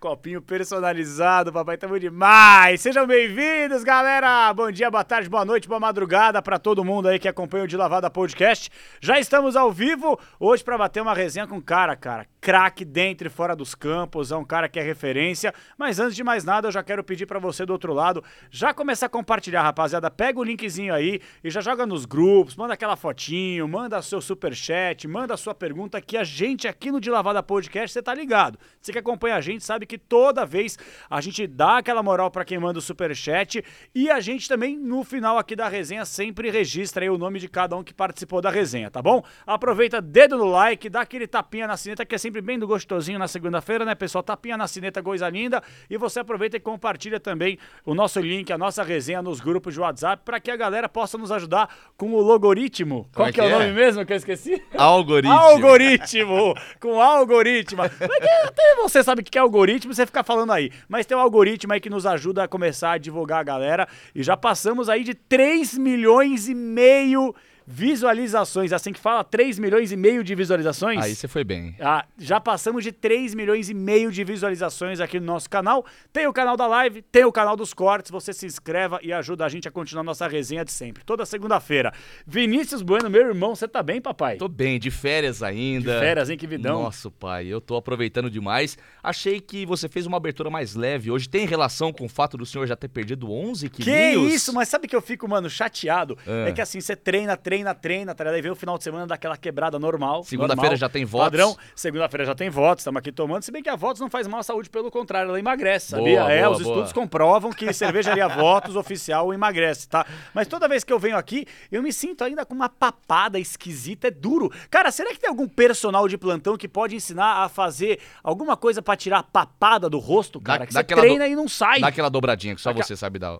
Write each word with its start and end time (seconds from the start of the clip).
Copinho 0.00 0.40
personalizado, 0.40 1.52
papai, 1.52 1.76
tamo 1.76 1.98
demais! 1.98 2.80
Sejam 2.80 3.04
bem-vindos, 3.04 3.82
galera! 3.82 4.54
Bom 4.54 4.70
dia, 4.70 4.88
boa 4.88 5.02
tarde, 5.02 5.28
boa 5.28 5.44
noite, 5.44 5.66
boa 5.66 5.80
madrugada 5.80 6.40
para 6.40 6.56
todo 6.56 6.84
mundo 6.84 7.08
aí 7.08 7.18
que 7.18 7.26
acompanha 7.26 7.64
o 7.64 7.66
De 7.66 7.76
Lavada 7.76 8.08
Podcast. 8.08 8.70
Já 9.00 9.18
estamos 9.18 9.56
ao 9.56 9.72
vivo 9.72 10.16
hoje 10.38 10.62
para 10.62 10.78
bater 10.78 11.02
uma 11.02 11.12
resenha 11.12 11.48
com 11.48 11.56
um 11.56 11.60
cara, 11.60 11.96
cara, 11.96 12.28
craque 12.40 12.84
dentro 12.84 13.26
e 13.26 13.30
fora 13.30 13.56
dos 13.56 13.74
campos, 13.74 14.30
é 14.30 14.36
um 14.36 14.44
cara 14.44 14.68
que 14.68 14.78
é 14.78 14.82
referência. 14.84 15.52
Mas 15.76 15.98
antes 15.98 16.14
de 16.14 16.22
mais 16.22 16.44
nada, 16.44 16.68
eu 16.68 16.72
já 16.72 16.84
quero 16.84 17.02
pedir 17.02 17.26
para 17.26 17.40
você 17.40 17.66
do 17.66 17.72
outro 17.72 17.92
lado, 17.92 18.22
já 18.52 18.72
começar 18.72 19.06
a 19.06 19.08
compartilhar, 19.08 19.62
rapaziada. 19.64 20.08
Pega 20.08 20.38
o 20.38 20.44
linkzinho 20.44 20.94
aí 20.94 21.20
e 21.42 21.50
já 21.50 21.60
joga 21.60 21.84
nos 21.84 22.04
grupos, 22.04 22.54
manda 22.54 22.74
aquela 22.74 22.94
fotinho, 22.94 23.66
manda 23.66 24.00
seu 24.00 24.20
super 24.20 24.54
chat, 24.54 25.08
manda 25.08 25.36
sua 25.36 25.56
pergunta 25.56 26.00
que 26.00 26.16
a 26.16 26.22
gente 26.22 26.68
aqui 26.68 26.92
no 26.92 27.00
De 27.00 27.10
Lavada 27.10 27.42
Podcast, 27.42 27.92
você 27.92 28.00
tá 28.00 28.14
ligado. 28.14 28.60
Você 28.80 28.92
que 28.92 28.98
acompanha 28.98 29.34
a 29.34 29.40
gente 29.40 29.64
sabe 29.64 29.87
que 29.88 29.98
toda 29.98 30.44
vez 30.44 30.78
a 31.08 31.20
gente 31.20 31.46
dá 31.46 31.78
aquela 31.78 32.02
moral 32.02 32.30
para 32.30 32.44
quem 32.44 32.58
manda 32.58 32.78
o 32.78 32.82
super 32.82 33.16
chat 33.16 33.64
e 33.94 34.10
a 34.10 34.20
gente 34.20 34.46
também 34.48 34.76
no 34.76 35.02
final 35.02 35.38
aqui 35.38 35.56
da 35.56 35.68
resenha 35.68 36.04
sempre 36.04 36.50
registra 36.50 37.04
aí 37.04 37.10
o 37.10 37.16
nome 37.16 37.40
de 37.40 37.48
cada 37.48 37.74
um 37.74 37.82
que 37.82 37.94
participou 37.94 38.40
da 38.40 38.50
resenha, 38.50 38.90
tá 38.90 39.00
bom? 39.00 39.24
Aproveita 39.46 40.00
dedo 40.00 40.36
no 40.36 40.44
like, 40.44 40.90
dá 40.90 41.00
aquele 41.00 41.26
tapinha 41.26 41.66
na 41.66 41.76
cineta 41.76 42.04
que 42.04 42.14
é 42.14 42.18
sempre 42.18 42.42
bem 42.42 42.58
do 42.58 42.66
gostosinho 42.66 43.18
na 43.18 43.26
segunda-feira, 43.26 43.84
né, 43.84 43.94
pessoal? 43.94 44.22
Tapinha 44.22 44.56
na 44.56 44.68
cineta, 44.68 45.02
coisa 45.02 45.28
linda. 45.28 45.62
E 45.88 45.96
você 45.96 46.20
aproveita 46.20 46.56
e 46.56 46.60
compartilha 46.60 47.18
também 47.18 47.58
o 47.84 47.94
nosso 47.94 48.20
link, 48.20 48.52
a 48.52 48.58
nossa 48.58 48.82
resenha 48.82 49.22
nos 49.22 49.40
grupos 49.40 49.74
de 49.74 49.80
WhatsApp 49.80 50.22
para 50.24 50.38
que 50.38 50.50
a 50.50 50.56
galera 50.56 50.88
possa 50.88 51.16
nos 51.16 51.32
ajudar 51.32 51.74
com 51.96 52.12
o 52.12 52.20
logaritmo. 52.20 53.08
Qual 53.14 53.26
é 53.26 53.32
que 53.32 53.40
é, 53.40 53.44
que 53.44 53.50
o 53.50 53.54
é? 53.54 53.58
nome 53.58 53.72
mesmo 53.72 54.04
que 54.04 54.12
eu 54.12 54.16
esqueci? 54.16 54.62
Algoritmo. 54.76 55.32
Algoritmo! 55.32 56.54
Com 56.80 57.00
algoritmo. 57.00 57.82
Até 57.82 58.74
você 58.76 59.02
sabe 59.02 59.22
o 59.22 59.24
que 59.24 59.38
é 59.38 59.40
algoritmo, 59.40 59.77
você 59.86 60.04
fica 60.06 60.24
falando 60.24 60.52
aí. 60.52 60.70
Mas 60.88 61.06
tem 61.06 61.16
um 61.16 61.20
algoritmo 61.20 61.72
aí 61.72 61.80
que 61.80 61.90
nos 61.90 62.06
ajuda 62.06 62.44
a 62.44 62.48
começar 62.48 62.92
a 62.92 62.98
divulgar 62.98 63.40
a 63.40 63.44
galera. 63.44 63.88
E 64.14 64.22
já 64.22 64.36
passamos 64.36 64.88
aí 64.88 65.04
de 65.04 65.14
3 65.14 65.78
milhões 65.78 66.48
e 66.48 66.54
meio 66.54 67.34
visualizações. 67.68 68.72
Assim 68.72 68.92
que 68.92 68.98
fala, 68.98 69.22
3 69.22 69.58
milhões 69.58 69.92
e 69.92 69.96
meio 69.96 70.24
de 70.24 70.34
visualizações. 70.34 71.02
Aí 71.02 71.14
você 71.14 71.28
foi 71.28 71.44
bem. 71.44 71.76
Ah, 71.78 72.06
já 72.16 72.40
passamos 72.40 72.82
de 72.82 72.92
3 72.92 73.34
milhões 73.34 73.68
e 73.68 73.74
meio 73.74 74.10
de 74.10 74.24
visualizações 74.24 75.00
aqui 75.00 75.20
no 75.20 75.26
nosso 75.26 75.50
canal. 75.50 75.84
Tem 76.12 76.26
o 76.26 76.32
canal 76.32 76.56
da 76.56 76.66
live, 76.66 77.02
tem 77.02 77.24
o 77.24 77.32
canal 77.32 77.56
dos 77.56 77.74
cortes. 77.74 78.10
Você 78.10 78.32
se 78.32 78.46
inscreva 78.46 78.98
e 79.02 79.12
ajuda 79.12 79.44
a 79.44 79.48
gente 79.48 79.68
a 79.68 79.70
continuar 79.70 80.02
nossa 80.02 80.26
resenha 80.26 80.64
de 80.64 80.72
sempre. 80.72 81.04
Toda 81.04 81.26
segunda-feira. 81.26 81.92
Vinícius 82.26 82.80
Bueno, 82.80 83.10
meu 83.10 83.20
irmão, 83.20 83.54
você 83.54 83.68
tá 83.68 83.82
bem, 83.82 84.00
papai? 84.00 84.36
Tô 84.36 84.48
bem, 84.48 84.78
de 84.78 84.90
férias 84.90 85.42
ainda. 85.42 85.92
De 85.92 85.98
férias, 86.00 86.30
hein, 86.30 86.38
que 86.38 86.46
vidão. 86.46 86.82
Nossa, 86.84 87.10
pai, 87.10 87.46
eu 87.46 87.60
tô 87.60 87.76
aproveitando 87.76 88.30
demais. 88.30 88.78
Achei 89.02 89.40
que 89.40 89.66
você 89.66 89.88
fez 89.88 90.06
uma 90.06 90.16
abertura 90.16 90.48
mais 90.48 90.74
leve 90.74 91.10
hoje. 91.10 91.28
Tem 91.28 91.46
relação 91.46 91.92
com 91.92 92.06
o 92.06 92.08
fato 92.08 92.38
do 92.38 92.46
senhor 92.46 92.66
já 92.66 92.76
ter 92.76 92.88
perdido 92.88 93.30
11 93.30 93.68
Que 93.68 93.82
quilinhos? 93.82 94.32
isso, 94.32 94.52
mas 94.54 94.68
sabe 94.68 94.88
que 94.88 94.96
eu 94.96 95.02
fico, 95.02 95.28
mano, 95.28 95.50
chateado? 95.50 96.16
Ah. 96.26 96.48
É 96.48 96.52
que 96.52 96.60
assim, 96.60 96.80
você 96.80 96.96
treina, 96.96 97.36
treina, 97.36 97.57
treina, 97.74 98.14
tá 98.14 98.24
ligado? 98.24 98.36
Aí 98.36 98.42
vem 98.42 98.50
o 98.50 98.56
final 98.56 98.76
de 98.78 98.84
semana 98.84 99.06
daquela 99.06 99.36
quebrada 99.36 99.78
normal. 99.78 100.22
Segunda-feira 100.24 100.76
já 100.76 100.88
tem 100.88 101.04
votos. 101.04 101.26
Padrão. 101.26 101.56
Segunda-feira 101.74 102.24
já 102.24 102.34
tem 102.34 102.50
votos, 102.50 102.82
estamos 102.82 102.98
aqui 102.98 103.12
tomando. 103.12 103.42
Se 103.42 103.50
bem 103.52 103.62
que 103.62 103.68
a 103.68 103.76
votos 103.76 104.00
não 104.00 104.10
faz 104.10 104.26
mal 104.26 104.40
à 104.40 104.42
saúde, 104.42 104.68
pelo 104.70 104.90
contrário, 104.90 105.28
ela 105.30 105.38
emagrece, 105.38 105.88
sabia? 105.90 106.20
Boa, 106.20 106.32
é, 106.32 106.48
os 106.48 106.58
boa. 106.62 106.70
estudos 106.74 106.92
comprovam 106.92 107.50
que 107.50 107.72
cervejaria 107.72 108.26
votos 108.28 108.76
oficial 108.76 109.32
emagrece, 109.32 109.88
tá? 109.88 110.06
Mas 110.34 110.46
toda 110.46 110.68
vez 110.68 110.84
que 110.84 110.92
eu 110.92 110.98
venho 110.98 111.16
aqui, 111.16 111.46
eu 111.70 111.82
me 111.82 111.92
sinto 111.92 112.24
ainda 112.24 112.44
com 112.44 112.54
uma 112.54 112.68
papada 112.68 113.38
esquisita, 113.38 114.08
é 114.08 114.10
duro. 114.10 114.50
Cara, 114.70 114.90
será 114.90 115.10
que 115.10 115.18
tem 115.20 115.28
algum 115.28 115.48
personal 115.48 116.06
de 116.08 116.16
plantão 116.18 116.56
que 116.56 116.68
pode 116.68 116.94
ensinar 116.96 117.44
a 117.44 117.48
fazer 117.48 118.00
alguma 118.22 118.56
coisa 118.56 118.80
pra 118.82 118.96
tirar 118.96 119.18
a 119.18 119.22
papada 119.22 119.88
do 119.88 119.98
rosto, 119.98 120.40
cara? 120.40 120.60
Dá- 120.60 120.66
que 120.66 120.72
você 120.72 120.84
treina 120.84 121.26
do- 121.26 121.32
e 121.32 121.36
não 121.36 121.48
sai. 121.48 121.80
Dá 121.80 121.88
aquela 121.88 122.08
dobradinha 122.08 122.54
que 122.54 122.60
só 122.60 122.72
você 122.72 122.96
sabe 122.96 123.18
dar. 123.18 123.38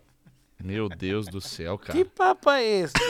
Meu 0.63 0.89
Deus 0.89 1.27
do 1.27 1.41
céu, 1.41 1.79
cara. 1.79 1.93
Que 1.97 2.05
papo 2.05 2.51
é 2.51 2.65
esse? 2.65 2.95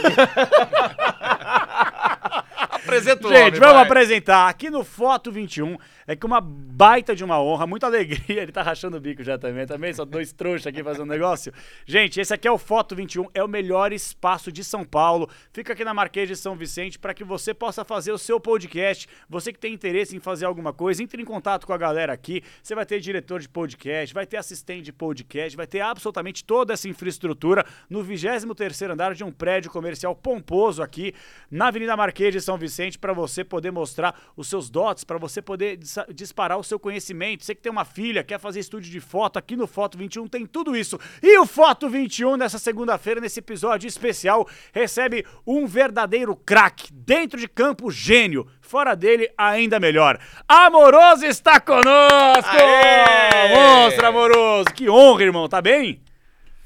Apresenta 2.83 3.27
o 3.27 3.31
Gente, 3.31 3.41
homem, 3.41 3.61
vamos 3.61 3.75
vai. 3.75 3.83
apresentar 3.83 4.49
aqui 4.49 4.71
no 4.71 4.85
Foto 4.85 5.33
21. 5.33 5.77
É 6.07 6.17
que 6.17 6.25
uma 6.25 6.41
baita 6.41 7.15
de 7.15 7.23
uma 7.23 7.41
honra, 7.43 7.67
muita 7.67 7.87
alegria. 7.87 8.41
Ele 8.43 8.53
tá 8.53 8.63
rachando 8.63 8.97
o 8.97 9.01
bico 9.01 9.23
já 9.23 9.37
também. 9.37 9.67
Também 9.67 9.93
só 9.93 10.05
dois 10.05 10.33
trouxas 10.33 10.67
aqui 10.67 10.83
fazendo 10.83 11.07
negócio. 11.07 11.53
Gente, 11.85 12.21
esse 12.21 12.33
aqui 12.33 12.49
é 12.49 12.51
o 12.51 12.57
Foto 12.57 12.95
21, 12.95 13.27
é 13.35 13.43
o 13.43 13.49
melhor 13.49 13.93
espaço 13.93 14.51
de 14.51 14.65
São 14.65 14.85
Paulo. 14.85 15.29
Fica 15.53 15.73
aqui 15.73 15.85
na 15.85 15.93
Marquês 15.93 16.29
de 16.29 16.37
São 16.37 16.57
Vicente 16.57 16.99
para 16.99 17.13
que 17.13 17.25
você 17.25 17.53
possa 17.53 17.85
fazer 17.85 18.13
o 18.13 18.19
seu 18.19 18.41
podcast. 18.41 19.07
Você 19.29 19.53
que 19.53 19.59
tem 19.59 19.75
interesse 19.75 20.17
em 20.17 20.21
fazer 20.21 20.47
alguma 20.47 20.73
coisa, 20.73 21.03
entre 21.03 21.21
em 21.21 21.25
contato 21.27 21.67
com 21.67 21.73
a 21.73 21.79
galera 21.79 22.13
aqui. 22.13 22.43
Você 22.63 22.75
vai 22.75 22.87
ter 22.87 23.01
diretor 23.01 23.41
de 23.41 23.49
podcast, 23.49 24.15
vai 24.15 24.25
ter 24.25 24.39
assistente 24.39 24.85
de 24.85 24.93
podcast, 24.93 25.57
vai 25.57 25.67
ter 25.67 25.81
absolutamente 25.81 26.43
toda 26.45 26.73
essa 26.73 26.89
infraestrutura 26.89 27.67
no 27.91 28.03
23º 28.03 28.93
andar 28.93 29.15
de 29.15 29.25
um 29.25 29.33
prédio 29.33 29.71
comercial 29.71 30.15
pomposo 30.15 30.83
aqui 30.83 31.13
na 31.51 31.69
Avenida 31.69 31.97
Marquês 31.97 32.33
de 32.33 32.41
São 32.41 32.57
Vicente 32.57 32.68
para 32.99 33.13
você 33.13 33.43
poder 33.45 33.71
mostrar 33.71 34.15
os 34.37 34.49
seus 34.49 34.69
dotes, 34.71 35.05
para 35.05 35.19
você 35.19 35.41
poder 35.41 35.77
dis- 35.77 35.97
disparar 36.15 36.59
o 36.59 36.65
seu 36.65 36.79
conhecimento. 36.79 37.45
Você 37.45 37.55
que 37.55 37.63
tem 37.63 37.73
uma 37.73 37.85
filha, 37.85 38.23
quer 38.25 38.39
fazer 38.39 38.61
estúdio 38.61 38.91
de 38.91 39.01
foto, 39.01 39.39
aqui 39.39 39.57
no 39.57 39.67
Foto 39.67 39.97
21 39.97 40.27
tem 40.29 40.47
tudo 40.47 40.77
isso. 40.77 40.99
E 41.23 41.39
o 41.39 41.47
Foto 41.47 41.89
21 41.89 42.37
nessa 42.37 42.59
segunda-feira, 42.59 43.21
nesse 43.21 43.41
episódio 43.41 43.87
especial, 43.87 44.49
recebe 44.73 45.25
um 45.47 45.67
verdadeiro 45.67 46.35
craque, 46.37 46.93
dentro 46.93 47.39
de 47.39 47.49
campo 47.49 47.91
gênio, 47.91 48.47
fora 48.61 48.95
dele 48.95 49.31
ainda 49.37 49.79
melhor. 49.81 50.19
Amoroso 50.47 51.25
está 51.27 51.61
conosco! 51.61 52.49
Aê! 52.51 53.55
Monstro 53.55 54.07
amoroso! 54.07 54.67
Que 54.75 54.89
honra, 54.89 55.23
irmão, 55.23 55.49
tá 55.49 55.61
bem? 55.63 56.01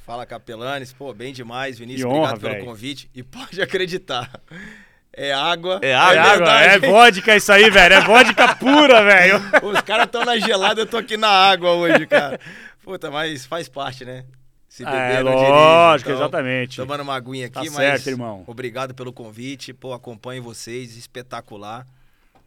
Fala, 0.05 0.27
Capelanes. 0.27 0.93
Pô, 0.93 1.15
bem 1.15 1.33
demais, 1.33 1.79
Vinícius. 1.79 2.05
Honra, 2.11 2.33
obrigado 2.35 2.55
pelo 2.57 2.65
convite. 2.67 3.09
E 3.15 3.23
pode 3.23 3.63
acreditar. 3.63 4.31
É 5.15 5.33
água. 5.33 5.79
É 5.83 5.95
água, 5.95 6.15
É, 6.15 6.19
água, 6.19 6.61
é 6.63 6.79
vodka 6.79 7.37
isso 7.37 7.53
aí, 7.53 7.69
velho. 7.71 7.95
É 7.95 8.01
vodka 8.01 8.55
pura, 8.57 9.05
velho. 9.05 9.41
Os 9.63 9.81
caras 9.83 10.07
estão 10.07 10.25
na 10.25 10.39
gelada, 10.39 10.81
eu 10.81 10.87
tô 10.87 10.97
aqui 10.97 11.17
na 11.17 11.29
água 11.29 11.73
hoje, 11.73 12.07
cara. 12.07 12.41
Puta, 12.83 13.11
mas 13.11 13.45
faz 13.45 13.69
parte, 13.69 14.05
né? 14.05 14.25
Se 14.69 14.85
É, 14.85 15.23
não 15.23 15.33
lógico, 15.35 16.09
então, 16.11 16.19
exatamente. 16.23 16.77
Tomando 16.77 17.03
uma 17.03 17.15
aguinha 17.15 17.45
aqui, 17.47 17.55
Tá 17.55 17.61
mas 17.61 17.75
certo, 17.75 18.07
irmão. 18.09 18.43
obrigado 18.47 18.95
pelo 18.95 19.13
convite. 19.13 19.75
Pô, 19.75 19.93
acompanho 19.93 20.43
vocês, 20.43 20.97
espetacular. 20.97 21.87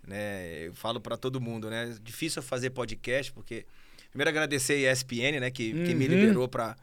Né? 0.08 0.66
Eu 0.68 0.74
falo 0.74 1.00
pra 1.00 1.18
todo 1.18 1.40
mundo, 1.40 1.70
né? 1.70 1.94
Difícil 2.02 2.42
fazer 2.42 2.72
podcast, 2.72 3.32
porque 3.32 3.66
primeiro 4.10 4.30
agradecer 4.30 4.88
a 4.88 4.92
ESPN, 4.92 5.40
né, 5.40 5.52
que, 5.52 5.72
que 5.72 5.94
me 5.94 6.06
Uhum. 6.06 6.12
liberou 6.12 6.48
pra, 6.48 6.76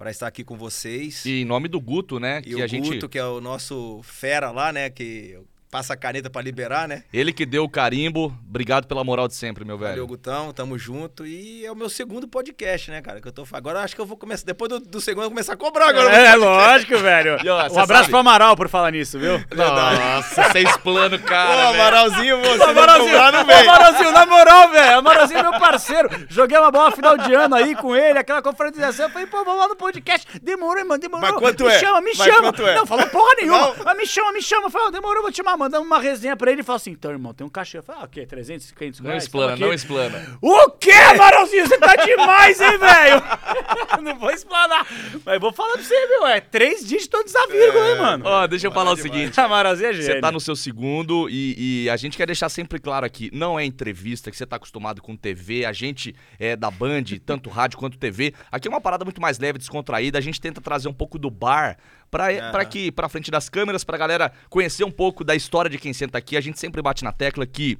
pra 0.00 0.10
estar 0.10 0.26
aqui 0.26 0.42
com 0.42 0.56
vocês. 0.56 1.26
E 1.26 1.42
em 1.42 1.44
nome 1.44 1.68
do 1.68 1.78
Guto, 1.78 2.18
né? 2.18 2.38
E 2.38 2.54
que 2.54 2.54
o 2.54 2.64
a 2.64 2.66
gente. 2.66 2.88
Guto, 2.88 3.06
que 3.06 3.18
é 3.18 3.24
o 3.24 3.38
nosso 3.38 4.00
fera 4.02 4.50
lá, 4.50 4.72
né? 4.72 4.88
Que 4.88 5.38
passa 5.70 5.94
a 5.94 5.96
caneta 5.96 6.28
pra 6.28 6.42
liberar, 6.42 6.88
né? 6.88 7.04
Ele 7.12 7.32
que 7.32 7.46
deu 7.46 7.62
o 7.64 7.68
carimbo. 7.68 8.36
Obrigado 8.48 8.86
pela 8.86 9.04
moral 9.04 9.28
de 9.28 9.34
sempre, 9.36 9.64
meu 9.64 9.78
Valeu, 9.78 9.94
velho. 9.94 10.06
Gutão, 10.06 10.52
tamo 10.52 10.76
junto. 10.76 11.24
E 11.24 11.64
é 11.64 11.70
o 11.70 11.76
meu 11.76 11.88
segundo 11.88 12.26
podcast, 12.26 12.90
né, 12.90 13.00
cara? 13.00 13.20
Que 13.20 13.28
eu 13.28 13.32
tô 13.32 13.46
Agora 13.52 13.78
eu 13.78 13.82
acho 13.84 13.94
que 13.94 14.00
eu 14.00 14.06
vou 14.06 14.16
começar. 14.16 14.44
Depois 14.44 14.68
do, 14.68 14.80
do 14.80 15.00
segundo, 15.00 15.22
eu 15.24 15.28
vou 15.28 15.30
começar 15.30 15.52
a 15.52 15.56
cobrar 15.56 15.88
agora. 15.90 16.10
É, 16.14 16.34
lógico, 16.34 16.98
velho. 16.98 17.38
E, 17.44 17.48
ó, 17.48 17.56
Um 17.56 17.78
abraço 17.78 17.86
sabe- 17.86 18.08
pro 18.08 18.18
Amaral 18.18 18.56
por 18.56 18.68
falar 18.68 18.90
nisso, 18.90 19.18
viu? 19.18 19.38
Nossa, 19.54 20.44
você 20.50 20.60
explana 20.60 21.16
o 21.16 21.18
Pô, 21.20 21.26
cara. 21.26 21.70
velho. 21.70 21.80
Amaralzinho, 21.80 22.40
você 22.40 22.56
não 22.58 22.68
Amaralzinho, 22.70 23.32
não 23.32 23.40
Ô, 23.40 23.44
vem. 23.44 23.56
Amaralzinho, 23.68 24.12
na 24.12 24.26
moral, 24.26 24.70
velho. 24.70 24.98
Amaralzinho 24.98 25.38
é 25.40 25.42
meu 25.42 25.58
parceiro. 25.60 26.08
Joguei 26.28 26.58
uma 26.58 26.70
bola 26.72 26.90
final 26.90 27.16
de 27.16 27.32
ano 27.32 27.54
aí 27.54 27.74
com 27.76 27.94
ele, 27.94 28.18
aquela 28.18 28.42
conferenciação. 28.42 29.06
Eu 29.06 29.10
falei, 29.12 29.26
pô, 29.28 29.44
vamos 29.44 29.60
lá 29.60 29.68
no 29.68 29.76
podcast. 29.76 30.26
Demorou, 30.40 30.84
mano, 30.84 31.00
demorou. 31.00 31.30
Mas 31.30 31.38
quanto 31.38 31.64
me 31.64 31.70
é? 31.70 31.78
chama, 31.78 32.00
me 32.00 32.12
Mas 32.16 32.26
chama. 32.26 32.40
quanto 32.42 32.66
é? 32.66 32.74
Não, 32.74 32.86
falou 32.86 33.06
porra 33.08 33.34
nenhuma. 33.36 33.58
Não. 33.58 33.74
Mas 33.84 33.96
me 33.96 34.06
chama, 34.06 34.32
me 34.32 34.42
chama. 34.42 34.68
Falei, 34.70 34.90
demorou, 34.90 35.22
vou 35.22 35.30
te 35.30 35.36
chamar. 35.36 35.59
Mandamos 35.60 35.86
uma 35.86 36.00
resenha 36.00 36.34
pra 36.34 36.50
ele 36.50 36.62
e 36.62 36.64
falou 36.64 36.76
assim, 36.76 36.92
então, 36.92 37.10
irmão, 37.10 37.34
tem 37.34 37.46
um 37.46 37.50
cachê. 37.50 37.76
Eu 37.76 37.82
falei, 37.82 38.00
ah, 38.00 38.04
o 38.06 38.08
quê? 38.08 38.24
300, 38.24 38.72
500 38.72 39.00
Não 39.00 39.08
reais? 39.08 39.24
explana, 39.24 39.46
Tamo 39.48 39.54
aqui. 39.56 39.64
não 39.66 39.74
explana. 39.74 40.38
O 40.40 40.70
quê, 40.70 40.90
Amaralzinho? 40.90 41.66
Você 41.66 41.76
tá 41.76 41.96
demais, 41.96 42.58
hein, 42.58 42.78
velho? 42.78 43.22
não 44.02 44.18
vou 44.18 44.30
explanar. 44.30 44.86
Mas 45.22 45.38
vou 45.38 45.52
falar 45.52 45.74
pra 45.74 45.82
você, 45.82 46.06
meu. 46.06 46.26
É 46.26 46.40
três 46.40 46.86
dígitos 46.86 47.24
de 47.24 47.52
vírgula, 47.52 47.90
hein, 47.90 47.98
mano? 47.98 48.24
Ó, 48.26 48.46
deixa 48.46 48.68
eu 48.68 48.72
falar 48.72 48.92
o 48.92 48.96
seguinte. 48.96 49.38
Amaralzinho 49.38 49.90
é 49.90 49.92
gênio. 49.92 50.06
Você 50.06 50.20
tá 50.20 50.32
no 50.32 50.40
seu 50.40 50.56
segundo 50.56 51.28
e, 51.28 51.84
e 51.84 51.90
a 51.90 51.96
gente 51.98 52.16
quer 52.16 52.26
deixar 52.26 52.48
sempre 52.48 52.78
claro 52.78 53.04
aqui, 53.04 53.30
não 53.32 53.58
é 53.58 53.64
entrevista 53.64 54.30
que 54.30 54.36
você 54.38 54.46
tá 54.46 54.56
acostumado 54.56 55.02
com 55.02 55.14
TV, 55.14 55.66
a 55.66 55.72
gente 55.72 56.14
é 56.38 56.56
da 56.56 56.70
Band, 56.70 57.04
tanto 57.26 57.50
rádio 57.50 57.78
quanto 57.78 57.98
TV. 57.98 58.32
Aqui 58.50 58.66
é 58.66 58.70
uma 58.70 58.80
parada 58.80 59.04
muito 59.04 59.20
mais 59.20 59.38
leve, 59.38 59.58
descontraída, 59.58 60.16
a 60.16 60.22
gente 60.22 60.40
tenta 60.40 60.60
trazer 60.60 60.88
um 60.88 60.94
pouco 60.94 61.18
do 61.18 61.30
bar 61.30 61.76
pra, 62.10 62.30
Aham. 62.30 62.50
pra 62.52 62.64
que 62.64 62.90
pra 62.90 63.08
frente 63.08 63.30
das 63.30 63.48
câmeras, 63.48 63.84
pra 63.84 63.96
galera 63.96 64.32
conhecer 64.48 64.84
um 64.84 64.90
pouco 64.90 65.22
da 65.24 65.34
história 65.34 65.70
de 65.70 65.78
quem 65.78 65.92
senta 65.92 66.18
aqui. 66.18 66.36
A 66.36 66.40
gente 66.40 66.58
sempre 66.58 66.82
bate 66.82 67.04
na 67.04 67.12
tecla 67.12 67.46
que 67.46 67.78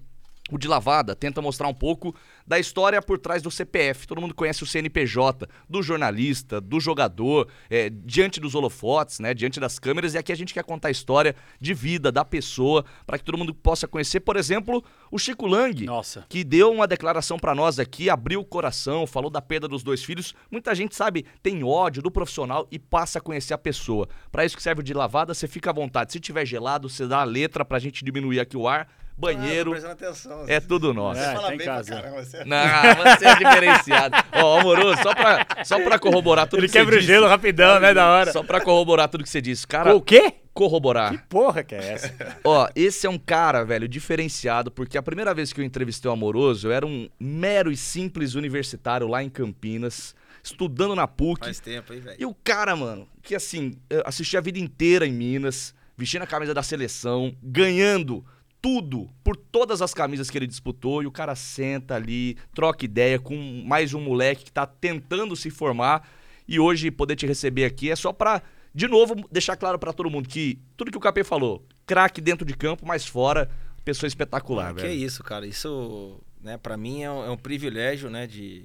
o 0.50 0.58
de 0.58 0.68
lavada 0.68 1.14
tenta 1.14 1.40
mostrar 1.40 1.68
um 1.68 1.74
pouco 1.74 2.14
da 2.46 2.58
história 2.58 3.00
por 3.00 3.18
trás 3.18 3.42
do 3.42 3.50
CPF. 3.50 4.06
Todo 4.06 4.20
mundo 4.20 4.34
conhece 4.34 4.62
o 4.62 4.66
CNPJ, 4.66 5.48
do 5.68 5.82
jornalista, 5.82 6.60
do 6.60 6.80
jogador, 6.80 7.48
é, 7.68 7.90
diante 7.90 8.40
dos 8.40 8.54
holofotes, 8.54 9.20
né, 9.20 9.32
diante 9.32 9.60
das 9.60 9.78
câmeras. 9.78 10.14
E 10.14 10.18
aqui 10.18 10.32
a 10.32 10.36
gente 10.36 10.52
quer 10.52 10.64
contar 10.64 10.88
a 10.88 10.90
história 10.90 11.34
de 11.60 11.72
vida 11.72 12.10
da 12.10 12.24
pessoa 12.24 12.84
para 13.06 13.18
que 13.18 13.24
todo 13.24 13.38
mundo 13.38 13.54
possa 13.54 13.86
conhecer. 13.86 14.20
Por 14.20 14.36
exemplo, 14.36 14.82
o 15.10 15.18
Chico 15.18 15.46
Lang, 15.46 15.84
Nossa. 15.84 16.26
que 16.28 16.42
deu 16.42 16.72
uma 16.72 16.86
declaração 16.86 17.38
para 17.38 17.54
nós 17.54 17.78
aqui, 17.78 18.10
abriu 18.10 18.40
o 18.40 18.44
coração, 18.44 19.06
falou 19.06 19.30
da 19.30 19.40
perda 19.40 19.68
dos 19.68 19.82
dois 19.82 20.02
filhos. 20.02 20.34
Muita 20.50 20.74
gente 20.74 20.94
sabe 20.94 21.24
tem 21.42 21.62
ódio 21.62 22.02
do 22.02 22.10
profissional 22.10 22.66
e 22.70 22.78
passa 22.78 23.18
a 23.18 23.22
conhecer 23.22 23.54
a 23.54 23.58
pessoa. 23.58 24.08
Para 24.30 24.44
isso 24.44 24.56
que 24.56 24.62
serve 24.62 24.80
o 24.80 24.84
de 24.84 24.94
lavada, 24.94 25.34
você 25.34 25.46
fica 25.46 25.70
à 25.70 25.72
vontade. 25.72 26.12
Se 26.12 26.20
tiver 26.20 26.44
gelado, 26.44 26.88
você 26.88 27.06
dá 27.06 27.20
a 27.20 27.24
letra 27.24 27.64
para 27.64 27.76
a 27.76 27.80
gente 27.80 28.04
diminuir 28.04 28.40
aqui 28.40 28.56
o 28.56 28.68
ar 28.68 28.88
banheiro. 29.20 29.72
Ah, 29.86 29.92
atenção. 29.92 30.44
É 30.48 30.58
tudo 30.58 30.92
nosso. 30.94 31.20
É, 31.20 31.34
Fala 31.34 31.54
em 31.54 31.58
bem 31.58 31.66
casa. 31.66 31.92
pra 31.92 32.02
caramba, 32.02 32.24
você- 32.24 32.44
Não, 32.44 33.16
você 33.16 33.24
é 33.26 33.34
diferenciado. 33.36 34.16
Ó, 34.32 34.60
amoroso, 34.60 35.02
só 35.02 35.14
pra, 35.14 35.46
só 35.64 35.80
pra 35.80 35.98
corroborar 35.98 36.46
tudo 36.48 36.60
Ele 36.60 36.66
que 36.66 36.72
você 36.72 36.78
quebra 36.78 36.94
o 36.96 36.98
disse. 36.98 37.12
gelo 37.12 37.26
rapidão, 37.28 37.78
né? 37.78 37.92
Da 37.94 38.08
hora. 38.10 38.32
Só 38.32 38.42
pra 38.42 38.60
corroborar 38.60 39.08
tudo 39.08 39.22
que 39.22 39.30
você 39.30 39.40
disse. 39.40 39.66
Cara, 39.66 39.94
O 39.94 40.00
quê? 40.00 40.30
Que 40.30 40.38
corroborar. 40.52 41.26
porra 41.28 41.62
que 41.62 41.74
é 41.74 41.92
essa? 41.92 42.14
Ó, 42.44 42.68
esse 42.74 43.06
é 43.06 43.10
um 43.10 43.18
cara, 43.18 43.64
velho, 43.64 43.86
diferenciado, 43.88 44.70
porque 44.70 44.98
a 44.98 45.02
primeira 45.02 45.32
vez 45.32 45.52
que 45.52 45.60
eu 45.60 45.64
entrevistei 45.64 46.10
o 46.10 46.12
Amoroso, 46.12 46.66
eu 46.68 46.72
era 46.72 46.84
um 46.86 47.08
mero 47.18 47.70
e 47.70 47.76
simples 47.76 48.34
universitário 48.34 49.06
lá 49.06 49.22
em 49.22 49.28
Campinas, 49.30 50.14
estudando 50.42 50.94
na 50.94 51.06
PUC. 51.06 51.44
Faz 51.46 51.60
tempo 51.60 51.92
aí, 51.92 52.00
velho. 52.00 52.16
E 52.18 52.26
o 52.26 52.34
cara, 52.44 52.74
mano, 52.76 53.08
que 53.22 53.34
assim, 53.34 53.76
eu 53.88 54.02
assisti 54.04 54.36
a 54.36 54.40
vida 54.40 54.58
inteira 54.58 55.06
em 55.06 55.12
Minas, 55.12 55.74
vestindo 55.96 56.22
a 56.22 56.26
camisa 56.26 56.52
da 56.52 56.62
seleção, 56.62 57.34
ganhando 57.42 58.24
tudo 58.62 59.08
por 59.24 59.36
todas 59.36 59.80
as 59.80 59.94
camisas 59.94 60.28
que 60.30 60.36
ele 60.36 60.46
disputou, 60.46 61.02
e 61.02 61.06
o 61.06 61.10
cara 61.10 61.34
senta 61.34 61.94
ali, 61.94 62.36
troca 62.54 62.84
ideia 62.84 63.18
com 63.18 63.34
mais 63.66 63.94
um 63.94 64.00
moleque 64.00 64.44
que 64.44 64.52
tá 64.52 64.66
tentando 64.66 65.34
se 65.34 65.50
formar, 65.50 66.06
e 66.46 66.58
hoje 66.60 66.90
poder 66.90 67.16
te 67.16 67.26
receber 67.26 67.64
aqui 67.64 67.90
é 67.90 67.96
só 67.96 68.12
pra, 68.12 68.42
de 68.74 68.86
novo, 68.86 69.14
deixar 69.30 69.56
claro 69.56 69.78
pra 69.78 69.92
todo 69.92 70.10
mundo 70.10 70.28
que 70.28 70.58
tudo 70.76 70.90
que 70.90 70.98
o 70.98 71.00
Capê 71.00 71.24
falou, 71.24 71.64
craque 71.86 72.20
dentro 72.20 72.44
de 72.44 72.54
campo, 72.54 72.86
mas 72.86 73.06
fora, 73.06 73.50
pessoa 73.84 74.08
espetacular, 74.08 74.70
Ah, 74.70 74.74
que 74.74 74.82
velho. 74.82 74.94
isso, 74.94 75.22
cara. 75.24 75.46
Isso, 75.46 76.20
né, 76.42 76.58
para 76.58 76.76
mim 76.76 77.02
é 77.02 77.10
um, 77.10 77.24
é 77.24 77.30
um 77.30 77.36
privilégio, 77.36 78.10
né, 78.10 78.26
de 78.26 78.64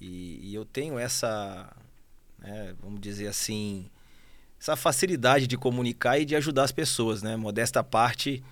e, 0.00 0.40
e 0.50 0.54
eu 0.54 0.64
tenho 0.64 0.98
essa, 0.98 1.72
né, 2.38 2.74
vamos 2.80 3.00
dizer 3.00 3.26
assim, 3.28 3.86
essa 4.60 4.76
facilidade 4.76 5.46
de 5.46 5.56
comunicar 5.56 6.18
e 6.18 6.24
de 6.24 6.34
ajudar 6.36 6.64
as 6.64 6.72
pessoas, 6.72 7.22
né? 7.22 7.36
Modesta 7.36 7.82
parte, 7.82 8.42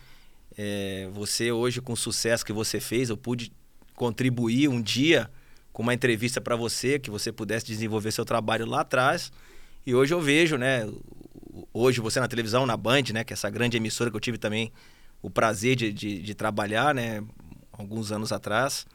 é, 0.56 1.08
você 1.12 1.52
hoje 1.52 1.80
com 1.80 1.92
o 1.92 1.96
sucesso 1.96 2.44
que 2.44 2.52
você 2.52 2.80
fez, 2.80 3.10
eu 3.10 3.16
pude 3.16 3.52
contribuir 3.94 4.68
um 4.68 4.80
dia 4.80 5.30
com 5.72 5.82
uma 5.82 5.92
entrevista 5.92 6.40
para 6.40 6.56
você, 6.56 6.98
que 6.98 7.10
você 7.10 7.30
pudesse 7.30 7.66
desenvolver 7.66 8.10
seu 8.10 8.24
trabalho 8.24 8.64
lá 8.64 8.80
atrás. 8.80 9.30
E 9.86 9.94
hoje 9.94 10.14
eu 10.14 10.20
vejo, 10.20 10.56
né? 10.56 10.88
Hoje 11.72 12.00
você 12.00 12.18
na 12.18 12.28
televisão, 12.28 12.64
na 12.64 12.76
Band, 12.76 13.02
né? 13.12 13.24
Que 13.24 13.32
é 13.32 13.34
essa 13.34 13.50
grande 13.50 13.76
emissora 13.76 14.10
que 14.10 14.16
eu 14.16 14.20
tive 14.20 14.38
também 14.38 14.72
o 15.20 15.28
prazer 15.28 15.76
de, 15.76 15.92
de, 15.92 16.22
de 16.22 16.34
trabalhar, 16.34 16.94
né? 16.94 17.22
Alguns 17.72 18.10
anos 18.10 18.32
atrás. 18.32 18.86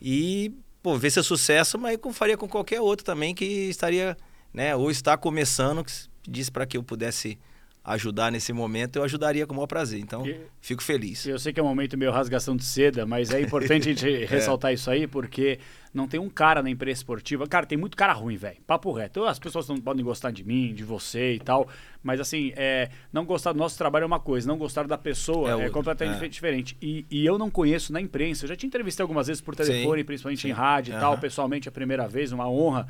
E, 0.00 0.52
pô, 0.82 0.96
ver 0.96 1.10
seu 1.10 1.24
sucesso, 1.24 1.78
mas 1.78 1.98
eu 2.00 2.12
faria 2.12 2.36
com 2.36 2.48
qualquer 2.48 2.80
outro 2.80 3.04
também 3.04 3.34
que 3.34 3.44
estaria, 3.44 4.16
né? 4.52 4.76
Ou 4.76 4.90
está 4.90 5.16
começando, 5.16 5.84
que 5.84 5.92
disse 6.28 6.50
para 6.50 6.64
que 6.64 6.76
eu 6.76 6.82
pudesse 6.82 7.38
ajudar 7.84 8.32
nesse 8.32 8.50
momento, 8.52 8.96
eu 8.96 9.04
ajudaria 9.04 9.46
com 9.46 9.52
o 9.52 9.56
maior 9.56 9.66
prazer. 9.66 10.00
Então, 10.00 10.26
E- 10.26 10.40
fico 10.60 10.82
feliz. 10.82 11.26
Eu 11.26 11.38
sei 11.38 11.52
que 11.52 11.60
é 11.60 11.62
um 11.62 11.66
momento 11.66 11.98
meio 11.98 12.10
rasgação 12.10 12.56
de 12.56 12.64
seda, 12.64 13.04
mas 13.04 13.30
é 13.30 13.40
importante 13.42 13.90
a 13.90 13.92
gente 13.92 14.24
ressaltar 14.24 14.72
isso 14.72 14.90
aí, 14.90 15.06
porque 15.06 15.58
não 15.92 16.08
tem 16.08 16.18
um 16.18 16.30
cara 16.30 16.62
na 16.62 16.70
imprensa 16.70 17.00
esportiva. 17.00 17.46
Cara, 17.46 17.66
tem 17.66 17.76
muito 17.76 17.94
cara 17.94 18.14
ruim, 18.14 18.36
velho. 18.36 18.56
Papo 18.66 18.90
reto. 18.90 19.24
As 19.24 19.38
pessoas 19.38 19.68
não 19.68 19.76
podem 19.76 20.02
gostar 20.02 20.30
de 20.30 20.42
mim, 20.42 20.72
de 20.72 20.82
você 20.82 21.34
e 21.34 21.38
tal. 21.38 21.68
Mas 22.02 22.20
assim, 22.20 22.52
é, 22.56 22.88
não 23.12 23.24
gostar 23.26 23.52
do 23.52 23.58
nosso 23.58 23.76
trabalho 23.76 24.04
é 24.04 24.06
uma 24.06 24.18
coisa, 24.20 24.48
não 24.48 24.56
gostar 24.56 24.86
da 24.86 24.96
pessoa 24.96 25.62
É 25.62 25.66
é, 25.66 25.70
completamente 25.70 26.24
é. 26.24 26.28
diferente. 26.28 26.76
E, 26.80 27.04
e 27.10 27.24
eu 27.26 27.36
não 27.38 27.50
conheço 27.50 27.92
na 27.92 28.00
imprensa. 28.00 28.44
Eu 28.44 28.48
já 28.48 28.56
te 28.56 28.66
entrevistei 28.66 29.02
algumas 29.04 29.26
vezes 29.26 29.42
por 29.42 29.54
telefone, 29.54 30.00
Sim, 30.00 30.04
principalmente 30.06 30.40
sim. 30.42 30.48
em 30.48 30.52
rádio 30.52 30.96
e 30.96 30.98
tal, 30.98 31.18
pessoalmente 31.18 31.68
a 31.68 31.72
primeira 31.72 32.08
vez, 32.08 32.32
uma 32.32 32.48
honra. 32.48 32.88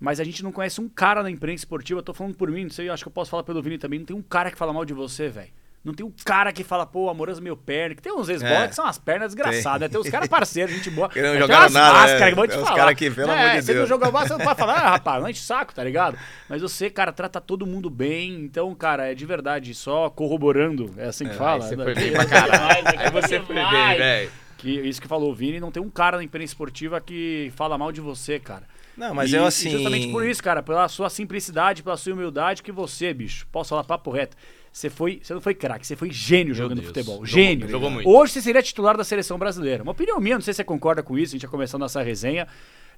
Mas 0.00 0.20
a 0.20 0.24
gente 0.24 0.42
não 0.42 0.52
conhece 0.52 0.80
um 0.80 0.88
cara 0.88 1.22
na 1.22 1.30
imprensa 1.30 1.62
esportiva. 1.62 2.00
Eu 2.00 2.04
tô 2.04 2.12
falando 2.14 2.34
por 2.36 2.50
mim, 2.50 2.64
não 2.64 2.70
sei, 2.70 2.88
eu 2.88 2.92
acho 2.92 3.04
que 3.04 3.08
eu 3.08 3.12
posso 3.12 3.30
falar 3.30 3.42
pelo 3.42 3.62
Vini 3.62 3.78
também. 3.78 3.98
Não 4.00 4.06
tem 4.06 4.16
um 4.16 4.22
cara 4.22 4.50
que 4.50 4.58
fala 4.58 4.72
mal 4.72 4.84
de 4.84 4.92
você, 4.94 5.28
velho. 5.28 5.50
Não 5.84 5.92
tem 5.92 6.04
um 6.06 6.12
cara 6.24 6.50
que 6.50 6.64
fala, 6.64 6.86
pô, 6.86 7.10
amoroso 7.10 7.42
meu 7.42 7.54
perna. 7.54 7.94
Que 7.94 8.00
tem 8.00 8.10
uns 8.10 8.30
ex-bola 8.30 8.64
É. 8.64 8.68
que 8.68 8.74
são 8.74 8.86
as 8.86 8.96
pernas 8.96 9.34
desgraçadas, 9.34 9.80
né? 9.82 9.88
Tem 9.90 10.00
uns 10.00 10.08
caras 10.08 10.28
parceiros, 10.28 10.74
gente 10.74 10.88
boa. 10.88 11.08
Que 11.12 11.20
não 11.20 11.28
Mas 11.32 11.38
jogaram 11.40 11.64
tem 11.66 11.74
nada, 11.74 11.92
máscaras 11.92 12.20
né? 12.20 12.28
que 12.30 12.34
vão 12.34 12.46
te 12.46 12.50
Tem 12.52 12.58
uns 12.58 12.64
falar. 12.64 12.76
cara 12.78 12.94
que, 12.94 13.10
pelo 13.10 13.30
é, 13.30 13.34
amor 13.34 13.50
de 13.50 13.62
Você 13.66 13.72
não 13.72 13.78
Deus. 13.80 13.88
jogou 13.90 14.10
você 14.10 14.32
não 14.32 14.38
pode 14.40 14.58
falar, 14.58 14.72
ah, 14.76 14.90
rapaz, 14.92 15.22
não 15.22 15.28
enche 15.28 15.42
saco, 15.42 15.74
tá 15.74 15.84
ligado? 15.84 16.16
Mas 16.48 16.62
você, 16.62 16.88
cara, 16.88 17.12
trata 17.12 17.38
todo 17.38 17.66
mundo 17.66 17.90
bem. 17.90 18.32
Então, 18.44 18.74
cara, 18.74 19.12
é 19.12 19.14
de 19.14 19.26
verdade, 19.26 19.74
só 19.74 20.08
corroborando, 20.08 20.90
é 20.96 21.04
assim 21.08 21.28
que 21.28 21.34
fala. 21.34 21.62
Aí 21.62 21.68
você 21.68 21.76
né? 21.76 21.84
foi 21.84 21.94
bem 21.94 22.12
pra 22.12 22.24
caralho. 22.24 22.88
Aí 22.98 23.10
você 23.10 23.40
foi 23.40 23.54
bem, 23.54 23.96
velho. 23.98 24.30
Isso 24.64 25.02
que 25.02 25.06
falou 25.06 25.30
o 25.30 25.34
Vini, 25.34 25.60
não 25.60 25.70
tem 25.70 25.82
um 25.82 25.90
cara 25.90 26.16
na 26.16 26.24
imprensa 26.24 26.52
esportiva 26.52 26.98
que 26.98 27.52
fala 27.54 27.76
mal 27.76 27.92
de 27.92 28.00
você, 28.00 28.38
cara. 28.40 28.62
Não, 28.96 29.14
mas 29.14 29.32
E- 29.32 29.36
eu 29.36 29.44
assim. 29.44 29.70
justamente 29.70 30.08
por 30.08 30.26
isso, 30.26 30.42
cara, 30.42 30.62
pela 30.62 30.88
sua 30.88 31.08
simplicidade, 31.10 31.82
pela 31.82 31.96
sua 31.96 32.12
humildade, 32.12 32.62
que 32.62 32.70
você, 32.72 33.12
bicho, 33.12 33.46
posso 33.50 33.70
falar 33.70 33.84
papo 33.84 34.10
reto. 34.10 34.36
Você 34.72 34.90
foi, 34.90 35.20
você 35.22 35.32
não 35.32 35.40
foi 35.40 35.54
craque, 35.54 35.86
você 35.86 35.94
foi 35.94 36.10
gênio 36.10 36.52
jogando 36.54 36.78
Deus. 36.80 36.88
futebol. 36.88 37.24
Gênio. 37.24 37.68
jogou 37.68 37.90
muito. 37.90 38.08
Hoje 38.08 38.32
você 38.32 38.42
seria 38.42 38.60
titular 38.62 38.96
da 38.96 39.04
seleção 39.04 39.38
brasileira. 39.38 39.82
Uma 39.84 39.92
opinião 39.92 40.18
minha, 40.20 40.34
não 40.34 40.42
sei 40.42 40.52
se 40.52 40.56
você 40.58 40.64
concorda 40.64 41.00
com 41.02 41.16
isso, 41.16 41.30
a 41.30 41.34
gente 41.34 41.42
já 41.42 41.48
começando 41.48 41.80
nossa 41.82 42.02
resenha. 42.02 42.48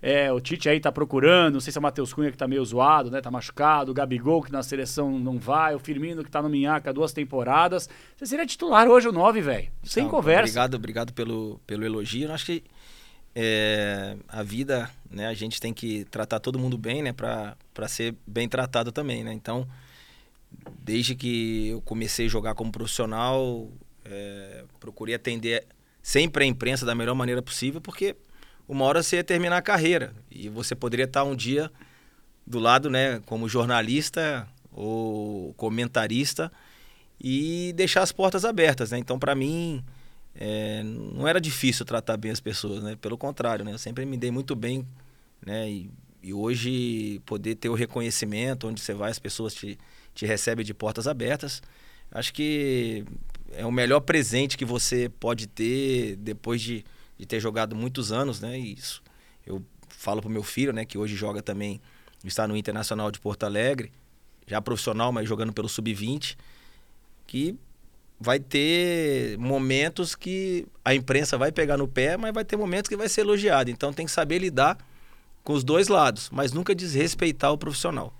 É, 0.03 0.31
o 0.31 0.39
Tite 0.41 0.69
aí 0.69 0.79
tá 0.79 0.93
procurando, 0.93 1.55
não 1.55 1.61
sei 1.61 1.73
se 1.73 1.79
é 1.79 1.81
o 1.81 1.83
Matheus 1.83 2.13
Cunha 2.13 2.31
que 2.31 2.37
tá 2.37 2.47
meio 2.47 2.63
zoado, 2.65 3.11
né? 3.11 3.21
Tá 3.23 3.31
machucado, 3.31 3.91
o 3.91 3.95
Gabigol 3.95 4.43
que 4.43 4.53
na 4.53 4.63
seleção 4.63 5.19
não 5.19 5.39
vai, 5.39 5.75
o 5.75 5.79
Firmino 5.79 6.23
que 6.23 6.31
tá 6.31 6.43
no 6.43 6.51
Minhaca 6.51 6.91
há 6.91 6.93
duas 6.93 7.13
temporadas. 7.15 7.89
Você 8.17 8.27
seria 8.27 8.45
titular 8.47 8.87
hoje 8.89 9.09
o 9.09 9.13
9, 9.13 9.41
velho. 9.41 9.69
Sem 9.83 10.03
Não, 10.05 10.11
conversa. 10.11 10.43
Obrigado, 10.43 10.75
obrigado 10.75 11.13
pelo, 11.15 11.61
pelo 11.67 11.83
elogio. 11.85 12.29
Eu 12.29 12.35
acho 12.35 12.45
que 12.45 12.63
é, 13.35 14.17
a 14.29 14.43
vida, 14.43 14.89
né, 15.11 15.27
a 15.27 15.35
gente 15.35 15.61
tem 15.61 15.73
que 15.73 16.05
tratar 16.07 16.41
todo 16.41 16.59
mundo 16.59 16.77
bem, 16.77 17.03
né, 17.03 17.13
pra 17.13 17.57
ser 17.89 18.15
bem 18.27 18.49
tratado 18.49 18.93
também, 18.93 19.25
né? 19.25 19.33
Então, 19.33 19.67
desde 20.81 21.15
que 21.15 21.69
eu 21.69 21.81
comecei 21.83 22.27
a 22.27 22.29
jogar 22.29 22.55
como 22.55 22.73
profissional, 22.73 23.71
é, 24.05 24.65
procurei 24.81 25.15
atender 25.15 25.67
sempre 26.03 26.45
a 26.45 26.47
imprensa 26.47 26.87
da 26.87 26.95
melhor 26.95 27.15
maneira 27.15 27.43
possível, 27.43 27.81
porque 27.81 28.17
uma 28.69 28.85
hora 28.85 29.03
você 29.03 29.17
ia 29.17 29.25
terminar 29.25 29.59
a 29.59 29.63
carreira 29.63 30.15
e 30.31 30.49
você 30.49 30.75
poderia 30.75 31.05
estar 31.05 31.25
um 31.25 31.35
dia 31.35 31.71
do 32.47 32.59
lado, 32.59 32.89
né, 32.89 33.21
como 33.27 33.49
jornalista 33.49 34.47
ou 34.73 35.53
comentarista 35.55 36.53
e 37.21 37.73
deixar 37.75 38.03
as 38.03 38.13
portas 38.13 38.45
abertas, 38.45 38.91
né? 38.91 38.99
Então, 38.99 39.19
para 39.19 39.35
mim, 39.35 39.83
é, 40.39 40.83
não 40.83 41.27
era 41.27 41.41
difícil 41.41 41.85
tratar 41.85 42.17
bem 42.17 42.31
as 42.31 42.41
pessoas, 42.41 42.83
né? 42.83 42.97
Pelo 42.97 43.17
contrário, 43.17 43.65
né? 43.65 43.73
Eu 43.73 43.79
sempre 43.79 44.05
me 44.05 44.17
dei 44.17 44.31
muito 44.31 44.55
bem, 44.55 44.87
né? 45.45 45.69
E, 45.71 45.91
e 46.23 46.35
hoje 46.35 47.21
poder 47.25 47.55
ter 47.55 47.69
o 47.69 47.75
reconhecimento, 47.75 48.69
onde 48.69 48.81
você 48.81 48.93
vai, 48.93 49.11
as 49.11 49.19
pessoas 49.19 49.55
te, 49.55 49.79
te 50.15 50.27
recebem 50.27 50.65
de 50.65 50.75
portas 50.75 51.07
abertas. 51.07 51.63
Acho 52.11 52.33
que 52.35 53.05
é 53.53 53.65
o 53.65 53.73
melhor 53.73 54.01
presente 54.01 54.59
que 54.59 54.65
você 54.65 55.09
pode 55.09 55.47
ter 55.47 56.17
depois 56.17 56.61
de, 56.61 56.85
de 57.19 57.25
ter 57.25 57.41
jogado 57.41 57.75
muitos 57.75 58.13
anos, 58.13 58.41
né? 58.41 58.59
E 58.59 58.75
isso 58.75 59.03
eu 59.47 59.65
falo 59.89 60.21
pro 60.21 60.31
meu 60.31 60.43
filho, 60.43 60.73
né? 60.73 60.85
Que 60.85 60.99
hoje 60.99 61.17
joga 61.17 61.41
também, 61.41 61.81
está 62.23 62.47
no 62.47 62.57
Internacional 62.57 63.11
de 63.11 63.19
Porto 63.21 63.45
Alegre, 63.45 63.91
já 64.47 64.61
profissional, 64.61 65.11
mas 65.13 65.27
jogando 65.27 65.53
pelo 65.53 65.69
Sub-20, 65.69 66.37
que 67.27 67.57
vai 68.19 68.39
ter 68.39 69.37
momentos 69.39 70.15
que 70.15 70.67
a 70.85 70.95
imprensa 70.95 71.37
vai 71.37 71.53
pegar 71.53 71.77
no 71.77 71.87
pé, 71.87 72.17
mas 72.17 72.33
vai 72.33 72.45
ter 72.45 72.57
momentos 72.57 72.89
que 72.89 72.97
vai 72.97 73.09
ser 73.09 73.23
elogiado. 73.23 73.71
Então 73.71 73.93
tem 73.93 74.07
que 74.07 74.13
saber 74.13 74.39
lidar 74.39 74.79
com 75.45 75.53
os 75.53 75.63
dois 75.63 75.89
lados, 75.89 76.29
mas 76.33 76.53
nunca 76.53 76.75
desrespeitar 76.75 77.53
o 77.53 77.59
profissional. 77.59 78.13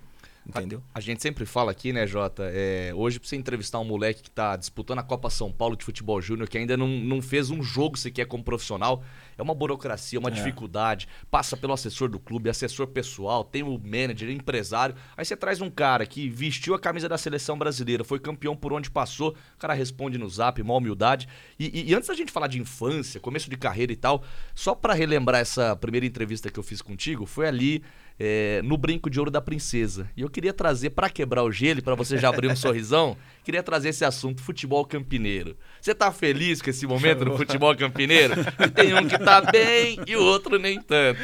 Entendeu? 0.47 0.81
A 0.93 1.01
gente 1.01 1.21
sempre 1.21 1.45
fala 1.45 1.71
aqui, 1.71 1.91
né, 1.91 2.07
Jota? 2.07 2.49
é, 2.53 2.93
hoje, 2.95 3.19
pra 3.19 3.27
você 3.27 3.35
entrevistar 3.35 3.79
um 3.79 3.83
moleque 3.83 4.23
que 4.23 4.31
tá 4.31 4.55
disputando 4.55 4.99
a 4.99 5.03
Copa 5.03 5.29
São 5.29 5.51
Paulo 5.51 5.75
de 5.75 5.83
futebol 5.83 6.21
júnior, 6.21 6.47
que 6.47 6.57
ainda 6.57 6.77
não, 6.77 6.87
não 6.87 7.21
fez 7.21 7.49
um 7.49 7.61
jogo 7.61 7.97
sequer 7.97 8.25
como 8.27 8.43
profissional, 8.43 9.03
é 9.37 9.41
uma 9.41 9.53
burocracia, 9.53 10.19
uma 10.19 10.29
é. 10.29 10.31
dificuldade. 10.31 11.07
Passa 11.29 11.55
pelo 11.55 11.73
assessor 11.73 12.09
do 12.09 12.19
clube, 12.19 12.49
assessor 12.49 12.87
pessoal, 12.87 13.43
tem 13.43 13.63
o 13.63 13.77
manager, 13.77 14.29
empresário. 14.29 14.95
Aí 15.15 15.23
você 15.23 15.35
traz 15.35 15.61
um 15.61 15.69
cara 15.69 16.05
que 16.05 16.29
vestiu 16.29 16.73
a 16.73 16.79
camisa 16.79 17.07
da 17.07 17.17
seleção 17.17 17.57
brasileira, 17.57 18.03
foi 18.03 18.19
campeão 18.19 18.55
por 18.55 18.73
onde 18.73 18.89
passou, 18.89 19.35
o 19.55 19.57
cara 19.57 19.73
responde 19.73 20.17
no 20.17 20.29
zap, 20.29 20.61
uma 20.61 20.75
humildade. 20.75 21.27
E, 21.59 21.81
e, 21.81 21.89
e 21.91 21.95
antes 21.95 22.07
da 22.07 22.15
gente 22.15 22.31
falar 22.31 22.47
de 22.47 22.59
infância, 22.59 23.19
começo 23.19 23.49
de 23.49 23.57
carreira 23.57 23.91
e 23.91 23.95
tal, 23.95 24.23
só 24.55 24.73
para 24.73 24.93
relembrar 24.93 25.41
essa 25.41 25.75
primeira 25.75 26.05
entrevista 26.05 26.49
que 26.49 26.59
eu 26.59 26.63
fiz 26.63 26.81
contigo, 26.81 27.25
foi 27.25 27.47
ali 27.47 27.83
é, 28.19 28.61
no 28.63 28.77
Brinco 28.77 29.09
de 29.09 29.19
Ouro 29.19 29.29
da 29.29 29.41
Princesa. 29.41 30.09
E 30.17 30.21
eu 30.21 30.29
queria 30.29 30.53
trazer, 30.53 30.89
para 30.91 31.09
quebrar 31.09 31.43
o 31.43 31.51
gelo, 31.51 31.81
para 31.83 31.95
você 31.95 32.17
já 32.17 32.29
abrir 32.29 32.49
um 32.49 32.55
sorrisão, 32.57 33.15
queria 33.43 33.61
trazer 33.61 33.89
esse 33.89 34.03
assunto, 34.03 34.41
futebol 34.41 34.83
campineiro. 34.85 35.55
Você 35.79 35.93
tá 35.93 36.11
feliz 36.11 36.61
com 36.61 36.69
esse 36.69 36.87
momento 36.87 37.25
no 37.25 37.37
futebol 37.37 37.75
campineiro? 37.75 38.33
E 38.59 38.69
tem 38.69 38.93
um 38.93 39.07
que 39.07 39.17
tá 39.17 39.41
bem 39.51 39.99
e 40.07 40.15
o 40.15 40.23
outro 40.23 40.57
nem 40.57 40.81
tanto. 40.81 41.21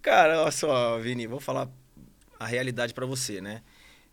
Cara, 0.00 0.42
olha 0.42 0.50
só, 0.50 0.98
Vini, 0.98 1.26
vou 1.26 1.40
falar 1.40 1.68
a 2.38 2.46
realidade 2.46 2.94
para 2.94 3.06
você, 3.06 3.40
né? 3.40 3.62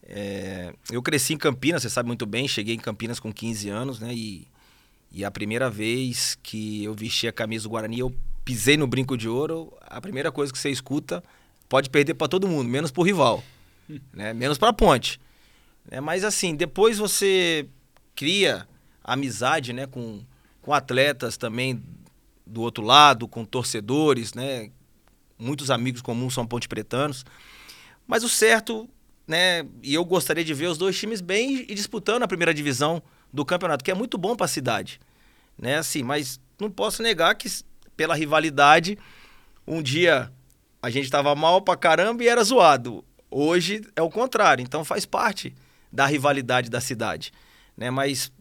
É, 0.04 0.74
eu 0.92 1.01
cresci 1.01 1.34
em 1.34 1.38
Campinas, 1.38 1.82
você 1.82 1.89
sabe 1.89 2.08
muito 2.08 2.25
bem, 2.25 2.48
cheguei 2.48 2.74
em 2.74 2.80
Campinas 2.80 3.20
com 3.20 3.32
15 3.32 3.70
anos, 3.70 4.00
né? 4.00 4.13
E, 4.13 4.48
e 5.12 5.25
a 5.25 5.30
primeira 5.30 5.70
vez 5.70 6.38
que 6.42 6.84
eu 6.84 6.94
vesti 6.94 7.28
a 7.28 7.32
camisa 7.32 7.63
do 7.63 7.70
Guarani, 7.70 8.00
eu 8.00 8.16
pisei 8.46 8.78
no 8.78 8.88
brinco 8.88 9.18
de 9.18 9.28
ouro, 9.28 9.72
a 9.82 10.00
primeira 10.01 10.32
coisa 10.32 10.51
que 10.51 10.58
você 10.58 10.70
escuta 10.70 11.24
pode 11.69 11.89
perder 11.89 12.15
para 12.15 12.27
todo 12.27 12.47
mundo, 12.47 12.67
menos 12.67 12.91
para 12.91 13.01
o 13.01 13.05
rival, 13.05 13.43
né? 14.11 14.33
menos 14.33 14.57
para 14.57 14.69
a 14.69 14.73
ponte. 14.73 15.21
É, 15.89 16.01
mas 16.01 16.23
assim, 16.23 16.55
depois 16.55 16.97
você 16.97 17.67
cria 18.15 18.67
amizade 19.03 19.71
né, 19.71 19.88
com, 19.88 20.21
com 20.61 20.73
atletas 20.73 21.38
também 21.38 21.81
do 22.45 22.61
outro 22.61 22.83
lado, 22.83 23.27
com 23.27 23.45
torcedores, 23.45 24.33
né? 24.33 24.71
Muitos 25.38 25.71
amigos 25.71 26.01
comuns 26.01 26.33
são 26.33 26.45
ponte 26.45 26.67
pretanos. 26.67 27.23
Mas 28.05 28.23
o 28.23 28.29
certo, 28.29 28.89
né? 29.25 29.65
E 29.81 29.93
eu 29.93 30.03
gostaria 30.03 30.43
de 30.43 30.53
ver 30.53 30.67
os 30.67 30.77
dois 30.77 30.97
times 30.97 31.21
bem 31.21 31.65
e 31.69 31.75
disputando 31.75 32.23
a 32.23 32.27
primeira 32.27 32.53
divisão 32.53 33.01
do 33.31 33.45
campeonato, 33.45 33.83
que 33.83 33.91
é 33.91 33.93
muito 33.93 34.17
bom 34.17 34.35
para 34.35 34.45
a 34.45 34.49
cidade. 34.49 34.99
Né? 35.57 35.77
Assim, 35.77 36.03
mas 36.03 36.39
não 36.59 36.69
posso 36.69 37.03
negar 37.03 37.35
que 37.35 37.47
pela 37.95 38.15
rivalidade, 38.15 38.97
um 39.67 39.81
dia 39.81 40.31
a 40.81 40.89
gente 40.89 41.05
estava 41.05 41.36
mal 41.36 41.62
pra 41.62 41.75
caramba 41.75 42.24
e 42.24 42.27
era 42.27 42.43
zoado. 42.43 43.03
Hoje 43.29 43.81
é 43.95 44.01
o 44.01 44.09
contrário, 44.09 44.63
então 44.63 44.83
faz 44.83 45.05
parte 45.05 45.53
da 45.91 46.05
rivalidade 46.05 46.69
da 46.69 46.81
cidade, 46.81 47.31
né? 47.77 47.89
Mas 47.89 48.31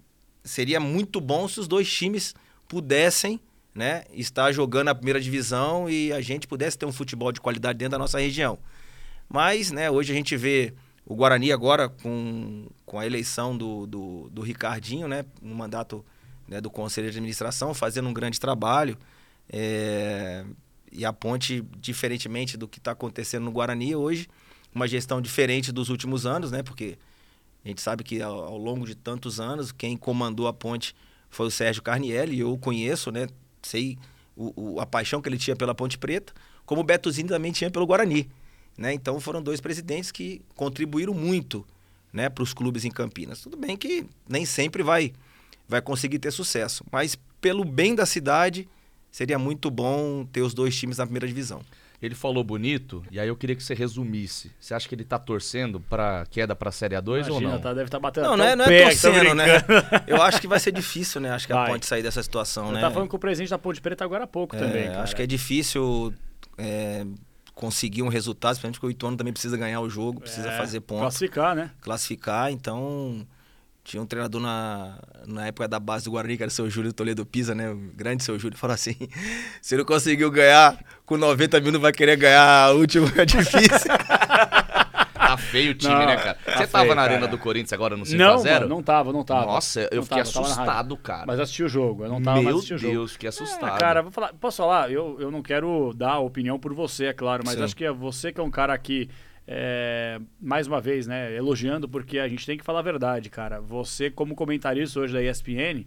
seria 0.45 0.81
muito 0.81 1.21
bom 1.21 1.47
se 1.49 1.61
os 1.61 1.69
dois 1.69 1.91
times 1.91 2.35
pudessem, 2.67 3.41
né, 3.75 4.05
estar 4.13 4.51
jogando 4.51 4.89
a 4.89 4.95
primeira 4.95 5.21
divisão 5.21 5.89
e 5.89 6.13
a 6.13 6.21
gente 6.21 6.47
pudesse 6.47 6.77
ter 6.77 6.87
um 6.87 6.93
futebol 6.93 7.31
de 7.31 7.41
qualidade 7.41 7.79
dentro 7.79 7.93
da 7.93 7.99
nossa 7.99 8.19
região. 8.19 8.59
Mas, 9.29 9.71
né, 9.71 9.91
hoje 9.91 10.13
a 10.13 10.17
gente 10.17 10.37
vê 10.37 10.75
o 11.05 11.15
Guarani 11.15 11.53
agora 11.53 11.89
com, 11.89 12.67
com 12.85 12.99
a 12.99 13.07
eleição 13.07 13.57
do, 13.57 13.87
do, 13.87 14.31
do 14.31 14.43
Ricardinho, 14.43 15.07
né, 15.07 15.25
no 15.41 15.55
mandato 15.55 16.05
né, 16.49 16.61
do 16.61 16.71
Conselho 16.71 17.11
de 17.11 17.19
Administração, 17.19 17.73
fazendo 17.73 18.09
um 18.09 18.13
grande 18.13 18.41
trabalho. 18.41 18.97
É, 19.51 20.45
e 20.93 21.05
a 21.05 21.13
ponte, 21.13 21.65
diferentemente 21.79 22.57
do 22.57 22.69
que 22.69 22.79
está 22.79 22.93
acontecendo 22.93 23.45
no 23.45 23.53
Guarani 23.53 23.95
hoje, 23.95 24.29
uma 24.75 24.87
gestão 24.87 25.21
diferente 25.21 25.73
dos 25.73 25.89
últimos 25.89 26.27
anos, 26.27 26.51
né? 26.51 26.63
Porque 26.63 26.99
a 27.65 27.69
gente 27.69 27.81
sabe 27.81 28.05
que 28.05 28.21
ao, 28.23 28.45
ao 28.45 28.59
longo 28.59 28.87
de 28.87 28.95
tantos 28.95 29.41
anos, 29.41 29.73
quem 29.73 29.97
comandou 29.97 30.47
a 30.47 30.53
ponte 30.53 30.95
foi 31.31 31.47
o 31.47 31.51
Sérgio 31.51 31.83
Carnielli, 31.83 32.37
e 32.37 32.41
eu 32.41 32.53
o 32.53 32.59
conheço, 32.59 33.11
né? 33.11 33.27
Sei 33.63 33.99
o, 34.37 34.75
o, 34.75 34.81
a 34.81 34.87
paixão 34.87 35.21
que 35.21 35.29
ele 35.29 35.37
tinha 35.37 35.57
pela 35.57 35.75
Ponte 35.75 35.99
Preta, 35.99 36.33
como 36.65 36.81
o 36.81 36.85
Betozinho 36.85 37.27
também 37.29 37.51
tinha 37.51 37.71
pelo 37.71 37.87
Guarani. 37.87 38.31
Né? 38.77 38.95
Então 38.95 39.19
foram 39.19 39.43
dois 39.43 39.61
presidentes 39.61 40.13
que 40.13 40.41
contribuíram 40.55 41.13
muito 41.13 41.67
né, 42.13 42.29
para 42.29 42.45
os 42.45 42.55
clubes 42.55 42.85
em 42.85 42.91
Campinas. 42.91 43.41
Tudo 43.41 43.57
bem 43.57 43.77
que 43.77 44.07
nem 44.29 44.47
sempre 44.47 44.83
vai, 44.83 45.13
vai 45.69 45.83
conseguir 45.83 46.21
ter 46.21 46.31
sucesso, 46.31 46.85
mas 46.93 47.19
pelo 47.41 47.65
bem 47.65 47.95
da 47.95 48.07
cidade, 48.07 48.69
seria 49.11 49.39
muito 49.39 49.71
bom 49.71 50.25
ter 50.25 50.43
os 50.43 50.55
dois 50.55 50.77
times 50.77 50.99
na 50.99 51.05
primeira 51.05 51.27
divisão. 51.27 51.63
Ele 52.01 52.15
falou 52.15 52.45
bonito, 52.45 53.05
e 53.11 53.19
aí 53.19 53.27
eu 53.27 53.35
queria 53.35 53.57
que 53.57 53.63
você 53.63 53.75
resumisse. 53.75 54.53
Você 54.61 54.73
acha 54.73 54.89
que 54.89 54.95
ele 54.95 55.03
tá 55.03 55.19
torcendo 55.19 55.81
pra 55.81 56.25
queda 56.31 56.55
pra 56.55 56.71
Série 56.71 56.95
A2 56.95 57.27
Imagina, 57.27 57.35
ou 57.35 57.41
não? 57.41 57.61
Tá, 57.61 57.75
deve 57.75 57.87
estar 57.87 57.99
tá 57.99 58.01
batendo 58.01 58.25
Não, 58.25 58.37
não 58.37 58.45
é, 58.45 58.55
não 58.55 58.65
é 58.67 58.85
torcendo, 58.85 59.35
né? 59.35 59.47
Eu 60.07 60.23
acho 60.23 60.41
que 60.41 60.47
vai 60.47 60.61
ser 60.61 60.71
difícil, 60.71 61.21
né? 61.21 61.31
Acho 61.31 61.49
que 61.49 61.53
vai. 61.53 61.65
a 61.65 61.73
Ponte 61.73 61.87
sair 61.87 62.03
dessa 62.05 62.23
situação, 62.23 62.67
eu 62.67 62.73
né? 62.73 62.81
Tá 62.81 62.91
falando 62.91 63.09
com 63.09 63.17
o 63.17 63.19
presidente 63.19 63.51
da 63.51 63.59
Ponte 63.59 63.81
Preta 63.81 64.05
agora 64.05 64.25
há 64.25 64.27
pouco 64.29 64.55
é, 64.55 64.59
também, 64.61 64.87
cara. 64.87 65.03
Acho 65.03 65.17
que 65.17 65.23
é 65.23 65.27
difícil 65.27 66.15
é, 66.57 67.05
conseguir 67.53 68.03
um 68.03 68.09
resultado, 68.09 68.53
principalmente 68.53 68.79
porque 68.79 68.87
o 68.87 68.91
Ituano 68.93 69.17
também 69.17 69.33
precisa 69.33 69.57
ganhar 69.57 69.81
o 69.81 69.91
jogo, 69.91 70.21
precisa 70.21 70.51
é, 70.51 70.57
fazer 70.57 70.81
pontos. 70.81 71.03
Classificar, 71.03 71.57
né? 71.57 71.73
Classificar, 71.81 72.53
então... 72.53 73.27
Tinha 73.89 74.03
um 74.03 74.07
treinador 74.07 74.39
na, 74.39 74.99
na 75.27 75.47
época 75.47 75.67
da 75.67 75.81
base 75.81 76.05
do 76.05 76.11
Guarani, 76.11 76.37
que 76.37 76.43
era 76.43 76.51
o 76.51 76.53
seu 76.53 76.69
Júlio 76.69 76.93
Toledo 76.93 77.25
Pisa, 77.25 77.55
né? 77.55 77.71
O 77.71 77.77
grande 77.97 78.23
seu 78.23 78.39
Júlio, 78.39 78.59
falou 78.59 78.75
assim: 78.75 78.95
se 79.63 79.79
não 79.79 79.85
conseguiu 79.87 80.31
ganhar 80.31 80.79
com 81.07 81.17
90 81.17 81.59
mil, 81.63 81.73
não 81.73 81.81
vai 81.81 81.91
querer 81.91 82.19
ganhar 82.19 82.75
o 82.75 82.81
último, 82.81 83.11
é 83.17 83.25
difícil. 83.25 83.89
tá 85.17 85.39
feio 85.39 85.71
o 85.71 85.75
time, 85.75 85.95
não, 85.95 86.05
né, 86.05 86.17
cara? 86.19 86.39
Tá 86.45 86.59
Você 86.59 86.67
tava 86.67 86.95
na 86.95 87.01
arena 87.01 87.27
do 87.27 87.39
Corinthians 87.39 87.73
agora 87.73 87.97
no 87.97 88.05
5x0? 88.05 88.17
Não, 88.19 88.45
mano, 88.45 88.69
não 88.69 88.83
tava, 88.83 89.11
não 89.11 89.25
tava. 89.25 89.47
Nossa, 89.47 89.81
eu 89.91 89.97
não 89.97 90.03
fiquei 90.03 90.23
tava, 90.23 90.41
assustado, 90.41 90.97
cara. 90.99 91.25
Mas 91.27 91.41
assisti 91.41 91.63
o 91.63 91.69
jogo, 91.69 92.05
eu 92.05 92.11
não 92.11 92.21
tava 92.21 92.43
Meu 92.43 92.61
Deus, 92.61 92.71
o 92.71 92.77
jogo. 92.77 93.09
fiquei 93.09 93.31
assustado. 93.31 93.75
É, 93.75 93.79
cara, 93.79 94.03
vou 94.03 94.13
falar, 94.13 94.35
posso 94.35 94.59
falar? 94.59 94.93
Eu, 94.93 95.17
eu 95.19 95.31
não 95.31 95.41
quero 95.41 95.95
dar 95.97 96.19
opinião 96.19 96.59
por 96.59 96.75
você, 96.75 97.07
é 97.07 97.15
claro, 97.15 97.43
mas 97.43 97.55
Sim. 97.55 97.65
acho 97.65 97.75
que 97.75 97.87
é 97.87 97.91
você 97.91 98.35
que 98.35 98.39
é 98.39 98.45
um 98.45 98.51
cara 98.51 98.77
que 98.77 99.09
é, 99.51 100.21
mais 100.39 100.67
uma 100.67 100.79
vez, 100.79 101.07
né, 101.07 101.35
elogiando, 101.35 101.89
porque 101.89 102.19
a 102.19 102.29
gente 102.29 102.45
tem 102.45 102.59
que 102.59 102.65
falar 102.65 102.81
a 102.81 102.83
verdade, 102.83 103.31
cara. 103.31 103.63
Você, 103.63 104.11
como 104.11 104.35
comentarista 104.35 105.01
hoje 105.01 105.15
da 105.15 105.23
ESPN, 105.23 105.87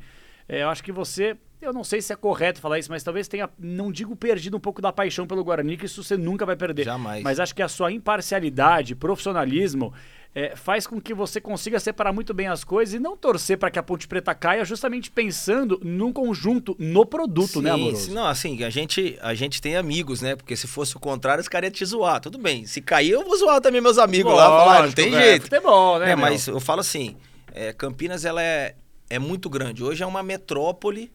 é, 0.50 0.64
eu 0.64 0.70
acho 0.70 0.84
que 0.84 0.92
você, 0.92 1.38
eu 1.62 1.72
não 1.72 1.84
sei 1.84 2.02
se 2.02 2.12
é 2.12 2.16
correto 2.16 2.60
falar 2.60 2.80
isso, 2.80 2.90
mas 2.90 3.04
talvez 3.04 3.28
tenha, 3.28 3.48
não 3.60 3.92
digo 3.92 4.16
perdido 4.16 4.58
um 4.58 4.60
pouco 4.60 4.82
da 4.82 4.92
paixão 4.92 5.28
pelo 5.28 5.44
Guarani, 5.44 5.78
que 5.78 5.86
isso 5.86 6.04
você 6.04 6.18
nunca 6.18 6.44
vai 6.44 6.56
perder. 6.56 6.86
Jamais. 6.86 7.24
Mas 7.24 7.40
acho 7.40 7.54
que 7.54 7.62
a 7.62 7.68
sua 7.68 7.92
imparcialidade, 7.92 8.96
profissionalismo, 8.96 9.94
é, 10.34 10.56
faz 10.56 10.88
com 10.88 11.00
que 11.02 11.14
você 11.14 11.42
consiga 11.42 11.80
separar 11.80 12.14
muito 12.14 12.34
bem 12.34 12.48
as 12.48 12.64
coisas 12.64 12.96
e 12.96 13.00
não 13.00 13.18
torcer 13.18 13.58
para 13.58 13.70
que 13.70 13.78
a 13.78 13.84
Ponte 13.84 14.08
Preta 14.08 14.34
caia, 14.34 14.64
justamente 14.64 15.12
pensando 15.12 15.80
num 15.84 16.14
conjunto, 16.14 16.76
no 16.80 17.06
produto, 17.06 17.54
sim, 17.54 17.62
né, 17.62 17.72
amoroso? 17.72 18.06
Sim, 18.06 18.14
não, 18.14 18.26
assim, 18.26 18.64
a 18.64 18.70
gente, 18.70 19.18
a 19.22 19.34
gente 19.34 19.62
tem 19.62 19.76
amigos, 19.76 20.22
né? 20.22 20.36
Porque 20.36 20.56
se 20.56 20.68
fosse 20.68 20.96
o 20.96 21.00
contrário, 21.00 21.42
os 21.42 21.50
caras 21.50 21.68
iam 21.68 21.74
te 21.74 21.86
zoar. 21.86 22.22
Tudo 22.22 22.38
bem, 22.38 22.66
se 22.66 22.82
cair, 22.82 23.12
eu 23.12 23.26
vou 23.26 23.38
zoar 23.38 23.60
também 23.60 23.82
meus 23.82 23.98
amigos 23.98 24.32
Lógico, 24.32 24.52
lá, 24.52 24.64
falar, 24.64 24.86
não 24.86 24.94
tem 24.94 25.14
é, 25.14 25.22
jeito. 25.22 25.44
Futebol, 25.44 26.00
né? 26.00 26.12
É, 26.12 26.16
mas 26.16 26.48
eu 26.48 26.62
falo 26.62 26.80
assim, 26.80 27.18
é, 27.54 27.74
Campinas, 27.74 28.24
ela 28.24 28.42
é, 28.42 28.76
é 29.10 29.20
muito 29.20 29.50
grande. 29.50 29.84
Hoje 29.84 30.02
é 30.02 30.06
uma 30.06 30.24
metrópole, 30.24 31.12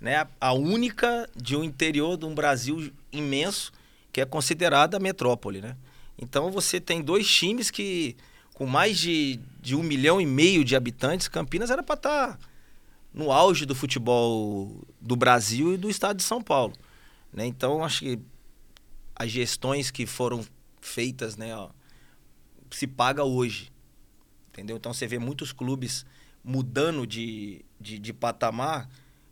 né? 0.00 0.28
A 0.40 0.52
única 0.52 1.28
de 1.34 1.56
um 1.56 1.64
interior 1.64 2.16
de 2.16 2.24
um 2.24 2.34
Brasil 2.36 2.92
imenso 3.12 3.72
que 4.12 4.20
é 4.20 4.24
considerada 4.24 5.00
metrópole, 5.00 5.60
né? 5.60 5.76
Então 6.16 6.52
você 6.52 6.80
tem 6.80 7.02
dois 7.02 7.28
times 7.28 7.68
que 7.68 8.16
com 8.60 8.66
mais 8.66 8.98
de, 8.98 9.40
de 9.58 9.74
um 9.74 9.82
milhão 9.82 10.20
e 10.20 10.26
meio 10.26 10.62
de 10.62 10.76
habitantes, 10.76 11.28
Campinas 11.28 11.70
era 11.70 11.82
para 11.82 11.94
estar 11.94 12.36
tá 12.36 12.38
no 13.10 13.32
auge 13.32 13.64
do 13.64 13.74
futebol 13.74 14.86
do 15.00 15.16
Brasil 15.16 15.72
e 15.72 15.78
do 15.78 15.88
estado 15.88 16.18
de 16.18 16.22
São 16.22 16.42
Paulo. 16.42 16.74
Né? 17.32 17.46
Então, 17.46 17.82
acho 17.82 18.00
que 18.00 18.18
as 19.16 19.30
gestões 19.30 19.90
que 19.90 20.04
foram 20.04 20.44
feitas, 20.78 21.38
né, 21.38 21.56
ó, 21.56 21.70
se 22.70 22.86
paga 22.86 23.24
hoje. 23.24 23.72
Entendeu? 24.50 24.76
Então, 24.76 24.92
você 24.92 25.06
vê 25.06 25.18
muitos 25.18 25.52
clubes 25.52 26.04
mudando 26.44 27.06
de, 27.06 27.64
de, 27.80 27.98
de 27.98 28.12
patamar 28.12 28.90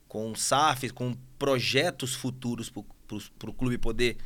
com 0.09 0.35
SAFs, 0.35 0.91
com 0.91 1.15
projetos 1.39 2.15
futuros 2.15 2.73
para 3.39 3.51
o 3.51 3.53
clube 3.53 3.77
poder 3.77 4.17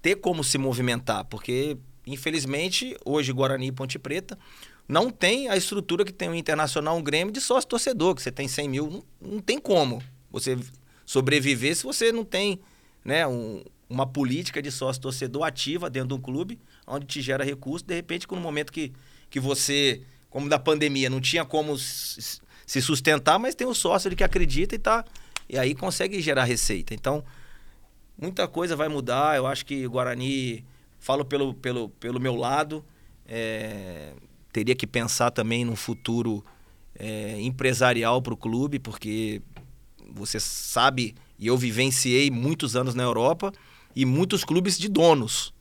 ter 0.00 0.16
como 0.16 0.42
se 0.42 0.56
movimentar, 0.56 1.22
porque 1.26 1.76
Infelizmente, 2.06 2.96
hoje 3.04 3.32
Guarani 3.32 3.68
e 3.68 3.72
Ponte 3.72 3.98
Preta 3.98 4.38
não 4.88 5.10
tem 5.10 5.48
a 5.48 5.56
estrutura 5.56 6.04
que 6.04 6.12
tem 6.12 6.28
o 6.28 6.34
Internacional, 6.34 6.96
um 6.96 7.02
Grêmio 7.02 7.32
de 7.32 7.40
sócio 7.40 7.68
torcedor, 7.68 8.14
que 8.14 8.22
você 8.22 8.32
tem 8.32 8.48
100 8.48 8.68
mil. 8.68 8.90
Não, 8.90 9.32
não 9.32 9.40
tem 9.40 9.58
como 9.58 10.02
você 10.30 10.58
sobreviver 11.06 11.76
se 11.76 11.84
você 11.84 12.10
não 12.10 12.24
tem 12.24 12.60
né, 13.04 13.26
um, 13.26 13.62
uma 13.88 14.06
política 14.06 14.60
de 14.60 14.70
sócio 14.70 15.00
torcedor 15.00 15.44
ativa 15.44 15.88
dentro 15.88 16.08
de 16.08 16.14
um 16.14 16.20
clube, 16.20 16.58
onde 16.86 17.06
te 17.06 17.22
gera 17.22 17.44
recurso. 17.44 17.84
De 17.84 17.94
repente, 17.94 18.26
no 18.30 18.40
momento 18.40 18.72
que, 18.72 18.92
que 19.30 19.38
você, 19.38 20.02
como 20.28 20.48
da 20.48 20.58
pandemia, 20.58 21.08
não 21.08 21.20
tinha 21.20 21.44
como 21.44 21.78
se 21.78 22.80
sustentar, 22.80 23.38
mas 23.38 23.54
tem 23.54 23.66
o 23.66 23.74
sócio 23.74 24.14
que 24.16 24.24
acredita 24.24 24.74
e 24.74 24.78
tá. 24.78 25.04
E 25.48 25.58
aí 25.58 25.74
consegue 25.74 26.20
gerar 26.20 26.44
receita. 26.44 26.94
Então, 26.94 27.22
muita 28.18 28.48
coisa 28.48 28.74
vai 28.74 28.88
mudar. 28.88 29.36
Eu 29.36 29.46
acho 29.46 29.66
que 29.66 29.86
o 29.86 29.90
Guarani 29.90 30.64
falo 31.02 31.24
pelo, 31.24 31.52
pelo, 31.52 31.88
pelo 31.88 32.20
meu 32.20 32.36
lado, 32.36 32.84
é, 33.26 34.12
teria 34.52 34.74
que 34.74 34.86
pensar 34.86 35.32
também 35.32 35.64
num 35.64 35.74
futuro 35.74 36.44
é, 36.96 37.40
empresarial 37.40 38.22
para 38.22 38.32
o 38.32 38.36
clube, 38.36 38.78
porque 38.78 39.42
você 40.14 40.38
sabe 40.38 41.14
E 41.38 41.48
eu 41.48 41.56
vivenciei 41.58 42.30
muitos 42.30 42.76
anos 42.76 42.94
na 42.94 43.02
Europa 43.02 43.52
e 43.96 44.06
muitos 44.06 44.44
clubes 44.44 44.78
de 44.78 44.88
donos. 44.88 45.52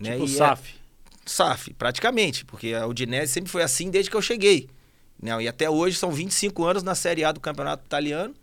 Né? 0.00 0.12
Tipo 0.12 0.28
E 0.28 0.34
é- 0.34 0.36
SAF. 0.36 0.74
SAF, 1.24 1.74
praticamente, 1.74 2.44
porque 2.44 2.72
a 2.72 2.86
Udinese 2.86 3.32
sempre 3.32 3.50
foi 3.50 3.64
assim 3.64 3.90
desde 3.90 4.08
que 4.08 4.16
eu 4.16 4.22
cheguei. 4.22 4.68
Né? 5.20 5.42
E 5.42 5.48
até 5.48 5.68
hoje 5.68 5.96
são 5.96 6.12
25 6.12 6.64
anos 6.64 6.84
na 6.84 6.94
Série 6.94 7.24
A 7.24 7.32
do 7.32 7.40
Campeonato 7.40 7.84
Italiano, 7.84 8.34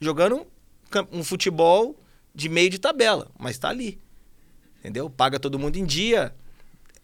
jogando 0.00 0.36
um, 0.36 1.18
um 1.18 1.22
futebol 1.22 1.94
de 2.34 2.48
meio 2.48 2.70
de 2.70 2.78
tabela, 2.78 3.30
mas 3.38 3.58
tá 3.58 3.68
ali. 3.68 4.00
Entendeu? 4.82 5.08
Paga 5.08 5.38
todo 5.38 5.60
mundo 5.60 5.76
em 5.76 5.84
dia, 5.84 6.34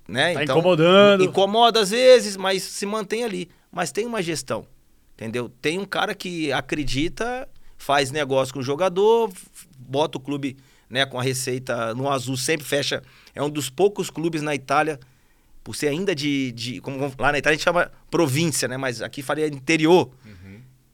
né? 0.08 0.34
Tá 0.34 0.42
incomodando. 0.42 1.22
Incomoda 1.22 1.80
às 1.80 1.90
vezes, 1.90 2.36
mas 2.36 2.64
se 2.64 2.84
mantém 2.84 3.22
ali. 3.22 3.48
Mas 3.70 3.92
tem 3.92 4.04
uma 4.04 4.20
gestão, 4.20 4.66
entendeu? 5.14 5.48
Tem 5.62 5.78
um 5.78 5.84
cara 5.84 6.12
que 6.12 6.52
acredita, 6.52 7.48
faz 7.76 8.10
negócio 8.10 8.52
com 8.52 8.58
o 8.58 8.64
jogador, 8.64 9.30
bota 9.78 10.18
o 10.18 10.20
clube 10.20 10.56
né, 10.90 11.06
com 11.06 11.20
a 11.20 11.22
receita 11.22 11.94
no 11.94 12.10
azul, 12.10 12.36
sempre 12.36 12.66
fecha. 12.66 13.00
É 13.32 13.40
um 13.40 13.48
dos 13.48 13.70
poucos 13.70 14.10
clubes 14.10 14.42
na 14.42 14.56
Itália, 14.56 14.98
por 15.62 15.76
ser 15.76 15.86
ainda 15.86 16.16
de. 16.16 16.50
de 16.50 16.80
como 16.80 16.98
lá 17.16 17.30
na 17.30 17.38
Itália 17.38 17.54
a 17.54 17.56
gente 17.56 17.64
chama 17.64 17.92
província, 18.10 18.66
né? 18.66 18.76
Mas 18.76 19.02
aqui 19.02 19.22
faria 19.22 19.46
interior, 19.46 20.10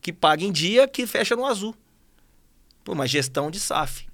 que 0.03 0.13
paga 0.13 0.45
em 0.45 0.53
dia, 0.53 0.87
que 0.87 1.07
fecha 1.07 1.35
no 1.35 1.47
azul. 1.47 1.75
Pô, 2.85 2.93
uma 2.93 3.07
gestão 3.07 3.51
de 3.51 3.59
SAF, 3.59 4.07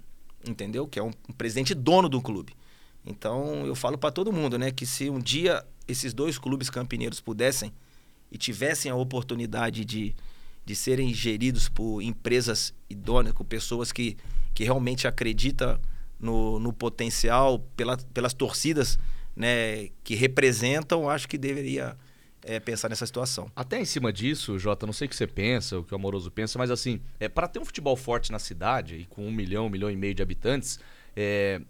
entendeu? 0.46 0.86
Que 0.86 1.00
é 1.00 1.02
um, 1.02 1.10
um 1.28 1.32
presidente 1.32 1.74
dono 1.74 2.08
do 2.08 2.22
clube. 2.22 2.52
Então 3.04 3.66
eu 3.66 3.74
falo 3.74 3.96
para 3.96 4.10
todo 4.10 4.32
mundo, 4.32 4.58
né, 4.58 4.70
que 4.70 4.84
se 4.86 5.08
um 5.08 5.18
dia 5.18 5.64
esses 5.88 6.12
dois 6.14 6.38
clubes 6.38 6.70
campineiros 6.70 7.20
pudessem 7.20 7.72
e 8.30 8.38
tivessem 8.38 8.90
a 8.90 8.94
oportunidade 8.94 9.84
de, 9.84 10.14
de 10.64 10.76
serem 10.76 11.12
geridos 11.12 11.68
por 11.68 12.00
empresas 12.00 12.72
idôneas, 12.88 13.34
com 13.34 13.44
pessoas 13.44 13.90
que, 13.90 14.16
que 14.54 14.62
realmente 14.64 15.08
acreditam 15.08 15.78
no, 16.18 16.60
no 16.60 16.72
potencial, 16.72 17.58
pela, 17.76 17.96
pelas 17.96 18.34
torcidas 18.34 18.98
né, 19.34 19.88
que 20.04 20.14
representam, 20.14 21.08
acho 21.08 21.28
que 21.28 21.38
deveria 21.38 21.96
é, 22.42 22.60
pensar 22.60 22.88
nessa 22.88 23.06
situação. 23.06 23.50
Até 23.54 23.80
em 23.80 23.84
cima 23.84 24.12
disso, 24.12 24.58
Jota, 24.58 24.86
não 24.86 24.92
sei 24.92 25.06
o 25.06 25.08
que 25.08 25.16
você 25.16 25.26
pensa, 25.26 25.78
o 25.78 25.84
que 25.84 25.92
o 25.92 25.96
Amoroso 25.96 26.30
pensa, 26.30 26.58
mas 26.58 26.70
assim, 26.70 27.00
é, 27.18 27.28
para 27.28 27.48
ter 27.48 27.58
um 27.58 27.64
futebol 27.64 27.96
forte 27.96 28.30
na 28.30 28.38
cidade, 28.38 28.96
e 28.96 29.04
com 29.06 29.26
um 29.26 29.32
milhão, 29.32 29.66
um 29.66 29.70
milhão 29.70 29.90
e 29.90 29.96
meio 29.96 30.14
de 30.14 30.22
habitantes, 30.22 30.78
é, 31.16 31.60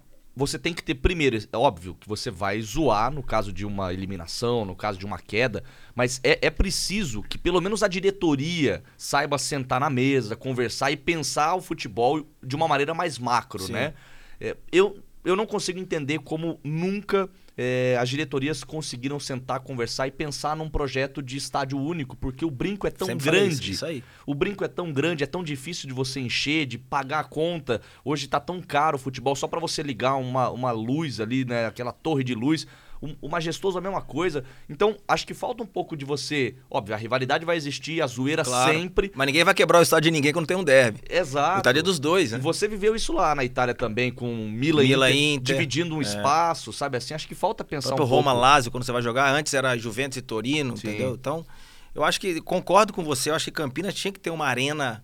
você 0.41 0.59
tem 0.59 0.73
que 0.73 0.83
ter 0.83 0.95
primeiro, 0.95 1.37
é 1.37 1.57
óbvio 1.57 1.95
que 1.95 2.09
você 2.09 2.31
vai 2.31 2.61
zoar 2.63 3.13
no 3.13 3.23
caso 3.23 3.53
de 3.53 3.67
uma 3.67 3.93
eliminação, 3.93 4.65
no 4.65 4.75
caso 4.75 4.99
de 4.99 5.05
uma 5.05 5.19
queda, 5.19 5.63
mas 5.95 6.19
é, 6.25 6.47
é 6.47 6.51
preciso 6.51 7.23
que 7.23 7.37
pelo 7.37 7.61
menos 7.61 7.83
a 7.83 7.89
diretoria 7.89 8.83
saiba 8.97 9.37
sentar 9.37 9.79
na 9.79 9.91
mesa, 9.91 10.35
conversar 10.35 10.91
e 10.91 10.97
pensar 10.97 11.55
o 11.55 11.61
futebol 11.61 12.27
de 12.43 12.57
uma 12.57 12.67
maneira 12.67 12.95
mais 12.95 13.19
macro, 13.19 13.65
Sim. 13.65 13.73
né? 13.73 13.93
É, 14.41 14.57
eu, 14.73 14.99
eu 15.23 15.37
não 15.37 15.45
consigo 15.45 15.79
entender 15.79 16.19
como 16.21 16.59
nunca 16.65 17.29
é, 17.57 17.97
as 18.01 18.09
diretorias 18.09 18.65
conseguiram 18.65 19.19
sentar, 19.21 19.61
conversar 19.61 20.07
e 20.07 20.11
pensar 20.11 20.57
num 20.57 20.69
projeto 20.69 21.23
de 21.23 21.37
estádio 21.37 21.79
único, 21.79 22.17
porque 22.17 22.45
o 22.45 22.51
brinco 22.51 22.87
é 22.87 22.91
tão 22.91 23.07
Sempre 23.07 23.25
grande. 23.25 23.55
Isso, 23.55 23.71
isso 23.71 23.87
aí. 23.87 24.05
O 24.27 24.35
brinco 24.35 24.65
é 24.65 24.69
tão 24.69 24.93
grande, 24.93 25.25
é 25.25 25.27
tão 25.27 25.43
difícil 25.43 25.89
de 25.89 25.95
você 25.95 26.21
encher, 26.21 26.67
de 26.67 26.79
pagar 26.79 27.21
a 27.21 27.25
conta. 27.25 27.81
Hoje 28.05 28.29
tá 28.29 28.41
tão 28.41 28.61
caro 28.61 28.97
o 28.97 28.99
futebol, 29.01 29.37
só 29.37 29.47
pra 29.47 29.61
você 29.61 29.83
ligar 29.83 30.17
uma, 30.17 30.51
uma 30.51 30.71
luz 30.71 31.21
ali, 31.21 31.45
né? 31.45 31.67
Aquela 31.67 31.93
torre 31.93 32.25
de 32.25 32.35
luz. 32.35 32.67
Um- 33.03 33.17
O 33.23 33.29
majestoso 33.31 33.79
a 33.79 33.81
mesma 33.81 34.03
coisa. 34.03 34.45
Então, 34.69 34.97
acho 35.09 35.27
que 35.27 35.33
falta 35.33 35.63
um 35.63 35.67
pouco 35.67 35.97
de 35.97 36.05
você. 36.05 36.55
Óbvio, 36.71 36.95
a 36.95 36.99
rivalidade 36.99 37.45
vai 37.47 37.57
existir, 37.57 38.03
a 38.03 38.07
zoeira 38.07 38.45
Claro. 38.45 38.73
sempre. 38.73 39.11
Mas 39.15 39.27
ninguém 39.27 39.43
vai 39.43 39.55
quebrar 39.55 39.79
o 39.79 39.83
estádio 39.83 40.11
de 40.11 40.17
ninguém 40.17 40.33
quando 40.35 40.47
tem 40.47 40.57
um 40.57 40.63
derby. 40.63 41.01
Exato. 41.09 41.55
O 41.55 41.59
estádio 41.59 41.81
é 41.81 41.83
dos 41.83 41.99
dois, 41.99 42.31
E 42.31 42.35
né? 42.35 42.41
você 42.41 42.69
viveu 42.69 42.95
isso 42.95 43.13
lá 43.15 43.35
na 43.35 43.43
Itália 43.43 43.75
também, 43.75 44.13
com 44.13 44.27
Milan, 44.49 44.83
Milan, 44.83 45.11
Inter, 45.11 45.23
Inter, 45.33 45.55
dividindo 45.57 45.95
um 45.95 46.01
é. 46.01 46.03
espaço, 46.03 46.73
sabe 46.75 46.99
assim? 46.99 47.15
Acho 47.15 47.27
que 47.27 47.35
falta 47.35 47.63
O 47.63 47.67
pensar 47.67 47.95
um 47.95 47.97
pouco. 47.97 48.13
Roma, 48.15 48.35
Lazio, 48.35 48.71
quando 48.71 48.85
você 48.85 48.93
vai 48.93 49.01
jogar, 49.01 49.33
antes 49.35 49.55
era 49.55 49.77
Juventus 49.79 50.19
e 50.19 50.23
Torino, 50.23 50.77
Sim. 50.77 50.89
entendeu? 50.89 51.15
Então, 51.15 51.47
eu 51.95 52.05
acho 52.05 52.21
que, 52.21 52.39
concordo 52.43 52.93
com 52.93 53.03
você, 53.03 53.31
eu 53.31 53.35
acho 53.35 53.47
que 53.47 53.51
Campinas 53.51 53.95
tinha 53.95 54.13
que 54.13 54.21
ter 54.21 54.29
uma 54.31 54.47
arena, 54.47 55.03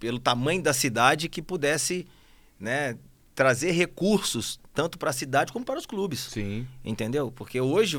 pelo 0.00 0.18
tamanho 0.18 0.62
da 0.62 0.72
cidade, 0.72 1.28
que 1.28 1.40
pudesse, 1.40 2.06
né, 2.58 2.96
trazer 3.34 3.70
recursos, 3.70 4.58
tanto 4.76 4.98
para 4.98 5.08
a 5.08 5.12
cidade 5.12 5.52
como 5.52 5.64
para 5.64 5.78
os 5.78 5.86
clubes. 5.86 6.20
Sim. 6.20 6.68
Entendeu? 6.84 7.32
Porque 7.32 7.58
hoje 7.60 7.98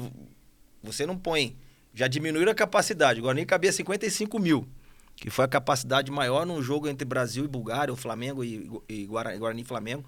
você 0.83 1.05
não 1.07 1.17
põe. 1.17 1.57
Já 1.91 2.07
diminuíram 2.07 2.51
a 2.51 2.55
capacidade. 2.55 3.19
O 3.19 3.23
Guarani 3.23 3.45
cabia 3.47 3.71
55 3.73 4.37
mil, 4.37 4.67
que 5.15 5.31
foi 5.31 5.43
a 5.43 5.47
capacidade 5.47 6.11
maior 6.11 6.45
num 6.45 6.61
jogo 6.61 6.87
entre 6.87 7.03
Brasil 7.03 7.43
e 7.43 7.47
Bulgária, 7.47 7.91
o 7.91 7.97
Flamengo 7.97 8.43
e, 8.43 8.69
e 8.87 9.05
Guara- 9.07 9.35
Guarani 9.35 9.63
e 9.63 9.65
Flamengo, 9.65 10.05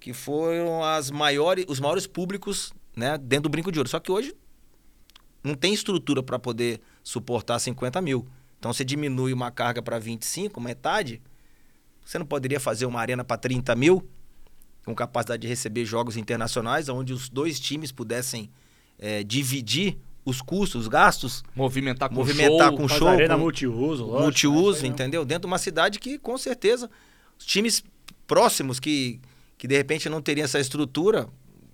que 0.00 0.12
foram 0.12 0.82
as 0.82 1.08
maiores, 1.12 1.64
os 1.68 1.78
maiores 1.78 2.04
públicos 2.08 2.72
né, 2.96 3.16
dentro 3.16 3.44
do 3.44 3.48
Brinco 3.50 3.70
de 3.70 3.78
Ouro. 3.78 3.88
Só 3.88 4.00
que 4.00 4.10
hoje 4.10 4.34
não 5.44 5.54
tem 5.54 5.72
estrutura 5.72 6.20
para 6.20 6.38
poder 6.40 6.80
suportar 7.04 7.60
50 7.60 8.02
mil. 8.02 8.26
Então 8.58 8.72
você 8.72 8.84
diminui 8.84 9.32
uma 9.32 9.52
carga 9.52 9.80
para 9.80 10.00
25, 10.00 10.60
metade. 10.60 11.22
Você 12.04 12.18
não 12.18 12.26
poderia 12.26 12.58
fazer 12.58 12.86
uma 12.86 13.00
arena 13.00 13.22
para 13.22 13.36
30 13.36 13.76
mil? 13.76 14.04
Com 14.86 14.94
capacidade 14.94 15.42
de 15.42 15.48
receber 15.48 15.84
jogos 15.84 16.16
internacionais, 16.16 16.88
onde 16.88 17.12
os 17.12 17.28
dois 17.28 17.58
times 17.60 17.90
pudessem 17.92 18.48
eh, 18.98 19.24
dividir 19.24 19.98
os 20.24 20.40
custos, 20.40 20.82
os 20.82 20.88
gastos, 20.88 21.42
Movimentar 21.54 22.08
com 22.08 22.14
Movimentar 22.14 22.68
show. 22.68 22.76
com 22.78 22.88
show, 22.88 23.08
arena 23.08 23.34
com 23.34 23.40
multiuso, 23.40 24.04
lógico. 24.04 24.22
multiuso, 24.22 24.82
né? 24.82 24.88
entendeu? 24.88 25.24
Dentro 25.24 25.42
de 25.42 25.46
uma 25.48 25.58
cidade 25.58 25.98
que, 25.98 26.18
com 26.18 26.38
certeza, 26.38 26.88
os 27.38 27.44
times 27.44 27.84
próximos 28.26 28.78
que, 28.80 29.20
que 29.58 29.66
de 29.68 29.76
repente 29.76 30.08
não 30.08 30.22
teriam 30.22 30.44
essa 30.44 30.58
estrutura, 30.60 31.28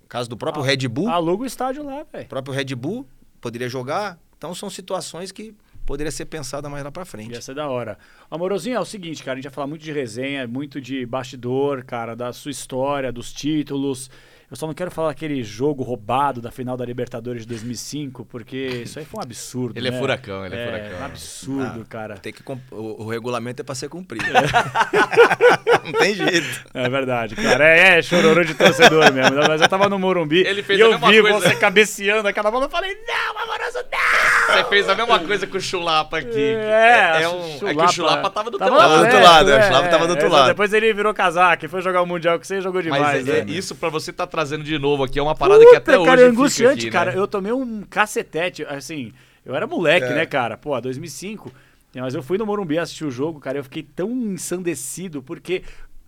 caso 0.09 0.27
do 0.29 0.35
próprio 0.35 0.63
Ah, 0.63 0.67
Red 0.67 0.87
Bull, 0.87 1.07
Aluga 1.09 1.43
o 1.43 1.45
estádio 1.45 1.83
lá, 1.83 2.03
velho. 2.11 2.25
o 2.25 2.29
próprio 2.29 2.53
Red 2.53 2.75
Bull 2.75 3.07
poderia 3.39 3.69
jogar. 3.69 4.19
Então 4.37 4.53
são 4.55 4.69
situações 4.69 5.31
que 5.31 5.55
poderia 5.85 6.11
ser 6.11 6.25
pensada 6.25 6.69
mais 6.69 6.83
lá 6.83 6.91
para 6.91 7.05
frente. 7.05 7.31
Ia 7.33 7.41
ser 7.41 7.55
da 7.55 7.67
hora. 7.67 7.97
Amorosinho, 8.31 8.77
é 8.77 8.79
o 8.79 8.85
seguinte, 8.85 9.23
cara, 9.23 9.33
a 9.33 9.35
gente 9.41 9.49
vai 9.49 9.53
falar 9.53 9.67
muito 9.67 9.81
de 9.83 9.91
resenha, 9.91 10.47
muito 10.47 10.79
de 10.81 11.05
bastidor, 11.05 11.83
cara, 11.83 12.15
da 12.15 12.31
sua 12.33 12.51
história, 12.51 13.11
dos 13.11 13.31
títulos. 13.33 14.09
Eu 14.51 14.55
só 14.57 14.67
não 14.67 14.73
quero 14.75 14.91
falar 14.91 15.09
aquele 15.09 15.41
jogo 15.43 15.81
roubado 15.81 16.39
da 16.39 16.51
final 16.51 16.77
da 16.77 16.85
Libertadores 16.85 17.41
de 17.41 17.47
2005, 17.47 18.23
porque 18.25 18.55
isso 18.83 18.99
aí 18.99 19.05
foi 19.05 19.19
um 19.19 19.23
absurdo. 19.23 19.75
Ele 19.79 19.87
é 19.87 19.91
né? 19.91 19.97
furacão, 19.99 20.45
ele 20.45 20.55
é 20.55 20.59
É, 20.59 20.65
furacão. 20.67 20.99
um 20.99 21.05
absurdo, 21.05 21.81
Ah, 21.81 21.85
cara. 21.89 22.17
Tem 22.19 22.31
que 22.31 22.43
comp- 22.43 22.61
o, 22.71 23.03
o 23.03 23.09
regulamento 23.09 23.63
é 23.63 23.65
para 23.65 23.73
ser 23.73 23.89
cumprido. 23.89 24.23
não 25.83 25.91
tem 25.93 26.13
jeito. 26.13 26.65
É 26.73 26.87
verdade, 26.87 27.35
cara. 27.35 27.67
É, 27.67 27.97
é 27.97 28.01
chororô 28.03 28.43
de 28.43 28.53
torcedor 28.53 29.11
mesmo. 29.11 29.35
Mas 29.47 29.59
eu 29.61 29.67
tava 29.67 29.89
no 29.89 29.97
Morumbi 29.97 30.41
Ele 30.45 30.61
fez 30.61 30.77
e 30.79 30.81
eu 30.83 30.99
vi 30.99 31.21
coisa. 31.21 31.39
você 31.39 31.55
cabeceando 31.55 32.27
aquela 32.27 32.51
bola. 32.51 32.65
Eu 32.65 32.69
falei, 32.69 32.95
não, 33.07 33.39
Amoroso, 33.43 33.79
não! 33.91 34.12
Você 34.47 34.63
fez 34.65 34.89
a 34.89 34.95
mesma 34.95 35.19
coisa 35.19 35.47
com 35.47 35.57
o 35.57 35.61
Chulapa 35.61 36.17
aqui. 36.19 36.39
É, 36.55 37.23
é, 37.23 37.29
um, 37.29 37.67
é 37.67 37.75
que 37.75 37.81
o 37.81 37.87
Chulapa 37.87 38.29
tava 38.29 38.51
do 38.51 38.57
teu 38.57 38.67
Tava 38.67 38.77
lado. 38.77 38.93
do 38.97 39.03
outro 39.03 39.21
lado, 39.23 39.51
é, 39.51 39.59
o 39.59 39.63
Chulapa 39.63 39.87
tava 39.89 40.05
do 40.07 40.09
outro 40.11 40.25
exato. 40.27 40.33
lado. 40.41 40.47
Depois 40.47 40.73
ele 40.73 40.93
virou 40.93 41.13
casaca 41.13 41.65
e 41.65 41.69
foi 41.69 41.81
jogar 41.81 42.01
o 42.01 42.05
Mundial 42.05 42.39
que 42.39 42.45
você 42.47 42.61
jogou 42.61 42.81
demais, 42.81 43.01
Mas 43.01 43.27
é, 43.27 43.43
né? 43.43 43.51
é 43.51 43.55
isso 43.55 43.75
pra 43.75 43.89
você 43.89 44.11
tá 44.13 44.27
trazendo 44.27 44.63
de 44.63 44.77
novo 44.77 45.03
aqui 45.03 45.17
é 45.19 45.21
uma 45.23 45.35
parada 45.35 45.65
que 45.65 45.75
até 45.75 45.93
Puta, 45.93 45.99
hoje 45.99 46.09
cara, 46.09 46.21
é 46.21 46.25
angustiante, 46.25 46.79
aqui, 46.81 46.91
cara. 46.91 47.11
né? 47.11 47.17
Eu 47.17 47.27
tomei 47.27 47.51
um 47.51 47.83
cacetete, 47.89 48.65
assim, 48.65 49.11
eu 49.45 49.55
era 49.55 49.65
moleque, 49.67 50.05
É. 50.07 50.13
né, 50.15 50.25
cara? 50.25 50.57
Pô, 50.57 50.79
2005. 50.79 51.51
Mas 51.95 52.15
eu 52.15 52.23
fui 52.23 52.37
no 52.39 52.45
Morumbi 52.45 52.79
assistir 52.79 53.05
o 53.05 53.11
jogo, 53.11 53.39
cara, 53.39 53.59
eu 53.59 53.63
fiquei 53.63 53.83
tão 53.83 54.09
ensandecido, 54.11 55.21
porque, 55.21 55.61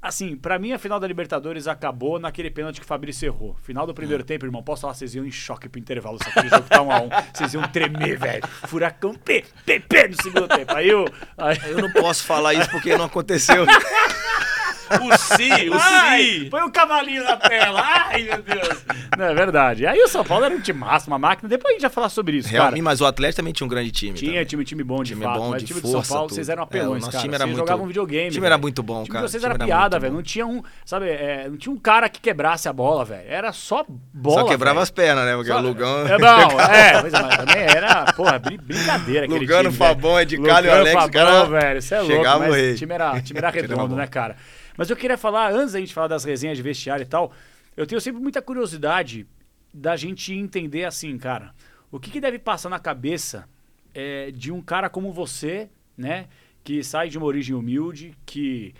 assim, 0.08 0.36
pra 0.36 0.60
mim 0.60 0.72
a 0.72 0.78
final 0.80 1.00
da 1.00 1.08
Libertadores 1.08 1.68
acabou 1.68 2.20
naquele 2.20 2.50
pênalti 2.52 2.80
que 2.80 2.86
o 2.86 2.88
Fabrício 2.88 3.26
errou. 3.26 3.56
Final 3.64 3.88
do 3.88 3.94
primeiro 3.94 4.24
Hum. 4.24 4.26
tempo, 4.26 4.46
irmão, 4.46 4.64
posso 4.64 4.82
falar, 4.84 4.94
vocês 4.94 5.16
iam 5.16 5.26
em 5.26 5.32
choque 5.32 5.68
pro 5.68 5.80
intervalo, 5.80 6.18
se 6.22 6.30
aquele 6.30 6.50
jogo 6.50 6.64
tá 6.70 6.82
um 6.82 6.92
a 6.92 7.02
um. 7.02 7.10
Vocês 7.34 7.54
iam 7.54 7.64
tremer, 7.70 8.18
velho. 8.18 8.48
Furacão 8.68 9.14
P, 9.16 9.44
P, 9.66 9.80
P 9.80 10.08
no 10.08 10.22
segundo 10.22 10.48
tempo. 10.48 10.74
Aí 10.74 10.88
eu... 10.90 11.06
Aí... 11.38 11.58
Eu 11.66 11.82
não 11.82 11.92
posso 11.92 12.24
falar 12.24 12.54
isso 12.54 12.70
porque 12.70 12.96
não 12.96 13.06
aconteceu. 13.06 13.66
O 15.02 15.18
Si, 15.18 15.70
o 15.70 15.74
Ai, 15.74 16.24
Si. 16.24 16.48
põe 16.50 16.62
um 16.62 16.70
cavalinho 16.70 17.24
na 17.24 17.38
tela. 17.38 17.82
Ai, 17.84 18.24
meu 18.24 18.42
Deus. 18.42 18.86
Não, 19.18 19.26
é 19.26 19.34
verdade. 19.34 19.86
Aí 19.88 20.00
o 20.00 20.08
São 20.08 20.24
Paulo 20.24 20.46
era 20.46 20.54
um 20.56 20.60
time 20.60 20.80
máximo, 20.80 21.14
uma 21.14 21.20
máquina. 21.20 21.48
Depois 21.50 21.72
a 21.72 21.74
gente 21.74 21.82
vai 21.82 21.90
falar 21.92 22.10
sobre 22.10 22.38
isso, 22.38 22.48
cara. 22.50 22.60
Realmente, 22.64 22.82
mas 22.82 23.02
o 23.02 23.06
Atlético 23.06 23.38
também 23.38 23.54
tinha 23.54 23.66
um 23.66 23.70
grande 23.70 23.92
time. 23.92 24.14
Tinha 24.18 24.32
também. 24.32 24.46
time, 24.46 24.64
time 24.66 24.84
bom 24.84 25.04
de 25.04 25.14
Time 25.14 25.24
fato, 25.26 25.40
bom, 25.40 25.50
mas 25.50 25.62
de 25.62 25.68
time 25.68 25.82
do 25.82 25.88
força, 25.92 26.08
São 26.08 26.16
Paulo, 26.16 26.28
tudo. 26.30 26.36
vocês 26.36 26.50
eram 26.50 26.62
É, 26.62 26.66
apelões, 26.66 26.90
o 26.90 27.06
nosso 27.06 27.12
cara. 27.12 27.22
time 27.22 27.36
era 27.36 27.44
vocês 27.46 27.56
muito- 27.56 27.68
jogavam 27.68 27.88
videogame, 27.88 28.28
o 28.28 28.32
time 28.32 28.42
velho. 28.42 28.46
era 28.54 28.58
muito 28.58 28.84
bom, 28.84 29.02
O 29.02 29.04
time 29.04 29.14
cara. 29.14 29.26
de 29.26 29.32
vocês 29.32 29.44
O 29.44 29.46
era 29.46 29.58
piada, 29.66 30.00
velho. 30.00 30.14
Não 30.14 30.22
tinha 30.24 30.46
um, 30.46 30.62
sabe, 30.86 31.10
é, 31.10 31.48
não 31.50 31.58
tinha 31.58 31.74
um 31.74 31.78
cara 31.78 32.08
que 32.10 32.20
quebrasse 32.20 32.68
a 32.70 32.74
bola, 32.74 33.04
velho. 33.06 33.24
Era 33.28 33.52
só 33.54 33.86
bola, 34.14 34.42
Só 34.42 34.48
quebrava 34.48 34.76
velho. 34.76 34.84
as 34.84 34.90
pernas, 34.92 35.26
né? 35.26 35.36
Porque 35.36 35.52
Só- 35.52 35.60
o 35.60 35.62
Lugão. 35.62 36.08
É 36.08 36.18
bom, 36.18 36.26
é, 36.62 36.90
é, 36.90 37.02
mas 37.02 37.12
também 37.38 37.64
era, 37.64 38.06
porra, 38.14 38.40
brin- 38.40 38.58
brincadeira 38.62 39.26
aquele 39.26 39.40
Lugano, 39.40 39.64
time, 39.70 39.76
Fabão, 39.78 40.16
velho. 40.16 40.22
Ed 40.22 40.38
Carlos 40.42 40.66
e 40.66 40.76
Alex, 40.76 40.94
Fabão, 40.94 41.10
cara, 41.12 41.46
velho, 41.46 41.82
você 41.82 41.96
é 41.96 42.00
louco, 42.00 42.16
chegava 42.16 42.40
mas 42.40 42.50
o 42.50 42.54
rei. 42.54 42.72
o 42.72 42.76
time 42.76 42.94
era, 42.94 43.12
o 43.14 43.16
O 43.16 43.52
redondo, 43.52 43.96
né, 43.96 44.08
cara? 44.08 44.36
Mas 44.78 44.90
eu 44.90 44.96
queria 44.96 45.18
falar, 45.18 45.52
antes 45.52 45.74
da 45.74 45.80
gente 45.80 45.94
falar 45.94 46.08
das 46.08 46.24
resenhas 46.24 46.58
de 46.58 46.64
vestiário 46.64 47.04
e 47.04 47.08
tal, 47.08 47.32
eu 47.76 47.86
tenho 47.86 48.02
sempre 48.02 48.22
muita 48.22 48.42
curiosidade 48.42 49.28
da 49.74 49.96
gente 49.96 50.34
entender 50.34 50.86
assim, 50.86 51.18
cara, 51.18 51.54
o 51.92 52.00
que, 52.00 52.10
que 52.10 52.22
deve 52.22 52.40
passar 52.40 52.70
na 52.70 52.80
cabeça 52.80 53.48
é, 53.94 54.32
de 54.32 54.52
um 54.52 54.62
cara 54.62 54.90
como 54.90 55.12
você, 55.12 55.70
né, 55.98 56.28
que 56.64 56.84
sai 56.84 57.10
de 57.10 57.18
uma 57.18 57.28
origem 57.28 57.56
humilde, 57.56 58.18
que 58.26 58.74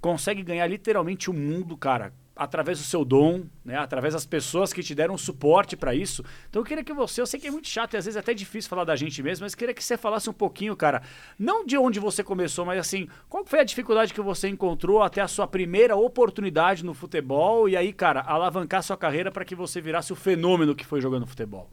consegue 0.00 0.42
ganhar 0.42 0.66
literalmente 0.66 1.30
o 1.30 1.32
mundo, 1.32 1.76
cara, 1.76 2.12
através 2.42 2.78
do 2.78 2.84
seu 2.84 3.04
dom, 3.04 3.44
né? 3.64 3.76
Através 3.76 4.14
das 4.14 4.26
pessoas 4.26 4.72
que 4.72 4.82
te 4.82 4.94
deram 4.94 5.16
suporte 5.16 5.76
para 5.76 5.94
isso. 5.94 6.24
Então 6.48 6.60
eu 6.60 6.66
queria 6.66 6.84
que 6.84 6.92
você, 6.92 7.20
eu 7.20 7.26
sei 7.26 7.38
que 7.38 7.46
é 7.46 7.50
muito 7.50 7.68
chato 7.68 7.94
e 7.94 7.96
às 7.96 8.04
vezes 8.04 8.16
é 8.16 8.20
até 8.20 8.34
difícil 8.34 8.68
falar 8.68 8.84
da 8.84 8.96
gente 8.96 9.22
mesmo, 9.22 9.44
mas 9.44 9.54
queria 9.54 9.74
que 9.74 9.82
você 9.82 9.96
falasse 9.96 10.28
um 10.28 10.32
pouquinho, 10.32 10.76
cara, 10.76 11.02
não 11.38 11.64
de 11.64 11.76
onde 11.76 12.00
você 12.00 12.22
começou, 12.22 12.64
mas 12.64 12.78
assim, 12.78 13.08
qual 13.28 13.44
foi 13.44 13.60
a 13.60 13.64
dificuldade 13.64 14.12
que 14.12 14.20
você 14.20 14.48
encontrou 14.48 15.02
até 15.02 15.20
a 15.20 15.28
sua 15.28 15.46
primeira 15.46 15.96
oportunidade 15.96 16.84
no 16.84 16.94
futebol 16.94 17.68
e 17.68 17.76
aí, 17.76 17.92
cara, 17.92 18.20
alavancar 18.20 18.82
sua 18.82 18.96
carreira 18.96 19.30
para 19.30 19.44
que 19.44 19.54
você 19.54 19.80
virasse 19.80 20.12
o 20.12 20.16
fenômeno 20.16 20.74
que 20.74 20.84
foi 20.84 21.00
jogando 21.00 21.26
futebol? 21.26 21.70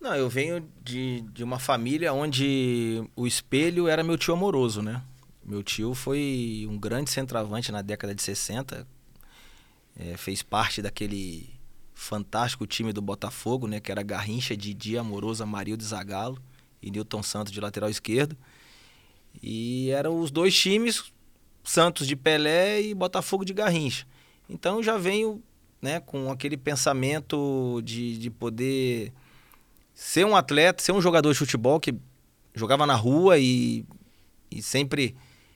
Não, 0.00 0.14
eu 0.14 0.28
venho 0.28 0.68
de, 0.82 1.22
de 1.32 1.42
uma 1.42 1.58
família 1.58 2.12
onde 2.12 3.02
o 3.16 3.26
espelho 3.26 3.88
era 3.88 4.04
meu 4.04 4.18
tio 4.18 4.34
amoroso, 4.34 4.82
né? 4.82 5.02
Meu 5.42 5.62
tio 5.62 5.94
foi 5.94 6.66
um 6.68 6.78
grande 6.78 7.10
centroavante 7.10 7.72
na 7.72 7.80
década 7.80 8.14
de 8.14 8.22
60, 8.22 8.86
é, 9.96 10.16
fez 10.16 10.42
parte 10.42 10.82
daquele 10.82 11.48
fantástico 11.94 12.66
time 12.66 12.92
do 12.92 13.00
Botafogo, 13.00 13.66
né? 13.66 13.80
Que 13.80 13.92
era 13.92 14.02
Garrincha, 14.02 14.56
Didi, 14.56 14.98
Amoroso, 14.98 15.42
Amarildo 15.42 15.84
Zagalo 15.84 16.40
e 16.82 16.90
Newton 16.90 17.22
Santos 17.22 17.52
de 17.52 17.60
lateral 17.60 17.88
esquerdo. 17.88 18.36
E 19.42 19.90
eram 19.90 20.20
os 20.20 20.30
dois 20.30 20.56
times, 20.56 21.12
Santos 21.62 22.06
de 22.06 22.16
Pelé 22.16 22.82
e 22.82 22.94
Botafogo 22.94 23.44
de 23.44 23.52
Garrincha. 23.52 24.06
Então 24.48 24.82
já 24.82 24.98
venho 24.98 25.42
né, 25.80 26.00
com 26.00 26.30
aquele 26.30 26.56
pensamento 26.56 27.80
de, 27.84 28.18
de 28.18 28.30
poder 28.30 29.12
ser 29.94 30.26
um 30.26 30.34
atleta, 30.34 30.82
ser 30.82 30.92
um 30.92 31.00
jogador 31.00 31.32
de 31.32 31.38
futebol 31.38 31.78
que 31.78 31.94
jogava 32.54 32.86
na 32.86 32.94
rua 32.94 33.38
e, 33.38 33.84
e 34.50 34.62
sempre 34.62 35.14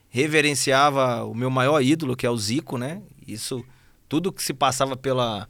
reverenciava 0.08 1.24
o 1.24 1.34
meu 1.34 1.50
maior 1.50 1.82
ídolo, 1.82 2.16
que 2.16 2.26
é 2.26 2.30
o 2.30 2.36
Zico, 2.36 2.78
né? 2.78 3.02
Isso 3.26 3.64
tudo 4.08 4.32
que 4.32 4.42
se 4.42 4.54
passava 4.54 4.96
pela, 4.96 5.46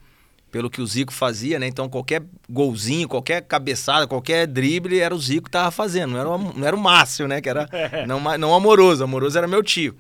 pelo 0.51 0.71
que 0.71 0.81
o 0.81 0.87
Zico 0.87 1.13
fazia, 1.13 1.59
né? 1.59 1.67
Então 1.67 1.89
qualquer 1.89 2.23
golzinho, 2.49 3.09
qualquer 3.09 3.43
cabeçada, 3.43 4.07
qualquer 4.07 4.47
drible 4.47 4.99
era 4.99 5.15
o 5.15 5.19
Zico 5.19 5.45
que 5.45 5.51
tava 5.51 5.71
fazendo, 5.71 6.13
não 6.13 6.21
era, 6.21 6.29
o, 6.29 6.39
não 6.59 6.67
era 6.67 6.77
o 6.77 6.81
Márcio, 6.81 7.29
né? 7.29 7.41
Que 7.41 7.49
era 7.49 7.69
É. 7.73 8.07
não, 8.07 8.21
não 8.39 8.55
amoroso, 8.55 9.05
amoroso 9.05 9.37
era 9.39 9.47
meu 9.47 9.63
tio. 9.63 9.97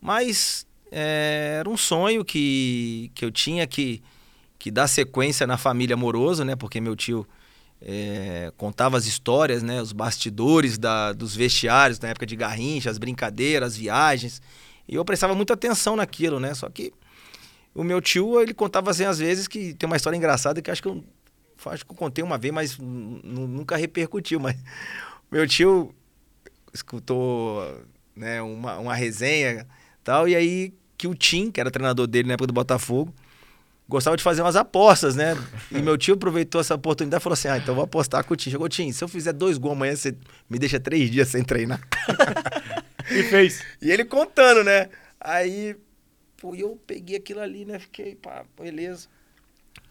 Mas 0.00 0.66
é, 0.90 1.56
era 1.60 1.68
um 1.68 1.76
sonho 1.76 2.24
que, 2.24 3.10
que 3.14 3.24
eu 3.24 3.30
tinha 3.30 3.66
que, 3.66 4.02
que 4.58 4.70
dar 4.70 4.86
sequência 4.86 5.46
na 5.46 5.56
família 5.56 5.94
amoroso, 5.94 6.44
né? 6.44 6.54
Porque 6.56 6.80
meu 6.80 6.94
tio 6.94 7.26
é, 7.82 8.52
contava 8.56 8.96
as 8.96 9.06
histórias, 9.06 9.62
né? 9.62 9.82
Os 9.82 9.92
bastidores 9.92 10.78
da, 10.78 11.12
dos 11.12 11.34
vestiários 11.34 11.98
na 11.98 12.08
época 12.08 12.26
de 12.26 12.36
Garrincha, 12.36 12.90
as 12.90 12.98
brincadeiras, 12.98 13.72
as 13.72 13.76
viagens. 13.76 14.40
E 14.88 14.94
eu 14.94 15.04
prestava 15.04 15.34
muita 15.34 15.54
atenção 15.54 15.96
naquilo, 15.96 16.38
né? 16.38 16.54
Só 16.54 16.68
que 16.68 16.92
o 17.74 17.82
meu 17.84 18.00
tio, 18.00 18.40
ele 18.40 18.54
contava 18.54 18.90
assim, 18.90 19.04
às 19.04 19.18
vezes, 19.18 19.48
que 19.48 19.74
tem 19.74 19.86
uma 19.86 19.96
história 19.96 20.16
engraçada 20.16 20.62
que 20.62 20.70
acho 20.70 20.82
que 20.82 20.88
eu, 20.88 21.02
acho 21.66 21.84
que 21.84 21.90
eu 21.92 21.96
contei 21.96 22.22
uma 22.22 22.38
vez, 22.38 22.52
mas 22.54 22.78
nu- 22.78 23.46
nunca 23.48 23.76
repercutiu. 23.76 24.38
Mas 24.40 24.56
meu 25.30 25.46
tio 25.46 25.94
escutou 26.72 27.82
né, 28.14 28.40
uma, 28.42 28.78
uma 28.78 28.94
resenha 28.94 29.66
tal, 30.02 30.28
e 30.28 30.34
aí 30.36 30.72
que 30.96 31.08
o 31.08 31.14
Tim, 31.14 31.50
que 31.50 31.60
era 31.60 31.70
treinador 31.70 32.06
dele 32.06 32.28
na 32.28 32.34
época 32.34 32.46
do 32.46 32.52
Botafogo, 32.52 33.12
gostava 33.88 34.16
de 34.16 34.22
fazer 34.22 34.42
umas 34.42 34.56
apostas, 34.56 35.16
né? 35.16 35.36
E 35.70 35.80
meu 35.82 35.98
tio 35.98 36.14
aproveitou 36.14 36.60
essa 36.60 36.74
oportunidade 36.74 37.20
e 37.20 37.24
falou 37.24 37.34
assim: 37.34 37.48
Ah, 37.48 37.58
então 37.58 37.74
vou 37.74 37.84
apostar 37.84 38.24
com 38.24 38.32
o 38.34 38.36
Tim. 38.36 38.50
Chegou, 38.50 38.68
Tim, 38.68 38.92
se 38.92 39.02
eu 39.02 39.08
fizer 39.08 39.32
dois 39.32 39.58
gols 39.58 39.74
amanhã, 39.76 39.96
você 39.96 40.16
me 40.48 40.58
deixa 40.58 40.78
três 40.78 41.10
dias 41.10 41.28
sem 41.28 41.42
treinar. 41.42 41.80
E 43.10 43.22
fez. 43.24 43.62
E 43.82 43.90
ele 43.90 44.02
contando, 44.02 44.64
né? 44.64 44.88
Aí, 45.20 45.76
pô, 46.44 46.54
eu 46.54 46.78
peguei 46.86 47.16
aquilo 47.16 47.40
ali, 47.40 47.64
né? 47.64 47.78
Fiquei, 47.78 48.14
pá, 48.14 48.44
beleza. 48.60 49.08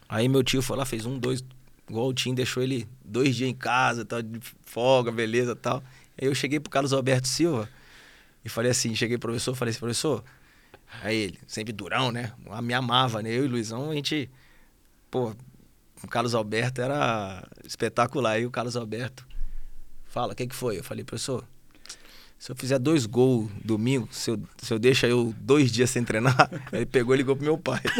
Aí 0.08 0.28
meu 0.28 0.44
tio 0.44 0.62
foi 0.62 0.76
lá, 0.76 0.84
fez 0.84 1.04
um, 1.04 1.18
dois, 1.18 1.44
igual 1.90 2.06
o 2.06 2.14
Tim, 2.14 2.32
deixou 2.32 2.62
ele 2.62 2.88
dois 3.04 3.34
dias 3.34 3.50
em 3.50 3.54
casa, 3.54 4.04
tal, 4.04 4.22
de 4.22 4.38
folga, 4.64 5.10
beleza 5.10 5.56
tal. 5.56 5.82
Aí 6.16 6.28
eu 6.28 6.34
cheguei 6.34 6.60
pro 6.60 6.70
Carlos 6.70 6.92
Alberto 6.92 7.26
Silva 7.26 7.68
e 8.44 8.48
falei 8.48 8.70
assim, 8.70 8.94
cheguei 8.94 9.18
pro 9.18 9.30
professor, 9.30 9.56
falei 9.56 9.70
assim, 9.70 9.80
professor, 9.80 10.22
aí 11.02 11.16
ele, 11.16 11.40
sempre 11.44 11.72
durão, 11.72 12.12
né? 12.12 12.32
Me 12.62 12.72
amava, 12.72 13.20
né? 13.20 13.30
Eu 13.30 13.46
e 13.46 13.48
o 13.48 13.50
Luizão, 13.50 13.90
a 13.90 13.94
gente, 13.96 14.30
pô, 15.10 15.34
o 16.04 16.06
Carlos 16.06 16.36
Alberto 16.36 16.80
era 16.80 17.44
espetacular. 17.64 18.34
Aí 18.34 18.46
o 18.46 18.50
Carlos 18.52 18.76
Alberto 18.76 19.26
fala, 20.04 20.34
o 20.34 20.36
que 20.36 20.46
que 20.46 20.54
foi? 20.54 20.78
Eu 20.78 20.84
falei, 20.84 21.02
professor, 21.02 21.44
se 22.44 22.52
eu 22.52 22.56
fizer 22.56 22.78
dois 22.78 23.06
gols 23.06 23.50
domingo, 23.64 24.06
se 24.10 24.30
eu, 24.30 24.38
se 24.58 24.70
eu 24.70 24.78
deixo 24.78 25.06
eu 25.06 25.34
dois 25.38 25.72
dias 25.72 25.88
sem 25.88 26.04
treinar, 26.04 26.50
ele 26.74 26.84
pegou 26.84 27.14
e 27.14 27.16
ligou 27.16 27.34
pro 27.34 27.42
meu 27.42 27.56
pai. 27.56 27.80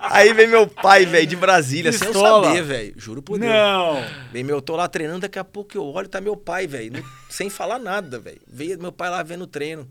Aí 0.00 0.32
vem 0.32 0.46
meu 0.46 0.66
pai, 0.66 1.04
velho, 1.04 1.26
de 1.26 1.36
Brasília, 1.36 1.92
sem 1.92 2.08
eu 2.08 2.14
saber, 2.14 2.62
velho. 2.62 2.94
Juro 2.96 3.20
por 3.20 3.38
Deus. 3.38 3.52
Não. 3.52 4.02
Vem 4.32 4.42
meu, 4.42 4.56
eu 4.56 4.62
tô 4.62 4.76
lá 4.76 4.88
treinando, 4.88 5.20
daqui 5.20 5.38
a 5.38 5.44
pouco 5.44 5.76
eu 5.76 5.84
olho, 5.84 6.08
tá 6.08 6.22
meu 6.22 6.38
pai, 6.38 6.66
velho, 6.66 7.04
sem 7.28 7.50
falar 7.50 7.78
nada, 7.78 8.18
velho. 8.18 8.40
Veio 8.48 8.80
meu 8.80 8.92
pai 8.92 9.10
lá 9.10 9.22
vendo 9.22 9.42
o 9.42 9.46
treino. 9.46 9.86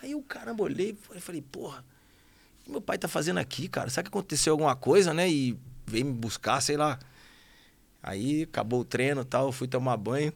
Aí 0.00 0.12
eu, 0.12 0.22
caramba, 0.22 0.62
olhei 0.62 0.96
e 1.12 1.20
falei, 1.20 1.42
porra, 1.42 1.84
o 2.60 2.64
que 2.66 2.70
meu 2.70 2.80
pai 2.80 2.98
tá 2.98 3.08
fazendo 3.08 3.38
aqui, 3.38 3.66
cara? 3.66 3.90
Será 3.90 4.04
que 4.04 4.10
aconteceu 4.10 4.52
alguma 4.52 4.76
coisa, 4.76 5.12
né? 5.12 5.28
E 5.28 5.58
veio 5.84 6.06
me 6.06 6.12
buscar, 6.12 6.60
sei 6.60 6.76
lá. 6.76 7.00
Aí 8.02 8.44
acabou 8.44 8.80
o 8.80 8.84
treino 8.84 9.22
e 9.22 9.24
tal, 9.24 9.50
fui 9.52 9.66
tomar 9.68 9.96
banho, 9.96 10.32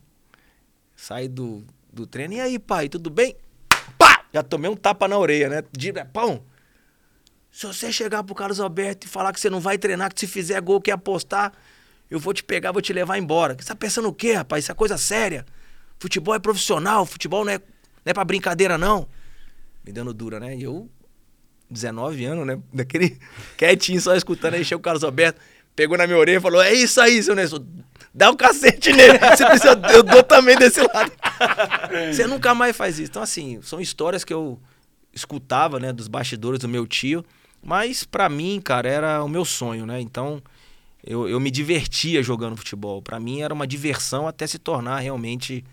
saí 0.96 1.28
do, 1.28 1.64
do 1.92 2.06
treino. 2.06 2.34
E 2.34 2.40
aí, 2.40 2.58
pai, 2.58 2.88
tudo 2.88 3.10
bem? 3.10 3.36
Pá! 3.98 4.24
Já 4.32 4.42
tomei 4.42 4.70
um 4.70 4.76
tapa 4.76 5.06
na 5.06 5.18
orelha, 5.18 5.48
né? 5.48 5.64
De, 5.72 5.92
pão, 6.06 6.42
se 7.50 7.66
você 7.66 7.92
chegar 7.92 8.24
pro 8.24 8.34
Carlos 8.34 8.58
Alberto 8.58 9.06
e 9.06 9.10
falar 9.10 9.32
que 9.32 9.38
você 9.38 9.50
não 9.50 9.60
vai 9.60 9.76
treinar, 9.76 10.12
que 10.12 10.18
se 10.18 10.26
fizer 10.26 10.60
gol, 10.62 10.80
que 10.80 10.90
apostar, 10.90 11.52
eu 12.10 12.18
vou 12.18 12.32
te 12.32 12.42
pegar, 12.42 12.72
vou 12.72 12.80
te 12.80 12.92
levar 12.94 13.18
embora. 13.18 13.54
Você 13.54 13.68
tá 13.68 13.74
pensando 13.74 14.08
o 14.08 14.12
quê, 14.12 14.32
rapaz? 14.32 14.64
Isso 14.64 14.72
é 14.72 14.74
coisa 14.74 14.96
séria. 14.96 15.44
Futebol 15.98 16.34
é 16.34 16.38
profissional, 16.38 17.04
futebol 17.04 17.44
não 17.44 17.52
é, 17.52 17.58
não 17.58 18.10
é 18.10 18.14
pra 18.14 18.24
brincadeira, 18.24 18.78
não. 18.78 19.06
Me 19.84 19.92
dando 19.92 20.14
dura, 20.14 20.40
né? 20.40 20.56
E 20.56 20.62
eu, 20.62 20.90
19 21.70 22.24
anos, 22.24 22.46
né? 22.46 22.58
Daquele 22.72 23.18
quietinho, 23.56 24.00
só 24.00 24.16
escutando, 24.16 24.54
aí 24.54 24.64
chega 24.64 24.78
o 24.78 24.82
Carlos 24.82 25.04
Alberto, 25.04 25.40
pegou 25.74 25.96
na 25.96 26.06
minha 26.06 26.18
orelha 26.18 26.38
e 26.38 26.40
falou: 26.40 26.62
É 26.62 26.72
isso 26.72 27.00
aí, 27.00 27.22
seu 27.22 27.34
Nelson. 27.34 27.64
Dá 28.14 28.30
um 28.30 28.36
cacete 28.36 28.92
nele. 28.92 29.18
Se 29.36 29.44
precisa, 29.46 29.80
eu 29.92 30.02
dou 30.02 30.22
também 30.22 30.56
desse 30.56 30.80
lado. 30.80 31.10
Você 32.12 32.26
nunca 32.26 32.54
mais 32.54 32.76
faz 32.76 32.98
isso. 32.98 33.10
Então, 33.10 33.22
assim, 33.22 33.60
são 33.62 33.80
histórias 33.80 34.22
que 34.22 34.34
eu 34.34 34.60
escutava, 35.14 35.80
né, 35.80 35.92
dos 35.92 36.08
bastidores 36.08 36.60
do 36.60 36.68
meu 36.68 36.86
tio. 36.86 37.24
Mas 37.62 38.04
pra 38.04 38.28
mim, 38.28 38.60
cara, 38.62 38.88
era 38.88 39.24
o 39.24 39.28
meu 39.28 39.44
sonho, 39.44 39.86
né? 39.86 40.00
Então, 40.00 40.42
eu, 41.04 41.28
eu 41.28 41.40
me 41.40 41.50
divertia 41.50 42.22
jogando 42.22 42.56
futebol. 42.56 43.00
Pra 43.00 43.18
mim 43.18 43.40
era 43.40 43.54
uma 43.54 43.66
diversão 43.66 44.26
até 44.26 44.46
se 44.46 44.58
tornar 44.58 44.98
realmente 44.98 45.64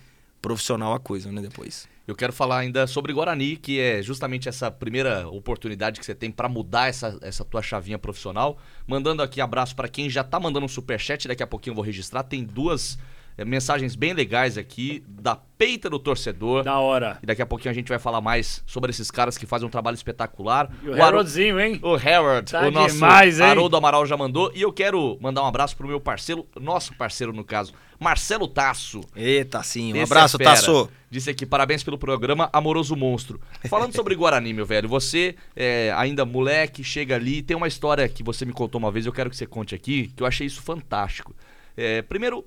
profissional 0.41 0.93
a 0.93 0.99
coisa, 0.99 1.31
né, 1.31 1.41
depois. 1.41 1.87
Eu 2.09 2.15
quero 2.15 2.33
falar 2.33 2.57
ainda 2.57 2.87
sobre 2.87 3.13
Guarani, 3.13 3.55
que 3.55 3.79
é 3.79 4.01
justamente 4.01 4.49
essa 4.49 4.71
primeira 4.71 5.29
oportunidade 5.29 5.99
que 5.99 6.05
você 6.05 6.15
tem 6.15 6.31
pra 6.31 6.49
mudar 6.49 6.87
essa, 6.87 7.19
essa 7.21 7.45
tua 7.45 7.61
chavinha 7.61 7.99
profissional. 7.99 8.57
Mandando 8.87 9.21
aqui 9.21 9.39
abraço 9.39 9.75
pra 9.75 9.87
quem 9.87 10.09
já 10.09 10.23
tá 10.23 10.39
mandando 10.39 10.65
um 10.65 10.69
superchat, 10.69 11.27
daqui 11.27 11.43
a 11.43 11.47
pouquinho 11.47 11.73
eu 11.73 11.75
vou 11.75 11.83
registrar. 11.83 12.23
Tem 12.23 12.43
duas 12.43 12.97
mensagens 13.45 13.95
bem 13.95 14.13
legais 14.13 14.57
aqui 14.57 15.03
da 15.07 15.35
peita 15.35 15.89
do 15.89 15.99
torcedor. 15.99 16.63
Da 16.63 16.79
hora. 16.79 17.17
E 17.21 17.25
daqui 17.25 17.41
a 17.41 17.45
pouquinho 17.45 17.71
a 17.71 17.73
gente 17.73 17.89
vai 17.89 17.99
falar 17.99 18.21
mais 18.21 18.63
sobre 18.65 18.89
esses 18.91 19.11
caras 19.11 19.37
que 19.37 19.45
fazem 19.45 19.67
um 19.67 19.69
trabalho 19.71 19.95
espetacular. 19.95 20.69
E 20.81 20.87
o 20.87 20.93
Harold- 20.93 21.01
Haroldzinho, 21.01 21.59
hein? 21.59 21.79
o 21.83 21.95
Harold, 21.95 22.51
Tá 22.51 22.67
o 22.67 22.71
nosso 22.71 22.95
demais, 22.95 23.39
hein? 23.39 23.45
Haroldo 23.47 23.75
Amaral 23.75 24.05
já 24.05 24.15
mandou. 24.15 24.51
E 24.55 24.61
eu 24.61 24.71
quero 24.71 25.17
mandar 25.21 25.43
um 25.43 25.47
abraço 25.47 25.75
pro 25.75 25.87
meu 25.87 25.99
parceiro, 25.99 26.47
nosso 26.59 26.95
parceiro 26.95 27.33
no 27.33 27.43
caso, 27.43 27.73
Marcelo 27.99 28.47
Tasso. 28.47 29.01
Eita, 29.15 29.61
sim. 29.63 29.91
Um 29.93 29.97
Esse 29.97 30.11
abraço, 30.13 30.37
é. 30.39 30.43
Tasso. 30.43 30.89
Disse 31.11 31.29
aqui, 31.29 31.45
parabéns 31.45 31.83
pelo 31.83 31.97
programa 31.97 32.49
Amoroso 32.53 32.95
Monstro. 32.95 33.41
Falando 33.67 33.93
sobre 33.95 34.15
Guarani, 34.15 34.53
meu 34.53 34.65
velho, 34.65 34.87
você 34.87 35.35
é, 35.55 35.91
ainda 35.97 36.23
moleque, 36.23 36.83
chega 36.83 37.15
ali, 37.15 37.41
tem 37.41 37.57
uma 37.57 37.67
história 37.67 38.07
que 38.07 38.23
você 38.23 38.45
me 38.45 38.53
contou 38.53 38.79
uma 38.79 38.91
vez, 38.91 39.05
eu 39.05 39.11
quero 39.11 39.29
que 39.29 39.35
você 39.35 39.45
conte 39.45 39.73
aqui, 39.75 40.07
que 40.15 40.23
eu 40.23 40.27
achei 40.27 40.45
isso 40.47 40.61
fantástico. 40.61 41.35
É, 41.75 42.01
primeiro, 42.03 42.45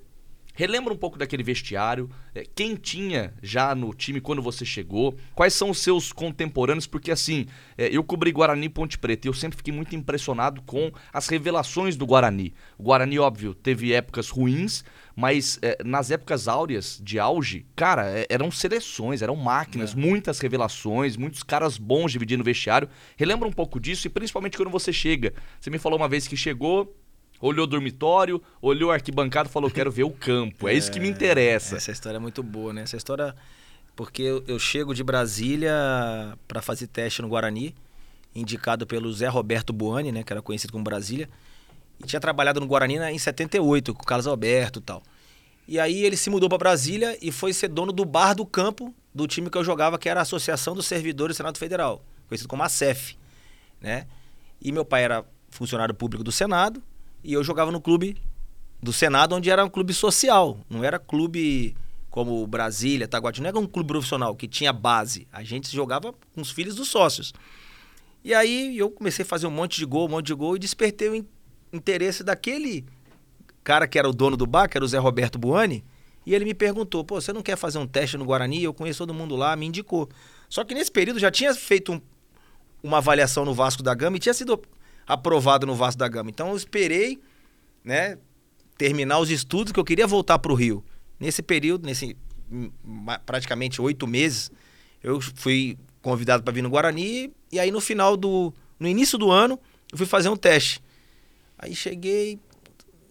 relembra 0.53 0.93
um 0.93 0.97
pouco 0.97 1.19
daquele 1.19 1.43
vestiário, 1.43 2.11
é, 2.35 2.45
quem 2.55 2.77
tinha 2.77 3.33
já 3.43 3.75
no 3.75 3.93
time 3.95 4.21
quando 4.21 4.43
você 4.43 4.65
chegou, 4.65 5.17
quais 5.35 5.55
são 5.55 5.71
os 5.71 5.79
seus 5.79 6.13
contemporâneos, 6.13 6.87
porque 6.87 7.11
assim, 7.11 7.47
é, 7.77 7.89
eu 7.95 8.05
cobri 8.05 8.33
Guarani 8.33 8.69
Ponte 8.69 8.99
Preta 8.99 9.27
e 9.27 9.31
eu 9.31 9.35
sempre 9.35 9.57
fiquei 9.57 9.73
muito 9.73 9.95
impressionado 9.97 10.63
com 10.63 10.91
as 11.13 11.29
revelações 11.29 11.97
do 11.97 12.07
Guarani. 12.07 12.55
O 12.79 12.83
Guarani, 12.83 13.19
óbvio, 13.19 13.55
teve 13.55 13.93
épocas 13.93 14.29
ruins, 14.29 14.85
mas 15.15 15.59
é, 15.63 15.79
nas 15.85 16.11
épocas 16.11 16.49
áureas 16.49 17.01
de 17.03 17.19
auge, 17.19 17.67
cara, 17.77 18.09
é, 18.11 18.27
eram 18.29 18.51
seleções, 18.51 19.23
eram 19.23 19.37
máquinas, 19.37 19.95
muitas 19.95 20.39
revelações, 20.39 21.17
muitos 21.17 21.43
caras 21.43 21.77
bons 21.79 22.13
dividindo 22.13 22.43
o 22.43 22.45
vestiário. 22.45 22.89
Relembra 23.17 23.49
um 23.49 23.53
pouco 23.53 23.79
disso 23.79 24.07
e 24.07 24.11
principalmente 24.11 24.57
quando 24.57 24.71
você 24.71 24.93
chega. 24.93 25.33
Você 25.61 25.71
me 25.71 25.79
falou 25.79 25.99
uma 25.99 26.09
vez 26.09 26.27
que 26.27 26.37
chegou, 26.37 26.95
olhou 27.43 27.65
o 27.65 27.67
dormitório, 27.67 28.41
olhou 28.63 28.93
a 28.93 28.95
arquibancada 28.95 29.49
e 29.49 29.53
falou: 29.53 29.69
Quero 29.69 29.91
ver 29.91 30.05
o 30.05 30.11
campo. 30.11 30.69
É, 30.69 30.75
isso 30.75 30.91
que 30.91 31.01
me 31.01 31.09
interessa. 31.09 31.77
Essa 31.77 31.91
história 31.91 32.17
é 32.17 32.21
muito 32.21 32.43
boa, 32.43 32.73
né? 32.73 32.83
Essa 32.83 32.97
história 32.97 33.35
Porque 33.97 34.23
eu, 34.23 34.45
eu 34.47 34.59
chego 34.59 34.95
de 34.95 35.03
Brasília 35.03 35.75
para 36.47 36.63
fazer 36.63 36.87
teste 36.87 37.21
no 37.21 37.29
Guarani, 37.29 37.75
indicado 38.35 38.87
pelo 38.87 39.13
Zé 39.13 39.29
Roberto 39.29 39.73
Buani, 39.73 40.13
né, 40.13 40.23
que 40.23 40.33
era 40.33 40.41
conhecido 40.41 40.73
como 40.73 40.85
Brasília. 40.85 41.29
E 42.03 42.07
tinha 42.07 42.21
trabalhado 42.21 42.61
no 42.61 42.67
Guarani 42.67 42.99
né, 42.99 43.13
em 43.13 43.19
78, 43.19 43.93
com 43.93 44.03
o 44.03 44.07
Carlos 44.07 44.27
Alberto 44.27 44.79
e 44.79 44.83
tal. 44.83 45.03
E 45.69 45.79
aí 45.79 46.05
ele 46.05 46.17
se 46.17 46.31
mudou 46.31 46.49
para 46.49 46.59
Brasília 46.59 47.17
e 47.21 47.31
foi 47.31 47.53
ser 47.53 47.69
dono 47.69 47.93
do 47.93 48.05
bar 48.05 48.35
do 48.35 48.47
campo 48.47 48.95
do 49.15 49.27
time 49.27 49.51
que 49.51 49.59
eu 49.59 49.63
jogava, 49.63 49.99
que 49.99 50.09
era 50.09 50.21
a 50.21 50.23
Associação 50.23 50.75
dos 50.75 50.87
Servidores 50.87 51.37
do 51.37 51.39
Senado 51.39 51.59
Federal, 51.59 52.03
conhecido 52.29 52.49
como 52.49 52.63
a 52.63 52.69
CEF, 52.69 53.17
né? 53.81 54.07
E 54.61 54.73
meu 54.73 54.85
pai 54.85 55.05
era 55.05 55.25
funcionário 55.51 55.95
público 55.95 56.25
do 56.25 56.33
Senado 56.33 56.83
e 57.23 57.33
eu 57.33 57.43
jogava 57.45 57.71
no 57.71 57.81
clube 57.81 58.17
do 58.83 58.93
Senado, 58.93 59.35
onde 59.35 59.49
era 59.49 59.65
um 59.65 59.71
clube 59.71 59.95
social, 59.95 60.59
não 60.69 60.83
era 60.83 60.99
clube 60.99 61.77
como 62.11 62.47
Brasília, 62.47 63.09
Taguatinga, 63.09 63.45
não 63.45 63.61
era 63.61 63.67
um 63.67 63.71
clube 63.71 63.89
profissional 63.89 64.35
que 64.35 64.47
tinha 64.47 64.73
base. 64.73 65.27
A 65.33 65.43
gente 65.43 65.71
jogava 65.75 66.13
com 66.35 66.41
os 66.41 66.51
filhos 66.51 66.75
dos 66.75 66.89
sócios. 66.89 67.33
E 68.25 68.35
aí 68.35 68.77
eu 68.77 68.91
comecei 68.91 69.25
a 69.25 69.27
fazer 69.27 69.47
um 69.47 69.51
monte 69.51 69.79
de 69.79 69.87
gol, 69.87 70.07
um 70.07 70.11
monte 70.11 70.27
de 70.27 70.35
gol 70.35 70.57
e 70.57 70.59
despertei 70.59 71.09
o 71.09 71.27
interesse 71.73 72.23
daquele 72.23 72.85
cara 73.65 73.87
que 73.87 73.99
era 73.99 74.09
o 74.09 74.13
dono 74.13 74.37
do 74.37 74.47
bar, 74.47 74.69
que 74.69 74.77
era 74.77 74.85
o 74.85 74.89
Zé 74.89 74.99
Roberto 74.99 75.39
Buani, 75.39 75.85
e 76.25 76.35
ele 76.35 76.45
me 76.45 76.55
perguntou: 76.55 77.05
pô, 77.05 77.21
você 77.21 77.33
não 77.33 77.43
quer 77.43 77.57
fazer 77.57 77.79
um 77.79 77.87
teste 77.87 78.17
no 78.17 78.25
Guarani? 78.25 78.63
Eu 78.63 78.75
conheço 78.75 78.99
todo 78.99 79.15
mundo 79.15 79.35
lá, 79.37 79.57
me 79.57 79.67
indicou. 79.67 80.09
Só 80.49 80.65
que 80.65 80.75
nesse 80.75 80.91
período 80.91 81.19
já 81.19 81.31
tinha 81.31 81.55
feito 81.55 81.93
um, 81.93 82.01
uma 82.83 82.99
avaliação 82.99 83.45
no 83.45 83.55
Vasco 83.55 83.83
da 83.83 83.95
Gama 83.95 84.17
e 84.17 84.21
tinha 84.21 84.35
sido 84.35 84.61
aprovado 85.07 85.67
no 85.67 85.75
Vasco 85.75 85.99
da 85.99 86.09
Gama. 86.09 86.31
Então 86.31 86.51
eu 86.51 86.57
esperei, 86.57 87.21
né, 87.85 88.19
terminar 88.77 89.19
os 89.19 89.31
estudos 89.31 89.73
que 89.73 89.81
eu 89.81 89.85
queria 89.85 90.07
voltar 90.07 90.39
para 90.39 90.53
o 90.53 90.55
Rio. 90.55 90.85
Nesse 91.19 91.43
período, 91.43 91.87
nesse 91.87 92.17
praticamente 93.25 93.81
oito 93.81 94.07
meses, 94.07 94.51
eu 95.03 95.21
fui 95.21 95.79
convidado 96.01 96.43
para 96.43 96.53
vir 96.53 96.63
no 96.63 96.69
Guarani 96.69 97.33
e 97.51 97.59
aí 97.59 97.71
no 97.71 97.81
final 97.81 98.17
do, 98.17 98.53
no 98.79 98.89
início 98.89 99.17
do 99.17 99.31
ano, 99.31 99.59
eu 99.91 99.97
fui 99.97 100.07
fazer 100.07 100.29
um 100.29 100.37
teste. 100.37 100.83
Aí 101.59 101.75
cheguei, 101.75 102.39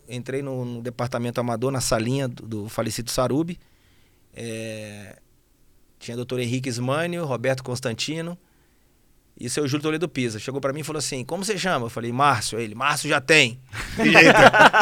entrei 0.09 0.41
no, 0.41 0.65
no, 0.65 0.81
departamento 0.81 1.39
amador, 1.39 1.71
na 1.71 1.79
salinha 1.79 2.27
do, 2.27 2.45
do 2.45 2.69
falecido 2.69 3.09
Sarubi. 3.09 3.57
É, 4.33 5.17
tinha 5.99 6.15
o 6.15 6.17
doutor 6.17 6.39
Henrique 6.39 6.67
Ismânio, 6.67 7.25
Roberto 7.25 7.63
Constantino 7.63 8.37
e 9.45 9.49
seu 9.49 9.67
Júlio 9.67 9.81
Toledo 9.81 10.07
Pisa. 10.07 10.39
Chegou 10.39 10.61
para 10.61 10.71
mim 10.71 10.81
e 10.81 10.83
falou 10.83 10.99
assim: 10.99 11.25
Como 11.25 11.43
você 11.43 11.57
chama? 11.57 11.87
Eu 11.87 11.89
falei: 11.89 12.11
Márcio. 12.11 12.59
Ele: 12.59 12.75
Márcio 12.75 13.09
já 13.09 13.19
tem. 13.19 13.59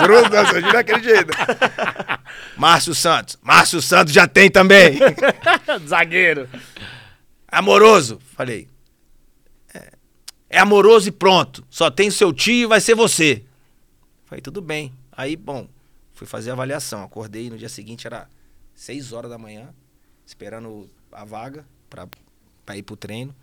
Bruno, 0.04 0.30
nossa, 0.30 0.62
daquele 0.62 1.02
jeito. 1.02 1.32
Márcio 2.58 2.93
Santos. 2.93 3.38
Márcio 3.41 3.82
Santos 3.82 4.13
já 4.13 4.28
tem 4.28 4.52
também. 4.52 5.00
Zagueiro. 5.88 6.50
Amoroso. 7.48 8.19
Falei: 8.36 8.67
é, 9.74 9.93
é 10.50 10.60
amoroso 10.60 11.08
e 11.08 11.12
pronto. 11.12 11.65
Só 11.69 11.89
tem 11.89 12.10
o 12.10 12.12
seu 12.12 12.34
tio 12.34 12.63
e 12.63 12.67
vai 12.67 12.82
ser 12.82 12.95
você. 12.95 13.43
Falei: 14.26 14.41
Tudo 14.41 14.62
bem. 14.62 14.93
Aí, 15.12 15.36
bom, 15.36 15.67
fui 16.13 16.28
fazer 16.28 16.50
a 16.50 16.54
avaliação. 16.54 17.04
Acordei 17.04 17.50
no 17.50 17.58
dia 17.58 17.69
seguinte, 17.69 18.06
era 18.06 18.28
6 18.76 19.13
horas 19.13 19.32
da 19.32 19.38
manhã, 19.38 19.69
esperando 20.26 20.89
a 21.12 21.24
vaga 21.24 21.65
para 21.89 22.78
ir 22.78 22.84
pro 22.84 22.98
treino. 22.98 23.34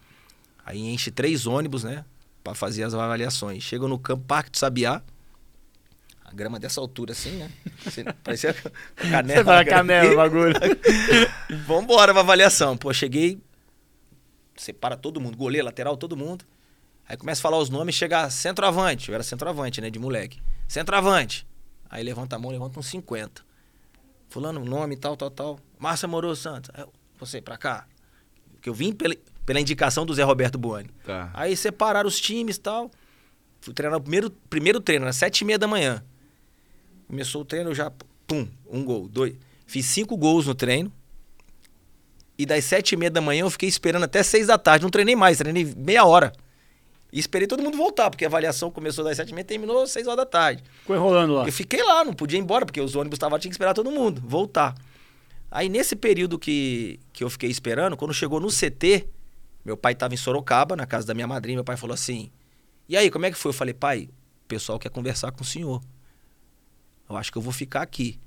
Aí 0.66 0.80
enche 0.80 1.12
três 1.12 1.46
ônibus, 1.46 1.84
né? 1.84 2.04
Para 2.42 2.52
fazer 2.52 2.82
as 2.82 2.92
avaliações. 2.92 3.62
Chego 3.62 3.86
no 3.86 3.96
campo 4.00 4.24
Parque 4.26 4.50
do 4.50 4.58
Sabiá. 4.58 5.00
A 6.24 6.32
grama 6.32 6.58
dessa 6.58 6.80
altura, 6.80 7.12
assim, 7.12 7.36
né? 7.36 7.50
Parecia 8.24 8.52
canela. 8.96 9.38
Você 9.38 9.42
vai 9.44 9.64
canela 9.64 10.12
o 10.12 10.16
bagulho. 10.16 10.54
Vambora 11.64 12.12
pra 12.12 12.20
avaliação. 12.20 12.76
Pô, 12.76 12.92
cheguei. 12.92 13.40
Separa 14.56 14.96
todo 14.96 15.20
mundo. 15.20 15.36
Goleiro, 15.36 15.64
lateral, 15.66 15.96
todo 15.96 16.16
mundo. 16.16 16.44
Aí 17.08 17.16
começa 17.16 17.40
a 17.40 17.42
falar 17.42 17.58
os 17.58 17.70
nomes, 17.70 17.94
chega 17.94 18.28
centroavante. 18.28 19.08
Eu 19.08 19.14
era 19.14 19.22
centroavante, 19.22 19.80
né? 19.80 19.88
De 19.88 20.00
moleque. 20.00 20.42
Centroavante. 20.66 21.46
Aí 21.88 22.02
levanta 22.02 22.34
a 22.34 22.38
mão, 22.40 22.50
levanta 22.50 22.80
uns 22.80 22.88
50. 22.88 23.40
Fulano, 24.28 24.64
nome, 24.64 24.96
tal, 24.96 25.16
tal, 25.16 25.30
tal. 25.30 25.60
Márcia 25.78 26.08
Moroso 26.08 26.42
Santos. 26.42 26.72
Aí, 26.74 26.84
você, 27.20 27.40
pra 27.40 27.56
cá. 27.56 27.86
Que 28.60 28.68
eu 28.68 28.74
vim 28.74 28.92
pela, 28.92 29.14
pela 29.46 29.60
indicação 29.60 30.04
do 30.04 30.12
Zé 30.12 30.24
Roberto 30.24 30.58
Buani. 30.58 30.90
Tá. 31.04 31.30
Aí 31.32 31.56
separaram 31.56 32.08
os 32.08 32.20
times 32.20 32.56
e 32.56 32.60
tal. 32.60 32.90
Fui 33.60 33.72
treinar 33.72 33.98
o 33.98 34.02
primeiro, 34.02 34.30
primeiro 34.50 34.80
treino, 34.80 35.06
às 35.06 35.16
sete 35.16 35.40
e 35.40 35.44
meia 35.44 35.58
da 35.58 35.68
manhã. 35.68 36.04
Começou 37.06 37.42
o 37.42 37.44
treino, 37.44 37.70
eu 37.70 37.74
já, 37.74 37.90
pum, 38.26 38.48
um 38.68 38.84
gol, 38.84 39.08
dois. 39.08 39.34
Fiz 39.64 39.86
cinco 39.86 40.16
gols 40.16 40.46
no 40.46 40.54
treino. 40.54 40.92
E 42.36 42.44
das 42.44 42.64
sete 42.64 42.92
e 42.92 42.96
meia 42.96 43.10
da 43.10 43.20
manhã 43.20 43.42
eu 43.42 43.50
fiquei 43.50 43.68
esperando 43.68 44.02
até 44.02 44.22
seis 44.22 44.48
da 44.48 44.58
tarde. 44.58 44.82
Não 44.82 44.90
treinei 44.90 45.16
mais, 45.16 45.38
treinei 45.38 45.64
meia 45.76 46.04
hora. 46.04 46.32
E 47.12 47.20
esperei 47.20 47.46
todo 47.46 47.62
mundo 47.62 47.76
voltar, 47.76 48.10
porque 48.10 48.24
a 48.24 48.28
avaliação 48.28 48.70
começou 48.70 49.04
das 49.04 49.16
sete 49.16 49.30
e 49.30 49.32
meia 49.32 49.42
e 49.42 49.46
terminou 49.46 49.82
às 49.82 49.90
seis 49.92 50.06
horas 50.06 50.18
da 50.18 50.26
tarde. 50.26 50.62
Ficou 50.80 50.96
enrolando 50.96 51.34
lá. 51.34 51.46
Eu 51.46 51.52
fiquei 51.52 51.82
lá, 51.82 52.04
não 52.04 52.12
podia 52.12 52.38
ir 52.38 52.42
embora, 52.42 52.66
porque 52.66 52.80
os 52.80 52.96
ônibus 52.96 53.16
estavam, 53.16 53.38
tinha 53.38 53.50
que 53.50 53.54
esperar 53.54 53.74
todo 53.74 53.90
mundo, 53.92 54.20
voltar. 54.24 54.74
Aí 55.50 55.68
nesse 55.68 55.94
período 55.94 56.38
que, 56.38 56.98
que 57.12 57.22
eu 57.24 57.30
fiquei 57.30 57.48
esperando, 57.48 57.96
quando 57.96 58.12
chegou 58.12 58.40
no 58.40 58.48
CT, 58.48 59.08
meu 59.66 59.76
pai 59.76 59.94
estava 59.94 60.14
em 60.14 60.16
Sorocaba, 60.16 60.76
na 60.76 60.86
casa 60.86 61.08
da 61.08 61.12
minha 61.12 61.26
madrinha, 61.26 61.56
meu 61.56 61.64
pai 61.64 61.76
falou 61.76 61.92
assim, 61.92 62.30
e 62.88 62.96
aí, 62.96 63.10
como 63.10 63.26
é 63.26 63.32
que 63.32 63.36
foi? 63.36 63.50
Eu 63.50 63.54
falei, 63.54 63.74
pai, 63.74 64.08
o 64.44 64.46
pessoal 64.46 64.78
quer 64.78 64.90
conversar 64.90 65.32
com 65.32 65.42
o 65.42 65.44
senhor. 65.44 65.82
Eu 67.08 67.16
acho 67.16 67.32
que 67.32 67.38
eu 67.38 67.42
vou 67.42 67.52
ficar 67.52 67.82
aqui. 67.82 68.20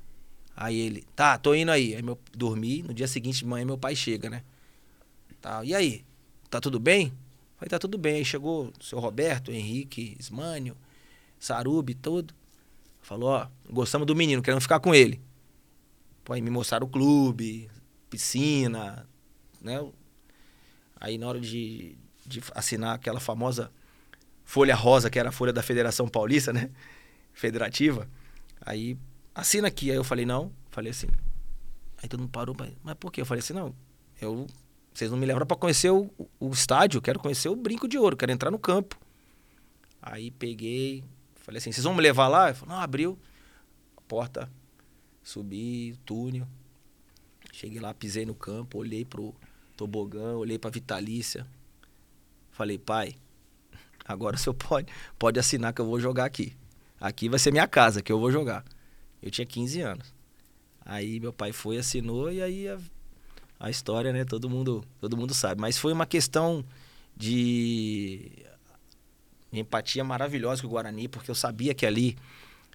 Aí 0.53 0.77
ele, 0.77 1.05
tá, 1.15 1.37
tô 1.37 1.55
indo 1.55 1.71
aí. 1.71 1.95
Aí 1.95 2.03
eu 2.05 2.19
dormi, 2.33 2.83
no 2.83 2.93
dia 2.93 3.07
seguinte 3.07 3.39
de 3.39 3.45
manhã 3.45 3.63
meu 3.63 3.77
pai 3.77 3.95
chega, 3.95 4.29
né? 4.29 4.43
Tá, 5.39 5.63
e 5.63 5.73
aí, 5.73 6.03
tá 6.49 6.59
tudo 6.59 6.77
bem? 6.77 7.13
Falei, 7.55 7.69
tá 7.69 7.79
tudo 7.79 7.97
bem. 7.97 8.15
Aí 8.15 8.25
chegou 8.25 8.73
o 8.77 8.83
seu 8.83 8.99
Roberto, 8.99 9.49
Henrique, 9.49 10.17
Ismânio, 10.19 10.75
Sarubi, 11.39 11.93
tudo. 11.95 12.33
Falou, 13.01 13.29
ó, 13.29 13.47
gostamos 13.69 14.05
do 14.05 14.13
menino, 14.13 14.41
queremos 14.41 14.65
ficar 14.65 14.81
com 14.81 14.93
ele. 14.93 15.21
Pô, 16.25 16.33
aí 16.33 16.41
me 16.41 16.49
mostraram 16.49 16.85
o 16.85 16.89
clube, 16.89 17.69
piscina, 18.09 19.07
né? 19.61 19.79
Aí 20.99 21.17
na 21.17 21.27
hora 21.27 21.39
de, 21.39 21.97
de 22.25 22.41
assinar 22.53 22.95
aquela 22.95 23.19
famosa 23.19 23.71
folha 24.43 24.75
rosa, 24.75 25.09
que 25.09 25.19
era 25.19 25.29
a 25.29 25.31
folha 25.31 25.53
da 25.53 25.63
Federação 25.63 26.07
Paulista, 26.07 26.51
né? 26.51 26.69
Federativa. 27.33 28.07
Aí, 28.61 28.97
assina 29.33 29.67
aqui. 29.67 29.91
Aí 29.91 29.97
eu 29.97 30.03
falei, 30.03 30.25
não. 30.25 30.51
Falei 30.69 30.91
assim. 30.91 31.07
Aí 32.01 32.07
todo 32.07 32.21
mundo 32.21 32.31
parou, 32.31 32.55
mas 32.83 32.95
por 32.95 33.11
quê? 33.11 33.21
Eu 33.21 33.25
falei 33.25 33.39
assim, 33.39 33.53
não, 33.53 33.75
eu 34.21 34.47
vocês 34.93 35.11
não 35.11 35.17
me 35.17 35.25
levaram 35.25 35.45
para 35.45 35.55
conhecer 35.55 35.89
o, 35.89 36.09
o 36.39 36.49
estádio, 36.49 36.97
eu 36.97 37.01
quero 37.01 37.19
conhecer 37.19 37.47
o 37.47 37.55
brinco 37.55 37.87
de 37.87 37.97
ouro, 37.97 38.17
quero 38.17 38.31
entrar 38.31 38.51
no 38.51 38.59
campo. 38.59 38.99
Aí 40.01 40.31
peguei, 40.31 41.03
falei 41.35 41.59
assim, 41.59 41.71
vocês 41.71 41.83
vão 41.83 41.93
me 41.93 42.01
levar 42.01 42.27
lá? 42.27 42.47
Ele 42.49 42.57
falou, 42.57 42.75
não, 42.75 42.81
abriu 42.81 43.17
a 43.95 44.01
porta, 44.01 44.51
subi, 45.23 45.95
túnel. 46.05 46.47
Cheguei 47.53 47.79
lá, 47.79 47.93
pisei 47.93 48.25
no 48.25 48.35
campo, 48.35 48.77
olhei 48.77 49.05
pro 49.05 49.33
tobogã, 49.79 50.35
olhei 50.35 50.59
pra 50.59 50.69
Vitalícia. 50.69 51.47
Falei, 52.51 52.77
pai, 52.77 53.15
agora 54.03 54.35
o 54.35 54.39
senhor 54.39 54.53
pode, 54.59 54.91
pode 55.17 55.39
assinar 55.39 55.71
que 55.73 55.79
eu 55.79 55.85
vou 55.85 55.99
jogar 55.99 56.25
aqui. 56.25 56.53
Aqui 56.99 57.29
vai 57.29 57.39
ser 57.39 57.51
minha 57.51 57.67
casa, 57.67 58.01
que 58.01 58.11
eu 58.11 58.19
vou 58.19 58.29
jogar. 58.29 58.65
Eu 59.23 59.31
tinha 59.31 59.45
15 59.45 59.81
anos. 59.81 60.13
Aí 60.85 61.19
meu 61.19 61.31
pai 61.31 61.53
foi, 61.53 61.77
assinou 61.77 62.29
e 62.29 62.41
aí 62.41 62.65
a 63.57 63.69
história, 63.69 64.11
né? 64.11 64.25
Todo 64.25 64.49
mundo, 64.49 64.83
todo 64.99 65.15
mundo 65.15 65.33
sabe. 65.33 65.61
Mas 65.61 65.77
foi 65.77 65.93
uma 65.93 66.05
questão 66.05 66.65
de 67.15 68.45
empatia 69.53 70.03
maravilhosa 70.03 70.61
com 70.61 70.67
o 70.67 70.71
Guarani, 70.71 71.07
porque 71.07 71.31
eu 71.31 71.35
sabia 71.35 71.73
que 71.73 71.85
ali 71.85 72.17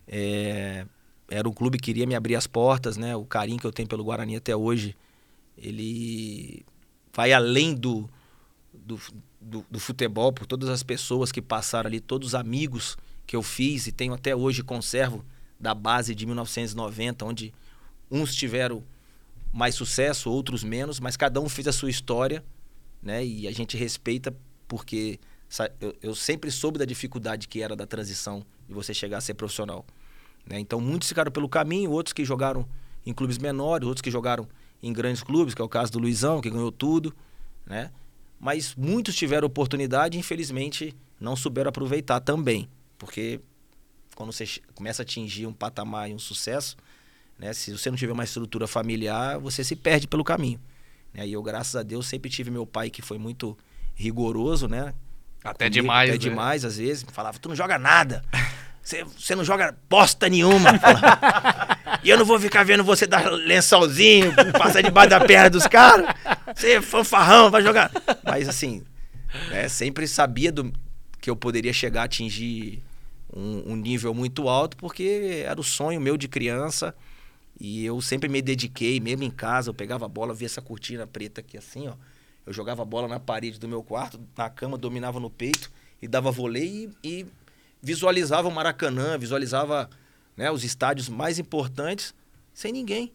é, 0.09 0.87
era 1.29 1.47
um 1.47 1.53
clube 1.53 1.77
que 1.77 1.85
queria 1.85 2.07
me 2.07 2.15
abrir 2.15 2.37
as 2.37 2.47
portas, 2.47 2.97
né? 2.97 3.15
O 3.15 3.25
carinho 3.27 3.59
que 3.59 3.67
eu 3.67 3.73
tenho 3.73 3.89
pelo 3.89 4.05
Guarani 4.05 4.37
até 4.37 4.57
hoje, 4.57 4.97
ele 5.59 6.65
vai 7.15 7.33
além 7.33 7.75
do, 7.75 8.11
do, 8.73 9.01
do, 9.41 9.65
do 9.71 9.81
futebol, 9.81 10.33
por 10.33 10.47
todas 10.47 10.69
as 10.69 10.83
pessoas 10.83 11.31
que 11.31 11.41
passaram 11.41 11.89
ali, 11.89 12.01
todos 12.01 12.29
os 12.29 12.35
amigos 12.35 12.99
que 13.27 13.37
eu 13.37 13.43
fiz 13.43 13.87
e 13.87 13.93
tenho 13.93 14.13
até 14.13 14.35
hoje, 14.35 14.63
conservo 14.63 15.25
da 15.59 15.75
base 15.75 16.15
de 16.15 16.27
1990, 16.27 17.25
onde 17.25 17.55
uns 18.11 18.35
tiveram 18.35 18.83
mais 19.53 19.75
sucesso, 19.75 20.31
outros 20.31 20.65
menos, 20.65 20.99
mas 20.99 21.17
cada 21.17 21.41
um 21.41 21.49
fez 21.49 21.69
a 21.69 21.73
sua 21.73 21.89
história, 21.89 22.45
né? 23.01 23.25
E 23.25 23.47
a 23.47 23.53
gente 23.53 23.77
respeita 23.77 24.35
porque 24.67 25.21
eu, 26.03 26.15
sempre 26.15 26.51
soube 26.51 26.79
da 26.79 26.85
dificuldade 26.85 27.47
que 27.47 27.63
era 27.63 27.77
da 27.77 27.87
transição 27.87 28.45
de 28.67 28.75
você 28.75 28.93
chegar 28.93 29.19
a 29.19 29.21
ser 29.21 29.35
profissional. 29.35 29.87
Né? 30.45 30.59
Então 30.59 30.81
muitos 30.81 31.09
ficaram 31.09 31.31
pelo 31.31 31.49
caminho, 31.49 31.93
outros 31.93 32.13
que 32.13 32.25
jogaram 32.25 32.67
em 33.07 33.13
clubes 33.13 33.39
menores, 33.39 33.87
outros 33.87 34.03
que 34.03 34.11
jogaram 34.11 34.49
em 34.87 34.93
grandes 34.93 35.23
clubes, 35.23 35.55
que 35.55 35.63
é 35.63 35.65
o 35.65 35.69
caso 35.69 35.93
do 35.93 35.99
Luizão, 35.99 36.41
que 36.41 36.51
ganhou 36.51 36.71
tudo, 36.71 37.15
né? 37.67 37.91
Mas 38.39 38.75
muitos 38.75 39.15
tiveram 39.15 39.47
oportunidade 39.47 40.17
e 40.17 40.21
infelizmente 40.21 40.95
não 41.19 41.35
souberam 41.35 41.71
aproveitar 41.71 42.21
também, 42.21 42.69
porque 42.99 43.41
quando 44.15 44.33
você 44.33 44.45
começa 44.75 45.03
a 45.03 45.05
atingir 45.05 45.47
um 45.47 45.53
patamar 45.53 46.11
e 46.11 46.15
um 46.15 46.19
sucesso, 46.19 46.77
né? 47.39 47.53
Se 47.53 47.73
você 47.73 47.91
não 47.91 47.97
tiver 47.97 48.13
uma 48.13 48.25
estrutura 48.25 48.67
familiar, 48.67 49.39
você 49.39 49.65
se 49.65 49.75
perde 49.75 50.07
pelo 50.07 50.23
caminho. 50.23 50.61
Né? 51.13 51.27
E 51.27 51.33
eu, 51.33 51.43
graças 51.43 51.75
a 51.75 51.83
Deus, 51.83 52.07
sempre 52.07 52.31
tive 52.31 52.51
meu 52.51 52.67
pai 52.67 52.91
que 52.91 53.03
foi 53.03 53.19
muito 53.19 53.57
rigoroso, 53.95 54.69
né? 54.69 54.93
Até 55.43 55.67
Comigo, 55.67 55.83
demais, 55.83 56.11
Até 56.11 56.19
né? 56.19 56.19
demais, 56.19 56.65
às 56.65 56.77
vezes. 56.79 57.05
Falava, 57.13 57.39
tu 57.39 57.49
não 57.49 57.57
joga 57.57 57.79
nada. 57.79 58.25
Você, 58.83 59.05
você 59.05 59.35
não 59.35 59.45
joga 59.45 59.77
bosta 59.89 60.29
nenhuma. 60.29 60.71
E 62.05 62.11
eu 62.11 62.19
não 62.19 62.25
vou 62.27 62.39
ficar 62.39 62.65
vendo 62.65 62.85
você 62.85 63.07
dar 63.07 63.31
lençolzinho, 63.33 64.31
passar 64.53 64.83
debaixo 64.83 65.09
da 65.09 65.21
perna 65.21 65.49
dos 65.49 65.67
caras. 65.67 66.15
Você 66.55 66.73
é 66.73 66.83
fanfarrão, 66.83 67.51
vai 67.51 67.63
jogar. 67.63 67.91
Mas 68.23 68.47
assim, 68.47 68.85
né, 69.49 69.69
sempre 69.69 70.07
sabia 70.07 70.53
do, 70.53 70.71
que 71.19 71.31
eu 71.31 71.35
poderia 71.35 71.73
chegar 71.73 72.03
a 72.03 72.05
atingir 72.05 72.83
um, 73.35 73.73
um 73.73 73.77
nível 73.77 74.13
muito 74.13 74.51
alto, 74.51 74.77
porque 74.77 75.43
era 75.47 75.59
o 75.59 75.65
sonho 75.65 75.99
meu 75.99 76.19
de 76.19 76.29
criança. 76.29 76.95
E 77.59 77.87
eu 77.87 77.99
sempre 78.03 78.29
me 78.29 78.43
dediquei, 78.43 79.01
mesmo 79.01 79.23
em 79.23 79.31
casa, 79.31 79.71
eu 79.71 79.75
pegava 79.75 80.05
a 80.05 80.09
bola, 80.09 80.35
via 80.35 80.47
essa 80.47 80.61
cortina 80.61 81.07
preta 81.07 81.41
aqui 81.41 81.57
assim, 81.57 81.89
ó. 81.89 81.95
Eu 82.47 82.53
jogava 82.53 82.83
a 82.83 82.85
bola 82.85 83.09
na 83.09 83.19
parede 83.19 83.59
do 83.59 83.67
meu 83.67 83.83
quarto, 83.83 84.21
na 84.37 84.51
cama, 84.51 84.77
dominava 84.77 85.19
no 85.19 85.31
peito 85.31 85.73
e 86.03 86.07
dava 86.07 86.31
vôlei 86.31 86.91
e, 87.03 87.23
e 87.23 87.27
visualizava 87.81 88.47
o 88.47 88.53
Maracanã, 88.53 89.17
visualizava 89.17 89.89
né, 90.37 90.51
os 90.51 90.65
estádios 90.65 91.09
mais 91.09 91.39
importantes 91.39 92.15
sem 92.53 92.73
ninguém. 92.73 93.13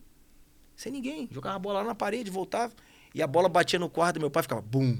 Sem 0.75 0.91
ninguém. 0.91 1.27
Jogava 1.31 1.55
a 1.55 1.59
bola 1.59 1.79
lá 1.79 1.85
na 1.85 1.95
parede, 1.95 2.29
voltava. 2.31 2.73
E 3.13 3.23
a 3.23 3.27
bola 3.27 3.49
batia 3.49 3.79
no 3.79 3.89
quarto 3.89 4.15
do 4.15 4.19
meu 4.19 4.29
pai, 4.29 4.43
ficava 4.43 4.61
bum, 4.61 4.95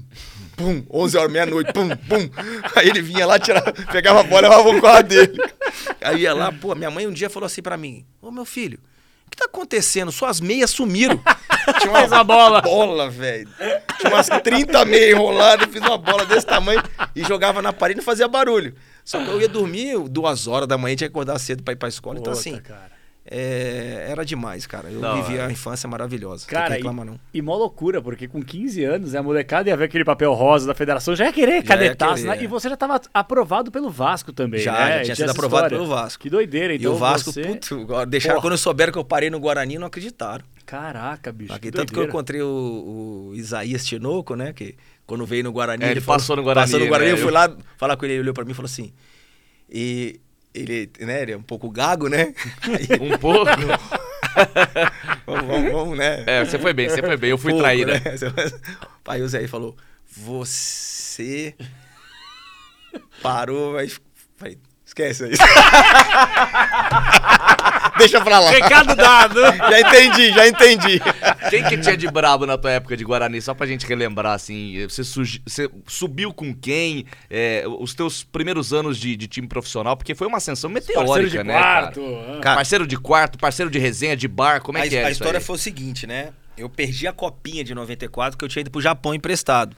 bum, 0.56 0.84
11 0.90 1.16
horas, 1.16 1.32
meia-noite, 1.32 1.72
bum, 1.72 1.88
bum. 1.88 2.28
Aí 2.74 2.88
ele 2.88 3.00
vinha 3.00 3.24
lá, 3.24 3.38
tirava, 3.38 3.72
pegava 3.72 4.20
a 4.20 4.22
bola 4.24 4.46
e 4.46 4.50
levava 4.50 4.68
o 4.68 4.80
quarto 4.80 5.06
dele. 5.06 5.38
Aí 6.00 6.22
ia 6.22 6.34
lá, 6.34 6.50
pô, 6.50 6.74
minha 6.74 6.90
mãe 6.90 7.06
um 7.06 7.12
dia 7.12 7.30
falou 7.30 7.46
assim 7.46 7.62
pra 7.62 7.76
mim: 7.76 8.04
Ô 8.20 8.32
meu 8.32 8.44
filho, 8.44 8.80
o 9.26 9.30
que 9.30 9.36
tá 9.36 9.44
acontecendo? 9.44 10.10
Suas 10.10 10.40
meias 10.40 10.70
sumiram. 10.70 11.22
Tinha 11.80 11.92
uma, 11.92 12.04
uma 12.04 12.24
bola. 12.24 12.60
bola, 12.62 13.08
velho. 13.08 13.48
Tinha 14.00 14.12
umas 14.12 14.28
30 14.28 14.84
meias 14.86 15.12
enroladas, 15.12 15.68
fiz 15.70 15.80
uma 15.80 15.96
bola 15.96 16.26
desse 16.26 16.46
tamanho 16.46 16.82
e 17.14 17.22
jogava 17.22 17.62
na 17.62 17.72
parede 17.72 17.98
e 17.98 18.00
não 18.00 18.04
fazia 18.04 18.26
barulho. 18.26 18.74
Só 19.04 19.22
que 19.24 19.30
eu 19.30 19.40
ia 19.40 19.48
dormir 19.48 19.98
duas 20.08 20.46
horas 20.46 20.68
da 20.68 20.76
manhã, 20.78 20.96
tinha 20.96 21.08
que 21.08 21.12
acordar 21.12 21.38
cedo 21.38 21.62
pra 21.62 21.72
ir 21.72 21.76
pra 21.76 21.88
escola. 21.88 22.18
então, 22.18 22.32
Puta, 22.32 22.40
assim, 22.40 22.56
cara. 22.60 22.90
é, 23.24 24.06
era 24.10 24.24
demais, 24.24 24.66
cara. 24.66 24.88
Eu 24.90 25.00
Não, 25.00 25.22
vivi 25.22 25.38
é. 25.38 25.44
a 25.44 25.50
infância 25.50 25.88
maravilhosa. 25.88 26.46
Cara, 26.46 26.76
não 26.80 26.80
tem 26.82 26.90
e, 26.90 27.04
não. 27.04 27.20
e 27.34 27.42
mó 27.42 27.56
loucura, 27.56 28.00
porque 28.02 28.26
com 28.26 28.42
15 28.42 28.82
anos, 28.84 29.12
né, 29.12 29.18
a 29.18 29.22
molecada 29.22 29.68
ia 29.68 29.76
ver 29.76 29.84
aquele 29.84 30.04
papel 30.04 30.32
rosa 30.32 30.66
da 30.66 30.74
federação, 30.74 31.14
já 31.14 31.26
ia 31.26 31.32
querer 31.32 31.52
Já 31.52 31.56
ia 31.58 31.62
cadetaço, 31.62 32.22
querer, 32.22 32.36
né? 32.36 32.42
E 32.42 32.46
você 32.46 32.68
já 32.68 32.76
tava 32.76 33.00
aprovado 33.12 33.70
pelo 33.70 33.90
Vasco 33.90 34.32
também, 34.32 34.60
Já, 34.60 34.72
né? 34.72 34.90
já 34.96 35.00
E 35.00 35.04
tinha 35.04 35.16
sido 35.16 35.30
aprovado 35.30 35.66
história. 35.66 35.78
pelo 35.78 35.88
Vasco. 35.88 36.22
Que 36.22 36.30
doideira, 36.30 36.72
E 36.72 36.76
então 36.76 36.92
o 36.92 36.96
Vasco, 36.96 37.32
você... 37.32 37.42
putz, 37.42 37.68
deixaram 38.08 38.36
Porra. 38.36 38.48
quando 38.50 38.58
souberam 38.58 38.92
que 38.92 38.98
eu 38.98 39.04
parei 39.04 39.30
no 39.30 39.38
Guarani, 39.38 39.78
não 39.78 39.86
acreditaram. 39.86 40.44
Caraca, 40.66 41.32
bicho, 41.32 41.52
Aqui, 41.52 41.70
tanto 41.70 41.92
que 41.92 41.98
eu 41.98 42.04
doideira. 42.06 42.10
encontrei 42.10 42.42
o, 42.42 43.30
o 43.30 43.34
Isaías 43.34 43.84
Tinoco, 43.84 44.34
né? 44.36 44.52
Que 44.52 44.76
quando 45.10 45.26
veio 45.26 45.42
no 45.42 45.50
Guarani. 45.50 45.82
É, 45.84 45.90
ele 45.90 46.00
falou- 46.00 46.20
passou 46.20 46.36
no 46.36 46.42
Guarani, 46.44 46.66
Passou 46.68 46.78
no 46.78 46.86
Guarani, 46.86 47.10
né? 47.10 47.16
eu 47.18 47.22
fui 47.22 47.32
lá 47.32 47.52
falar 47.76 47.96
com 47.96 48.04
ele, 48.04 48.14
ele 48.14 48.20
olhou 48.20 48.32
pra 48.32 48.44
mim 48.44 48.52
e 48.52 48.54
falou 48.54 48.66
assim. 48.66 48.92
E 49.68 50.20
ele, 50.54 50.88
né, 51.00 51.22
ele 51.22 51.32
é 51.32 51.36
um 51.36 51.42
pouco 51.42 51.68
gago, 51.68 52.08
né? 52.08 52.32
Um 53.00 53.18
pouco. 53.18 53.50
vamos, 55.26 55.46
vamos, 55.48 55.72
vamos, 55.72 55.98
né? 55.98 56.22
É, 56.28 56.44
você 56.44 56.60
foi 56.60 56.72
bem, 56.72 56.88
você 56.88 57.02
foi 57.02 57.16
bem. 57.16 57.30
Eu 57.30 57.38
fui 57.38 57.50
Pouco, 57.50 57.64
traíra. 57.64 57.94
né? 57.94 58.00
Aí 59.08 59.20
o 59.22 59.28
Zé 59.28 59.38
aí 59.38 59.48
falou: 59.48 59.76
Você 60.08 61.56
parou, 63.20 63.72
mas. 63.72 64.00
Falei, 64.36 64.58
esquece 64.86 65.28
isso. 65.28 65.42
Deixa 68.00 68.20
pra 68.20 68.40
lá. 68.40 68.50
Recado 68.50 68.94
dado! 68.96 69.40
Já 69.40 69.80
entendi, 69.80 70.32
já 70.32 70.48
entendi. 70.48 71.00
Quem 71.50 71.64
que 71.64 71.78
tinha 71.78 71.96
de 71.96 72.08
brabo 72.10 72.46
na 72.46 72.58
tua 72.58 72.72
época 72.72 72.96
de 72.96 73.04
Guarani? 73.04 73.40
Só 73.40 73.54
pra 73.54 73.66
gente 73.66 73.86
relembrar, 73.86 74.34
assim. 74.34 74.82
Você, 74.88 75.04
sugi- 75.04 75.42
você 75.46 75.70
subiu 75.86 76.32
com 76.32 76.54
quem? 76.54 77.04
É, 77.28 77.64
os 77.78 77.94
teus 77.94 78.24
primeiros 78.24 78.72
anos 78.72 78.98
de, 78.98 79.16
de 79.16 79.26
time 79.28 79.46
profissional? 79.46 79.96
Porque 79.96 80.14
foi 80.14 80.26
uma 80.26 80.38
ascensão 80.38 80.68
meteórica, 80.70 81.44
né, 81.44 81.52
quarto. 81.54 82.00
cara? 82.00 82.36
ah. 82.36 82.40
Cara, 82.40 82.56
Parceiro 82.56 82.86
de 82.86 82.96
quarto, 82.96 83.38
parceiro 83.38 83.70
de 83.70 83.78
resenha, 83.78 84.16
de 84.16 84.26
bar, 84.28 84.60
como 84.62 84.78
é 84.78 84.82
a, 84.82 84.88
que 84.88 84.96
é 84.96 85.00
a 85.04 85.10
isso 85.10 85.12
história 85.22 85.38
aí? 85.38 85.44
foi 85.44 85.56
o 85.56 85.58
seguinte, 85.58 86.06
né? 86.06 86.30
Eu 86.56 86.68
perdi 86.68 87.06
a 87.06 87.12
copinha 87.12 87.64
de 87.64 87.74
94 87.74 88.36
que 88.38 88.44
eu 88.44 88.48
tinha 88.48 88.60
ido 88.60 88.70
pro 88.70 88.80
Japão 88.80 89.14
emprestado. 89.14 89.76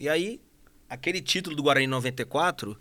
E 0.00 0.08
aí, 0.08 0.40
aquele 0.88 1.20
título 1.20 1.56
do 1.56 1.62
Guarani 1.62 1.86
94 1.86 2.76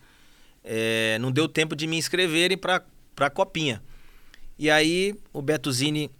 é, 0.63 1.17
não 1.19 1.31
deu 1.31 1.47
tempo 1.47 1.75
de 1.75 1.87
me 1.87 1.97
inscreverem 1.97 2.57
pra, 2.57 2.81
pra 3.15 3.29
copinha. 3.29 3.81
E 4.61 4.69
aí, 4.69 5.15
o 5.33 5.41
Beto 5.41 5.71
Zini 5.71 6.11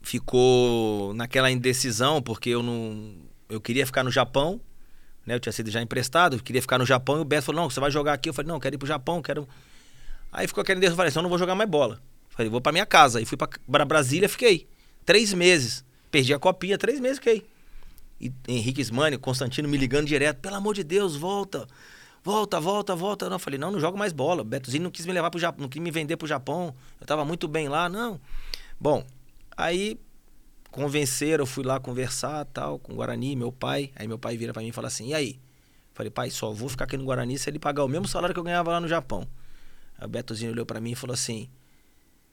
ficou 0.00 1.12
naquela 1.12 1.50
indecisão, 1.50 2.22
porque 2.22 2.48
eu 2.48 2.62
não. 2.62 3.16
Eu 3.50 3.60
queria 3.60 3.84
ficar 3.84 4.02
no 4.02 4.10
Japão, 4.10 4.58
né? 5.26 5.34
Eu 5.34 5.40
tinha 5.40 5.52
sido 5.52 5.70
já 5.70 5.82
emprestado, 5.82 6.36
eu 6.36 6.40
queria 6.42 6.62
ficar 6.62 6.78
no 6.78 6.86
Japão, 6.86 7.18
e 7.18 7.20
o 7.20 7.26
Beto 7.26 7.42
falou: 7.42 7.60
não, 7.60 7.68
você 7.68 7.78
vai 7.80 7.90
jogar 7.90 8.14
aqui. 8.14 8.30
Eu 8.30 8.32
falei, 8.32 8.48
não, 8.48 8.56
eu 8.56 8.60
quero 8.60 8.76
ir 8.76 8.78
pro 8.78 8.88
Japão, 8.88 9.20
quero. 9.20 9.46
Aí 10.32 10.46
ficou 10.46 10.62
aquela 10.62 10.78
indecisão, 10.78 10.94
eu 10.94 10.96
falei, 10.96 11.10
então 11.10 11.20
eu 11.20 11.24
não 11.24 11.28
vou 11.28 11.38
jogar 11.38 11.54
mais 11.54 11.68
bola. 11.68 12.00
Falei, 12.30 12.48
vou 12.48 12.62
pra 12.62 12.72
minha 12.72 12.86
casa. 12.86 13.18
Aí 13.18 13.26
fui 13.26 13.36
pra 13.36 13.84
Brasília, 13.84 14.26
fiquei. 14.26 14.66
Três 15.04 15.34
meses. 15.34 15.84
Perdi 16.10 16.32
a 16.32 16.38
copinha, 16.38 16.78
três 16.78 16.98
meses 16.98 17.18
fiquei. 17.18 17.44
E 18.18 18.32
Henrique 18.48 18.80
Ismani, 18.80 19.18
Constantino 19.18 19.68
me 19.68 19.76
ligando 19.76 20.06
direto, 20.06 20.38
pelo 20.38 20.54
amor 20.54 20.74
de 20.74 20.82
Deus, 20.82 21.14
volta. 21.14 21.68
Volta, 22.28 22.60
volta, 22.60 22.94
volta. 22.94 23.26
Não, 23.30 23.36
eu 23.36 23.38
falei, 23.38 23.58
não, 23.58 23.70
não 23.70 23.80
jogo 23.80 23.96
mais 23.96 24.12
bola. 24.12 24.44
Betozinho 24.44 24.82
não 24.82 24.90
quis 24.90 25.06
me 25.06 25.14
levar 25.14 25.30
pro 25.30 25.40
Japão, 25.40 25.62
não 25.62 25.68
quis 25.70 25.80
me 25.80 25.90
vender 25.90 26.14
pro 26.18 26.28
Japão. 26.28 26.74
Eu 27.00 27.06
tava 27.06 27.24
muito 27.24 27.48
bem 27.48 27.70
lá, 27.70 27.88
não. 27.88 28.20
Bom, 28.78 29.02
aí 29.56 29.98
convenceram, 30.70 31.44
eu 31.44 31.46
fui 31.46 31.64
lá 31.64 31.80
conversar 31.80 32.44
tal, 32.44 32.78
com 32.78 32.92
o 32.92 32.96
Guarani, 32.96 33.34
meu 33.34 33.50
pai. 33.50 33.90
Aí 33.96 34.06
meu 34.06 34.18
pai 34.18 34.36
vira 34.36 34.52
pra 34.52 34.60
mim 34.60 34.68
e 34.68 34.72
fala 34.72 34.88
assim: 34.88 35.08
e 35.08 35.14
aí? 35.14 35.40
Falei, 35.94 36.10
pai, 36.10 36.28
só 36.28 36.52
vou 36.52 36.68
ficar 36.68 36.84
aqui 36.84 36.98
no 36.98 37.04
Guarani 37.04 37.38
se 37.38 37.48
ele 37.48 37.58
pagar 37.58 37.82
o 37.82 37.88
mesmo 37.88 38.06
salário 38.06 38.34
que 38.34 38.38
eu 38.38 38.44
ganhava 38.44 38.72
lá 38.72 38.78
no 38.78 38.88
Japão. 38.88 39.26
Aí 39.98 40.04
o 40.04 40.08
Betozinho 40.10 40.52
olhou 40.52 40.66
pra 40.66 40.82
mim 40.82 40.90
e 40.90 40.94
falou 40.94 41.14
assim: 41.14 41.48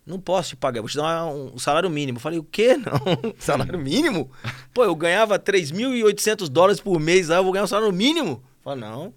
não 0.05 0.19
posso 0.19 0.49
te 0.49 0.55
pagar, 0.57 0.81
vou 0.81 0.89
te 0.89 0.97
dar 0.97 1.25
um, 1.25 1.57
salário 1.57 1.89
mínimo. 1.89 2.17
Eu 2.17 2.21
falei, 2.21 2.37
o 2.37 2.43
quê? 2.43 2.75
Não, 2.83 3.33
salário 3.39 3.79
mínimo? 3.79 4.29
Pô, 4.73 4.83
eu 4.83 4.93
ganhava 4.93 5.39
3.800 5.39 6.49
dólares 6.49 6.81
por 6.81 6.99
mês, 6.99 7.31
aí 7.31 7.37
eu 7.37 7.43
vou 7.45 7.53
ganhar 7.53 7.63
um 7.63 7.67
salário 7.67 7.93
mínimo? 7.93 8.43
Eu 8.43 8.61
falei, 8.61 8.81
não, 8.81 9.13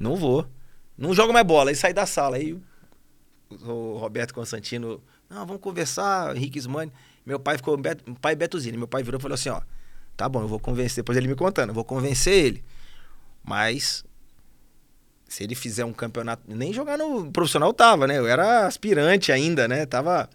não 0.00 0.16
vou. 0.16 0.46
Não 0.96 1.14
jogo 1.14 1.32
mais 1.32 1.46
bola. 1.46 1.70
Aí 1.70 1.76
saí 1.76 1.92
da 1.92 2.06
sala. 2.06 2.36
Aí 2.36 2.58
o 3.50 3.96
Roberto 3.98 4.32
Constantino, 4.32 5.02
não, 5.28 5.46
vamos 5.46 5.62
conversar, 5.62 6.34
Henrique 6.36 6.58
Ismani. 6.58 6.92
Meu 7.24 7.38
pai 7.38 7.56
ficou, 7.56 7.76
Beto, 7.76 8.14
pai 8.14 8.34
Betuzini. 8.34 8.76
Meu 8.76 8.88
pai 8.88 9.02
virou 9.02 9.18
e 9.18 9.22
falou 9.22 9.34
assim, 9.34 9.50
ó, 9.50 9.60
tá 10.16 10.28
bom, 10.28 10.42
eu 10.42 10.48
vou 10.48 10.58
convencer, 10.58 11.02
depois 11.02 11.18
ele 11.18 11.28
me 11.28 11.34
contando, 11.34 11.70
eu 11.70 11.74
vou 11.74 11.84
convencer 11.84 12.32
ele. 12.32 12.64
Mas 13.42 14.04
se 15.28 15.44
ele 15.44 15.54
fizer 15.54 15.84
um 15.84 15.92
campeonato, 15.92 16.42
nem 16.46 16.72
jogar 16.72 16.98
no 16.98 17.30
profissional 17.30 17.72
tava, 17.72 18.06
né? 18.06 18.18
Eu 18.18 18.26
era 18.26 18.66
aspirante 18.66 19.30
ainda, 19.30 19.68
né? 19.68 19.86
Tava 19.86 20.28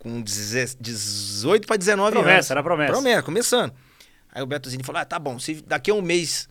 com 0.00 0.20
10 0.20 0.76
18 0.78 1.66
para 1.66 1.76
19 1.76 2.08
anos. 2.08 2.22
Promessa, 2.22 2.52
era 2.52 2.62
promessa. 2.62 2.92
Promessa, 2.92 3.22
começando. 3.22 3.72
Aí 4.32 4.42
o 4.42 4.46
Betuzini 4.46 4.82
falou: 4.84 5.00
"Ah, 5.00 5.04
tá 5.04 5.18
bom, 5.18 5.38
se 5.38 5.62
daqui 5.62 5.90
a 5.90 5.94
um 5.94 6.02
mês 6.02 6.48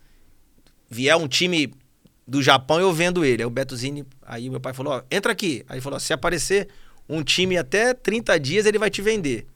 vier 0.90 1.16
um 1.16 1.28
time 1.28 1.74
do 2.28 2.42
Japão, 2.42 2.80
eu 2.80 2.92
vendo 2.94 3.24
ele". 3.24 3.44
Aí 3.44 3.46
o 3.46 3.50
Betuzini, 3.50 4.06
aí 4.22 4.50
meu 4.50 4.60
pai 4.60 4.74
falou: 4.74 4.94
ó, 4.94 5.04
"Entra 5.10 5.32
aqui". 5.32 5.64
Aí 5.68 5.82
falou: 5.82 6.00
"Se 6.00 6.14
aparecer 6.14 6.68
um 7.08 7.24
time 7.24 7.58
até 7.58 7.94
30 7.94 8.40
dias, 8.40 8.66
ele 8.66 8.80
vai 8.80 8.90
te 8.90 9.02
vender". 9.02 9.48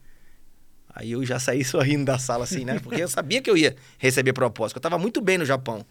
Aí 0.94 1.12
eu 1.12 1.24
já 1.24 1.38
saí 1.38 1.62
sorrindo 1.64 2.04
da 2.04 2.18
sala 2.18 2.44
assim, 2.44 2.64
né? 2.64 2.78
Porque 2.80 3.02
eu 3.02 3.08
sabia 3.08 3.40
que 3.40 3.50
eu 3.50 3.56
ia 3.56 3.76
receber 3.98 4.32
proposta, 4.32 4.78
eu 4.78 4.82
tava 4.82 4.98
muito 4.98 5.20
bem 5.20 5.38
no 5.38 5.44
Japão. 5.44 5.84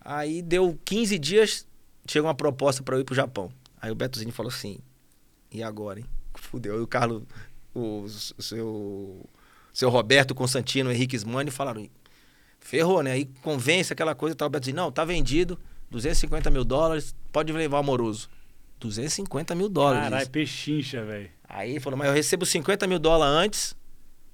Aí 0.00 0.40
deu 0.42 0.78
15 0.84 1.18
dias, 1.18 1.66
chegou 2.08 2.28
uma 2.28 2.34
proposta 2.34 2.82
para 2.82 2.96
eu 2.96 3.00
ir 3.00 3.04
pro 3.04 3.14
Japão. 3.14 3.50
Aí 3.80 3.90
o 3.90 3.94
Betozinho 3.94 4.32
falou 4.32 4.50
assim: 4.50 4.78
"E 5.50 5.62
agora, 5.62 6.00
hein? 6.00 6.06
Fudeu". 6.34 6.78
E 6.78 6.82
o 6.82 6.86
Carlos, 6.86 7.22
o, 7.74 8.04
o 8.04 8.42
seu 8.42 9.26
seu 9.72 9.90
Roberto 9.90 10.34
Constantino, 10.34 10.90
Henrique 10.90 11.14
Ismani 11.14 11.50
falaram: 11.50 11.88
"Ferrou, 12.58 13.02
né? 13.02 13.12
Aí 13.12 13.26
convence 13.42 13.92
aquela 13.92 14.14
coisa, 14.14 14.34
tal, 14.34 14.48
o 14.48 14.50
Beto 14.50 14.64
disse, 14.64 14.74
não, 14.74 14.90
tá 14.90 15.04
vendido, 15.04 15.58
250 15.90 16.50
mil 16.50 16.64
dólares, 16.64 17.14
pode 17.32 17.52
levar 17.52 17.78
o 17.78 17.80
amoroso. 17.80 18.28
250 18.80 19.54
mil 19.54 19.68
dólares. 19.68 20.04
Caralho, 20.04 20.30
pechincha, 20.30 21.04
velho. 21.04 21.30
Aí 21.48 21.70
ele 21.70 21.80
falou, 21.80 21.98
mas 21.98 22.08
eu 22.08 22.14
recebo 22.14 22.44
50 22.46 22.86
mil 22.86 22.98
dólares 22.98 23.34
antes 23.46 23.76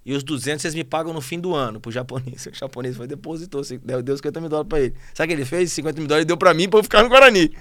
e 0.05 0.13
os 0.13 0.23
200 0.23 0.61
vocês 0.61 0.75
me 0.75 0.85
pagam 0.85 1.13
no 1.15 1.21
fim 1.21 1.41
do 1.41 1.55
ano 1.55 1.81
pro 1.81 1.91
japonês. 1.91 2.47
O 2.51 2.55
japonês 2.55 2.97
foi 2.97 3.07
depositou, 3.07 3.63
deu, 3.83 4.03
deu 4.03 4.17
50 4.17 4.41
mil 4.41 4.51
dólares 4.51 4.69
pra 4.69 4.81
ele. 4.81 4.95
Sabe 5.15 5.33
o 5.33 5.37
que 5.37 5.43
ele 5.43 5.49
fez? 5.49 5.73
50 5.73 5.99
mil 6.01 6.09
dólares 6.09 6.27
deu 6.27 6.37
pra 6.37 6.53
mim 6.53 6.69
pra 6.69 6.81
eu 6.81 6.83
ficar 6.85 7.03
no 7.03 7.09
Guarani. 7.09 7.57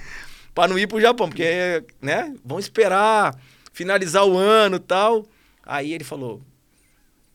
Pra 0.53 0.67
não 0.67 0.77
ir 0.77 0.87
pro 0.87 0.99
Japão, 1.01 1.29
porque, 1.29 1.83
né, 2.01 2.33
vão 2.43 2.59
esperar 2.59 3.35
finalizar 3.71 4.25
o 4.25 4.37
ano 4.37 4.75
e 4.75 4.79
tal. 4.79 5.25
Aí 5.65 5.93
ele 5.93 6.03
falou, 6.03 6.41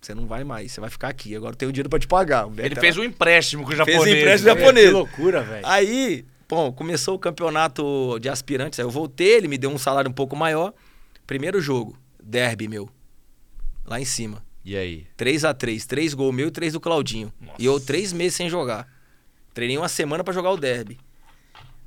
você 0.00 0.14
não 0.14 0.26
vai 0.26 0.44
mais, 0.44 0.70
você 0.72 0.80
vai 0.80 0.90
ficar 0.90 1.08
aqui, 1.08 1.34
agora 1.34 1.52
eu 1.52 1.56
tenho 1.56 1.72
dinheiro 1.72 1.88
pra 1.88 1.98
te 1.98 2.06
pagar. 2.06 2.46
Ele 2.58 2.76
fez 2.76 2.96
um 2.96 3.02
empréstimo 3.02 3.64
com 3.64 3.72
o 3.72 3.76
Fez 3.76 3.88
japonês. 3.88 4.18
empréstimo 4.18 4.54
japonês. 4.54 4.86
Que 4.86 4.92
loucura, 4.92 5.42
velho. 5.42 5.66
Aí, 5.66 6.24
bom, 6.48 6.72
começou 6.72 7.14
o 7.14 7.18
campeonato 7.18 8.18
de 8.20 8.28
aspirantes. 8.28 8.78
Aí 8.78 8.84
eu 8.84 8.90
voltei, 8.90 9.34
ele 9.34 9.48
me 9.48 9.58
deu 9.58 9.70
um 9.70 9.78
salário 9.78 10.10
um 10.10 10.14
pouco 10.14 10.34
maior. 10.34 10.72
Primeiro 11.26 11.60
jogo, 11.60 11.96
derby 12.22 12.68
meu. 12.68 12.88
Lá 13.84 14.00
em 14.00 14.04
cima. 14.04 14.44
E 14.64 14.76
aí? 14.76 15.06
3 15.16 15.44
a 15.44 15.54
3 15.54 15.86
três 15.86 16.14
gols 16.14 16.34
meu 16.34 16.48
e 16.48 16.50
três 16.50 16.72
do 16.72 16.80
Claudinho. 16.80 17.32
E 17.58 17.64
eu 17.64 17.78
três 17.78 18.12
meses 18.12 18.34
sem 18.34 18.48
jogar. 18.48 18.88
Treinei 19.54 19.76
uma 19.76 19.88
semana 19.88 20.22
pra 20.22 20.32
jogar 20.32 20.50
o 20.50 20.56
derby. 20.56 20.98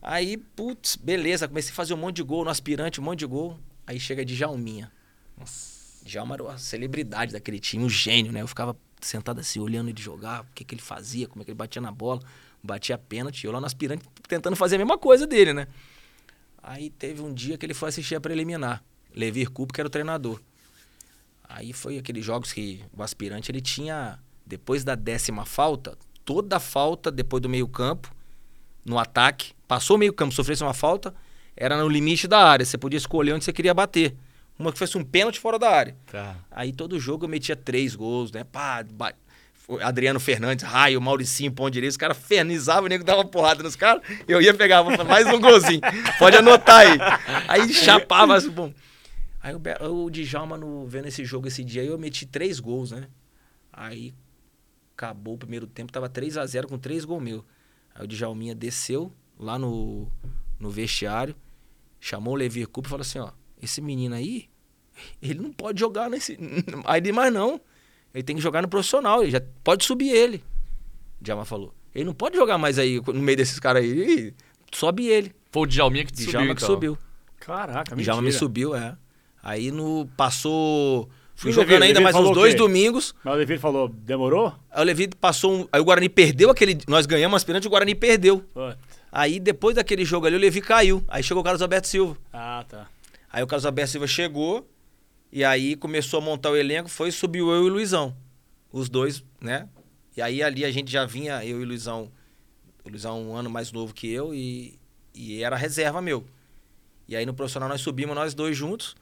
Aí, 0.02 0.36
putz, 0.36 0.96
beleza, 0.96 1.48
comecei 1.48 1.72
a 1.72 1.76
fazer 1.76 1.94
um 1.94 1.98
monte 1.98 2.18
de 2.18 2.24
gol 2.24 2.44
no 2.44 2.50
aspirante, 2.50 3.00
um 3.00 3.04
monte 3.04 3.20
de 3.20 3.28
gol. 3.28 3.60
Aí 3.86 4.00
chega 4.00 4.26
de 4.26 4.36
Jalminha. 4.36 4.92
Nossa. 5.38 5.72
Djalma 6.04 6.36
era 6.36 6.52
a 6.52 6.58
celebridade 6.58 7.32
daquele 7.32 7.60
time, 7.60 7.84
um 7.84 7.90
gênio, 7.90 8.32
né? 8.32 8.42
Eu 8.42 8.48
ficava 8.48 8.76
sentado 9.00 9.40
assim, 9.40 9.60
olhando 9.60 9.90
ele 9.90 10.02
jogar, 10.02 10.42
o 10.42 10.46
que, 10.54 10.64
que 10.64 10.74
ele 10.74 10.82
fazia, 10.82 11.28
como 11.28 11.42
é 11.42 11.46
que 11.46 11.52
ele 11.52 11.58
batia 11.58 11.82
na 11.82 11.92
bola, 11.92 12.22
batia 12.64 12.98
pênalti. 12.98 13.46
Eu 13.46 13.52
lá 13.52 13.60
no 13.60 13.66
aspirante 13.66 14.04
tentando 14.28 14.56
fazer 14.56 14.76
a 14.76 14.80
mesma 14.80 14.98
coisa 14.98 15.26
dele, 15.28 15.54
né? 15.54 15.68
Aí 16.62 16.90
teve 16.90 17.22
um 17.22 17.34
dia 17.34 17.58
que 17.58 17.66
ele 17.66 17.74
foi 17.74 17.90
assistir 17.90 18.16
a 18.16 18.22
preliminar. 18.22 18.84
Levir 19.14 19.50
Cup, 19.50 19.72
que 19.72 19.82
era 19.82 19.88
o 19.88 19.90
treinador. 19.90 20.40
Aí 21.44 21.74
foi 21.74 21.98
aqueles 21.98 22.24
jogos 22.24 22.54
que 22.54 22.82
o 22.96 23.04
aspirante 23.04 23.52
ele 23.52 23.60
tinha, 23.60 24.20
depois 24.46 24.84
da 24.84 24.96
décima 24.96 25.46
falta, 25.46 25.98
toda 26.24 26.60
falta 26.60 27.12
depois 27.12 27.42
do 27.42 27.50
meio-campo, 27.50 28.14
no 28.86 28.98
ataque, 28.98 29.54
passou 29.68 29.98
o 29.98 30.00
meio-campo, 30.00 30.34
sofresse 30.34 30.64
uma 30.64 30.74
falta, 30.74 31.14
era 31.56 31.78
no 31.78 31.90
limite 31.90 32.28
da 32.28 32.40
área. 32.40 32.66
Você 32.66 32.78
podia 32.78 32.98
escolher 32.98 33.34
onde 33.34 33.44
você 33.44 33.52
queria 33.52 33.74
bater. 33.74 34.16
Uma 34.58 34.72
que 34.72 34.80
fosse 34.80 34.98
um 34.98 35.04
pênalti 35.04 35.40
fora 35.40 35.60
da 35.60 35.70
área. 35.70 35.98
Tá. 36.10 36.38
Aí 36.50 36.72
todo 36.72 37.00
jogo 37.00 37.26
eu 37.26 37.30
metia 37.30 37.56
três 37.56 37.96
gols, 37.96 38.32
né? 38.32 38.44
Pá. 38.44 38.86
Adriano 39.82 40.20
Fernandes, 40.20 40.66
Raio, 40.66 41.00
Mauricinho, 41.02 41.52
Pão 41.52 41.70
Direito, 41.70 41.92
os 41.92 41.98
caras 41.98 42.18
fernizavam, 42.18 42.86
o 42.86 42.88
nego 42.88 43.04
dava 43.04 43.24
porrada 43.24 43.64
nos 43.64 43.76
caras, 43.76 44.02
eu 44.28 44.42
ia 44.42 44.54
pegar, 44.54 44.84
mais 44.84 45.28
um 45.28 45.40
golzinho. 45.40 45.82
Pode 46.20 46.38
anotar 46.38 46.80
aí. 46.80 46.98
Aí 47.48 47.74
chapava, 47.74 48.36
assim, 48.36 48.50
bom. 48.50 48.74
Aí 49.42 49.56
o, 49.56 50.06
o 50.06 50.10
Djalma, 50.10 50.58
no, 50.58 50.86
vendo 50.86 51.08
esse 51.08 51.26
jogo 51.26 51.48
esse 51.48 51.64
dia, 51.64 51.84
eu 51.84 51.98
meti 51.98 52.26
três 52.26 52.60
gols, 52.60 52.92
né? 52.92 53.08
Aí 53.74 54.14
acabou 54.96 55.34
o 55.34 55.38
primeiro 55.38 55.66
tempo, 55.66 55.92
tava 55.92 56.08
3 56.08 56.38
a 56.38 56.46
0 56.46 56.68
com 56.68 56.78
três 56.78 57.04
gols 57.04 57.24
meu. 57.24 57.44
Aí 57.96 58.06
o 58.06 58.08
Djalminha 58.08 58.54
desceu 58.54 59.12
lá 59.40 59.58
no, 59.58 60.08
no 60.60 60.70
vestiário, 60.70 61.36
chamou 62.00 62.34
o 62.36 62.38
Levi 62.38 62.66
Cup 62.68 62.86
e 62.86 62.90
falou 62.90 63.02
assim, 63.02 63.20
ó, 63.20 63.32
esse 63.62 63.82
menino 63.82 64.14
aí, 64.14 64.48
ele 65.22 65.40
não 65.40 65.52
pode 65.52 65.80
jogar 65.80 66.10
nesse... 66.10 66.38
Aí 66.86 67.00
ele, 67.02 67.12
mas 67.12 67.34
não, 67.34 67.60
ele 68.14 68.24
tem 68.24 68.36
que 68.36 68.42
jogar 68.42 68.62
no 68.62 68.68
profissional, 68.68 69.22
ele 69.22 69.32
já 69.32 69.42
pode 69.64 69.84
subir 69.86 70.10
ele. 70.10 70.44
O 71.20 71.24
Djalma 71.24 71.46
falou. 71.46 71.74
Ele 71.94 72.06
não 72.06 72.14
pode 72.14 72.36
jogar 72.38 72.58
mais 72.58 72.80
aí 72.80 73.02
no 73.06 73.22
meio 73.22 73.38
desses 73.38 73.60
caras 73.60 73.84
aí, 73.84 74.34
sobe 74.72 75.08
ele. 75.08 75.34
Foi 75.52 75.64
o 75.64 75.66
Djalminha 75.66 76.06
que 76.06 76.12
te 76.14 76.26
Djalma 76.26 76.40
subiu, 76.48 76.56
que 76.56 76.64
então. 76.64 76.76
subiu. 76.76 76.98
Caraca, 77.40 77.96
Djalma 77.96 78.22
me 78.22 78.32
subiu, 78.32 78.76
é. 78.76 78.96
Aí 79.44 79.72
no 79.72 80.08
passou. 80.16 81.10
Fui 81.36 81.52
jogando 81.52 81.80
Levi? 81.80 81.84
ainda 81.88 82.00
Levi 82.00 82.14
mais 82.14 82.16
uns 82.16 82.36
dois 82.36 82.54
domingos. 82.54 83.16
Mas 83.24 83.34
o 83.34 83.38
Levi 83.38 83.58
falou, 83.58 83.90
demorou? 83.90 84.54
Aí 84.70 84.82
o 84.82 84.86
Levi 84.86 85.08
passou 85.08 85.54
um. 85.54 85.68
Aí 85.72 85.82
o 85.82 85.84
Guarani 85.84 86.08
perdeu 86.08 86.52
aquele. 86.52 86.78
Nós 86.88 87.08
ganhamos 87.08 87.36
aspirante, 87.38 87.66
o 87.66 87.70
Guarani 87.70 87.96
perdeu. 87.96 88.40
Puta. 88.40 88.78
Aí 89.12 89.40
depois 89.40 89.76
daquele 89.76 90.06
jogo 90.06 90.28
ali, 90.28 90.36
o 90.36 90.40
Levi 90.40 90.62
caiu. 90.62 91.04
Aí 91.08 91.24
chegou 91.24 91.42
o 91.42 91.44
Carlos 91.44 91.62
Alberto 91.62 91.88
Silva. 91.88 92.16
Ah, 92.32 92.64
tá. 92.70 92.88
Aí 93.34 93.42
o 93.44 93.48
Carlos 93.48 93.66
Alberto 93.66 93.92
Silva 93.92 94.08
chegou. 94.08 94.68
E 95.32 95.44
aí 95.44 95.76
começou 95.76 96.20
a 96.20 96.24
montar 96.24 96.52
o 96.52 96.58
elenco. 96.58 96.90
Foi, 96.90 97.12
subiu 97.12 97.52
eu 97.52 97.64
e 97.64 97.70
o 97.70 97.74
Luizão. 97.74 98.16
Os 98.72 98.90
dois, 98.90 99.24
né? 99.40 99.68
E 100.16 100.22
aí 100.22 100.44
ali 100.44 100.66
a 100.66 100.72
gente 100.72 100.92
já 100.92 101.06
vinha, 101.06 101.44
eu 101.46 101.62
e 101.62 101.64
o 101.64 101.68
Luizão. 101.68 102.12
O 102.84 102.90
Luizão 102.90 103.22
um 103.22 103.36
ano 103.36 103.50
mais 103.50 103.72
novo 103.72 103.94
que 103.94 104.12
eu. 104.12 104.34
E, 104.34 104.80
e 105.14 105.42
era 105.42 105.56
reserva 105.56 106.02
meu. 106.02 106.26
E 107.08 107.16
aí 107.16 107.26
no 107.26 107.34
profissional 107.34 107.70
nós 107.70 107.82
subimos 107.82 108.16
nós 108.16 108.34
dois 108.34 108.58
juntos. 108.58 108.96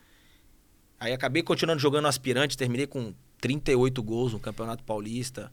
Aí 0.99 1.13
acabei 1.13 1.41
continuando 1.41 1.81
jogando 1.81 2.07
aspirante, 2.07 2.57
terminei 2.57 2.85
com 2.85 3.13
38 3.39 4.03
gols 4.03 4.33
no 4.33 4.39
Campeonato 4.39 4.83
Paulista, 4.83 5.51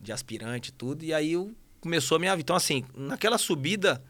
de 0.00 0.12
aspirante 0.12 0.72
tudo. 0.72 1.04
E 1.04 1.12
aí 1.12 1.32
eu, 1.32 1.54
começou 1.80 2.16
a 2.16 2.18
minha 2.18 2.32
vida. 2.34 2.46
Então, 2.46 2.56
assim, 2.56 2.84
naquela 2.96 3.38
subida, 3.38 4.02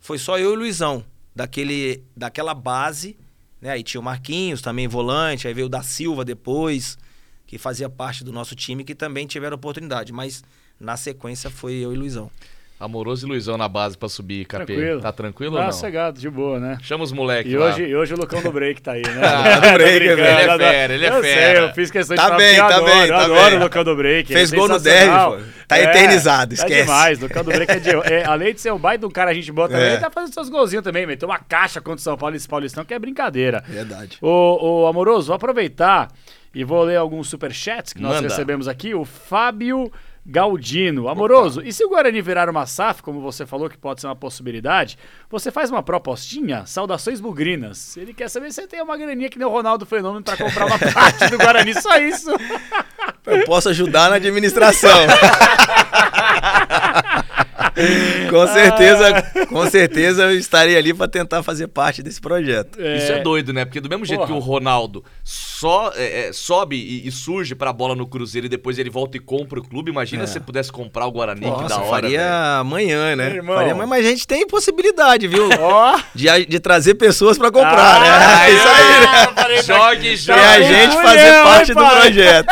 foi 0.00 0.18
só 0.18 0.38
eu 0.38 0.50
e 0.50 0.52
o 0.54 0.58
Luizão, 0.58 1.04
daquele, 1.34 2.02
daquela 2.16 2.54
base. 2.54 3.16
Né? 3.64 3.70
Aí 3.70 3.82
tinha 3.82 3.98
o 3.98 4.04
Marquinhos, 4.04 4.60
também 4.60 4.86
volante, 4.86 5.48
aí 5.48 5.54
veio 5.54 5.68
o 5.68 5.70
da 5.70 5.82
Silva 5.82 6.22
depois, 6.22 6.98
que 7.46 7.56
fazia 7.56 7.88
parte 7.88 8.22
do 8.22 8.30
nosso 8.30 8.54
time, 8.54 8.84
que 8.84 8.94
também 8.94 9.26
tiveram 9.26 9.56
oportunidade. 9.56 10.12
Mas 10.12 10.44
na 10.78 10.98
sequência 10.98 11.48
foi 11.48 11.72
eu 11.76 11.90
e 11.90 11.96
Luizão. 11.96 12.30
Amoroso 12.78 13.24
e 13.24 13.28
Luizão 13.30 13.56
na 13.56 13.68
base 13.68 13.96
pra 13.96 14.08
subir, 14.08 14.44
Capê. 14.46 14.66
Tranquilo. 14.74 15.00
Tá 15.00 15.12
tranquilo 15.12 15.52
Tá 15.54 15.58
ou 15.60 15.64
não? 15.66 15.72
sossegado, 15.72 16.20
de 16.20 16.28
boa, 16.28 16.58
né? 16.58 16.76
Chama 16.82 17.04
os 17.04 17.12
moleques 17.12 17.50
E 17.52 17.56
lá. 17.56 17.66
hoje, 17.66 17.84
e 17.84 17.94
hoje 17.94 18.14
o 18.14 18.16
Lucão 18.18 18.42
do 18.42 18.50
Break 18.52 18.82
tá 18.82 18.92
aí, 18.92 19.02
né? 19.02 19.20
Ah, 19.24 19.60
do 19.60 19.72
Break, 19.74 20.08
Tô 20.08 20.14
brincando, 20.16 20.22
ele 20.22 20.42
é 20.42 20.58
fera, 20.58 20.94
ele 20.94 21.06
é 21.06 21.08
eu 21.08 21.22
fera. 21.22 21.58
Sei, 21.60 21.68
eu 21.70 21.74
fiz 21.74 21.90
questão 21.90 22.16
Tá 22.16 22.22
de 22.24 22.28
falar 22.28 22.38
bem, 22.38 22.56
tá 22.56 22.66
adoro, 22.66 22.84
bem, 22.84 23.08
tá 23.08 23.24
adoro 23.24 23.50
bem. 23.50 23.58
o 23.58 23.62
Lucão 23.62 23.84
do 23.84 23.96
Break. 23.96 24.32
Fez 24.32 24.52
é 24.52 24.56
gol 24.56 24.68
no 24.68 24.80
derby. 24.80 25.44
Tá 25.68 25.80
eternizado, 25.80 26.52
É 26.52 26.54
esquece. 26.56 26.80
demais, 26.82 27.18
o 27.20 27.22
Lucão 27.22 27.44
do 27.44 27.52
Break 27.52 27.72
é, 27.72 27.78
de, 27.78 27.90
é 27.90 28.24
Além 28.26 28.52
de 28.52 28.60
ser 28.60 28.72
um 28.72 28.78
baita 28.78 29.02
do 29.06 29.10
cara, 29.10 29.30
a 29.30 29.34
gente 29.34 29.50
boa 29.52 29.68
também, 29.68 29.84
É. 29.84 29.92
ele 29.92 29.98
tá 30.00 30.10
fazendo 30.10 30.34
seus 30.34 30.48
golzinhos 30.48 30.84
também, 30.84 31.06
meteu 31.06 31.28
uma 31.28 31.38
caixa 31.38 31.80
contra 31.80 32.00
o 32.00 32.02
São 32.02 32.16
Paulo 32.18 32.34
e 32.34 32.38
esse 32.38 32.48
Paulistão, 32.48 32.84
que 32.84 32.92
é 32.92 32.98
brincadeira. 32.98 33.62
Verdade. 33.68 34.18
Ô, 34.20 34.82
ô, 34.82 34.86
Amoroso, 34.88 35.28
vou 35.28 35.36
aproveitar 35.36 36.08
e 36.54 36.64
vou 36.64 36.82
ler 36.82 36.96
alguns 36.96 37.28
superchats 37.28 37.92
que 37.92 38.02
nós 38.02 38.16
Manda. 38.16 38.28
recebemos 38.28 38.66
aqui. 38.68 38.94
O 38.94 39.04
Fábio 39.04 39.90
Galdino. 40.26 41.08
Amoroso, 41.08 41.60
e 41.62 41.72
se 41.72 41.84
o 41.84 41.88
Guarani 41.88 42.22
virar 42.22 42.48
uma 42.48 42.64
SAF, 42.66 43.02
como 43.02 43.20
você 43.20 43.44
falou 43.44 43.68
que 43.68 43.76
pode 43.76 44.00
ser 44.00 44.06
uma 44.06 44.16
possibilidade, 44.16 44.98
você 45.30 45.50
faz 45.50 45.70
uma 45.70 45.82
propostinha? 45.82 46.64
Saudações 46.66 47.20
bugrinas. 47.20 47.96
Ele 47.96 48.14
quer 48.14 48.28
saber 48.28 48.50
se 48.50 48.62
você 48.62 48.66
tem 48.66 48.82
uma 48.82 48.96
graninha 48.96 49.28
que 49.28 49.38
nem 49.38 49.46
o 49.46 49.50
Ronaldo 49.50 49.84
Fenômeno 49.84 50.24
pra 50.24 50.36
comprar 50.36 50.66
uma 50.66 50.78
parte 50.92 51.28
do 51.28 51.36
Guarani, 51.36 51.74
só 51.74 51.98
isso. 51.98 52.30
Eu 53.26 53.44
posso 53.44 53.68
ajudar 53.68 54.10
na 54.10 54.16
administração. 54.16 54.90
com 58.30 58.46
certeza, 58.46 59.22
com 59.48 59.70
certeza 59.70 60.22
eu 60.24 60.38
estarei 60.38 60.76
ali 60.76 60.94
para 60.94 61.08
tentar 61.08 61.42
fazer 61.42 61.66
parte 61.68 62.02
desse 62.02 62.20
projeto. 62.20 62.78
Isso 62.80 63.12
é 63.12 63.20
doido, 63.20 63.52
né? 63.52 63.64
Porque 63.64 63.80
do 63.80 63.88
mesmo 63.88 64.04
jeito 64.04 64.20
Porra. 64.20 64.32
que 64.32 64.36
o 64.36 64.40
Ronaldo 64.40 65.04
só 65.22 65.92
é, 65.96 66.28
é, 66.28 66.32
sobe 66.32 66.76
e, 66.76 67.06
e 67.06 67.10
surge 67.10 67.54
pra 67.54 67.72
bola 67.72 67.94
no 67.94 68.06
Cruzeiro 68.06 68.46
e 68.46 68.48
depois 68.48 68.78
ele 68.78 68.90
volta 68.90 69.16
e 69.16 69.20
compra 69.20 69.58
o 69.58 69.62
clube, 69.68 69.90
imagina 69.90 70.22
É. 70.22 70.26
se 70.26 70.34
você 70.34 70.40
pudesse 70.40 70.70
comprar 70.70 71.06
o 71.06 71.10
Guarani, 71.12 71.40
que 71.40 71.46
Nossa, 71.46 71.68
da 71.68 71.76
hora. 71.80 71.90
faria 71.90 72.18
velho. 72.20 72.34
amanhã, 72.60 73.16
né? 73.16 73.30
Irmão. 73.34 73.56
Faria 73.56 73.72
amanhã, 73.72 73.86
mas 73.88 74.04
a 74.06 74.08
gente 74.08 74.26
tem 74.26 74.46
possibilidade, 74.46 75.26
viu? 75.26 75.48
Ó. 75.60 75.98
De, 76.14 76.46
de 76.46 76.60
trazer 76.60 76.94
pessoas 76.94 77.36
para 77.38 77.50
comprar, 77.50 78.00
né? 78.00 78.08
Ah, 78.10 78.48
É 78.48 78.52
isso 78.54 78.68
aí, 78.68 79.00
né? 79.00 79.24
eu 79.26 79.34
falei, 79.34 79.62
Jogue, 79.62 80.08
E 80.08 80.16
jogue. 80.16 80.38
a 80.40 80.60
gente 80.62 80.94
Mulher, 80.96 81.02
fazer 81.02 81.42
parte 81.42 81.74
do 81.74 81.86
projeto. 81.86 82.46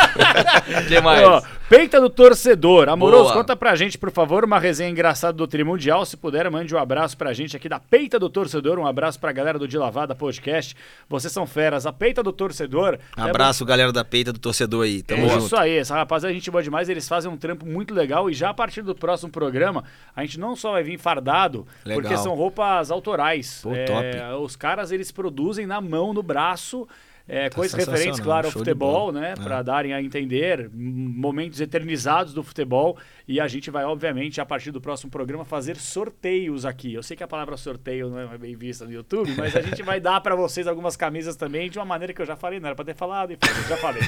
O 0.83 0.85
que 0.87 1.01
mais? 1.01 1.23
Ó, 1.27 1.41
Peita 1.69 1.99
do 1.99 2.09
torcedor. 2.09 2.89
Amoroso, 2.89 3.23
Boa. 3.23 3.33
conta 3.35 3.55
pra 3.55 3.73
gente, 3.75 3.97
por 3.97 4.11
favor, 4.11 4.43
uma 4.43 4.59
resenha 4.59 4.89
engraçada 4.89 5.33
do 5.33 5.47
Trimundial. 5.47 6.05
Se 6.05 6.15
puder, 6.15 6.49
mande 6.51 6.75
um 6.75 6.77
abraço 6.77 7.17
pra 7.17 7.33
gente 7.33 7.55
aqui 7.55 7.67
da 7.67 7.79
Peita 7.79 8.19
do 8.19 8.29
Torcedor. 8.29 8.77
Um 8.77 8.85
abraço 8.85 9.19
pra 9.19 9.31
galera 9.31 9.57
do 9.57 9.67
De 9.67 9.77
Lavada 9.77 10.13
Podcast. 10.13 10.75
Vocês 11.09 11.31
são 11.33 11.47
feras. 11.47 11.85
A 11.87 11.93
Peita 11.93 12.21
do 12.21 12.31
Torcedor. 12.31 12.99
é 13.17 13.21
Abraço, 13.21 13.65
galera 13.65 13.91
da 13.91 14.03
peita 14.05 14.31
do 14.31 14.39
torcedor 14.39 14.83
aí. 14.83 15.01
Tamo 15.01 15.25
é 15.25 15.29
junto. 15.29 15.45
isso 15.45 15.55
aí, 15.55 15.77
essa 15.77 15.95
rapaziada 15.95 16.31
é 16.33 16.35
gente 16.35 16.51
boa 16.51 16.61
demais, 16.61 16.89
eles 16.89 17.07
fazem 17.07 17.31
um 17.31 17.37
trampo 17.37 17.65
muito 17.65 17.93
legal 17.93 18.29
e 18.29 18.33
já 18.33 18.49
a 18.49 18.53
partir 18.53 18.81
do 18.81 18.93
próximo 18.93 19.31
programa, 19.31 19.83
a 20.15 20.21
gente 20.21 20.39
não 20.39 20.55
só 20.55 20.73
vai 20.73 20.83
vir 20.83 20.99
fardado, 20.99 21.65
Legal. 21.85 22.01
porque 22.01 22.17
são 22.17 22.35
roupas 22.35 22.91
autorais. 22.91 23.61
Pô, 23.63 23.73
É, 23.73 23.85
top. 23.85 24.43
Os 24.43 24.55
caras, 24.55 24.91
eles 24.91 25.11
produzem 25.11 25.65
na 25.65 25.79
mão, 25.81 26.13
no 26.13 26.21
braço, 26.21 26.87
é, 27.27 27.49
Tá 27.49 27.55
coisas 27.55 27.73
referentes, 27.77 28.19
claro, 28.19 28.47
ao 28.47 28.51
futebol, 28.51 29.11
né, 29.11 29.31
É. 29.31 29.35
Pra 29.35 29.61
darem 29.61 29.93
a 29.93 30.01
entender 30.01 30.69
momentos 30.73 31.61
eternizados 31.61 32.33
do 32.33 32.43
futebol 32.43 32.97
e 33.27 33.39
a 33.39 33.47
gente 33.47 33.71
vai, 33.71 33.85
obviamente, 33.85 34.41
a 34.41 34.45
partir 34.45 34.71
do 34.71 34.81
próximo 34.81 35.09
programa, 35.11 35.45
fazer 35.45 35.77
sorteios 35.77 36.65
aqui. 36.65 36.93
Eu 36.93 37.01
sei 37.03 37.15
que 37.15 37.23
a 37.23 37.27
palavra 37.27 37.55
sorteio 37.57 38.09
não 38.09 38.19
é 38.19 38.37
bem 38.37 38.55
vista 38.55 38.83
no 38.85 38.91
YouTube, 38.91 39.33
mas 39.37 39.55
a 39.55 39.61
gente 39.61 39.81
vai 39.81 39.99
dar 39.99 40.19
pra 40.21 40.35
vocês 40.35 40.67
algumas 40.67 40.95
camisas 40.97 41.35
também 41.35 41.69
de 41.69 41.79
uma 41.79 41.85
maneira 41.85 42.13
que 42.13 42.21
eu 42.21 42.25
já 42.25 42.35
falei, 42.35 42.59
não 42.59 42.67
era 42.67 42.75
pra 42.75 42.83
ter 42.85 42.95
falado, 42.95 43.31
e 43.31 43.37
foda-se, 43.37 43.69
já 43.69 43.77
falei. 43.77 44.01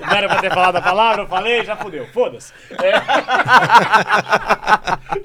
Não 0.00 0.12
era 0.16 0.28
pra 0.28 0.40
ter 0.40 0.50
falado 0.50 0.76
a 0.76 0.82
palavra, 0.82 1.22
eu 1.22 1.26
falei, 1.28 1.64
já 1.64 1.76
fudeu. 1.76 2.06
Foda-se. 2.08 2.52
É. 2.72 3.00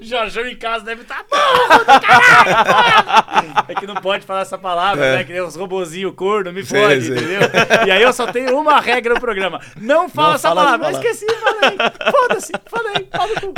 Jorjão 0.00 0.46
em 0.46 0.56
casa 0.56 0.84
deve 0.84 1.02
estar 1.02 1.24
burro 1.30 1.78
do 1.78 1.84
caralho, 2.00 2.64
porra! 2.64 3.64
É 3.68 3.74
que 3.74 3.86
não 3.86 3.94
pode 3.96 4.24
falar 4.24 4.40
essa 4.42 4.56
palavra, 4.58 5.04
É. 5.04 5.16
né? 5.16 5.24
Que 5.24 5.32
nem 5.32 5.42
uns 5.42 5.56
robozinhos 5.56 6.14
corno, 6.14 6.52
me 6.52 6.64
fode, 6.64 7.02
sei. 7.02 7.16
entendeu? 7.16 7.40
E 7.86 7.90
aí 7.90 8.02
eu 8.02 8.12
só 8.12 8.26
tenho 8.30 8.58
uma 8.58 8.80
regra 8.80 9.14
no 9.14 9.20
programa. 9.20 9.60
Não 9.80 10.08
fala 10.08 10.28
Não 10.28 10.34
essa 10.36 10.48
fala 10.48 10.64
palavra. 10.64 10.86
Eu 10.88 10.92
esqueci, 10.92 11.26
falei. 11.26 11.76
Foda-se, 12.10 12.52
falei, 12.92 13.04
pau 13.04 13.28
no 13.28 13.40
cu. 13.40 13.54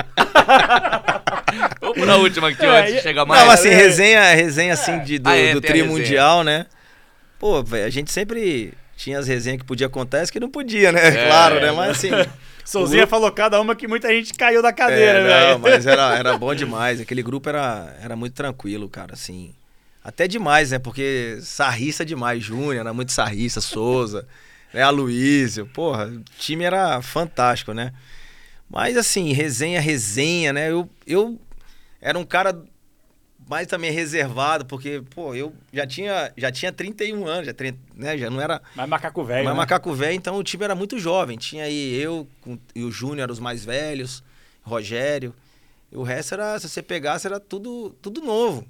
Vamos 1.81 1.99
pra 2.05 2.17
última 2.17 2.49
aqui, 2.49 2.65
É, 2.65 2.81
antes 2.81 2.93
de 2.95 2.99
e- 2.99 3.03
chegar 3.03 3.25
mais. 3.25 3.45
Não, 3.45 3.51
assim, 3.51 3.69
é. 3.69 3.75
resenha, 3.75 4.35
resenha 4.35 4.73
assim 4.75 4.99
de, 5.01 5.19
do, 5.19 5.29
Ah, 5.29 5.37
é, 5.37 5.53
do 5.55 5.61
tem 5.61 5.71
a 5.71 5.73
Tri 5.73 5.83
resenha. 5.83 5.99
Mundial, 5.99 6.45
né? 6.45 6.67
Pô, 7.39 7.63
velho, 7.63 7.87
a 7.87 7.91
gente 7.91 8.11
sempre 8.11 8.73
tinha 8.97 9.19
as 9.19 9.29
resenhas 9.29 9.61
que 9.61 9.67
podia 9.67 9.89
contar 9.89 10.19
e 10.19 10.21
as 10.23 10.31
que 10.31 10.41
não 10.41 10.51
podia, 10.51 10.91
né? 10.93 11.07
É, 11.09 11.27
claro, 11.27 11.61
né? 11.61 11.69
é. 11.69 11.73
Mas 11.73 11.91
assim. 11.91 12.11
Souzinha 12.65 13.07
falou 13.07 13.33
cada 13.33 13.59
uma 13.63 13.75
que 13.75 13.89
muita 13.89 14.09
gente 14.13 14.35
caiu 14.35 14.61
da 14.61 14.69
é, 14.69 14.73
cadeira, 14.73 15.23
velho. 15.25 15.51
não, 15.53 15.59
mas 15.61 15.87
era, 15.87 16.13
era 16.19 16.37
bom 16.37 16.55
demais. 16.55 17.01
Aquele 17.01 17.23
grupo 17.23 17.49
era, 17.49 17.97
era 18.03 18.15
muito 18.15 18.35
tranquilo, 18.35 18.91
cara, 18.91 19.15
assim. 19.15 19.55
Até 20.05 20.29
demais, 20.29 20.71
né? 20.71 20.79
Porque 20.79 21.39
sarriça 21.41 22.05
demais. 22.05 22.43
Júnior 22.45 22.77
era 22.77 22.93
muito 22.93 23.11
sarriça, 23.11 23.63
Souza. 23.63 24.27
né? 24.75 24.83
Aloysio, 24.83 25.65
porra, 25.73 26.09
o 26.09 26.21
time 26.39 26.63
era 26.65 27.01
fantástico, 27.01 27.73
né? 27.73 27.91
Mas 28.69 28.97
assim, 28.97 29.33
resenha, 29.33 29.81
resenha, 29.81 30.53
né? 30.53 30.71
Eu, 30.71 30.89
eu 31.07 31.39
era 32.01 32.19
um 32.19 32.25
cara 32.25 32.63
mais 33.49 33.67
também 33.67 33.91
reservado, 33.91 34.67
porque, 34.67 35.03
pô, 35.15 35.35
eu 35.35 35.55
já 35.73 35.87
tinha, 35.87 36.31
já 36.37 36.53
tinha 36.53 36.71
31 36.71 37.27
anos, 37.27 37.47
já, 37.47 37.55
né, 37.97 38.19
já 38.19 38.29
não 38.29 38.41
era... 38.41 38.61
Mais 38.77 38.89
macaco 38.89 39.25
velho, 39.25 39.45
Mais 39.45 39.57
né? 39.57 39.59
macaco 39.63 39.95
velho, 39.95 40.13
então 40.13 40.37
o 40.37 40.45
time 40.45 40.65
era 40.65 40.75
muito 40.75 40.99
jovem. 40.99 41.39
Tinha 41.39 41.65
aí 41.65 41.99
eu 41.99 42.29
com, 42.43 42.59
e 42.75 42.85
o 42.85 42.91
Júnior, 42.91 43.31
os 43.31 43.41
mais 43.41 43.65
velhos, 43.65 44.23
Rogério. 44.63 45.35
E 45.91 45.97
o 45.97 46.03
resto 46.03 46.35
era, 46.35 46.59
se 46.61 46.69
você 46.69 46.83
pegasse, 46.83 47.27
era 47.27 47.41
tudo, 47.41 47.97
tudo 48.03 48.21
novo. 48.21 48.67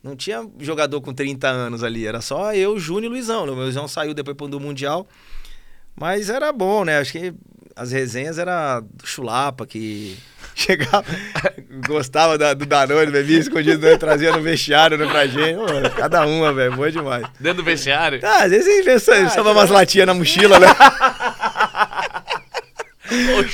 Não 0.00 0.14
tinha 0.14 0.48
jogador 0.60 1.00
com 1.00 1.12
30 1.12 1.48
anos 1.48 1.82
ali, 1.82 2.06
era 2.06 2.20
só 2.20 2.54
eu, 2.54 2.78
Júnior 2.78 3.12
e 3.12 3.16
Luizão. 3.16 3.42
O 3.42 3.54
Luizão 3.54 3.88
saiu 3.88 4.14
depois 4.14 4.50
do 4.50 4.60
Mundial. 4.60 5.06
Mas 5.94 6.30
era 6.30 6.52
bom, 6.52 6.84
né? 6.84 6.98
Acho 6.98 7.12
que 7.12 7.34
as 7.76 7.92
resenhas 7.92 8.38
era 8.38 8.80
do 8.80 9.06
Chulapa, 9.06 9.66
que 9.66 10.16
chegava, 10.54 11.04
gostava 11.86 12.36
da, 12.36 12.54
do 12.54 12.66
Danone, 12.66 13.10
bebia 13.10 13.38
escondido, 13.38 13.86
né? 13.86 13.96
trazia 13.96 14.32
no 14.32 14.42
vestiário 14.42 14.98
né, 14.98 15.06
pra 15.06 15.26
gente. 15.26 15.56
Pô, 15.56 15.90
cada 15.96 16.26
uma, 16.26 16.52
velho, 16.52 16.76
boa 16.76 16.90
demais. 16.90 17.26
Dentro 17.40 17.62
do 17.62 17.64
vestiário? 17.64 18.20
Ah, 18.22 18.44
às 18.44 18.50
vezes 18.50 18.66
a 18.66 18.70
gente 18.70 18.84
pensa, 18.84 19.12
ah, 19.14 19.42
umas 19.42 19.70
latinhas 19.70 20.06
na 20.06 20.14
mochila, 20.14 20.58
né? 20.58 20.66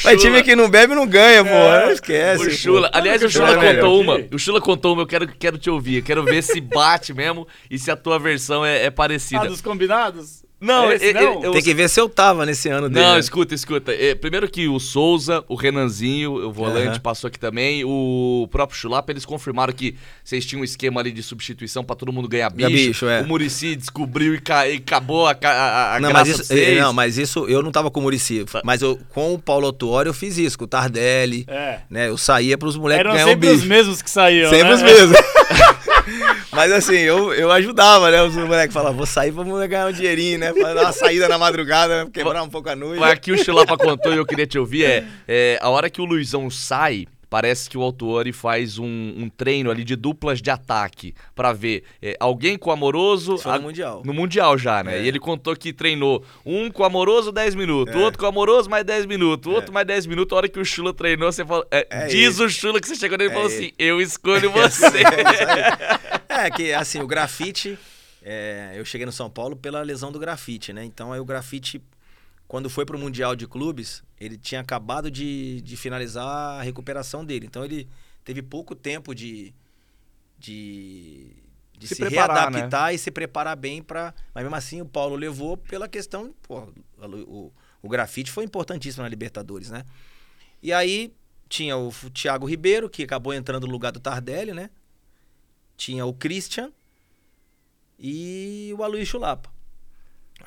Mas 0.04 0.20
time 0.20 0.42
que 0.42 0.54
não 0.54 0.70
bebe 0.70 0.94
não 0.94 1.06
ganha, 1.06 1.44
pô. 1.44 1.50
É, 1.50 1.92
esquece. 1.92 2.46
O 2.46 2.50
Chula. 2.50 2.90
Pô. 2.90 2.98
Aliás, 2.98 3.22
o 3.22 3.28
Chula 3.28 3.64
é 3.64 3.74
contou 3.74 4.00
uma. 4.00 4.20
O 4.32 4.38
Chula 4.38 4.60
contou 4.60 4.92
uma, 4.92 5.02
eu 5.02 5.06
quero, 5.06 5.26
quero 5.26 5.58
te 5.58 5.68
ouvir. 5.68 5.96
Eu 5.96 6.02
quero 6.02 6.24
ver 6.24 6.42
se 6.42 6.60
bate 6.60 7.12
mesmo 7.12 7.46
e 7.68 7.78
se 7.78 7.90
a 7.90 7.96
tua 7.96 8.18
versão 8.18 8.64
é, 8.64 8.84
é 8.84 8.90
parecida. 8.90 9.42
Ah, 9.42 9.46
dos 9.46 9.60
combinados? 9.60 10.44
Não, 10.60 10.90
Esse, 10.90 11.12
não? 11.12 11.44
Eu, 11.44 11.52
Tem 11.52 11.62
que 11.62 11.72
ver 11.72 11.88
se 11.88 12.00
eu 12.00 12.08
tava 12.08 12.44
nesse 12.44 12.68
ano 12.68 12.88
dele. 12.88 13.04
Não, 13.04 13.14
né? 13.14 13.20
escuta, 13.20 13.54
escuta. 13.54 13.92
É, 13.92 14.14
primeiro 14.14 14.50
que 14.50 14.66
o 14.66 14.80
Souza, 14.80 15.44
o 15.46 15.54
Renanzinho, 15.54 16.32
o 16.32 16.52
volante, 16.52 16.96
uhum. 16.96 17.00
passou 17.00 17.28
aqui 17.28 17.38
também. 17.38 17.84
O 17.84 18.48
próprio 18.50 18.76
Chulapa, 18.76 19.12
eles 19.12 19.24
confirmaram 19.24 19.72
que 19.72 19.94
vocês 20.24 20.44
tinham 20.44 20.62
um 20.62 20.64
esquema 20.64 21.00
ali 21.00 21.12
de 21.12 21.22
substituição 21.22 21.84
pra 21.84 21.94
todo 21.94 22.12
mundo 22.12 22.28
ganhar 22.28 22.50
bicho. 22.50 22.70
bicho 22.70 23.06
é. 23.06 23.20
O 23.22 23.28
Murici 23.28 23.76
descobriu 23.76 24.34
e, 24.34 24.40
ca... 24.40 24.68
e 24.68 24.76
acabou 24.76 25.28
a, 25.28 25.36
a, 25.40 25.96
a 25.96 26.00
não, 26.00 26.12
mas 26.12 26.28
isso, 26.28 26.54
Não, 26.80 26.92
mas 26.92 27.18
isso 27.18 27.46
eu 27.48 27.62
não 27.62 27.70
tava 27.70 27.88
com 27.88 28.00
o 28.00 28.02
Murici. 28.02 28.44
Mas 28.64 28.82
eu, 28.82 28.98
com 29.10 29.34
o 29.34 29.38
Paulo 29.38 29.66
Autuori 29.66 30.08
eu 30.08 30.14
fiz 30.14 30.38
isso, 30.38 30.58
com 30.58 30.64
o 30.64 30.68
Tardelli. 30.68 31.44
É. 31.46 31.80
Né, 31.88 32.08
eu 32.08 32.18
saía 32.18 32.58
pros 32.58 32.76
moleques 32.76 33.12
ganhar 33.12 33.28
o 33.28 33.36
bicho. 33.36 33.52
sempre 33.52 33.62
os 33.62 33.64
mesmos 33.64 34.02
que 34.02 34.10
saíam, 34.10 34.50
Sempre 34.50 34.68
né? 34.68 34.74
os 34.74 34.82
mesmos. 34.82 35.18
Mas 36.58 36.72
assim, 36.72 36.96
eu, 36.96 37.32
eu 37.32 37.52
ajudava, 37.52 38.10
né? 38.10 38.20
Os 38.20 38.34
moleques 38.34 38.74
falavam, 38.74 38.96
vou 38.96 39.06
sair 39.06 39.30
pra 39.30 39.44
ganhar 39.68 39.86
um 39.86 39.92
dinheirinho, 39.92 40.40
né? 40.40 40.52
Pra 40.52 40.74
dar 40.74 40.80
uma 40.86 40.92
saída 40.92 41.28
na 41.28 41.38
madrugada, 41.38 42.04
né? 42.04 42.10
quebrar 42.12 42.42
um 42.42 42.48
pouco 42.48 42.68
a 42.68 42.74
noite. 42.74 42.98
Mas 42.98 43.12
aqui 43.12 43.30
o 43.30 43.38
Chilapa 43.38 43.78
contou 43.78 44.12
e 44.12 44.16
eu 44.16 44.26
queria 44.26 44.44
te 44.44 44.58
ouvir 44.58 44.84
é, 44.84 45.04
é 45.28 45.58
a 45.62 45.70
hora 45.70 45.88
que 45.88 46.00
o 46.00 46.04
Luizão 46.04 46.50
sai, 46.50 47.06
parece 47.28 47.68
que 47.68 47.76
o 47.76 47.82
Autuori 47.82 48.32
faz 48.32 48.78
um, 48.78 48.86
um, 48.86 49.28
treino 49.28 49.70
ali 49.70 49.84
de 49.84 49.96
duplas 49.96 50.40
de 50.40 50.50
ataque 50.50 51.14
para 51.34 51.52
ver 51.52 51.84
é, 52.00 52.16
alguém 52.18 52.56
com 52.56 52.70
amoroso 52.70 53.34
Isso 53.34 53.48
a, 53.48 53.56
no 53.56 53.64
mundial. 53.64 54.02
no 54.04 54.14
mundial 54.14 54.56
já 54.56 54.82
né? 54.82 54.98
É. 54.98 55.02
e 55.02 55.08
ele 55.08 55.18
contou 55.18 55.54
que 55.54 55.72
treinou 55.72 56.24
um 56.44 56.70
com 56.70 56.84
amoroso 56.84 57.30
10 57.30 57.54
minutos 57.54 57.94
é. 57.94 57.98
outro 57.98 58.18
com 58.18 58.26
amoroso 58.26 58.70
mais 58.70 58.84
10 58.84 59.06
minutos 59.06 59.52
é. 59.52 59.54
outro 59.54 59.72
mais 59.72 59.86
10 59.86 60.06
minutos 60.06 60.32
a 60.32 60.36
hora 60.36 60.48
que 60.48 60.58
o 60.58 60.64
Chula 60.64 60.94
treinou 60.94 61.30
você 61.30 61.44
falou 61.44 61.66
é, 61.70 61.86
é 61.90 62.06
diz 62.06 62.38
o 62.40 62.48
Chula 62.48 62.80
que 62.80 62.88
você 62.88 62.96
chegou 62.96 63.18
nele 63.18 63.30
e 63.30 63.34
falou 63.34 63.48
assim 63.48 63.72
eu 63.78 64.00
escolho 64.00 64.50
você. 64.52 65.02
é, 66.28 66.50
que 66.50 66.72
assim 66.72 67.00
o 67.00 67.06
grafite 67.06 67.78
eu 68.76 68.84
cheguei 68.84 69.06
no 69.06 69.12
São 69.12 69.30
Paulo 69.30 69.56
pela 69.56 69.80
lesão 69.80 70.12
do 70.12 70.18
grafite 70.18 70.72
né? 70.72 70.84
Então 70.84 71.12
aí 71.12 71.20
o 71.20 71.24
grafite 71.24 71.80
quando 72.48 72.70
foi 72.70 72.86
para 72.86 72.96
o 72.96 72.98
Mundial 72.98 73.36
de 73.36 73.46
Clubes, 73.46 74.02
ele 74.18 74.38
tinha 74.38 74.62
acabado 74.62 75.10
de, 75.10 75.60
de 75.60 75.76
finalizar 75.76 76.58
a 76.58 76.62
recuperação 76.62 77.22
dele. 77.22 77.46
Então 77.46 77.62
ele 77.62 77.86
teve 78.24 78.40
pouco 78.40 78.74
tempo 78.74 79.14
de, 79.14 79.54
de, 80.38 81.36
de 81.78 81.86
se, 81.86 81.94
se 81.94 82.00
preparar, 82.00 82.50
readaptar 82.50 82.86
né? 82.86 82.94
e 82.94 82.98
se 82.98 83.10
preparar 83.10 83.54
bem 83.54 83.82
para. 83.82 84.14
Mas 84.34 84.42
mesmo 84.42 84.56
assim 84.56 84.80
o 84.80 84.86
Paulo 84.86 85.14
levou 85.14 85.58
pela 85.58 85.86
questão. 85.86 86.34
Pô, 86.42 86.72
o, 87.26 87.52
o 87.82 87.88
grafite 87.88 88.30
foi 88.30 88.44
importantíssimo 88.44 89.02
na 89.02 89.08
Libertadores, 89.10 89.68
né? 89.68 89.84
E 90.62 90.72
aí 90.72 91.12
tinha 91.50 91.76
o 91.76 91.92
Thiago 92.14 92.46
Ribeiro, 92.46 92.88
que 92.88 93.02
acabou 93.02 93.34
entrando 93.34 93.66
no 93.66 93.72
lugar 93.72 93.92
do 93.92 94.00
Tardelli, 94.00 94.54
né? 94.54 94.70
Tinha 95.76 96.06
o 96.06 96.14
Christian 96.14 96.72
e 97.98 98.74
o 98.76 98.82
Aloysio 98.82 99.06
Chulapa. 99.06 99.57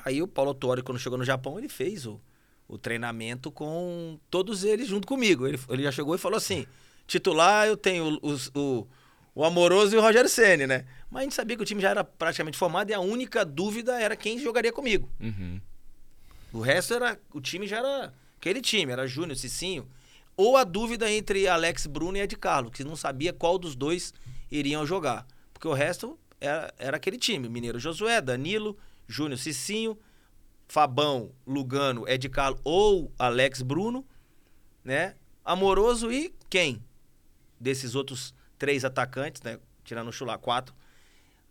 Aí 0.04 0.22
o 0.22 0.28
Paulo 0.28 0.50
Autori, 0.50 0.82
quando 0.82 0.98
chegou 0.98 1.18
no 1.18 1.24
Japão, 1.24 1.58
ele 1.58 1.68
fez 1.68 2.06
o, 2.06 2.20
o 2.68 2.76
treinamento 2.76 3.50
com 3.50 4.18
todos 4.30 4.64
eles 4.64 4.88
junto 4.88 5.06
comigo. 5.06 5.46
Ele, 5.46 5.58
ele 5.68 5.82
já 5.82 5.92
chegou 5.92 6.14
e 6.14 6.18
falou 6.18 6.36
assim: 6.36 6.66
titular 7.06 7.66
eu 7.66 7.76
tenho 7.76 8.18
os, 8.22 8.50
o, 8.54 8.86
o 9.34 9.44
Amoroso 9.44 9.94
e 9.94 9.98
o 9.98 10.02
Rogério 10.02 10.28
Senni, 10.28 10.66
né? 10.66 10.84
Mas 11.10 11.20
a 11.20 11.24
gente 11.24 11.34
sabia 11.34 11.56
que 11.56 11.62
o 11.62 11.66
time 11.66 11.80
já 11.80 11.90
era 11.90 12.02
praticamente 12.02 12.56
formado 12.56 12.90
e 12.90 12.94
a 12.94 13.00
única 13.00 13.44
dúvida 13.44 14.00
era 14.00 14.16
quem 14.16 14.38
jogaria 14.38 14.72
comigo. 14.72 15.08
Uhum. 15.20 15.60
O 16.52 16.60
resto 16.60 16.94
era. 16.94 17.18
O 17.32 17.40
time 17.40 17.66
já 17.66 17.78
era 17.78 18.12
aquele 18.38 18.60
time, 18.60 18.92
era 18.92 19.06
Júnior, 19.06 19.36
Cicinho. 19.36 19.88
Ou 20.36 20.56
a 20.56 20.64
dúvida 20.64 21.10
entre 21.10 21.46
Alex 21.46 21.86
Bruno 21.86 22.16
e 22.16 22.20
Ed 22.20 22.36
Carlos, 22.36 22.72
que 22.72 22.82
não 22.82 22.96
sabia 22.96 23.32
qual 23.32 23.58
dos 23.58 23.76
dois 23.76 24.14
iriam 24.50 24.86
jogar. 24.86 25.26
Porque 25.52 25.68
o 25.68 25.72
resto 25.72 26.18
era, 26.40 26.72
era 26.78 26.96
aquele 26.96 27.18
time: 27.18 27.48
Mineiro 27.48 27.78
Josué, 27.78 28.20
Danilo, 28.20 28.76
Júnior 29.12 29.38
Cicinho, 29.38 29.98
Fabão, 30.66 31.32
Lugano, 31.46 32.08
Ed 32.08 32.28
Carlos 32.28 32.60
ou 32.64 33.12
Alex 33.18 33.62
Bruno, 33.62 34.06
né? 34.82 35.14
Amoroso 35.44 36.10
e 36.10 36.34
quem? 36.48 36.82
Desses 37.60 37.94
outros 37.94 38.34
três 38.58 38.84
atacantes, 38.84 39.42
né? 39.42 39.58
Tirando 39.84 40.08
o 40.08 40.12
Chula, 40.12 40.38
quatro. 40.38 40.74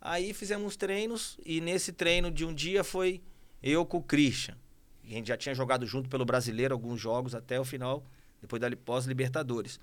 Aí 0.00 0.34
fizemos 0.34 0.76
treinos 0.76 1.38
e 1.46 1.60
nesse 1.60 1.92
treino 1.92 2.30
de 2.30 2.44
um 2.44 2.52
dia 2.52 2.82
foi 2.82 3.22
eu 3.62 3.86
com 3.86 3.98
o 3.98 4.02
Christian. 4.02 4.56
A 5.04 5.08
gente 5.08 5.28
já 5.28 5.36
tinha 5.36 5.54
jogado 5.54 5.86
junto 5.86 6.08
pelo 6.08 6.24
Brasileiro 6.24 6.74
alguns 6.74 7.00
jogos 7.00 7.34
até 7.34 7.60
o 7.60 7.64
final, 7.64 8.04
depois 8.40 8.60
da 8.60 8.68
pós-Libertadores. 8.76 9.78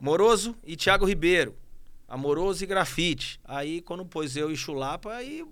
Moroso 0.00 0.56
e 0.64 0.76
Thiago 0.76 1.04
Ribeiro. 1.04 1.56
Amoroso 2.08 2.64
e 2.64 2.66
Grafite. 2.66 3.38
Aí 3.44 3.80
quando 3.80 4.04
pôs 4.04 4.36
eu 4.36 4.50
e 4.50 4.56
Chulapa, 4.56 5.12
aí 5.12 5.46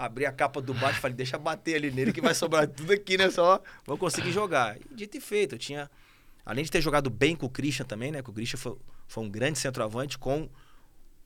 abri 0.00 0.24
a 0.24 0.32
capa 0.32 0.62
do 0.62 0.72
bate 0.72 0.96
e 0.96 1.00
falei, 1.00 1.14
deixa 1.14 1.36
bater 1.36 1.76
ali 1.76 1.90
nele 1.90 2.10
que 2.10 2.22
vai 2.22 2.34
sobrar 2.34 2.66
tudo 2.66 2.90
aqui, 2.90 3.18
né? 3.18 3.30
Só 3.30 3.62
vou 3.84 3.98
conseguir 3.98 4.32
jogar. 4.32 4.78
E 4.78 4.94
dito 4.94 5.18
e 5.18 5.20
feito, 5.20 5.56
eu 5.56 5.58
tinha. 5.58 5.90
Além 6.44 6.64
de 6.64 6.70
ter 6.70 6.80
jogado 6.80 7.10
bem 7.10 7.36
com 7.36 7.44
o 7.44 7.50
Christian 7.50 7.84
também, 7.84 8.10
né? 8.10 8.22
Que 8.22 8.30
o 8.30 8.32
Christian 8.32 8.58
foi, 8.58 8.76
foi 9.06 9.24
um 9.24 9.28
grande 9.28 9.58
centroavante, 9.58 10.16
com 10.16 10.48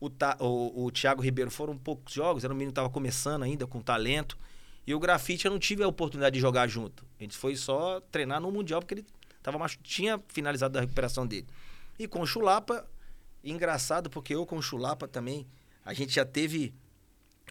o, 0.00 0.10
o, 0.40 0.86
o 0.86 0.90
Thiago 0.90 1.22
Ribeiro 1.22 1.52
foram 1.52 1.78
poucos 1.78 2.12
jogos, 2.12 2.42
era 2.42 2.52
um 2.52 2.56
menino 2.56 2.72
que 2.72 2.80
estava 2.80 2.90
começando 2.90 3.44
ainda, 3.44 3.64
com 3.64 3.80
talento. 3.80 4.36
E 4.84 4.92
o 4.92 4.98
Grafite 4.98 5.46
eu 5.46 5.52
não 5.52 5.58
tive 5.58 5.84
a 5.84 5.88
oportunidade 5.88 6.34
de 6.34 6.40
jogar 6.40 6.66
junto. 6.66 7.06
A 7.18 7.22
gente 7.22 7.36
foi 7.36 7.54
só 7.54 8.00
treinar 8.10 8.40
no 8.40 8.50
Mundial, 8.50 8.80
porque 8.80 8.94
ele 8.94 9.06
tava 9.40 9.56
machu... 9.56 9.78
tinha 9.84 10.20
finalizado 10.28 10.76
a 10.76 10.80
recuperação 10.80 11.24
dele. 11.24 11.46
E 11.96 12.08
com 12.08 12.20
o 12.20 12.26
Chulapa, 12.26 12.84
engraçado, 13.44 14.10
porque 14.10 14.34
eu 14.34 14.44
com 14.44 14.56
o 14.56 14.62
Chulapa 14.62 15.06
também, 15.06 15.46
a 15.84 15.94
gente 15.94 16.12
já 16.12 16.24
teve 16.24 16.74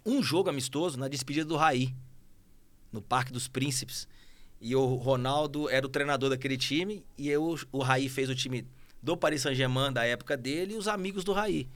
um 0.06 0.22
jogo 0.22 0.50
amistoso 0.50 0.98
na 0.98 1.08
despedida 1.08 1.46
do 1.46 1.56
Raí, 1.56 1.94
no 2.92 3.02
Parque 3.02 3.32
dos 3.32 3.48
Príncipes. 3.48 4.08
E 4.60 4.76
o 4.76 4.96
Ronaldo 4.96 5.70
era 5.70 5.86
o 5.86 5.90
treinador 5.90 6.30
daquele 6.30 6.58
time, 6.58 7.04
e 7.18 7.30
eu, 7.30 7.58
o 7.72 7.80
Raí 7.80 8.08
fez 8.08 8.30
o 8.30 8.36
time 8.36 8.66
do 9.02 9.18
Paris 9.18 9.42
Saint-Germain 9.42 9.92
da 9.92 10.06
época 10.06 10.38
dele 10.38 10.76
e 10.76 10.78
os 10.78 10.88
amigos 10.88 11.24
do 11.24 11.34
Raí. 11.34 11.68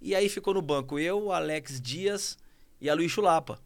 E 0.00 0.14
aí 0.14 0.28
ficou 0.28 0.52
no 0.52 0.60
banco 0.60 0.98
eu, 0.98 1.32
Alex 1.32 1.80
Dias 1.80 2.36
e 2.78 2.90
a 2.90 2.94
Luiz 2.94 3.10
Chulapa. 3.10 3.58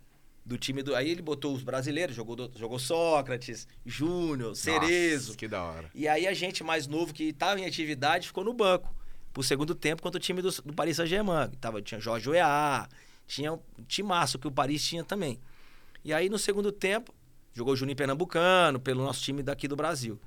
Do 0.46 0.56
time 0.56 0.82
do. 0.82 0.94
Aí 0.94 1.10
ele 1.10 1.20
botou 1.20 1.52
os 1.52 1.62
brasileiros, 1.62 2.14
jogou, 2.14 2.50
jogou 2.54 2.78
Sócrates, 2.78 3.66
Júnior, 3.84 4.54
Cerezo. 4.54 5.36
que 5.36 5.48
da 5.48 5.62
hora. 5.62 5.90
E 5.94 6.06
aí 6.08 6.26
a 6.26 6.32
gente 6.32 6.64
mais 6.64 6.86
novo 6.86 7.12
que 7.12 7.24
estava 7.24 7.60
em 7.60 7.66
atividade 7.66 8.28
ficou 8.28 8.44
no 8.44 8.54
banco. 8.54 8.94
Pro 9.32 9.42
segundo 9.42 9.74
tempo, 9.74 10.00
contra 10.00 10.16
o 10.16 10.22
time 10.22 10.40
do, 10.40 10.50
do 10.62 10.72
Paris 10.72 10.96
Saint-Germain. 10.96 11.50
Tava, 11.60 11.82
tinha 11.82 12.00
Jorge 12.00 12.30
Oeá, 12.30 12.88
tinha 13.28 13.52
um 13.52 13.60
timaço 13.86 14.38
que 14.38 14.48
o 14.48 14.50
Paris 14.50 14.84
tinha 14.84 15.04
também. 15.04 15.38
E 16.02 16.12
aí 16.12 16.28
no 16.28 16.38
segundo 16.38 16.72
tempo, 16.72 17.14
jogou 17.52 17.76
Juninho 17.76 17.96
Pernambucano, 17.96 18.80
pelo 18.80 19.04
nosso 19.04 19.22
time 19.22 19.42
daqui 19.42 19.68
do 19.68 19.76
Brasil. 19.76 20.18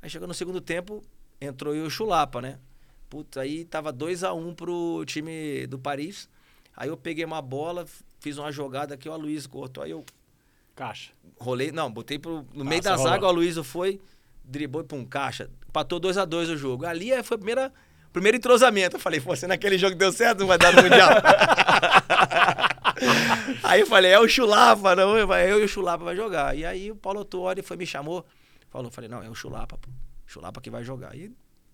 Aí 0.00 0.10
chegou 0.10 0.28
no 0.28 0.34
segundo 0.34 0.60
tempo, 0.60 1.02
entrou 1.40 1.74
eu 1.74 1.84
e 1.84 1.86
o 1.86 1.90
Chulapa, 1.90 2.40
né? 2.40 2.58
Putz, 3.08 3.38
aí 3.38 3.64
tava 3.64 3.90
2 3.90 4.22
a 4.22 4.34
1 4.34 4.48
um 4.48 4.54
pro 4.54 5.02
time 5.06 5.66
do 5.66 5.78
Paris. 5.78 6.28
Aí 6.76 6.90
eu 6.90 6.96
peguei 6.96 7.24
uma 7.24 7.40
bola, 7.40 7.86
fiz 8.20 8.36
uma 8.36 8.52
jogada 8.52 8.94
aqui, 8.94 9.08
o 9.08 9.12
Aloysio 9.12 9.48
cortou. 9.48 9.82
Aí 9.82 9.90
eu. 9.90 10.04
Caixa. 10.76 11.10
Rolei, 11.40 11.72
não, 11.72 11.90
botei 11.90 12.18
pro, 12.18 12.46
no 12.52 12.64
meio 12.64 12.82
da 12.82 12.96
zaga, 12.96 13.24
o 13.24 13.28
Aloysio 13.28 13.64
foi, 13.64 14.00
driblou 14.44 14.84
pra 14.84 14.96
um 14.96 15.04
caixa, 15.04 15.50
patou 15.72 15.98
2 15.98 16.18
a 16.18 16.24
2 16.24 16.50
o 16.50 16.56
jogo. 16.56 16.84
Ali 16.84 17.10
foi 17.22 17.36
a 17.36 17.38
primeira 17.38 17.72
Primeiro 18.12 18.36
entrosamento. 18.36 18.96
Eu 18.96 19.00
falei, 19.00 19.20
você 19.20 19.46
naquele 19.46 19.76
jogo 19.76 19.94
deu 19.94 20.12
certo, 20.12 20.40
não 20.40 20.46
vai 20.46 20.58
dar 20.58 20.72
no 20.72 20.82
Mundial. 20.82 21.10
Aí 23.62 23.80
eu 23.80 23.86
falei, 23.86 24.12
é 24.12 24.18
o 24.18 24.28
Chulapa, 24.28 24.94
não, 24.94 25.16
eu 25.16 25.60
e 25.60 25.64
o 25.64 25.68
Chulapa 25.68 26.04
vai 26.04 26.16
jogar. 26.16 26.56
E 26.56 26.64
aí 26.64 26.90
o 26.90 26.96
Paulo 26.96 27.20
Autuori 27.20 27.62
foi, 27.62 27.76
me 27.76 27.86
chamou, 27.86 28.24
falou, 28.70 28.90
falei, 28.90 29.08
não, 29.08 29.22
é 29.22 29.28
o 29.28 29.34
Chulapa, 29.34 29.76
pô. 29.78 29.88
Chulapa 30.26 30.60
que 30.60 30.70
vai 30.70 30.84
jogar. 30.84 31.14
E 31.16 31.32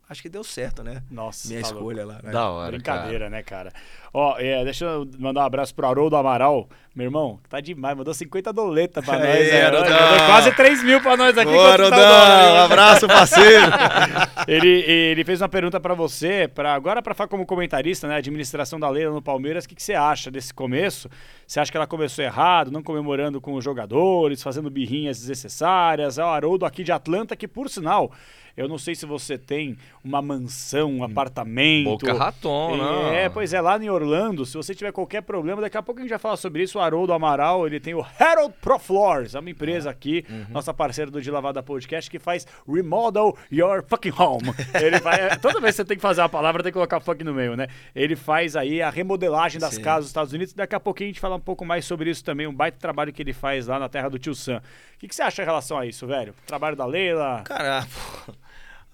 acho 0.09 0.23
que 0.23 0.29
deu 0.29 0.45
certo, 0.45 0.83
né? 0.83 1.03
Nossa, 1.11 1.49
Minha 1.49 1.61
tá 1.63 1.69
escolha 1.69 2.05
lá. 2.05 2.21
Né? 2.23 2.31
Da 2.31 2.49
hora, 2.51 2.71
Brincadeira, 2.73 3.19
cara. 3.27 3.31
né, 3.31 3.43
cara? 3.43 3.73
Ó, 4.13 4.37
é, 4.39 4.63
deixa 4.65 4.85
eu 4.85 5.09
mandar 5.19 5.41
um 5.43 5.45
abraço 5.45 5.75
pro 5.75 5.87
Haroldo 5.87 6.17
Amaral. 6.17 6.69
Meu 6.95 7.07
irmão, 7.07 7.41
tá 7.49 7.61
demais, 7.61 7.97
mandou 7.97 8.15
50 8.15 8.53
doleta 8.53 9.03
pra 9.03 9.15
nós. 9.19 9.29
Aê, 9.29 9.51
é, 9.51 9.65
Haroldão. 9.67 9.91
mandou 9.91 10.27
quase 10.27 10.53
3 10.53 10.85
mil 10.85 11.01
pra 11.01 11.17
nós 11.17 11.37
aqui. 11.37 11.51
Boa, 11.51 11.77
quanto 11.77 11.91
tá 11.91 12.53
um 12.55 12.65
abraço, 12.65 13.07
parceiro. 13.09 13.67
ele, 14.47 14.69
ele 14.69 15.25
fez 15.25 15.41
uma 15.43 15.49
pergunta 15.49 15.81
pra 15.81 15.95
você, 15.95 16.49
para 16.55 16.73
agora 16.73 17.03
pra 17.03 17.15
falar 17.15 17.29
como 17.29 17.45
comentarista, 17.45 18.07
né, 18.07 18.17
administração 18.17 18.79
da 18.79 18.89
Leila 18.89 19.13
no 19.13 19.23
Palmeiras, 19.23 19.65
o 19.65 19.69
que, 19.69 19.75
que 19.75 19.83
você 19.83 19.95
acha 19.95 20.31
desse 20.31 20.55
começo? 20.55 21.09
Você 21.47 21.59
acha 21.59 21.71
que 21.71 21.77
ela 21.77 21.87
começou 21.87 22.25
errado, 22.25 22.71
não 22.71 22.83
comemorando 22.83 23.41
com 23.41 23.55
os 23.55 23.65
jogadores, 23.65 24.43
fazendo 24.43 24.71
birrinhas 24.71 25.19
desnecessárias? 25.19 26.19
É 26.19 26.25
o 26.25 26.29
Haroldo 26.29 26.65
aqui 26.65 26.85
de 26.85 26.93
Atlanta, 26.93 27.35
que 27.35 27.49
por 27.49 27.69
sinal, 27.69 28.13
eu 28.57 28.69
não 28.69 28.79
sei 28.79 28.95
se 28.95 29.07
você 29.07 29.37
tem 29.37 29.77
uma 30.03 30.21
mansão, 30.21 30.93
um 30.93 31.05
apartamento. 31.05 31.85
Boca 31.85 32.13
Raton, 32.13 32.77
né? 32.77 33.25
É, 33.25 33.29
pois 33.29 33.53
é, 33.53 33.61
lá 33.61 33.77
em 33.79 33.91
Orlando, 33.91 34.45
se 34.47 34.57
você 34.57 34.75
tiver 34.75 34.93
qualquer 34.93 35.23
problema, 35.23 35.61
daqui 35.61 35.77
a 35.77 35.83
pouco 35.83 36.01
a 36.01 36.03
gente 36.03 36.11
vai 36.11 36.19
falar 36.19 36.37
sobre 36.37 36.63
isso. 36.63 36.79
O 36.79 36.81
Haroldo 36.81 37.13
Amaral, 37.13 37.67
ele 37.67 37.81
tem 37.81 37.95
o 37.95 38.05
Harold 38.19 38.55
Pro 38.61 38.79
Floors, 38.79 39.35
é 39.35 39.41
uma 39.41 39.51
empresa 39.51 39.91
aqui, 39.91 40.25
nossa 40.51 40.73
parceira 40.73 41.11
do 41.11 41.21
De 41.21 41.31
Lavada 41.31 41.63
Podcast, 41.63 42.11
que 42.11 42.19
faz 42.19 42.47
Remodel 42.69 43.37
Your 43.53 43.85
Fucking 43.87 44.13
Home. 44.19 44.55
Ele 44.81 44.99
vai, 45.01 45.21
é, 45.21 45.37
toda 45.39 45.61
vez 45.61 45.75
que 45.75 45.77
você 45.77 45.85
tem 45.85 45.97
que 45.97 46.03
fazer 46.03 46.21
a 46.21 46.29
palavra, 46.29 46.63
tem 46.63 46.71
que 46.71 46.75
colocar 46.75 47.01
fucking 47.01 47.25
no 47.25 47.35
meio, 47.35 47.57
né? 47.57 47.69
Ele 47.95 48.17
faz 48.17 48.57
aí 48.57 48.81
a 48.81 48.91
remodelagem 48.91 49.61
das 49.61 49.75
Sim. 49.75 49.83
casas 49.83 50.05
dos 50.05 50.11
Estados 50.11 50.33
Unidos. 50.33 50.55
Daqui 50.55 50.75
a 50.75 50.81
pouquinho 50.81 51.11
a 51.11 51.13
gente 51.13 51.21
fala 51.21 51.37
um 51.37 51.41
pouco 51.41 51.65
mais 51.65 51.85
sobre 51.85 52.11
isso 52.11 52.25
também, 52.25 52.47
um 52.47 52.55
baita 52.55 52.79
trabalho 52.79 53.13
que 53.13 53.23
ele 53.23 53.33
faz 53.33 53.67
lá 53.67 53.79
na 53.79 53.89
terra 53.89 54.09
do 54.09 54.19
tio 54.19 54.35
Sam. 54.35 54.59
O 54.95 54.99
que, 54.99 55.09
que 55.09 55.15
você 55.15 55.23
acha 55.23 55.43
em 55.43 55.45
relação 55.45 55.79
a 55.79 55.87
isso, 55.87 56.07
velho? 56.07 56.35
Trabalho 56.47 56.77
da 56.77 56.87
Leila? 56.87 57.43
Cara, 57.45 57.87
pô, 58.27 58.33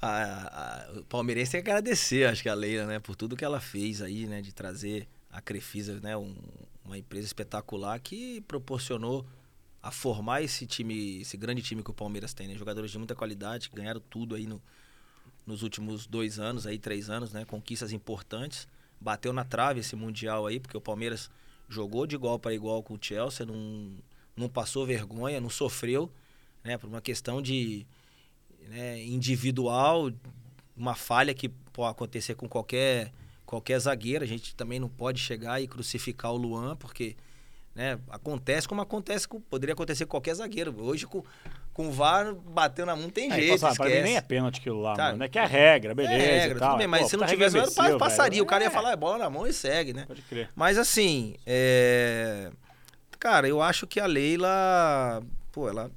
a- 0.01 0.87
a- 0.97 1.01
o 1.01 1.05
palmeirense 1.05 1.53
tem 1.53 1.63
que 1.63 1.71
agradecer, 1.71 2.27
acho 2.27 2.43
que 2.43 2.49
a 2.49 2.55
Leila, 2.55 2.87
né, 2.87 2.99
por 2.99 3.15
tudo 3.17 3.37
que 3.37 3.45
ela 3.45 3.61
fez 3.61 4.01
aí, 4.01 4.27
né, 4.27 4.41
de 4.41 4.53
trazer 4.53 5.07
a 5.31 5.41
Crefisa, 5.41 6.01
né, 6.01 6.17
um- 6.17 6.35
uma 6.85 6.97
empresa 6.99 7.27
espetacular 7.27 7.99
que 8.01 8.41
proporcionou 8.43 9.27
a 9.83 9.91
formar 9.91 10.43
esse 10.43 10.67
time, 10.67 11.21
esse 11.21 11.37
grande 11.37 11.63
time 11.63 11.83
que 11.83 11.91
o 11.91 11.95
Palmeiras 11.95 12.35
tem, 12.35 12.49
né, 12.49 12.55
jogadores 12.55 12.91
de 12.91 12.99
muita 12.99 13.15
qualidade, 13.15 13.69
que 13.71 13.77
ganharam 13.77 14.01
tudo 14.11 14.35
aí 14.35 14.47
no- 14.47 14.61
nos 15.47 15.63
últimos 15.63 16.07
dois 16.07 16.39
anos, 16.39 16.67
aí 16.67 16.79
três 16.79 17.09
anos, 17.11 17.33
né, 17.33 17.45
conquistas 17.45 17.93
importantes, 17.93 18.67
bateu 19.01 19.33
na 19.33 19.45
trave 19.45 19.81
esse 19.81 19.97
mundial 19.97 20.47
aí, 20.47 20.61
porque 20.61 20.77
o 20.77 20.81
Palmeiras 20.81 21.31
jogou 21.69 22.07
de 22.07 22.15
igual 22.15 22.39
para 22.39 22.53
igual 22.53 22.83
com 22.83 22.95
o 22.95 22.99
Chelsea, 23.01 23.47
não, 23.47 23.93
não 24.37 24.49
passou 24.49 24.85
vergonha, 24.87 25.41
não 25.41 25.51
sofreu, 25.51 26.11
né, 26.65 26.77
por 26.77 26.89
uma 26.89 27.01
questão 27.01 27.41
de 27.41 27.87
né, 28.69 29.03
individual, 29.05 30.11
uma 30.77 30.95
falha 30.95 31.35
que 31.35 31.49
pode 31.49 31.91
acontecer 31.91 32.35
com 32.35 32.49
qualquer, 32.49 33.13
qualquer 33.47 33.79
zagueiro. 33.79 34.25
A 34.25 34.27
gente 34.27 34.55
também 34.55 34.79
não 34.79 34.89
pode 34.89 35.21
chegar 35.21 35.61
e 35.61 35.67
crucificar 35.67 36.33
o 36.33 36.37
Luan, 36.37 36.77
porque 36.77 37.17
né, 37.75 37.99
acontece 38.11 38.67
como 38.69 38.81
acontece 38.81 39.27
com, 39.29 39.41
poderia 39.41 39.73
acontecer 39.73 40.05
com 40.07 40.11
qualquer 40.11 40.35
zagueiro. 40.35 40.75
Hoje, 40.83 41.07
com, 41.07 41.23
com 41.73 41.89
o 41.89 41.93
VAR 41.93 42.35
bateu 42.35 42.85
na 42.85 42.95
mão, 42.97 43.09
tem 43.09 43.31
É, 43.31 43.35
jeito, 43.37 43.59
sabe, 43.59 43.77
pra 43.77 43.87
mim 43.87 44.03
nem 44.03 44.17
é 44.17 44.21
pênalti 44.21 44.59
aquilo 44.59 44.81
lá, 44.83 44.95
Tá. 44.95 45.13
mano. 45.13 45.23
É 45.25 45.29
que 45.29 45.39
é 45.39 45.45
regra, 45.47 45.95
beleza. 45.95 46.15
É 46.23 46.39
regra, 46.41 46.61
tudo 46.67 46.77
bem, 46.79 46.87
mas 46.87 47.03
Pô, 47.03 47.09
se 47.09 47.17
não 47.17 47.25
puta 47.27 47.33
tivesse, 47.35 47.75
passaria. 47.99 48.31
velho. 48.33 48.43
O 48.43 48.47
cara 48.47 48.65
ia 48.65 48.69
É, 48.69 48.71
falar, 48.71 48.93
é 48.93 48.97
bola 48.97 49.19
na 49.19 49.31
mão 49.31 49.47
e 49.47 49.53
segue, 49.53 49.93
né? 49.93 50.05
Pode 50.07 50.23
crer. 50.23 50.49
Mas 50.55 50.77
assim, 50.77 51.37
é... 51.47 52.51
cara, 53.19 53.49
eu 53.49 53.63
acho 53.63 53.87
que 53.87 54.01
a 54.01 54.07
Leila, 54.07 55.23
pô, 55.53 55.69
ela 55.69 55.91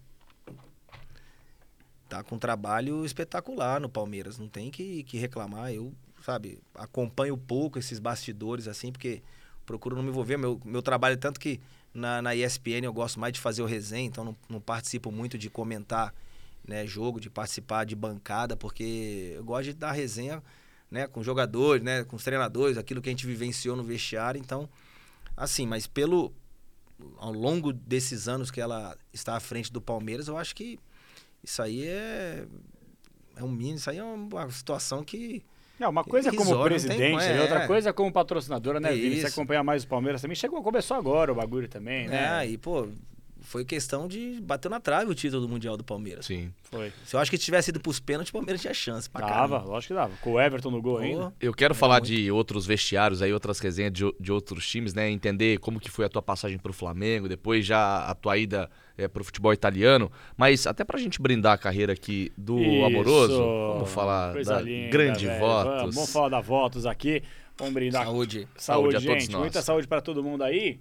tá 2.17 2.23
com 2.23 2.35
um 2.35 2.39
trabalho 2.39 3.05
espetacular 3.05 3.79
no 3.79 3.89
Palmeiras, 3.89 4.37
não 4.37 4.47
tem 4.47 4.69
que, 4.69 5.03
que 5.03 5.17
reclamar. 5.17 5.73
Eu, 5.73 5.93
sabe, 6.23 6.59
acompanho 6.75 7.37
pouco 7.37 7.79
esses 7.79 7.99
bastidores 7.99 8.67
assim, 8.67 8.91
porque 8.91 9.21
procuro 9.65 9.95
não 9.95 10.03
me 10.03 10.09
envolver. 10.09 10.37
Meu, 10.37 10.59
meu 10.63 10.81
trabalho 10.81 11.17
tanto 11.17 11.39
que 11.39 11.59
na, 11.93 12.21
na 12.21 12.35
ESPN 12.35 12.83
eu 12.83 12.93
gosto 12.93 13.19
mais 13.19 13.33
de 13.33 13.39
fazer 13.39 13.61
o 13.61 13.65
resenha, 13.65 14.05
então 14.05 14.23
não, 14.23 14.35
não 14.49 14.61
participo 14.61 15.11
muito 15.11 15.37
de 15.37 15.49
comentar 15.49 16.13
né, 16.67 16.85
jogo, 16.85 17.19
de 17.19 17.29
participar 17.29 17.83
de 17.85 17.95
bancada, 17.95 18.55
porque 18.55 19.33
eu 19.35 19.43
gosto 19.43 19.65
de 19.65 19.73
dar 19.73 19.91
resenha 19.91 20.41
né, 20.89 21.07
com 21.07 21.23
jogadores, 21.23 21.83
né, 21.83 22.03
com 22.03 22.15
os 22.15 22.23
treinadores, 22.23 22.77
aquilo 22.77 23.01
que 23.01 23.09
a 23.09 23.11
gente 23.11 23.25
vivenciou 23.25 23.75
no 23.75 23.83
vestiário. 23.83 24.39
Então, 24.39 24.69
assim, 25.35 25.65
mas 25.65 25.87
pelo 25.87 26.33
ao 27.17 27.33
longo 27.33 27.73
desses 27.73 28.27
anos 28.27 28.49
que 28.49 28.61
ela 28.61 28.95
está 29.11 29.35
à 29.35 29.39
frente 29.39 29.73
do 29.73 29.81
Palmeiras, 29.81 30.27
eu 30.27 30.37
acho 30.37 30.55
que 30.55 30.79
isso 31.43 31.61
aí 31.61 31.85
é 31.87 32.45
é 33.35 33.43
um 33.43 33.49
mínimo, 33.51 33.77
isso 33.77 33.89
aí 33.89 33.97
é 33.97 34.03
uma 34.03 34.49
situação 34.51 35.03
que 35.03 35.43
Não, 35.79 35.89
uma 35.89 36.03
coisa 36.03 36.29
é 36.29 36.35
como 36.35 36.51
tem 36.51 36.63
presidente, 36.63 37.17
né? 37.17 37.37
é. 37.37 37.41
outra 37.41 37.67
coisa 37.67 37.89
é 37.89 37.93
como 37.93 38.11
patrocinadora, 38.11 38.79
né, 38.79 38.91
É 38.91 38.95
Vini? 38.95 39.21
Você 39.21 39.27
acompanha 39.27 39.63
mais 39.63 39.83
o 39.83 39.87
Palmeiras 39.87 40.21
também. 40.21 40.35
Chegou, 40.35 40.61
começou 40.61 40.95
agora 40.95 41.31
o 41.31 41.35
bagulho 41.35 41.67
também, 41.67 42.07
né? 42.07 42.43
é, 42.43 42.47
e 42.49 42.57
pô, 42.57 42.87
foi 43.53 43.63
questão 43.63 44.07
de 44.07 44.41
bater 44.41 44.67
na 44.67 44.79
trave 44.79 45.11
o 45.11 45.13
título 45.13 45.43
do 45.43 45.47
Mundial 45.47 45.77
do 45.77 45.83
Palmeiras. 45.83 46.25
Sim. 46.25 46.51
Foi. 46.63 46.91
Se 47.05 47.15
eu 47.15 47.19
acho 47.19 47.29
que 47.29 47.37
tivesse 47.37 47.69
ido 47.69 47.79
pros 47.79 47.99
pênaltis, 47.99 48.31
o 48.31 48.33
Palmeiras 48.33 48.59
tinha 48.59 48.73
chance 48.73 49.07
pra 49.07 49.21
Dava, 49.27 49.33
caramba. 49.57 49.71
lógico 49.71 49.93
que 49.93 49.99
dava. 49.99 50.13
Com 50.21 50.31
o 50.31 50.41
Everton 50.41 50.71
no 50.71 50.81
gol 50.81 50.95
Pô, 50.97 51.03
ainda. 51.03 51.33
Eu 51.39 51.53
quero 51.53 51.75
É 51.75 51.77
falar 51.77 51.99
muito. 52.01 52.07
de 52.07 52.31
outros 52.31 52.65
vestiários 52.65 53.21
aí, 53.21 53.31
outras 53.31 53.59
resenhas 53.59 53.93
de, 53.93 54.11
de 54.19 54.31
outros 54.31 54.67
times, 54.67 54.95
né? 54.95 55.07
Entender 55.07 55.59
como 55.59 55.79
que 55.79 55.87
foi 55.91 56.03
a 56.03 56.09
tua 56.09 56.21
passagem 56.23 56.57
pro 56.57 56.73
Flamengo, 56.73 57.29
depois 57.29 57.63
já 57.63 57.99
a 58.07 58.15
tua 58.15 58.35
ida 58.39 58.67
é, 58.97 59.07
pro 59.07 59.23
futebol 59.23 59.53
italiano. 59.53 60.11
Mas 60.35 60.65
até 60.65 60.83
pra 60.83 60.97
gente 60.97 61.21
brindar 61.21 61.53
a 61.53 61.57
carreira 61.59 61.93
aqui 61.93 62.31
do 62.35 62.57
Isso. 62.59 62.85
Amoroso, 62.85 63.37
vamos 63.73 63.89
falar 63.91 64.33
Coisa 64.33 64.55
da 64.55 64.61
linda, 64.61 64.89
grande 64.89 65.27
velho. 65.27 65.39
votos. 65.39 65.73
Vamos, 65.79 65.95
vamos 65.95 66.11
falar 66.11 66.29
da 66.29 66.41
votos 66.41 66.85
aqui. 66.87 67.21
Vamos 67.55 67.73
brindar. 67.75 68.03
Saúde. 68.05 68.47
Saúde, 68.57 68.93
Saúde 68.93 68.95
a 68.95 68.99
todos 69.01 69.21
gente. 69.23 69.31
nós. 69.31 69.41
Muita 69.41 69.61
saúde 69.61 69.87
pra 69.87 70.01
todo 70.01 70.23
mundo 70.23 70.43
aí. 70.43 70.79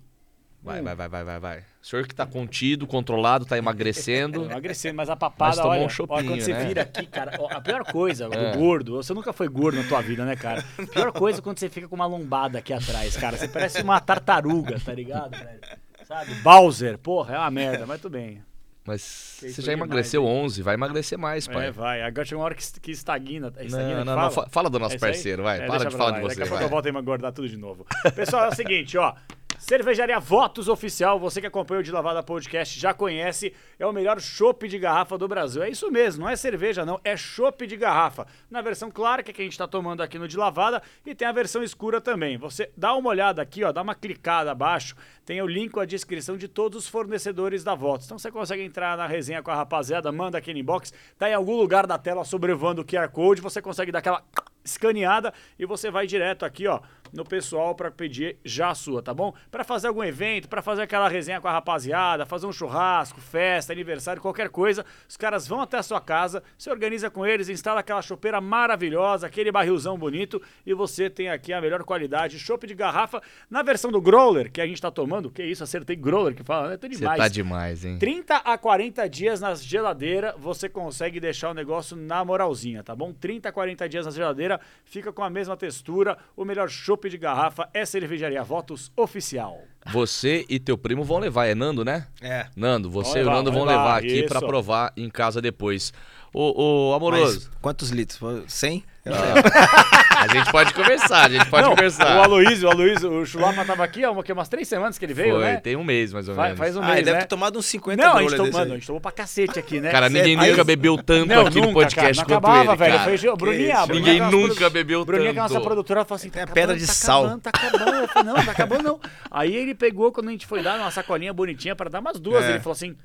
Vai, 0.63 0.81
vai, 0.81 0.95
vai, 0.95 1.09
vai, 1.09 1.25
vai, 1.25 1.41
vai. 1.41 1.59
O 1.83 1.87
senhor 1.87 2.07
que 2.07 2.15
tá 2.15 2.25
contido, 2.25 2.87
controlado, 2.87 3.45
tá 3.45 3.59
emagrecendo. 3.59 4.45
Emagrecendo, 4.51 4.95
mas 4.97 5.09
a 5.11 5.15
Mas 5.15 5.19
papada, 5.19 5.57
tomou 5.57 5.71
olha, 5.73 5.83
um 5.85 5.89
chopinho, 5.89 6.19
olha, 6.19 6.29
quando 6.29 6.41
você 6.41 6.53
né? 6.53 6.65
vira 6.67 6.83
aqui, 6.83 7.05
cara, 7.07 7.33
ó, 7.41 7.49
a 7.53 7.61
pior 7.61 7.83
coisa 7.85 8.29
É. 8.33 8.57
gordo, 8.57 8.95
você 9.03 9.13
nunca 9.13 9.33
foi 9.33 9.49
gordo 9.49 9.83
na 9.83 9.89
tua 9.89 10.01
vida, 10.01 10.25
né, 10.25 10.37
cara? 10.37 10.65
A 10.79 10.87
pior 10.87 11.11
coisa 11.11 11.41
é 11.41 11.43
quando 11.43 11.59
você 11.59 11.69
fica 11.69 11.89
com 11.89 11.97
uma 11.97 12.07
lombada 12.07 12.59
aqui 12.59 12.73
atrás, 12.73 13.17
cara. 13.17 13.37
Você 13.37 13.49
parece 13.49 13.83
uma 13.83 13.99
tartaruga, 14.01 14.79
tá 14.79 14.93
ligado, 14.95 15.33
velho? 15.37 15.61
Sabe? 16.05 16.33
Bowser, 16.37 16.97
porra, 16.99 17.35
é 17.35 17.39
uma 17.39 17.51
merda, 17.51 17.85
mas 17.85 18.01
tudo 18.01 18.13
bem. 18.13 18.41
Mas 18.85 19.37
Que 19.39 19.49
você 19.53 19.63
já 19.63 19.73
demais, 19.73 19.79
emagreceu 19.89 20.23
hein? 20.25 20.45
11, 20.45 20.63
vai 20.63 20.75
emagrecer 20.75 21.17
mais, 21.17 21.47
pai. 21.47 21.69
É, 21.69 21.71
vai. 21.71 22.03
Agora 22.03 22.25
chega 22.25 22.39
uma 22.39 22.45
hora 22.47 22.55
que, 22.57 22.81
que 22.81 22.91
estagna. 22.91 23.53
É 23.57 23.65
estagna 23.67 24.05
Não, 24.05 24.05
não, 24.05 24.15
fala? 24.15 24.23
não. 24.25 24.31
fa- 24.33 24.47
Fala 24.51 24.69
do 24.71 24.77
É 24.77 24.81
nosso 24.81 24.95
aí? 24.95 24.99
parceiro, 25.01 25.43
vai. 25.45 25.61
É, 25.63 25.67
Para 25.67 25.85
de 25.89 25.97
falar 25.97 26.11
lá. 26.11 26.17
de 26.17 26.21
você, 26.23 26.29
Daqui 26.35 26.43
a 26.43 26.47
pouco 26.47 26.55
vai. 26.57 26.65
eu 26.65 26.69
volto 26.69 26.87
a 26.87 27.01
engordar 27.01 27.33
tudo 27.33 27.49
de 27.49 27.57
novo. 27.57 27.87
Pessoal, 28.17 28.47
é 28.47 28.49
o 28.49 28.55
seguinte, 28.57 28.99
ó. 28.99 29.15
Cervejaria 29.63 30.19
Votos 30.19 30.67
Oficial, 30.67 31.21
você 31.21 31.41
que 31.41 31.47
acompanha 31.47 31.79
o 31.79 31.85
De 31.85 31.93
Lavada 31.93 32.21
Podcast 32.21 32.81
já 32.81 32.93
conhece, 32.93 33.55
é 33.79 33.87
o 33.87 33.93
melhor 33.93 34.21
chopp 34.21 34.67
de 34.67 34.77
garrafa 34.77 35.17
do 35.17 35.29
Brasil. 35.29 35.63
É 35.63 35.71
isso 35.71 35.89
mesmo, 35.89 36.25
não 36.25 36.29
é 36.29 36.35
cerveja 36.35 36.85
não, 36.85 37.01
é 37.05 37.17
chopp 37.17 37.65
de 37.65 37.77
garrafa. 37.77 38.27
Na 38.51 38.61
versão 38.61 38.91
clara, 38.91 39.23
que 39.23 39.31
é 39.31 39.35
que 39.35 39.41
a 39.41 39.45
gente 39.45 39.57
tá 39.57 39.69
tomando 39.69 40.03
aqui 40.03 40.19
no 40.19 40.27
De 40.27 40.37
Lavada, 40.37 40.83
e 41.07 41.15
tem 41.15 41.29
a 41.29 41.33
versão 41.33 41.63
escura 41.63 42.01
também. 42.01 42.37
Você 42.39 42.73
dá 42.77 42.93
uma 42.97 43.09
olhada 43.09 43.41
aqui, 43.41 43.63
ó, 43.63 43.71
dá 43.71 43.83
uma 43.83 43.95
clicada 43.95 44.51
abaixo, 44.51 44.97
tem 45.25 45.41
o 45.41 45.47
link 45.47 45.71
com 45.71 45.79
a 45.79 45.87
descrição 45.87 46.37
de 46.37 46.49
todos 46.49 46.83
os 46.83 46.89
fornecedores 46.89 47.63
da 47.63 47.77
Votos. 47.77 48.07
Então 48.07 48.19
você 48.19 48.33
consegue 48.33 48.65
entrar 48.65 48.97
na 48.97 49.07
resenha 49.07 49.45
com 49.45 49.53
a 49.53 49.55
rapaziada, 49.55 50.11
manda 50.11 50.37
aqui 50.37 50.53
no 50.53 50.59
inbox, 50.59 50.93
tá 51.17 51.31
em 51.31 51.35
algum 51.35 51.55
lugar 51.55 51.87
da 51.87 51.97
tela 51.97 52.25
sobrevoando 52.25 52.83
o 52.83 52.85
QR 52.85 53.09
Code, 53.11 53.41
você 53.41 53.63
consegue 53.63 53.93
dar 53.93 54.01
aquela 54.01 54.25
escaneada 54.65 55.33
e 55.57 55.65
você 55.65 55.89
vai 55.89 56.07
direto 56.07 56.45
aqui, 56.45 56.67
ó, 56.67 56.81
no 57.13 57.25
pessoal 57.25 57.75
para 57.75 57.91
pedir 57.91 58.37
já 58.45 58.71
a 58.71 58.75
sua, 58.75 59.03
tá 59.03 59.13
bom? 59.13 59.35
Para 59.51 59.65
fazer 59.65 59.89
algum 59.89 60.03
evento, 60.03 60.49
para 60.49 60.63
fazer 60.63 60.83
aquela 60.83 61.09
resenha 61.09 61.41
com 61.41 61.49
a 61.49 61.53
rapaziada, 61.53 62.25
fazer 62.25 62.47
um 62.47 62.53
churrasco, 62.53 63.21
festa, 63.21 63.73
aniversário, 63.73 64.23
qualquer 64.23 64.49
coisa, 64.49 64.85
os 65.09 65.17
caras 65.17 65.47
vão 65.47 65.61
até 65.61 65.77
a 65.77 65.83
sua 65.83 66.01
casa, 66.01 66.43
se 66.57 66.71
organiza 66.71 67.11
com 67.11 67.27
eles, 67.27 67.49
instala 67.49 67.81
aquela 67.81 68.01
chopeira 68.01 68.41
maravilhosa, 68.41 69.27
aquele 69.27 69.53
barrilzão 69.53 69.99
bonito 69.99 70.41
e 70.65 70.73
você 70.73 71.11
tem 71.11 71.29
aqui 71.29 71.53
a 71.53 71.61
melhor 71.61 71.85
qualidade, 71.85 72.39
chopp 72.39 72.67
de 72.67 72.75
garrafa 72.75 73.21
na 73.51 73.63
versão 73.63 73.91
do 73.91 74.01
growler 74.01 74.51
que 74.51 74.61
a 74.61 74.67
gente 74.67 74.81
tá 74.81 74.91
tomando. 74.91 75.31
Que 75.31 75.43
isso, 75.45 75.63
acertei 75.63 75.97
growler 75.97 76.35
que 76.35 76.43
fala, 76.43 76.71
né? 76.71 76.77
Tô 76.77 76.87
Você 76.89 76.97
demais. 76.97 77.19
tá 77.19 77.29
demais, 77.29 77.85
hein? 77.85 77.99
30 77.99 78.37
a 78.37 78.57
40 78.57 79.09
dias 79.09 79.41
na 79.41 79.55
geladeira, 79.55 80.35
você 80.39 80.69
consegue 80.69 81.21
deixar 81.21 81.51
o 81.51 81.55
negócio 81.55 81.97
na 81.97 82.25
moralzinha, 82.25 82.83
tá 82.83 82.95
bom? 82.95 83.13
30 83.13 83.49
a 83.49 83.53
40 83.53 83.89
dias 83.89 84.07
na 84.07 84.13
geladeira, 84.13 84.61
fica 84.85 85.13
com 85.13 85.23
a 85.23 85.31
mesma 85.31 85.57
textura. 85.57 86.17
O 86.37 86.45
melhor 86.45 86.69
chopp 86.71 87.02
de 87.09 87.19
garrafa 87.19 87.69
é 87.73 87.85
Cervejaria 87.85 88.43
Votos 88.43 88.91
Oficial. 88.97 89.61
Você 89.93 90.45
e 90.49 90.59
teu 90.59 90.79
primo 90.79 91.03
vão 91.03 91.19
levar, 91.19 91.47
é 91.47 91.55
Nando, 91.55 91.85
né? 91.85 92.07
É. 92.21 92.47
Nando, 92.57 92.89
você 92.91 93.11
Vão 93.11 93.19
e 93.19 93.23
o 93.23 93.25
levar, 93.25 93.37
Nando 93.37 93.53
vão 93.53 93.65
levar, 93.65 93.83
levar 93.83 93.99
aqui 93.99 94.23
pra 94.25 94.41
provar 94.41 94.93
em 94.97 95.11
casa 95.11 95.41
depois. 95.41 95.93
Ô, 96.33 96.91
ô 96.91 96.95
amoroso. 96.95 97.49
Mas 97.51 97.61
quantos 97.61 97.91
litros? 97.91 98.19
Foi 98.19 98.45
100? 98.47 98.85
Eu 99.05 99.13
Ah. 99.15 100.03
A 100.23 100.35
gente 100.35 100.51
pode 100.53 100.73
conversar, 100.75 101.27
a 101.27 101.29
gente 101.29 101.47
pode 101.47 101.63
Não, 101.65 101.71
conversar. 101.71 102.17
O 102.19 102.23
Aloysio, 102.23 102.69
o 102.69 102.73
Aloysio, 102.73 103.21
o 103.21 103.27
Chulapa 103.27 103.65
tava 103.65 103.85
aqui 103.85 104.05
há 104.05 104.11
umas 104.11 104.49
três 104.49 104.69
semanas 104.69 104.99
que 104.99 105.05
ele 105.05 105.15
veio, 105.15 105.35
Foi, 105.37 105.45
né? 105.45 105.57
tem 105.57 105.77
um 105.77 105.85
mês 105.85 106.13
mais 106.13 106.29
ou 106.29 106.35
Faz, 106.35 106.47
menos. 106.49 106.59
faz 106.59 106.77
um 106.77 106.83
Ah, 106.83 106.87
mês, 106.87 106.97
ele 106.99 107.05
deve 107.05 107.17
né? 107.17 107.21
ter 107.23 107.29
tomado 107.29 107.59
uns 107.59 107.67
50 107.67 108.03
Não, 108.03 108.17
a 108.17 108.23
gente, 108.23 108.37
tomou, 108.37 108.53
mano, 108.53 108.73
a 108.73 108.75
gente 108.77 108.87
tomou 108.87 109.01
pra 109.01 109.13
cacete 109.13 109.59
aqui, 109.59 109.81
né? 109.81 109.91
Cara, 109.91 110.09
ninguém 110.09 110.39
Aí- 110.39 110.51
nunca 110.51 110.65
bebeu 110.65 110.97
tanto 111.03 111.27
Não, 111.29 111.47
aqui 111.47 111.61
no 111.61 111.67
nunca, 111.67 111.73
cara, 111.73 111.73
podcast 111.91 112.17
não 112.19 112.25
quanto 112.25 112.33
acabava, 112.33 112.59
ele, 112.73 112.77
velho. 112.77 112.79
cara. 112.99 113.11
Eu 113.13 113.19
falei, 113.19 113.37
Bruninha? 113.37 113.87
Bruninha, 113.87 114.13
Ninguém 114.15 114.21
nunca 114.31 114.55
produ- 114.55 114.71
bebeu 114.71 115.05
Bruninha, 115.05 115.33
que 115.33 115.37
é 115.39 115.41
a 115.41 115.43
nossa 115.43 115.55
tanto. 115.55 115.65
produtora, 115.65 115.99
ela 116.01 116.05
falou 116.07 116.17
assim, 116.17 116.31
tá 116.31 116.41
É 116.41 116.43
acabando, 116.45 116.55
pedra 116.55 116.77
de 116.77 116.87
tá 116.87 116.93
sal. 116.93 117.25
acabando, 117.25 117.41
tá 117.43 117.51
acabando. 117.51 117.97
Eu 117.97 118.09
falei, 118.09 118.33
não, 118.33 118.45
tá 118.45 118.53
acabando 118.53 118.83
não. 118.85 119.01
Aí 119.31 119.55
ele 119.57 119.75
pegou, 119.75 120.13
quando 120.13 120.29
a 120.29 120.33
gente 120.33 120.47
foi 120.47 120.63
dar 120.63 120.79
uma 120.79 120.91
sacolinha 120.91 121.33
bonitinha 121.33 121.75
pra 121.77 121.89
dar 121.91 122.01
umas 122.01 122.19
duas, 122.21 122.45
É. 122.45 122.51
ele 122.51 122.61
falou 122.61 122.73
assim... 122.73 122.97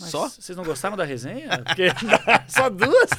Mas 0.00 0.08
Só? 0.08 0.26
vocês 0.26 0.56
não 0.56 0.64
gostaram 0.64 0.96
da 0.96 1.04
resenha? 1.04 1.48
Porque 1.66 1.88
só 2.48 2.70
duas? 2.70 3.10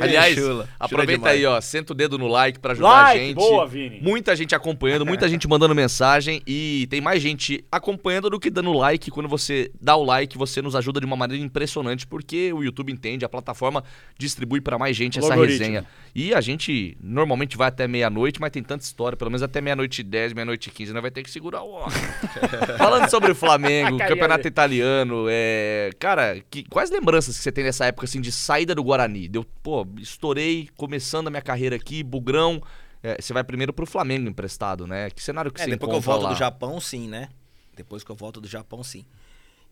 Aliás, 0.00 0.34
Chula, 0.34 0.46
chula 0.48 0.68
aproveita 0.78 1.18
demais. 1.18 1.36
aí, 1.36 1.46
ó, 1.46 1.60
senta 1.60 1.92
o 1.92 1.96
dedo 1.96 2.18
no 2.18 2.26
like 2.28 2.58
pra 2.58 2.72
ajudar 2.72 2.88
Like, 2.88 3.20
a 3.20 3.24
gente. 3.24 3.34
boa, 3.34 3.66
Vini. 3.66 4.00
Muita 4.00 4.34
gente 4.36 4.54
acompanhando, 4.54 5.04
muita 5.06 5.28
gente 5.28 5.46
mandando 5.48 5.74
mensagem 5.74 6.42
e 6.46 6.86
tem 6.90 7.00
mais 7.00 7.22
gente 7.22 7.64
acompanhando 7.70 8.30
do 8.30 8.38
que 8.40 8.50
dando 8.50 8.72
like. 8.72 9.10
Quando 9.10 9.28
você 9.28 9.70
dá 9.80 9.96
o 9.96 10.04
like, 10.04 10.36
você 10.38 10.60
nos 10.62 10.74
ajuda 10.76 11.00
de 11.00 11.06
uma 11.06 11.16
maneira 11.16 11.42
impressionante, 11.42 12.06
porque 12.06 12.52
o 12.52 12.62
YouTube 12.62 12.92
entende, 12.92 13.24
a 13.24 13.28
plataforma 13.28 13.82
distribui 14.18 14.60
pra 14.60 14.78
mais 14.78 14.96
gente 14.96 15.18
essa 15.18 15.32
Algoritmo. 15.32 15.58
resenha. 15.58 15.86
E 16.14 16.32
a 16.32 16.40
gente 16.40 16.96
normalmente 17.02 17.56
vai 17.56 17.68
até 17.68 17.88
meia-noite, 17.88 18.40
mas 18.40 18.50
tem 18.50 18.62
tanta 18.62 18.84
história, 18.84 19.16
pelo 19.16 19.30
menos 19.30 19.42
até 19.42 19.60
meia-noite 19.60 20.00
e 20.00 20.04
10, 20.04 20.32
meia-noite 20.32 20.68
e 20.68 20.72
15, 20.72 20.92
nós 20.92 21.02
vai 21.02 21.10
ter 21.10 21.22
que 21.22 21.30
segurar 21.30 21.62
o 21.62 21.70
ó. 21.72 21.88
Falando 22.78 23.08
sobre 23.10 23.32
o 23.32 23.34
Flamengo, 23.34 23.98
campeonato 24.06 24.46
italiano, 24.46 25.26
é. 25.28 25.90
Cara, 25.98 26.38
que, 26.50 26.62
quais 26.64 26.90
lembranças 26.90 27.36
que 27.36 27.42
você 27.42 27.52
tem 27.52 27.64
nessa 27.64 27.86
época 27.86 28.04
assim 28.06 28.20
de 28.20 28.30
saída 28.32 28.74
do 28.74 28.82
Guarani? 28.84 29.28
Deu, 29.28 29.44
pô, 29.62 29.83
estourei, 29.98 30.68
começando 30.76 31.28
a 31.28 31.30
minha 31.30 31.42
carreira 31.42 31.76
aqui, 31.76 32.02
bugrão. 32.02 32.62
É, 33.02 33.20
você 33.20 33.32
vai 33.32 33.44
primeiro 33.44 33.72
pro 33.72 33.86
Flamengo 33.86 34.28
emprestado, 34.28 34.86
né? 34.86 35.10
Que 35.10 35.22
cenário 35.22 35.52
que 35.52 35.60
É, 35.60 35.64
você 35.64 35.70
depois 35.70 35.90
que 35.90 35.96
eu 35.96 36.00
volto 36.00 36.22
lá? 36.22 36.32
do 36.32 36.36
Japão, 36.38 36.80
sim, 36.80 37.08
né? 37.08 37.28
Depois 37.76 38.02
que 38.04 38.10
eu 38.10 38.16
volto 38.16 38.40
do 38.40 38.48
Japão, 38.48 38.82
sim. 38.82 39.04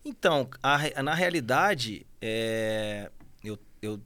Então, 0.05 0.49
a 0.61 1.01
na 1.01 1.13
realidade, 1.13 2.05
é, 2.21 3.09
eu, 3.43 3.57
eu, 3.81 3.99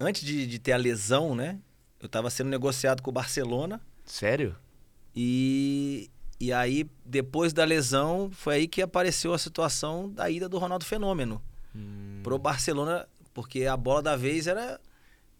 antes 0.00 0.22
de, 0.24 0.46
de 0.46 0.58
ter 0.58 0.72
a 0.72 0.76
lesão, 0.76 1.34
né? 1.34 1.58
Eu 2.00 2.08
tava 2.08 2.28
sendo 2.30 2.48
negociado 2.50 3.00
com 3.02 3.10
o 3.10 3.12
Barcelona 3.12 3.80
Sério? 4.04 4.54
e, 5.14 6.10
e 6.38 6.52
aí, 6.52 6.88
depois 7.04 7.52
da 7.52 7.64
lesão, 7.64 8.30
foi 8.32 8.56
aí 8.56 8.68
que 8.68 8.82
apareceu 8.82 9.32
a 9.32 9.38
situação 9.38 10.10
da 10.10 10.28
ida 10.30 10.48
do 10.48 10.58
Ronaldo 10.58 10.84
Fenômeno 10.84 11.42
Hum. 11.74 12.20
pro 12.22 12.38
Barcelona, 12.38 13.06
porque 13.34 13.64
a 13.64 13.76
bola 13.76 14.02
da 14.02 14.16
vez 14.16 14.46
era, 14.46 14.80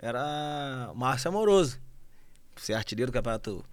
era 0.07 0.92
Márcio 0.94 1.28
Amoroso. 1.28 1.78
Ser 2.57 2.74
artilheiro 2.74 3.11
do 3.11 3.14
Campeonato 3.14 3.64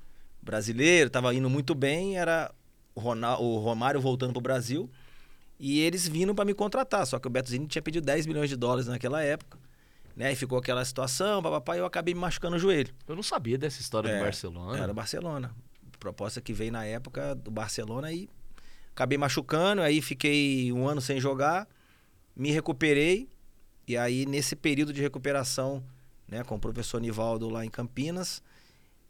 Brasileiro, 0.41 1.09
tava 1.09 1.33
indo 1.33 1.49
muito 1.49 1.73
bem, 1.73 2.17
era 2.17 2.51
o, 2.93 2.99
Ronal- 2.99 3.41
o 3.41 3.57
Romário 3.59 4.01
voltando 4.01 4.33
pro 4.33 4.41
Brasil 4.41 4.89
e 5.59 5.79
eles 5.79 6.07
vindo 6.07 6.35
para 6.35 6.43
me 6.43 6.53
contratar, 6.53 7.05
só 7.07 7.17
que 7.19 7.27
o 7.27 7.29
Beto 7.29 7.49
Zini 7.49 7.65
tinha 7.67 7.81
pedido 7.81 8.05
10 8.05 8.25
milhões 8.25 8.49
de 8.49 8.55
dólares 8.57 8.87
naquela 8.87 9.23
época, 9.23 9.57
né? 10.17 10.33
E 10.33 10.35
ficou 10.35 10.57
aquela 10.57 10.83
situação, 10.83 11.41
papapá, 11.41 11.75
e 11.77 11.79
eu 11.79 11.85
acabei 11.85 12.13
me 12.13 12.19
machucando 12.19 12.57
o 12.57 12.59
joelho. 12.59 12.93
Eu 13.07 13.15
não 13.15 13.23
sabia 13.23 13.57
dessa 13.57 13.79
história 13.79 14.09
É, 14.09 14.17
do 14.17 14.23
Barcelona. 14.23 14.77
Era 14.77 14.91
o 14.91 14.95
Barcelona. 14.95 15.55
Proposta 15.99 16.41
que 16.41 16.51
veio 16.51 16.71
na 16.73 16.83
época 16.83 17.33
do 17.35 17.49
Barcelona 17.49 18.11
e 18.11 18.27
acabei 18.91 19.17
machucando, 19.17 19.81
aí 19.81 20.01
fiquei 20.01 20.73
um 20.73 20.85
ano 20.87 20.99
sem 20.99 21.21
jogar, 21.21 21.65
me 22.35 22.51
recuperei, 22.51 23.29
e 23.87 23.95
aí 23.95 24.25
nesse 24.25 24.55
período 24.57 24.91
de 24.91 25.01
recuperação, 25.01 25.81
né, 26.33 26.43
com 26.43 26.55
o 26.55 26.59
professor 26.59 26.99
Nivaldo 26.99 27.47
lá 27.49 27.63
em 27.63 27.69
Campinas, 27.69 28.41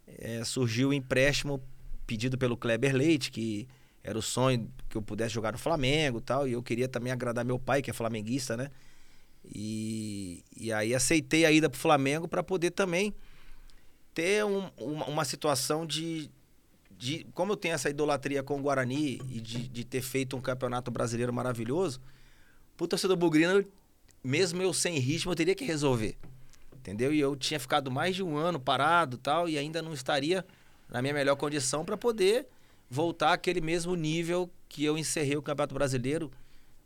eh, 0.06 0.42
surgiu 0.44 0.90
o 0.90 0.92
empréstimo 0.92 1.60
pedido 2.06 2.36
pelo 2.36 2.56
Kleber 2.56 2.94
Leite, 2.94 3.30
que 3.30 3.66
era 4.02 4.18
o 4.18 4.22
sonho 4.22 4.70
que 4.88 4.96
eu 4.96 5.02
pudesse 5.02 5.32
jogar 5.34 5.52
no 5.52 5.58
Flamengo 5.58 6.20
tal, 6.20 6.46
e 6.46 6.52
eu 6.52 6.62
queria 6.62 6.86
também 6.86 7.10
agradar 7.12 7.44
meu 7.44 7.58
pai, 7.58 7.80
que 7.80 7.90
é 7.90 7.94
flamenguista, 7.94 8.56
né? 8.56 8.70
E, 9.44 10.42
e 10.56 10.72
aí 10.72 10.94
aceitei 10.94 11.44
a 11.44 11.52
ida 11.52 11.68
pro 11.70 11.78
Flamengo 11.78 12.28
para 12.28 12.42
poder 12.42 12.70
também 12.70 13.14
ter 14.14 14.44
um- 14.44 14.70
uma, 14.76 15.06
uma 15.06 15.24
situação 15.24 15.86
de, 15.86 16.30
de. 16.90 17.26
Como 17.34 17.52
eu 17.52 17.56
tenho 17.56 17.74
essa 17.74 17.90
idolatria 17.90 18.42
com 18.42 18.58
o 18.58 18.62
Guarani 18.62 19.20
e 19.30 19.40
de, 19.40 19.68
de 19.68 19.84
ter 19.84 20.02
feito 20.02 20.36
um 20.36 20.40
campeonato 20.40 20.90
brasileiro 20.90 21.32
maravilhoso, 21.32 22.00
pro 22.76 22.86
torcedor 22.86 23.16
bugrino, 23.16 23.64
mesmo 24.22 24.62
eu 24.62 24.72
sem 24.72 24.98
ritmo, 24.98 25.32
eu 25.32 25.36
teria 25.36 25.54
que 25.54 25.64
resolver. 25.64 26.16
Entendeu? 26.84 27.14
E 27.14 27.18
eu 27.18 27.34
tinha 27.34 27.58
ficado 27.58 27.90
mais 27.90 28.14
de 28.14 28.22
um 28.22 28.36
ano 28.36 28.60
parado 28.60 29.16
tal, 29.16 29.48
e 29.48 29.56
ainda 29.56 29.80
não 29.80 29.94
estaria 29.94 30.44
na 30.86 31.00
minha 31.00 31.14
melhor 31.14 31.34
condição 31.34 31.82
para 31.82 31.96
poder 31.96 32.46
voltar 32.90 33.32
àquele 33.32 33.62
mesmo 33.62 33.94
nível 33.94 34.50
que 34.68 34.84
eu 34.84 34.98
encerrei 34.98 35.34
o 35.34 35.40
Campeonato 35.40 35.74
Brasileiro, 35.74 36.30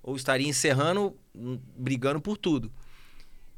ou 0.01 0.15
estaria 0.15 0.47
encerrando, 0.47 1.19
hum, 1.35 1.59
brigando 1.77 2.21
por 2.21 2.37
tudo. 2.37 2.73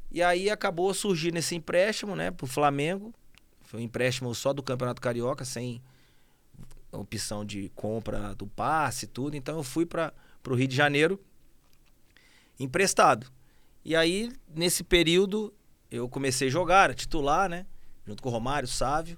E 0.09 0.23
aí 0.23 0.49
acabou 0.49 0.91
surgindo 0.95 1.37
esse 1.37 1.53
empréstimo, 1.53 2.15
né, 2.15 2.31
pro 2.31 2.47
Flamengo. 2.47 3.13
Foi 3.61 3.79
um 3.79 3.83
empréstimo 3.83 4.33
só 4.33 4.51
do 4.51 4.63
Campeonato 4.63 4.99
Carioca, 4.99 5.45
sem 5.45 5.79
opção 6.91 7.45
de 7.45 7.69
compra 7.75 8.33
do 8.33 8.47
passe 8.47 9.05
e 9.05 9.07
tudo. 9.07 9.37
Então 9.37 9.57
eu 9.57 9.63
fui 9.63 9.85
para 9.85 10.11
o 10.49 10.55
Rio 10.55 10.67
de 10.67 10.75
Janeiro 10.75 11.19
emprestado. 12.59 13.27
E 13.85 13.95
aí, 13.95 14.31
nesse 14.53 14.83
período, 14.83 15.53
eu 15.91 16.07
comecei 16.09 16.47
a 16.47 16.51
jogar, 16.51 16.85
era 16.85 16.93
titular, 16.93 17.49
né? 17.49 17.65
Junto 18.07 18.23
com 18.23 18.29
o 18.29 18.31
Romário, 18.31 18.67
Sávio. 18.67 19.17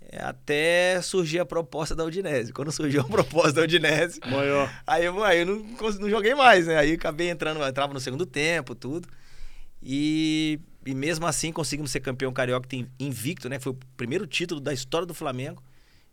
é, 0.00 0.22
até 0.22 1.00
surgir 1.00 1.38
a 1.38 1.46
proposta 1.46 1.94
da 1.94 2.04
Udinese. 2.04 2.52
Quando 2.52 2.70
surgiu 2.72 3.00
a 3.00 3.04
proposta 3.08 3.52
da 3.52 3.62
Udinese, 3.62 4.20
Moiou. 4.26 4.68
Aí 4.86 5.04
eu, 5.04 5.24
aí 5.24 5.40
eu 5.40 5.46
não, 5.46 5.56
não 6.00 6.10
joguei 6.10 6.34
mais, 6.34 6.66
né? 6.66 6.76
Aí 6.76 6.92
acabei 6.92 7.30
entrando, 7.30 7.62
entrava 7.64 7.94
no 7.94 8.00
segundo 8.00 8.26
tempo, 8.26 8.74
tudo. 8.74 9.08
E, 9.82 10.60
e 10.86 10.94
mesmo 10.94 11.26
assim 11.26 11.52
conseguimos 11.52 11.90
ser 11.90 12.00
campeão 12.00 12.32
carioca 12.32 12.68
invicto, 12.98 13.48
né? 13.48 13.58
Foi 13.58 13.72
o 13.72 13.78
primeiro 13.96 14.26
título 14.26 14.60
da 14.60 14.72
história 14.72 15.06
do 15.06 15.14
Flamengo 15.14 15.62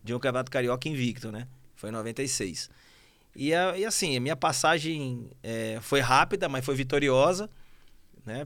de 0.03 0.13
um 0.13 0.19
campeonato 0.19 0.51
carioca 0.51 0.87
invicto, 0.89 1.31
né? 1.31 1.47
Foi 1.75 1.89
em 1.89 1.93
96. 1.93 2.69
E, 3.35 3.53
a- 3.53 3.77
e 3.77 3.85
assim, 3.85 4.15
a 4.17 4.19
minha 4.19 4.35
passagem 4.35 5.29
é, 5.41 5.79
foi 5.81 5.99
rápida, 6.01 6.49
mas 6.49 6.65
foi 6.65 6.75
vitoriosa, 6.75 7.49
né? 8.25 8.45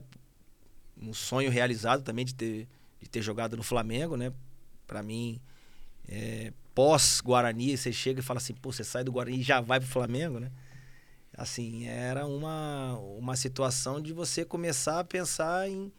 Um 1.01 1.13
sonho 1.13 1.49
realizado 1.51 2.01
também 2.03 2.25
de 2.25 2.33
ter, 2.33 2.67
de 3.01 3.09
ter 3.09 3.21
jogado 3.21 3.55
no 3.57 3.63
Flamengo, 3.63 4.15
né? 4.15 4.31
Pra 4.87 5.01
mim, 5.03 5.39
é, 6.07 6.53
pós-Guarani, 6.73 7.77
você 7.77 7.91
chega 7.91 8.19
e 8.19 8.23
fala 8.23 8.37
assim, 8.37 8.53
pô, 8.53 8.71
você 8.71 8.83
sai 8.83 9.03
do 9.03 9.11
Guarani 9.11 9.39
e 9.39 9.43
já 9.43 9.59
vai 9.61 9.79
pro 9.79 9.89
Flamengo, 9.89 10.39
né? 10.39 10.51
Assim, 11.37 11.85
era 11.85 12.25
uma, 12.25 12.97
uma 13.17 13.35
situação 13.35 14.01
de 14.01 14.13
você 14.13 14.45
começar 14.45 14.99
a 15.01 15.03
pensar 15.03 15.69
em, 15.69 15.91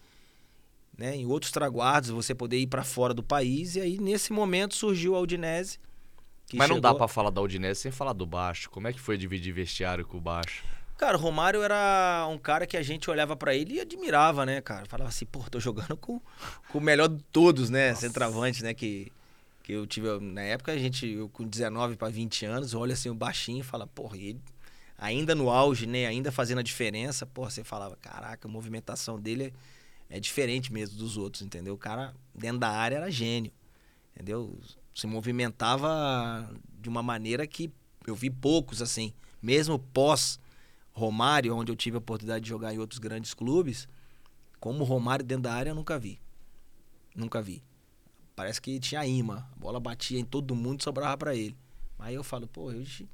né, 0.97 1.15
em 1.15 1.27
outros 1.27 1.53
traguardos, 1.53 2.09
você 2.11 2.35
poder 2.35 2.59
ir 2.59 2.67
para 2.69 2.83
fora 2.83 3.13
do 3.13 3.23
país. 3.23 3.77
E 3.77 3.81
aí, 3.83 3.99
nesse 3.99 4.33
momento, 4.33 4.75
surgiu 4.75 5.15
a 5.15 5.21
Udinese. 5.21 5.79
Mas 6.55 6.69
não 6.71 6.81
dá 6.81 6.89
chegou- 6.89 6.99
pra 6.99 7.09
falar 7.09 7.29
da 7.31 7.43
Udinese 7.43 7.81
sem 7.83 7.93
falar 7.93 8.15
do 8.15 8.25
baixo. 8.25 8.71
Como 8.71 8.89
é 8.89 8.93
que 8.95 9.01
foi 9.01 9.19
dividir 9.19 9.53
vestiário 9.53 10.07
com 10.07 10.17
o 10.17 10.21
baixo? 10.21 10.65
Cara, 10.97 11.19
o 11.19 11.21
Romário 11.21 11.63
era 11.63 12.27
um 12.31 12.39
cara 12.39 12.67
que 12.67 12.77
a 12.77 12.83
gente 12.83 13.11
olhava 13.11 13.37
pra 13.37 13.55
ele 13.55 13.75
e 13.75 13.81
admirava, 13.81 14.47
né, 14.47 14.63
cara? 14.63 14.87
Falava 14.87 15.11
assim, 15.11 15.27
pô, 15.27 15.41
tô 15.51 15.61
jogando 15.61 15.97
com, 15.97 16.21
com 16.71 16.79
o 16.79 16.81
melhor 16.81 17.09
de 17.09 17.23
todos, 17.25 17.69
né? 17.69 17.95
Centroavante, 17.95 18.63
né? 18.63 18.73
Que, 18.73 19.13
que 19.63 19.73
eu 19.73 19.87
tive. 19.87 20.19
Na 20.21 20.41
época, 20.41 20.73
a 20.73 20.79
gente, 20.79 21.07
eu 21.07 21.29
com 21.29 21.47
19 21.47 21.97
pra 21.97 22.09
20 22.09 22.47
anos, 22.47 22.73
olha 22.73 22.95
assim 22.95 23.11
o 23.11 23.15
baixinho 23.15 23.61
e 23.61 23.63
fala, 23.63 23.87
porra, 23.87 24.17
ele 24.17 24.41
ainda 24.99 25.35
no 25.35 25.51
auge, 25.51 25.87
né? 25.87 26.07
Ainda 26.07 26.33
fazendo 26.33 26.59
a 26.59 26.63
diferença, 26.63 27.27
porra, 27.27 27.51
você 27.51 27.63
falava, 27.63 27.97
caraca, 27.97 28.49
a 28.49 28.51
movimentação 28.51 29.21
dele 29.21 29.53
é, 30.09 30.17
é 30.17 30.21
diferente 30.21 30.73
mesmo 30.73 30.97
dos 30.97 31.19
outros, 31.19 31.43
entendeu? 31.43 31.75
O 31.75 31.79
cara, 31.79 32.15
dentro 32.35 32.59
da 32.59 32.71
área, 32.71 32.97
era 32.97 33.11
gênio, 33.11 33.53
entendeu? 34.15 34.59
Se 34.95 35.07
movimentava 35.07 36.51
de 36.81 36.89
uma 36.89 37.03
maneira 37.03 37.47
que 37.47 37.71
eu 38.07 38.15
vi 38.15 38.31
poucos, 38.31 38.81
assim, 38.81 39.13
mesmo 39.43 39.79
pós. 39.79 40.41
Romário, 40.97 41.55
onde 41.55 41.71
eu 41.71 41.77
tive 41.77 41.97
a 41.97 41.99
oportunidade 41.99 42.43
de 42.43 42.49
jogar 42.49 42.73
em 42.73 42.79
outros 42.79 42.99
grandes 42.99 43.35
clubes, 43.35 43.87
como 44.59 44.83
Romário 44.83 45.23
dentro 45.23 45.43
da 45.43 45.53
área 45.53 45.71
eu 45.71 45.75
nunca 45.75 45.99
vi. 45.99 46.19
Nunca 47.15 47.43
vi. 47.43 47.63
Parece 48.35 48.63
que 48.63 48.81
tinha 48.81 49.07
imã. 49.07 49.47
A 49.53 49.57
bola 49.59 49.79
batia 49.79 50.19
em 50.19 50.25
todo 50.25 50.55
mundo 50.55 50.81
e 50.81 50.85
sobrava 50.85 51.15
pra 51.19 51.35
ele. 51.37 51.55
Aí 51.99 52.15
eu 52.15 52.25
falo, 52.25 52.47
pô, 52.49 52.63
hoje 52.65 53.07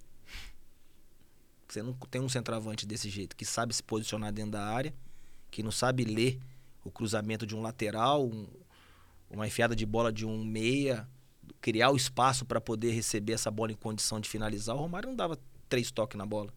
você 1.67 1.83
não 1.83 1.93
tem 1.93 2.21
um 2.21 2.29
centroavante 2.29 2.87
desse 2.87 3.11
jeito, 3.11 3.35
que 3.35 3.45
sabe 3.45 3.75
se 3.75 3.83
posicionar 3.83 4.33
dentro 4.33 4.53
da 4.53 4.65
área, 4.65 4.95
que 5.51 5.61
não 5.61 5.73
sabe 5.73 6.05
ler 6.05 6.39
o 6.85 6.91
cruzamento 6.91 7.45
de 7.45 7.57
um 7.57 7.63
lateral, 7.63 8.25
um- 8.25 8.47
uma 9.29 9.47
enfiada 9.47 9.75
de 9.75 9.85
bola 9.85 10.13
de 10.13 10.25
um 10.25 10.45
meia, 10.45 11.09
criar 11.61 11.91
o 11.91 11.97
espaço 11.97 12.45
para 12.45 12.61
poder 12.61 12.93
receber 12.93 13.33
essa 13.33 13.51
bola 13.51 13.73
em 13.73 13.77
condição 13.77 14.21
de 14.21 14.29
finalizar. 14.29 14.77
O 14.77 14.79
Romário 14.79 15.09
não 15.09 15.17
dava 15.17 15.37
três 15.69 15.91
toques 15.91 16.17
na 16.17 16.27
bola. 16.27 16.53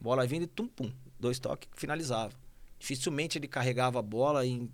Bola 0.00 0.26
vindo 0.26 0.44
e 0.44 0.46
tum, 0.46 0.66
pum, 0.66 0.90
dois 1.18 1.38
toques, 1.38 1.68
finalizava. 1.76 2.32
Dificilmente 2.78 3.36
ele 3.36 3.46
carregava 3.46 3.98
a 3.98 4.02
bola 4.02 4.46
em, 4.46 4.70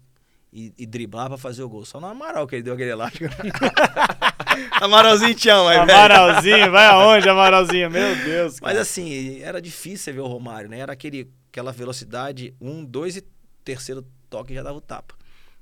e, 0.52 0.72
e 0.78 0.86
driblar 0.86 1.28
pra 1.28 1.36
fazer 1.36 1.62
o 1.62 1.68
gol. 1.68 1.84
Só 1.84 2.00
no 2.00 2.06
Amaral 2.06 2.46
que 2.46 2.56
ele 2.56 2.62
deu 2.62 2.74
aquele 2.74 2.90
elástico. 2.90 3.26
Amaralzinho 4.80 5.34
te 5.34 5.48
ama, 5.48 5.70
aí. 5.70 5.78
Amaralzinho, 5.78 6.70
vai 6.70 6.86
aonde, 6.86 7.28
Amaralzinho? 7.28 7.90
Meu 7.90 8.16
Deus. 8.24 8.60
Mas 8.60 8.78
assim, 8.78 9.40
era 9.40 9.60
difícil 9.60 10.14
ver 10.14 10.20
o 10.20 10.26
Romário, 10.26 10.70
né? 10.70 10.78
Era 10.78 10.92
aquele, 10.92 11.30
aquela 11.50 11.72
velocidade, 11.72 12.54
um, 12.60 12.84
dois 12.84 13.16
e 13.16 13.24
terceiro 13.64 14.06
toque 14.30 14.54
já 14.54 14.62
dava 14.62 14.78
o 14.78 14.80
tapa. 14.80 15.14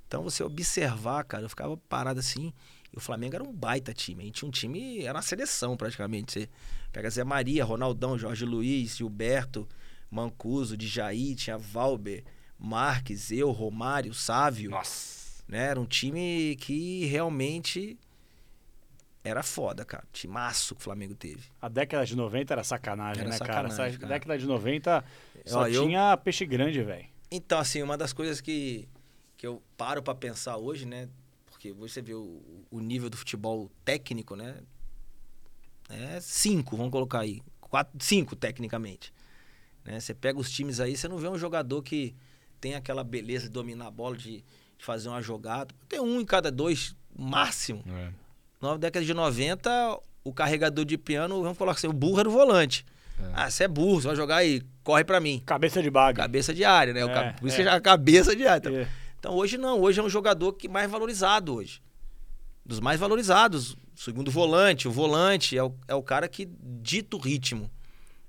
Então 0.06 0.22
você 0.22 0.44
observar, 0.44 1.24
cara, 1.24 1.44
eu 1.44 1.48
ficava 1.48 1.76
parado 1.88 2.20
assim. 2.20 2.52
E 2.94 2.96
o 2.96 3.00
Flamengo 3.00 3.34
era 3.34 3.42
um 3.42 3.52
baita 3.52 3.92
time. 3.92 4.22
A 4.22 4.26
gente 4.26 4.36
tinha 4.36 4.48
um 4.48 4.52
time, 4.52 5.02
era 5.02 5.16
uma 5.16 5.22
seleção 5.22 5.76
praticamente. 5.76 6.32
Você 6.32 6.48
pega 6.92 7.10
Zé 7.10 7.24
Maria, 7.24 7.64
Ronaldão, 7.64 8.16
Jorge 8.16 8.44
Luiz, 8.44 8.96
Gilberto, 8.96 9.68
Mancuso, 10.08 10.76
Djaí, 10.76 11.34
tinha 11.34 11.58
Valber, 11.58 12.22
Marques, 12.56 13.32
eu, 13.32 13.50
Romário, 13.50 14.14
Sávio. 14.14 14.70
Nossa. 14.70 15.42
Né? 15.48 15.58
Era 15.70 15.80
um 15.80 15.84
time 15.86 16.54
que 16.60 17.04
realmente 17.06 17.98
era 19.24 19.42
foda, 19.42 19.84
cara. 19.84 20.04
Timaço 20.12 20.76
que 20.76 20.80
o 20.80 20.84
Flamengo 20.84 21.16
teve. 21.16 21.42
A 21.60 21.68
década 21.68 22.06
de 22.06 22.14
90 22.14 22.54
era 22.54 22.62
sacanagem, 22.62 23.22
Era 23.22 23.30
né, 23.30 23.36
sacanagem, 23.36 23.76
cara? 23.76 23.88
Essa 23.88 23.98
cara. 23.98 24.12
década 24.12 24.38
de 24.38 24.46
90 24.46 25.04
só 25.46 25.60
Ó, 25.62 25.66
eu- 25.66 25.84
tinha 25.84 26.16
peixe 26.16 26.46
grande, 26.46 26.80
velho. 26.80 27.06
Então, 27.28 27.58
assim, 27.58 27.82
uma 27.82 27.96
das 27.98 28.12
coisas 28.12 28.40
que, 28.40 28.86
que 29.36 29.44
eu 29.44 29.60
paro 29.76 30.00
pra 30.00 30.14
pensar 30.14 30.58
hoje, 30.58 30.86
né? 30.86 31.08
Porque 31.64 31.72
você 31.72 32.02
vê 32.02 32.12
o, 32.12 32.42
o 32.70 32.78
nível 32.80 33.08
do 33.08 33.16
futebol 33.16 33.70
técnico, 33.86 34.36
né? 34.36 34.56
É 35.88 36.20
cinco, 36.20 36.76
vamos 36.76 36.92
colocar 36.92 37.20
aí. 37.20 37.40
Quatro, 37.58 37.92
cinco, 38.04 38.36
tecnicamente. 38.36 39.12
Né? 39.82 39.98
Você 39.98 40.12
pega 40.12 40.38
os 40.38 40.50
times 40.50 40.78
aí, 40.80 40.94
você 40.94 41.08
não 41.08 41.16
vê 41.16 41.26
um 41.26 41.38
jogador 41.38 41.82
que 41.82 42.14
tem 42.60 42.74
aquela 42.74 43.02
beleza 43.02 43.44
de 43.44 43.50
dominar 43.50 43.86
a 43.86 43.90
bola, 43.90 44.14
de, 44.14 44.44
de 44.76 44.84
fazer 44.84 45.08
uma 45.08 45.22
jogada. 45.22 45.74
Tem 45.88 46.00
um 46.00 46.20
em 46.20 46.24
cada 46.26 46.50
dois, 46.52 46.94
máximo. 47.18 47.82
É. 47.88 48.10
Na 48.60 48.76
década 48.76 49.04
de 49.04 49.14
90, 49.14 50.00
o 50.22 50.32
carregador 50.34 50.84
de 50.84 50.98
piano, 50.98 51.40
vamos 51.42 51.56
colocar 51.56 51.78
assim, 51.78 51.86
o 51.86 51.92
burro 51.94 52.20
era 52.20 52.28
o 52.28 52.32
volante. 52.32 52.84
Ah, 53.32 53.48
você 53.50 53.64
é 53.64 53.68
burro, 53.68 54.00
você 54.02 54.08
vai 54.08 54.16
jogar 54.16 54.36
aí, 54.36 54.60
corre 54.82 55.04
pra 55.04 55.18
mim. 55.20 55.42
Cabeça 55.46 55.82
de 55.82 55.88
baga. 55.88 56.22
Cabeça 56.24 56.52
de 56.52 56.62
área, 56.64 56.92
né? 56.92 57.04
O 57.04 57.08
É, 57.08 57.14
ca- 57.14 57.32
Por 57.38 57.46
isso 57.48 57.60
é. 57.60 57.62
que 57.62 57.68
é 57.68 57.72
a 57.72 57.80
cabeça 57.80 58.34
de 58.36 58.46
área. 58.46 58.58
Então, 58.68 58.76
É. 58.76 59.03
então 59.24 59.34
hoje 59.34 59.56
não, 59.56 59.80
hoje 59.80 59.98
é 59.98 60.02
um 60.02 60.08
jogador 60.10 60.52
que 60.52 60.68
mais 60.68 60.90
valorizado 60.90 61.54
hoje. 61.54 61.80
Dos 62.62 62.78
mais 62.78 63.00
valorizados. 63.00 63.74
Segundo 63.96 64.30
volante, 64.30 64.86
o 64.86 64.92
volante 64.92 65.56
é 65.56 65.62
o, 65.64 65.74
é 65.88 65.94
o 65.94 66.02
cara 66.02 66.28
que 66.28 66.46
dita 66.60 67.16
o 67.16 67.18
ritmo 67.18 67.70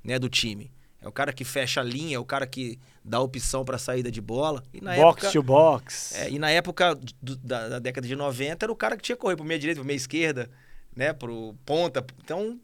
né, 0.01 0.17
do 0.17 0.29
time. 0.29 0.71
É 1.01 1.07
o 1.07 1.11
cara 1.11 1.33
que 1.33 1.43
fecha 1.43 1.81
a 1.81 1.83
linha, 1.83 2.15
é 2.15 2.19
o 2.19 2.23
cara 2.23 2.47
que 2.47 2.79
dá 3.03 3.19
opção 3.19 3.65
para 3.65 3.77
saída 3.77 4.09
de 4.09 4.21
bola. 4.21 4.63
E 4.73 4.79
na 4.79 4.95
box 4.95 5.25
época, 5.25 5.31
to 5.33 5.43
box. 5.43 6.15
é, 6.15 6.29
e 6.29 6.39
na 6.39 6.49
época 6.49 6.95
do- 7.21 7.35
da, 7.35 7.67
da 7.67 7.79
década 7.79 8.07
de 8.07 8.15
90 8.15 8.65
era 8.65 8.71
o 8.71 8.75
cara 8.75 8.95
que 8.95 9.03
tinha 9.03 9.17
que 9.17 9.21
correr 9.21 9.35
pro 9.35 9.43
meia 9.43 9.59
direita, 9.59 9.81
pro 9.81 9.85
meia 9.85 9.97
esquerda, 9.97 10.49
né, 10.95 11.11
pro 11.11 11.53
ponta. 11.65 12.05
Então 12.23 12.57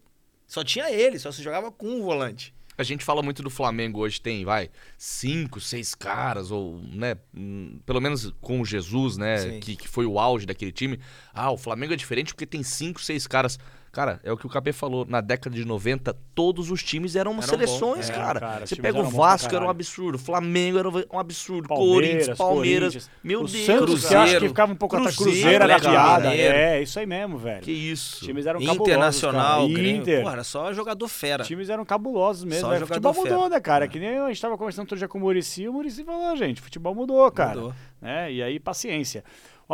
só 0.46 0.64
tinha 0.64 0.90
ele, 0.90 1.18
só 1.18 1.30
se 1.30 1.42
jogava 1.42 1.70
com 1.70 1.86
um 1.86 2.02
volante. 2.02 2.54
A 2.82 2.84
gente 2.84 3.04
fala 3.04 3.22
muito 3.22 3.44
do 3.44 3.48
Flamengo 3.48 4.00
hoje, 4.00 4.20
tem, 4.20 4.44
vai, 4.44 4.68
cinco, 4.98 5.60
seis 5.60 5.94
caras, 5.94 6.50
ou, 6.50 6.80
né, 6.92 7.16
hum, 7.32 7.78
pelo 7.86 8.00
menos 8.00 8.32
com 8.40 8.60
o 8.60 8.64
Jesus, 8.64 9.16
né, 9.16 9.60
que, 9.60 9.76
que 9.76 9.86
foi 9.86 10.04
o 10.04 10.18
auge 10.18 10.44
daquele 10.44 10.72
time. 10.72 10.98
Ah, 11.32 11.52
o 11.52 11.56
Flamengo 11.56 11.92
é 11.92 11.96
diferente 11.96 12.34
porque 12.34 12.44
tem 12.44 12.64
cinco, 12.64 13.00
seis 13.00 13.24
caras. 13.26 13.56
Cara, 13.92 14.18
é 14.24 14.32
o 14.32 14.38
que 14.38 14.46
o 14.46 14.48
KB 14.48 14.72
falou, 14.72 15.04
na 15.06 15.20
década 15.20 15.54
de 15.54 15.66
90, 15.66 16.16
todos 16.34 16.70
os 16.70 16.82
times 16.82 17.14
eram, 17.14 17.32
Eram 17.32 17.42
seleções, 17.42 18.08
é, 18.08 18.12
cara. 18.14 18.40
cara, 18.40 18.66
Você 18.66 18.74
pega 18.74 18.98
o 18.98 19.04
Vasco, 19.04 19.54
era 19.54 19.62
um 19.62 19.68
absurdo, 19.68 20.14
o 20.14 20.18
Flamengo 20.18 20.78
era 20.78 20.88
um 20.88 21.18
absurdo, 21.18 21.68
Palmeiras, 21.68 21.92
Corinthians, 21.92 22.38
Palmeiras, 22.38 22.94
Corinthians. 22.94 23.10
meu 23.22 23.40
o 23.42 23.46
Deus, 23.46 23.66
Santos, 23.66 24.08
cara. 24.08 24.40
que 24.40 24.48
ficava 24.48 24.72
um 24.72 24.76
pouco 24.76 24.96
atrás. 24.96 25.14
Cruzeiro, 25.14 25.40
Cruzeiro 25.40 25.64
era 25.64 25.76
Atlético 25.76 25.90
piada. 25.92 26.34
É, 26.34 26.82
isso 26.82 26.98
aí 26.98 27.04
mesmo, 27.04 27.36
velho. 27.36 27.60
Que 27.60 27.70
isso. 27.70 28.14
Os 28.14 28.26
times 28.26 28.46
eram 28.46 28.60
cabulosos, 28.60 28.80
Internacional, 28.80 29.60
cara. 29.60 29.72
Grêmio, 29.74 30.00
Inter. 30.00 30.22
Pô, 30.22 30.30
era 30.30 30.44
só 30.44 30.72
jogador 30.72 31.08
fera. 31.08 31.42
Os 31.42 31.48
times 31.48 31.68
eram 31.68 31.84
cabulosos 31.84 32.44
mesmo. 32.44 32.62
Só 32.62 32.70
velho. 32.70 32.86
Futebol 32.86 33.12
mudou, 33.12 33.38
fera. 33.42 33.48
né, 33.50 33.60
cara? 33.60 33.84
É. 33.84 33.88
Que 33.88 33.98
nem 33.98 34.18
a 34.18 34.28
gente 34.28 34.40
tava 34.40 34.56
conversando 34.56 34.84
outro 34.84 34.96
dia 34.96 35.06
com 35.06 35.18
o 35.18 35.20
Murici, 35.20 35.68
o 35.68 35.72
Murici 35.74 36.02
falou, 36.02 36.34
gente, 36.34 36.62
futebol 36.62 36.94
mudou, 36.94 37.30
cara. 37.30 37.56
Mudou. 37.56 37.74
Né? 38.00 38.32
E 38.32 38.42
aí, 38.42 38.58
paciência. 38.58 39.22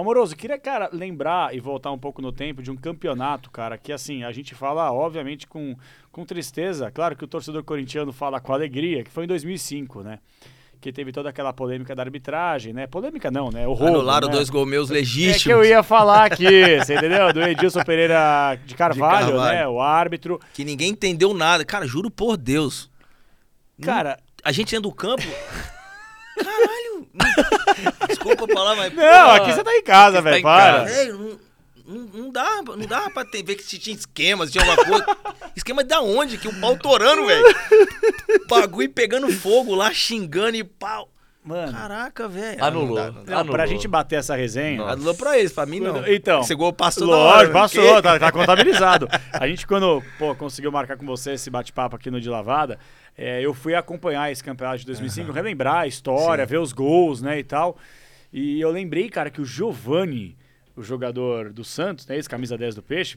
Amoroso, 0.00 0.36
queria, 0.36 0.58
cara, 0.58 0.88
lembrar 0.92 1.54
e 1.54 1.60
voltar 1.60 1.90
um 1.92 1.98
pouco 1.98 2.20
no 2.22 2.30
tempo 2.32 2.62
de 2.62 2.70
um 2.70 2.76
campeonato, 2.76 3.50
cara, 3.50 3.76
que 3.78 3.92
assim, 3.92 4.22
a 4.24 4.32
gente 4.32 4.54
fala, 4.54 4.92
obviamente, 4.92 5.46
com, 5.46 5.74
com 6.12 6.24
tristeza. 6.24 6.90
Claro 6.90 7.16
que 7.16 7.24
o 7.24 7.28
torcedor 7.28 7.62
corintiano 7.64 8.12
fala 8.12 8.40
com 8.40 8.52
alegria, 8.52 9.02
que 9.04 9.10
foi 9.10 9.24
em 9.24 9.26
2005, 9.28 10.02
né? 10.02 10.18
Que 10.80 10.92
teve 10.92 11.10
toda 11.10 11.28
aquela 11.28 11.52
polêmica 11.52 11.92
da 11.96 12.04
arbitragem, 12.04 12.72
né? 12.72 12.86
Polêmica 12.86 13.30
não, 13.32 13.50
né? 13.50 13.66
O 13.66 13.72
roubo, 13.72 13.94
Anularam 13.96 14.28
né? 14.28 14.34
dois 14.34 14.48
gols 14.48 14.68
meus 14.68 14.88
É 14.90 14.94
legítimos. 14.94 15.42
que 15.42 15.50
eu 15.52 15.64
ia 15.64 15.82
falar 15.82 16.26
aqui, 16.26 16.78
você 16.78 16.94
entendeu? 16.94 17.32
Do 17.32 17.42
Edilson 17.42 17.82
Pereira 17.82 18.56
de 18.64 18.76
Carvalho, 18.76 19.26
Carvalho. 19.32 19.56
né? 19.58 19.66
O 19.66 19.80
árbitro. 19.80 20.38
que 20.54 20.64
ninguém 20.64 20.90
entendeu 20.90 21.34
nada. 21.34 21.64
Cara, 21.64 21.84
juro 21.84 22.08
por 22.10 22.36
Deus. 22.36 22.88
Cara, 23.82 24.18
A 24.44 24.52
gente 24.52 24.70
dentro 24.70 24.88
do 24.88 24.94
campo. 24.94 25.22
Caralho! 26.38 26.87
Desculpa 28.08 28.46
falar, 28.52 28.76
mas. 28.76 28.92
não, 28.94 29.30
aqui 29.30 29.52
você 29.52 29.64
tá 29.64 29.74
em 29.76 29.82
casa, 29.82 30.16
tá 30.16 30.22
velho. 30.22 30.36
em 30.38 30.42
Para. 30.42 30.78
casa. 30.80 30.94
Velho, 30.94 31.40
não, 31.86 32.00
não, 32.00 32.30
dá, 32.30 32.62
não 32.62 32.86
dá 32.86 33.08
pra 33.10 33.24
ter, 33.24 33.42
ver 33.42 33.54
que 33.56 33.62
se 33.62 33.78
tinha 33.78 33.96
esquema, 33.96 34.46
se 34.46 34.52
tinha 34.52 34.64
alguma 34.64 34.84
coisa. 34.86 35.06
Esquema 35.56 35.82
da 35.82 36.00
onde? 36.00 36.36
Que 36.38 36.46
o 36.48 36.60
pau 36.60 36.76
torando, 36.76 37.26
velho. 37.26 37.42
Bagulho 38.46 38.90
pegando 38.92 39.32
fogo 39.32 39.74
lá, 39.74 39.92
xingando 39.92 40.56
e 40.56 40.64
pau. 40.64 41.08
Mano, 41.48 41.72
Caraca, 41.72 42.28
velho. 42.28 42.62
Anulou. 42.62 42.88
Não 42.88 42.94
dá, 42.94 43.02
não 43.12 43.12
dá. 43.12 43.18
não, 43.20 43.24
pra 43.24 43.38
anulou. 43.62 43.66
gente 43.66 43.88
bater 43.88 44.16
essa 44.16 44.36
resenha. 44.36 44.78
Nossa. 44.78 44.92
Anulou 44.92 45.14
pra 45.14 45.38
eles, 45.38 45.52
pra 45.52 45.64
mim 45.66 45.80
não. 45.80 46.06
Então, 46.06 46.40
Esse 46.40 46.54
gol 46.54 46.72
passou 46.72 47.06
da 47.08 47.14
Lógico, 47.16 47.38
hora, 47.38 47.52
passou, 47.52 47.82
porque- 47.84 48.02
tá, 48.02 48.18
tá 48.18 48.30
contabilizado. 48.32 49.08
A 49.32 49.48
gente, 49.48 49.66
quando 49.66 50.02
pô, 50.18 50.34
conseguiu 50.34 50.70
marcar 50.70 50.96
com 50.96 51.06
você 51.06 51.32
esse 51.32 51.48
bate-papo 51.48 51.96
aqui 51.96 52.10
no 52.10 52.20
De 52.20 52.28
Lavada, 52.28 52.78
é, 53.16 53.40
eu 53.40 53.54
fui 53.54 53.74
acompanhar 53.74 54.30
esse 54.30 54.44
campeonato 54.44 54.78
de 54.80 54.86
2005, 54.86 55.32
relembrar 55.32 55.76
a 55.80 55.86
história, 55.86 56.44
Sim. 56.44 56.50
ver 56.50 56.58
os 56.58 56.72
gols, 56.72 57.22
né, 57.22 57.38
e 57.38 57.44
tal. 57.44 57.76
E 58.32 58.60
eu 58.60 58.70
lembrei, 58.70 59.08
cara, 59.08 59.30
que 59.30 59.40
o 59.40 59.44
Giovani, 59.44 60.36
o 60.76 60.82
jogador 60.82 61.50
do 61.50 61.64
Santos, 61.64 62.06
né, 62.06 62.16
esse 62.18 62.28
camisa 62.28 62.58
10 62.58 62.74
do 62.74 62.82
Peixe, 62.82 63.16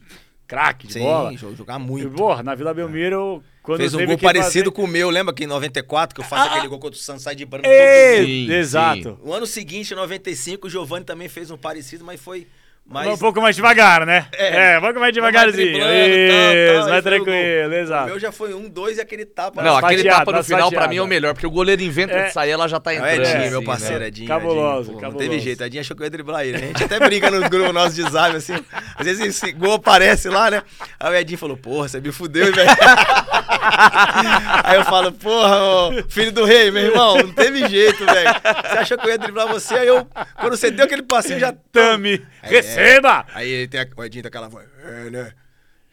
craque 0.52 0.86
de 0.86 0.92
Sim, 0.92 1.00
bola. 1.00 1.34
jo- 1.34 1.54
jogar 1.56 1.80
E, 1.80 1.82
muito. 1.82 2.10
porra, 2.10 2.42
na 2.42 2.54
Vila 2.54 2.74
Belmiro, 2.74 3.42
quando 3.62 3.78
Fez 3.78 3.94
um 3.94 4.04
gol 4.04 4.18
parecido 4.18 4.64
fazer... 4.66 4.70
com 4.72 4.84
o 4.84 4.86
meu, 4.86 5.08
lembra 5.08 5.32
que 5.32 5.44
em 5.44 5.46
94 5.46 6.14
que 6.14 6.20
eu 6.20 6.24
faço 6.24 6.48
Ah, 6.48 6.52
aquele 6.52 6.68
gol 6.68 6.78
contra 6.78 6.98
o 6.98 7.02
Santos, 7.02 7.22
sai 7.22 7.34
de 7.34 7.44
branco. 7.46 7.66
Ei, 7.66 8.24
Sim, 8.46 8.52
exato. 8.52 9.18
No 9.24 9.32
ano 9.32 9.46
seguinte, 9.46 9.92
em 9.92 9.96
95, 9.96 10.66
o 10.66 10.70
Giovani 10.70 11.04
também 11.04 11.28
fez 11.28 11.50
um 11.50 11.56
parecido, 11.56 12.04
mas 12.04 12.20
foi 12.20 12.46
mais... 12.92 13.08
Um 13.08 13.16
pouco 13.18 13.40
mais 13.40 13.56
devagar, 13.56 14.04
né? 14.06 14.26
É. 14.32 14.74
É, 14.74 14.78
um 14.78 14.82
pouco 14.82 15.00
mais 15.00 15.12
devagarzinho. 15.12 15.72
driblando 15.72 15.92
tal, 15.92 15.98
tal, 15.98 16.12
Isso, 16.12 16.84
aí 16.84 16.90
mais 16.90 16.98
o 17.00 17.02
tranquilo, 17.02 17.70
O 17.70 17.74
exato. 17.74 18.06
meu 18.06 18.18
já 18.20 18.32
foi 18.32 18.54
um, 18.54 18.68
dois 18.68 18.98
e 18.98 19.00
aquele 19.00 19.24
tapa. 19.24 19.62
Não, 19.62 19.76
aquele 19.76 20.04
tapa 20.04 20.30
no 20.30 20.38
nas 20.38 20.46
final 20.46 20.70
pra 20.70 20.86
mim 20.88 20.96
é 20.96 21.02
o 21.02 21.06
melhor, 21.06 21.32
porque 21.34 21.46
o 21.46 21.50
goleiro 21.50 21.82
inventa 21.82 22.12
É. 22.14 22.24
de 22.26 22.32
sair, 22.32 22.50
ela 22.50 22.68
já 22.68 22.78
tá 22.78 22.92
É 22.92 22.96
o 22.96 22.98
entrando. 22.98 23.20
Edinho, 23.22 23.38
assim, 23.40 23.50
meu 23.50 23.64
parceiro, 23.64 23.98
né? 24.00 24.06
Edinho. 24.08 24.28
Cabuloso, 24.28 24.80
Edinho, 24.80 24.86
pô, 24.86 24.92
Não 24.92 25.00
cabuloso. 25.00 25.30
teve 25.30 25.38
jeito, 25.42 25.64
Edinho 25.64 25.80
achou 25.80 25.96
que 25.96 26.02
eu 26.02 26.06
ia 26.06 26.10
driblar 26.10 26.44
ele. 26.44 26.56
A 26.56 26.60
gente 26.60 26.84
até 26.84 26.98
brinca 27.00 27.30
no 27.30 27.48
grupo 27.48 27.72
nosso 27.72 27.94
de 27.94 28.02
zap, 28.10 28.36
assim. 28.36 28.54
Às 28.96 29.06
vezes 29.06 29.26
esse 29.26 29.52
gol 29.52 29.74
aparece 29.74 30.28
lá, 30.28 30.50
né? 30.50 30.62
Aí 31.00 31.12
o 31.12 31.16
Edinho 31.16 31.38
falou, 31.38 31.56
porra, 31.56 31.88
você 31.88 32.00
me 32.00 32.12
fudeu, 32.12 32.52
velho. 32.52 32.68
Aí 34.64 34.76
eu 34.76 34.84
falo, 34.84 35.12
porra, 35.12 35.62
ô, 35.62 36.02
filho 36.08 36.32
do 36.32 36.44
rei, 36.44 36.70
meu 36.70 36.82
irmão, 36.84 37.16
não 37.16 37.32
teve 37.32 37.66
jeito, 37.68 38.04
velho. 38.04 38.30
Você 38.68 38.78
achou 38.78 38.98
que 38.98 39.06
eu 39.06 39.10
ia 39.10 39.18
driblar 39.18 39.46
você? 39.48 39.74
Aí 39.74 39.86
eu, 39.88 40.06
quando 40.40 40.56
você 40.56 40.70
deu 40.70 40.84
aquele 40.84 41.02
passinho, 41.02 41.38
já... 41.38 41.52
Tami, 41.72 42.22
É. 42.42 42.48
receba! 42.82 43.26
Aí 43.34 43.48
ele 43.48 43.68
tem 43.68 43.80
a, 43.80 43.86
o 43.96 44.04
Edinho 44.04 44.22
tem 44.22 44.28
aquela 44.28 44.48
voz, 44.48 44.68
é, 44.84 45.10
né? 45.10 45.32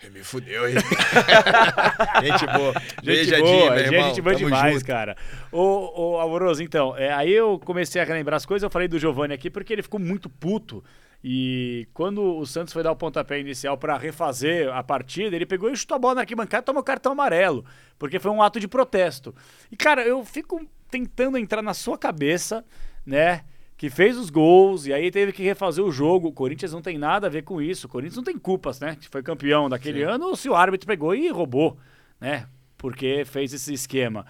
Ele 0.02 0.20
me 0.20 0.24
fudeu, 0.24 0.68
hein? 0.68 0.76
gente 2.24 2.46
boa. 2.58 2.74
Gente 3.04 3.06
Beijo, 3.06 3.32
boa, 3.38 3.80
Edinho, 3.80 3.92
gente, 3.92 4.08
gente 4.08 4.22
boa 4.22 4.34
Tamo 4.34 4.46
demais, 4.46 4.74
junto. 4.76 4.86
cara. 4.86 5.18
Ô, 5.52 6.14
ô, 6.14 6.20
Amoroso, 6.22 6.64
então, 6.64 6.96
é, 6.96 7.12
aí 7.12 7.32
eu 7.32 7.60
comecei 7.60 8.02
a 8.02 8.06
relembrar 8.06 8.38
as 8.38 8.46
coisas, 8.46 8.64
eu 8.64 8.70
falei 8.70 8.88
do 8.88 8.98
Giovani 8.98 9.34
aqui 9.34 9.50
porque 9.50 9.74
ele 9.74 9.82
ficou 9.82 10.00
muito 10.00 10.30
puto. 10.30 10.82
E 11.22 11.86
quando 11.94 12.38
o 12.38 12.46
Santos 12.46 12.72
foi 12.72 12.82
dar 12.82 12.94
o 12.94 12.96
pontapé 12.96 13.40
inicial 13.42 13.78
pra 13.78 13.98
refazer 13.98 14.74
a 14.74 14.82
partida, 14.82 15.36
ele 15.36 15.46
pegou 15.46 15.70
e 15.70 15.76
chutou 15.76 15.96
a 15.96 16.00
bola 16.00 16.16
na 16.16 16.22
arquibancada 16.22 16.64
e 16.64 16.66
tomou 16.66 16.82
cartão 16.82 17.12
amarelo, 17.12 17.66
porque 17.98 18.20
foi 18.20 18.32
um 18.32 18.42
ato 18.42 18.58
de 18.58 18.70
protesto. 18.70 19.36
E, 19.70 19.76
cara, 19.76 20.02
eu 20.04 20.24
fico 20.24 20.66
tentando 20.90 21.38
entrar 21.38 21.62
na 21.62 21.74
sua 21.74 21.98
cabeça, 21.98 22.64
né? 23.06 23.44
Que 23.80 23.90
fez 23.90 24.18
os 24.18 24.30
gols 24.30 24.86
e 24.86 24.92
aí 24.92 25.10
teve 25.10 25.32
que 25.32 25.42
refazer 25.42 25.82
o 25.82 25.90
jogo. 25.90 26.28
O 26.28 26.34
Corinthians 26.34 26.74
não 26.74 26.82
tem 26.82 26.98
nada 26.98 27.28
a 27.28 27.30
ver 27.30 27.44
com 27.44 27.62
isso. 27.62 27.88
O 27.88 27.90
Corinthians 27.90 28.18
não 28.18 28.26
tem 28.26 28.38
culpas, 28.38 28.78
né? 28.78 28.98
Que 29.00 29.08
foi 29.08 29.24
campeão 29.24 29.70
daquele 29.70 30.04
ano 30.04 30.26
ou 30.26 30.36
se 30.36 30.50
o 30.50 30.54
árbitro 30.54 30.86
pegou 30.86 31.16
e 31.16 31.30
roubou, 31.30 31.78
né? 32.20 32.46
Porque 32.78 33.24
fez 33.24 33.54
esse 33.54 33.74
esquema. 33.74 34.26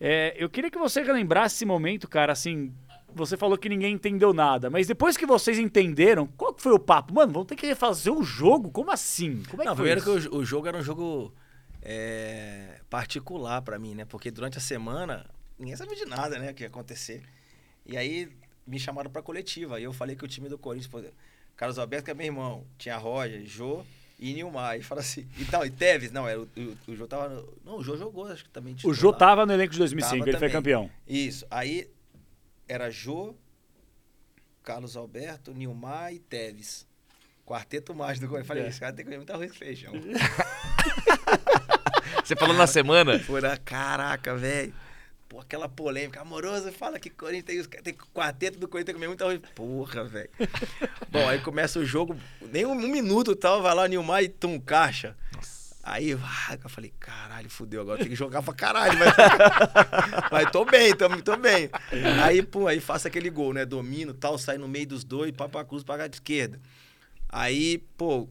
É, 0.00 0.34
eu 0.42 0.48
queria 0.48 0.70
que 0.70 0.78
você 0.78 1.02
relembrasse 1.02 1.56
esse 1.56 1.66
momento, 1.66 2.08
cara, 2.08 2.32
assim. 2.32 2.72
Você 3.14 3.36
falou 3.36 3.58
que 3.58 3.68
ninguém 3.68 3.92
entendeu 3.92 4.32
nada, 4.32 4.70
mas 4.70 4.86
depois 4.86 5.18
que 5.18 5.26
vocês 5.26 5.58
entenderam, 5.58 6.26
qual 6.26 6.54
que 6.54 6.62
foi 6.62 6.72
o 6.72 6.78
papo? 6.78 7.12
Mano, 7.12 7.30
vamos 7.30 7.48
ter 7.48 7.56
que 7.56 7.66
refazer 7.66 8.10
o 8.12 8.22
jogo? 8.22 8.70
Como 8.70 8.90
assim? 8.90 9.42
Como 9.50 9.62
é 9.62 9.66
que 9.66 9.68
Não, 9.68 9.76
foi 9.76 9.84
primeiro 9.84 10.00
isso? 10.00 10.30
que 10.30 10.34
o, 10.34 10.38
o 10.40 10.44
jogo 10.46 10.66
era 10.66 10.78
um 10.78 10.82
jogo 10.82 11.30
é, 11.82 12.80
particular 12.88 13.60
pra 13.60 13.78
mim, 13.78 13.94
né? 13.94 14.06
Porque 14.06 14.30
durante 14.30 14.56
a 14.56 14.60
semana 14.62 15.26
ninguém 15.58 15.76
sabia 15.76 15.94
de 15.94 16.06
nada, 16.06 16.38
né? 16.38 16.52
O 16.52 16.54
que 16.54 16.62
ia 16.62 16.68
acontecer. 16.68 17.22
E 17.84 17.96
aí 17.96 18.30
me 18.68 18.78
chamaram 18.78 19.10
pra 19.10 19.22
coletiva. 19.22 19.76
Aí 19.76 19.84
eu 19.84 19.92
falei 19.92 20.14
que 20.14 20.24
o 20.24 20.28
time 20.28 20.48
do 20.48 20.58
Corinthians, 20.58 20.86
pô, 20.90 21.02
Carlos 21.56 21.78
Alberto, 21.78 22.04
que 22.04 22.10
é 22.10 22.14
meu 22.14 22.26
irmão, 22.26 22.64
tinha 22.76 22.96
Roger, 22.96 23.44
Jô 23.44 23.84
e 24.18 24.32
Nilmar. 24.34 24.76
E 24.78 24.82
fala 24.82 25.00
assim, 25.00 25.26
e 25.38 25.44
tal, 25.44 25.64
e 25.66 25.70
Teves, 25.70 26.12
não, 26.12 26.28
era 26.28 26.40
o, 26.40 26.48
o, 26.56 26.76
o 26.92 26.96
Jô 26.96 27.06
tava. 27.06 27.28
no- 27.28 27.54
não, 27.64 27.76
o 27.78 27.82
Jô 27.82 27.96
jogou, 27.96 28.26
acho 28.26 28.44
que 28.44 28.50
também. 28.50 28.74
O 28.84 28.92
Jô 28.92 29.10
titular. 29.12 29.18
tava 29.18 29.46
no 29.46 29.52
elenco 29.52 29.72
de 29.72 29.78
2005, 29.78 30.10
Tava 30.18 30.30
ele 30.30 30.38
foi 30.38 30.48
também. 30.48 30.52
campeão. 30.52 30.90
Isso. 31.06 31.46
Aí 31.50 31.90
era 32.68 32.90
Jô, 32.90 33.34
Carlos 34.62 34.96
Alberto, 34.96 35.52
Nilmar 35.54 36.12
e 36.12 36.18
Teves. 36.18 36.86
Quarteto 37.46 37.94
mágico 37.94 38.26
do 38.26 38.28
Corinthians. 38.28 38.46
Falei, 38.48 38.64
É. 38.64 38.68
esse 38.68 38.78
cara 38.78 38.92
tem 38.92 38.98
que 39.04 39.10
comer 39.10 39.16
muito 39.16 39.32
arroz 39.32 39.56
feijão. 39.56 39.92
Você 42.24 42.36
falou 42.36 42.54
na 42.54 42.66
semana? 42.66 43.18
Foi 43.20 43.40
na 43.40 43.56
caraca, 43.56 44.36
velho. 44.36 44.74
Pô, 45.28 45.40
aquela 45.40 45.68
polêmica. 45.68 46.20
Amoroso 46.22 46.72
fala 46.72 46.98
que 46.98 47.10
Corinthians 47.10 47.44
tem, 47.44 47.60
os- 47.60 47.82
tem 47.84 47.94
quarteto 48.14 48.58
do 48.58 48.66
Corinthians 48.66 48.94
comer 48.94 49.08
muito 49.08 49.22
arroz. 49.22 49.40
Porra, 49.54 50.04
velho. 50.04 50.30
Bom, 51.10 51.28
aí 51.28 51.38
começa 51.40 51.78
o 51.78 51.84
jogo, 51.84 52.16
nem 52.50 52.64
um, 52.64 52.72
um 52.72 52.88
minuto 52.88 53.32
e 53.32 53.36
tal, 53.36 53.60
vai 53.62 53.74
lá 53.74 53.86
Nilmar 53.86 54.22
e 54.22 54.28
tum, 54.28 54.58
caixa. 54.58 55.14
Aí 55.82 56.12
ah, 56.12 56.58
eu 56.62 56.68
falei, 56.68 56.92
caralho, 57.00 57.48
fudeu, 57.48 57.80
agora 57.80 57.98
tem 57.98 58.08
que 58.08 58.14
jogar 58.14 58.42
pra 58.42 58.52
caralho. 58.54 58.98
Mas, 58.98 59.14
mas 60.30 60.50
tô 60.50 60.64
bem, 60.64 60.94
tô, 60.94 61.08
tô 61.22 61.36
bem. 61.36 61.70
Aí, 62.22 62.42
pô, 62.42 62.66
aí 62.66 62.78
faço 62.80 63.06
aquele 63.08 63.30
gol, 63.30 63.54
né? 63.54 63.64
Domino 63.64 64.12
tal, 64.12 64.36
sai 64.38 64.58
no 64.58 64.68
meio 64.68 64.86
dos 64.86 65.02
dois, 65.04 65.30
papa 65.32 65.64
cruz 65.64 65.82
pra 65.82 65.96
cá 65.98 66.06
de 66.06 66.16
esquerda. 66.16 66.60
Aí, 67.28 67.78
pô, 67.96 68.28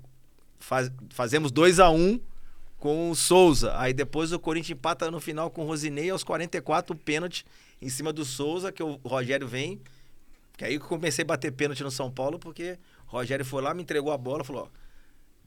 faz- 0.59 0.91
fazemos 1.09 1.51
2 1.51 1.79
a 1.79 1.89
1 1.89 1.95
um 1.95 2.19
com 2.77 3.11
o 3.11 3.15
Souza. 3.15 3.77
Aí 3.77 3.93
depois 3.93 4.31
o 4.31 4.39
Corinthians 4.39 4.77
empata 4.77 5.09
no 5.11 5.19
final 5.19 5.49
com 5.49 5.63
o 5.63 5.67
Rosinei 5.67 6.09
aos 6.09 6.23
44, 6.23 6.95
o 6.95 6.97
pênalti 6.97 7.45
em 7.81 7.89
cima 7.89 8.13
do 8.13 8.23
Souza, 8.23 8.71
que 8.71 8.81
o 8.81 8.95
Rogério 9.03 9.47
vem. 9.47 9.81
Que 10.55 10.65
aí 10.65 10.77
que 10.77 10.83
eu 10.83 10.89
comecei 10.89 11.23
a 11.23 11.25
bater 11.25 11.51
pênalti 11.51 11.83
no 11.83 11.91
São 11.91 12.11
Paulo, 12.11 12.39
porque 12.39 12.79
o 13.07 13.11
Rogério 13.11 13.45
foi 13.45 13.61
lá, 13.61 13.73
me 13.73 13.83
entregou 13.83 14.11
a 14.11 14.17
bola, 14.17 14.43
falou, 14.43 14.63
ó, 14.63 14.69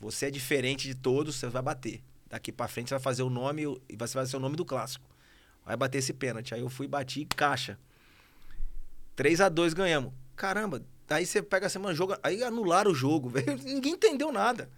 você 0.00 0.26
é 0.26 0.30
diferente 0.30 0.86
de 0.86 0.94
todos, 0.94 1.36
você 1.36 1.48
vai 1.48 1.62
bater. 1.62 2.00
Daqui 2.28 2.52
pra 2.52 2.68
frente 2.68 2.88
você 2.88 2.94
vai 2.94 3.02
fazer 3.02 3.22
o 3.22 3.30
nome 3.30 3.62
e 3.88 3.96
você 3.96 4.14
vai 4.14 4.24
ser 4.26 4.36
o 4.36 4.40
nome 4.40 4.56
do 4.56 4.64
clássico. 4.64 5.04
Vai 5.66 5.76
bater 5.76 5.98
esse 5.98 6.12
pênalti. 6.12 6.54
Aí 6.54 6.60
eu 6.60 6.70
fui 6.70 6.86
bati 6.86 7.24
caixa. 7.24 7.78
3 9.16 9.40
a 9.40 9.48
2 9.48 9.74
ganhamos. 9.74 10.12
Caramba, 10.36 10.82
aí 11.08 11.26
você 11.26 11.42
pega 11.42 11.66
a 11.66 11.68
semana 11.68 11.94
jogo, 11.94 12.16
aí 12.22 12.42
anularam 12.42 12.92
o 12.92 12.94
jogo, 12.94 13.28
velho. 13.30 13.56
Ninguém 13.62 13.94
entendeu 13.94 14.32
nada. 14.32 14.70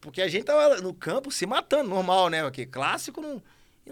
Porque 0.00 0.22
a 0.22 0.28
gente 0.28 0.44
tava 0.44 0.80
no 0.80 0.94
campo 0.94 1.30
se 1.30 1.44
matando, 1.46 1.90
normal, 1.90 2.28
né? 2.30 2.42
Porque 2.42 2.64
clássico 2.66 3.20
não. 3.20 3.42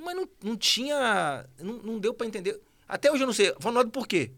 Mas 0.04 0.14
não, 0.14 0.28
não 0.44 0.56
tinha. 0.56 1.44
Não, 1.60 1.74
não 1.78 1.98
deu 1.98 2.12
pra 2.14 2.26
entender. 2.26 2.60
Até 2.88 3.10
hoje 3.10 3.22
eu 3.22 3.26
não 3.26 3.34
sei. 3.34 3.52
Foi 3.58 3.70
anulado 3.70 3.90
por 3.90 4.06
quê? 4.06 4.30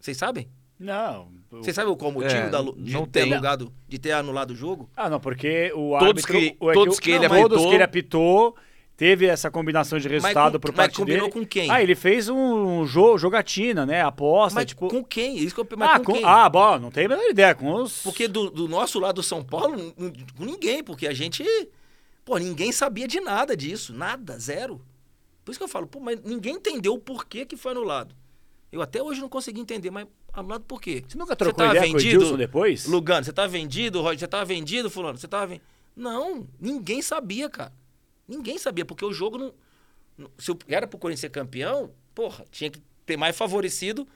Vocês 0.00 0.16
sabem? 0.16 0.48
Não. 0.78 1.28
o- 1.50 1.58
Vocês 1.58 1.76
sabem 1.76 1.94
qual 1.94 2.10
o 2.10 2.14
motivo 2.14 2.32
É, 2.34 2.48
da, 2.48 2.62
de 2.62 2.92
não 2.92 3.04
ter 3.06 3.24
tem. 3.24 3.32
alugado, 3.32 3.72
de 3.86 3.98
ter 3.98 4.12
anulado 4.12 4.52
o 4.52 4.56
jogo? 4.56 4.90
Ah, 4.96 5.10
não, 5.10 5.20
porque 5.20 5.70
o 5.74 5.90
Todos 5.98 6.24
árbitro... 6.24 6.32
que- 6.32 6.56
o- 6.58 6.70
é 6.70 6.74
todos 6.74 6.96
o- 6.96 7.00
que 7.00 7.10
ele 7.10 7.28
não, 7.28 7.36
Todos 7.42 7.56
apitou- 7.58 7.68
que 7.68 7.74
ele 7.76 7.82
apitou, 7.84 8.56
teve 9.00 9.24
essa 9.24 9.50
combinação 9.50 9.98
de 9.98 10.06
resultado 10.06 10.52
com- 10.52 10.60
por 10.60 10.68
mas 10.72 10.76
parte 10.76 10.96
combinou 10.98 11.30
dele. 11.30 11.32
com 11.32 11.46
quem? 11.46 11.70
Ah, 11.70 11.82
ele 11.82 11.94
fez 11.94 12.28
um 12.28 12.84
jogo, 12.84 13.16
jogatina, 13.16 13.86
né? 13.86 14.02
Aposta, 14.02 14.60
Mas 14.60 14.66
tipo... 14.66 14.88
com 14.88 15.02
quem? 15.02 15.38
Isso 15.38 15.54
que 15.54 15.60
eu 15.62 15.66
mas 15.78 15.88
ah, 15.92 15.98
com 16.00 16.04
com- 16.04 16.12
quem? 16.12 16.22
ah, 16.22 16.46
bom, 16.50 16.78
não 16.78 16.90
tem 16.90 17.06
a 17.06 17.08
menor 17.08 17.24
ideia. 17.30 17.54
Com 17.54 17.72
os... 17.72 18.02
Porque 18.02 18.28
do, 18.28 18.50
do 18.50 18.68
nosso 18.68 19.00
lado 19.00 19.14
do 19.14 19.22
São 19.22 19.42
Paulo, 19.42 19.74
com 20.36 20.44
ninguém, 20.44 20.84
porque 20.84 21.06
a 21.06 21.14
gente. 21.14 21.42
Pô, 22.26 22.36
ninguém 22.36 22.72
sabia 22.72 23.08
de 23.08 23.20
nada 23.20 23.56
disso. 23.56 23.94
Nada, 23.94 24.38
zero. 24.38 24.82
Por 25.46 25.52
isso 25.52 25.58
que 25.58 25.64
eu 25.64 25.68
falo, 25.68 25.86
pô, 25.86 25.98
mas 25.98 26.20
ninguém 26.22 26.56
entendeu 26.56 26.92
o 26.92 26.98
porquê 26.98 27.46
que 27.46 27.56
foi 27.56 27.72
anulado. 27.72 28.14
Eu 28.70 28.82
até 28.82 29.02
hoje 29.02 29.18
não 29.18 29.30
consegui 29.30 29.62
entender, 29.62 29.90
mas 29.90 30.06
anulado 30.30 30.64
por 30.64 30.78
quê? 30.78 31.02
Você 31.08 31.16
nunca 31.16 31.34
trocou 31.34 31.64
tava 31.64 31.74
ideia 31.74 31.90
com 31.90 31.96
o 31.96 32.00
Edilson 32.00 32.36
depois? 32.36 32.84
Lugano, 32.84 33.24
você 33.24 33.32
tá 33.32 33.46
vendido, 33.46 34.02
Roger, 34.02 34.18
você 34.18 34.28
tava 34.28 34.44
vendido, 34.44 34.90
fulano, 34.90 35.16
você 35.16 35.26
tava 35.26 35.46
vendido. 35.46 35.64
Não, 35.96 36.46
ninguém 36.60 37.00
sabia, 37.00 37.48
cara. 37.48 37.72
Ninguém 38.30 38.56
sabia, 38.58 38.84
porque 38.84 39.04
o 39.04 39.12
jogo 39.12 39.36
não. 39.38 39.52
não- 40.16 40.30
Se 40.38 40.56
era 40.68 40.86
pro 40.86 40.98
Corinthians 40.98 41.20
ser 41.20 41.30
campeão, 41.30 41.90
porra, 42.14 42.44
tinha 42.50 42.70
que 42.70 42.80
ter 43.04 43.16
mais 43.16 43.36
favorecido 43.36 44.06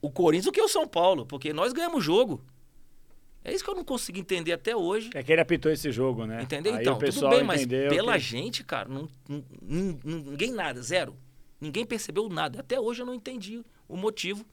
o 0.00 0.10
Corinthians 0.10 0.44
do 0.46 0.52
que 0.52 0.60
o 0.60 0.68
São 0.68 0.86
Paulo, 0.86 1.26
porque 1.26 1.52
nós 1.52 1.72
ganhamos 1.72 1.98
o 1.98 2.00
jogo. 2.00 2.40
É 3.44 3.52
isso 3.52 3.64
que 3.64 3.70
eu 3.70 3.74
não 3.74 3.84
consegui 3.84 4.20
entender 4.20 4.52
até 4.52 4.76
hoje. 4.76 5.10
É 5.14 5.22
que 5.22 5.32
ele 5.32 5.40
apitou 5.40 5.70
esse 5.72 5.90
jogo, 5.90 6.24
né? 6.24 6.42
Entendeu? 6.42 6.74
Aí 6.76 6.82
então, 6.82 6.96
tudo 6.96 7.28
bem, 7.30 7.42
mas 7.42 7.66
pela 7.66 8.12
que- 8.12 8.18
gente, 8.20 8.62
cara, 8.62 8.88
não, 8.88 9.08
não- 9.28 9.98
ninguém 10.04 10.52
nada, 10.52 10.80
zero. 10.80 11.16
Ninguém 11.60 11.84
percebeu 11.84 12.28
nada. 12.28 12.60
Até 12.60 12.78
hoje 12.78 13.02
eu 13.02 13.06
não 13.06 13.14
entendi 13.14 13.64
o 13.88 13.96
motivo 13.96 14.44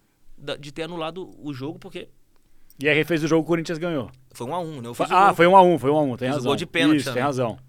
de 0.60 0.72
ter 0.72 0.84
anulado 0.84 1.30
o 1.40 1.54
jogo, 1.54 1.78
porque 1.78 2.08
E 2.82 2.88
aí 2.90 3.04
fez 3.04 3.24
o 3.24 3.28
jogo, 3.28 3.44
o 3.44 3.46
Corinthians 3.46 3.78
ganhou. 3.78 4.10
foi 4.32 4.48
um 4.48 4.56
a 4.56 4.60
um, 4.60 4.82
né? 4.82 4.90
Ah, 5.10 5.26
gol, 5.28 5.36
foi 5.36 5.48
um 5.48 5.56
a 5.56 5.62
um, 5.62 5.78
foi 5.78 5.92
um 5.92 5.98
a 5.98 6.02
um, 6.02 6.18
tem 6.18 6.28
Fiz 6.30 6.36
o 6.36 6.38
razão. 6.38 6.50
gol 6.50 6.56
de 6.56 6.66
pênalti 6.66 6.98
Isso, 7.02 7.14
tem 7.14 7.22
razão. 7.22 7.60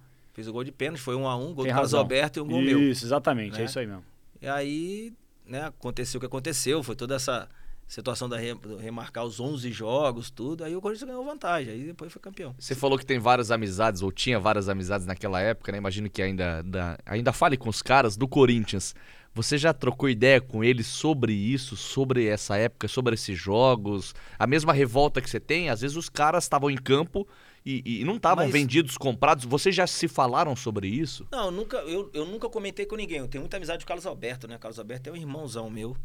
Fiz 0.41 0.49
o 0.49 0.53
gol 0.53 0.65
de 0.65 0.73
pênalti, 0.73 1.01
foi 1.01 1.15
um 1.15 1.27
a 1.29 1.37
um, 1.37 1.53
gol 1.55 1.65
Tem 1.65 1.73
do 1.73 1.77
Carlos 1.77 1.93
razão. 1.93 2.01
Alberto 2.01 2.39
e 2.39 2.43
um 2.43 2.47
gol 2.49 2.63
meu. 2.63 2.81
Isso, 2.83 3.05
exatamente, 3.05 3.55
né? 3.57 3.63
é 3.63 3.65
isso 3.67 3.79
aí 3.79 3.87
mesmo. 3.87 4.05
E 4.43 4.49
aí, 4.49 5.13
né, 5.47 5.67
aconteceu 5.67 6.19
o 6.19 6.21
que 6.21 6.27
aconteceu, 6.27 6.83
foi 6.83 6.97
toda 6.97 7.15
essa 7.15 7.49
situação 7.87 8.29
da 8.29 8.37
re- 8.37 8.57
remarcar 8.81 9.25
os 9.25 9.41
11 9.41 9.71
jogos, 9.73 10.31
tudo, 10.31 10.63
aí 10.65 10.75
o 10.77 10.81
Corinthians 10.81 11.09
ganhou 11.09 11.25
vantagem, 11.25 11.73
aí 11.73 11.83
depois 11.85 12.13
foi 12.13 12.23
campeão. 12.23 12.55
Você 12.59 12.75
falou 12.75 12.97
que 12.97 13.05
tem 13.05 13.19
várias 13.19 13.51
amizades, 13.51 14.01
ou 14.01 14.13
tinha 14.13 14.39
várias 14.39 14.69
amizades 14.69 15.07
naquela 15.07 15.41
época, 15.41 15.73
né? 15.73 15.79
Imagino 15.79 16.09
que 16.09 16.23
ainda, 16.23 16.63
da- 16.63 16.97
ainda 17.05 17.33
fale 17.33 17.57
com 17.57 17.69
os 17.69 17.83
caras 17.83 18.17
do 18.17 18.29
Corinthians. 18.29 18.95
Você 19.35 19.59
já 19.59 19.73
trocou 19.73 20.09
ideia 20.09 20.41
com 20.41 20.63
eles 20.65 20.87
sobre 20.87 21.33
isso, 21.33 21.77
sobre 21.77 22.27
essa 22.27 22.57
época, 22.57 22.89
sobre 22.89 23.15
esses 23.15 23.39
jogos? 23.39 24.15
A 24.39 24.47
mesma 24.47 24.73
revolta 24.73 25.21
que 25.21 25.29
você 25.31 25.39
tem? 25.39 25.69
Às 25.69 25.81
vezes 25.83 25.97
os 25.97 26.09
caras 26.09 26.45
estavam 26.45 26.71
em 26.71 26.77
campo 26.77 27.27
e, 27.65 28.01
e 28.01 28.05
não 28.05 28.17
estavam 28.17 28.45
Mas- 28.45 28.53
vendidos, 28.53 28.97
comprados. 28.97 29.45
Vocês 29.45 29.75
já 29.75 29.87
se 29.87 30.09
falaram 30.09 30.57
sobre 30.57 30.89
isso? 30.89 31.27
Não, 31.31 31.47
eu 31.47 31.51
nunca, 31.51 31.77
eu, 31.79 32.11
eu 32.15 32.25
nunca 32.27 32.49
comentei 32.49 32.87
com 32.87 32.97
ninguém. 32.97 33.19
Eu 33.19 33.29
tenho 33.29 33.43
muita 33.43 33.57
amizade 33.57 33.85
com 33.85 33.85
o 33.85 33.89
Carlos 33.89 34.07
Alberto, 34.07 34.49
né? 34.49 34.59
Carlos 34.59 34.79
Alberto 34.79 35.11
é 35.11 35.13
um 35.13 35.17
irmãozão 35.17 35.69
meu. 35.69 35.97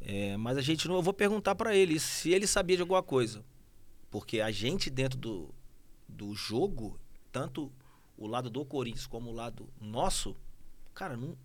É, 0.00 0.36
mas 0.36 0.56
a 0.56 0.60
gente 0.60 0.86
não. 0.88 0.96
Eu 0.96 1.02
vou 1.02 1.12
perguntar 1.12 1.54
pra 1.54 1.74
ele 1.76 1.98
se 1.98 2.30
ele 2.30 2.46
sabia 2.46 2.76
de 2.76 2.82
alguma 2.82 3.02
coisa. 3.02 3.44
Porque 4.10 4.40
a 4.40 4.50
gente, 4.50 4.90
dentro 4.90 5.18
do, 5.18 5.54
do 6.08 6.34
jogo, 6.34 6.98
tanto 7.30 7.72
o 8.16 8.26
lado 8.26 8.50
do 8.50 8.64
Corinthians 8.64 9.06
como 9.06 9.30
o 9.30 9.32
lado 9.32 9.68
nosso, 9.80 10.36
cara, 10.92 11.16
não, 11.16 11.36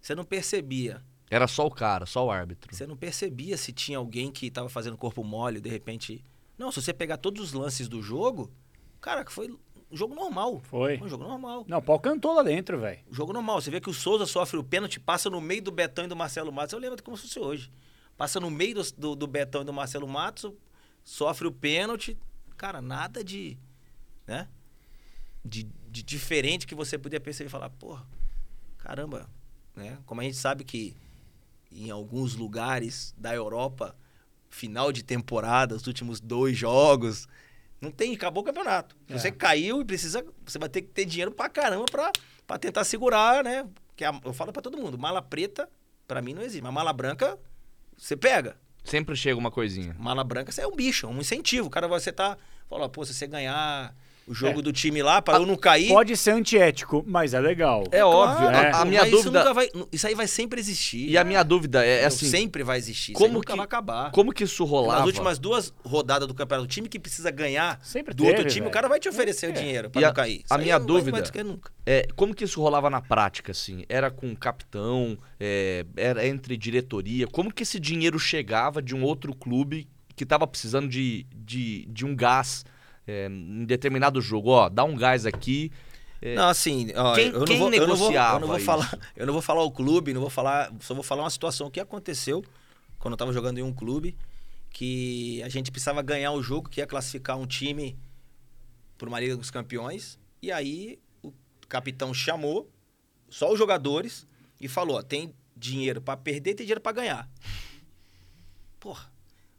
você 0.00 0.14
não 0.14 0.24
percebia. 0.24 1.02
Era 1.30 1.46
só 1.46 1.66
o 1.66 1.70
cara, 1.70 2.06
só 2.06 2.26
o 2.26 2.30
árbitro. 2.30 2.74
Você 2.74 2.86
não 2.86 2.96
percebia 2.96 3.56
se 3.56 3.72
tinha 3.72 3.98
alguém 3.98 4.30
que 4.32 4.50
tava 4.50 4.68
fazendo 4.68 4.96
corpo 4.96 5.22
mole, 5.24 5.60
de 5.60 5.70
repente. 5.70 6.24
Não, 6.58 6.70
se 6.70 6.82
você 6.82 6.92
pegar 6.92 7.16
todos 7.16 7.42
os 7.42 7.52
lances 7.52 7.88
do 7.88 8.02
jogo, 8.02 8.50
cara, 9.00 9.24
que 9.24 9.32
foi 9.32 9.50
um 9.90 9.96
jogo 9.96 10.14
normal. 10.14 10.60
Foi. 10.60 11.00
um 11.00 11.08
jogo 11.08 11.24
normal. 11.24 11.64
Não, 11.66 11.78
o 11.78 11.82
pau 11.82 11.98
cantou 11.98 12.34
lá 12.34 12.42
dentro, 12.42 12.78
velho. 12.78 13.00
Jogo 13.10 13.32
normal. 13.32 13.60
Você 13.60 13.70
vê 13.70 13.80
que 13.80 13.90
o 13.90 13.94
Souza 13.94 14.26
sofre 14.26 14.58
o 14.58 14.64
pênalti, 14.64 15.00
passa 15.00 15.28
no 15.28 15.40
meio 15.40 15.62
do 15.62 15.70
Betão 15.70 16.04
e 16.04 16.08
do 16.08 16.16
Marcelo 16.16 16.52
Matos. 16.52 16.72
Eu 16.72 16.78
lembro 16.78 17.02
como 17.02 17.16
se 17.16 17.24
fosse 17.24 17.40
hoje. 17.40 17.72
Passa 18.16 18.38
no 18.38 18.50
meio 18.50 18.74
do, 18.74 18.92
do, 18.92 19.16
do 19.16 19.26
Betão 19.26 19.62
e 19.62 19.64
do 19.64 19.72
Marcelo 19.72 20.06
Matos, 20.06 20.52
sofre 21.02 21.46
o 21.46 21.52
pênalti. 21.52 22.18
Cara, 22.56 22.80
nada 22.80 23.24
de. 23.24 23.58
né? 24.26 24.46
De, 25.42 25.64
de 25.88 26.02
diferente 26.02 26.66
que 26.66 26.74
você 26.74 26.98
podia 26.98 27.18
perceber 27.18 27.48
e 27.48 27.50
falar, 27.50 27.70
porra, 27.70 28.06
caramba, 28.78 29.28
né? 29.74 29.98
Como 30.04 30.20
a 30.20 30.24
gente 30.24 30.36
sabe 30.36 30.64
que 30.64 30.94
em 31.72 31.90
alguns 31.90 32.34
lugares 32.34 33.14
da 33.16 33.34
Europa, 33.34 33.96
final 34.50 34.92
de 34.92 35.02
temporada, 35.02 35.74
os 35.74 35.86
últimos 35.86 36.20
dois 36.20 36.58
jogos, 36.58 37.26
não 37.80 37.90
tem, 37.90 38.14
acabou 38.14 38.42
o 38.42 38.46
campeonato. 38.46 38.96
É. 39.08 39.16
você 39.18 39.30
caiu 39.32 39.80
e 39.80 39.84
precisa, 39.84 40.24
você 40.44 40.58
vai 40.58 40.68
ter 40.68 40.82
que 40.82 40.88
ter 40.88 41.04
dinheiro 41.04 41.30
pra 41.32 41.48
caramba 41.48 41.86
pra, 41.90 42.10
pra 42.46 42.58
tentar 42.58 42.84
segurar, 42.84 43.42
né? 43.44 43.66
Que 43.96 44.04
a- 44.04 44.20
eu 44.24 44.32
falo 44.32 44.52
pra 44.52 44.62
todo 44.62 44.76
mundo, 44.78 44.98
mala 44.98 45.22
preta, 45.22 45.68
pra 46.06 46.20
mim 46.20 46.34
não 46.34 46.42
existe, 46.42 46.62
mas 46.62 46.72
mala 46.72 46.92
branca, 46.92 47.38
você 47.96 48.16
pega. 48.16 48.56
Sempre 48.84 49.14
chega 49.14 49.38
uma 49.38 49.50
coisinha. 49.50 49.94
Mala 49.98 50.24
branca, 50.24 50.50
você 50.50 50.62
é 50.62 50.66
um 50.66 50.74
bicho, 50.74 51.06
é 51.06 51.08
um 51.10 51.20
incentivo. 51.20 51.66
O 51.68 51.70
cara, 51.70 51.86
você 51.86 52.10
tá, 52.10 52.36
fala, 52.68 52.88
pô, 52.88 53.04
se 53.04 53.12
você 53.14 53.26
ganhar 53.26 53.94
o 54.30 54.34
jogo 54.34 54.60
É. 54.60 54.62
do 54.62 54.72
time 54.72 55.02
lá, 55.02 55.20
pra 55.20 55.38
eu 55.38 55.44
não 55.44 55.56
cair... 55.56 55.88
Pode 55.88 56.16
ser 56.16 56.30
antiético, 56.30 57.04
mas 57.06 57.34
é 57.34 57.40
legal. 57.40 57.82
É 57.90 58.04
óbvio. 58.04 58.48
é. 58.48 58.70
A, 58.70 58.82
a 58.82 58.84
minha 58.84 59.00
mas 59.00 59.08
Isso, 59.12 59.22
dúvida. 59.24 59.38
nunca 59.40 59.54
vai, 59.54 59.68
isso 59.90 60.06
aí 60.06 60.14
vai 60.14 60.28
sempre 60.28 60.60
existir. 60.60 61.08
E 61.10 61.18
a 61.18 61.24
minha 61.24 61.42
dúvida 61.42 61.84
é, 61.84 62.02
é 62.02 62.04
assim. 62.06 62.26
sempre 62.26 62.62
vai 62.62 62.78
existir. 62.78 63.12
como 63.12 63.24
isso 63.26 63.30
aí 63.32 63.34
nunca 63.34 63.52
que- 63.52 63.56
vai 63.56 63.64
acabar. 63.64 64.10
Como 64.12 64.32
que 64.32 64.44
isso 64.44 64.64
rolava? 64.64 64.98
Nas 65.00 65.06
últimas 65.08 65.38
duas 65.38 65.74
rodadas 65.84 66.28
do 66.28 66.34
campeonato, 66.34 66.64
o 66.64 66.68
time 66.68 66.88
que 66.88 66.98
precisa 67.00 67.30
ganhar 67.30 67.80
Sempre 67.82 68.14
do 68.14 68.22
teve, 68.22 68.36
outro 68.36 68.48
time, 68.48 68.60
velho. 68.60 68.68
o 68.70 68.72
cara 68.72 68.88
vai 68.88 69.00
te 69.00 69.08
oferecer 69.08 69.48
o 69.48 69.50
É. 69.50 69.52
dinheiro 69.52 69.90
pra 69.90 70.00
E 70.00 70.04
não 70.04 70.10
a- 70.10 70.14
cair. 70.14 70.36
a 70.36 70.36
Isso 70.44 70.54
aí 70.54 70.62
minha 70.62 70.78
dúvida-. 70.78 71.22
É, 71.84 72.06
como 72.14 72.32
que 72.34 72.44
isso 72.44 72.60
rolava 72.60 72.88
na 72.88 73.00
prática, 73.00 73.50
assim? 73.52 73.84
Era 73.88 74.10
com 74.10 74.30
o 74.30 74.36
capitão? 74.36 75.18
É, 75.40 75.84
era 75.96 76.24
entre 76.26 76.56
diretoria? 76.56 77.26
Como 77.26 77.52
que 77.52 77.62
esse 77.64 77.80
dinheiro 77.80 78.18
chegava 78.18 78.80
de 78.80 78.94
um 78.94 79.02
outro 79.02 79.34
clube 79.34 79.88
que 80.14 80.26
tava 80.26 80.46
precisando 80.46 80.86
de, 80.88 81.26
de, 81.34 81.86
de 81.86 82.04
um 82.04 82.14
gás 82.14 82.64
é, 83.10 83.26
em 83.28 83.64
determinado 83.64 84.20
jogo? 84.20 84.50
Ó, 84.50 84.68
dá 84.68 84.84
um 84.84 84.94
gás 84.96 85.26
aqui. 85.26 85.70
É, 86.22 86.34
Não, 86.34 86.48
assim, 86.48 86.88
ó, 86.94 87.14
Quem- 87.14 87.26
eu, 87.28 87.32
não 87.40 87.44
quem 87.46 87.58
vou, 87.58 87.72
eu 87.72 87.86
não 87.88 87.96
vou, 87.96 88.12
eu 88.12 88.38
não 88.40 88.46
vou 88.46 88.56
isso? 88.56 88.66
falar, 88.66 88.98
eu 89.16 89.26
não 89.26 89.32
vou 89.32 89.42
falar 89.42 89.62
o 89.62 89.70
clube, 89.70 90.12
não 90.12 90.20
vou 90.20 90.30
falar, 90.30 90.72
só 90.80 90.94
vou 90.94 91.02
falar 91.02 91.22
uma 91.22 91.30
situação 91.30 91.70
que 91.70 91.80
aconteceu 91.80 92.44
quando 92.98 93.12
eu 93.14 93.18
tava 93.18 93.32
jogando 93.32 93.58
em 93.58 93.62
um 93.62 93.72
clube 93.72 94.16
que 94.70 95.42
a 95.42 95.48
gente 95.48 95.70
precisava 95.70 96.00
ganhar 96.02 96.30
o 96.32 96.42
jogo, 96.42 96.68
que 96.68 96.80
ia 96.80 96.86
classificar 96.86 97.36
um 97.38 97.46
time 97.46 97.98
para 98.98 99.08
uma 99.08 99.18
Liga 99.18 99.36
dos 99.36 99.50
Campeões. 99.50 100.18
E 100.42 100.52
aí 100.52 100.98
o 101.22 101.32
capitão 101.68 102.12
chamou 102.14 102.70
só 103.28 103.50
os 103.52 103.58
jogadores 103.58 104.26
e 104.60 104.68
falou: 104.68 104.98
ó, 104.98 105.02
tem 105.02 105.34
dinheiro 105.56 106.00
para 106.02 106.16
perder, 106.16 106.54
tem 106.54 106.66
dinheiro 106.66 106.80
para 106.80 106.92
ganhar. 106.92 107.28
Porra, 108.78 109.10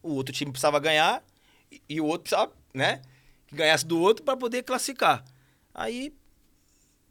o 0.02 0.14
outro 0.14 0.34
time 0.34 0.52
precisava 0.52 0.80
ganhar 0.80 1.24
e, 1.72 1.82
e 1.90 2.02
o 2.02 2.06
outro 2.06 2.24
precisava, 2.24 2.52
né, 2.74 3.02
que 3.52 3.56
ganhasse 3.58 3.86
do 3.86 4.00
outro 4.00 4.24
para 4.24 4.38
poder 4.38 4.64
classificar. 4.64 5.24
Aí 5.74 6.14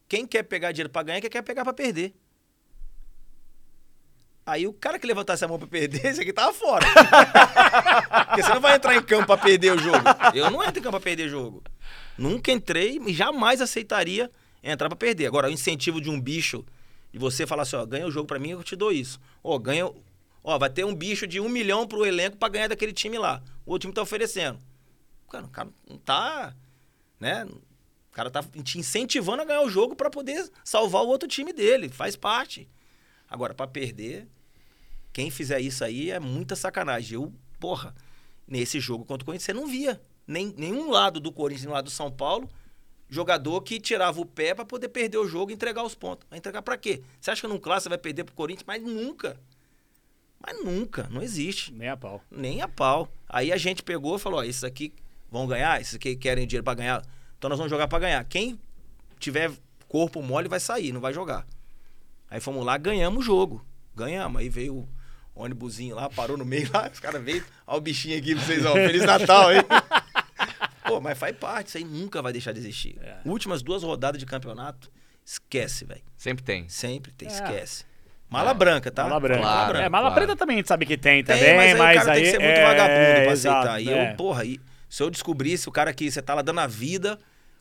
quem 0.09 0.26
quer 0.26 0.43
pegar 0.43 0.72
dinheiro 0.72 0.91
para 0.91 1.03
ganhar, 1.03 1.20
quem 1.20 1.30
quer 1.30 1.43
pegar 1.43 1.62
para 1.64 1.72
perder. 1.72 2.14
Aí 4.45 4.66
o 4.66 4.72
cara 4.72 4.99
que 4.99 5.07
levantasse 5.07 5.45
a 5.45 5.49
mão 5.49 5.59
pra 5.59 5.68
perder, 5.68 6.05
esse 6.09 6.22
aqui 6.22 6.32
tava 6.32 6.53
fora. 6.53 6.84
Porque 8.26 8.43
você 8.43 8.55
não 8.55 8.61
vai 8.61 8.74
entrar 8.74 8.97
em 8.97 9.03
campo 9.03 9.26
pra 9.26 9.36
perder 9.36 9.72
o 9.72 9.78
jogo. 9.78 10.03
Eu 10.34 10.51
não 10.51 10.64
entro 10.64 10.80
em 10.80 10.82
campo 10.82 10.99
pra 10.99 11.01
perder 11.01 11.26
o 11.26 11.28
jogo. 11.28 11.62
Nunca 12.16 12.51
entrei 12.51 12.99
e 13.07 13.12
jamais 13.12 13.61
aceitaria 13.61 14.30
entrar 14.62 14.88
pra 14.88 14.97
perder. 14.97 15.26
Agora, 15.26 15.49
o 15.49 15.53
incentivo 15.53 16.01
de 16.01 16.11
um 16.11 16.18
bicho, 16.18 16.64
de 17.12 17.18
você 17.18 17.47
falar 17.47 17.62
assim, 17.62 17.76
ó, 17.76 17.84
ganha 17.84 18.07
o 18.07 18.11
jogo 18.11 18.26
pra 18.26 18.38
mim, 18.38 18.51
eu 18.51 18.64
te 18.64 18.74
dou 18.74 18.91
isso. 18.91 19.20
Ó, 19.45 19.59
ganha. 19.59 19.91
Ó, 20.43 20.59
vai 20.59 20.70
ter 20.70 20.84
um 20.84 20.95
bicho 20.95 21.26
de 21.26 21.38
um 21.38 21.49
milhão 21.49 21.86
pro 21.86 22.05
elenco 22.07 22.38
pra 22.38 22.49
ganhar 22.49 22.68
daquele 22.68 22.93
time 22.93 23.18
lá. 23.18 23.43
O 23.66 23.72
outro 23.72 23.82
time 23.82 23.95
tá 23.95 24.01
oferecendo. 24.01 24.59
Cara, 25.31 25.47
o 25.47 25.49
cara 25.49 25.70
não 25.89 25.97
tá. 25.97 26.55
Né? 27.18 27.45
O 27.45 28.12
cara 28.12 28.31
tá 28.31 28.43
te 28.64 28.78
incentivando 28.78 29.43
a 29.43 29.45
ganhar 29.45 29.62
o 29.62 29.70
jogo 29.70 29.95
para 29.95 30.11
poder 30.11 30.51
salvar 30.64 31.03
o 31.03 31.09
outro 31.09 31.28
time 31.28 31.53
dele. 31.53 31.89
Faz 31.89 32.16
parte. 32.16 32.68
Agora, 33.28 33.55
para 33.55 33.68
perder, 33.68 34.26
quem 35.12 35.31
fizer 35.31 35.61
isso 35.61 35.85
aí 35.85 36.11
é 36.11 36.18
muita 36.18 36.57
sacanagem. 36.57 37.14
Eu, 37.14 37.33
porra, 37.61 37.95
nesse 38.47 38.81
jogo 38.81 39.05
contra 39.05 39.22
o 39.22 39.26
Corinthians, 39.26 39.47
você 39.47 39.53
não 39.53 39.68
via 39.68 40.01
nem, 40.26 40.53
nenhum 40.57 40.91
lado 40.91 41.20
do 41.20 41.31
Corinthians, 41.31 41.66
nem 41.66 41.74
lado 41.74 41.85
do 41.85 41.91
São 41.91 42.11
Paulo, 42.11 42.51
jogador 43.09 43.61
que 43.62 43.78
tirava 43.78 44.20
o 44.20 44.26
pé 44.26 44.55
para 44.55 44.64
poder 44.64 44.89
perder 44.89 45.18
o 45.18 45.28
jogo 45.28 45.53
e 45.53 45.55
entregar 45.55 45.85
os 45.85 45.95
pontos. 45.95 46.26
Vai 46.28 46.41
entregar 46.41 46.62
para 46.62 46.76
quê? 46.76 47.03
Você 47.20 47.31
acha 47.31 47.41
que 47.41 47.47
num 47.47 47.59
clássico 47.59 47.85
você 47.85 47.89
vai 47.91 47.99
perder 47.99 48.24
pro 48.24 48.35
Corinthians? 48.35 48.64
Mas 48.66 48.83
nunca. 48.83 49.41
Mas 50.45 50.64
nunca, 50.64 51.09
não 51.11 51.22
existe. 51.22 51.72
Nem 51.72 51.89
a 51.89 51.97
pau. 51.97 52.20
Nem 52.28 52.62
a 52.62 52.68
pau. 52.68 53.09
Aí 53.28 53.53
a 53.53 53.57
gente 53.57 53.83
pegou 53.83 54.16
e 54.16 54.18
falou: 54.18 54.41
ó, 54.41 54.43
esses 54.43 54.64
aqui 54.64 54.93
vão 55.31 55.47
ganhar, 55.47 55.81
esses 55.81 55.95
aqui 55.95 56.16
querem 56.16 56.47
dinheiro 56.47 56.64
para 56.64 56.74
ganhar, 56.74 57.03
então 57.39 57.49
nós 57.49 57.59
vamos 57.59 57.70
jogar 57.70 57.89
para 57.89 57.99
ganhar. 58.01 58.24
Quem 58.24 58.59
tiver 59.18 59.51
corpo 59.89 60.22
mole 60.22 60.49
vai 60.49 60.61
sair, 60.61 60.93
não 60.93 61.01
vai 61.01 61.12
jogar. 61.12 61.47
Aí 62.31 62.41
fomos 62.41 62.64
lá, 62.64 62.76
ganhamos 62.78 63.20
o 63.20 63.26
jogo. 63.26 63.64
Ganhamos. 63.95 64.41
Aí 64.41 64.49
veio 64.49 64.74
o 64.74 64.89
ônibusinho 65.43 65.97
lá, 65.97 66.09
parou 66.09 66.37
no 66.37 66.45
meio 66.45 66.70
lá, 66.72 66.89
os 66.93 67.01
caras 67.01 67.22
veio, 67.22 67.45
ó 67.66 67.76
o 67.76 67.81
bichinho 67.81 68.16
aqui 68.18 68.35
pra 68.35 68.45
vocês, 68.45 68.64
ó, 68.64 68.72
Feliz 68.72 69.05
Natal 69.05 69.49
aí. 69.49 69.59
Pô, 70.87 71.01
mas 71.01 71.18
faz 71.18 71.37
parte, 71.37 71.68
isso 71.68 71.78
aí 71.78 71.85
nunca 71.85 72.20
vai 72.20 72.33
deixar 72.33 72.53
de 72.53 72.59
existir. 72.59 72.97
É. 73.01 73.18
Últimas 73.24 73.62
duas 73.62 73.83
rodadas 73.83 74.18
de 74.18 74.26
campeonato, 74.26 74.91
esquece, 75.24 75.85
velho. 75.85 76.03
Sempre 76.16 76.45
tem. 76.45 76.68
Sempre 76.68 77.12
tem, 77.12 77.28
é. 77.28 77.31
esquece. 77.31 77.85
Mala 78.28 78.51
é. 78.51 78.55
branca, 78.55 78.91
tá? 78.91 79.05
Mala 79.05 79.20
branca. 79.20 79.43
Mala 79.43 79.66
branca. 79.66 79.85
É, 79.85 79.89
mala 79.89 80.07
claro. 80.07 80.14
preta 80.20 80.37
também 80.37 80.55
a 80.55 80.59
gente 80.59 80.68
sabe 80.68 80.87
que 80.87 80.97
tem 80.97 81.22
também, 81.22 81.43
tem, 81.43 81.57
mas, 81.57 81.72
aí, 81.72 81.78
mas 81.78 81.97
o 81.97 82.01
cara 82.01 82.12
aí, 82.12 82.22
tem 82.22 82.24
que 82.24 82.31
ser 82.31 82.45
muito 82.45 82.59
é, 82.59 82.64
vagabundo 82.64 83.22
pra 83.22 83.33
exato, 83.33 83.68
aceitar. 83.68 83.81
E 83.81 83.89
eu, 83.89 83.97
é. 83.97 84.14
porra, 84.14 84.45
e 84.45 84.61
se 84.91 85.03
eu 85.03 85.09
descobrisse 85.09 85.68
o 85.68 85.72
cara 85.72 85.95
que 85.95 86.11
você 86.11 86.20
tá 86.20 86.34
lá 86.34 86.43
dando 86.43 86.61
a 86.61 86.66
vida 86.66 87.18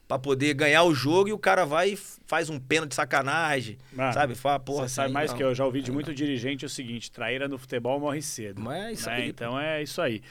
para 0.07 0.17
poder 0.17 0.55
ganhar 0.55 0.83
o 0.83 0.93
jogo 0.93 1.29
e 1.29 1.31
o 1.31 1.37
cara 1.37 1.65
vai 1.65 1.91
e 1.91 1.95
faz 1.95 2.49
um 2.49 2.59
pênalti 2.59 2.89
de 2.89 2.95
sacanagem, 2.95 3.77
Mano, 3.93 4.11
sabe? 4.11 4.33
Fala, 4.33 4.59
porra, 4.59 4.87
você 4.87 4.95
sabe 4.95 5.13
mais 5.13 5.29
não, 5.29 5.37
que 5.37 5.43
eu 5.43 5.53
já 5.53 5.63
ouvi 5.63 5.83
de 5.83 5.91
muito 5.91 6.13
dirigente 6.15 6.65
o 6.65 6.69
seguinte, 6.69 7.11
traíra 7.11 7.47
no 7.47 7.59
futebol 7.59 7.99
morre 7.99 8.19
cedo. 8.19 8.59
Mas 8.59 8.87
é 8.87 8.91
isso 8.91 9.09
né? 9.09 9.15
aí. 9.15 9.29
Então 9.29 9.59
é 9.59 9.83
isso 9.83 10.01
aí. 10.01 10.21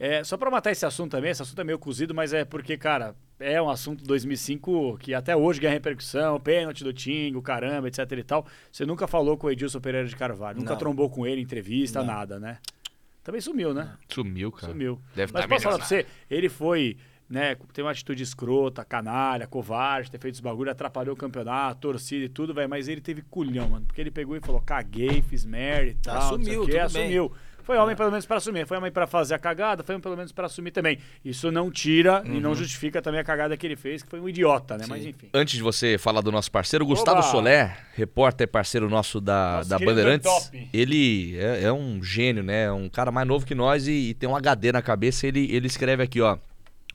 É, 0.00 0.22
só 0.24 0.36
para 0.36 0.50
matar 0.50 0.72
esse 0.72 0.84
assunto 0.84 1.12
também, 1.12 1.30
esse 1.30 1.42
assunto 1.42 1.60
é 1.60 1.64
meio 1.64 1.78
cozido, 1.78 2.14
mas 2.14 2.32
é 2.32 2.44
porque, 2.44 2.76
cara, 2.76 3.14
é 3.38 3.60
um 3.62 3.70
assunto 3.70 4.04
2005 4.04 4.98
que 4.98 5.14
até 5.14 5.36
hoje 5.36 5.60
ganha 5.60 5.72
repercussão, 5.72 6.38
pênalti 6.40 6.82
do 6.82 6.92
Tingo, 6.92 7.40
caramba, 7.40 7.88
etc 7.88 8.10
e 8.12 8.22
tal. 8.22 8.46
Você 8.70 8.84
nunca 8.84 9.06
falou 9.06 9.36
com 9.36 9.46
o 9.46 9.50
Edilson 9.50 9.80
Pereira 9.80 10.06
de 10.06 10.16
Carvalho, 10.16 10.58
nunca 10.58 10.72
Não. 10.72 10.78
trombou 10.78 11.08
com 11.08 11.26
ele, 11.26 11.40
entrevista, 11.40 12.00
Não. 12.00 12.06
nada, 12.06 12.38
né? 12.40 12.58
Também 13.28 13.42
sumiu, 13.42 13.74
né? 13.74 13.94
Sumiu, 14.08 14.50
cara. 14.50 14.72
Sumiu. 14.72 14.98
Deve 15.14 15.34
Mas 15.34 15.42
tá 15.42 15.48
posso 15.48 15.62
falar 15.62 15.76
pra 15.76 15.86
milionário. 15.86 16.08
você, 16.08 16.34
ele 16.34 16.48
foi, 16.48 16.96
né, 17.28 17.56
tem 17.74 17.84
uma 17.84 17.90
atitude 17.90 18.22
escrota, 18.22 18.82
canalha, 18.86 19.46
covarde, 19.46 20.10
ter 20.10 20.18
feito 20.18 20.36
esse 20.36 20.42
bagulho, 20.42 20.70
atrapalhou 20.70 21.14
o 21.14 21.18
campeonato, 21.18 21.78
torcida 21.78 22.24
e 22.24 22.28
tudo, 22.30 22.54
vai, 22.54 22.66
mas 22.66 22.88
ele 22.88 23.02
teve 23.02 23.20
culhão, 23.20 23.68
mano. 23.68 23.84
Porque 23.84 24.00
ele 24.00 24.10
pegou 24.10 24.34
e 24.34 24.40
falou, 24.40 24.62
caguei, 24.62 25.20
fiz 25.20 25.44
merda 25.44 25.90
e 25.90 25.94
tal. 25.96 26.14
não 26.14 26.22
sei 26.22 26.54
Assumiu, 26.54 26.64
quê, 26.64 26.80
tudo 26.80 26.92
bem. 26.94 27.30
Foi 27.68 27.76
homem 27.76 27.94
pelo 27.94 28.10
menos 28.10 28.24
pra 28.24 28.38
assumir, 28.38 28.66
foi 28.66 28.78
homem 28.78 28.90
pra 28.90 29.06
fazer 29.06 29.34
a 29.34 29.38
cagada, 29.38 29.84
foi 29.84 29.94
homem 29.94 30.00
pelo 30.02 30.16
menos 30.16 30.32
pra 30.32 30.46
assumir 30.46 30.70
também. 30.70 30.98
Isso 31.22 31.52
não 31.52 31.70
tira 31.70 32.22
e 32.24 32.40
não 32.40 32.54
justifica 32.54 33.02
também 33.02 33.20
a 33.20 33.24
cagada 33.24 33.58
que 33.58 33.66
ele 33.66 33.76
fez, 33.76 34.02
que 34.02 34.08
foi 34.08 34.18
um 34.18 34.26
idiota, 34.26 34.78
né? 34.78 34.86
Mas 34.88 35.02
Sim. 35.02 35.10
enfim. 35.10 35.28
Antes 35.34 35.56
de 35.56 35.62
você 35.62 35.98
falar 35.98 36.22
do 36.22 36.32
nosso 36.32 36.50
parceiro, 36.50 36.86
Gustavo 36.86 37.18
Oba! 37.18 37.28
Soler, 37.28 37.76
repórter 37.92 38.48
parceiro 38.48 38.88
nosso 38.88 39.20
da, 39.20 39.58
Nosso 39.58 39.68
da 39.68 39.76
querido 39.76 39.94
Bandeirantes, 39.94 40.32
top. 40.32 40.70
ele 40.72 41.36
é, 41.36 41.64
é 41.64 41.70
um 41.70 42.02
gênio, 42.02 42.42
né? 42.42 42.64
É 42.64 42.72
um 42.72 42.88
cara 42.88 43.12
mais 43.12 43.28
novo 43.28 43.44
que 43.44 43.54
nós 43.54 43.86
e, 43.86 43.92
e 43.92 44.14
tem 44.14 44.26
um 44.26 44.34
HD 44.34 44.72
na 44.72 44.80
cabeça. 44.80 45.26
Ele, 45.26 45.54
ele 45.54 45.66
escreve 45.66 46.02
aqui, 46.02 46.22
ó. 46.22 46.38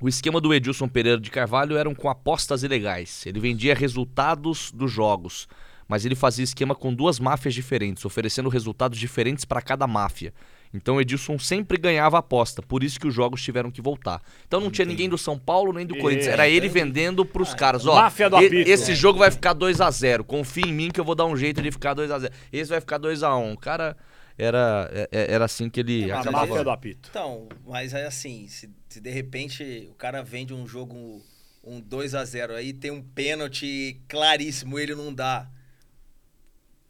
O 0.02 0.10
esquema 0.10 0.42
do 0.42 0.52
Edilson 0.52 0.88
Pereira 0.88 1.22
de 1.22 1.30
Carvalho 1.30 1.78
eram 1.78 1.94
com 1.94 2.10
apostas 2.10 2.64
ilegais. 2.64 3.28
Ele 3.28 3.40
vendia 3.40 3.76
resultados 3.76 4.72
dos 4.72 4.92
jogos, 4.92 5.48
mas 5.88 6.04
ele 6.04 6.16
fazia 6.16 6.44
esquema 6.44 6.74
com 6.74 6.92
duas 6.92 7.20
máfias 7.20 7.54
diferentes, 7.54 8.04
oferecendo 8.04 8.50
resultados 8.50 8.98
diferentes 8.98 9.46
para 9.46 9.62
cada 9.62 9.86
máfia. 9.86 10.34
Então 10.74 10.96
o 10.96 11.02
Edilson 11.02 11.38
sempre 11.38 11.78
ganhava 11.78 12.18
a 12.18 12.20
aposta, 12.20 12.62
por 12.62 12.84
isso 12.84 13.00
que 13.00 13.08
os 13.08 13.14
jogos 13.14 13.42
tiveram 13.44 13.70
que 13.70 13.82
voltar. 13.82 14.22
Então 14.48 14.60
não 14.60 14.72
tinha 14.72 14.86
ninguém 14.86 15.08
do 15.08 15.18
São 15.18 15.38
Paulo 15.38 15.72
nem 15.72 15.86
do 15.86 15.96
Corinthians, 15.98 16.28
era 16.28 16.50
ele 16.50 16.68
vendendo 16.68 17.24
pros 17.24 17.54
caras, 17.54 17.86
ó. 17.86 17.94
Máfia 17.96 18.30
do 18.30 18.42
e- 18.42 18.48
apito. 18.48 18.70
esse 18.70 18.96
jogo 18.96 19.20
vai 19.20 19.30
ficar 19.30 19.54
2 19.54 19.80
a 19.80 19.92
0 19.92 20.24
Confia 20.24 20.66
em 20.66 20.74
mim 20.74 20.90
que 20.90 21.00
eu 21.00 21.06
vou 21.06 21.14
dar 21.16 21.26
um 21.26 21.38
jeito 21.38 21.62
de 21.62 21.70
ficar 21.72 21.94
2 21.94 22.10
a 22.10 22.18
0 22.20 22.34
Esse 22.52 22.70
vai 22.72 22.80
ficar 22.82 22.98
2 22.98 23.22
a 23.22 23.36
1 23.38 23.54
O 23.54 23.58
cara 23.58 23.96
era, 24.36 24.90
é- 24.92 25.10
é- 25.12 25.32
era 25.34 25.46
assim 25.46 25.70
que 25.70 25.80
ele 25.80 26.12
A 26.12 26.20
acabava. 26.22 26.48
máfia 26.48 26.64
do 26.64 26.70
apito. 26.72 27.10
Então, 27.12 27.48
mas 27.68 27.94
é 27.94 28.08
assim, 28.08 28.48
se, 28.48 28.68
se 28.90 29.00
de 29.00 29.12
repente 29.12 29.88
o 29.92 29.94
cara 29.94 30.24
vende 30.24 30.54
um 30.56 30.66
jogo 30.66 31.22
um 31.64 31.80
2 31.80 32.16
a 32.16 32.26
0 32.26 32.56
aí 32.56 32.74
tem 32.74 32.90
um 32.92 33.02
pênalti 33.02 34.02
claríssimo, 34.10 34.78
ele 34.80 34.96
não 34.96 35.14
dá. 35.14 35.48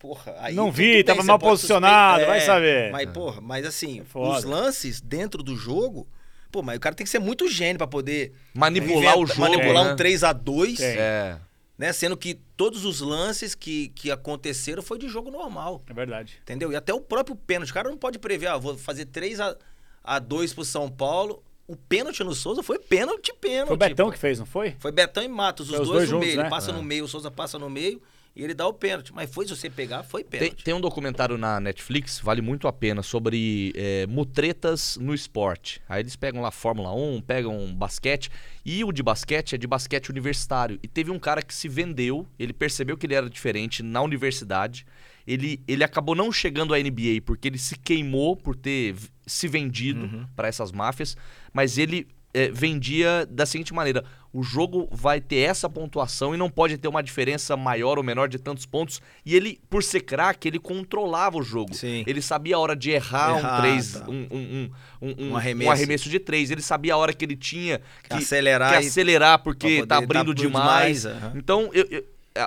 Porra, 0.04 0.36
aí 0.40 0.54
Não 0.54 0.70
vi, 0.70 0.96
bem, 0.96 1.04
tava 1.06 1.24
mal 1.24 1.40
posicionado, 1.40 2.20
suspender- 2.20 2.28
vai 2.28 2.38
é, 2.40 2.42
saber. 2.42 2.92
Mas, 2.92 3.10
porra, 3.12 3.40
mas 3.40 3.66
assim, 3.66 4.04
foda. 4.04 4.38
os 4.38 4.44
lances 4.44 5.00
dentro 5.00 5.42
do 5.42 5.56
jogo, 5.56 6.06
pô, 6.52 6.62
mas 6.62 6.76
o 6.76 6.80
cara 6.82 6.94
tem 6.94 7.06
que 7.06 7.10
ser 7.10 7.20
muito 7.20 7.48
gênio 7.48 7.78
pra 7.78 7.88
poder 7.88 8.34
Manipular 8.54 9.18
o 9.18 9.26
jogo. 9.26 9.40
manipular 9.40 9.86
né? 9.86 9.94
um 9.94 9.96
3 9.96 10.26
a 10.26 10.34
2 10.34 10.76
Tem. 10.78 10.88
É. 10.98 11.38
né? 11.78 11.94
Sendo 11.94 12.18
que 12.18 12.34
todos 12.58 12.84
os 12.84 13.00
lances 13.00 13.56
que, 13.56 13.88
que 13.96 14.12
aconteceram 14.12 14.84
foi 14.84 15.00
de 15.00 15.08
jogo 15.08 15.32
normal. 15.32 15.82
É 15.90 15.94
verdade. 15.94 16.38
Entendeu? 16.42 16.70
E 16.74 16.76
até 16.76 16.94
o 16.94 17.00
próprio 17.00 17.38
pênalti. 17.38 17.72
O 17.72 17.74
cara 17.74 17.90
não 17.90 17.98
pode 17.98 18.20
prever, 18.20 18.48
ah, 18.48 18.58
vou 18.58 18.78
fazer 18.78 19.06
3 19.06 19.40
a, 19.40 19.56
a 20.04 20.20
2 20.20 20.54
pro 20.54 20.66
São 20.66 20.92
Paulo. 20.92 21.42
O 21.66 21.78
pênalti 21.78 22.22
no 22.26 22.36
Souza 22.36 22.62
foi 22.62 22.78
pênalti, 22.78 23.34
pênalti. 23.40 23.68
Foi 23.68 23.76
o 23.76 23.80
Betão 23.80 24.08
pô. 24.08 24.12
que 24.12 24.20
fez, 24.20 24.38
não 24.38 24.46
foi? 24.46 24.76
Foi 24.80 24.92
Betão 24.92 25.24
e 25.24 25.30
Matos, 25.30 25.70
os 25.70 25.76
Foi 25.76 25.82
os 25.84 25.88
dois, 25.88 26.00
dois 26.00 26.10
no 26.10 26.16
juntos, 26.18 26.28
meio. 26.28 26.38
né? 26.40 26.44
Ele 26.44 26.50
passa 26.50 26.72
É. 26.72 26.74
no 26.74 26.84
meio, 26.84 27.06
o 27.06 27.08
Souza 27.08 27.32
passa 27.32 27.58
no 27.58 27.70
meio 27.70 28.02
e 28.36 28.44
ele 28.44 28.54
dá 28.54 28.68
o 28.68 28.74
pênalti. 28.74 29.14
Mas 29.14 29.32
foi, 29.34 29.46
se 29.46 29.56
você 29.56 29.70
pegar, 29.70 30.04
foi 30.04 30.24
Tem, 30.24 30.40
pênalti. 30.40 30.64
tem 30.64 30.74
um 30.74 30.82
documentário 30.82 31.38
na 31.38 31.60
Netflix, 31.60 32.20
vale 32.20 32.42
muito 32.42 32.68
a 32.68 32.74
pena, 32.74 33.04
sobre 33.04 33.72
é, 33.76 34.08
mutretas 34.08 34.98
no 34.98 35.14
esporte. 35.14 35.82
Aí 35.88 36.02
eles 36.02 36.16
pegam 36.16 36.42
lá 36.42 36.50
Fórmula 36.50 36.94
1, 36.94 37.22
pegam 37.22 37.74
basquete, 37.76 38.30
e 38.66 38.84
o 38.84 38.92
de 38.92 39.04
basquete 39.04 39.56
é 39.56 39.58
de 39.58 39.68
basquete 39.68 40.10
universitário. 40.10 40.80
E 40.82 40.88
teve 40.88 41.12
um 41.12 41.20
cara 41.20 41.42
que 41.42 41.54
se 41.54 41.70
vendeu, 41.70 42.28
ele 42.40 42.54
percebeu 42.54 42.98
que 42.98 43.06
ele 43.06 43.16
era 43.16 43.30
diferente 43.30 43.84
na 43.84 44.02
universidade. 44.02 44.86
Ele, 45.26 45.62
ele 45.68 45.84
acabou 45.84 46.16
não 46.16 46.32
chegando 46.32 46.74
à 46.74 46.80
NBA 46.80 47.22
porque 47.26 47.48
ele 47.48 47.58
se 47.58 47.78
queimou 47.78 48.36
por 48.36 48.56
ter 48.56 48.96
se 49.26 49.48
vendido 49.48 50.28
para 50.36 50.50
essas 50.50 50.72
máfias, 50.72 51.16
mas 51.54 51.78
ele 51.78 52.08
é, 52.34 52.50
vendia 52.50 53.26
da 53.30 53.46
seguinte 53.46 53.74
maneira: 53.74 54.04
o 54.34 54.42
jogo 54.42 54.88
vai 54.92 55.22
ter 55.22 55.38
essa 55.38 55.70
pontuação 55.70 56.34
e 56.34 56.38
não 56.38 56.50
pode 56.50 56.78
ter 56.78 56.88
uma 56.88 57.04
diferença 57.04 57.56
maior 57.56 57.98
ou 57.98 58.04
menor 58.04 58.28
de 58.28 58.40
tantos 58.40 58.66
pontos. 58.66 59.02
E 59.26 59.36
ele, 59.36 59.60
por 59.70 59.84
ser 59.84 60.02
craque, 60.02 60.48
ele 60.48 60.60
controlava 60.60 61.38
o 61.38 61.44
jogo. 61.44 61.74
Sim. 61.74 62.04
Ele 62.08 62.22
sabia 62.22 62.56
a 62.56 62.60
hora 62.60 62.76
de 62.76 62.90
errar, 62.92 63.36
um 63.36 63.38
Errar, 63.38 63.62
três, 63.62 63.94
tá. 63.94 64.06
um, 64.10 64.28
um, 64.32 64.70
um, 65.02 65.30
Um 65.32 65.36
arremesso. 65.38 66.10
de 66.10 66.20
três. 66.20 66.50
Ele 66.50 66.62
sabia 66.62 66.96
a 66.96 66.98
hora 66.98 67.14
que 67.14 67.24
ele 67.24 67.36
tinha 67.36 67.80
que, 68.10 68.14
acelerar 68.16 68.72
que 68.72 68.88
acelerar 68.88 69.40
porque 69.44 69.80
tá 69.86 70.00
dar 70.00 70.04
abrindo 70.04 70.34
demais. 70.34 71.02
demais, 71.04 71.06
aham. 71.06 71.34
Então, 71.36 71.70
eu- 71.74 71.88
eu- 71.92 72.04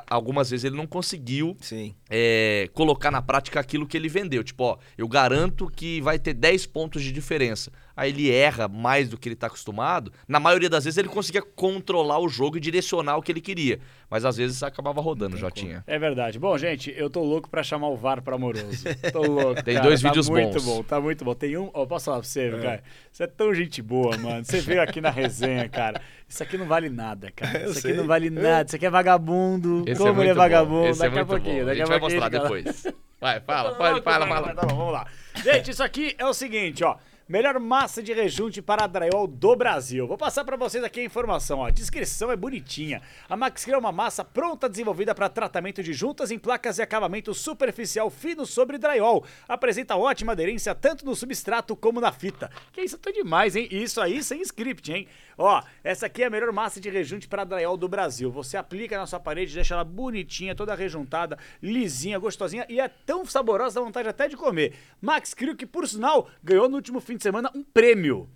algumas 0.09 0.51
vezes 0.51 0.65
ele 0.65 0.77
não 0.77 0.87
conseguiu 0.87 1.57
Sim. 1.61 1.95
é, 2.11 2.69
colocar 2.75 3.11
na 3.13 3.23
prática 3.23 3.61
aquilo 3.61 3.87
que 3.87 3.97
ele 3.97 4.09
vendeu. 4.09 4.43
Tipo, 4.43 4.65
ó, 4.65 4.79
eu 4.99 5.07
garanto 5.07 5.71
que 5.71 6.01
vai 6.01 6.19
ter 6.19 6.35
10 6.35 6.67
pontos 6.67 7.03
de 7.05 7.13
diferença. 7.13 7.71
Aí 7.97 8.11
ele 8.11 8.31
erra 8.31 8.69
mais 8.69 9.09
do 9.09 9.17
que 9.17 9.29
ele 9.29 9.35
tá 9.37 9.47
acostumado. 9.47 10.13
Na 10.29 10.39
maioria 10.39 10.69
das 10.69 10.85
vezes 10.85 10.99
ele 10.99 11.09
conseguia 11.09 11.41
controlar 11.43 12.19
o 12.21 12.29
jogo 12.29 12.57
e 12.59 12.61
direcionar 12.61 13.17
o 13.17 13.23
que 13.23 13.33
ele 13.33 13.41
queria. 13.41 13.81
Mas 14.11 14.25
às 14.25 14.37
vezes 14.37 14.63
acabava 14.63 15.01
rodando, 15.01 15.37
Jotinha. 15.37 15.83
É 15.87 15.99
verdade. 15.99 16.39
Bom, 16.39 16.57
gente, 16.59 16.95
eu 16.97 17.09
tô 17.11 17.23
louco 17.25 17.49
pra 17.51 17.63
chamar 17.63 17.89
o 17.89 17.97
VAR 17.97 18.23
pra 18.23 18.37
amoroso. 18.37 18.85
Tô 19.13 19.23
louco. 19.23 19.63
Tem 19.65 19.75
cara, 19.75 19.87
dois 19.89 20.01
tá 20.01 20.09
vídeos 20.09 20.29
muito 20.29 20.53
bons. 20.55 20.65
bom, 20.65 20.83
tá 20.85 21.01
muito 21.01 21.25
bom. 21.25 21.35
Tem 21.35 21.57
um. 21.57 21.71
Ó, 21.75 21.87
posso 21.87 22.05
falar 22.05 22.19
pra 22.19 22.29
você, 22.29 22.51
cara? 22.51 22.83
Você 23.11 23.23
é 23.25 23.27
tão 23.27 23.53
gente 23.55 23.83
boa, 23.83 24.17
mano. 24.19 24.45
Você 24.45 24.61
veio 24.61 24.81
aqui 24.83 25.01
na 25.01 25.11
resenha, 25.11 25.69
cara. 25.69 26.01
Isso 26.29 26.41
aqui 26.43 26.57
não 26.57 26.67
vale 26.67 26.89
nada, 26.89 27.33
cara. 27.35 27.59
Eu 27.65 27.71
Isso 27.71 27.79
aqui 27.79 27.89
sei. 27.89 27.97
não 27.97 28.07
vale 28.07 28.31
nada. 28.31 28.67
Isso 28.67 28.77
aqui 28.77 28.87
é 28.87 28.91
vagabundo. 28.91 29.83
Esse 29.87 29.97
Como 29.99 30.11
é 30.11 30.13
muito 30.13 30.23
ele 30.25 30.31
é 30.31 30.35
vagabundo? 30.35 30.89
Esse 30.89 31.01
é 31.01 31.05
daqui 31.09 31.19
a 31.19 31.25
muito 31.25 31.29
pouquinho. 31.29 31.57
bom. 31.57 31.63
A 31.63 31.65
Daqui 31.65 31.79
gente 31.79 31.87
a 31.87 31.89
vai 31.91 31.99
pouquinho. 32.01 32.21
mostrar 32.21 32.39
cara. 32.39 32.43
depois. 32.63 32.87
Vai, 33.21 33.41
fala, 33.41 33.71
Tá 33.73 33.77
fala, 33.77 34.03
fala, 34.03 34.27
fala. 34.29 34.55
Tá 34.55 34.67
bom, 34.67 34.77
vamos 34.77 34.93
lá. 34.93 35.07
Gente, 35.43 35.71
isso 35.71 35.83
aqui 35.83 36.15
é 36.19 36.25
o 36.27 36.35
seguinte, 36.35 36.85
ó. 36.85 36.97
Melhor 37.29 37.59
massa 37.59 38.01
de 38.01 38.13
rejunte 38.13 38.63
para 38.63 38.87
drywall 38.87 39.27
do 39.27 39.57
Brasil. 39.57 40.07
Vou 40.07 40.17
passar 40.17 40.45
para 40.45 40.57
vocês 40.57 40.85
aqui 40.85 41.01
a 41.01 41.05
informação, 41.05 41.59
ó. 41.59 41.67
A 41.67 41.73
descrição 41.73 42.31
é 42.31 42.37
bonitinha. 42.37 43.03
A 43.29 43.37
Max 43.37 43.67
é 43.67 43.77
uma 43.77 43.91
massa 43.91 44.25
pronta 44.25 44.69
desenvolvida 44.69 45.13
para 45.13 45.29
tratamento 45.29 45.83
de 45.83 45.93
juntas 45.93 46.31
em 46.31 46.39
placas 46.39 46.79
e 46.79 46.83
acabamento 46.83 47.35
superficial 47.35 48.11
fino 48.11 48.47
sobre 48.47 48.79
drywall. 48.79 49.25
Apresenta 49.49 49.97
ótima 49.97 50.31
aderência 50.31 50.73
tanto 50.73 51.05
no 51.05 51.17
substrato 51.17 51.75
como 51.75 52.01
na 52.01 52.13
fita. 52.13 52.49
Que 52.73 52.83
isso 52.83 52.97
tá 52.97 53.11
demais, 53.11 53.57
hein? 53.57 53.67
Isso 53.73 54.01
aí 54.01 54.23
sem 54.23 54.41
script, 54.43 54.93
hein? 54.93 55.09
Ó, 55.39 55.63
essa 55.85 56.07
aqui 56.07 56.23
é 56.23 56.27
a 56.27 56.31
melhor 56.31 56.51
massa 56.53 56.81
de 56.81 56.89
rejunte 56.89 57.29
para 57.29 57.45
drywall 57.45 57.77
do 57.77 57.89
Brasil. 57.89 58.31
Você 58.31 58.57
aplica 58.57 58.97
na 58.97 59.07
sua 59.07 59.21
parede, 59.21 59.55
deixa 59.55 59.75
ela 59.75 59.85
bonitinha, 59.85 60.55
toda 60.55 60.75
rejuntada, 60.75 61.39
lisinha, 61.63 62.19
gostosinha 62.19 62.65
e 62.69 62.81
é 62.81 62.89
tão 62.89 63.25
saborosa, 63.27 63.79
dá 63.79 63.85
vontade 63.85 64.09
até 64.09 64.29
de 64.29 64.37
comer. 64.37 64.75
Max 65.01 65.35
Crio, 65.35 65.57
que 65.57 65.67
por 65.67 65.87
sinal 65.87 66.29
ganhou 66.43 66.69
no 66.69 66.77
último 66.77 67.01
fim 67.01 67.17
de 67.17 67.23
semana 67.23 67.51
um 67.55 67.63
prêmio. 67.63 68.29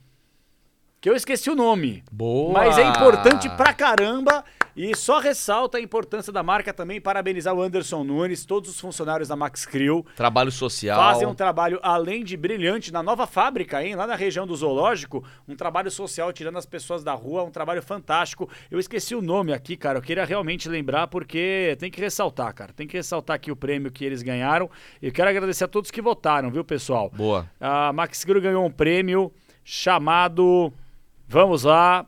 Que 1.01 1.09
eu 1.09 1.17
esqueci 1.17 1.49
o 1.49 1.55
nome. 1.55 2.05
Boa! 2.13 2.53
Mas 2.53 2.77
é 2.77 2.83
importante 2.83 3.49
pra 3.57 3.73
caramba 3.73 4.45
e 4.77 4.95
só 4.97 5.19
ressalta 5.19 5.79
a 5.79 5.81
importância 5.81 6.33
da 6.33 6.43
marca 6.43 6.73
também. 6.73 7.01
Parabenizar 7.01 7.55
o 7.55 7.63
Anderson 7.63 8.05
Nunes, 8.05 8.45
todos 8.45 8.71
os 8.71 8.81
funcionários 8.81 9.29
da 9.29 9.37
Max 9.37 9.65
Crio. 9.67 10.05
Trabalho 10.17 10.51
social. 10.51 11.01
Fazem 11.01 11.27
um 11.27 11.35
trabalho, 11.35 11.79
além 11.83 12.25
de 12.25 12.37
brilhante, 12.37 12.93
na 12.93 13.03
nova 13.03 13.27
fábrica, 13.27 13.85
hein? 13.85 13.95
Lá 13.95 14.07
na 14.07 14.15
região 14.15 14.47
do 14.47 14.55
Zoológico. 14.55 15.25
Um 15.49 15.57
trabalho 15.57 15.91
social, 15.91 16.33
tirando 16.33 16.59
as 16.59 16.67
pessoas 16.67 17.03
da 17.03 17.13
rua. 17.13 17.43
Um 17.43 17.51
trabalho 17.51 17.83
fantástico. 17.83 18.49
Eu 18.71 18.79
esqueci 18.79 19.15
o 19.15 19.23
nome 19.23 19.53
aqui, 19.53 19.77
cara. 19.77 19.99
Eu 19.99 20.03
queria 20.03 20.25
realmente 20.25 20.69
lembrar, 20.69 21.09
porque 21.09 21.77
tem 21.79 21.91
que 21.91 22.01
ressaltar, 22.01 22.55
cara. 22.55 22.73
Tem 22.73 22.87
que 22.87 22.97
ressaltar 22.97 23.37
aqui 23.37 23.51
o 23.51 23.57
prêmio 23.57 23.91
que 23.91 24.05
eles 24.05 24.23
ganharam. 24.23 24.71
E 25.01 25.11
quero 25.11 25.31
agradecer 25.31 25.65
a 25.65 25.69
todos 25.69 25.91
que 25.91 26.03
votaram, 26.03 26.51
viu, 26.51 26.65
pessoal? 26.65 27.11
Boa. 27.15 27.51
A 27.61 27.93
Max 27.93 28.25
Gru 28.25 28.41
ganhou 28.41 28.65
um 28.65 28.71
prêmio 28.71 29.33
chamado. 29.65 30.73
Vamos 31.29 31.65
lá. 31.65 32.07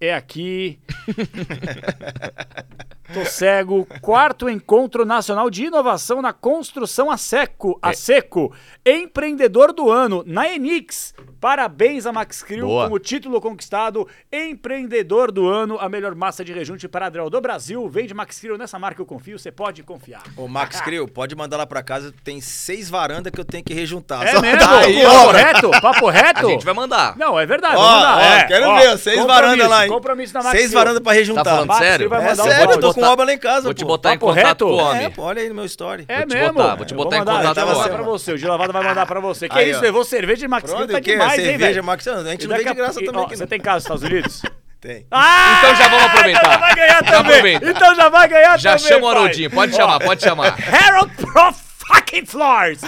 É 0.00 0.14
aqui. 0.14 0.78
Tô 3.12 3.24
cego. 3.24 3.86
Quarto 4.00 4.48
Encontro 4.48 5.04
Nacional 5.04 5.50
de 5.50 5.64
Inovação 5.64 6.22
na 6.22 6.32
Construção 6.32 7.10
a 7.10 7.16
Seco. 7.16 7.80
É. 7.82 7.88
A 7.88 7.92
Seco. 7.94 8.54
Empreendedor 8.86 9.72
do 9.72 9.90
Ano, 9.90 10.22
na 10.26 10.48
Enix. 10.48 11.14
Parabéns 11.40 12.04
a 12.06 12.12
Max 12.12 12.44
Boa. 12.60 12.88
com 12.88 12.94
o 12.94 12.98
título 12.98 13.40
conquistado. 13.40 14.06
Empreendedor 14.32 15.30
do 15.30 15.48
Ano, 15.48 15.78
a 15.80 15.88
melhor 15.88 16.14
massa 16.14 16.44
de 16.44 16.52
rejunte 16.52 16.88
para 16.88 17.06
Adriel 17.06 17.30
do 17.30 17.40
Brasil. 17.40 17.88
Vende 17.88 18.12
Max 18.12 18.40
Crio 18.40 18.58
nessa 18.58 18.78
marca, 18.78 19.00
eu 19.00 19.06
confio. 19.06 19.38
Você 19.38 19.52
pode 19.52 19.82
confiar. 19.82 20.22
Ô, 20.36 20.48
Max 20.48 20.80
Crio, 20.82 21.06
pode 21.06 21.34
mandar 21.36 21.56
lá 21.56 21.66
pra 21.66 21.82
casa. 21.82 22.12
Tem 22.24 22.40
seis 22.40 22.90
varandas 22.90 23.30
que 23.32 23.40
eu 23.40 23.44
tenho 23.44 23.62
que 23.62 23.72
rejuntar. 23.72 24.26
É 24.26 24.32
Só 24.34 24.40
mesmo? 24.40 24.58
dá 24.58 24.78
aí, 24.78 25.02
Papo 25.02 25.16
ó. 25.16 25.30
reto? 25.30 25.70
Papo 25.80 26.06
reto? 26.10 26.46
A 26.46 26.50
gente 26.50 26.64
vai 26.64 26.74
mandar. 26.74 27.16
Não, 27.16 27.38
é 27.38 27.46
verdade. 27.46 27.76
Ó, 27.76 27.80
mandar, 27.82 28.16
ó, 28.16 28.20
é. 28.20 28.44
quero 28.44 28.66
Ó, 28.68 28.76
ver, 28.76 28.98
seis 28.98 29.24
varandas 29.24 29.68
lá, 29.68 29.84
hein? 29.84 29.92
Compromisso 29.92 30.34
na 30.34 30.42
Max 30.42 30.58
Seis 30.58 30.72
varandas 30.72 31.00
pra 31.02 31.12
rejuntar. 31.12 31.44
Tá 31.44 31.50
falando 31.50 31.68
Max 31.68 31.78
sério? 31.78 32.06
É 32.06 32.08
mandar 32.08 32.32
um 32.42 32.46
sério, 32.48 32.72
eu 32.74 32.80
tô 32.80 32.94
com 32.94 33.02
obra 33.02 33.24
lá 33.24 33.32
em 33.32 33.38
casa, 33.38 33.62
Vou 33.62 33.74
te 33.74 33.84
botar 33.84 34.14
em 34.14 34.18
Papo 34.18 34.26
contato 34.34 34.46
reto? 34.46 34.64
com 34.66 34.72
o 34.74 34.80
É, 34.80 34.82
homem. 34.84 35.10
pô, 35.12 35.22
olha 35.22 35.42
aí 35.42 35.48
no 35.48 35.54
meu 35.54 35.64
story. 35.66 36.04
É 36.08 36.18
Vou 36.18 36.26
te 36.26 36.34
mesmo? 36.34 36.52
botar, 36.54 36.74
vou 36.74 36.86
te 36.86 36.94
botar 36.94 37.16
em 37.16 37.18
mandar, 37.20 37.32
contato 37.38 37.54
com 37.54 37.60
vou 37.60 37.74
mandar 37.74 37.82
você. 37.88 37.94
pra 37.94 38.02
você. 38.02 38.32
O 38.32 38.36
Gil 38.38 38.48
Lavada 38.48 38.72
vai 38.72 38.82
mandar 38.84 39.06
pra 39.06 39.20
você. 39.20 39.48
Que 39.48 39.62
isso, 39.62 39.80
levou 39.80 40.04
cerveja 40.04 40.40
de 40.40 40.48
Max 40.48 40.70
Pronto, 40.70 40.90
tá 40.92 40.98
o 40.98 41.02
quê? 41.36 41.36
demais, 41.36 41.38
hein, 41.38 41.44
Cerveja, 41.46 41.70
velho? 41.72 41.84
Max, 41.84 42.08
a 42.08 42.10
gente 42.30 42.46
não 42.46 42.56
vem 42.56 42.66
de 42.66 42.74
graça 42.74 43.00
e, 43.02 43.04
também 43.06 43.20
ó, 43.20 43.24
aqui, 43.24 43.36
Você 43.36 43.42
não. 43.42 43.48
tem 43.48 43.60
casa 43.60 43.74
nos 43.76 43.82
Estados 43.84 44.02
Unidos? 44.02 44.42
Tem. 44.80 45.06
Ah, 45.10 45.56
Então 45.58 45.74
já 45.74 45.88
vamos 45.88 46.04
aproveitar. 46.06 46.40
Então 46.40 46.52
já 46.52 46.58
vai 46.58 46.74
ganhar 46.76 46.88
Já 46.88 47.02
também. 47.02 47.18
aproveita. 47.32 47.70
Então 47.70 47.94
já 47.96 48.08
vai 48.08 48.28
ganhar 48.28 48.58
Já 48.60 48.76
também, 48.76 48.88
chama 48.92 49.06
o. 49.06 49.08
Haroldinho. 49.10 49.50
Pode 49.50 49.74
chamar, 49.74 49.98
pode 50.00 50.22
chamar. 50.22 50.56
Harold 50.72 51.12
Pro 51.16 51.52
Fucking 51.52 52.26
Floors. 52.26 52.80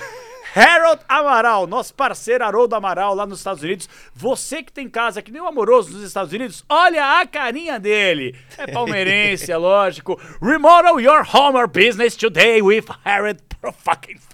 Harold 0.55 1.01
Amaral, 1.09 1.67
nosso 1.67 1.93
parceiro 1.95 2.45
Haroldo 2.45 2.75
Amaral 2.77 3.15
lá 3.15 3.25
nos 3.27 3.39
Estados 3.39 3.63
Unidos. 3.63 3.89
Você 4.15 4.63
que 4.63 4.73
tem 4.73 4.89
casa 4.89 5.21
que 5.23 5.31
nem 5.33 5.41
o 5.43 5.47
amoroso 5.49 5.93
nos 5.93 6.03
Estados 6.03 6.33
Unidos, 6.33 6.65
olha 6.69 7.21
a 7.21 7.27
carinha 7.27 7.79
dele. 7.79 8.37
É 8.59 8.67
palmeirense, 8.69 9.51
é 9.51 9.57
lógico. 9.57 10.21
Remodel 10.43 11.01
your 11.01 11.25
home 11.33 11.57
or 11.59 11.67
business 11.69 12.17
today 12.17 12.61
with 12.63 12.85
Harold 13.05 13.41
Pro 13.61 13.73
Fucking 13.73 14.19
Floors. 14.19 14.30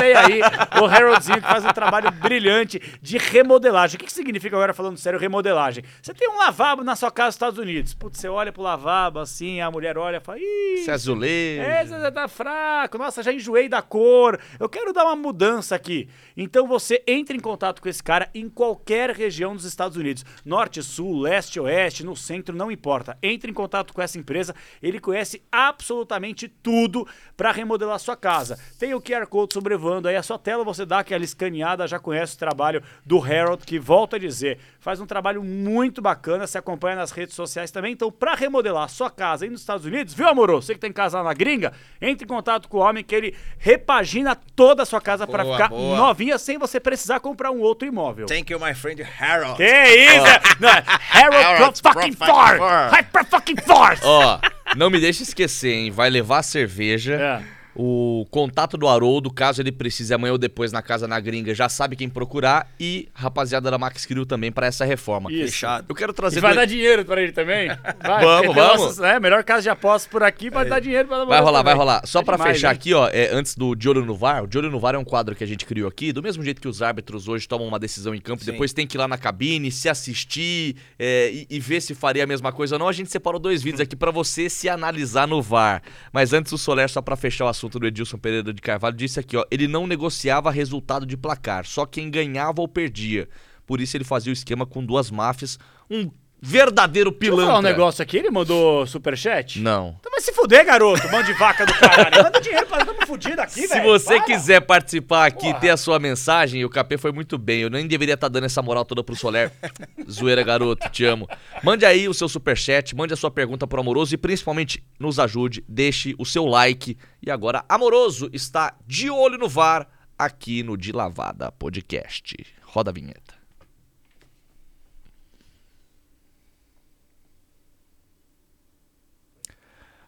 Tem 0.00 0.14
aí 0.14 0.40
o 0.80 0.86
Haroldzinho 0.86 1.40
que 1.40 1.48
faz 1.48 1.64
um 1.64 1.72
trabalho 1.72 2.10
brilhante 2.12 2.80
de 3.02 3.18
remodelagem. 3.18 3.96
O 3.96 3.98
que, 3.98 4.06
que 4.06 4.12
significa 4.12 4.56
agora 4.56 4.72
falando 4.72 4.96
sério 4.96 5.18
remodelagem? 5.18 5.84
Você 6.00 6.14
tem 6.14 6.28
um 6.30 6.38
lavabo 6.38 6.82
na 6.84 6.94
sua 6.94 7.10
casa 7.10 7.28
nos 7.28 7.34
Estados 7.34 7.58
Unidos. 7.58 7.94
Putz, 7.94 8.20
você 8.20 8.28
olha 8.28 8.52
pro 8.52 8.62
lavabo 8.62 9.18
assim, 9.18 9.60
a 9.60 9.70
mulher 9.70 9.98
olha 9.98 10.18
e 10.18 10.20
fala, 10.20 10.38
Ih, 10.38 10.84
é 10.86 10.90
azulejo. 10.90 11.62
é, 11.62 11.84
você 11.84 12.10
tá 12.10 12.28
fraco. 12.28 12.98
Nossa, 12.98 13.22
já 13.22 13.32
enjoei 13.32 13.68
da 13.68 13.82
cor. 13.82 14.38
Eu 14.58 14.68
quero 14.68 14.92
dar 14.92 15.04
uma 15.04 15.16
mudança 15.16 15.74
aqui. 15.74 16.08
Então 16.36 16.66
você 16.66 17.02
entra 17.06 17.36
em 17.36 17.40
contato 17.40 17.82
com 17.82 17.88
esse 17.88 18.02
cara 18.02 18.30
em 18.34 18.48
qualquer 18.48 19.10
região 19.10 19.54
dos 19.54 19.64
Estados 19.64 19.96
Unidos. 19.96 20.24
Norte, 20.44 20.82
sul, 20.82 21.20
leste, 21.20 21.58
oeste, 21.58 22.04
no 22.04 22.16
centro, 22.16 22.54
não 22.54 22.70
importa. 22.70 23.18
Entre 23.22 23.50
em 23.50 23.54
contato 23.54 23.92
com 23.92 24.00
essa 24.02 24.18
empresa. 24.18 24.54
Ele 24.82 25.00
conhece 25.00 25.42
absolutamente 25.50 26.48
tudo 26.48 27.06
para 27.36 27.52
remodelar 27.52 27.98
sua 27.98 28.16
casa. 28.16 28.59
Tem 28.78 28.94
o 28.94 29.00
QR 29.00 29.26
Code 29.26 29.52
sobrevoando 29.52 30.08
aí 30.08 30.16
a 30.16 30.22
sua 30.22 30.38
tela. 30.38 30.64
Você 30.64 30.86
dá 30.86 31.00
aquela 31.00 31.24
escaneada, 31.24 31.86
já 31.86 31.98
conhece 31.98 32.34
o 32.34 32.38
trabalho 32.38 32.82
do 33.04 33.22
Harold, 33.22 33.64
que 33.64 33.78
volta 33.78 34.16
a 34.16 34.18
dizer, 34.18 34.58
faz 34.80 35.00
um 35.00 35.06
trabalho 35.06 35.42
muito 35.42 36.00
bacana. 36.00 36.46
Se 36.46 36.56
acompanha 36.58 36.96
nas 36.96 37.10
redes 37.10 37.34
sociais 37.34 37.70
também. 37.70 37.92
Então, 37.92 38.10
para 38.10 38.34
remodelar 38.34 38.84
a 38.84 38.88
sua 38.88 39.10
casa 39.10 39.44
aí 39.44 39.50
nos 39.50 39.60
Estados 39.60 39.84
Unidos, 39.84 40.14
viu, 40.14 40.28
amoroso? 40.28 40.66
Você 40.66 40.74
que 40.74 40.80
tem 40.80 40.92
casa 40.92 41.18
lá 41.18 41.24
na 41.24 41.34
gringa, 41.34 41.72
entre 42.00 42.24
em 42.24 42.28
contato 42.28 42.68
com 42.68 42.78
o 42.78 42.80
homem 42.80 43.04
que 43.04 43.14
ele 43.14 43.34
repagina 43.58 44.36
toda 44.54 44.82
a 44.82 44.86
sua 44.86 45.00
casa 45.00 45.26
para 45.26 45.44
ficar 45.44 45.68
boa. 45.68 45.96
novinha 45.96 46.38
sem 46.38 46.58
você 46.58 46.80
precisar 46.80 47.20
comprar 47.20 47.50
um 47.50 47.60
outro 47.60 47.86
imóvel. 47.86 48.26
Thank 48.26 48.52
you, 48.52 48.60
my 48.60 48.74
friend 48.74 49.02
Harold. 49.02 49.56
Que 49.56 49.64
isso? 49.64 50.58
Não, 50.60 50.68
é 50.68 50.84
Harold 51.12 51.44
Harold 51.44 51.82
Pro 51.82 51.92
Fucking 51.92 52.12
Force. 52.12 52.58
Vai 52.90 53.02
Pro 53.02 53.24
Fucking 53.24 53.56
Force! 53.56 54.02
Ó, 54.04 54.38
não 54.76 54.90
me 54.90 55.00
deixe 55.00 55.22
esquecer, 55.22 55.72
hein? 55.72 55.90
Vai 55.90 56.10
levar 56.10 56.42
cerveja. 56.42 57.14
É. 57.14 57.60
O 57.74 58.09
contato 58.26 58.76
do 58.76 58.86
Haroldo, 58.88 59.30
caso 59.30 59.60
ele 59.62 59.72
precise 59.72 60.12
amanhã 60.14 60.32
ou 60.32 60.38
depois 60.38 60.72
na 60.72 60.82
casa 60.82 61.06
na 61.08 61.18
gringa, 61.20 61.54
já 61.54 61.68
sabe 61.68 61.96
quem 61.96 62.08
procurar. 62.08 62.68
E 62.78 63.08
rapaziada 63.14 63.70
da 63.70 63.78
Max 63.78 64.04
Crew 64.06 64.24
também 64.26 64.50
para 64.52 64.66
essa 64.66 64.84
reforma. 64.84 65.30
Isso. 65.32 65.52
Fechado. 65.52 65.86
Eu 65.88 65.94
quero 65.94 66.12
E 66.12 66.14
trazer. 66.14 66.40
vai 66.40 66.54
dois- 66.54 66.60
dar 66.68 66.72
dinheiro 66.72 67.04
pra 67.04 67.22
ele 67.22 67.32
também? 67.32 67.68
Vai, 68.02 68.24
Vamos, 68.24 68.46
porque 68.46 68.60
vamos. 68.60 68.98
é, 69.00 69.20
melhor 69.20 69.44
casa 69.44 69.62
de 69.62 69.68
apostas 69.68 70.10
por 70.10 70.22
aqui 70.22 70.50
pode 70.50 70.68
dar 70.70 70.80
dinheiro 70.80 71.06
pra 71.08 71.24
Vai 71.24 71.40
rolar, 71.40 71.62
vai 71.62 71.74
rolar. 71.74 72.06
Só 72.06 72.20
É 72.20 72.24
pra 72.24 72.36
demais, 72.36 72.56
fechar 72.56 72.68
hein? 72.70 72.74
aqui, 72.74 72.94
ó, 72.94 73.08
é, 73.12 73.28
antes 73.32 73.54
do 73.54 73.74
De 73.74 73.88
Olho 73.88 74.04
no 74.04 74.14
VAR, 74.14 74.42
o 74.44 74.46
De 74.46 74.56
Olho 74.58 74.70
no 74.70 74.80
VAR 74.80 74.94
é 74.94 74.98
um 74.98 75.04
quadro 75.04 75.34
que 75.34 75.44
a 75.44 75.46
gente 75.46 75.64
criou 75.66 75.88
aqui, 75.88 76.12
do 76.12 76.22
mesmo 76.22 76.42
jeito 76.42 76.60
que 76.60 76.66
os 76.68 76.80
árbitros 76.82 77.28
hoje 77.28 77.46
tomam 77.46 77.66
uma 77.68 77.78
decisão 77.78 78.14
em 78.14 78.20
campo, 78.20 78.42
Sim. 78.44 78.52
depois 78.52 78.72
tem 78.72 78.86
que 78.86 78.96
ir 78.96 78.98
lá 78.98 79.06
na 79.06 79.18
cabine, 79.18 79.70
se 79.70 79.88
assistir 79.88 80.76
é, 80.98 81.30
e, 81.32 81.46
e 81.50 81.60
ver 81.60 81.80
se 81.80 81.94
faria 81.94 82.24
a 82.24 82.26
mesma 82.26 82.52
coisa 82.52 82.74
ou 82.74 82.78
não. 82.78 82.88
A 82.88 82.92
gente 82.92 83.10
separou 83.10 83.38
dois 83.40 83.62
vídeos 83.62 83.80
aqui 83.80 83.94
pra 83.96 84.10
você 84.10 84.48
se 84.48 84.68
analisar 84.68 85.26
no 85.28 85.40
VAR. 85.42 85.82
Mas 86.12 86.32
antes 86.32 86.52
o 86.52 86.58
Soler, 86.58 86.88
só 86.88 87.00
pra 87.02 87.16
fechar 87.16 87.44
o 87.44 87.48
assunto 87.48 87.78
do 87.78 87.86
Edilson 87.86 88.09
Pereira 88.18 88.52
de 88.52 88.60
Carvalho, 88.60 88.96
disse 88.96 89.20
aqui, 89.20 89.36
ó, 89.36 89.44
ele 89.50 89.68
não 89.68 89.86
negociava 89.86 90.50
resultado 90.50 91.06
de 91.06 91.16
placar, 91.16 91.66
só 91.66 91.86
quem 91.86 92.10
ganhava 92.10 92.60
ou 92.60 92.68
perdia. 92.68 93.28
Por 93.66 93.80
isso 93.80 93.96
ele 93.96 94.04
fazia 94.04 94.30
o 94.30 94.34
esquema 94.34 94.66
com 94.66 94.84
duas 94.84 95.10
máfias, 95.10 95.58
um 95.88 96.10
verdadeiro 96.40 97.10
Deixa 97.10 97.26
eu 97.26 97.30
pilantra. 97.36 97.46
falar 97.46 97.58
um 97.58 97.62
negócio 97.62 98.02
aqui, 98.02 98.16
ele 98.16 98.30
mandou 98.30 98.86
superchat? 98.86 99.60
Não. 99.60 99.96
Então 100.00 100.10
vai 100.10 100.20
se 100.20 100.32
fuder, 100.32 100.64
garoto, 100.64 101.10
mão 101.10 101.22
de 101.22 101.32
vaca 101.34 101.66
do 101.66 101.74
caralho. 101.74 102.22
Manda 102.24 102.40
dinheiro 102.40 102.66
pra 102.66 102.78
nós, 102.78 102.86
tamo 102.86 103.06
fudido 103.06 103.40
aqui, 103.40 103.62
Se 103.62 103.66
velho. 103.68 103.84
você 103.84 104.16
Para. 104.16 104.24
quiser 104.24 104.60
participar 104.60 105.26
aqui 105.26 105.48
e 105.48 105.54
ter 105.54 105.70
a 105.70 105.76
sua 105.76 105.98
mensagem, 105.98 106.64
o 106.64 106.70
KP 106.70 106.96
foi 106.98 107.12
muito 107.12 107.36
bem. 107.38 107.60
Eu 107.60 107.70
nem 107.70 107.86
deveria 107.86 108.14
estar 108.14 108.28
dando 108.28 108.44
essa 108.44 108.62
moral 108.62 108.84
toda 108.84 109.02
pro 109.04 109.14
Soler. 109.16 109.52
Zoeira, 110.10 110.42
garoto, 110.42 110.88
te 110.90 111.04
amo. 111.04 111.28
Mande 111.62 111.84
aí 111.84 112.08
o 112.08 112.14
seu 112.14 112.28
superchat, 112.28 112.94
mande 112.96 113.12
a 113.12 113.16
sua 113.16 113.30
pergunta 113.30 113.66
pro 113.66 113.80
Amoroso 113.80 114.14
e 114.14 114.18
principalmente 114.18 114.82
nos 114.98 115.18
ajude, 115.18 115.64
deixe 115.68 116.14
o 116.18 116.24
seu 116.24 116.44
like. 116.46 116.96
E 117.22 117.30
agora, 117.30 117.64
Amoroso 117.68 118.30
está 118.32 118.74
de 118.86 119.10
olho 119.10 119.36
no 119.38 119.48
VAR 119.48 119.86
aqui 120.18 120.62
no 120.62 120.76
De 120.76 120.92
Lavada 120.92 121.50
Podcast. 121.52 122.34
Roda 122.62 122.90
a 122.90 122.94
vinheta. 122.94 123.39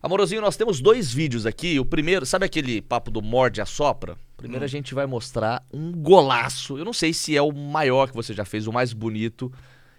Amorosinho, 0.03 0.41
nós 0.41 0.57
temos 0.57 0.81
dois 0.81 1.15
vídeos 1.15 1.47
aqui. 1.47 1.79
O 1.79 1.85
primeiro, 1.85 2.27
sabe 2.27 2.45
aquele 2.45 2.83
papo 2.83 3.09
do 3.09 3.23
morde 3.23 3.61
a 3.61 3.65
sopra? 3.65 4.17
Primeiro 4.37 4.65
a 4.65 4.69
gente 4.69 4.95
vai 4.95 5.07
mostrar 5.07 5.65
um 5.73 5.93
golaço. 5.93 6.77
Eu 6.77 6.85
não 6.85 6.93
sei 6.93 7.13
se 7.13 7.37
é 7.37 7.41
o 7.41 7.53
maior 7.53 8.09
que 8.09 8.17
você 8.17 8.35
já 8.35 8.45
fez, 8.45 8.67
o 8.67 8.73
mais 8.73 8.93
bonito. 8.93 9.53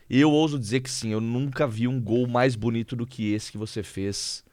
Eu 0.09 0.29
ouso 0.29 0.59
dizer 0.59 0.81
que 0.81 0.89
sim, 0.89 1.11
eu 1.11 1.21
nunca 1.21 1.65
vi 1.65 1.87
um 1.87 2.01
gol 2.01 2.27
mais 2.27 2.53
bonito 2.53 2.97
do 2.97 3.07
que 3.07 3.31
esse 3.33 3.49
que 3.49 3.57
você 3.57 3.81
fez. 3.81 4.43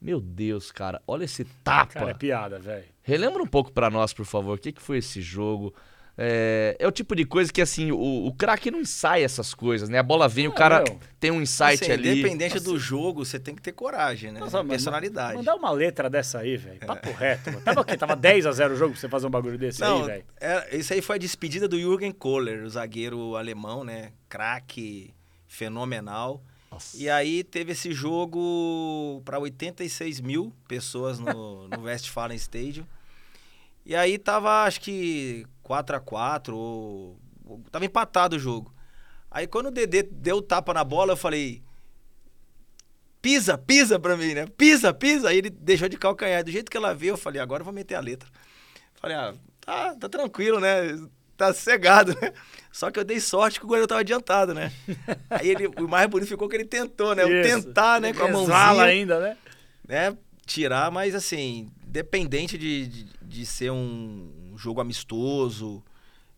Meu 0.00 0.20
Deus, 0.20 0.70
cara, 0.70 1.02
olha 1.08 1.24
esse 1.24 1.44
tapa. 1.64 1.92
Cara, 1.92 2.10
é 2.12 2.14
piada, 2.14 2.60
velho. 2.60 2.84
Relembra 3.02 3.42
um 3.42 3.48
pouco 3.48 3.72
pra 3.72 3.90
nós, 3.90 4.12
por 4.12 4.24
favor, 4.24 4.58
o 4.58 4.60
que, 4.60 4.70
que 4.70 4.80
foi 4.80 4.98
esse 4.98 5.20
jogo? 5.20 5.74
É, 6.22 6.76
é 6.78 6.86
o 6.86 6.92
tipo 6.92 7.16
de 7.16 7.24
coisa 7.24 7.50
que, 7.50 7.62
assim, 7.62 7.90
o, 7.90 8.26
o 8.26 8.34
craque 8.34 8.70
não 8.70 8.78
ensaia 8.80 9.24
essas 9.24 9.54
coisas, 9.54 9.88
né? 9.88 9.98
A 9.98 10.02
bola 10.02 10.28
vem, 10.28 10.46
o 10.48 10.50
Ah, 10.50 10.54
cara 10.54 10.84
meu. 10.86 11.00
tem 11.18 11.30
um 11.30 11.40
insight 11.40 11.82
Assim, 11.82 11.92
ali. 11.92 12.10
Independente 12.20 12.60
do 12.60 12.78
jogo, 12.78 13.24
você 13.24 13.38
tem 13.38 13.54
que 13.54 13.62
ter 13.62 13.72
coragem, 13.72 14.30
né? 14.30 14.38
Nossa, 14.40 14.62
Personalidade. 14.62 15.36
Mandar 15.38 15.54
uma 15.54 15.70
letra 15.70 16.10
dessa 16.10 16.40
aí, 16.40 16.58
velho. 16.58 16.78
Papo 16.80 17.10
reto. 17.10 17.50
Mano. 17.50 17.62
Tava 17.64 17.80
o 17.80 17.84
quê? 17.86 17.96
Tava 17.96 18.14
10 18.14 18.44
a 18.44 18.52
0 18.52 18.74
o 18.74 18.76
jogo 18.76 18.92
pra 18.92 19.00
você 19.00 19.08
fazer 19.08 19.26
um 19.26 19.30
bagulho 19.30 19.56
desse 19.56 19.80
Não, 19.80 20.00
aí, 20.02 20.06
velho. 20.06 20.24
é, 20.38 20.76
isso 20.76 20.92
aí 20.92 21.00
foi 21.00 21.16
a 21.16 21.18
despedida 21.18 21.66
do 21.66 21.80
Jürgen 21.80 22.12
Kohler, 22.12 22.64
o 22.64 22.68
zagueiro 22.68 23.34
alemão, 23.34 23.82
né? 23.82 24.12
Craque, 24.28 25.14
fenomenal. 25.48 26.42
E 26.94 27.08
aí 27.10 27.42
teve 27.42 27.72
esse 27.72 27.92
jogo 27.92 29.22
para 29.24 29.38
86 29.38 30.20
mil 30.20 30.52
pessoas 30.68 31.18
no, 31.18 31.66
no 31.68 31.82
Westfalen 31.88 32.36
Stadium. 32.36 32.84
E 33.84 33.94
aí 33.96 34.18
tava, 34.18 34.64
acho 34.64 34.80
que 34.80 35.46
4 35.70 35.96
a 35.96 36.00
4 36.00 36.56
ou, 36.56 37.16
tava 37.70 37.84
empatado 37.84 38.34
o 38.34 38.38
jogo. 38.40 38.74
Aí 39.30 39.46
quando 39.46 39.66
o 39.66 39.70
Dedê 39.70 40.02
deu 40.02 40.38
o 40.38 40.42
tapa 40.42 40.74
na 40.74 40.82
bola, 40.82 41.12
eu 41.12 41.16
falei: 41.16 41.62
"Pisa, 43.22 43.56
pisa 43.56 43.96
pra 43.96 44.16
mim, 44.16 44.34
né? 44.34 44.46
Pisa, 44.46 44.92
pisa". 44.92 45.28
Aí 45.28 45.38
ele 45.38 45.48
deixou 45.48 45.88
de 45.88 45.96
calcanhar. 45.96 46.42
Do 46.42 46.50
jeito 46.50 46.68
que 46.68 46.76
ela 46.76 46.92
veio, 46.92 47.12
eu 47.12 47.16
falei: 47.16 47.40
"Agora 47.40 47.60
eu 47.60 47.64
vou 47.64 47.72
meter 47.72 47.94
a 47.94 48.00
letra". 48.00 48.28
Falei: 48.96 49.16
"Ah, 49.16 49.32
tá, 49.60 49.94
tá 49.94 50.08
tranquilo, 50.08 50.58
né? 50.58 50.98
Tá 51.36 51.54
cegado, 51.54 52.18
né?" 52.20 52.32
Só 52.72 52.90
que 52.90 52.98
eu 52.98 53.04
dei 53.04 53.20
sorte 53.20 53.60
que 53.60 53.64
o 53.64 53.68
goleiro 53.68 53.86
tava 53.86 54.00
adiantado, 54.00 54.52
né? 54.52 54.72
Aí 55.30 55.50
ele, 55.50 55.68
o 55.68 55.86
mais 55.86 56.10
bonito 56.10 56.28
ficou 56.28 56.48
que 56.48 56.56
ele 56.56 56.64
tentou, 56.64 57.14
né? 57.14 57.24
O 57.24 57.42
tentar, 57.44 58.00
né, 58.00 58.12
com 58.12 58.24
a 58.24 58.28
mãozinha 58.28 58.82
ainda, 58.82 59.20
né? 59.20 59.36
né, 59.86 60.16
tirar, 60.44 60.90
mas 60.90 61.14
assim, 61.14 61.70
dependente 61.84 62.58
de, 62.58 62.88
de, 62.88 63.06
de 63.22 63.46
ser 63.46 63.70
um 63.70 64.39
jogo 64.60 64.80
amistoso, 64.80 65.82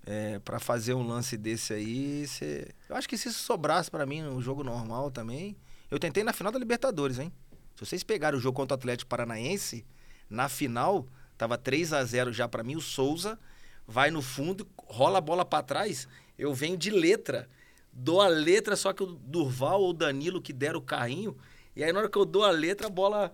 é, 0.07 0.39
para 0.41 0.59
fazer 0.59 0.95
um 0.95 1.07
lance 1.07 1.37
desse 1.37 1.73
aí, 1.73 2.27
cê... 2.27 2.75
eu 2.89 2.97
acho 2.97 3.09
que 3.09 3.17
se 3.17 3.29
isso 3.29 3.41
sobrasse 3.41 3.91
pra 3.91 4.07
mim 4.07 4.23
no 4.23 4.41
jogo 4.41 4.65
normal 4.65 5.11
também, 5.11 5.57
eu 5.91 5.99
tentei 5.99 6.25
na 6.25 6.33
final 6.33 6.53
da 6.53 6.59
Libertadores, 6.59 7.19
hein? 7.19 7.33
Se 7.77 7.87
vocês 7.87 8.03
pegarem 8.03 8.39
o 8.39 8.43
jogo 8.43 8.57
contra 8.57 8.75
o 8.75 8.79
Atlético 8.79 9.09
Paranaense, 9.09 9.85
na 10.29 10.49
final, 10.49 11.07
tava 11.37 11.59
3 11.59 11.93
a 11.93 12.05
0 12.05 12.33
já 12.33 12.49
pra 12.49 12.63
mim, 12.63 12.77
o 12.77 12.81
Souza 12.81 13.39
vai 13.87 14.11
no 14.11 14.23
fundo, 14.23 14.67
rola 14.87 15.19
a 15.19 15.21
bola 15.21 15.45
pra 15.45 15.63
trás, 15.63 16.09
eu 16.39 16.55
venho 16.55 16.77
de 16.77 16.91
letra, 16.91 17.49
dou 17.93 18.21
a 18.21 18.29
letra, 18.29 18.77
só 18.77 18.93
que 18.93 19.03
o 19.03 19.07
Durval 19.07 19.83
ou 19.83 19.91
o 19.91 19.95
Danilo 19.95 20.41
que 20.41 20.53
deram 20.53 20.79
o 20.79 20.83
carrinho, 20.83 21.37
e 21.77 21.83
aí 21.83 21.93
na 21.93 22.01
hora 22.01 22.09
que 22.09 22.19
eu 22.19 22.25
dou 22.25 22.45
a 22.45 22.51
letra, 22.51 22.87
a 22.87 22.91
bola 22.91 23.33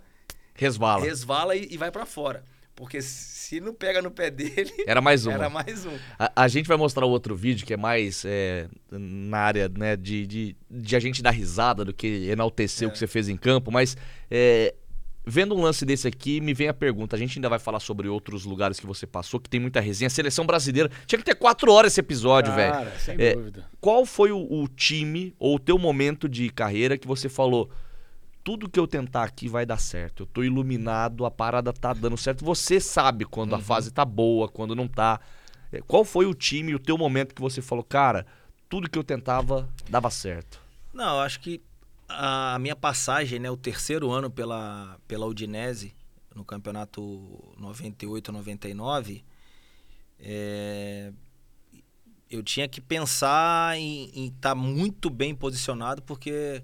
Resvala. 0.54 1.04
resvala 1.04 1.56
e, 1.56 1.68
e 1.70 1.76
vai 1.76 1.90
pra 1.90 2.04
fora. 2.04 2.44
Porque 2.78 3.02
se 3.02 3.58
não 3.60 3.74
pega 3.74 4.00
no 4.00 4.08
pé 4.08 4.30
dele, 4.30 4.72
Era 4.86 5.00
mais 5.00 5.26
uma. 5.26 5.34
era 5.34 5.50
mais 5.50 5.84
um. 5.84 5.90
A, 6.16 6.44
a 6.44 6.46
gente 6.48 6.68
vai 6.68 6.76
mostrar 6.76 7.04
o 7.04 7.10
outro 7.10 7.34
vídeo 7.34 7.66
que 7.66 7.74
é 7.74 7.76
mais 7.76 8.22
é, 8.24 8.68
na 8.92 9.38
área 9.38 9.68
né, 9.68 9.96
de, 9.96 10.24
de, 10.28 10.56
de 10.70 10.94
a 10.94 11.00
gente 11.00 11.20
dar 11.20 11.32
risada 11.32 11.84
do 11.84 11.92
que 11.92 12.28
enaltecer 12.30 12.86
o 12.86 12.90
É. 12.90 12.92
que 12.92 12.98
você 12.98 13.08
fez 13.08 13.28
em 13.28 13.36
campo, 13.36 13.72
mas 13.72 13.96
é, 14.30 14.72
vendo 15.26 15.56
um 15.56 15.60
lance 15.60 15.84
desse 15.84 16.06
aqui, 16.06 16.40
me 16.40 16.54
vem 16.54 16.68
a 16.68 16.72
pergunta. 16.74 17.16
A 17.16 17.18
gente 17.18 17.36
ainda 17.38 17.48
vai 17.48 17.58
falar 17.58 17.80
sobre 17.80 18.06
outros 18.06 18.44
lugares 18.44 18.78
que 18.78 18.86
você 18.86 19.08
passou, 19.08 19.40
que 19.40 19.50
tem 19.50 19.58
muita 19.58 19.80
resenha. 19.80 20.08
Seleção 20.08 20.46
brasileira. 20.46 20.88
Tinha 21.04 21.18
que 21.18 21.24
ter 21.24 21.34
quatro 21.34 21.72
horas 21.72 21.92
esse 21.94 22.00
episódio, 22.00 22.54
velho. 22.54 22.72
Cara, 22.72 22.92
sem 23.00 23.16
É, 23.18 23.34
dúvida. 23.34 23.66
Qual 23.80 24.06
foi 24.06 24.30
o, 24.30 24.38
o 24.38 24.68
time 24.68 25.34
ou 25.36 25.56
o 25.56 25.58
teu 25.58 25.78
momento 25.78 26.28
de 26.28 26.48
carreira 26.48 26.96
que 26.96 27.08
você 27.08 27.28
falou? 27.28 27.68
Tudo 28.48 28.66
que 28.66 28.80
eu 28.80 28.86
tentar 28.86 29.24
aqui 29.24 29.46
vai 29.46 29.66
dar 29.66 29.76
certo. 29.76 30.22
Eu 30.22 30.26
tô 30.26 30.42
iluminado, 30.42 31.26
a 31.26 31.30
parada 31.30 31.70
tá 31.70 31.92
dando 31.92 32.16
certo. 32.16 32.46
Você 32.46 32.80
sabe 32.80 33.26
quando 33.26 33.54
a 33.54 33.58
fase 33.60 33.90
tá 33.90 34.06
boa, 34.06 34.48
quando 34.48 34.74
não 34.74 34.88
tá. 34.88 35.20
É, 35.70 35.82
Qual 35.82 36.02
foi 36.02 36.24
o 36.24 36.32
time, 36.32 36.74
o 36.74 36.78
teu 36.78 36.96
momento 36.96 37.34
que 37.34 37.42
você 37.42 37.60
falou, 37.60 37.84
cara, 37.84 38.26
tudo 38.66 38.88
que 38.88 38.98
eu 38.98 39.04
tentava 39.04 39.68
dava 39.90 40.08
certo? 40.08 40.62
Não, 40.94 41.16
eu 41.16 41.20
acho 41.20 41.40
que 41.40 41.60
a 42.08 42.58
minha 42.58 42.74
passagem, 42.74 43.38
né, 43.38 43.50
o 43.50 43.56
terceiro 43.58 44.10
ano 44.10 44.30
pela, 44.30 44.98
pela 45.06 45.26
Udinese, 45.26 45.94
no 46.34 46.42
campeonato 46.42 47.54
98-99, 47.60 49.24
é, 50.20 51.12
eu 52.30 52.42
tinha 52.42 52.66
que 52.66 52.80
pensar 52.80 53.76
em 53.76 54.28
estar 54.28 54.54
muito 54.54 55.10
bem 55.10 55.34
posicionado, 55.34 56.00
porque 56.00 56.62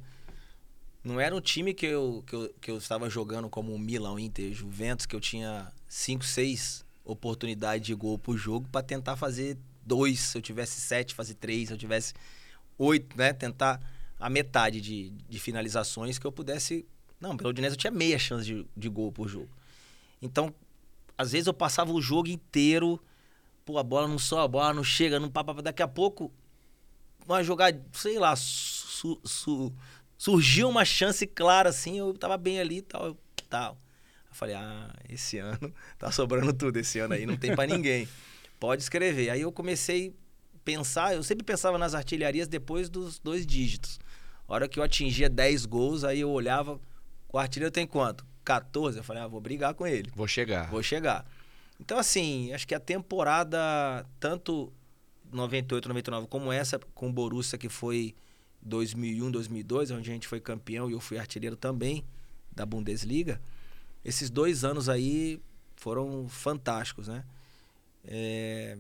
não 1.05 1.21
era 1.21 1.35
um 1.37 1.41
time 1.41 1.75
que 1.75 1.87
eu, 1.87 2.25
que 2.27 2.35
eu, 2.35 2.55
que 2.61 2.71
eu 2.71 2.79
estava 2.79 3.09
jogando 3.11 3.49
como 3.51 3.75
o 3.75 3.79
Milan, 3.79 4.13
o 4.13 4.19
Inter, 4.19 4.53
Juventus, 4.53 5.07
que 5.07 5.15
eu 5.15 5.21
tinha 5.21 5.71
5, 5.87 6.25
6 6.25 6.85
oportunidades 7.05 7.87
de 7.87 7.95
gol 7.95 8.19
por 8.19 8.37
jogo 8.37 8.67
para 8.73 8.83
tentar 8.83 9.17
fazer 9.17 9.59
dois, 9.85 10.19
se 10.21 10.39
eu 10.39 10.43
tivesse 10.43 10.81
sete, 10.81 11.15
fazer 11.15 11.35
três, 11.35 11.69
se 11.69 11.75
eu 11.75 11.79
tivesse 11.79 12.15
oito, 12.79 13.17
né? 13.17 13.33
Tentar 13.33 13.81
a 14.19 14.31
metade 14.31 14.81
de, 14.81 15.11
de 15.11 15.39
finalizações 15.39 16.19
que 16.19 16.27
eu 16.27 16.33
pudesse. 16.33 16.87
Não, 17.21 17.37
pelo 17.37 17.51
Udinese 17.51 17.75
eu 17.75 17.79
tinha 17.79 17.91
meia 17.91 18.19
chance 18.19 18.47
de, 18.47 18.67
de 18.75 18.89
gol 18.89 19.13
por 19.13 19.29
jogo. 19.29 19.51
Então, 20.23 20.55
às 21.17 21.33
vezes 21.33 21.47
eu 21.47 21.55
passava 21.55 21.93
o 21.93 22.01
jogo 22.01 22.29
inteiro, 22.29 22.99
pô, 23.65 23.79
a 23.79 23.83
bola 23.83 24.09
não 24.09 24.19
sobe, 24.19 24.45
a 24.45 24.49
bola 24.49 24.73
não 24.73 24.85
chega, 24.85 25.21
não 25.21 25.31
pá, 25.31 25.45
pá, 25.45 25.55
pá. 25.55 25.61
daqui 25.61 25.83
a 25.83 25.89
pouco 25.89 26.33
uma 27.27 27.43
jogada, 27.43 27.83
sei 27.93 28.19
lá, 28.19 28.35
su- 28.37 29.21
su- 29.25 29.73
surgiu 30.25 30.71
uma 30.71 30.87
chance 30.87 31.27
clara 31.27 31.69
assim, 31.69 31.99
eu 31.99 32.15
tava 32.15 32.39
bem 32.39 32.59
ali 32.59 32.79
e 32.79 32.83
tal, 32.83 33.07
eu- 33.09 33.19
tal. 33.51 33.77
Eu 34.31 34.35
falei, 34.35 34.55
ah, 34.55 34.91
esse 35.07 35.37
ano 35.37 35.71
tá 35.99 36.11
sobrando 36.11 36.51
tudo, 36.55 36.79
esse 36.79 36.99
ano 36.99 37.13
aí 37.13 37.27
não 37.27 37.37
tem 37.37 37.55
pra 37.55 37.67
ninguém. 37.67 38.09
Pode 38.59 38.83
escrever. 38.83 39.29
Aí 39.29 39.43
eu 39.43 39.53
comecei 39.53 40.15
a 40.55 40.59
pensar, 40.65 41.15
eu 41.15 41.23
sempre 41.23 41.45
pensava 41.45 41.77
nas 41.77 41.95
artilharias 41.95 42.49
depois 42.49 42.89
dos 42.89 43.19
dois 43.19 43.47
dígitos. 43.47 43.99
A 44.49 44.55
hora 44.55 44.67
que 44.67 44.79
eu 44.79 44.83
atingia 44.83 45.29
10 45.29 45.67
gols, 45.67 46.05
aí 46.05 46.21
eu 46.21 46.31
olhava, 46.31 46.81
o 47.31 47.39
artilheiro 47.39 47.71
tem 47.71 47.87
quanto? 47.87 48.25
14. 48.47 48.97
Eu 48.97 49.05
falei, 49.05 49.23
ah, 49.23 49.27
vou 49.27 49.43
brigar 49.43 49.75
com 49.75 49.87
ele. 49.87 50.11
Vou 50.17 50.27
chegar. 50.27 50.71
Vou 50.71 50.83
chegar. 50.83 51.27
Então, 51.79 51.99
assim, 51.99 52.51
acho 52.55 52.67
que 52.67 52.75
a 52.75 52.81
temporada, 52.81 54.07
tanto 54.19 54.73
98, 55.31 55.87
99, 55.87 56.29
como 56.29 56.51
essa 56.51 56.79
com 56.95 57.11
o 57.11 57.13
Borussia, 57.13 57.59
que 57.59 57.69
foi 57.69 58.15
2001, 58.65 59.31
2002, 59.31 59.91
onde 59.91 60.11
a 60.11 60.13
gente 60.15 60.27
foi 60.27 60.41
campeão 60.41 60.89
e 60.89 60.95
eu 60.95 61.01
fui 61.01 61.19
artilheiro 61.19 61.57
também 61.57 62.05
da 62.51 62.65
Bundesliga, 62.65 63.41
esses 64.05 64.31
dois 64.31 64.65
anos 64.65 64.89
aí 64.89 65.41
foram 65.77 66.29
fantásticos, 66.29 67.09
né? 67.09 67.25
É, 68.05 68.79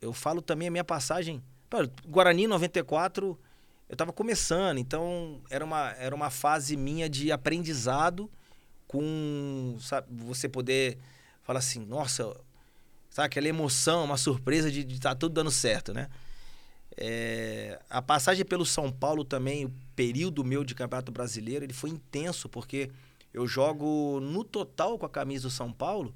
eu 0.00 0.12
falo 0.12 0.40
também 0.40 0.68
a 0.68 0.70
minha 0.70 0.84
passagem. 0.84 1.42
Pô, 1.68 1.78
Guarani 2.06 2.46
94, 2.46 3.38
eu 3.88 3.92
estava 3.92 4.12
começando, 4.12 4.78
então 4.78 5.40
era 5.50 5.64
uma, 5.64 5.90
era 5.92 6.14
uma 6.14 6.30
fase 6.30 6.76
minha 6.76 7.08
de 7.08 7.32
aprendizado 7.32 8.30
com 8.86 9.76
sabe, 9.80 10.06
você 10.10 10.48
poder 10.48 10.98
falar 11.42 11.58
assim, 11.58 11.84
nossa, 11.84 12.34
sabe 13.10 13.26
aquela 13.26 13.48
emoção, 13.48 14.04
uma 14.04 14.16
surpresa 14.16 14.70
de 14.70 14.80
estar 14.80 15.14
tudo 15.14 15.34
dando 15.34 15.50
certo, 15.50 15.92
né? 15.92 16.08
É, 17.00 17.80
a 17.88 18.02
passagem 18.02 18.44
pelo 18.44 18.66
São 18.66 18.90
Paulo 18.90 19.24
também, 19.24 19.64
o 19.64 19.72
período 19.94 20.42
meu 20.44 20.64
de 20.64 20.74
Campeonato 20.74 21.12
Brasileiro, 21.12 21.64
ele 21.64 21.72
foi 21.72 21.90
intenso, 21.90 22.48
porque 22.48 22.90
eu 23.32 23.46
jogo 23.46 24.18
no 24.20 24.42
total 24.42 24.98
com 24.98 25.06
a 25.06 25.08
camisa 25.08 25.46
do 25.46 25.50
São 25.52 25.72
Paulo, 25.72 26.12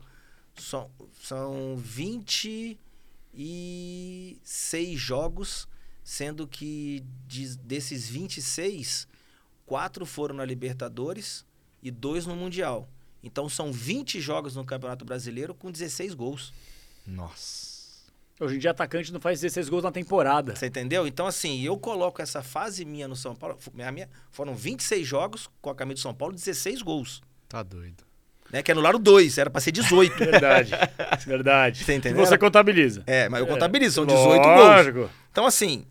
são, 0.57 0.91
são 1.23 1.77
26 3.33 4.99
jogos, 4.99 5.69
sendo 6.03 6.47
que 6.49 7.05
de- 7.27 7.57
desses 7.59 8.09
26, 8.09 9.07
quatro 9.65 10.05
foram 10.05 10.35
na 10.35 10.45
Libertadores 10.45 11.45
e 11.83 11.91
dois 11.91 12.27
no 12.27 12.35
Mundial. 12.37 12.89
Então 13.23 13.49
são 13.49 13.73
20 13.73 14.21
jogos 14.21 14.57
no 14.57 14.65
Campeonato 14.65 15.05
Brasileiro 15.05 15.55
com 15.55 15.71
16 15.71 16.13
gols. 16.15 16.53
Nossa. 17.07 17.72
Hoje 18.43 18.57
em 18.57 18.59
dia, 18.59 18.73
atacante 18.73 19.13
não 19.13 19.21
faz 19.21 19.41
16 19.41 19.69
gols 19.69 19.85
na 19.85 19.93
temporada. 19.93 20.57
Você 20.57 20.67
entendeu? 20.67 21.07
Então, 21.07 21.29
assim, 21.29 21.63
eu 21.63 21.79
coloco 21.79 22.21
essa 22.21 22.43
fase 22.43 22.85
minha 22.85 23.07
no 23.07 23.15
São 23.15 23.37
Paulo. 23.37 23.57
A 23.87 23.93
minha, 23.93 24.09
foram 24.33 24.53
26 24.55 25.07
jogos 25.07 25.49
com 25.61 25.71
a 25.71 25.75
camisa 25.77 25.95
do 25.95 26.01
São 26.01 26.13
Paulo, 26.13 26.35
16 26.35 26.83
gols. 26.83 27.23
Tá 27.49 27.63
doido. 27.63 28.03
Né? 28.53 28.61
Que 28.61 28.73
anularam 28.73 28.99
dois, 28.99 29.39
era 29.39 29.49
pra 29.49 29.61
ser 29.61 29.71
18. 29.71 30.19
Verdade. 30.19 30.73
Verdade. 31.25 31.85
Você 31.85 31.95
entendeu? 31.95 32.25
E 32.25 32.27
você 32.27 32.37
contabiliza. 32.37 33.05
é, 33.07 33.29
mas 33.29 33.41
eu 33.41 33.47
contabilizo, 33.47 33.95
são 33.95 34.07
18 34.07 34.43
gols. 34.43 34.59
Lógico. 34.59 35.11
Então, 35.31 35.47
assim, 35.47 35.87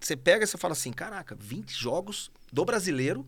você 0.00 0.16
pega 0.16 0.44
e 0.44 0.46
você 0.46 0.56
fala 0.56 0.72
assim: 0.72 0.92
caraca, 0.92 1.36
20 1.38 1.72
jogos 1.72 2.30
do 2.50 2.64
brasileiro. 2.64 3.26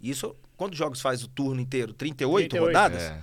Isso, 0.00 0.34
quantos 0.56 0.76
jogos 0.76 1.00
faz 1.00 1.22
o 1.22 1.28
turno 1.28 1.60
inteiro? 1.60 1.92
38, 1.92 2.50
38. 2.50 2.66
rodadas? 2.66 3.02
É. 3.02 3.20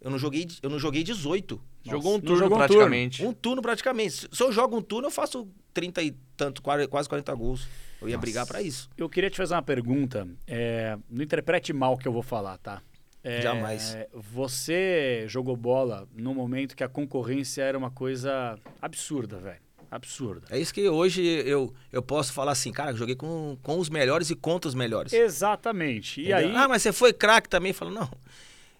Eu 0.00 0.10
não 0.10 0.18
joguei, 0.18 0.46
eu 0.62 0.68
não 0.70 0.78
joguei 0.78 1.02
18. 1.02 1.60
Jogou 1.90 2.16
um 2.16 2.20
turno 2.20 2.36
jogou 2.36 2.56
um 2.56 2.60
praticamente. 2.60 3.24
Um 3.24 3.32
turno 3.32 3.62
praticamente. 3.62 4.28
Se 4.30 4.42
eu 4.42 4.52
jogo 4.52 4.76
um 4.76 4.82
turno, 4.82 5.08
eu 5.08 5.10
faço 5.10 5.48
30 5.72 6.02
e 6.02 6.14
tanto, 6.36 6.62
quase 6.62 6.86
quase 6.88 7.08
40 7.08 7.34
gols. 7.34 7.68
Eu 8.00 8.08
ia 8.08 8.16
Nossa. 8.16 8.20
brigar 8.20 8.46
pra 8.46 8.60
isso. 8.60 8.90
Eu 8.96 9.08
queria 9.08 9.30
te 9.30 9.36
fazer 9.36 9.54
uma 9.54 9.62
pergunta. 9.62 10.28
É, 10.46 10.98
não 11.08 11.22
interprete 11.22 11.72
mal 11.72 11.94
o 11.94 11.96
que 11.96 12.06
eu 12.06 12.12
vou 12.12 12.22
falar, 12.22 12.58
tá? 12.58 12.82
É, 13.24 13.40
Jamais. 13.40 13.96
Você 14.12 15.24
jogou 15.26 15.56
bola 15.56 16.06
no 16.14 16.32
momento 16.32 16.76
que 16.76 16.84
a 16.84 16.88
concorrência 16.88 17.62
era 17.62 17.76
uma 17.76 17.90
coisa 17.90 18.56
absurda, 18.80 19.38
velho. 19.38 19.66
Absurda. 19.90 20.46
É 20.50 20.58
isso 20.58 20.74
que 20.74 20.88
hoje 20.88 21.22
eu, 21.24 21.72
eu 21.92 22.02
posso 22.02 22.32
falar 22.32 22.52
assim, 22.52 22.70
cara, 22.72 22.90
eu 22.90 22.96
joguei 22.96 23.14
com, 23.14 23.56
com 23.62 23.78
os 23.78 23.88
melhores 23.88 24.30
e 24.30 24.34
contra 24.36 24.68
os 24.68 24.74
melhores. 24.74 25.12
Exatamente. 25.12 26.20
E 26.20 26.32
Entendeu? 26.32 26.50
aí. 26.50 26.56
Ah, 26.56 26.68
mas 26.68 26.82
você 26.82 26.92
foi 26.92 27.12
craque 27.12 27.48
também? 27.48 27.72
Fala, 27.72 27.90
não. 27.90 28.10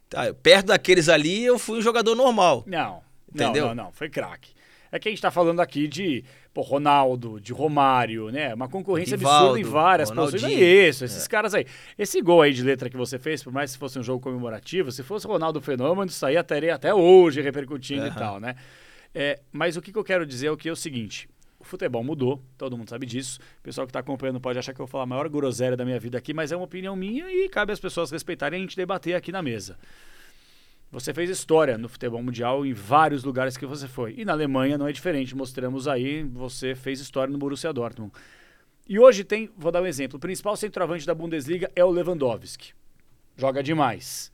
Tá, 0.08 0.32
perto 0.34 0.66
daqueles 0.66 1.08
ali, 1.08 1.44
eu 1.44 1.58
fui 1.58 1.78
um 1.78 1.82
jogador 1.82 2.14
normal. 2.14 2.62
Não, 2.66 3.02
Entendeu? 3.28 3.66
não, 3.66 3.74
não, 3.74 3.84
não, 3.86 3.92
foi 3.92 4.08
craque. 4.08 4.54
É 4.90 4.98
que 4.98 5.08
a 5.08 5.10
gente 5.10 5.20
tá 5.20 5.30
falando 5.30 5.60
aqui 5.60 5.88
de 5.88 6.24
pô, 6.54 6.62
Ronaldo, 6.62 7.40
de 7.40 7.52
Romário, 7.52 8.30
né? 8.30 8.54
Uma 8.54 8.68
concorrência 8.68 9.16
Rivaldo, 9.16 9.48
absurda 9.50 9.60
em 9.60 9.70
várias 9.70 10.08
Ronaldinho. 10.08 10.40
posições. 10.40 10.62
É 10.62 10.88
isso, 10.88 11.04
esses 11.04 11.28
caras 11.28 11.54
aí. 11.54 11.66
Esse 11.98 12.22
gol 12.22 12.40
aí 12.40 12.52
de 12.52 12.62
letra 12.62 12.88
que 12.88 12.96
você 12.96 13.18
fez, 13.18 13.42
por 13.42 13.52
mais 13.52 13.72
que 13.72 13.78
fosse 13.78 13.98
um 13.98 14.02
jogo 14.02 14.20
comemorativo, 14.20 14.90
se 14.92 15.02
fosse 15.02 15.26
Ronaldo 15.26 15.60
Fenômeno, 15.60 16.08
isso 16.08 16.24
aí 16.24 16.36
estaria 16.36 16.74
até 16.74 16.94
hoje 16.94 17.42
repercutindo 17.42 18.06
e 18.06 18.08
Aham. 18.08 18.18
tal, 18.18 18.40
né? 18.40 18.54
É, 19.14 19.40
mas 19.52 19.76
o 19.76 19.82
que, 19.82 19.92
que 19.92 19.98
eu 19.98 20.04
quero 20.04 20.24
dizer 20.24 20.46
é 20.46 20.50
o 20.50 20.56
que 20.56 20.68
é 20.68 20.72
o 20.72 20.76
seguinte. 20.76 21.28
Futebol 21.66 22.02
mudou, 22.02 22.42
todo 22.56 22.76
mundo 22.76 22.88
sabe 22.88 23.06
disso. 23.06 23.38
O 23.58 23.62
pessoal 23.62 23.86
que 23.86 23.90
está 23.90 24.00
acompanhando 24.00 24.40
pode 24.40 24.58
achar 24.58 24.72
que 24.72 24.80
eu 24.80 24.86
vou 24.86 24.90
falar 24.90 25.04
a 25.04 25.06
maior 25.06 25.28
groselha 25.28 25.76
da 25.76 25.84
minha 25.84 25.98
vida 25.98 26.16
aqui, 26.16 26.32
mas 26.32 26.52
é 26.52 26.56
uma 26.56 26.64
opinião 26.64 26.96
minha 26.96 27.30
e 27.30 27.48
cabe 27.48 27.72
às 27.72 27.80
pessoas 27.80 28.10
respeitarem 28.10 28.58
e 28.58 28.60
a 28.60 28.62
gente 28.62 28.76
debater 28.76 29.14
aqui 29.14 29.30
na 29.32 29.42
mesa. 29.42 29.78
Você 30.90 31.12
fez 31.12 31.28
história 31.28 31.76
no 31.76 31.88
futebol 31.88 32.22
mundial 32.22 32.64
em 32.64 32.72
vários 32.72 33.24
lugares 33.24 33.56
que 33.56 33.66
você 33.66 33.88
foi. 33.88 34.14
E 34.16 34.24
na 34.24 34.32
Alemanha 34.32 34.78
não 34.78 34.86
é 34.86 34.92
diferente. 34.92 35.36
Mostramos 35.36 35.88
aí, 35.88 36.22
você 36.22 36.74
fez 36.74 37.00
história 37.00 37.32
no 37.32 37.38
Borussia 37.38 37.72
Dortmund. 37.72 38.12
E 38.88 38.98
hoje 38.98 39.24
tem, 39.24 39.50
vou 39.56 39.72
dar 39.72 39.82
um 39.82 39.86
exemplo, 39.86 40.16
o 40.16 40.20
principal 40.20 40.56
centroavante 40.56 41.04
da 41.04 41.14
Bundesliga 41.14 41.70
é 41.74 41.84
o 41.84 41.90
Lewandowski. 41.90 42.72
Joga 43.36 43.62
demais. 43.62 44.30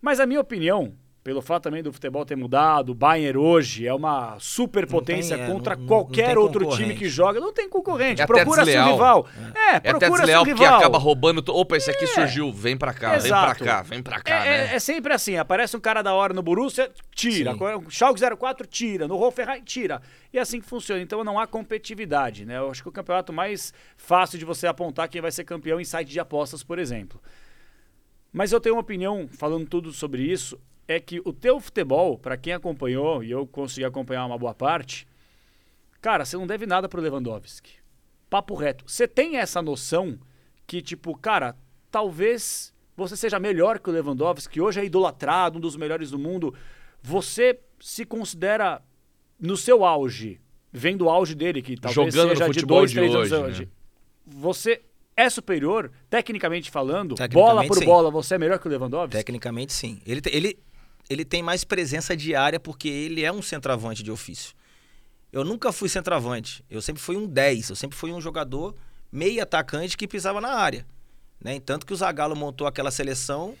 Mas 0.00 0.18
a 0.18 0.26
minha 0.26 0.40
opinião, 0.40 0.94
pelo 1.24 1.40
fato 1.40 1.62
também 1.62 1.84
do 1.84 1.92
futebol 1.92 2.24
ter 2.24 2.34
mudado, 2.36 2.90
o 2.90 2.94
Bayern 2.96 3.38
hoje 3.38 3.86
é 3.86 3.94
uma 3.94 4.36
superpotência 4.40 5.36
tem, 5.36 5.46
é, 5.46 5.48
contra 5.48 5.74
não- 5.76 5.82
não- 5.82 5.86
qualquer 5.88 6.34
não 6.34 6.42
outro 6.42 6.68
time 6.76 6.96
que 6.96 7.08
joga. 7.08 7.38
Não 7.38 7.52
tem 7.52 7.68
concorrente. 7.68 8.20
É 8.20 8.26
procura 8.26 8.64
seu 8.64 8.84
rival. 8.84 9.28
É, 9.54 9.60
É 9.70 9.76
até 9.76 9.90
procura 9.90 10.26
seu 10.26 10.26
desleal 10.26 10.44
rival. 10.44 10.78
acaba 10.78 10.98
roubando. 10.98 11.40
to- 11.40 11.54
Opa, 11.54 11.76
esse 11.76 11.90
aqui 11.90 12.08
surgiu. 12.08 12.52
Vem 12.52 12.76
pra 12.76 12.92
cá, 12.92 13.10
vem 13.10 13.26
Exato. 13.26 13.56
pra 13.58 13.64
cá, 13.66 13.82
vem 13.82 14.02
pra 14.02 14.20
cá, 14.20 14.34
É, 14.44 14.48
é- 14.48 14.66
né? 14.68 14.74
é 14.74 14.78
sempre 14.80 15.12
assim, 15.12 15.36
aparece 15.36 15.76
um 15.76 15.80
cara 15.80 16.02
da 16.02 16.12
hora 16.12 16.34
no 16.34 16.42
Borussia, 16.42 16.90
tira. 17.14 17.52
Sim. 17.52 17.58
O 17.86 17.90
Schalke 17.90 18.18
04 18.18 18.66
tira, 18.66 19.06
no 19.06 19.14
Hoffenheim 19.22 19.62
tira. 19.62 20.02
E 20.32 20.38
é 20.38 20.40
assim 20.40 20.60
que 20.60 20.66
funciona. 20.66 21.00
Então 21.00 21.22
não 21.22 21.38
há 21.38 21.46
competitividade, 21.46 22.44
né? 22.44 22.58
Eu 22.58 22.70
acho 22.70 22.82
que 22.82 22.88
o 22.88 22.92
campeonato 22.92 23.32
mais 23.32 23.72
fácil 23.96 24.38
de 24.40 24.44
você 24.44 24.66
apontar 24.66 25.08
quem 25.08 25.20
vai 25.20 25.30
ser 25.30 25.44
campeão 25.44 25.80
em 25.80 25.84
site 25.84 26.08
de 26.08 26.18
apostas, 26.18 26.64
por 26.64 26.80
exemplo. 26.80 27.20
Mas 28.32 28.50
eu 28.50 28.58
tenho 28.60 28.74
uma 28.74 28.80
opinião, 28.80 29.28
falando 29.30 29.66
tudo 29.68 29.92
sobre 29.92 30.22
isso, 30.22 30.58
é 30.92 31.00
que 31.00 31.20
o 31.24 31.32
teu 31.32 31.60
futebol, 31.60 32.18
pra 32.18 32.36
quem 32.36 32.52
acompanhou, 32.52 33.22
e 33.22 33.30
eu 33.30 33.46
consegui 33.46 33.84
acompanhar 33.84 34.26
uma 34.26 34.38
boa 34.38 34.54
parte, 34.54 35.06
cara, 36.00 36.24
você 36.24 36.36
não 36.36 36.46
deve 36.46 36.66
nada 36.66 36.88
pro 36.88 37.00
Lewandowski. 37.00 37.72
Papo 38.30 38.54
reto. 38.54 38.84
Você 38.86 39.06
tem 39.06 39.36
essa 39.36 39.60
noção 39.60 40.18
que, 40.66 40.80
tipo, 40.80 41.16
cara, 41.16 41.56
talvez 41.90 42.72
você 42.96 43.16
seja 43.16 43.38
melhor 43.38 43.78
que 43.78 43.90
o 43.90 43.92
Lewandowski, 43.92 44.54
que 44.54 44.60
hoje 44.60 44.80
é 44.80 44.84
idolatrado, 44.84 45.58
um 45.58 45.60
dos 45.60 45.76
melhores 45.76 46.10
do 46.10 46.18
mundo. 46.18 46.54
Você 47.02 47.58
se 47.80 48.04
considera 48.04 48.82
no 49.38 49.56
seu 49.56 49.84
auge, 49.84 50.40
vendo 50.72 51.06
o 51.06 51.10
auge 51.10 51.34
dele, 51.34 51.60
que 51.60 51.76
talvez 51.76 52.14
Jogando 52.14 52.30
seja 52.30 52.48
de 52.48 52.64
dois, 52.64 52.90
de 52.90 52.96
três 52.96 53.14
hoje, 53.14 53.34
anos 53.34 53.58
né? 53.58 53.66
Você 54.24 54.82
é 55.16 55.28
superior, 55.28 55.90
tecnicamente 56.08 56.70
falando, 56.70 57.14
Tecnicamente, 57.14 57.54
bola 57.54 57.66
por 57.66 57.76
sim. 57.76 57.84
bola, 57.84 58.10
você 58.10 58.36
é 58.36 58.38
melhor 58.38 58.58
que 58.58 58.66
o 58.66 58.70
Lewandowski? 58.70 59.16
Tecnicamente, 59.16 59.72
sim. 59.72 60.00
Ele, 60.06 60.22
ele, 60.26 60.58
ele 61.08 61.24
tem 61.24 61.42
mais 61.42 61.64
presença 61.64 62.16
diária 62.16 62.58
porque 62.60 62.88
ele 62.88 63.22
é 63.22 63.32
um 63.32 63.42
centroavante 63.42 64.02
de 64.02 64.10
ofício. 64.10 64.54
Eu 65.32 65.44
nunca 65.44 65.72
fui 65.72 65.88
centroavante. 65.88 66.64
Eu 66.68 66.82
sempre 66.82 67.02
fui 67.02 67.16
um 67.16 67.26
10. 67.26 67.70
Eu 67.70 67.76
sempre 67.76 67.96
fui 67.96 68.12
um 68.12 68.20
jogador 68.20 68.74
meio 69.10 69.42
atacante 69.42 69.96
que 69.96 70.06
pisava 70.06 70.40
na 70.40 70.52
área. 70.54 70.86
Né? 71.40 71.58
Tanto 71.60 71.86
que 71.86 71.92
o 71.92 71.96
Zagallo 71.96 72.36
montou 72.36 72.66
aquela 72.66 72.90
seleção, 72.90 73.56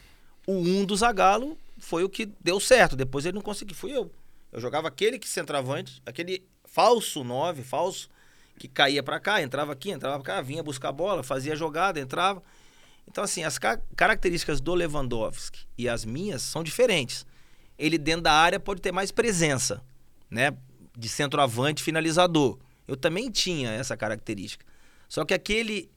o 0.46 0.52
1 0.52 0.84
do 0.84 0.96
Zagallo 0.96 1.58
foi 1.78 2.04
o 2.04 2.08
que 2.08 2.26
deu 2.40 2.60
certo. 2.60 2.94
Depois 2.94 3.24
ele 3.24 3.34
não 3.34 3.42
conseguiu. 3.42 3.74
Fui 3.74 3.90
eu. 3.96 4.10
Eu 4.52 4.60
jogava 4.60 4.88
aquele 4.88 5.18
que 5.18 5.28
centroavante, 5.28 6.02
aquele 6.04 6.44
falso 6.64 7.24
9, 7.24 7.62
falso, 7.62 8.08
que 8.58 8.68
caía 8.68 9.02
pra 9.02 9.18
cá, 9.18 9.42
entrava 9.42 9.72
aqui, 9.72 9.90
entrava 9.90 10.22
pra 10.22 10.34
cá, 10.36 10.42
vinha 10.42 10.62
buscar 10.62 10.90
a 10.90 10.92
bola, 10.92 11.22
fazia 11.22 11.56
jogada, 11.56 11.98
entrava. 11.98 12.42
Então, 13.08 13.24
assim, 13.24 13.42
as 13.44 13.58
ca- 13.58 13.80
características 13.96 14.60
do 14.60 14.74
Lewandowski 14.74 15.60
e 15.76 15.88
as 15.88 16.04
minhas 16.04 16.42
são 16.42 16.62
diferentes. 16.62 17.26
Ele 17.82 17.98
dentro 17.98 18.22
da 18.22 18.32
área 18.32 18.60
pode 18.60 18.80
ter 18.80 18.92
mais 18.92 19.10
presença, 19.10 19.82
né? 20.30 20.56
De 20.96 21.08
centroavante 21.08 21.82
finalizador. 21.82 22.56
Eu 22.86 22.96
também 22.96 23.28
tinha 23.28 23.70
essa 23.70 23.96
característica. 23.96 24.64
Só 25.08 25.24
que 25.24 25.34
aquele 25.34 25.90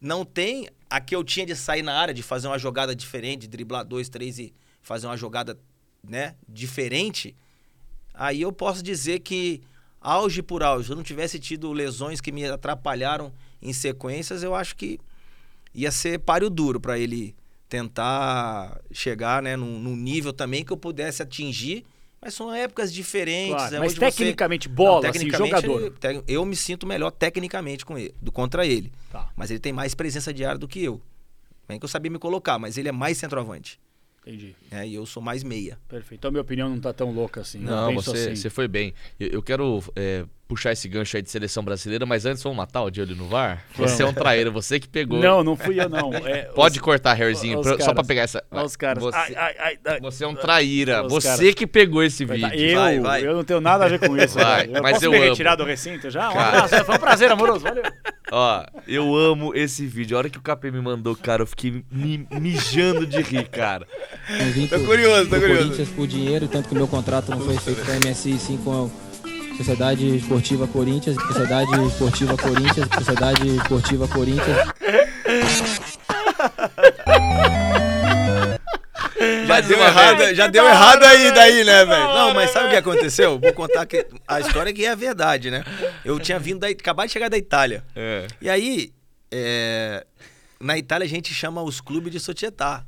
não 0.00 0.24
tem 0.24 0.68
a 0.88 1.00
que 1.00 1.16
eu 1.16 1.24
tinha 1.24 1.44
de 1.44 1.56
sair 1.56 1.82
na 1.82 1.94
área, 1.94 2.14
de 2.14 2.22
fazer 2.22 2.46
uma 2.46 2.58
jogada 2.60 2.94
diferente, 2.94 3.40
de 3.40 3.48
driblar 3.48 3.84
dois, 3.84 4.08
três 4.08 4.38
e 4.38 4.54
fazer 4.80 5.08
uma 5.08 5.16
jogada, 5.16 5.58
né, 6.08 6.36
diferente. 6.48 7.34
Aí 8.14 8.42
eu 8.42 8.52
posso 8.52 8.80
dizer 8.80 9.18
que 9.18 9.60
auge 10.00 10.42
por 10.42 10.62
auge, 10.62 10.86
se 10.86 10.92
eu 10.92 10.96
não 10.96 11.02
tivesse 11.02 11.40
tido 11.40 11.72
lesões 11.72 12.20
que 12.20 12.30
me 12.30 12.44
atrapalharam 12.44 13.32
em 13.60 13.72
sequências, 13.72 14.44
eu 14.44 14.54
acho 14.54 14.76
que 14.76 15.00
ia 15.74 15.90
ser 15.90 16.20
páreo 16.20 16.48
duro 16.48 16.80
para 16.80 16.96
ele 16.96 17.34
tentar 17.68 18.80
chegar 18.90 19.42
né, 19.42 19.56
num, 19.56 19.78
num 19.78 19.96
nível 19.96 20.32
também 20.32 20.64
que 20.64 20.72
eu 20.72 20.76
pudesse 20.76 21.22
atingir. 21.22 21.84
Mas 22.20 22.34
são 22.34 22.52
épocas 22.52 22.92
diferentes. 22.92 23.54
Claro, 23.54 23.72
né? 23.72 23.78
mas 23.78 23.92
Hoje 23.92 24.00
você- 24.00 24.06
tecnicamente, 24.06 24.68
bola, 24.68 25.02
Não, 25.02 25.10
assim, 25.10 25.18
tecnicamente, 25.30 25.66
jogador. 25.66 25.90
te- 25.98 26.24
Eu 26.26 26.44
me 26.44 26.56
sinto 26.56 26.86
melhor 26.86 27.10
tecnicamente 27.10 27.84
com 27.84 27.96
ele, 27.98 28.14
do 28.20 28.32
contra 28.32 28.66
ele. 28.66 28.90
Tá, 29.12 29.30
Mas 29.36 29.50
ele 29.50 29.60
tem 29.60 29.72
mais 29.72 29.94
presença 29.94 30.32
diária 30.32 30.58
do 30.58 30.66
que 30.66 30.82
eu. 30.82 31.00
Bem 31.68 31.78
que 31.78 31.84
eu 31.84 31.88
sabia 31.88 32.10
me 32.10 32.18
colocar, 32.18 32.58
mas 32.58 32.78
ele 32.78 32.88
é 32.88 32.92
mais 32.92 33.18
centroavante. 33.18 33.78
entendi. 34.26 34.56
Né? 34.70 34.88
E 34.88 34.94
eu 34.94 35.04
sou 35.06 35.22
mais 35.22 35.44
meia. 35.44 35.78
Perfeito. 35.88 36.20
Então 36.20 36.30
minha 36.32 36.40
opinião 36.40 36.68
não 36.68 36.80
tá 36.80 36.92
tão 36.92 37.12
louca 37.12 37.42
assim. 37.42 37.58
Não, 37.58 37.94
penso 37.94 38.10
você, 38.12 38.18
assim. 38.30 38.36
você 38.36 38.50
foi 38.50 38.66
bem. 38.66 38.92
Eu, 39.20 39.28
eu 39.28 39.42
quero 39.42 39.82
é, 39.94 40.24
puxar 40.48 40.72
esse 40.72 40.88
gancho 40.88 41.16
aí 41.16 41.22
de 41.22 41.30
seleção 41.30 41.62
brasileira, 41.64 42.06
mas 42.06 42.24
antes 42.24 42.42
vamos 42.42 42.56
matar 42.56 42.82
o 42.82 42.90
de 42.90 43.00
olho 43.00 43.16
no 43.16 43.26
VAR? 43.28 43.64
Vamos. 43.74 43.90
Você 43.92 44.02
é 44.02 44.06
um 44.06 44.12
traíra, 44.12 44.50
você 44.50 44.78
que 44.78 44.88
pegou. 44.88 45.18
Não, 45.18 45.42
não 45.42 45.56
fui 45.56 45.80
eu 45.80 45.88
não. 45.88 46.12
É, 46.14 46.42
Pode 46.54 46.78
os- 46.78 46.82
cortar, 46.84 47.12
Hairzinho, 47.20 47.60
só 47.80 47.92
pra 47.92 48.04
pegar 48.04 48.22
essa. 48.22 48.42
Olha 48.50 48.64
os 48.64 48.76
caras. 48.76 49.02
Você, 49.02 49.16
Ai, 49.18 49.34
ai, 49.36 49.54
ai, 49.58 49.78
ai. 49.86 50.00
você 50.00 50.24
é 50.24 50.26
um 50.28 50.34
traíra. 50.34 51.02
Você 51.04 51.28
caras. 51.28 51.54
que 51.54 51.66
pegou 51.66 52.02
esse 52.02 52.24
vídeo. 52.24 52.48
Eu, 52.54 52.78
Vai, 52.78 53.00
vai. 53.00 53.26
eu 53.26 53.34
não 53.34 53.44
tenho 53.44 53.60
nada 53.60 53.84
a 53.84 53.88
ver 53.88 53.98
com 53.98 54.16
isso. 54.16 54.38
Vai, 54.38 54.66
eu 54.72 54.82
mas 54.82 54.92
posso 54.92 55.04
eu 55.06 55.10
me 55.10 55.18
amo. 55.18 55.26
retirar 55.30 55.56
do 55.56 55.64
recinto 55.64 56.10
já? 56.10 56.30
Um 56.30 56.38
abraço, 56.38 56.84
foi 56.84 56.94
um 56.94 56.98
prazer, 56.98 57.30
amoroso. 57.30 57.60
Valeu. 57.64 57.82
Ó, 58.30 58.64
eu 58.86 59.14
amo 59.16 59.54
esse 59.54 59.86
vídeo. 59.86 60.16
A 60.16 60.18
hora 60.18 60.30
que 60.30 60.38
o 60.38 60.42
KP 60.42 60.70
me 60.70 60.80
mandou, 60.80 61.14
cara, 61.16 61.42
eu 61.42 61.46
fiquei 61.46 61.84
me 61.90 62.26
mijando 62.40 63.06
de 63.06 63.20
rir, 63.20 63.48
cara. 63.48 63.86
Vim 64.52 64.66
Tô 64.66 64.78
curioso, 64.80 65.28
tô 65.30 65.36
curioso. 65.38 65.62
Corinthians 65.62 65.88
por 65.90 66.06
dinheiro, 66.06 66.48
tanto 66.48 66.68
que 66.68 66.74
meu 66.74 66.88
contrato 66.88 67.30
não 67.30 67.40
foi 67.40 67.56
feito 67.58 67.84
com 67.84 67.92
a 67.92 67.94
MSI, 68.10 68.38
sim 68.38 68.56
com 68.58 68.86
a 68.86 69.05
Sociedade 69.56 70.16
Esportiva 70.16 70.66
Corinthians, 70.68 71.16
Sociedade 71.16 71.86
Esportiva 71.86 72.36
Corinthians, 72.36 72.88
Sociedade 72.94 73.56
Esportiva 73.56 74.08
Corinthians. 74.08 74.56
Já 79.46 79.60
deu 79.60 79.78
errado, 79.78 80.34
já 80.34 80.46
deu 80.46 80.66
errado 80.66 81.02
aí 81.04 81.32
daí, 81.32 81.64
né, 81.64 81.84
velho? 81.84 82.04
Não, 82.08 82.34
mas 82.34 82.50
sabe 82.50 82.66
o 82.66 82.70
que 82.70 82.76
aconteceu? 82.76 83.38
Vou 83.38 83.52
contar 83.52 83.86
que 83.86 84.06
a 84.28 84.40
história 84.40 84.72
que 84.72 84.84
é 84.84 84.90
a 84.90 84.94
verdade, 84.94 85.50
né? 85.50 85.64
Eu 86.04 86.20
tinha 86.20 86.38
vindo 86.38 86.60
da 86.60 86.68
acabado 86.68 87.06
de 87.06 87.12
chegar 87.12 87.28
da 87.28 87.38
Itália. 87.38 87.82
É. 87.94 88.26
E 88.40 88.50
aí, 88.50 88.92
é, 89.30 90.06
na 90.60 90.76
Itália 90.76 91.06
a 91.06 91.08
gente 91.08 91.32
chama 91.32 91.62
os 91.62 91.80
clubes 91.80 92.12
de 92.12 92.20
società, 92.20 92.84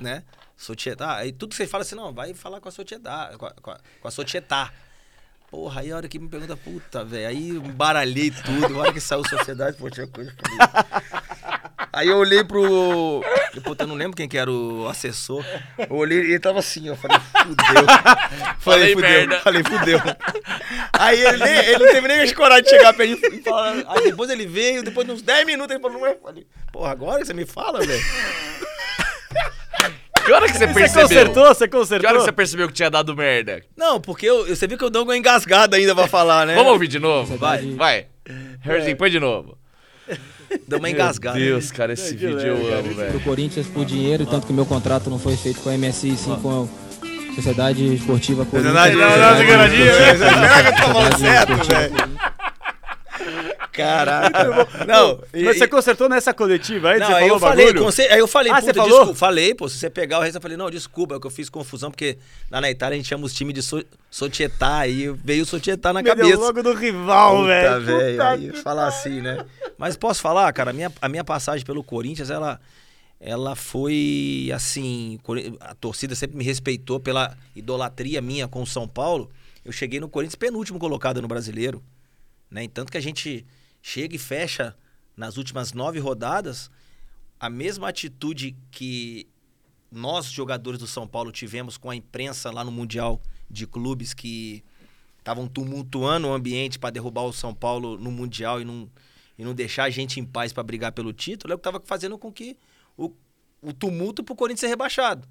né? 0.00 0.22
Società. 0.56 1.16
Aí 1.16 1.32
tudo 1.32 1.50
que 1.50 1.56
você 1.56 1.66
fala 1.66 1.82
assim, 1.82 1.94
não, 1.94 2.12
vai 2.12 2.34
falar 2.34 2.60
com 2.60 2.68
a 2.68 2.72
società, 2.72 3.32
com 3.38 3.46
a, 3.46 3.50
com 3.50 3.70
a, 3.70 3.78
com 4.00 4.08
a 4.08 4.10
società. 4.10 4.70
Porra, 5.50 5.80
aí 5.80 5.92
a 5.92 5.96
hora 5.96 6.08
que 6.08 6.18
me 6.18 6.28
pergunta, 6.28 6.56
puta, 6.56 7.04
velho, 7.04 7.28
aí 7.28 7.50
embaralhei 7.50 8.30
tudo, 8.30 8.76
a 8.76 8.78
hora 8.82 8.92
que 8.92 9.00
saiu 9.00 9.26
Sociedade 9.28 9.72
Esportiva 9.72 10.06
Coisa, 10.08 10.30
eu 10.30 10.36
falei... 10.36 11.06
Aí 11.96 12.08
eu 12.08 12.18
olhei 12.18 12.44
pro. 12.44 13.22
Puta, 13.64 13.84
eu 13.84 13.88
não 13.88 13.94
lembro 13.94 14.14
quem 14.14 14.28
que 14.28 14.36
era 14.36 14.50
o 14.50 14.86
assessor. 14.86 15.42
Eu 15.78 15.96
olhei 15.96 16.18
e 16.18 16.30
ele 16.32 16.38
tava 16.38 16.58
assim, 16.58 16.86
eu 16.86 16.94
falei, 16.94 17.18
fudeu. 17.18 17.86
Falei 18.58 18.58
Falei, 18.58 18.92
fudeu. 18.92 19.08
merda. 19.08 19.40
Falei, 19.40 19.62
fudeu. 19.64 19.98
Aí 20.92 21.18
ele, 21.24 21.48
ele 21.48 21.78
não 21.86 21.92
teve 21.92 22.08
nem 22.08 22.20
a 22.20 22.34
coragem 22.34 22.64
de 22.64 22.70
chegar 22.70 22.92
pra 22.92 23.06
e 23.06 23.42
falar. 23.42 23.82
Aí 23.88 24.10
depois 24.10 24.28
ele 24.28 24.46
veio, 24.46 24.82
depois 24.82 25.06
de 25.06 25.12
uns 25.14 25.22
10 25.22 25.46
minutos 25.46 25.74
ele 25.74 25.80
falou, 25.82 25.98
não 25.98 26.06
é? 26.06 26.10
Eu 26.12 26.20
Falei, 26.20 26.46
porra, 26.70 26.90
agora 26.90 27.20
que 27.20 27.24
você 27.24 27.32
me 27.32 27.46
fala, 27.46 27.80
velho? 27.80 28.04
Que 30.26 30.32
hora 30.32 30.46
que 30.46 30.52
você 30.58 30.66
Você 30.66 30.74
percebeu? 30.74 31.02
consertou? 31.08 31.44
Você 31.54 31.68
Que 31.68 31.76
hora 31.76 31.84
consertou? 31.86 32.10
que 32.18 32.20
você 32.24 32.32
percebeu 32.32 32.66
que 32.68 32.74
tinha 32.74 32.90
dado 32.90 33.14
merda? 33.16 33.62
Não, 33.76 34.00
porque 34.00 34.26
eu, 34.26 34.46
você 34.46 34.66
viu 34.66 34.76
que 34.76 34.84
eu 34.84 34.90
dou 34.90 35.04
uma 35.04 35.16
engasgada 35.16 35.76
ainda 35.76 35.94
pra 35.94 36.06
falar, 36.08 36.46
né? 36.46 36.54
Vamos 36.56 36.72
ouvir 36.72 36.88
de 36.88 36.98
novo? 36.98 37.36
Vai. 37.36 37.62
Vai. 37.74 38.06
Harryzinho, 38.60 38.96
põe 38.96 39.08
de 39.10 39.20
novo. 39.20 39.56
Dou 40.66 40.78
uma 40.78 40.90
engasgada. 40.90 41.38
Meu 41.38 41.48
Deus, 41.58 41.70
cara, 41.70 41.92
esse 41.92 42.08
É 42.08 42.10
de 42.10 42.16
vídeo 42.26 42.36
leve, 42.36 42.48
eu 42.48 42.56
cara, 42.68 42.78
amo, 42.80 42.94
velho. 42.94 43.12
do 43.12 43.20
Corinthians 43.20 43.66
por 43.68 43.84
dinheiro, 43.84 44.26
tanto 44.26 44.46
que 44.46 44.52
meu 44.52 44.64
contrato 44.66 45.08
não 45.10 45.18
foi 45.18 45.36
feito 45.36 45.60
com 45.60 45.68
a 45.70 45.76
MSI, 45.76 46.16
sim 46.16 46.36
com 46.42 46.68
a 47.02 47.34
Sociedade 47.34 47.94
Esportiva 47.94 48.44
Corinthians. 48.46 48.74
Sociedade- 48.74 48.96
Não, 48.96 49.30
não, 49.30 49.36
seguradinho, 49.38 49.84
né? 49.84 49.92
Pega 50.56 50.72
que 50.72 50.80
eu 50.80 50.86
tô 50.86 50.92
falando 50.92 51.12
Sociedade 51.12 51.20
certo, 51.20 51.50
Esportiva 51.52 51.80
velho. 51.80 51.90
Corinthians. 51.94 52.35
Caraca. 53.72 54.84
Não, 54.86 55.20
e- 55.34 55.44
Mas 55.44 55.58
você 55.58 55.68
consertou 55.68 56.08
nessa 56.08 56.32
coletiva 56.32 56.90
aí? 56.90 56.98
Não, 57.00 57.06
você 57.06 57.12
aí 57.14 57.20
falou 57.28 57.34
eu 57.36 57.40
falei, 57.40 57.74
conse- 57.74 58.02
aí 58.02 58.18
eu 58.18 58.26
falei, 58.28 58.52
Ah, 58.52 58.60
você 58.60 58.72
falou? 58.74 58.90
desculpa. 58.90 59.14
Falei, 59.14 59.54
pô, 59.54 59.68
se 59.68 59.78
você 59.78 59.90
pegar 59.90 60.18
o 60.18 60.22
resto, 60.22 60.36
eu 60.36 60.40
falei, 60.40 60.56
não, 60.56 60.70
desculpa, 60.70 61.16
é 61.16 61.20
que 61.20 61.26
eu 61.26 61.30
fiz 61.30 61.48
confusão, 61.48 61.90
porque 61.90 62.18
lá 62.50 62.60
na 62.60 62.70
Itália 62.70 62.94
a 62.94 62.96
gente 62.96 63.08
chama 63.08 63.24
os 63.24 63.34
times 63.34 63.54
de 63.54 63.62
so 63.62 63.82
Societá, 64.10 64.78
aí 64.78 65.08
veio 65.22 65.42
o 65.42 65.46
Societá 65.46 65.92
na 65.92 66.00
Me 66.00 66.04
deu 66.04 66.16
cabeça. 66.16 66.38
logo 66.38 66.62
do 66.62 66.72
rival, 66.72 67.36
Puta, 67.36 67.46
velho. 67.48 67.80
velho, 67.84 68.10
Puta 68.12 68.28
aí 68.28 68.50
que 68.50 68.62
falar 68.62 68.86
assim, 68.86 69.20
né? 69.20 69.44
Mas 69.76 69.96
posso 69.96 70.22
falar, 70.22 70.50
cara, 70.54 70.70
a 70.70 70.72
minha, 70.72 70.90
a 71.02 71.08
minha 71.08 71.24
passagem 71.24 71.66
pelo 71.66 71.84
Corinthians, 71.84 72.30
ela, 72.30 72.58
ela 73.20 73.54
foi 73.54 74.50
assim, 74.54 75.18
a 75.60 75.74
torcida 75.74 76.14
sempre 76.14 76.36
me 76.36 76.44
respeitou 76.44 76.98
pela 76.98 77.36
idolatria 77.54 78.22
minha 78.22 78.48
com 78.48 78.62
o 78.62 78.66
São 78.66 78.88
Paulo. 78.88 79.30
Eu 79.64 79.72
cheguei 79.72 80.00
no 80.00 80.08
Corinthians 80.08 80.36
penúltimo 80.36 80.78
colocado 80.78 81.20
no 81.20 81.28
Brasileiro, 81.28 81.82
né? 82.50 82.66
Tanto 82.68 82.90
que 82.92 82.98
a 82.98 83.02
gente 83.02 83.46
chega 83.82 84.14
e 84.14 84.18
fecha 84.18 84.76
nas 85.16 85.36
últimas 85.36 85.72
nove 85.72 85.98
rodadas 85.98 86.70
a 87.38 87.50
mesma 87.50 87.88
atitude 87.88 88.56
que 88.70 89.28
nós, 89.90 90.26
jogadores 90.26 90.80
do 90.80 90.86
São 90.86 91.06
Paulo, 91.06 91.30
tivemos 91.30 91.76
com 91.76 91.90
a 91.90 91.96
imprensa 91.96 92.50
lá 92.50 92.64
no 92.64 92.72
Mundial 92.72 93.20
de 93.50 93.66
Clubes 93.66 94.12
que 94.12 94.64
estavam 95.18 95.46
tumultuando 95.46 96.28
o 96.28 96.32
ambiente 96.32 96.78
para 96.78 96.90
derrubar 96.90 97.22
o 97.22 97.32
São 97.32 97.54
Paulo 97.54 97.98
no 97.98 98.10
Mundial 98.10 98.60
e 98.60 98.64
não, 98.64 98.90
e 99.38 99.44
não 99.44 99.54
deixar 99.54 99.84
a 99.84 99.90
gente 99.90 100.20
em 100.20 100.24
paz 100.24 100.52
para 100.52 100.62
brigar 100.62 100.92
pelo 100.92 101.12
título, 101.12 101.52
é 101.52 101.54
o 101.54 101.58
que 101.58 101.68
estava 101.68 101.82
fazendo 101.84 102.18
com 102.18 102.32
que 102.32 102.56
o, 102.96 103.12
o 103.60 103.72
tumulto 103.72 104.22
para 104.22 104.32
o 104.32 104.36
Corinthians 104.36 104.60
ser 104.60 104.68
rebaixado. 104.68 105.26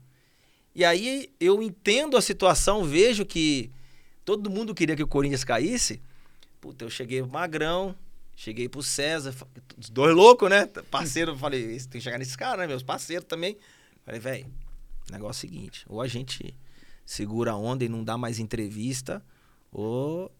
E 0.74 0.84
aí 0.84 1.30
eu 1.40 1.62
entendo 1.62 2.18
a 2.18 2.22
situação, 2.22 2.84
vejo 2.84 3.26
que 3.26 3.72
todo 4.26 4.50
mundo 4.50 4.76
queria 4.76 4.96
que 4.96 5.04
o 5.04 5.08
Corinthians 5.08 5.44
caísse. 5.44 6.02
Puta, 6.66 6.84
eu 6.84 6.90
cheguei 6.90 7.22
magrão, 7.22 7.96
cheguei 8.36 8.68
pro 8.68 8.82
César, 8.82 9.36
os 9.78 9.88
dois 9.88 10.16
loucos, 10.16 10.50
né? 10.50 10.66
Parceiro, 10.90 11.38
falei, 11.38 11.64
"Esse 11.76 11.88
tem 11.88 12.00
que 12.00 12.04
chegar 12.04 12.18
nesse 12.18 12.36
cara, 12.36 12.64
né? 12.64 12.68
Meus 12.68 12.82
parceiros 12.82 13.28
também. 13.28 13.56
Falei, 14.04 14.20
velho, 14.20 14.52
negócio 15.12 15.46
é 15.46 15.48
o 15.48 15.52
seguinte, 15.52 15.86
ou 15.88 16.02
a 16.02 16.08
gente 16.08 16.58
segura 17.06 17.52
a 17.52 17.56
onda 17.56 17.86
e 17.86 17.88
não 17.88 18.04
dá 18.04 18.18
mais 18.18 18.40
entrevista, 18.40 19.24
ou 19.72 20.32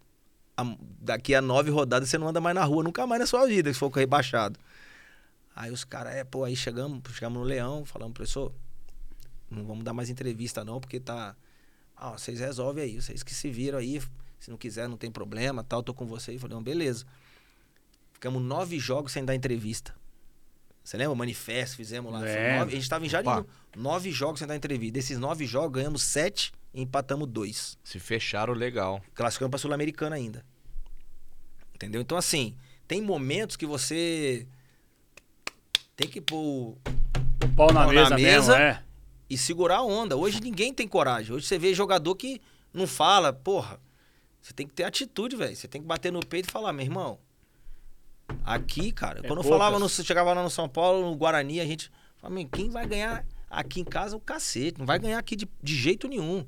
a- 0.58 0.76
daqui 1.00 1.36
a 1.36 1.42
nove 1.44 1.70
rodadas 1.70 2.10
você 2.10 2.18
não 2.18 2.28
anda 2.28 2.42
mais 2.42 2.56
na 2.56 2.64
rua, 2.64 2.84
nunca 2.84 3.06
mais 3.06 3.20
na 3.20 3.28
sua 3.28 3.46
vida, 3.46 3.72
se 3.72 3.78
for 3.78 3.92
rebaixado. 3.92 4.60
Aí 5.56 5.70
os 5.70 5.84
caras, 5.84 6.16
é, 6.16 6.24
pô, 6.24 6.44
aí 6.44 6.56
chegamos, 6.56 7.04
chegamos 7.14 7.38
no 7.38 7.46
Leão, 7.46 7.86
falamos, 7.86 8.16
professor, 8.16 8.52
não 9.48 9.64
vamos 9.64 9.84
dar 9.84 9.94
mais 9.94 10.10
entrevista 10.10 10.66
não, 10.66 10.80
porque 10.82 11.00
tá... 11.00 11.36
Ah, 11.96 12.14
vocês 12.14 12.40
resolvem 12.40 12.84
aí, 12.84 13.00
vocês 13.00 13.22
que 13.22 13.32
se 13.32 13.52
viram 13.52 13.78
aí, 13.78 14.02
se 14.46 14.52
não 14.52 14.58
quiser 14.58 14.88
não 14.88 14.96
tem 14.96 15.10
problema, 15.12 15.64
tal, 15.64 15.82
tô 15.82 15.92
com 15.94 16.06
vocês. 16.06 16.40
Falei, 16.40 16.56
não, 16.56 16.62
beleza. 16.64 17.04
Ficamos 18.14 18.42
nove 18.42 18.78
jogos 18.80 19.12
sem 19.12 19.26
dar 19.26 19.34
entrevista. 19.36 19.94
Você 20.84 20.98
lembra? 20.98 21.14
O 21.14 21.16
manifesto 21.16 21.76
fizemos 21.78 22.14
lá. 22.14 22.20
Lembro. 22.20 22.60
nove- 22.60 22.72
a 22.74 22.76
gente 22.76 22.88
tava 22.90 23.06
em 23.06 23.10
Jardim. 23.10 23.44
Nove 23.76 24.12
jogos 24.12 24.38
sem 24.40 24.48
dar 24.48 24.56
entrevista. 24.56 24.94
Desses 24.94 25.18
nove 25.18 25.46
jogos, 25.48 25.72
ganhamos 25.72 26.04
sete 26.04 26.54
e 26.74 26.82
empatamos 26.82 27.28
dois. 27.28 27.76
Se 27.84 28.00
fecharam, 28.00 28.54
legal. 28.54 29.02
Classificamos 29.16 29.50
pra 29.50 29.58
Sul-Americana 29.60 30.16
ainda. 30.16 30.46
Entendeu? 31.74 32.00
Então, 32.02 32.18
assim, 32.18 32.56
tem 32.88 33.02
momentos 33.02 33.56
que 33.56 33.66
você 33.66 34.48
tem 35.96 36.08
que 36.08 36.22
pôr 36.22 36.78
O 37.44 37.50
pau 37.56 37.74
na 37.74 37.84
Pau 37.86 37.92
na 37.94 37.94
mesa 37.94 38.16
mesmo, 38.16 38.52
mesa. 38.52 38.60
é. 38.62 38.84
e 39.28 39.38
segurar 39.38 39.78
a 39.78 39.84
onda. 39.84 40.16
Hoje 40.16 40.40
ninguém 40.40 40.72
tem 40.72 40.88
coragem. 40.88 41.34
Hoje 41.36 41.48
você 41.48 41.58
vê 41.58 41.74
jogador 41.74 42.16
que 42.16 42.40
não 42.72 42.86
fala, 42.86 43.34
porra. 43.34 43.80
Você 44.46 44.54
tem 44.54 44.68
que 44.68 44.76
ter 44.76 44.84
atitude, 44.84 45.36
velho. 45.36 45.56
Você 45.56 45.68
tem 45.68 45.82
que 45.82 45.88
bater 45.88 46.12
no 46.14 46.24
peito 46.24 46.48
e 46.48 46.52
falar, 46.52 46.72
meu 46.72 46.86
irmão. 46.86 47.18
Aqui, 48.44 48.92
cara, 48.92 49.22
É 49.24 49.28
quando 49.28 49.40
eu 49.40 49.44
falava 49.44 49.80
no, 49.80 49.90
chegava 49.90 50.34
lá 50.34 50.44
no 50.44 50.52
São 50.52 50.70
Paulo, 50.70 51.10
no 51.10 51.16
Guarani, 51.16 51.60
a 51.60 51.66
gente 51.66 51.92
falava, 52.18 52.36
"Meu, 52.40 52.48
quem 52.48 52.70
vai 52.70 52.86
ganhar 52.86 53.26
aqui 53.50 53.82
em 53.82 53.84
casa 53.84 54.14
é 54.14 54.18
o 54.18 54.20
cacete. 54.20 54.78
Não 54.78 54.86
vai 54.86 55.00
ganhar 55.00 55.18
aqui 55.18 55.36
de, 55.36 55.50
de 55.64 55.76
jeito 55.76 56.08
nenhum. 56.08 56.46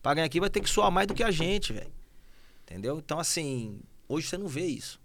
Pra 0.00 0.14
ganhar 0.14 0.24
aqui 0.24 0.40
vai 0.40 0.48
ter 0.48 0.62
que 0.62 0.70
suar 0.70 0.90
mais 0.90 1.06
do 1.06 1.12
que 1.12 1.22
a 1.22 1.30
gente, 1.30 1.74
velho. 1.74 1.92
Entendeu? 2.62 2.98
Então, 2.98 3.18
assim, 3.18 3.78
hoje 4.08 4.26
você 4.26 4.38
não 4.38 4.48
vê 4.48 4.64
isso. 4.64 4.98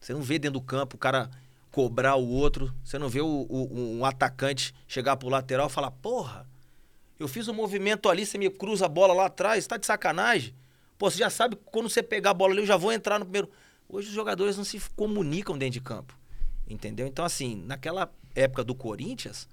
Você 0.00 0.12
não 0.12 0.22
vê 0.22 0.40
dentro 0.40 0.58
do 0.58 0.64
campo 0.66 0.96
o 0.96 0.98
cara 0.98 1.30
cobrar 1.70 2.16
o 2.16 2.26
outro. 2.28 2.74
Você 2.82 2.98
não 2.98 3.08
vê 3.08 3.20
o, 3.20 3.46
o- 3.48 3.96
um 3.98 4.04
atacante 4.04 4.74
chegar 4.88 5.16
pro 5.16 5.28
lateral 5.28 5.68
e 5.68 5.70
falar, 5.70 5.92
porra, 5.92 6.48
eu 7.16 7.28
fiz 7.28 7.46
um 7.46 7.54
movimento 7.54 8.08
ali, 8.08 8.26
você 8.26 8.36
me 8.38 8.50
cruza 8.50 8.86
a 8.86 8.88
bola 8.88 9.14
lá 9.14 9.26
atrás, 9.26 9.68
tá 9.68 9.76
de 9.76 9.86
sacanagem. 9.86 10.52
Pô, 10.98 11.10
você 11.10 11.18
já 11.18 11.30
sabe 11.30 11.56
que 11.56 11.62
quando 11.66 11.88
você 11.88 12.02
pegar 12.02 12.30
a 12.30 12.34
bola 12.34 12.52
ali, 12.52 12.62
eu 12.62 12.66
já 12.66 12.76
vou 12.76 12.92
entrar 12.92 13.18
no 13.18 13.24
primeiro. 13.24 13.50
Hoje 13.88 14.08
os 14.08 14.14
jogadores 14.14 14.56
não 14.56 14.64
se 14.64 14.80
comunicam 14.96 15.56
dentro 15.56 15.74
de 15.74 15.80
campo. 15.80 16.18
Entendeu? 16.68 17.06
Então, 17.06 17.24
assim, 17.24 17.62
naquela 17.66 18.12
época 18.34 18.64
do 18.64 18.74
Corinthians, 18.74 19.48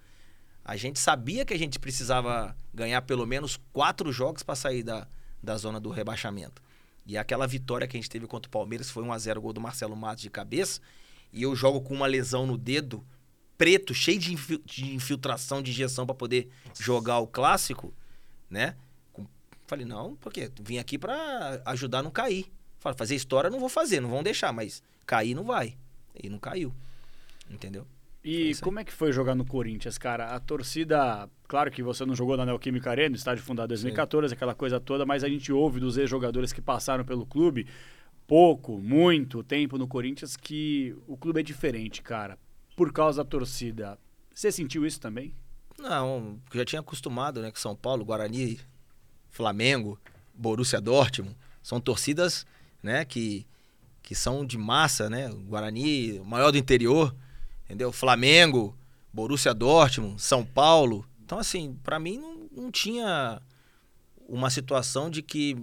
a 0.66 0.76
gente 0.76 1.00
sabia 1.00 1.46
que 1.46 1.54
a 1.54 1.58
gente 1.58 1.78
precisava 1.78 2.56
ganhar 2.74 3.02
pelo 3.02 3.26
menos 3.26 3.60
quatro 3.72 4.12
jogos 4.12 4.42
para 4.42 4.56
sair 4.56 4.82
da, 4.82 5.08
da 5.42 5.58
zona 5.58 5.80
do 5.80 5.90
rebaixamento. 5.90 6.62
E 7.06 7.18
aquela 7.18 7.46
vitória 7.46 7.88
que 7.88 7.98
a 7.98 8.00
gente 8.00 8.10
teve 8.10 8.26
contra 8.26 8.48
o 8.48 8.52
Palmeiras 8.52 8.90
foi 8.90 9.04
1x0 9.04 9.40
gol 9.40 9.54
do 9.54 9.60
Marcelo 9.60 9.96
Matos 9.96 10.22
de 10.22 10.30
cabeça. 10.30 10.80
E 11.32 11.44
eu 11.44 11.56
jogo 11.56 11.82
com 11.82 11.94
uma 11.94 12.08
lesão 12.08 12.48
no 12.48 12.58
dedo, 12.58 13.06
preto, 13.58 13.94
cheio 13.94 14.20
de 14.20 14.34
infiltração, 14.94 15.62
de 15.62 15.72
injeção 15.72 16.06
para 16.06 16.16
poder 16.16 16.50
jogar 16.80 17.20
o 17.20 17.28
clássico, 17.28 17.94
né? 18.50 18.76
Falei, 19.74 19.88
não, 19.88 20.16
porque 20.18 20.52
vim 20.62 20.78
aqui 20.78 21.00
para 21.00 21.60
ajudar 21.66 22.00
a 22.00 22.04
não 22.04 22.12
cair. 22.12 22.46
Falei, 22.78 22.96
fazer 22.96 23.16
história 23.16 23.50
não 23.50 23.60
vou 23.60 23.70
fazer, 23.70 24.00
não 24.00 24.10
vão 24.10 24.22
deixar, 24.22 24.54
mas 24.54 24.84
cair 25.04 25.34
não 25.34 25.44
vai. 25.44 25.76
E 26.22 26.30
não 26.30 26.38
caiu. 26.38 26.72
Entendeu? 27.50 27.88
E 28.24 28.56
como 28.62 28.80
é 28.80 28.84
que 28.84 28.94
foi 28.94 29.12
jogar 29.12 29.34
no 29.34 29.44
Corinthians, 29.44 29.98
cara? 29.98 30.36
A 30.36 30.40
torcida, 30.40 31.28
claro 31.48 31.72
que 31.72 31.82
você 31.82 32.06
não 32.06 32.16
jogou 32.16 32.38
na 32.38 32.46
Neoquímica 32.46 32.92
Arena, 32.92 33.10
no 33.10 33.16
estádio 33.16 33.44
fundado 33.44 33.74
em 33.74 33.76
2014, 33.76 34.36
aquela 34.36 34.54
coisa 34.54 34.80
toda, 34.80 35.08
mas 35.08 35.24
a 35.24 35.28
gente 35.28 35.52
ouve 35.52 35.80
dos 35.80 35.98
ex-jogadores 35.98 36.54
que 36.54 36.62
passaram 36.62 37.04
pelo 37.04 37.26
clube, 37.26 37.66
pouco, 38.28 38.78
muito 38.78 39.42
tempo 39.44 39.76
no 39.80 39.88
Corinthians, 39.88 40.38
que 40.38 40.96
o 41.08 41.18
clube 41.18 41.40
é 41.40 41.44
diferente, 41.44 42.04
cara, 42.04 42.38
por 42.76 42.94
causa 42.94 43.24
da 43.24 43.28
torcida. 43.28 43.98
Você 44.32 44.52
sentiu 44.52 44.86
isso 44.86 45.02
também? 45.02 45.34
Não, 45.80 46.40
porque 46.46 46.58
eu 46.58 46.62
já 46.62 46.66
tinha 46.66 46.80
acostumado, 46.80 47.42
né? 47.42 47.50
Com 47.50 47.58
São 47.58 47.76
Paulo, 47.76 48.06
Guarani, 48.06 48.60
Flamengo, 49.34 50.00
Borussia 50.34 50.80
Dortmund. 50.80 51.36
São 51.62 51.82
torcidas, 51.82 52.46
né? 52.82 53.04
Que, 53.04 53.46
que 54.02 54.14
são 54.14 54.46
de 54.46 54.58
massa, 54.58 55.10
né? 55.10 55.28
Guarani, 55.30 56.20
o 56.20 56.24
maior 56.24 56.52
do 56.52 56.58
interior, 56.58 57.14
entendeu? 57.66 57.92
Flamengo, 57.92 58.78
Borussia 59.12 59.54
Dortmund, 59.54 60.22
São 60.22 60.46
Paulo. 60.46 61.06
Então, 61.26 61.40
assim, 61.40 61.78
pra 61.84 62.00
mim 62.00 62.20
não, 62.20 62.64
não 62.64 62.72
tinha 62.72 63.42
uma 64.30 64.52
situação 64.52 65.10
de 65.10 65.24
que 65.24 65.58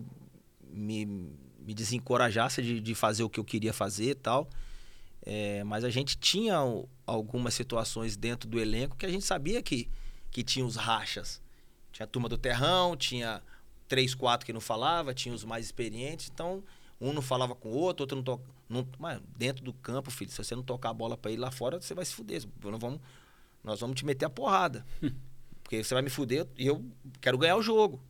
me, 0.69 1.07
me 1.07 1.73
desencorajasse 1.73 2.63
de, 2.63 2.81
de 2.81 2.95
fazer 2.95 3.23
o 3.23 3.31
que 3.31 3.39
eu 3.39 3.45
queria 3.45 3.73
fazer 3.73 4.11
e 4.11 4.15
tal. 4.17 4.51
É, 5.23 5.63
mas 5.63 5.85
a 5.85 5.91
gente 5.91 6.19
tinha 6.19 6.57
algumas 7.07 7.55
situações 7.55 8.17
dentro 8.17 8.49
do 8.49 8.59
elenco 8.59 8.97
que 8.97 9.07
a 9.07 9.09
gente 9.09 9.25
sabia 9.25 9.63
que, 9.63 9.89
que 10.29 10.43
tinha 10.43 10.67
os 10.67 10.75
rachas. 10.75 11.41
Tinha 11.93 12.05
a 12.05 12.09
turma 12.09 12.29
do 12.29 12.39
terrão, 12.39 12.97
tinha 12.97 13.41
três, 13.91 14.15
quatro 14.15 14.47
que 14.47 14.53
não 14.53 14.61
falava, 14.61 15.13
tinha 15.13 15.35
os 15.35 15.45
mais 15.45 15.67
experientes. 15.67 16.31
Então, 16.33 16.63
um 17.01 17.13
não 17.13 17.21
falava 17.21 17.57
com 17.57 17.71
o 17.71 17.75
outro, 17.75 18.05
outro 18.05 18.17
não 18.17 18.23
toca. 18.23 18.45
Não, 18.69 18.87
mas 18.99 19.21
dentro 19.37 19.65
do 19.65 19.73
campo, 19.73 20.13
filho, 20.13 20.31
se 20.31 20.39
você 20.39 20.55
não 20.55 20.63
tocar 20.63 20.91
a 20.91 20.95
bola 20.95 21.17
pra 21.17 21.33
ele 21.33 21.41
lá 21.41 21.51
fora, 21.51 21.81
você 21.81 21.93
vai 21.93 22.05
se 22.05 22.15
fuder. 22.15 22.41
Nós 22.63 22.81
vamos, 22.81 23.01
nós 23.65 23.81
vamos 23.81 23.97
te 23.97 24.07
meter 24.07 24.27
a 24.27 24.31
porrada. 24.31 24.87
Porque 25.65 25.83
você 25.83 25.93
vai 25.93 26.05
me 26.05 26.09
fuder 26.09 26.47
e 26.57 26.69
eu 26.69 26.85
quero 27.21 27.37
ganhar 27.37 27.57
o 27.57 27.63
jogo. 27.63 28.01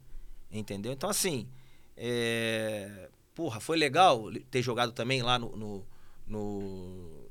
Entendeu? 0.52 0.93
Então, 0.93 1.09
assim, 1.09 1.48
é... 1.97 3.09
porra, 3.35 3.59
foi 3.59 3.78
legal 3.78 4.31
ter 4.51 4.61
jogado 4.61 4.93
também 4.93 5.23
lá 5.23 5.39
no, 5.39 5.57
no, 5.57 5.86
no, 6.27 7.31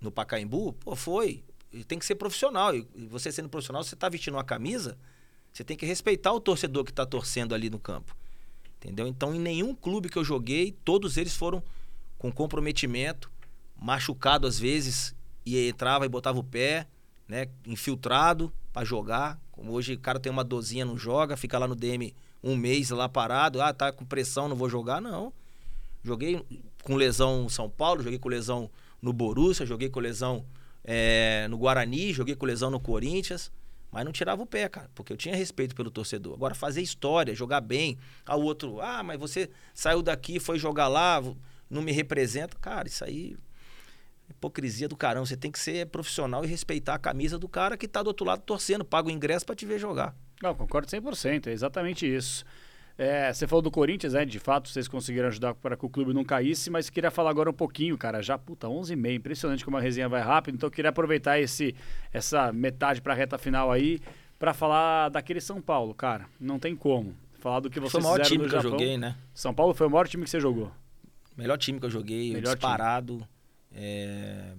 no 0.00 0.10
Pacaembu? 0.12 0.72
Pô, 0.74 0.94
foi. 0.94 1.42
Tem 1.88 1.98
que 1.98 2.06
ser 2.06 2.14
profissional. 2.14 2.76
E 2.76 2.82
você 3.10 3.32
sendo 3.32 3.48
profissional, 3.48 3.82
você 3.82 3.96
tá 3.96 4.08
vestindo 4.08 4.34
uma 4.34 4.44
camisa, 4.44 4.96
você 5.58 5.64
tem 5.64 5.76
que 5.76 5.84
respeitar 5.84 6.32
o 6.32 6.38
torcedor 6.38 6.84
que 6.84 6.92
tá 6.92 7.04
torcendo 7.04 7.52
ali 7.52 7.68
no 7.68 7.80
campo. 7.80 8.16
Entendeu? 8.76 9.08
Então, 9.08 9.34
em 9.34 9.40
nenhum 9.40 9.74
clube 9.74 10.08
que 10.08 10.16
eu 10.16 10.22
joguei, 10.22 10.70
todos 10.84 11.16
eles 11.16 11.34
foram 11.34 11.60
com 12.16 12.30
comprometimento, 12.30 13.28
machucado 13.76 14.46
às 14.46 14.56
vezes, 14.56 15.16
e 15.44 15.68
entrava 15.68 16.06
e 16.06 16.08
botava 16.08 16.38
o 16.38 16.44
pé, 16.44 16.86
né? 17.26 17.48
Infiltrado, 17.66 18.52
pra 18.72 18.84
jogar. 18.84 19.36
Como 19.50 19.72
hoje 19.72 19.94
o 19.94 19.98
cara 19.98 20.20
tem 20.20 20.30
uma 20.30 20.44
dozinha, 20.44 20.84
não 20.84 20.96
joga, 20.96 21.36
fica 21.36 21.58
lá 21.58 21.66
no 21.66 21.74
DM 21.74 22.14
um 22.40 22.54
mês 22.54 22.90
lá 22.90 23.08
parado. 23.08 23.60
Ah, 23.60 23.72
tá 23.72 23.90
com 23.90 24.04
pressão, 24.04 24.48
não 24.48 24.54
vou 24.54 24.70
jogar. 24.70 25.00
Não. 25.00 25.32
Joguei 26.04 26.40
com 26.84 26.94
lesão 26.94 27.42
no 27.42 27.50
São 27.50 27.68
Paulo, 27.68 28.04
joguei 28.04 28.20
com 28.20 28.28
lesão 28.28 28.70
no 29.02 29.12
Borussia, 29.12 29.66
joguei 29.66 29.88
com 29.88 29.98
lesão 29.98 30.44
é, 30.84 31.48
no 31.50 31.58
Guarani, 31.58 32.12
joguei 32.12 32.36
com 32.36 32.46
lesão 32.46 32.70
no 32.70 32.78
Corinthians. 32.78 33.50
Mas 33.90 34.04
não 34.04 34.12
tirava 34.12 34.42
o 34.42 34.46
pé, 34.46 34.68
cara, 34.68 34.90
porque 34.94 35.12
eu 35.12 35.16
tinha 35.16 35.34
respeito 35.34 35.74
pelo 35.74 35.90
torcedor. 35.90 36.34
Agora, 36.34 36.54
fazer 36.54 36.82
história, 36.82 37.34
jogar 37.34 37.60
bem, 37.60 37.98
ao 38.26 38.40
outro, 38.40 38.80
ah, 38.80 39.02
mas 39.02 39.18
você 39.18 39.50
saiu 39.72 40.02
daqui, 40.02 40.38
foi 40.38 40.58
jogar 40.58 40.88
lá, 40.88 41.22
não 41.70 41.80
me 41.80 41.92
representa. 41.92 42.56
Cara, 42.60 42.86
isso 42.86 43.02
aí 43.02 43.36
hipocrisia 44.30 44.88
do 44.88 44.96
caramba. 44.96 45.26
Você 45.26 45.36
tem 45.36 45.50
que 45.50 45.58
ser 45.58 45.86
profissional 45.86 46.44
e 46.44 46.48
respeitar 46.48 46.94
a 46.94 46.98
camisa 46.98 47.38
do 47.38 47.48
cara 47.48 47.76
que 47.76 47.88
tá 47.88 48.02
do 48.02 48.08
outro 48.08 48.26
lado 48.26 48.42
torcendo, 48.42 48.84
paga 48.84 49.08
o 49.08 49.10
ingresso 49.10 49.46
para 49.46 49.54
te 49.54 49.66
ver 49.66 49.78
jogar. 49.78 50.14
Não, 50.42 50.54
concordo 50.54 50.86
100%, 50.86 51.48
é 51.48 51.52
exatamente 51.52 52.06
isso. 52.06 52.44
É, 52.98 53.32
você 53.32 53.46
falou 53.46 53.62
do 53.62 53.70
Corinthians, 53.70 54.12
né? 54.12 54.24
De 54.24 54.40
fato, 54.40 54.68
vocês 54.68 54.88
conseguiram 54.88 55.28
ajudar 55.28 55.54
para 55.54 55.76
que 55.76 55.86
o 55.86 55.88
clube 55.88 56.12
não 56.12 56.24
caísse, 56.24 56.68
mas 56.68 56.90
queria 56.90 57.12
falar 57.12 57.30
agora 57.30 57.48
um 57.48 57.52
pouquinho, 57.54 57.96
cara. 57.96 58.20
Já, 58.20 58.36
puta, 58.36 58.66
11h30. 58.66 59.14
Impressionante 59.14 59.64
como 59.64 59.76
a 59.76 59.80
resenha 59.80 60.08
vai 60.08 60.20
rápido. 60.20 60.56
Então, 60.56 60.66
eu 60.66 60.70
queria 60.72 60.88
aproveitar 60.90 61.38
esse, 61.38 61.76
essa 62.12 62.52
metade 62.52 63.00
para 63.00 63.12
a 63.12 63.16
reta 63.16 63.38
final 63.38 63.70
aí 63.70 64.00
para 64.36 64.52
falar 64.52 65.10
daquele 65.10 65.40
São 65.40 65.60
Paulo, 65.62 65.94
cara. 65.94 66.26
Não 66.40 66.58
tem 66.58 66.74
como. 66.74 67.14
Falar 67.38 67.60
do 67.60 67.70
que 67.70 67.78
vocês 67.78 67.92
Foi 67.92 68.00
o 68.00 68.04
maior 68.04 68.16
fizeram 68.24 68.30
time 68.30 68.44
no 68.44 68.50
que 68.50 68.56
eu 68.56 68.62
Japão. 68.62 68.78
joguei, 68.78 68.98
né? 68.98 69.16
São 69.32 69.54
Paulo 69.54 69.72
foi 69.74 69.86
o 69.86 69.90
maior 69.90 70.08
time 70.08 70.24
que 70.24 70.30
você 70.30 70.40
jogou. 70.40 70.72
Melhor 71.36 71.56
time 71.56 71.78
que 71.78 71.86
eu 71.86 71.90
joguei, 71.90 72.32
Melhor 72.32 72.56
disparado. 72.56 73.24
é, 73.72 74.54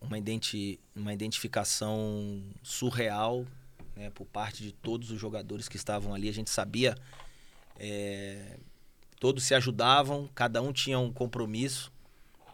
uma, 0.00 0.16
identi 0.16 0.80
uma 0.96 1.12
identificação 1.12 2.42
surreal 2.62 3.44
né, 3.94 4.08
por 4.10 4.24
parte 4.26 4.62
de 4.62 4.72
todos 4.72 5.10
os 5.10 5.20
jogadores 5.20 5.68
que 5.68 5.76
estavam 5.76 6.14
ali. 6.14 6.30
A 6.30 6.32
gente 6.32 6.48
sabia, 6.48 6.96
é, 7.76 8.58
todos 9.20 9.44
se 9.44 9.54
ajudavam, 9.54 10.28
cada 10.34 10.60
um 10.62 10.72
tinha 10.72 10.98
um 10.98 11.12
compromisso. 11.12 11.92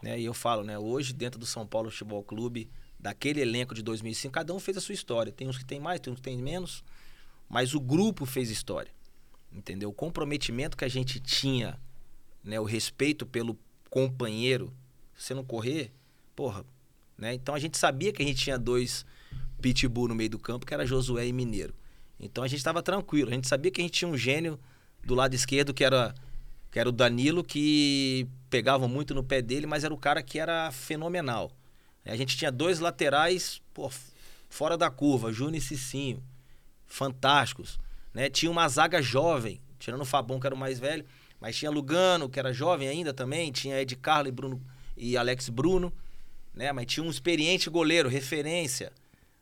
Né, 0.01 0.19
e 0.19 0.25
eu 0.25 0.33
falo, 0.33 0.63
né, 0.63 0.79
hoje 0.79 1.13
dentro 1.13 1.39
do 1.39 1.45
São 1.45 1.65
Paulo 1.65 1.91
Futebol 1.91 2.23
Clube, 2.23 2.69
daquele 2.99 3.41
elenco 3.41 3.75
de 3.75 3.83
2005, 3.83 4.33
cada 4.33 4.53
um 4.53 4.59
fez 4.59 4.77
a 4.77 4.81
sua 4.81 4.93
história. 4.93 5.31
Tem 5.31 5.47
uns 5.47 5.57
que 5.57 5.65
tem 5.65 5.79
mais, 5.79 5.99
tem 5.99 6.11
uns 6.11 6.17
que 6.17 6.23
tem 6.23 6.37
menos, 6.37 6.83
mas 7.47 7.73
o 7.75 7.79
grupo 7.79 8.25
fez 8.25 8.49
história. 8.49 8.91
Entendeu? 9.51 9.89
O 9.89 9.93
comprometimento 9.93 10.77
que 10.77 10.85
a 10.85 10.89
gente 10.89 11.19
tinha, 11.19 11.79
né, 12.43 12.59
o 12.59 12.63
respeito 12.63 13.25
pelo 13.25 13.57
companheiro, 13.89 14.73
você 15.15 15.33
não 15.33 15.43
correr, 15.43 15.91
porra, 16.35 16.65
né? 17.17 17.33
Então 17.33 17.53
a 17.53 17.59
gente 17.59 17.77
sabia 17.77 18.11
que 18.11 18.23
a 18.23 18.25
gente 18.25 18.41
tinha 18.41 18.57
dois 18.57 19.05
pitbull 19.61 20.07
no 20.07 20.15
meio 20.15 20.29
do 20.29 20.39
campo, 20.39 20.65
que 20.65 20.73
era 20.73 20.85
Josué 20.85 21.27
e 21.27 21.33
Mineiro. 21.33 21.75
Então 22.19 22.43
a 22.43 22.47
gente 22.47 22.57
estava 22.57 22.81
tranquilo, 22.81 23.29
a 23.29 23.33
gente 23.33 23.47
sabia 23.47 23.69
que 23.69 23.79
a 23.79 23.83
gente 23.83 23.93
tinha 23.93 24.09
um 24.09 24.17
gênio 24.17 24.59
do 25.03 25.15
lado 25.15 25.33
esquerdo 25.33 25.73
que 25.73 25.83
era 25.83 26.13
que 26.71 26.79
era 26.79 26.87
o 26.87 26.91
Danilo 26.93 27.43
que 27.43 28.25
pegava 28.49 28.87
muito 28.87 29.13
no 29.13 29.23
pé 29.23 29.41
dele, 29.41 29.67
mas 29.67 29.83
era 29.83 29.93
o 29.93 29.97
cara 29.97 30.23
que 30.23 30.39
era 30.39 30.71
fenomenal. 30.71 31.51
A 32.05 32.15
gente 32.15 32.37
tinha 32.37 32.51
dois 32.51 32.79
laterais, 32.79 33.61
pô, 33.73 33.91
fora 34.49 34.77
da 34.77 34.89
curva, 34.89 35.33
Júnior 35.33 35.57
e 35.57 35.61
Cicinho, 35.61 36.23
fantásticos, 36.87 37.77
né? 38.13 38.29
Tinha 38.29 38.49
uma 38.49 38.67
zaga 38.69 39.01
jovem, 39.01 39.61
tirando 39.77 40.01
o 40.01 40.05
Fabão 40.05 40.39
que 40.39 40.47
era 40.47 40.55
o 40.55 40.57
mais 40.57 40.79
velho, 40.79 41.05
mas 41.41 41.57
tinha 41.57 41.69
Lugano, 41.69 42.29
que 42.29 42.39
era 42.39 42.53
jovem 42.53 42.87
ainda 42.87 43.13
também, 43.13 43.51
tinha 43.51 43.81
Ed 43.81 43.95
Carlo 43.97 44.29
e 44.29 44.31
Bruno 44.31 44.61
e 44.95 45.17
Alex 45.17 45.49
Bruno, 45.49 45.91
né? 46.53 46.71
Mas 46.71 46.85
tinha 46.85 47.03
um 47.03 47.09
experiente 47.09 47.69
goleiro, 47.69 48.07
referência. 48.07 48.93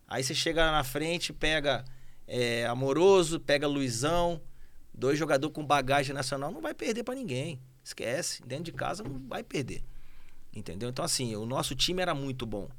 Aí 0.08 0.24
você 0.24 0.34
chega 0.34 0.72
na 0.72 0.84
frente, 0.84 1.32
pega 1.32 1.86
é, 2.28 2.66
Amoroso, 2.66 3.40
pega 3.40 3.68
Luizão, 3.68 4.42
dois 5.00 5.18
jogadores 5.18 5.56
com 5.56 5.66
bagagem 5.66 6.14
nacional, 6.14 6.52
não 6.52 6.62
vai 6.62 6.74
perder 6.74 7.04
para 7.04 7.16
ninguém. 7.16 7.60
Esquece, 7.84 8.44
dentro 8.46 8.66
de 8.66 8.74
casa 8.74 9.02
não 9.04 9.20
vai 9.28 9.44
perder. 9.44 9.82
Entendeu? 10.54 10.90
Então 10.90 11.04
assim, 11.04 11.36
o 11.36 11.46
nosso 11.46 11.74
time 11.74 12.02
era 12.02 12.14
muito 12.14 12.46
bom. 12.46 12.70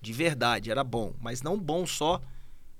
De 0.00 0.12
verdade, 0.12 0.70
era 0.70 0.84
bom, 0.84 1.14
mas 1.20 1.42
não 1.42 1.58
bom 1.58 1.86
só 1.86 2.20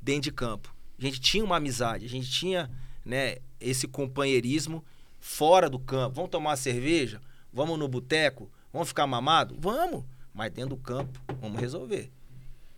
dentro 0.00 0.22
de 0.22 0.32
campo. 0.32 0.74
A 0.98 1.02
gente 1.02 1.18
tinha 1.20 1.44
uma 1.44 1.56
amizade, 1.56 2.04
a 2.04 2.08
gente 2.08 2.30
tinha, 2.30 2.70
né, 3.04 3.38
esse 3.58 3.88
companheirismo 3.88 4.84
fora 5.18 5.68
do 5.68 5.78
campo. 5.78 6.14
Vamos 6.14 6.30
tomar 6.30 6.56
cerveja? 6.56 7.20
Vamos 7.52 7.78
no 7.78 7.88
boteco? 7.88 8.50
Vamos 8.72 8.88
ficar 8.88 9.06
mamado? 9.06 9.56
Vamos. 9.58 10.04
Mas 10.32 10.52
dentro 10.52 10.76
do 10.76 10.82
campo, 10.82 11.18
vamos 11.40 11.60
resolver. 11.60 12.10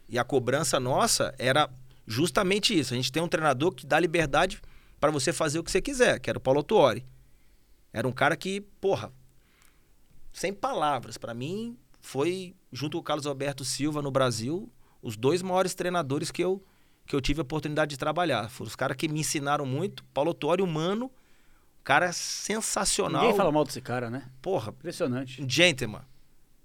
E 0.08 0.18
a 0.18 0.24
cobrança 0.24 0.78
nossa 0.78 1.34
era 1.38 1.68
justamente 2.06 2.78
isso. 2.78 2.94
A 2.94 2.96
gente 2.96 3.12
tem 3.12 3.22
um 3.22 3.28
treinador 3.28 3.72
que 3.72 3.84
dá 3.84 3.98
liberdade 3.98 4.62
para 5.00 5.10
você 5.10 5.32
fazer 5.32 5.58
o 5.58 5.64
que 5.64 5.70
você 5.70 5.80
quiser, 5.80 6.18
que 6.18 6.28
era 6.28 6.38
o 6.38 6.42
Paulo 6.42 6.62
Tuori. 6.62 7.06
Era 7.92 8.06
um 8.06 8.12
cara 8.12 8.36
que, 8.36 8.60
porra, 8.80 9.12
sem 10.32 10.52
palavras, 10.52 11.16
para 11.16 11.34
mim 11.34 11.78
foi 12.00 12.54
junto 12.72 12.96
com 12.96 13.00
o 13.00 13.04
Carlos 13.04 13.26
Alberto 13.26 13.64
Silva 13.64 14.00
no 14.02 14.10
Brasil, 14.10 14.70
os 15.02 15.16
dois 15.16 15.42
maiores 15.42 15.74
treinadores 15.74 16.30
que 16.30 16.42
eu 16.42 16.62
que 17.06 17.16
eu 17.16 17.22
tive 17.22 17.40
a 17.40 17.42
oportunidade 17.42 17.88
de 17.88 17.96
trabalhar. 17.96 18.50
Foram 18.50 18.68
os 18.68 18.76
caras 18.76 18.94
que 18.94 19.08
me 19.08 19.20
ensinaram 19.20 19.64
muito. 19.64 20.04
Paulo 20.12 20.34
Tuori, 20.34 20.60
humano, 20.62 21.10
cara 21.82 22.12
sensacional. 22.12 23.22
Ninguém 23.22 23.36
fala 23.36 23.50
mal 23.50 23.64
desse 23.64 23.80
cara, 23.80 24.10
né? 24.10 24.30
Porra, 24.42 24.68
Impressionante. 24.72 25.42
gentleman, 25.48 26.02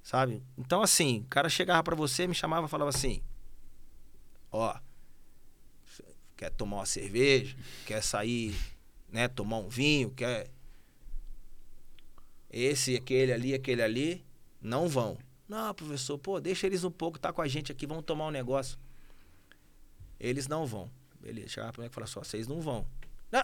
sabe? 0.01 0.43
Então, 0.57 0.81
assim, 0.81 1.21
o 1.21 1.27
cara 1.29 1.47
chegava 1.47 1.81
pra 1.81 1.95
você, 1.95 2.27
me 2.27 2.35
chamava 2.35 2.67
e 2.67 2.69
falava 2.69 2.89
assim: 2.89 3.21
Ó, 4.51 4.73
cê 4.73 4.79
quer 6.35 6.49
tomar 6.51 6.77
uma 6.77 6.85
cerveja? 6.85 7.55
Quer 7.85 8.01
sair, 8.01 8.55
né? 9.09 9.27
Tomar 9.27 9.59
um 9.59 9.69
vinho? 9.69 10.11
Quer. 10.11 10.49
Esse, 12.49 12.95
aquele 12.95 13.33
ali, 13.33 13.53
aquele 13.53 13.81
ali, 13.81 14.23
não 14.61 14.87
vão. 14.87 15.17
Não, 15.47 15.73
professor, 15.73 16.17
pô, 16.17 16.39
deixa 16.39 16.67
eles 16.67 16.83
um 16.83 16.91
pouco, 16.91 17.19
tá 17.19 17.33
com 17.33 17.41
a 17.41 17.47
gente 17.47 17.71
aqui, 17.71 17.85
vamos 17.85 18.05
tomar 18.05 18.27
um 18.27 18.31
negócio. 18.31 18.77
Eles 20.19 20.47
não 20.47 20.65
vão. 20.65 20.89
Beleza, 21.19 21.49
chegava 21.49 21.73
pra 21.73 21.81
mim 21.81 21.87
e 21.87 21.93
falava 21.93 22.11
só, 22.11 22.23
vocês 22.23 22.47
não 22.47 22.61
vão. 22.61 22.85
Não, 23.31 23.43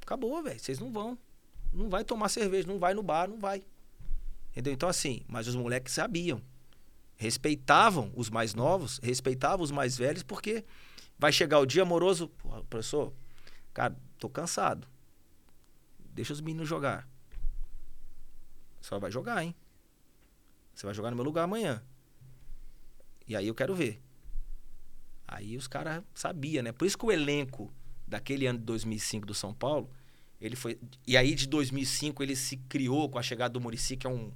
acabou, 0.00 0.42
velho, 0.42 0.58
vocês 0.58 0.78
não 0.78 0.92
vão. 0.92 1.18
Não 1.72 1.88
vai 1.88 2.04
tomar 2.04 2.28
cerveja, 2.28 2.66
não 2.66 2.78
vai 2.78 2.94
no 2.94 3.02
bar, 3.02 3.28
não 3.28 3.38
vai. 3.38 3.64
Entendeu? 4.50 4.72
Então, 4.72 4.88
assim, 4.88 5.22
mas 5.28 5.46
os 5.46 5.54
moleques 5.54 5.92
sabiam. 5.92 6.40
Respeitavam 7.16 8.12
os 8.14 8.30
mais 8.30 8.54
novos, 8.54 8.98
respeitavam 9.02 9.62
os 9.62 9.70
mais 9.70 9.96
velhos, 9.96 10.22
porque 10.22 10.64
vai 11.18 11.32
chegar 11.32 11.58
o 11.58 11.66
dia 11.66 11.82
amoroso. 11.82 12.28
Professor, 12.68 13.12
cara, 13.72 13.96
tô 14.18 14.28
cansado. 14.28 14.86
Deixa 15.98 16.32
os 16.32 16.40
meninos 16.40 16.68
jogar. 16.68 17.08
Só 18.80 18.98
vai 18.98 19.10
jogar, 19.10 19.42
hein? 19.42 19.54
Você 20.74 20.86
vai 20.86 20.94
jogar 20.94 21.10
no 21.10 21.16
meu 21.16 21.24
lugar 21.24 21.44
amanhã. 21.44 21.82
E 23.26 23.34
aí 23.34 23.48
eu 23.48 23.54
quero 23.54 23.74
ver. 23.74 24.00
Aí 25.26 25.56
os 25.56 25.66
caras 25.66 26.02
sabiam, 26.14 26.62
né? 26.62 26.70
Por 26.70 26.86
isso 26.86 26.96
que 26.96 27.04
o 27.04 27.10
elenco 27.10 27.72
daquele 28.06 28.46
ano 28.46 28.58
de 28.58 28.64
2005 28.64 29.26
do 29.26 29.34
São 29.34 29.52
Paulo, 29.52 29.90
ele 30.40 30.54
foi. 30.54 30.78
E 31.06 31.16
aí 31.16 31.34
de 31.34 31.48
2005 31.48 32.22
ele 32.22 32.36
se 32.36 32.56
criou 32.56 33.08
com 33.08 33.18
a 33.18 33.22
chegada 33.22 33.52
do 33.52 33.60
Murici, 33.60 33.96
que 33.96 34.06
é 34.06 34.10
um 34.10 34.30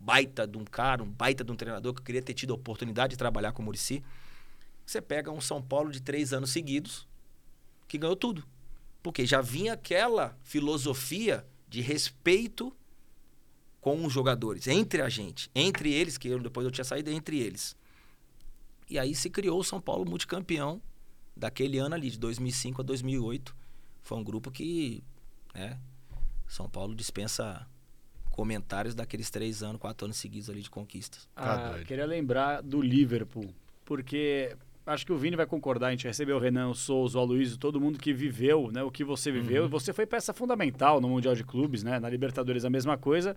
baita 0.00 0.46
de 0.46 0.58
um 0.58 0.64
cara, 0.64 1.02
um 1.02 1.10
baita 1.10 1.44
de 1.44 1.52
um 1.52 1.56
treinador 1.56 1.94
que 1.94 2.00
eu 2.00 2.04
queria 2.04 2.22
ter 2.22 2.34
tido 2.34 2.52
a 2.52 2.56
oportunidade 2.56 3.12
de 3.12 3.16
trabalhar 3.16 3.52
com 3.52 3.62
o 3.62 3.64
Murici. 3.64 4.02
Você 4.88 5.02
pega 5.02 5.30
um 5.30 5.38
São 5.38 5.60
Paulo 5.60 5.92
de 5.92 6.00
três 6.00 6.32
anos 6.32 6.48
seguidos 6.48 7.06
que 7.86 7.98
ganhou 7.98 8.16
tudo. 8.16 8.42
Porque 9.02 9.26
já 9.26 9.42
vinha 9.42 9.74
aquela 9.74 10.34
filosofia 10.42 11.46
de 11.68 11.82
respeito 11.82 12.74
com 13.82 14.02
os 14.06 14.10
jogadores, 14.10 14.66
entre 14.66 15.02
a 15.02 15.08
gente, 15.10 15.50
entre 15.54 15.92
eles, 15.92 16.16
que 16.16 16.26
eu, 16.28 16.38
depois 16.40 16.64
eu 16.64 16.70
tinha 16.70 16.86
saído, 16.86 17.10
entre 17.10 17.38
eles. 17.38 17.76
E 18.88 18.98
aí 18.98 19.14
se 19.14 19.28
criou 19.28 19.60
o 19.60 19.64
São 19.64 19.78
Paulo 19.78 20.08
multicampeão 20.08 20.80
daquele 21.36 21.76
ano 21.76 21.94
ali, 21.94 22.10
de 22.10 22.18
2005 22.18 22.80
a 22.80 22.84
2008. 22.84 23.54
Foi 24.00 24.16
um 24.16 24.24
grupo 24.24 24.50
que, 24.50 25.04
né, 25.54 25.78
São 26.46 26.66
Paulo 26.66 26.94
dispensa 26.94 27.68
comentários 28.30 28.94
daqueles 28.94 29.28
três 29.28 29.62
anos, 29.62 29.78
quatro 29.82 30.06
anos 30.06 30.16
seguidos 30.16 30.48
ali 30.48 30.62
de 30.62 30.70
conquistas. 30.70 31.28
Tá 31.34 31.66
Ah, 31.66 31.70
doido. 31.72 31.86
queria 31.86 32.06
lembrar 32.06 32.62
do 32.62 32.80
Liverpool, 32.80 33.54
porque 33.84 34.56
acho 34.88 35.06
que 35.06 35.12
o 35.12 35.16
Vini 35.16 35.36
vai 35.36 35.46
concordar, 35.46 35.88
a 35.88 35.90
gente 35.90 36.06
recebeu 36.06 36.36
o 36.36 36.38
Renan, 36.40 36.68
o 36.68 36.74
Souza, 36.74 37.18
o 37.18 37.20
Aloysio, 37.22 37.56
todo 37.58 37.80
mundo 37.80 37.98
que 37.98 38.12
viveu, 38.12 38.70
né, 38.72 38.82
o 38.82 38.90
que 38.90 39.04
você 39.04 39.30
viveu, 39.30 39.64
Uhum. 39.64 39.68
você 39.68 39.92
foi 39.92 40.06
peça 40.06 40.32
fundamental 40.32 41.00
no 41.00 41.08
Mundial 41.08 41.34
de 41.34 41.44
Clubes, 41.44 41.82
né, 41.82 41.98
na 42.00 42.08
Libertadores 42.08 42.64
a 42.64 42.70
mesma 42.70 42.96
coisa, 42.96 43.36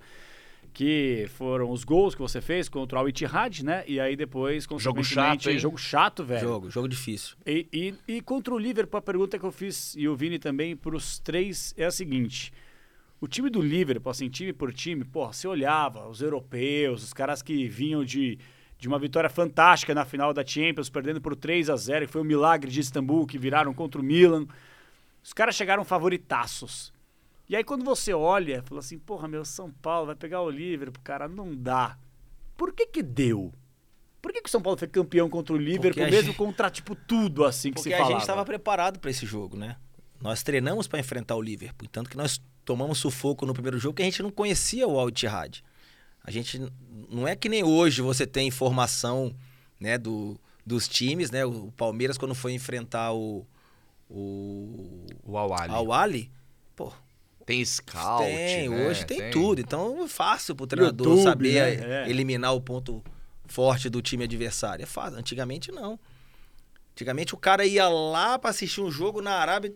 que 0.74 1.26
foram 1.36 1.70
os 1.72 1.84
gols 1.84 2.16
que 2.16 2.22
você 2.22 2.40
fez 2.40 2.70
contra 2.70 2.98
o 2.98 3.02
Al-Ittihad, 3.02 3.62
né, 3.64 3.84
e 3.88 4.00
aí 4.00 4.16
depois, 4.16 4.66
Jogo 4.78 5.04
chato, 5.04 5.50
hein? 5.50 5.60
jogo 5.60 5.78
chato, 5.78 6.24
velho. 6.24 6.42
Jogo, 6.42 6.70
jogo 6.70 6.88
difícil. 6.88 7.36
E, 7.46 7.68
e, 7.74 7.94
e 8.08 8.22
contra 8.22 8.54
o 8.54 8.58
Liverpool, 8.58 8.98
a 8.98 9.02
pergunta 9.02 9.38
que 9.38 9.46
eu 9.46 9.52
fiz, 9.52 9.96
e 9.98 10.08
o 10.08 10.16
Vini 10.16 10.40
também, 10.40 10.76
para 10.76 10.96
os 10.96 11.20
três, 11.20 11.74
é 11.78 11.86
a 11.86 11.92
seguinte. 11.92 12.54
O 13.20 13.28
time 13.28 13.50
do 13.50 13.62
Liverpool, 13.62 14.10
assim, 14.10 14.30
time 14.30 14.52
por 14.54 14.74
time, 14.74 15.04
porra, 15.04 15.34
você 15.34 15.48
olhava 15.48 16.08
os 16.08 16.22
europeus, 16.22 17.04
os 17.04 17.14
caras 17.14 17.42
que 17.44 17.68
vinham 17.68 18.04
de, 18.04 18.40
de 18.82 18.88
uma 18.88 18.98
vitória 18.98 19.30
fantástica 19.30 19.94
na 19.94 20.04
final 20.04 20.34
da 20.34 20.44
Champions, 20.44 20.90
perdendo 20.90 21.22
por 21.22 21.36
3 21.36 21.70
a 21.70 21.76
0 21.76 22.08
que 22.08 22.12
foi 22.12 22.22
o 22.22 22.26
milagre 22.26 22.72
de 22.72 22.80
Istambul, 22.80 23.28
que 23.28 23.38
viraram 23.38 23.76
contra 23.76 24.02
o 24.02 24.04
Milan. 24.04 24.48
Os 25.24 25.32
caras 25.34 25.56
chegaram 25.56 25.86
favoritaços. 25.86 26.92
E 27.48 27.56
aí 27.56 27.64
quando 27.64 27.86
você 27.86 28.12
olha, 28.12 28.64
fala 28.64 28.80
assim, 28.80 28.98
porra, 28.98 29.28
meu, 29.28 29.46
São 29.46 29.70
Paulo 29.70 30.08
vai 30.08 30.16
pegar 30.16 30.42
o 30.42 30.50
Liverpool, 30.50 31.00
cara, 31.04 31.28
não 31.28 31.56
dá. 31.56 31.96
Por 32.58 32.74
que 32.74 32.88
que 32.88 33.04
deu? 33.04 33.54
Por 34.20 34.34
que, 34.34 34.42
que 34.42 34.50
o 34.50 34.52
São 34.52 34.62
Paulo 34.62 34.80
foi 34.80 34.88
campeão 34.88 35.30
contra 35.30 35.54
o 35.54 35.58
Liverpool, 35.58 36.04
mesmo 36.06 36.30
gente... 36.30 36.38
contra, 36.38 36.72
tipo, 36.72 36.96
tudo 36.96 37.46
assim 37.46 37.70
que 37.70 37.76
Porque 37.76 37.90
se 37.90 37.96
falava? 37.96 38.06
Porque 38.06 38.14
a 38.14 38.18
gente 38.18 38.24
estava 38.24 38.46
preparado 38.46 39.00
para 39.00 39.12
esse 39.12 39.28
jogo, 39.28 39.58
né? 39.58 39.78
Nós 40.20 40.42
treinamos 40.42 40.88
para 40.88 41.00
enfrentar 41.00 41.36
o 41.36 41.42
Liverpool, 41.42 41.88
tanto 41.88 42.10
que 42.10 42.18
nós 42.18 42.42
tomamos 42.66 42.98
sufoco 42.98 43.46
no 43.46 43.54
primeiro 43.54 43.78
jogo 43.78 43.96
que 43.96 44.02
a 44.02 44.06
gente 44.06 44.24
não 44.24 44.32
conhecia 44.32 44.88
o 44.88 45.00
Al 45.00 45.10
Ittihad. 45.10 45.64
A 46.24 46.32
gente 46.32 46.62
não 47.10 47.28
é 47.28 47.36
que 47.36 47.50
nem 47.50 47.64
hoje 47.64 48.02
você 48.02 48.28
tem 48.28 48.48
informação, 48.48 49.36
né, 49.80 49.98
do, 49.98 50.40
dos 50.66 50.88
times, 50.88 51.32
né? 51.32 51.46
O 51.46 51.72
Palmeiras 51.76 52.18
quando 52.18 52.36
foi 52.36 52.54
enfrentar 52.54 53.14
o 53.14 53.46
o 54.10 55.06
o 55.24 55.38
Awali. 55.38 55.74
Awali, 55.74 56.32
pô, 56.76 56.92
tem 57.46 57.64
scout, 57.64 58.24
tem, 58.24 58.70
né? 58.70 58.88
hoje 58.88 59.06
tem, 59.06 59.20
tem, 59.20 59.32
tudo. 59.32 59.62
Então 59.62 60.04
é 60.04 60.08
fácil 60.08 60.56
pro 60.56 60.68
treinador 60.68 61.08
YouTube, 61.08 61.24
saber 61.24 61.78
né? 61.78 62.04
é. 62.06 62.10
eliminar 62.10 62.54
o 62.54 62.62
ponto 62.62 63.04
forte 63.46 63.90
do 63.90 64.02
time 64.02 64.24
adversário. 64.24 64.84
É 64.84 64.86
fácil. 64.86 65.18
Antigamente 65.18 65.72
não. 65.72 66.00
Antigamente 66.94 67.34
o 67.34 67.38
cara 67.38 67.66
ia 67.66 67.88
lá 67.88 68.38
para 68.38 68.50
assistir 68.50 68.82
um 68.82 68.92
jogo 68.92 69.22
na 69.22 69.32
Arábia, 69.32 69.74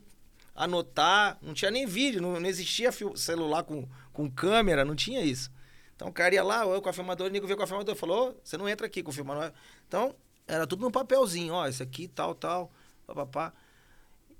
anotar, 0.55 1.37
não 1.41 1.53
tinha 1.53 1.71
nem 1.71 1.85
vídeo, 1.85 2.21
não, 2.21 2.39
não 2.39 2.47
existia 2.47 2.91
celular 3.15 3.63
com, 3.63 3.87
com 4.13 4.29
câmera, 4.29 4.85
não 4.85 4.95
tinha 4.95 5.21
isso. 5.21 5.49
Então 5.95 6.09
o 6.09 6.13
cara 6.13 6.35
ia 6.35 6.43
lá, 6.43 6.65
eu 6.65 6.81
com 6.81 6.89
a 6.89 6.93
filmadora, 6.93 7.29
o 7.29 7.33
nego 7.33 7.47
veio 7.47 7.57
com 7.57 7.63
a 7.63 7.67
filmadora, 7.67 7.97
falou, 7.97 8.39
você 8.43 8.57
não 8.57 8.67
entra 8.67 8.85
aqui 8.85 9.01
com 9.01 9.11
o 9.11 9.13
filmador. 9.13 9.51
Então, 9.87 10.15
era 10.47 10.67
tudo 10.67 10.81
no 10.81 10.91
papelzinho, 10.91 11.53
ó, 11.53 11.67
esse 11.67 11.81
aqui, 11.81 12.07
tal, 12.07 12.35
tal, 12.35 12.71
papapá. 13.07 13.53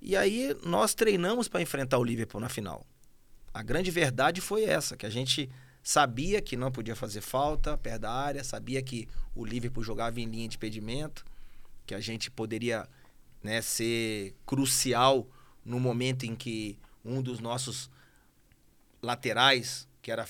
E 0.01 0.15
aí 0.15 0.55
nós 0.63 0.93
treinamos 0.93 1.47
para 1.47 1.61
enfrentar 1.61 1.97
o 1.97 2.03
Liverpool 2.03 2.41
na 2.41 2.49
final. 2.49 2.85
A 3.53 3.63
grande 3.63 3.89
verdade 3.89 4.41
foi 4.41 4.65
essa, 4.65 4.97
que 4.97 5.05
a 5.05 5.09
gente 5.09 5.49
sabia 5.81 6.41
que 6.41 6.57
não 6.57 6.71
podia 6.71 6.95
fazer 6.95 7.21
falta 7.21 7.77
perto 7.77 8.01
da 8.01 8.11
área, 8.11 8.43
sabia 8.43 8.81
que 8.81 9.07
o 9.33 9.45
Liverpool 9.45 9.83
jogava 9.83 10.19
em 10.19 10.25
linha 10.25 10.47
de 10.47 10.57
impedimento, 10.57 11.25
que 11.85 11.95
a 11.95 11.99
gente 11.99 12.29
poderia 12.29 12.87
né, 13.41 13.61
ser 13.61 14.35
crucial 14.45 15.27
no 15.63 15.79
momento 15.79 16.25
em 16.25 16.35
que 16.35 16.77
um 17.03 17.21
dos 17.21 17.39
nossos 17.39 17.89
laterais, 19.01 19.87
que 20.01 20.11
era 20.11 20.25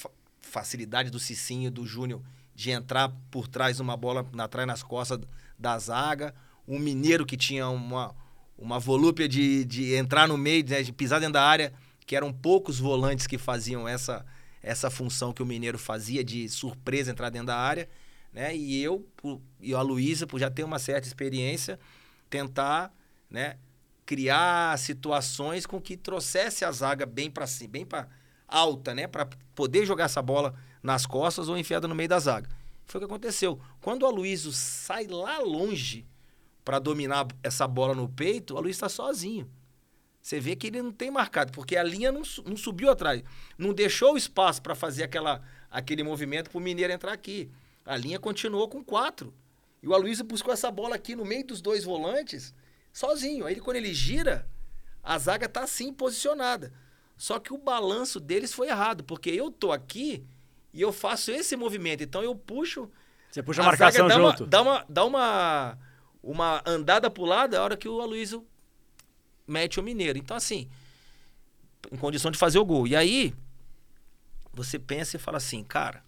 facilidade 0.45 1.09
do 1.09 1.19
Cicinho 1.19 1.69
do 1.69 1.85
Júnior 1.85 2.21
de 2.53 2.71
entrar 2.71 3.11
por 3.29 3.47
trás 3.47 3.79
uma 3.79 3.97
bola 3.97 4.25
na 4.31 4.47
trás 4.47 4.65
nas 4.67 4.81
costas 4.81 5.19
da 5.59 5.77
zaga, 5.77 6.33
um 6.67 6.79
mineiro 6.79 7.25
que 7.25 7.35
tinha 7.35 7.67
uma, 7.67 8.15
uma 8.57 8.79
volúpia 8.79 9.27
de, 9.27 9.65
de 9.65 9.93
entrar 9.95 10.27
no 10.27 10.37
meio, 10.37 10.65
né, 10.67 10.81
de 10.81 10.93
pisar 10.93 11.19
dentro 11.19 11.33
da 11.33 11.43
área, 11.43 11.73
que 12.05 12.15
eram 12.15 12.31
poucos 12.31 12.79
volantes 12.79 13.27
que 13.27 13.37
faziam 13.37 13.87
essa, 13.87 14.25
essa 14.63 14.89
função 14.89 15.33
que 15.33 15.43
o 15.43 15.45
mineiro 15.45 15.77
fazia 15.77 16.23
de 16.23 16.47
surpresa 16.47 17.11
entrar 17.11 17.29
dentro 17.29 17.47
da 17.47 17.57
área, 17.57 17.89
né? 18.31 18.55
E 18.55 18.81
eu 18.81 19.07
e 19.61 19.73
a 19.73 19.81
Luísa, 19.81 20.27
por 20.27 20.39
já 20.39 20.49
ter 20.49 20.63
uma 20.63 20.77
certa 20.77 21.07
experiência, 21.07 21.79
tentar, 22.29 22.93
né, 23.29 23.57
criar 24.05 24.77
situações 24.77 25.65
com 25.65 25.81
que 25.81 25.97
trouxesse 25.97 26.63
a 26.63 26.71
zaga 26.71 27.05
bem 27.05 27.31
para 27.31 27.47
cima, 27.47 27.71
bem 27.71 27.85
para 27.85 28.07
alta, 28.47 28.93
né? 28.93 29.07
Para 29.07 29.27
poder 29.53 29.85
jogar 29.85 30.05
essa 30.05 30.21
bola 30.21 30.55
nas 30.81 31.05
costas 31.05 31.49
ou 31.49 31.57
enfiada 31.57 31.87
no 31.87 31.95
meio 31.95 32.09
da 32.09 32.19
zaga. 32.19 32.49
Foi 32.85 32.99
o 32.99 33.01
que 33.01 33.05
aconteceu. 33.05 33.59
Quando 33.81 34.03
o 34.03 34.05
Aloysio 34.05 34.51
sai 34.51 35.07
lá 35.07 35.39
longe 35.39 36.05
para 36.63 36.79
dominar 36.79 37.27
essa 37.43 37.67
bola 37.67 37.95
no 37.95 38.07
peito, 38.07 38.53
o 38.53 38.57
Aloysio 38.57 38.77
está 38.77 38.89
sozinho. 38.89 39.49
Você 40.21 40.39
vê 40.39 40.55
que 40.55 40.67
ele 40.67 40.81
não 40.81 40.91
tem 40.91 41.11
marcado, 41.11 41.51
porque 41.51 41.77
a 41.77 41.83
linha 41.83 42.11
não, 42.11 42.23
não 42.45 42.57
subiu 42.57 42.89
atrás. 42.89 43.23
Não 43.57 43.73
deixou 43.73 44.13
o 44.13 44.17
espaço 44.17 44.61
para 44.61 44.73
fazer 44.73 45.03
aquela, 45.03 45.41
aquele 45.69 46.03
movimento 46.03 46.49
para 46.49 46.57
o 46.57 46.61
Mineiro 46.61 46.91
entrar 46.91 47.13
aqui. 47.13 47.51
A 47.85 47.95
linha 47.95 48.19
continuou 48.19 48.67
com 48.67 48.83
quatro. 48.83 49.33
E 49.83 49.87
o 49.87 49.93
Aloysio 49.93 50.25
buscou 50.25 50.51
essa 50.51 50.71
bola 50.71 50.95
aqui 50.95 51.15
no 51.15 51.23
meio 51.23 51.45
dos 51.45 51.61
dois 51.61 51.83
volantes, 51.83 52.55
sozinho. 52.91 53.45
Aí 53.45 53.59
quando 53.59 53.77
ele 53.77 53.93
gira, 53.93 54.49
a 55.03 55.15
zaga 55.19 55.45
está 55.45 55.61
assim 55.61 55.93
posicionada. 55.93 56.73
Só 57.17 57.39
que 57.39 57.53
o 57.53 57.57
balanço 57.57 58.19
deles 58.19 58.53
foi 58.53 58.67
errado, 58.67 59.03
porque 59.03 59.29
eu 59.29 59.49
tô 59.49 59.71
aqui 59.71 60.25
e 60.73 60.81
eu 60.81 60.91
faço 60.91 61.31
esse 61.31 61.55
movimento. 61.55 62.03
Então 62.03 62.21
eu 62.21 62.35
puxo. 62.35 62.89
Você 63.31 63.41
puxa 63.41 63.61
a, 63.61 63.63
a 63.63 63.67
marcação 63.67 64.07
dá 64.07 64.15
junto. 64.15 64.43
Uma, 64.43 64.49
dá 64.49 64.61
uma, 64.61 64.85
dá 64.89 65.05
uma, 65.05 65.77
uma 66.21 66.63
andada 66.65 67.09
pro 67.09 67.23
lado 67.23 67.55
a 67.55 67.63
hora 67.63 67.77
que 67.77 67.87
o 67.87 68.01
Aloysio 68.01 68.45
mete 69.47 69.79
o 69.79 69.83
Mineiro. 69.83 70.17
Então, 70.17 70.35
assim, 70.35 70.69
em 71.91 71.97
condição 71.97 72.31
de 72.31 72.37
fazer 72.37 72.59
o 72.59 72.65
gol. 72.65 72.87
E 72.87 72.95
aí, 72.95 73.33
você 74.53 74.77
pensa 74.77 75.15
e 75.15 75.19
fala 75.19 75.37
assim, 75.37 75.63
cara, 75.63 76.03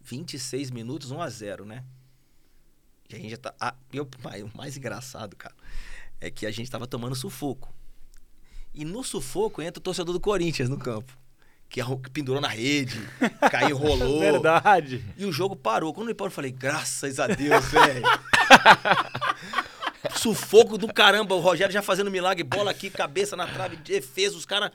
26 0.00 0.70
minutos, 0.70 1.10
1 1.10 1.20
a 1.20 1.28
0 1.28 1.64
né? 1.64 1.84
E 3.08 3.16
a 3.16 3.18
gente 3.18 3.30
já 3.30 3.36
tá. 3.36 3.54
Ah, 3.60 3.74
eu, 3.92 4.04
o 4.04 4.56
mais 4.56 4.76
engraçado, 4.76 5.36
cara, 5.36 5.54
é 6.20 6.30
que 6.30 6.46
a 6.46 6.50
gente 6.50 6.70
tava 6.70 6.86
tomando 6.86 7.14
sufoco. 7.14 7.72
E 8.74 8.84
no 8.84 9.04
sufoco 9.04 9.60
entra 9.60 9.78
o 9.78 9.82
torcedor 9.82 10.12
do 10.12 10.20
Corinthians 10.20 10.68
no 10.68 10.78
campo. 10.78 11.16
Que 11.68 11.80
pendurou 12.12 12.40
na 12.40 12.48
rede, 12.48 13.00
caiu, 13.50 13.78
rolou. 13.78 14.20
Verdade. 14.20 15.02
E 15.16 15.24
o 15.24 15.32
jogo 15.32 15.56
parou. 15.56 15.94
Quando 15.94 16.08
ele 16.08 16.14
parou, 16.14 16.28
eu 16.28 16.34
falei, 16.34 16.50
graças 16.50 17.18
a 17.18 17.26
Deus, 17.26 17.64
velho. 17.66 18.04
sufoco 20.16 20.76
do 20.76 20.92
caramba. 20.92 21.34
O 21.34 21.40
Rogério 21.40 21.72
já 21.72 21.80
fazendo 21.80 22.10
milagre, 22.10 22.44
bola 22.44 22.70
aqui, 22.70 22.90
cabeça 22.90 23.36
na 23.36 23.46
trave, 23.46 23.76
defesa, 23.76 24.36
os 24.36 24.44
caras. 24.44 24.70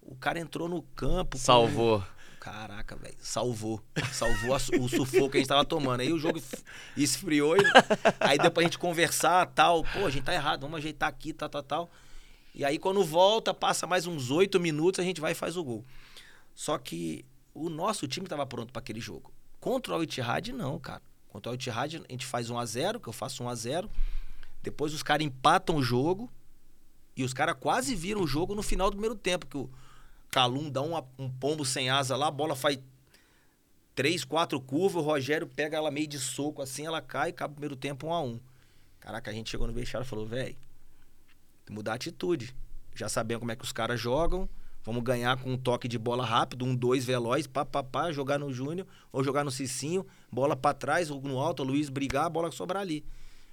O 0.00 0.16
cara 0.16 0.38
entrou 0.38 0.68
no 0.68 0.82
campo. 0.96 1.38
Salvou. 1.38 2.02
Caraca, 2.40 2.96
velho. 2.96 3.14
Salvou. 3.20 3.80
Salvou 4.12 4.56
o 4.56 4.88
sufoco 4.88 5.30
que 5.30 5.36
a 5.36 5.40
gente 5.40 5.48
tava 5.48 5.64
tomando. 5.64 6.00
Aí 6.00 6.12
o 6.12 6.18
jogo 6.18 6.42
esfriou. 6.96 7.56
E... 7.56 7.60
Aí 8.18 8.36
deu 8.36 8.50
pra 8.50 8.64
gente 8.64 8.78
conversar 8.78 9.46
tal. 9.46 9.84
Pô, 9.84 10.06
a 10.06 10.10
gente 10.10 10.24
tá 10.24 10.34
errado, 10.34 10.62
vamos 10.62 10.78
ajeitar 10.78 11.08
aqui, 11.08 11.32
tal, 11.32 11.48
tal, 11.48 11.62
tal. 11.62 11.90
E 12.54 12.64
aí, 12.64 12.78
quando 12.78 13.02
volta, 13.02 13.54
passa 13.54 13.86
mais 13.86 14.06
uns 14.06 14.30
oito 14.30 14.60
minutos, 14.60 15.00
a 15.00 15.02
gente 15.02 15.20
vai 15.20 15.32
e 15.32 15.34
faz 15.34 15.56
o 15.56 15.64
gol. 15.64 15.84
Só 16.54 16.76
que 16.76 17.24
o 17.54 17.68
nosso 17.68 18.06
time 18.06 18.26
estava 18.26 18.44
pronto 18.46 18.72
para 18.72 18.80
aquele 18.80 19.00
jogo. 19.00 19.32
Contra 19.58 19.92
o 19.92 19.96
Al 19.96 20.02
não, 20.54 20.78
cara. 20.78 21.02
Contra 21.28 21.50
o 21.50 21.54
Al 21.54 21.58
a 21.78 21.86
gente 21.86 22.26
faz 22.26 22.50
1 22.50 22.58
a 22.58 22.66
0 22.66 23.00
que 23.00 23.08
eu 23.08 23.12
faço 23.12 23.42
1 23.42 23.48
a 23.48 23.54
0 23.54 23.90
Depois 24.62 24.92
os 24.92 25.02
caras 25.02 25.26
empatam 25.26 25.76
o 25.76 25.82
jogo. 25.82 26.30
E 27.16 27.24
os 27.24 27.32
caras 27.32 27.56
quase 27.58 27.94
viram 27.94 28.22
o 28.22 28.26
jogo 28.26 28.54
no 28.54 28.62
final 28.62 28.90
do 28.90 28.94
primeiro 28.94 29.14
tempo. 29.14 29.46
Que 29.46 29.56
o 29.56 29.70
Calum 30.30 30.70
dá 30.70 30.82
um, 30.82 30.96
um 31.18 31.30
pombo 31.30 31.64
sem 31.64 31.90
asa 31.90 32.16
lá, 32.16 32.28
a 32.28 32.30
bola 32.30 32.56
faz 32.56 32.78
três, 33.94 34.24
quatro 34.24 34.58
curvas, 34.58 35.02
o 35.02 35.06
Rogério 35.06 35.46
pega 35.46 35.76
ela 35.76 35.90
meio 35.90 36.06
de 36.06 36.18
soco 36.18 36.62
assim, 36.62 36.86
ela 36.86 37.02
cai 37.02 37.28
e 37.28 37.30
acaba 37.30 37.52
o 37.52 37.54
primeiro 37.54 37.76
tempo 37.76 38.06
1 38.06 38.12
a 38.12 38.20
1 38.22 38.40
Caraca, 38.98 39.30
a 39.30 39.34
gente 39.34 39.50
chegou 39.50 39.66
no 39.66 39.72
vestiário 39.74 40.06
e 40.06 40.08
falou, 40.08 40.26
velho, 40.26 40.56
mudar 41.72 41.92
a 41.92 41.94
atitude. 41.96 42.54
Já 42.94 43.08
sabemos 43.08 43.40
como 43.40 43.52
é 43.52 43.56
que 43.56 43.64
os 43.64 43.72
caras 43.72 44.00
jogam. 44.00 44.48
Vamos 44.84 45.02
ganhar 45.04 45.36
com 45.36 45.52
um 45.52 45.56
toque 45.56 45.86
de 45.86 45.96
bola 45.96 46.24
rápido, 46.24 46.64
um, 46.64 46.74
dois 46.74 47.04
veloz, 47.04 47.46
pá, 47.46 47.64
pá, 47.64 47.84
pá, 47.84 48.10
jogar 48.10 48.38
no 48.38 48.52
Júnior, 48.52 48.86
ou 49.12 49.22
jogar 49.22 49.44
no 49.44 49.50
Cicinho, 49.50 50.04
bola 50.30 50.56
para 50.56 50.74
trás, 50.74 51.08
ou 51.08 51.22
no 51.22 51.38
alto, 51.38 51.62
o 51.62 51.66
Luiz 51.66 51.88
brigar, 51.88 52.26
a 52.26 52.28
bola 52.28 52.50
sobrar 52.50 52.82
ali. 52.82 53.04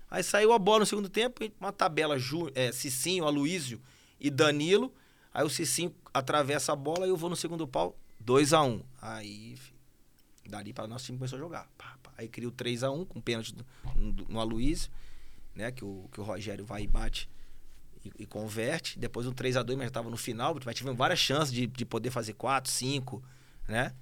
Aí 0.10 0.24
saiu 0.24 0.52
a 0.52 0.58
bola 0.58 0.80
no 0.80 0.86
segundo 0.88 1.08
tempo, 1.08 1.44
uma 1.60 1.72
tabela 1.72 2.18
Ju, 2.18 2.50
é, 2.56 2.72
Cicinho, 2.72 3.26
Aloísio 3.26 3.80
e 4.20 4.32
Danilo. 4.32 4.92
Aí 5.32 5.46
o 5.46 5.50
Cicinho 5.50 5.94
atravessa 6.12 6.74
a 6.74 6.76
bola 6.76 7.06
e 7.06 7.10
eu 7.10 7.16
vou 7.16 7.30
no 7.30 7.36
segundo 7.36 7.68
pau, 7.68 7.96
2 8.20 8.52
a 8.54 8.64
1 8.64 8.68
um. 8.68 8.82
Aí, 9.00 9.56
dali 10.48 10.74
para 10.74 10.88
nosso 10.88 11.06
time 11.06 11.20
começou 11.20 11.38
a 11.38 11.40
jogar. 11.40 11.70
Pá, 11.78 11.96
pá. 12.02 12.12
Aí 12.18 12.28
cria 12.28 12.48
o 12.48 12.52
3 12.52 12.84
a 12.84 12.90
1 12.90 13.02
um, 13.02 13.06
com 13.06 13.22
pênalti 13.22 13.56
no, 13.96 14.26
no 14.28 14.40
Aloísio, 14.40 14.90
né? 15.54 15.72
Que 15.72 15.86
o, 15.86 16.10
que 16.12 16.20
o 16.20 16.24
Rogério 16.24 16.66
vai 16.66 16.82
e 16.82 16.88
bate 16.88 17.30
e, 18.04 18.12
e 18.20 18.26
converte. 18.26 18.98
Depois 18.98 19.28
um 19.28 19.34
3 19.34 19.58
a 19.58 19.64
2 19.64 19.78
mas 19.78 19.86
já 19.86 19.90
estava 19.90 20.10
no 20.10 20.18
final. 20.18 20.56
Mas 20.66 20.76
tivemos 20.76 20.98
várias 20.98 21.20
chances 21.20 21.54
de, 21.54 21.68
de 21.68 21.86
poder 21.86 22.12
fazer 22.12 22.34
4, 22.34 22.72
5, 22.72 23.24
né? 23.68 23.94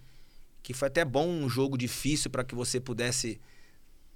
Que 0.62 0.74
foi 0.74 0.88
até 0.88 1.06
bom 1.06 1.28
um 1.28 1.50
jogo 1.50 1.78
difícil 1.78 2.30
para 2.30 2.44
que 2.44 2.54
você 2.54 2.80
pudesse 2.80 3.40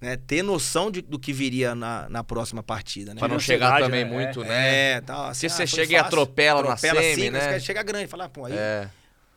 né, 0.02 0.18
ter 0.18 0.44
noção 0.44 0.90
de, 0.90 1.02
do 1.02 1.20
que 1.20 1.32
viria 1.32 1.76
na, 1.76 2.10
na 2.10 2.24
próxima 2.24 2.64
partida, 2.64 3.14
né? 3.14 3.20
Para 3.20 3.28
não 3.28 3.40
chegar 3.40 3.80
também 3.80 4.04
né? 4.04 4.12
muito, 4.12 4.44
né? 4.44 4.94
É, 4.94 5.02
tá, 5.02 5.30
assim, 5.30 5.48
Se 5.48 5.56
você 5.56 5.64
ah, 5.64 5.68
chega 5.68 5.84
fácil, 5.84 5.94
e 5.94 5.98
atropela, 5.98 6.60
atropela 6.62 6.96
na 6.96 7.02
semi, 7.02 7.30
né? 7.30 7.60
Chega 7.60 7.84
grande, 7.84 8.08
falar, 8.08 8.28
pô, 8.28 8.46
aí... 8.46 8.54
É. 8.54 8.90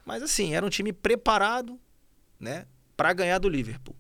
Mas 0.07 0.23
assim, 0.23 0.55
era 0.55 0.65
um 0.65 0.69
time 0.69 0.93
preparado, 0.93 1.79
né, 2.39 2.67
para 2.97 3.13
ganhar 3.13 3.39
do 3.39 3.49
Liverpool. 3.49 3.97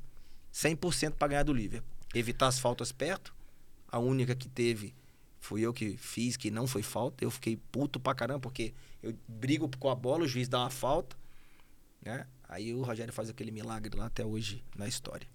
100% 0.52 1.12
para 1.12 1.28
ganhar 1.28 1.42
do 1.42 1.52
Liverpool. 1.52 1.94
Evitar 2.14 2.46
as 2.46 2.58
faltas 2.58 2.92
perto. 2.92 3.34
A 3.88 3.98
única 3.98 4.34
que 4.34 4.48
teve 4.48 4.94
Fui 5.44 5.60
eu 5.60 5.74
que 5.74 5.94
fiz, 5.98 6.38
que 6.38 6.50
não 6.50 6.66
foi 6.66 6.82
falta. 6.82 7.22
Eu 7.22 7.30
fiquei 7.30 7.58
puto 7.70 8.00
pra 8.00 8.14
caramba, 8.14 8.40
porque 8.40 8.72
eu 9.02 9.14
brigo 9.28 9.68
com 9.78 9.90
a 9.90 9.94
bola, 9.94 10.24
o 10.24 10.26
juiz 10.26 10.48
dá 10.48 10.60
uma 10.60 10.70
falta, 10.70 11.14
né? 12.00 12.26
Aí 12.48 12.72
o 12.72 12.80
Rogério 12.80 13.12
faz 13.12 13.28
aquele 13.28 13.50
milagre 13.50 13.94
lá 13.94 14.06
até 14.06 14.24
hoje 14.24 14.64
na 14.74 14.88
história. 14.88 15.28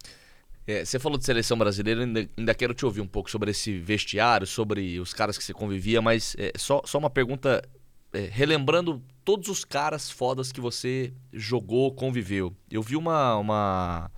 É, 0.65 0.83
você 0.83 0.97
falou 0.97 1.15
de 1.15 1.25
seleção 1.25 1.55
brasileira, 1.59 2.01
ainda, 2.01 2.27
ainda 2.35 2.55
quero 2.55 2.73
te 2.73 2.87
ouvir 2.87 3.01
um 3.01 3.07
pouco 3.07 3.29
sobre 3.29 3.51
esse 3.51 3.77
vestiário, 3.77 4.47
sobre 4.47 4.99
os 4.99 5.13
caras 5.13 5.37
que 5.37 5.43
você 5.43 5.53
convivia, 5.53 6.01
mas 6.01 6.35
é, 6.39 6.53
só, 6.57 6.81
só 6.85 6.97
uma 6.97 7.09
pergunta, 7.11 7.63
é, 8.11 8.21
relembrando 8.31 9.03
todos 9.23 9.47
os 9.47 9.63
caras 9.63 10.09
fodas 10.09 10.51
que 10.51 10.59
você 10.59 11.13
jogou, 11.31 11.93
conviveu. 11.93 12.51
Eu 12.71 12.81
vi 12.81 12.95
uma, 12.95 13.35
uma 13.35 14.11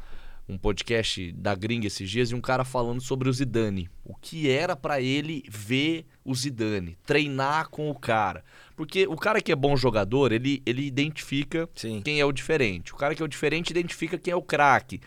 um 0.48 0.58
podcast 0.58 1.32
da 1.34 1.56
gringa 1.56 1.88
esses 1.88 2.10
dias 2.10 2.32
e 2.32 2.36
um 2.36 2.42
cara 2.42 2.66
falando 2.66 3.02
sobre 3.02 3.30
o 3.30 3.34
Zidane. 3.34 3.90
O 4.04 4.16
que 4.16 4.50
era 4.50 4.76
para 4.76 5.00
ele 5.00 5.44
ver 5.50 6.06
o 6.26 6.36
Zidane, 6.36 6.98
treinar 7.06 7.70
com 7.70 7.90
o 7.90 7.96
cara. 7.98 8.44
Porque 8.76 9.08
o 9.08 9.16
cara 9.16 9.42
que 9.42 9.52
é 9.52 9.56
bom 9.56 9.76
jogador, 9.76 10.32
ele, 10.32 10.62
ele 10.66 10.86
identifica 10.86 11.70
Sim. 11.76 12.02
quem 12.02 12.20
é 12.20 12.26
o 12.26 12.32
diferente. 12.32 12.94
O 12.94 12.98
cara 12.98 13.16
que 13.16 13.22
é 13.22 13.26
o 13.26 13.30
diferente 13.30 13.70
identifica 13.70 14.18
quem 14.18 14.32
é 14.32 14.36
o 14.36 14.42
craque. 14.42 15.00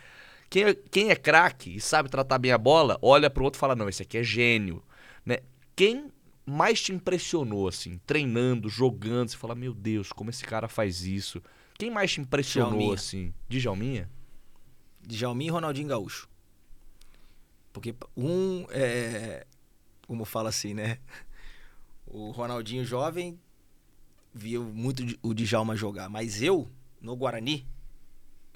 Quem 0.49 0.65
é, 0.65 0.75
quem 0.75 1.11
é 1.11 1.17
craque 1.17 1.77
e 1.77 1.81
sabe 1.81 2.09
tratar 2.09 2.39
bem 2.39 2.53
a 2.53 2.59
bola, 2.59 2.99
olha 3.03 3.29
pro 3.29 3.45
outro 3.45 3.59
e 3.59 3.61
fala: 3.61 3.75
não, 3.75 3.89
esse 3.89 4.03
aqui 4.03 4.19
é 4.19 4.23
gênio. 4.23 4.83
Né? 5.27 5.39
Quem 5.75 6.13
mais 6.47 6.81
te 6.81 6.93
impressionou, 6.93 7.67
assim, 7.67 7.99
treinando, 8.07 8.69
jogando? 8.69 9.31
Você 9.31 9.37
fala: 9.37 9.55
meu 9.55 9.75
Deus, 9.75 10.13
como 10.13 10.31
esse 10.31 10.45
cara 10.45 10.69
faz 10.69 11.05
isso? 11.05 11.43
Quem 11.77 11.91
mais 11.91 12.13
te 12.13 12.21
impressionou, 12.21 12.71
Djalminha. 12.71 12.95
assim? 12.95 13.35
Djalminha? 13.49 14.11
Djalminha 15.07 15.49
e 15.49 15.53
Ronaldinho 15.53 15.89
Gaúcho. 15.89 16.29
Porque 17.73 17.95
um 18.17 18.67
é. 18.71 19.47
Como 20.07 20.25
fala 20.25 20.49
assim, 20.49 20.75
né? 20.75 20.99
O 22.07 22.31
Ronaldinho 22.31 22.85
jovem 22.85 23.41
via 24.33 24.61
muito 24.61 25.03
o 25.23 25.35
Djalma 25.35 25.75
jogar. 25.75 26.09
Mas 26.09 26.43
eu, 26.43 26.71
no 27.01 27.17
Guarani, 27.17 27.67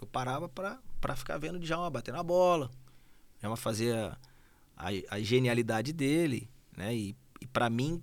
eu 0.01 0.07
parava 0.07 0.49
pra, 0.49 0.81
pra 1.01 1.17
ficar 1.17 1.39
vendo 1.39 1.57
o 1.57 1.59
Djalma 1.59 1.91
bater 1.91 2.13
na 2.13 2.23
bola. 2.23 2.71
O 3.37 3.41
Djalma 3.41 3.57
fazia 3.57 4.17
a, 4.77 4.89
a 5.11 5.21
genialidade 5.21 5.93
dele, 5.93 6.49
né? 6.77 6.95
E, 6.95 7.17
e 7.41 7.47
para 7.47 7.69
mim, 7.69 8.03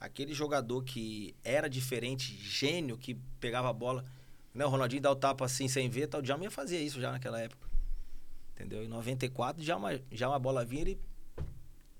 aquele 0.00 0.32
jogador 0.32 0.82
que 0.82 1.34
era 1.44 1.68
diferente, 1.68 2.34
gênio, 2.36 2.96
que 2.96 3.14
pegava 3.38 3.68
a 3.68 3.72
bola. 3.72 4.04
Né? 4.54 4.64
O 4.64 4.68
Ronaldinho 4.68 5.02
dá 5.02 5.10
o 5.10 5.16
tapa 5.16 5.44
assim 5.44 5.68
sem 5.68 5.90
ver, 5.90 6.06
tal. 6.06 6.20
o 6.20 6.22
Djalma 6.22 6.44
ia 6.44 6.50
fazer 6.50 6.80
isso 6.80 7.00
já 7.00 7.12
naquela 7.12 7.40
época. 7.40 7.67
Entendeu? 8.58 8.82
Em 8.82 8.88
94, 8.88 9.62
já 9.62 9.76
uma, 9.76 10.00
já 10.10 10.28
uma 10.28 10.38
bola 10.38 10.64
vinha 10.64 10.82
ele 10.82 11.00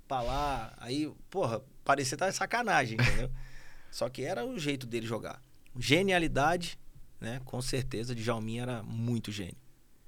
pra 0.08 0.20
lá. 0.22 0.74
Aí, 0.78 1.08
porra, 1.30 1.62
parecia 1.84 2.16
estar 2.16 2.32
sacanagem, 2.32 2.98
entendeu? 3.00 3.30
Só 3.92 4.08
que 4.08 4.22
era 4.22 4.44
o 4.44 4.58
jeito 4.58 4.84
dele 4.84 5.06
jogar. 5.06 5.40
Genialidade, 5.78 6.76
né? 7.20 7.40
Com 7.44 7.62
certeza, 7.62 8.12
Djalminha 8.12 8.62
era 8.62 8.82
muito 8.82 9.30
gênio. 9.30 9.56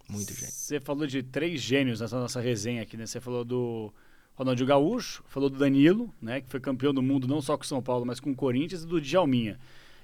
Muito 0.08 0.34
gênio. 0.34 0.52
Você 0.52 0.80
falou 0.80 1.06
de 1.06 1.22
três 1.22 1.60
gênios 1.60 2.00
nessa 2.00 2.18
nossa 2.18 2.40
resenha 2.40 2.82
aqui, 2.82 2.96
né? 2.96 3.06
Você 3.06 3.20
falou 3.20 3.44
do 3.44 3.94
Ronaldinho 4.34 4.66
Gaúcho, 4.66 5.22
falou 5.28 5.48
do 5.48 5.56
Danilo, 5.56 6.12
né? 6.20 6.40
Que 6.40 6.48
foi 6.48 6.58
campeão 6.58 6.92
do 6.92 7.00
mundo 7.00 7.28
não 7.28 7.40
só 7.40 7.56
com 7.56 7.62
São 7.62 7.80
Paulo, 7.80 8.04
mas 8.04 8.18
com 8.18 8.32
o 8.32 8.34
Corinthians 8.34 8.82
e 8.82 8.86
do 8.86 9.00
Djalminha. 9.00 9.56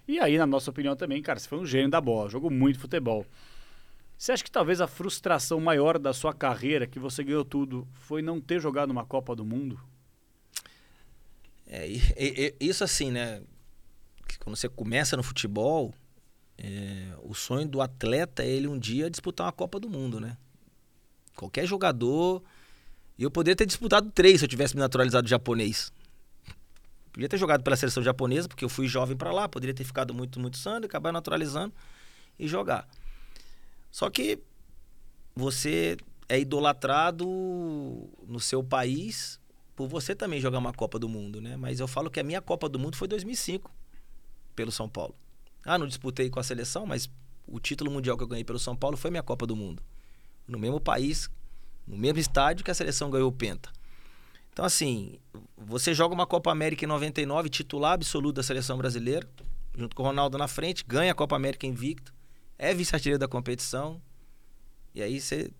E 0.06 0.20
aí, 0.20 0.38
na 0.38 0.46
nossa 0.46 0.70
opinião 0.70 0.94
também, 0.94 1.20
cara, 1.20 1.40
você 1.40 1.48
foi 1.48 1.58
um 1.58 1.66
gênio 1.66 1.90
da 1.90 2.00
bola, 2.00 2.30
jogou 2.30 2.50
muito 2.50 2.78
futebol. 2.78 3.26
Você 4.18 4.32
acha 4.32 4.42
que 4.42 4.50
talvez 4.50 4.80
a 4.80 4.86
frustração 4.86 5.60
maior 5.60 5.98
da 5.98 6.12
sua 6.12 6.32
carreira, 6.32 6.86
que 6.86 6.98
você 6.98 7.22
ganhou 7.22 7.44
tudo, 7.44 7.86
foi 7.92 8.22
não 8.22 8.40
ter 8.40 8.60
jogado 8.60 8.90
uma 8.90 9.04
Copa 9.04 9.36
do 9.36 9.44
Mundo? 9.44 9.78
É, 11.66 11.86
isso 12.58 12.82
assim, 12.82 13.10
né? 13.10 13.42
Quando 14.40 14.56
você 14.56 14.68
começa 14.68 15.16
no 15.16 15.22
futebol, 15.22 15.92
é, 16.56 17.12
o 17.22 17.34
sonho 17.34 17.68
do 17.68 17.82
atleta 17.82 18.42
é 18.42 18.48
ele 18.48 18.68
um 18.68 18.78
dia 18.78 19.10
disputar 19.10 19.46
uma 19.46 19.52
Copa 19.52 19.78
do 19.78 19.90
Mundo, 19.90 20.18
né? 20.18 20.36
Qualquer 21.34 21.66
jogador. 21.66 22.42
Eu 23.18 23.30
poderia 23.30 23.56
ter 23.56 23.66
disputado 23.66 24.10
três 24.10 24.40
se 24.40 24.44
eu 24.44 24.48
tivesse 24.48 24.74
me 24.74 24.80
naturalizado 24.80 25.28
japonês. 25.28 25.92
Podia 27.12 27.28
ter 27.28 27.38
jogado 27.38 27.62
pela 27.62 27.76
seleção 27.76 28.02
japonesa, 28.02 28.48
porque 28.48 28.64
eu 28.64 28.68
fui 28.68 28.86
jovem 28.86 29.16
pra 29.16 29.32
lá, 29.32 29.48
poderia 29.48 29.74
ter 29.74 29.84
ficado 29.84 30.14
muito, 30.14 30.38
muito 30.38 30.58
sano 30.58 30.86
acabar 30.86 31.12
naturalizando 31.12 31.74
e 32.38 32.46
jogar. 32.46 32.86
Só 33.96 34.10
que 34.10 34.38
você 35.34 35.96
é 36.28 36.38
idolatrado 36.38 37.24
no 38.26 38.38
seu 38.38 38.62
país 38.62 39.40
por 39.74 39.88
você 39.88 40.14
também 40.14 40.38
jogar 40.38 40.58
uma 40.58 40.74
Copa 40.74 40.98
do 40.98 41.08
Mundo, 41.08 41.40
né? 41.40 41.56
Mas 41.56 41.80
eu 41.80 41.88
falo 41.88 42.10
que 42.10 42.20
a 42.20 42.22
minha 42.22 42.42
Copa 42.42 42.68
do 42.68 42.78
Mundo 42.78 42.94
foi 42.94 43.08
2005, 43.08 43.74
pelo 44.54 44.70
São 44.70 44.86
Paulo. 44.86 45.14
Ah, 45.64 45.78
não 45.78 45.86
disputei 45.86 46.28
com 46.28 46.38
a 46.38 46.42
seleção, 46.42 46.84
mas 46.84 47.08
o 47.46 47.58
título 47.58 47.90
mundial 47.90 48.18
que 48.18 48.22
eu 48.22 48.28
ganhei 48.28 48.44
pelo 48.44 48.58
São 48.58 48.76
Paulo 48.76 48.98
foi 48.98 49.10
minha 49.10 49.22
Copa 49.22 49.46
do 49.46 49.56
Mundo. 49.56 49.82
No 50.46 50.58
mesmo 50.58 50.78
país, 50.78 51.30
no 51.86 51.96
mesmo 51.96 52.18
estádio 52.18 52.66
que 52.66 52.70
a 52.70 52.74
seleção 52.74 53.10
ganhou 53.10 53.30
o 53.30 53.32
Penta. 53.32 53.72
Então, 54.52 54.66
assim, 54.66 55.18
você 55.56 55.94
joga 55.94 56.14
uma 56.14 56.26
Copa 56.26 56.52
América 56.52 56.84
em 56.84 56.88
99, 56.88 57.48
titular 57.48 57.94
absoluto 57.94 58.34
da 58.36 58.42
seleção 58.42 58.76
brasileira, 58.76 59.26
junto 59.74 59.96
com 59.96 60.02
o 60.02 60.06
Ronaldo 60.06 60.36
na 60.36 60.48
frente, 60.48 60.84
ganha 60.86 61.12
a 61.12 61.14
Copa 61.14 61.34
América 61.34 61.66
invicto, 61.66 62.14
é 62.58 62.74
vice-artilheiro 62.74 63.18
da 63.18 63.28
competição, 63.28 64.00
e 64.94 65.02
aí 65.02 65.20
você 65.20 65.50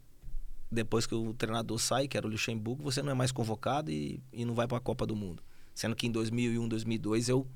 depois 0.70 1.06
que 1.06 1.14
o 1.14 1.32
treinador 1.32 1.78
sai, 1.78 2.08
que 2.08 2.16
era 2.16 2.26
o 2.26 2.30
Luxemburgo, 2.30 2.82
você 2.82 3.02
não 3.02 3.10
é 3.10 3.14
mais 3.14 3.30
convocado 3.30 3.90
e, 3.90 4.20
e 4.32 4.44
não 4.44 4.54
vai 4.54 4.66
para 4.66 4.78
a 4.78 4.80
Copa 4.80 5.06
do 5.06 5.14
Mundo. 5.14 5.42
Sendo 5.74 5.94
que 5.94 6.06
em 6.06 6.10
2001, 6.10 6.68
2002 6.68 7.28
eu 7.28 7.46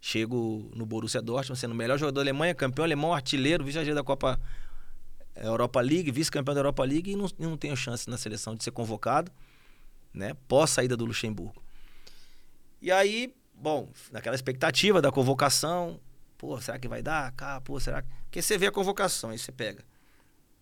chego 0.00 0.70
no 0.74 0.86
Borussia 0.86 1.20
Dortmund 1.20 1.58
sendo 1.58 1.72
o 1.72 1.74
melhor 1.74 1.98
jogador 1.98 2.16
da 2.16 2.20
Alemanha, 2.22 2.54
campeão 2.54 2.84
alemão, 2.84 3.12
artilheiro, 3.12 3.64
vice-artilheiro 3.64 4.00
da 4.00 4.04
Copa 4.04 4.40
Europa 5.36 5.80
League, 5.80 6.10
vice-campeão 6.10 6.54
da 6.54 6.60
Europa 6.60 6.84
League 6.84 7.10
e 7.10 7.16
não, 7.16 7.26
não 7.38 7.56
tenho 7.56 7.76
chance 7.76 8.08
na 8.08 8.16
seleção 8.16 8.54
de 8.54 8.62
ser 8.62 8.70
convocado, 8.70 9.30
né? 10.12 10.34
Pós 10.46 10.70
saída 10.70 10.96
do 10.96 11.04
Luxemburgo. 11.04 11.62
E 12.80 12.92
aí, 12.92 13.34
bom, 13.54 13.88
naquela 14.12 14.36
expectativa 14.36 15.02
da 15.02 15.10
convocação, 15.10 15.98
pô, 16.44 16.60
será 16.60 16.78
que 16.78 16.86
vai 16.86 17.02
dar? 17.02 17.32
Cá, 17.32 17.58
pô, 17.62 17.80
será 17.80 18.02
que... 18.02 18.08
Porque 18.24 18.42
você 18.42 18.58
vê 18.58 18.66
a 18.66 18.72
convocação, 18.72 19.30
aí 19.30 19.38
você 19.38 19.50
pega 19.50 19.82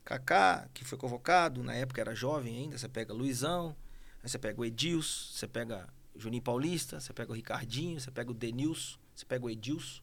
Kaká, 0.04 0.68
que 0.72 0.84
foi 0.84 0.96
convocado, 0.96 1.60
na 1.64 1.74
época 1.74 2.00
era 2.00 2.14
jovem 2.14 2.56
ainda, 2.56 2.78
você 2.78 2.88
pega 2.88 3.12
Luizão, 3.12 3.76
aí 4.22 4.28
você 4.28 4.38
pega 4.38 4.60
o 4.60 4.64
Edilson, 4.64 5.32
você 5.32 5.48
pega 5.48 5.88
Juninho 6.14 6.42
Paulista, 6.42 7.00
você 7.00 7.12
pega 7.12 7.32
o 7.32 7.34
Ricardinho, 7.34 8.00
você 8.00 8.12
pega 8.12 8.30
o 8.30 8.34
Denilson, 8.34 8.96
você 9.12 9.26
pega 9.26 9.44
o 9.44 9.50
Edilson. 9.50 10.02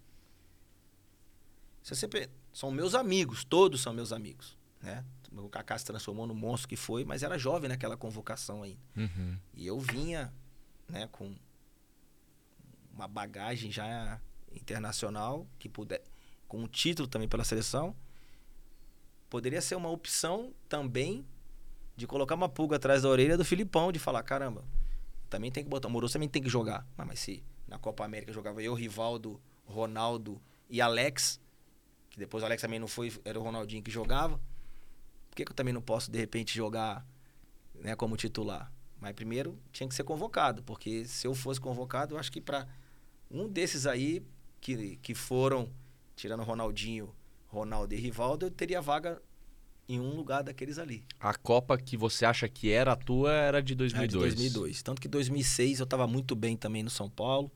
Você 1.82 2.08
pe- 2.10 2.30
São 2.52 2.72
meus 2.72 2.94
amigos, 2.94 3.46
todos 3.46 3.82
são 3.82 3.94
meus 3.94 4.12
amigos, 4.12 4.58
né? 4.82 5.06
O 5.32 5.48
Kaká 5.48 5.78
se 5.78 5.86
transformou 5.86 6.28
no 6.28 6.36
monstro 6.36 6.68
que 6.68 6.76
foi, 6.76 7.06
mas 7.06 7.24
era 7.24 7.38
jovem 7.38 7.70
naquela 7.70 7.96
convocação 7.96 8.64
ainda. 8.64 8.82
Uhum. 8.98 9.38
E 9.54 9.66
eu 9.66 9.80
vinha, 9.80 10.34
né, 10.90 11.08
com 11.08 11.34
uma 12.92 13.08
bagagem 13.08 13.72
já 13.72 14.20
internacional, 14.54 15.48
que 15.58 15.70
puder, 15.70 16.02
com 16.48 16.60
um 16.60 16.68
título 16.68 17.08
também 17.08 17.28
pela 17.28 17.44
seleção. 17.44 17.96
Poderia 19.30 19.62
ser 19.62 19.76
uma 19.76 19.90
opção 19.90 20.54
também 20.68 21.26
de 21.96 22.08
colocar 22.08 22.36
uma 22.36 22.50
pulga 22.50 22.78
atrás 22.78 23.04
da 23.04 23.10
orelha 23.10 23.38
do 23.38 23.46
Filipão, 23.46 23.92
de 23.92 24.00
falar, 24.00 24.24
caramba, 24.24 24.64
também 25.30 25.52
tem 25.52 25.64
que 25.64 25.70
botar, 25.70 25.88
o 25.88 26.10
também 26.10 26.28
tem 26.28 26.42
que 26.42 26.50
jogar. 26.50 26.88
Mas, 26.98 27.08
mas 27.08 27.20
se 27.20 27.44
na 27.68 27.78
Copa 27.78 28.04
América 28.04 28.34
jogava 28.34 28.64
eu, 28.64 28.74
Rivaldo, 28.74 29.40
Ronaldo 29.66 30.42
e 30.70 30.82
Alex, 30.82 31.40
que 32.10 32.18
depois 32.18 32.42
o 32.42 32.46
Alex 32.46 32.62
também 32.62 32.80
não 32.80 32.88
foi, 32.88 33.14
era 33.24 33.40
o 33.40 33.44
Ronaldinho 33.44 33.84
que 33.84 33.92
jogava, 33.92 34.40
por 35.30 35.36
que, 35.36 35.46
que 35.46 35.52
eu 35.52 35.56
também 35.56 35.74
não 35.74 35.82
posso, 35.82 36.10
de 36.10 36.18
repente, 36.18 36.56
jogar 36.56 37.06
né, 37.76 37.96
como 37.96 38.18
titular? 38.18 38.72
Mas 39.00 39.14
primeiro 39.14 39.58
tinha 39.72 39.88
que 39.88 39.96
ser 39.96 40.04
convocado, 40.04 40.64
porque 40.64 41.06
se 41.06 41.28
eu 41.28 41.36
fosse 41.36 41.62
convocado, 41.62 42.16
eu 42.16 42.20
acho 42.20 42.32
que 42.32 42.42
para 42.42 42.68
um 43.30 43.48
desses 43.48 43.86
aí 43.86 44.26
que, 44.62 44.98
que 44.98 45.14
foram, 45.16 45.70
tirando 46.16 46.44
Ronaldinho, 46.44 47.14
Ronaldo 47.48 47.94
e 47.94 47.98
Rivaldo, 47.98 48.46
eu 48.46 48.52
teria 48.52 48.82
vaga 48.82 49.22
em 49.88 50.00
um 50.00 50.16
lugar 50.16 50.44
daqueles 50.44 50.78
ali. 50.78 51.04
A 51.20 51.34
Copa 51.34 51.76
que 51.78 51.98
você 51.98 52.24
acha 52.24 52.48
que 52.48 52.70
era 52.70 52.92
a 52.94 52.96
tua 52.96 53.34
era 53.34 53.62
de 53.62 53.74
É, 53.74 53.76
2002. 53.76 54.12
de 54.12 54.18
2002. 54.18 54.84
Tanto 54.84 55.02
que 55.02 55.08
2006 55.08 55.80
eu 55.80 55.84
estava 55.86 56.06
muito 56.06 56.36
bem 56.36 56.56
também 56.56 56.84
no 56.84 56.90
São 56.92 57.10
Paulo, 57.10 57.52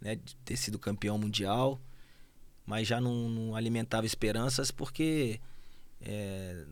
né, 0.00 0.16
de 0.16 0.36
ter 0.44 0.56
sido 0.56 0.78
campeão 0.78 1.16
mundial, 1.16 1.80
mas 2.66 2.86
já 2.86 3.00
não, 3.00 3.28
não 3.30 3.56
alimentava 3.56 4.04
esperanças 4.04 4.70
porque 4.70 5.40
é, 6.00 6.64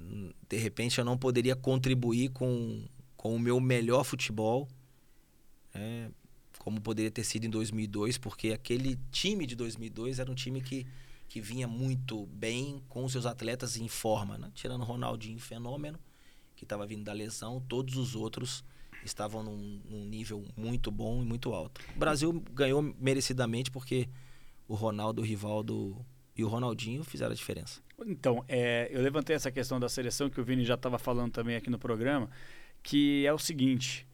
de 0.48 0.56
repente 0.58 0.98
eu 0.98 1.04
não 1.04 1.16
poderia 1.16 1.56
contribuir 1.56 2.28
com, 2.30 2.84
com 3.16 3.34
o 3.34 3.38
meu 3.38 3.58
melhor 3.58 4.04
futebol, 4.04 4.68
né, 5.72 6.10
como 6.60 6.78
poderia 6.78 7.10
ter 7.10 7.24
sido 7.24 7.46
em 7.46 7.50
2002, 7.50 8.18
porque 8.18 8.52
aquele 8.52 8.98
time 9.10 9.46
de 9.46 9.56
2002 9.56 10.18
era 10.18 10.30
um 10.30 10.34
time 10.34 10.60
que, 10.60 10.86
que 11.26 11.40
vinha 11.40 11.66
muito 11.66 12.26
bem 12.26 12.82
com 12.86 13.08
seus 13.08 13.24
atletas 13.24 13.78
em 13.78 13.88
forma, 13.88 14.36
né? 14.36 14.52
tirando 14.54 14.82
o 14.82 14.84
Ronaldinho 14.84 15.38
fenômeno, 15.40 15.98
que 16.54 16.66
estava 16.66 16.86
vindo 16.86 17.02
da 17.02 17.14
lesão, 17.14 17.64
todos 17.66 17.96
os 17.96 18.14
outros 18.14 18.62
estavam 19.02 19.42
num, 19.42 19.80
num 19.88 20.04
nível 20.04 20.44
muito 20.54 20.90
bom 20.90 21.22
e 21.22 21.24
muito 21.24 21.54
alto. 21.54 21.80
O 21.96 21.98
Brasil 21.98 22.30
ganhou 22.52 22.82
merecidamente 23.00 23.70
porque 23.70 24.06
o 24.68 24.74
Ronaldo, 24.74 25.22
o 25.22 25.24
Rivaldo 25.24 26.04
e 26.36 26.44
o 26.44 26.48
Ronaldinho 26.48 27.02
fizeram 27.02 27.32
a 27.32 27.34
diferença. 27.34 27.80
Então, 28.04 28.44
é, 28.46 28.86
eu 28.92 29.00
levantei 29.00 29.34
essa 29.34 29.50
questão 29.50 29.80
da 29.80 29.88
seleção 29.88 30.28
que 30.28 30.38
o 30.38 30.44
Vini 30.44 30.66
já 30.66 30.74
estava 30.74 30.98
falando 30.98 31.32
também 31.32 31.56
aqui 31.56 31.70
no 31.70 31.78
programa, 31.78 32.28
que 32.82 33.24
é 33.24 33.32
o 33.32 33.38
seguinte: 33.38 34.06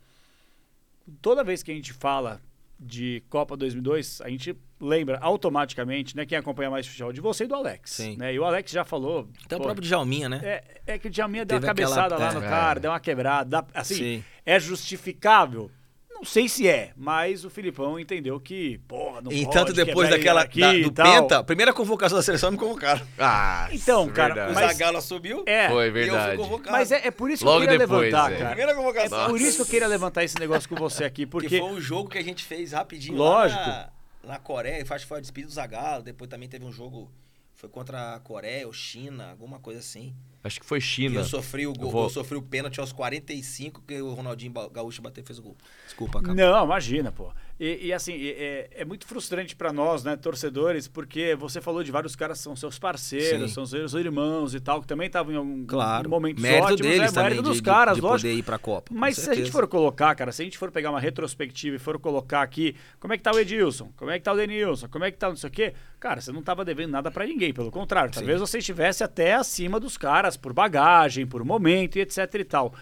toda 1.23 1.43
vez 1.45 1.62
que 1.62 1.70
a 1.70 1.74
gente 1.74 1.93
fala 1.93 2.41
de 2.78 3.23
Copa 3.31 3.57
2002, 3.57 4.20
a 4.20 4.28
gente 4.28 4.55
lembra 4.78 5.19
automaticamente, 5.23 6.15
né, 6.15 6.27
quem 6.27 6.37
acompanha 6.37 6.70
mais 6.70 6.87
futebol, 6.87 7.11
de 7.12 7.20
você 7.23 7.45
e 7.45 7.47
do 7.47 7.55
Alex. 7.55 7.93
Sim. 7.93 8.16
Né? 8.19 8.35
E 8.35 8.39
o 8.39 8.45
Alex 8.45 8.70
já 8.70 8.85
falou. 8.85 9.28
Então 9.47 9.59
o 9.59 9.62
próprio 9.62 9.83
Djalminha, 9.83 10.28
né? 10.28 10.41
é, 10.43 10.65
é 10.87 10.99
que 10.99 11.09
o 11.09 11.11
Djalminha 11.11 11.47
deu 11.47 11.57
uma 11.57 11.61
Teve 11.61 11.70
aquela- 11.85 11.97
cabeçada 11.97 12.23
lá 12.23 12.31
é, 12.31 12.35
no 12.35 12.45
é. 12.45 12.49
cara, 12.49 12.81
deu 12.81 12.91
uma 12.91 13.01
quebrada. 13.01 13.66
assim, 13.73 13.95
Sim. 13.95 14.24
é 14.45 14.61
justificável? 14.61 15.70
Não 16.16 16.24
sei 16.24 16.48
se 16.48 16.66
é, 16.66 16.93
mas 16.97 17.44
o 17.44 17.51
Filipão 17.51 17.98
entendeu 18.01 18.40
que, 18.40 18.78
porra, 18.88 19.20
não 19.20 19.30
Entanto, 19.30 19.66
pode 19.66 19.72
depois 19.74 20.09
quebrar 20.09 20.16
daquela 20.18 20.43
aqui 20.43 20.60
da- 20.60 20.74
e 20.74 20.82
do 20.84 20.90
tal. 20.90 21.06
Penta, 21.22 21.44
primeira 21.44 21.72
convocação 21.72 22.16
da 22.16 22.22
seleção 22.22 22.51
me 22.51 22.56
convocaram. 22.56 23.06
Ah, 23.18 23.68
Então, 23.72 24.09
cara, 24.09 24.34
verdade. 24.34 24.52
O 24.52 24.55
Mas- 24.55 24.72
Zagallo 24.76 25.01
subiu 25.02 25.44
É, 25.47 25.68
Foi 25.68 25.84
e 25.84 25.88
eu 25.88 25.93
fui 25.93 26.01
verdade. 26.02 26.70
mas 26.70 26.90
é, 26.93 27.06
é 27.06 27.10
por 27.10 27.30
isso 27.30 27.44
Logo 27.44 27.59
que 27.59 27.64
eu 27.64 27.68
queria 27.70 27.86
depois, 27.86 28.05
levantar, 28.12 28.32
é. 28.32 28.36
cara. 28.36 28.48
Primeira 28.51 28.74
convocação. 28.74 29.24
É 29.24 29.28
por 29.28 29.40
isso 29.40 29.56
que 29.56 29.62
eu 29.62 29.66
queria 29.66 29.86
levantar 29.88 30.24
esse 30.24 30.38
negócio 30.40 30.68
com 30.68 30.74
você 30.76 31.05
aqui, 31.05 31.26
Porque 31.26 31.48
porque 31.48 31.60
foi 31.60 31.70
um 31.76 31.80
jogo 31.80 32.09
que 32.10 32.18
a 32.18 32.24
gente 32.24 32.44
fez 32.44 32.72
rapidinho 32.72 33.16
Lógico. 33.18 33.60
lá 33.60 33.90
na, 34.24 34.32
na 34.34 34.38
Coreia. 34.38 34.82
Acho 34.88 35.05
que 35.05 35.09
foi 35.09 35.18
a 35.18 35.20
despedida 35.20 35.48
do 35.48 35.55
Zagallo. 35.55 36.02
Depois 36.02 36.28
também 36.30 36.48
teve 36.48 36.64
um 36.64 36.72
jogo, 36.72 37.10
foi 37.55 37.68
contra 37.68 38.14
a 38.14 38.20
Coreia 38.20 38.66
ou 38.66 38.72
China, 38.72 39.30
alguma 39.30 39.59
coisa 39.60 39.80
assim. 39.80 40.14
Acho 40.47 40.60
que 40.60 40.66
foi 40.66 40.78
E 40.78 40.81
China. 40.81 41.20
eu 41.20 41.24
sofri 41.24 41.66
o 41.66 41.73
gol, 41.73 41.86
Eu 41.86 41.90
vou- 41.93 42.05
eu 42.05 42.10
sofri 42.10 42.36
o 42.39 42.43
pênalti 42.43 42.78
aos 42.81 42.93
45 42.93 43.82
que 43.86 44.01
o 44.01 44.14
Ronaldinho 44.14 44.52
Gaúcho 44.70 45.02
bateu 45.02 45.23
e 45.23 45.27
fez 45.27 45.39
o 45.39 45.43
gol. 45.43 45.56
Desculpa, 45.85 46.20
cara. 46.20 46.35
Não, 46.35 46.64
imagina, 46.64 47.10
pô. 47.12 47.32
E, 47.59 47.87
e, 47.87 47.93
assim, 47.93 48.12
é, 48.23 48.69
é 48.70 48.85
muito 48.85 49.07
frustrante 49.07 49.57
pra 49.57 49.73
nós, 49.73 50.05
né, 50.05 50.15
torcedores, 50.15 50.87
porque 50.87 51.35
você 51.35 51.59
falou 51.59 51.83
de 51.83 51.91
vários 51.91 52.15
caras 52.15 52.37
que 52.37 52.45
são 52.45 52.55
seus 52.55 52.78
parceiros, 52.78 53.49
Sim. 53.49 53.55
são 53.55 53.65
seus 53.65 53.95
irmãos 53.95 54.55
e 54.55 54.61
tal, 54.61 54.83
que 54.83 54.87
também 54.87 55.07
estavam 55.07 55.33
em 55.33 55.37
algum 55.37 55.65
Claro. 55.65 56.11
momentos 56.11 56.43
mérito 56.43 56.65
ótimos, 56.65 56.81
deles 56.83 57.01
né? 57.01 57.07
também, 57.09 57.23
mérito 57.31 57.43
dos 57.45 57.57
de- 57.57 57.62
caras, 57.62 57.95
de 57.95 58.03
lógico. 58.03 58.28
poder 58.28 58.39
ir 58.39 58.43
pra 58.43 58.59
Copa. 58.59 58.91
com 58.93 58.99
Mas 59.01 59.16
se 59.16 59.31
a 59.31 59.35
gente 59.35 59.51
for 59.51 59.66
colocar, 59.66 60.15
cara, 60.15 60.33
se 60.33 60.43
a 60.43 60.45
gente 60.45 60.59
for 60.59 60.70
pegar 60.70 60.91
uma 60.91 61.01
retrospectiva 61.01 61.77
e 61.77 61.78
for 61.78 61.99
colocar 61.99 62.43
aqui, 62.43 62.77
como 63.01 63.15
é 63.15 63.16
que 63.16 63.23
tá 63.23 63.33
o 63.33 63.39
Edilson? 63.39 63.91
Como 63.97 64.11
é 64.11 64.19
que 64.19 64.24
tá 64.24 64.33
o 64.35 64.37
Denilson? 64.37 64.89
Como 64.89 65.05
é 65.07 65.11
que 65.11 65.16
tá 65.16 65.31
não 65.31 65.37
sei 65.37 65.49
o 65.49 65.53
quê? 65.53 65.73
Cara, 65.99 66.20
você 66.20 66.31
não 66.33 66.43
tava 66.43 66.62
devendo 66.62 66.91
nada 66.91 67.11
pra 67.11 67.24
ninguém, 67.24 67.55
pelo 67.55 67.70
contrário. 67.70 68.12
Sim. 68.12 68.20
Talvez 68.20 68.39
você 68.39 68.59
estivesse 68.59 69.03
até 69.03 69.33
acima 69.33 69.81
dos 69.81 69.97
caras 69.97 70.37
por 70.37 70.53
bagagem, 70.53 71.27
por 71.27 71.43
momento 71.43 71.97
e 71.97 72.01
etc 72.03 72.35
e 72.35 72.45
tal. 72.45 72.74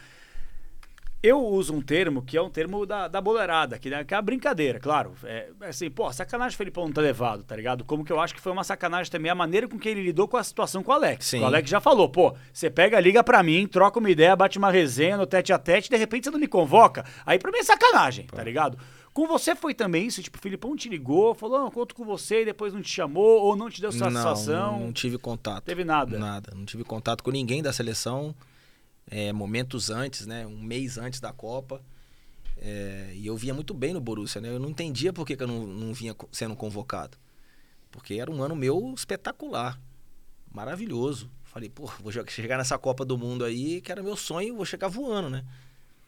Eu 1.27 1.43
uso 1.43 1.73
um 1.73 1.81
termo 1.81 2.21
que 2.21 2.37
é 2.37 2.43
um 2.43 2.51
termo 2.51 2.85
da, 2.85 3.09
da 3.09 3.19
boleirada, 3.19 3.79
que 3.79 3.89
é 3.89 4.05
que 4.05 4.13
é 4.13 4.17
a 4.17 4.21
brincadeira, 4.21 4.79
claro. 4.79 5.15
É 5.25 5.49
é 5.63 5.69
assim, 5.69 5.91
pô, 5.91 6.13
sacanagem 6.13 6.55
o 6.55 6.59
Felipão 6.59 6.85
não 6.85 6.93
ter 6.93 7.01
levado, 7.01 7.43
tá 7.43 7.57
ligado? 7.57 7.83
Como 7.83 8.05
que 8.05 8.13
eu 8.13 8.21
acho 8.21 8.35
que 8.35 8.41
foi 8.43 8.53
uma 8.53 8.63
sacanagem 8.63 9.11
também 9.11 9.31
a 9.31 9.35
maneira 9.35 9.67
com 9.67 9.79
que 9.79 9.89
ele 9.89 10.03
lidou 10.03 10.29
com 10.29 10.37
a 10.37 10.45
situação 10.45 10.83
com 10.83 10.93
o 10.93 10.95
Alex. 10.95 11.25
Sim. 11.25 11.41
O 11.41 11.47
Alex 11.47 11.71
já 11.71 11.81
falou, 11.81 12.11
pô, 12.11 12.35
você 12.53 12.69
pega, 12.69 13.01
liga 13.01 13.25
pra 13.25 13.43
mim, 13.43 13.67
troca 13.67 13.99
uma 13.99 14.11
ideia, 14.11 14.37
bate 14.37 14.59
uma 14.59 14.71
resenha 14.71 15.17
no 15.17 15.27
tete 15.27 15.51
a 15.51 15.59
tete, 15.59 15.89
de 15.89 15.97
repente 15.97 16.25
você 16.25 16.31
não 16.31 16.39
me 16.39 16.47
convoca. 16.47 17.07
Aí 17.25 17.39
pra 17.39 17.51
mim 17.51 17.59
é 17.59 17.65
sacanagem, 17.65 18.27
tá 18.27 18.43
ligado? 18.43 18.77
Com 19.15 19.27
você 19.27 19.55
foi 19.55 19.73
também 19.73 20.07
isso? 20.07 20.23
Tipo, 20.23 20.37
o 20.37 20.43
Filipão 20.43 20.77
te 20.77 20.91
ligou, 20.91 21.35
falou, 21.35 21.61
não, 21.61 21.71
conto 21.71 21.95
com 21.95 22.05
você 22.05 22.43
e 22.43 22.45
depois 22.45 22.75
não 22.75 22.83
te 22.83 22.91
chamou 22.91 23.41
ou 23.41 23.57
não 23.57 23.71
te 23.71 23.81
deu 23.81 23.91
satisfação. 23.93 24.73
Não, 24.73 24.87
não 24.87 24.93
tive 24.93 25.17
contato. 25.17 25.65
Teve 25.65 25.85
nada. 25.85 26.19
Nada. 26.19 26.53
Não 26.55 26.67
tive 26.67 26.85
contato 26.85 27.25
com 27.25 27.31
ninguém 27.31 27.63
da 27.63 27.73
seleção. 27.73 28.35
É, 29.11 29.33
momentos 29.33 29.91
antes, 29.91 30.27
né? 30.27 30.47
Um 30.47 30.63
mês 30.63 30.99
antes 30.99 31.21
da 31.21 31.33
Copa. 31.33 31.83
É, 32.57 33.13
e 33.15 33.27
eu 33.27 33.37
vinha 33.37 33.53
muito 33.53 33.75
bem 33.75 33.93
no 33.93 34.01
Borussia, 34.01 34.41
né? 34.41 34.49
Eu 34.49 34.59
não 34.59 34.71
entendia 34.71 35.13
por 35.13 35.27
que, 35.27 35.37
que 35.37 35.43
eu 35.43 35.47
não, 35.47 35.67
não 35.67 35.93
vinha 35.93 36.15
sendo 36.33 36.57
convocado. 36.57 37.19
Porque 37.91 38.15
era 38.15 38.31
um 38.31 38.43
ano 38.43 38.57
meu 38.57 38.93
espetacular. 38.97 39.81
Maravilhoso. 40.53 41.31
Falei, 41.43 41.69
pô, 41.69 41.87
vou 42.01 42.13
chegar 42.29 42.59
nessa 42.59 42.79
Copa 42.79 43.05
do 43.05 43.17
Mundo 43.17 43.45
aí, 43.45 43.81
que 43.81 43.93
era 43.93 44.03
meu 44.03 44.17
sonho, 44.17 44.57
vou 44.57 44.65
chegar 44.65 44.89
voando, 44.89 45.31
né? 45.31 45.45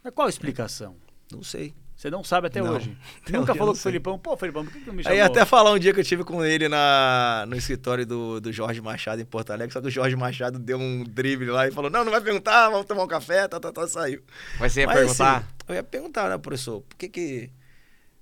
Mas 0.02 0.12
qual 0.14 0.26
a 0.26 0.30
explicação? 0.30 0.96
Não 1.30 1.42
sei. 1.42 1.74
Você 1.96 2.10
não 2.10 2.22
sabe 2.22 2.48
até 2.48 2.60
Não. 2.60 2.74
hoje. 2.74 2.94
Até 3.24 3.32
Nunca 3.32 3.54
falou 3.54 3.68
não 3.68 3.72
com 3.72 3.78
o. 3.78 3.82
Felipão, 3.82 4.18
pô, 4.18 4.36
Felipão, 4.36 4.64
por 4.64 4.72
que 4.72 4.80
que 4.80 4.86
não 4.86 4.94
me 4.94 5.02
chamou? 5.02 5.16
Aí 5.16 5.22
até 5.22 5.46
falar 5.46 5.72
um 5.72 5.78
dia 5.78 5.94
que 5.94 6.00
eu 6.00 6.04
tive 6.04 6.24
com 6.24 6.44
ele 6.44 6.68
na, 6.68 7.46
no 7.48 7.56
escritório 7.56 8.04
do, 8.04 8.38
do 8.38 8.52
Jorge 8.52 8.82
Machado 8.82 9.22
em 9.22 9.24
Porto 9.24 9.50
Alegre, 9.50 9.72
só 9.72 9.80
que 9.80 9.86
o 9.86 9.90
Jorge 9.90 10.14
Machado 10.14 10.58
deu 10.58 10.78
um 10.78 11.04
drible 11.04 11.46
lá 11.46 11.66
e 11.66 11.72
falou: 11.72 11.90
Não, 11.90 12.04
não 12.04 12.12
vai 12.12 12.20
perguntar, 12.20 12.68
vamos 12.68 12.84
tomar 12.84 13.04
um 13.04 13.08
café, 13.08 13.48
tá, 13.48 13.58
tá, 13.58 13.72
tá, 13.72 13.88
saiu. 13.88 14.22
Mas 14.60 14.74
você 14.74 14.80
ia 14.80 14.86
Mas, 14.86 14.96
perguntar? 14.98 15.36
assim, 15.38 15.46
eu 15.68 15.74
ia 15.74 15.82
perguntar, 15.82 16.28
né, 16.28 16.36
professor, 16.36 16.82
por 16.82 16.96
que 16.98 17.08
que 17.08 17.50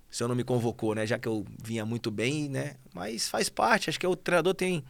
o 0.09 0.15
senhor 0.15 0.29
não 0.29 0.37
me 0.37 0.45
convocou, 0.45 0.95
né? 0.95 1.05
Já 1.05 1.19
que 1.19 1.27
eu 1.27 1.45
vinha 1.61 1.85
muito 1.85 2.13
bem, 2.13 2.49
né? 2.49 2.77
Mas 2.95 3.29
faz 3.29 3.49
parte, 3.49 3.91
acho 3.91 3.99
que 3.99 4.07
o 4.07 4.15
treinador 4.15 4.55
tem, 4.55 4.85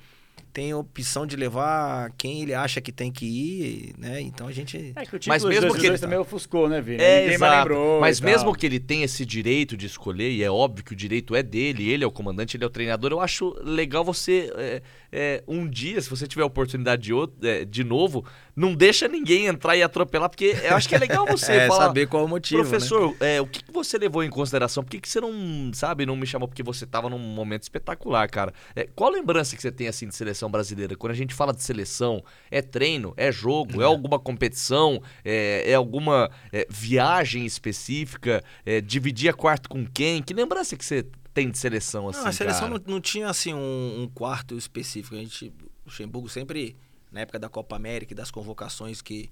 tem 0.55 0.70
a 0.70 0.76
opção 0.78 1.26
de 1.26 1.35
levar 1.35 2.12
quem 2.16 2.40
ele 2.43 2.55
acha 2.55 2.81
que 2.81 2.93
tem 2.93 3.10
que 3.10 3.26
ir, 3.26 3.93
né? 3.98 4.20
Então 4.20 4.47
a 4.47 4.52
gente. 4.52 4.93
É 4.94 5.05
que 5.05 5.16
o 5.16 5.20
Mas 5.26 5.43
título 5.43 5.48
mesmo 5.48 5.60
de 5.72 5.74
que 5.81 5.89
2002 5.89 5.90
ele- 5.90 5.98
também 5.98 6.18
ofuscou, 6.18 6.68
né, 6.68 6.81
Vini? 6.81 7.02
É, 7.02 7.20
Ninguém 7.22 7.35
exato. 7.35 7.68
lembrou 7.68 8.01
Mas 8.01 8.18
e 8.18 8.22
tal. 8.22 8.31
mesmo 8.31 8.55
que 8.55 8.64
ele 8.64 8.78
tenha 8.78 9.05
esse 9.05 9.26
direito 9.26 9.76
de 9.76 9.86
escolher, 9.86 10.31
e 10.31 10.44
é 10.44 10.51
óbvio 10.51 10.85
que 10.85 10.93
o 10.93 10.97
direito 10.97 11.35
é 11.35 11.43
dele, 11.43 11.90
ele 11.90 12.05
é 12.05 12.06
o 12.06 12.10
comandante, 12.12 12.56
ele 12.56 12.62
é 12.62 12.66
o 12.68 12.70
treinador, 12.70 13.10
eu 13.10 13.20
acho 13.20 13.52
legal 13.64 14.05
você, 14.05 14.51
é, 14.56 14.81
é, 15.16 15.44
um 15.46 15.68
dia, 15.68 16.00
se 16.00 16.10
você 16.10 16.26
tiver 16.26 16.42
a 16.42 16.46
oportunidade 16.46 17.02
de, 17.02 17.12
outro, 17.12 17.36
é, 17.46 17.64
de 17.64 17.84
novo, 17.84 18.24
não 18.56 18.74
deixa 18.74 19.06
ninguém 19.06 19.46
entrar 19.46 19.76
e 19.76 19.82
atropelar, 19.82 20.28
porque 20.28 20.56
eu 20.60 20.74
acho 20.74 20.88
que 20.88 20.94
é 20.96 20.98
legal 20.98 21.24
você 21.24 21.52
é, 21.54 21.68
falar... 21.68 21.86
saber 21.86 22.08
qual 22.08 22.24
o 22.24 22.28
motivo. 22.28 22.64
né? 22.64 22.68
Professor, 22.68 23.16
é, 23.20 23.40
o 23.40 23.46
que, 23.46 23.62
que 23.62 23.72
você 23.72 23.96
levou 23.96 24.24
em 24.24 24.28
consideração? 24.28 24.82
Por 24.82 24.90
que, 24.90 25.00
que 25.00 25.08
você 25.08 25.20
não, 25.20 25.70
sabe, 25.72 26.04
não 26.04 26.16
me 26.16 26.26
chamou? 26.26 26.48
Porque 26.48 26.64
você 26.64 26.84
tava 26.84 27.08
num 27.08 27.18
momento 27.18 27.62
espetacular, 27.62 28.28
cara. 28.28 28.52
É, 28.74 28.88
qual 28.92 29.08
lembrança 29.08 29.54
que 29.54 29.62
você 29.62 29.70
tem, 29.70 29.86
assim, 29.86 30.08
de 30.08 30.16
seleção 30.16 30.50
brasileira? 30.50 30.96
Quando 30.96 31.12
a 31.12 31.16
gente 31.16 31.32
fala 31.32 31.54
de 31.54 31.62
seleção, 31.62 32.24
é 32.50 32.60
treino, 32.60 33.14
é 33.16 33.30
jogo, 33.30 33.80
é, 33.80 33.84
alguma 33.84 34.18
competição, 34.18 35.00
é, 35.24 35.70
é 35.70 35.74
alguma 35.74 36.28
é, 36.52 36.66
viagem 36.68 37.46
específica, 37.46 38.42
é, 38.66 38.80
dividir 38.80 39.30
a 39.30 39.32
quarto 39.32 39.68
com 39.68 39.86
quem? 39.86 40.20
Que 40.20 40.34
lembrança 40.34 40.76
que 40.76 40.84
você 40.84 41.06
tem 41.35 41.51
de 41.51 41.59
seleção, 41.59 42.09
assim, 42.09 42.20
Não, 42.20 42.28
a 42.28 42.32
seleção 42.32 42.70
não, 42.70 42.81
não 42.86 43.01
tinha 43.01 43.28
assim 43.28 43.52
um, 43.52 44.02
um 44.02 44.09
quarto 44.09 44.56
específico. 44.56 45.16
A 45.16 45.19
gente, 45.19 45.48
o 45.48 45.86
Luxemburgo 45.86 46.28
sempre, 46.28 46.77
na 47.11 47.20
época 47.20 47.40
da 47.40 47.48
Copa 47.48 47.74
América 47.74 48.12
e 48.12 48.16
das 48.16 48.31
convocações, 48.31 49.02
que, 49.02 49.31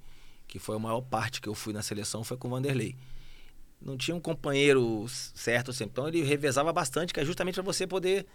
que 0.48 0.58
foi 0.58 0.74
a 0.74 0.78
maior 0.80 1.00
parte 1.00 1.40
que 1.40 1.48
eu 1.48 1.54
fui 1.54 1.72
na 1.72 1.80
seleção, 1.80 2.24
foi 2.24 2.36
com 2.36 2.48
o 2.48 2.50
Vanderlei. 2.50 2.96
Não 3.80 3.96
tinha 3.96 4.16
um 4.16 4.20
companheiro 4.20 5.06
certo 5.08 5.72
sempre. 5.72 5.92
Então 5.92 6.08
ele 6.08 6.22
revezava 6.22 6.72
bastante, 6.72 7.14
que 7.14 7.20
é 7.20 7.24
justamente 7.24 7.54
para 7.54 7.62
você 7.62 7.86
poder 7.86 8.26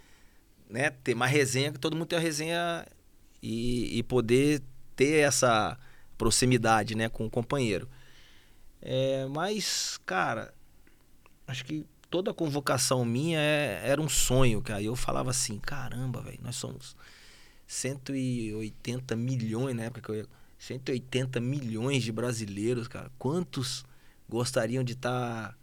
né, 0.70 0.90
ter 0.90 1.14
uma 1.14 1.28
resenha, 1.28 1.72
que 1.72 1.80
todo 1.80 1.96
mundo 1.96 2.08
tem 2.08 2.18
uma 2.18 2.24
resenha 2.24 2.86
e, 3.44 4.00
e 4.00 4.04
poder 4.04 4.64
ter 4.96 5.26
essa 5.26 5.78
proximidade 6.18 6.96
né, 6.96 7.10
com 7.10 7.26
o 7.26 7.30
companheiro. 7.30 7.88
É, 8.82 9.26
mas, 9.26 10.00
cara, 10.06 10.54
acho 11.46 11.66
que 11.66 11.86
toda 12.10 12.34
convocação 12.34 13.04
minha 13.06 13.40
é- 13.40 13.82
era 13.84 14.02
um 14.02 14.10
sonho, 14.10 14.62
cara. 14.62 14.82
Eu 14.82 14.96
falava 14.96 15.30
assim, 15.32 15.60
caramba, 15.60 16.22
velho, 16.22 16.40
nós 16.42 16.56
somos 16.56 16.96
180 17.66 19.16
milhões 19.16 19.76
na 19.76 19.84
época 19.84 20.02
que 20.02 20.10
eu 20.10 20.16
ia. 20.16 20.28
180 20.58 21.40
milhões 21.40 22.04
de 22.04 22.12
brasileiros, 22.12 22.88
cara. 22.88 23.12
Quantos 23.20 23.86
gostariam 24.28 24.84
de 24.84 24.94
estar. 24.94 25.56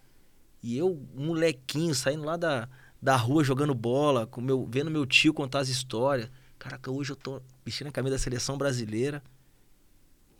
E 0.62 0.76
eu, 0.78 1.00
molequinho, 1.14 1.94
saindo 1.94 2.24
lá 2.24 2.36
da, 2.36 2.68
da 3.02 3.16
rua 3.16 3.42
jogando 3.42 3.74
bola, 3.74 4.26
com 4.26 4.40
meu, 4.40 4.66
vendo 4.70 4.90
meu 4.90 5.04
tio 5.04 5.34
contar 5.34 5.60
as 5.60 5.68
histórias. 5.68 6.30
Caraca, 6.58 6.90
hoje 6.90 7.10
eu 7.12 7.16
tô 7.16 7.42
vestindo 7.64 7.88
a 7.88 7.92
camisa 7.92 8.14
da 8.14 8.18
seleção 8.18 8.56
brasileira. 8.56 9.22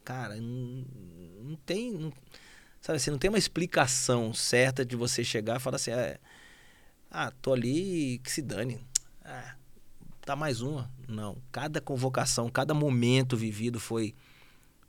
Cara, 0.05 0.36
não, 0.36 0.85
não 1.43 1.56
tem. 1.56 1.93
não- 1.93 2.12
sabe 2.85 2.98
assim, 2.98 3.11
não 3.11 3.19
tem 3.19 3.31
uma 3.31 3.39
explicação 3.39 4.35
certa 4.35 4.85
de 4.85 4.94
você 4.94 5.24
chegar 5.24 5.56
e 5.56 5.61
falar 5.61 5.77
assim: 5.77 5.90
é, 5.90 6.19
ah, 7.11 7.32
tô 7.40 7.55
ali 7.55 8.20
que 8.23 8.31
se 8.31 8.43
dane. 8.43 8.78
Ah, 9.24 9.55
tá 10.20 10.36
mais 10.36 10.61
uma. 10.61 10.90
Não. 11.09 11.39
Cada 11.51 11.81
convocação, 11.81 12.51
cada 12.51 12.74
momento 12.74 13.39
vivido 13.39 13.81
foi, 13.81 14.15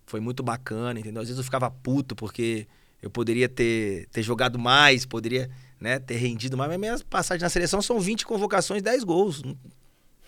foi 0.05 0.19
muito 0.19 0.43
bacana, 0.43 0.99
entendeu? 0.99 1.21
Às 1.21 1.29
vezes 1.29 1.37
eu 1.37 1.43
ficava 1.45 1.71
puto 1.71 2.17
porque 2.17 2.67
eu 3.01 3.09
poderia 3.09 3.47
ter, 3.47 4.07
ter 4.11 4.21
jogado 4.21 4.59
mais, 4.59 5.05
poderia 5.05 5.49
né, 5.79 5.97
ter 5.97 6.15
rendido 6.15 6.57
mais, 6.57 6.69
mas 6.69 6.79
minhas 6.79 7.01
passagens 7.01 7.43
na 7.43 7.49
seleção 7.49 7.81
são 7.81 7.97
20 7.97 8.25
convocações, 8.25 8.81
10 8.81 9.05
gols. 9.05 9.41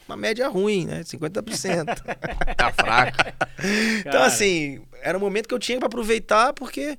Uma 0.08 0.16
média 0.16 0.48
ruim, 0.48 0.86
né? 0.86 1.02
50%. 1.04 1.86
Tá 2.56 2.72
fraco. 2.72 3.18
Então, 4.00 4.24
assim, 4.24 4.82
era 5.02 5.18
um 5.18 5.22
momento 5.22 5.48
que 5.48 5.54
eu 5.54 5.60
tinha 5.60 5.78
pra 5.78 5.88
aproveitar 5.88 6.54
porque 6.54 6.98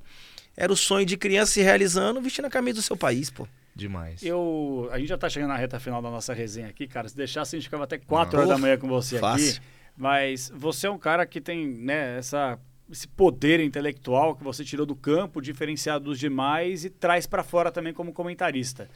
era 0.59 0.73
o 0.73 0.75
sonho 0.75 1.05
de 1.05 1.15
criança 1.15 1.53
se 1.53 1.61
realizando 1.61 2.19
vestindo 2.21 2.45
a 2.45 2.49
camisa 2.49 2.75
do 2.75 2.81
seu 2.81 2.97
país, 2.97 3.29
pô. 3.29 3.47
Demais. 3.73 4.21
Eu, 4.21 4.89
a 4.91 4.99
gente 4.99 5.07
já 5.07 5.17
tá 5.17 5.29
chegando 5.29 5.49
na 5.51 5.55
reta 5.55 5.79
final 5.79 6.01
da 6.01 6.09
nossa 6.11 6.33
resenha 6.33 6.67
aqui, 6.67 6.85
cara. 6.85 7.07
Se 7.07 7.15
deixasse, 7.15 7.55
a 7.55 7.57
gente 7.59 7.67
ficava 7.67 7.85
até 7.85 7.97
4 7.97 8.33
Não. 8.33 8.39
horas 8.39 8.49
da 8.49 8.57
manhã 8.57 8.77
com 8.77 8.87
você 8.87 9.17
Fácil. 9.19 9.51
aqui. 9.51 9.61
Mas 9.95 10.51
você 10.53 10.87
é 10.87 10.89
um 10.91 10.97
cara 10.97 11.25
que 11.25 11.39
tem, 11.39 11.65
né, 11.65 12.17
essa, 12.17 12.59
esse 12.91 13.07
poder 13.07 13.61
intelectual 13.61 14.35
que 14.35 14.43
você 14.43 14.65
tirou 14.65 14.85
do 14.85 14.95
campo, 14.97 15.41
diferenciado 15.41 16.05
dos 16.05 16.19
demais 16.19 16.83
e 16.83 16.89
traz 16.89 17.25
pra 17.25 17.41
fora 17.41 17.71
também 17.71 17.93
como 17.93 18.11
comentarista. 18.11 18.89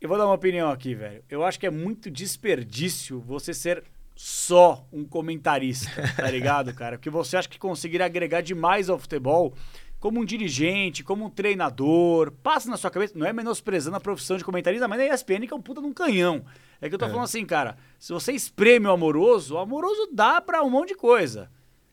Eu 0.00 0.08
vou 0.08 0.16
dar 0.16 0.26
uma 0.26 0.34
opinião 0.34 0.70
aqui, 0.70 0.94
velho. 0.94 1.24
Eu 1.28 1.44
acho 1.44 1.58
que 1.58 1.66
é 1.66 1.70
muito 1.70 2.08
desperdício 2.08 3.18
você 3.18 3.52
ser 3.52 3.82
só 4.14 4.84
um 4.92 5.04
comentarista, 5.04 5.90
tá 6.16 6.30
ligado, 6.30 6.72
cara? 6.74 6.96
Porque 6.96 7.10
você 7.10 7.36
acha 7.36 7.48
que 7.48 7.58
conseguir 7.58 8.02
agregar 8.02 8.40
demais 8.40 8.88
ao 8.88 8.98
futebol 8.98 9.52
como 10.00 10.20
um 10.20 10.24
dirigente, 10.24 11.02
como 11.02 11.24
um 11.24 11.30
treinador, 11.30 12.30
passa 12.42 12.70
na 12.70 12.76
sua 12.76 12.90
cabeça, 12.90 13.14
não 13.16 13.26
é 13.26 13.32
menosprezando 13.32 13.96
a 13.96 14.00
profissão 14.00 14.36
de 14.36 14.44
comentarista, 14.44 14.86
mas 14.86 14.98
na 14.98 15.14
ESPN 15.14 15.46
que 15.46 15.52
é 15.52 15.56
um 15.56 15.60
puta 15.62 15.80
de 15.80 15.86
um 15.86 15.92
canhão. 15.92 16.44
É 16.80 16.88
que 16.88 16.94
eu 16.94 16.98
tô 16.98 17.06
falando 17.08 17.24
assim, 17.24 17.44
cara, 17.44 17.76
se 17.98 18.12
você 18.12 18.32
espreme 18.32 18.86
o 18.86 18.90
amoroso, 18.92 19.54
o 19.54 19.58
amoroso 19.58 20.08
dá 20.12 20.40
pra 20.40 20.62
um 20.62 20.70
monte 20.70 20.90
de 20.90 20.94
coisa. 20.94 21.50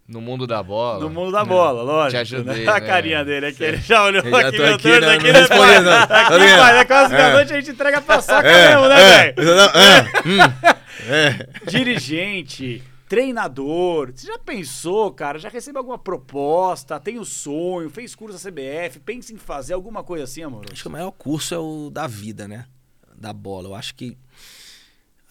No 0.07 0.22
mundo 0.22 0.45
da 0.45 0.61
bola. 0.61 0.99
No 0.99 1.10
mundo 1.10 1.32
da 1.32 1.44
bola, 1.44 1.82
lógico. 1.82 2.11
Te 2.11 2.18
ajudei, 2.36 2.64
né? 2.64 2.69
A 2.72 2.80
né? 2.80 2.82
carinha 2.86 3.26
dele 3.26 3.48
aqui, 3.48 3.64
ele 3.64 3.77
já 3.77 4.03
olhou 4.03 4.22
já 4.22 4.48
aqui, 4.48 4.57
meu 4.60 4.76
aqui, 4.76 4.84
torto 4.84 4.99
né? 5.07 5.15
aqui, 5.15 5.32
Não 5.34 5.41
né, 5.41 5.48
pai? 5.48 5.80
não. 5.82 6.07
Tá 6.07 6.27
Aqui, 6.27 6.38
ligado? 6.38 6.60
pai, 6.60 6.77
é 6.77 6.86
quase 6.86 7.11
da 7.11 7.18
É. 7.19 7.34
noite 7.34 7.53
a 7.53 7.56
gente 7.56 7.72
entrega 7.72 8.02
pra 8.02 8.22
soca 8.22 8.44
mesmo, 8.44 8.88
né, 8.88 8.95
velho? 9.34 9.36
É. 11.07 11.48
Dirigente, 11.69 12.84
treinador, 13.15 14.11
você 14.13 14.27
já 14.27 14.37
pensou, 14.37 15.09
cara? 15.09 15.39
Já 15.39 15.47
recebeu 15.47 15.79
alguma 15.79 15.97
proposta? 15.97 16.99
Tem 16.99 17.17
o 17.17 17.23
sonho? 17.23 17.89
Fez 17.89 18.13
curso 18.13 18.37
da 18.37 18.51
CBF? 18.51 18.99
Pensa 18.99 19.31
em 19.31 19.37
fazer 19.37 19.73
alguma 19.73 20.03
coisa 20.03 20.25
assim, 20.25 20.43
amor? 20.43 20.65
Acho 20.69 20.81
que 20.81 20.87
o 20.89 20.91
maior 20.91 21.11
curso 21.11 21.55
é 21.55 21.57
o 21.57 21.89
da 21.89 22.07
vida, 22.07 22.45
né? 22.45 22.67
Da 23.15 23.31
bola. 23.31 23.69
Eu 23.69 23.75
acho 23.75 23.95
que 23.95 24.17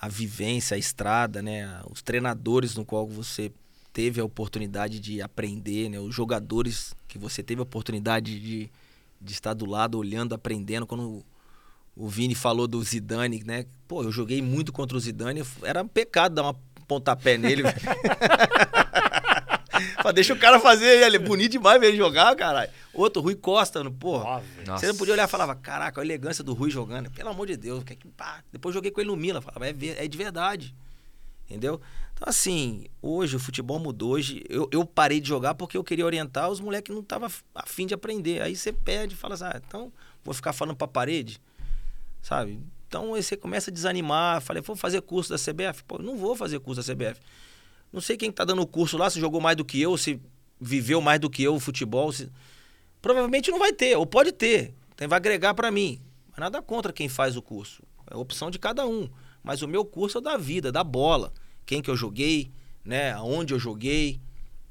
a 0.00 0.08
vivência, 0.08 0.76
a 0.76 0.78
estrada, 0.78 1.42
né? 1.42 1.82
Os 1.90 2.00
treinadores 2.00 2.74
no 2.74 2.86
qual 2.86 3.06
você 3.06 3.52
teve 3.92 4.18
a 4.18 4.24
oportunidade 4.24 4.98
de 4.98 5.20
aprender, 5.20 5.90
né? 5.90 6.00
Os 6.00 6.14
jogadores 6.14 6.94
que 7.06 7.18
você 7.18 7.42
teve 7.42 7.60
a 7.60 7.64
oportunidade 7.64 8.40
de, 8.40 8.70
de 9.20 9.32
estar 9.34 9.52
do 9.52 9.66
lado, 9.66 9.98
olhando, 9.98 10.34
aprendendo. 10.34 10.86
Quando 10.86 11.22
o 11.94 12.08
Vini 12.08 12.34
falou 12.34 12.66
do 12.66 12.82
Zidane, 12.82 13.44
né? 13.44 13.66
Pô, 13.86 14.02
eu 14.02 14.10
joguei 14.10 14.40
muito 14.40 14.72
contra 14.72 14.96
o 14.96 15.00
Zidane. 15.00 15.42
Era 15.62 15.82
um 15.82 15.88
pecado 15.88 16.36
dar 16.36 16.44
uma 16.44 16.56
pontapé 16.86 17.36
nele, 17.38 17.62
Deixa 20.14 20.34
o 20.34 20.38
cara 20.38 20.60
fazer, 20.60 21.02
ele 21.02 21.16
é 21.16 21.18
bonito 21.18 21.52
demais 21.52 21.80
ver 21.80 21.88
ele 21.88 21.96
jogar, 21.96 22.34
caralho. 22.36 22.70
Outro, 22.92 23.22
Rui 23.22 23.34
Costa, 23.34 23.82
no- 23.82 23.90
porra. 23.90 24.42
Nossa. 24.66 24.80
Você 24.80 24.86
não 24.92 24.96
podia 24.96 25.14
olhar 25.14 25.26
e 25.26 25.30
falava, 25.30 25.54
caraca, 25.54 26.00
a 26.00 26.04
elegância 26.04 26.44
do 26.44 26.52
Rui 26.52 26.70
jogando. 26.70 27.10
Pelo 27.10 27.30
amor 27.30 27.46
de 27.46 27.56
Deus, 27.56 27.82
que, 27.82 27.96
pá. 28.08 28.44
depois 28.52 28.74
joguei 28.74 28.90
com 28.90 29.00
ele 29.00 29.08
no 29.10 29.16
Milan. 29.16 29.40
Falava, 29.40 29.66
é, 29.66 29.74
é 30.04 30.06
de 30.06 30.18
verdade. 30.18 30.74
Entendeu? 31.46 31.80
Então, 32.12 32.28
assim, 32.28 32.86
hoje 33.02 33.34
o 33.36 33.40
futebol 33.40 33.78
mudou. 33.78 34.12
Hoje 34.12 34.44
eu, 34.48 34.68
eu 34.70 34.84
parei 34.84 35.20
de 35.20 35.28
jogar 35.28 35.54
porque 35.54 35.76
eu 35.76 35.82
queria 35.82 36.04
orientar 36.06 36.48
os 36.48 36.60
moleques 36.60 36.88
que 36.90 36.92
não 36.94 37.00
estavam 37.02 37.28
afim 37.54 37.86
de 37.86 37.94
aprender. 37.94 38.40
Aí 38.42 38.54
você 38.54 38.72
perde 38.72 39.14
e 39.14 39.16
fala 39.16 39.34
assim, 39.34 39.44
ah, 39.44 39.60
então 39.66 39.92
vou 40.22 40.32
ficar 40.34 40.52
falando 40.52 40.76
pra 40.76 40.86
parede, 40.86 41.40
sabe? 42.22 42.60
Então 42.94 43.08
você 43.08 43.36
começa 43.36 43.72
a 43.72 43.74
desanimar. 43.74 44.40
Falei, 44.40 44.62
vou 44.62 44.76
fazer 44.76 45.00
curso 45.02 45.30
da 45.30 45.36
CBF? 45.36 45.82
Pô, 45.82 45.98
não 45.98 46.16
vou 46.16 46.36
fazer 46.36 46.60
curso 46.60 46.80
da 46.80 46.94
CBF. 46.94 47.20
Não 47.92 48.00
sei 48.00 48.16
quem 48.16 48.30
tá 48.30 48.44
dando 48.44 48.64
curso 48.64 48.96
lá, 48.96 49.10
se 49.10 49.18
jogou 49.18 49.40
mais 49.40 49.56
do 49.56 49.64
que 49.64 49.80
eu, 49.82 49.96
se 49.98 50.20
viveu 50.60 51.00
mais 51.00 51.18
do 51.18 51.28
que 51.28 51.42
eu 51.42 51.56
o 51.56 51.60
futebol. 51.60 52.12
se- 52.12 52.30
Provavelmente 53.02 53.50
não 53.50 53.58
vai 53.58 53.72
ter, 53.72 53.96
ou 53.96 54.06
pode 54.06 54.30
ter. 54.30 54.74
Então 54.94 55.08
vai 55.08 55.16
agregar 55.16 55.54
pra 55.54 55.72
mim. 55.72 56.00
Mas 56.30 56.38
nada 56.38 56.62
contra 56.62 56.92
quem 56.92 57.08
faz 57.08 57.36
o 57.36 57.42
curso. 57.42 57.82
É 58.08 58.14
a 58.14 58.16
opção 58.16 58.48
de 58.48 58.60
cada 58.60 58.86
um. 58.86 59.10
Mas 59.42 59.60
o 59.60 59.66
meu 59.66 59.84
curso 59.84 60.18
é 60.18 60.20
da 60.20 60.36
vida, 60.36 60.70
da 60.70 60.84
bola. 60.84 61.32
Quem 61.66 61.82
que 61.82 61.90
eu 61.90 61.96
joguei, 61.96 62.52
né? 62.84 63.10
Aonde 63.12 63.52
eu 63.54 63.58
joguei, 63.58 64.20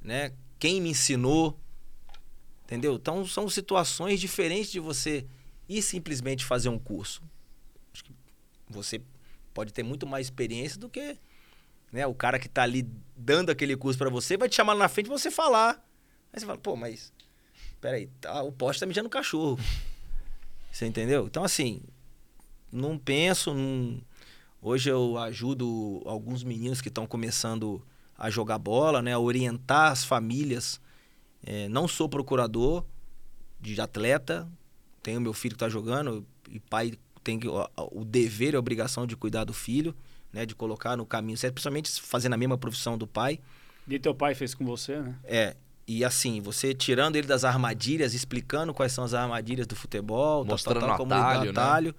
né? 0.01 0.31
Quem 0.57 0.79
me 0.79 0.89
ensinou. 0.91 1.59
Entendeu? 2.63 2.95
Então 2.95 3.25
são 3.27 3.49
situações 3.49 4.21
diferentes 4.21 4.71
de 4.71 4.79
você 4.79 5.25
ir 5.67 5.81
simplesmente 5.81 6.45
fazer 6.45 6.69
um 6.69 6.79
curso. 6.79 7.21
Você 8.69 9.01
pode 9.53 9.71
ter 9.73 9.83
muito 9.83 10.07
mais 10.07 10.27
experiência 10.27 10.79
do 10.79 10.89
que 10.89 11.17
né, 11.91 12.07
o 12.07 12.13
cara 12.13 12.39
que 12.39 12.49
tá 12.49 12.63
ali 12.63 12.89
dando 13.15 13.51
aquele 13.51 13.77
curso 13.77 13.99
pra 13.99 14.09
você 14.09 14.35
vai 14.35 14.49
te 14.49 14.55
chamar 14.55 14.75
na 14.75 14.89
frente 14.89 15.07
pra 15.07 15.17
você 15.17 15.29
falar. 15.29 15.85
Aí 16.33 16.39
você 16.39 16.45
fala, 16.45 16.57
pô, 16.57 16.75
mas 16.75 17.13
peraí, 17.79 18.07
tá, 18.19 18.41
o 18.41 18.51
poste 18.51 18.79
tá 18.79 18.85
mijando 18.85 19.09
cachorro. 19.09 19.59
Você 20.71 20.87
entendeu? 20.87 21.27
Então, 21.27 21.43
assim, 21.43 21.83
não 22.71 22.97
penso. 22.97 23.53
Hoje 24.59 24.89
eu 24.89 25.19
ajudo 25.19 26.01
alguns 26.03 26.43
meninos 26.43 26.81
que 26.81 26.87
estão 26.87 27.05
começando 27.05 27.79
a 28.17 28.27
jogar 28.31 28.57
bola, 28.57 28.99
né? 28.99 29.13
A 29.13 29.19
orientar 29.19 29.91
as 29.91 30.03
famílias. 30.03 30.81
É, 31.45 31.69
não 31.69 31.87
sou 31.87 32.09
procurador 32.09 32.83
de 33.61 33.79
atleta. 33.79 34.49
Tenho 35.03 35.21
meu 35.21 35.31
filho 35.31 35.53
que 35.53 35.57
está 35.57 35.69
jogando. 35.69 36.25
E 36.49 36.59
pai 36.59 36.97
tem 37.23 37.39
que- 37.39 37.47
o, 37.47 38.05
dever 38.05 38.53
e 38.53 38.55
a 38.55 38.59
obrigação 38.59 39.07
de 39.07 39.15
cuidar 39.15 39.43
do 39.43 39.53
filho, 39.53 39.95
né? 40.31 40.45
De 40.45 40.53
colocar 40.55 40.95
no 40.97 41.05
caminho 41.05 41.37
certo. 41.37 41.53
Principalmente 41.55 42.01
fazendo 42.01 42.33
a 42.33 42.37
mesma 42.37 42.57
profissão 42.57 42.97
do 42.97 43.07
pai. 43.07 43.39
E 43.87 43.99
teu 43.99 44.13
pai 44.15 44.33
fez 44.35 44.53
com 44.53 44.65
você, 44.65 44.99
né? 44.99 45.15
É. 45.23 45.55
E 45.85 46.05
assim, 46.05 46.39
você 46.39 46.73
tirando 46.73 47.17
ele 47.17 47.27
das 47.27 47.43
armadilhas, 47.43 48.13
explicando 48.13 48.73
quais 48.73 48.93
são 48.93 49.03
as 49.03 49.13
armadilhas 49.13 49.67
do 49.67 49.75
futebol, 49.75 50.45
tal, 50.45 50.53
Mostrando 50.53 50.79
tal, 50.79 50.87
tal, 50.89 50.95
o 50.95 50.97
como 50.99 51.13
atalho, 51.13 51.43
né? 51.43 51.49
atalho. 51.49 51.95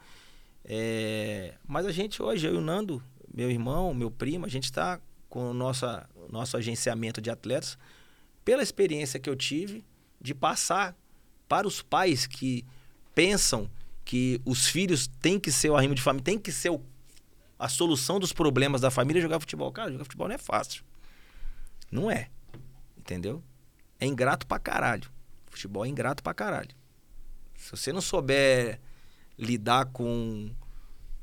É, 0.64 1.54
mas 1.66 1.84
a 1.84 1.92
gente 1.92 2.22
hoje, 2.22 2.46
eu 2.46 2.54
e 2.54 2.56
o 2.56 2.60
Nando, 2.60 3.02
meu 3.32 3.50
irmão, 3.50 3.92
meu 3.92 4.10
primo, 4.10 4.46
a 4.46 4.48
gente 4.48 4.64
está 4.64 4.98
com 5.28 5.50
o 5.50 5.54
nossa, 5.54 6.08
nosso 6.30 6.56
agenciamento 6.56 7.20
de 7.20 7.28
atletas, 7.30 7.76
pela 8.44 8.62
experiência 8.62 9.20
que 9.20 9.28
eu 9.28 9.36
tive 9.36 9.84
de 10.20 10.34
passar 10.34 10.96
para 11.46 11.68
os 11.68 11.82
pais 11.82 12.26
que 12.26 12.64
pensam 13.14 13.68
que 14.04 14.40
os 14.44 14.66
filhos 14.66 15.06
têm 15.20 15.38
que 15.40 15.50
ser 15.50 15.70
o 15.70 15.76
arrimo 15.76 15.94
de 15.94 16.02
família, 16.02 16.24
tem 16.24 16.38
que 16.38 16.52
ser 16.52 16.70
o- 16.70 16.82
a 17.58 17.68
solução 17.68 18.18
dos 18.20 18.32
problemas 18.32 18.80
da 18.80 18.90
família 18.90 19.22
jogar 19.22 19.40
futebol. 19.40 19.72
Cara, 19.72 19.90
jogar 19.90 20.04
futebol 20.04 20.28
não 20.28 20.34
é 20.34 20.38
fácil. 20.38 20.84
Não 21.90 22.10
é. 22.10 22.28
Entendeu? 22.98 23.42
É 23.98 24.06
ingrato 24.06 24.46
pra 24.46 24.58
caralho. 24.58 25.10
Futebol 25.46 25.84
é 25.84 25.88
ingrato 25.88 26.22
pra 26.22 26.34
caralho. 26.34 26.70
Se 27.56 27.70
você 27.70 27.92
não 27.92 28.00
souber 28.00 28.80
lidar 29.38 29.86
com, 29.86 30.50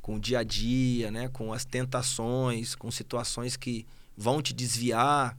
com 0.01 0.15
o 0.15 0.19
dia 0.19 0.39
a 0.39 0.43
dia, 0.43 1.11
né? 1.11 1.27
com 1.29 1.53
as 1.53 1.65
tentações, 1.65 2.75
com 2.75 2.89
situações 2.89 3.55
que 3.55 3.85
vão 4.17 4.41
te 4.41 4.53
desviar. 4.53 5.37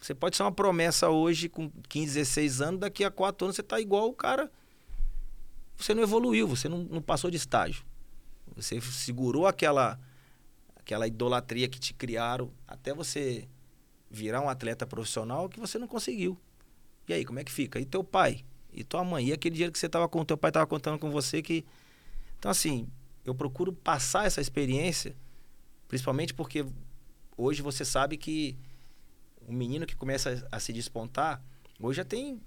Você 0.00 0.14
pode 0.14 0.36
ser 0.36 0.42
uma 0.42 0.52
promessa 0.52 1.08
hoje 1.08 1.48
com 1.48 1.70
15, 1.88 2.14
16 2.14 2.60
anos, 2.60 2.80
daqui 2.80 3.04
a 3.04 3.10
4 3.10 3.46
anos 3.46 3.56
você 3.56 3.62
tá 3.62 3.80
igual 3.80 4.08
o 4.08 4.14
cara. 4.14 4.50
Você 5.76 5.94
não 5.94 6.02
evoluiu, 6.02 6.46
você 6.46 6.68
não, 6.68 6.78
não 6.84 7.02
passou 7.02 7.30
de 7.30 7.36
estágio. 7.36 7.84
Você 8.56 8.80
segurou 8.80 9.46
aquela, 9.46 9.98
aquela 10.76 11.06
idolatria 11.06 11.68
que 11.68 11.78
te 11.78 11.92
criaram 11.92 12.50
até 12.66 12.94
você 12.94 13.48
virar 14.10 14.40
um 14.40 14.48
atleta 14.48 14.86
profissional 14.86 15.48
que 15.48 15.58
você 15.58 15.78
não 15.78 15.88
conseguiu. 15.88 16.38
E 17.08 17.12
aí, 17.12 17.24
como 17.24 17.38
é 17.38 17.44
que 17.44 17.52
fica? 17.52 17.80
E 17.80 17.84
teu 17.84 18.04
pai? 18.04 18.44
E 18.72 18.82
tua 18.84 19.04
mãe? 19.04 19.28
E 19.28 19.32
aquele 19.32 19.54
dinheiro 19.54 19.72
que 19.72 19.78
você 19.78 19.88
tava 19.88 20.08
com 20.08 20.24
teu 20.24 20.36
pai 20.36 20.52
tava 20.52 20.66
contando 20.66 20.98
com 20.98 21.10
você 21.10 21.42
que 21.42 21.64
Então 22.38 22.50
assim, 22.50 22.88
eu 23.24 23.34
procuro 23.34 23.72
passar 23.72 24.26
essa 24.26 24.40
experiência, 24.40 25.16
principalmente 25.88 26.34
porque 26.34 26.64
hoje 27.36 27.62
você 27.62 27.84
sabe 27.84 28.16
que 28.16 28.56
o 29.46 29.52
menino 29.52 29.86
que 29.86 29.96
começa 29.96 30.46
a, 30.50 30.58
se 30.58 30.72
despontar, 30.72 31.42
hoje 31.78 31.98
já 31.98 32.04
tem 32.04 32.40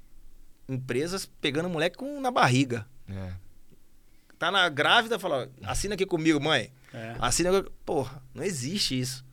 empresas 0.68 1.26
pegando 1.26 1.70
moleque 1.70 1.98
com, 1.98 2.20
na 2.20 2.32
barriga. 2.32 2.88
É. 3.10 3.34
Tá 4.38 4.52
na 4.52 4.70
grávida, 4.70 5.18
fala, 5.18 5.50
assina 5.64 5.96
aqui 5.96 6.06
comigo, 6.06 6.40
mãe. 6.40 6.72
É. 6.94 7.16
Assina. 7.20 7.64
Porra, 7.86 8.22
não 8.34 8.44
existe 8.44 9.00
isso. 9.00 9.26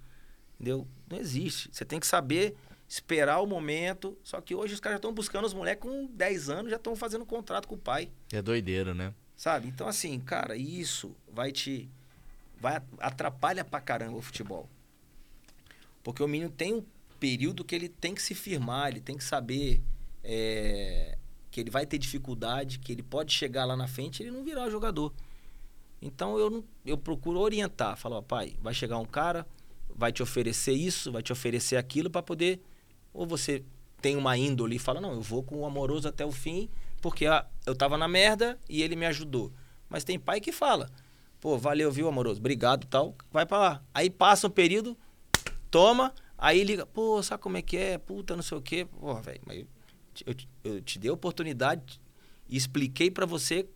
Entendeu? 0.55 0.87
Não 1.11 1.19
existe. 1.19 1.69
Você 1.73 1.85
tem 1.85 2.01
que 2.01 2.07
saber 2.07 2.57
esperar 2.89 3.41
o 3.41 3.47
momento. 3.47 4.17
Só 4.23 4.41
que 4.41 4.55
hoje 4.55 4.75
os 4.75 4.81
caras 4.81 4.95
já 4.95 4.99
estão 4.99 5.13
buscando 5.13 5.45
os 5.45 5.55
moleques 5.55 5.83
com 5.83 6.07
10 6.07 6.49
anos, 6.49 6.71
já 6.71 6.77
estão 6.77 6.97
fazendo 6.97 7.27
contrato 7.27 7.69
com 7.69 7.75
o 7.75 7.79
pai. 7.79 8.11
É 8.33 8.41
doideira, 8.41 8.95
né? 8.95 9.13
Sabe? 9.37 9.69
Então, 9.69 9.89
assim, 9.89 10.19
cara, 10.21 10.57
isso 10.57 11.15
vai 11.33 11.53
te. 11.53 11.89
Vai 12.61 12.81
atrapalha 12.99 13.65
pra 13.65 13.81
caramba 13.81 14.17
o 14.17 14.23
futebol. 14.23 14.69
Porque 16.03 16.23
o 16.23 16.29
menino 16.29 16.51
tem 16.51 16.75
um 16.75 16.85
período 17.19 17.65
que 17.65 17.75
ele 17.75 17.89
tem 17.89 18.15
que 18.15 18.23
se 18.23 18.35
firmar, 18.35 18.89
ele 18.89 19.01
tem 19.01 19.17
que 19.17 19.25
saber 19.25 19.83
é, 20.23 21.19
que 21.55 21.61
ele 21.61 21.71
vai 21.71 21.87
ter 21.87 21.99
dificuldade, 21.99 22.81
que 22.81 22.91
ele 22.91 23.01
pode 23.05 23.33
chegar 23.33 23.65
lá 23.65 23.77
na 23.77 23.87
frente 23.87 24.21
ele 24.21 24.33
não 24.33 24.43
virar 24.43 24.69
jogador. 24.71 25.15
Então 26.03 26.37
eu, 26.37 26.65
eu 26.85 26.99
procuro 26.99 27.39
orientar, 27.39 27.97
falar, 27.97 28.17
ó, 28.17 28.23
pai, 28.23 28.57
vai 28.61 28.75
chegar 28.75 28.99
um 28.99 29.05
cara, 29.05 29.47
vai 29.95 30.11
te 30.11 30.21
oferecer 30.21 30.73
isso, 30.73 31.13
vai 31.13 31.23
te 31.23 31.33
oferecer 31.33 31.77
aquilo 31.77 32.11
para 32.11 32.25
poder. 32.25 32.61
Ou 33.13 33.25
você 33.25 33.63
tem 34.03 34.17
uma 34.17 34.37
índole 34.37 34.75
e 34.75 34.79
fala, 34.81 35.01
não, 35.01 35.13
eu 35.13 35.21
vou 35.21 35.45
com 35.45 35.61
o 35.61 35.65
amoroso 35.65 36.09
até 36.09 36.27
o 36.27 36.33
fim, 36.33 36.69
porque 37.01 37.25
ah, 37.25 37.47
eu 37.65 37.77
tava 37.77 37.97
na 37.97 38.09
merda 38.09 38.59
e 38.69 38.83
ele 38.83 38.97
me 38.97 39.07
ajudou. 39.07 39.53
Mas 39.89 40.03
tem 40.03 40.19
pai 40.19 40.41
que 40.41 40.51
fala, 40.51 40.91
pô, 41.41 41.57
valeu, 41.57 41.89
viu, 41.93 42.09
amoroso, 42.09 42.41
obrigado 42.41 42.85
tal, 42.89 43.15
vai 43.31 43.47
para 43.47 43.59
lá. 43.59 43.83
Aí 43.95 44.11
passa 44.11 44.49
um 44.49 44.51
período, 44.51 44.99
toma, 45.71 46.13
aí 46.37 46.65
liga, 46.65 46.85
pô, 46.85 47.23
sabe 47.23 47.41
como 47.41 47.57
é 47.57 47.63
que 47.63 47.77
é? 47.77 47.97
Puta, 47.97 48.35
não 48.35 48.43
sei 48.43 48.59
o 48.59 48.61
quê. 48.61 48.85
Pô, 48.85 49.15
velho, 49.15 49.41
mas 49.47 49.65
eu, 50.27 50.35
te- 50.35 50.49
eu, 50.63 50.81
te- 50.81 50.99
dei 50.99 51.11
a 51.11 51.15
oportunidade 51.15 52.01
e 52.49 52.57
expliquei 52.57 53.11
para 53.11 53.27
você 53.27 53.67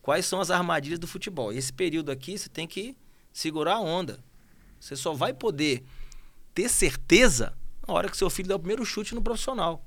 quais 0.00 0.26
são 0.26 0.40
as 0.40 0.50
armadilhas 0.50 0.98
do 0.98 1.06
futebol. 1.06 1.52
Esse 1.52 1.72
período 1.72 2.10
aqui 2.10 2.36
você 2.38 2.48
tem 2.48 2.66
que 2.66 2.96
segurar 3.32 3.74
a 3.76 3.80
onda. 3.80 4.22
Você 4.78 4.94
só 4.96 5.12
vai 5.14 5.32
poder 5.32 5.82
ter 6.54 6.68
certeza 6.68 7.56
na 7.86 7.94
hora 7.94 8.08
que 8.10 8.16
seu 8.16 8.28
filho 8.28 8.48
der 8.48 8.54
o 8.54 8.58
primeiro 8.58 8.84
chute 8.84 9.14
no 9.14 9.22
profissional. 9.22 9.84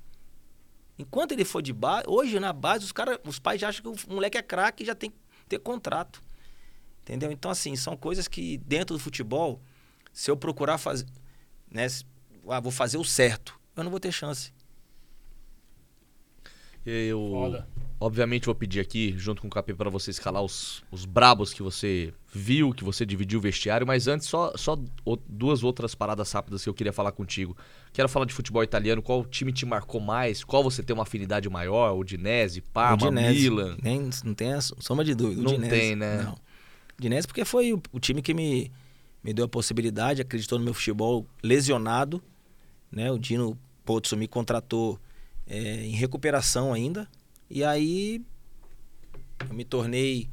Enquanto 0.98 1.34
ele 1.34 1.44
for 1.44 1.62
de 1.62 1.74
base, 1.74 2.06
hoje 2.08 2.40
na 2.40 2.54
base, 2.54 2.86
os, 2.86 2.92
cara, 2.92 3.20
os 3.26 3.38
pais 3.38 3.60
já 3.60 3.68
acham 3.70 3.94
que 3.94 4.08
o 4.08 4.14
moleque 4.14 4.38
é 4.38 4.42
craque 4.42 4.84
e 4.84 4.86
já 4.86 4.96
tem 4.96 5.10
que 5.12 5.18
ter 5.48 5.60
contrato. 5.60 6.22
Entendeu? 7.02 7.32
Então, 7.32 7.52
assim, 7.52 7.76
são 7.76 7.96
coisas 7.98 8.28
que 8.28 8.58
dentro 8.60 8.96
do 8.96 9.00
futebol, 9.00 9.62
se 10.14 10.32
eu 10.32 10.38
procurar 10.38 10.78
fazer, 10.78 11.06
né, 11.70 11.86
ah, 12.48 12.60
vou 12.60 12.72
fazer 12.72 12.98
o 12.98 13.04
certo, 13.04 13.60
eu 13.76 13.84
não 13.84 13.92
vou 13.92 14.00
ter 14.00 14.12
chance. 14.12 14.54
Eu, 16.86 17.30
Foda. 17.32 17.68
obviamente, 18.00 18.46
vou 18.46 18.54
pedir 18.54 18.80
aqui, 18.80 19.16
junto 19.18 19.42
com 19.42 19.48
o 19.48 19.52
Capê, 19.52 19.74
para 19.74 19.90
você 19.90 20.12
escalar 20.12 20.44
os, 20.44 20.84
os 20.92 21.04
brabos 21.06 21.52
que 21.52 21.64
você 21.64 22.14
viu, 22.32 22.74
que 22.74 22.84
você 22.84 23.06
dividiu 23.06 23.40
o 23.40 23.42
vestiário. 23.42 23.88
Mas 23.88 24.08
antes, 24.08 24.28
só, 24.28 24.54
só 24.56 24.78
duas 25.28 25.64
outras 25.64 25.96
paradas 25.96 26.32
rápidas 26.32 26.64
que 26.64 26.70
eu 26.70 26.74
queria 26.74 26.94
falar 26.94 27.12
contigo. 27.12 27.58
Quero 27.92 28.08
falar 28.08 28.26
de 28.26 28.34
futebol 28.34 28.64
italiano. 28.64 29.02
Qual 29.02 29.26
time 29.26 29.52
te 29.52 29.66
marcou 29.66 30.00
mais? 30.00 30.44
Qual 30.44 30.64
você 30.64 30.84
tem 30.84 30.94
uma 30.94 31.04
afinidade 31.04 31.50
maior? 31.50 31.98
Udinese, 31.98 32.62
Parma, 32.62 33.08
Udinese. 33.08 33.50
Milan? 33.50 33.78
Nem, 33.82 34.10
não 34.24 34.36
tem 34.36 34.54
a 34.54 34.62
soma 34.62 35.04
de 35.04 35.16
dúvida. 35.16 35.42
Não 35.42 35.52
Udinese, 35.54 35.70
tem, 35.70 35.96
né? 35.96 36.22
Não. 36.22 36.38
Udinese 37.00 37.26
porque 37.26 37.44
foi 37.44 37.74
o, 37.74 37.82
o 37.92 38.00
time 38.00 38.22
que 38.22 38.34
me, 38.34 38.72
me 39.24 39.34
deu 39.34 39.46
a 39.46 39.50
possibilidade, 39.50 40.22
acreditou 40.22 40.60
no 40.60 40.66
meu 40.66 40.74
futebol 40.74 41.26
lesionado. 41.42 42.22
Né? 42.92 43.12
O 43.12 43.18
Dino 43.18 43.58
Pozzo 43.84 44.16
me 44.16 44.28
contratou 44.28 45.00
é, 45.48 45.86
em 45.86 45.92
recuperação 45.92 46.74
ainda. 46.74 47.08
E 47.50 47.64
aí 47.64 48.22
eu 49.48 49.54
me 49.54 49.64
tornei, 49.66 50.30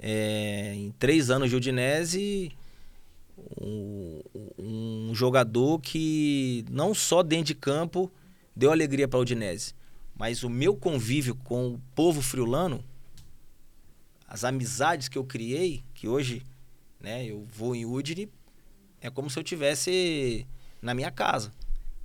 é, 0.00 0.74
em 0.74 0.90
três 0.98 1.30
anos 1.30 1.50
de 1.50 1.56
Udinese, 1.56 2.52
um, 3.60 4.22
um, 4.58 5.14
jogador 5.14 5.80
que 5.80 6.64
não 6.70 6.94
só 6.94 7.22
dentro 7.22 7.46
de 7.46 7.54
campo 7.54 8.10
deu 8.54 8.72
alegria 8.72 9.06
para 9.06 9.18
o 9.18 9.22
Udinese, 9.22 9.74
mas 10.16 10.42
o 10.42 10.48
meu 10.48 10.74
convívio 10.74 11.34
com 11.34 11.74
o 11.74 11.80
povo 11.94 12.22
friulano, 12.22 12.82
as 14.26 14.44
amizades 14.44 15.08
que 15.08 15.18
eu 15.18 15.24
criei, 15.24 15.84
que 15.94 16.08
hoje 16.08 16.42
né, 17.00 17.24
eu 17.24 17.46
vou 17.54 17.76
em 17.76 17.84
Udine, 17.84 18.28
é 19.00 19.10
como 19.10 19.30
se 19.30 19.38
eu 19.38 19.44
tivesse 19.44 20.46
na 20.80 20.94
minha 20.94 21.10
casa. 21.10 21.52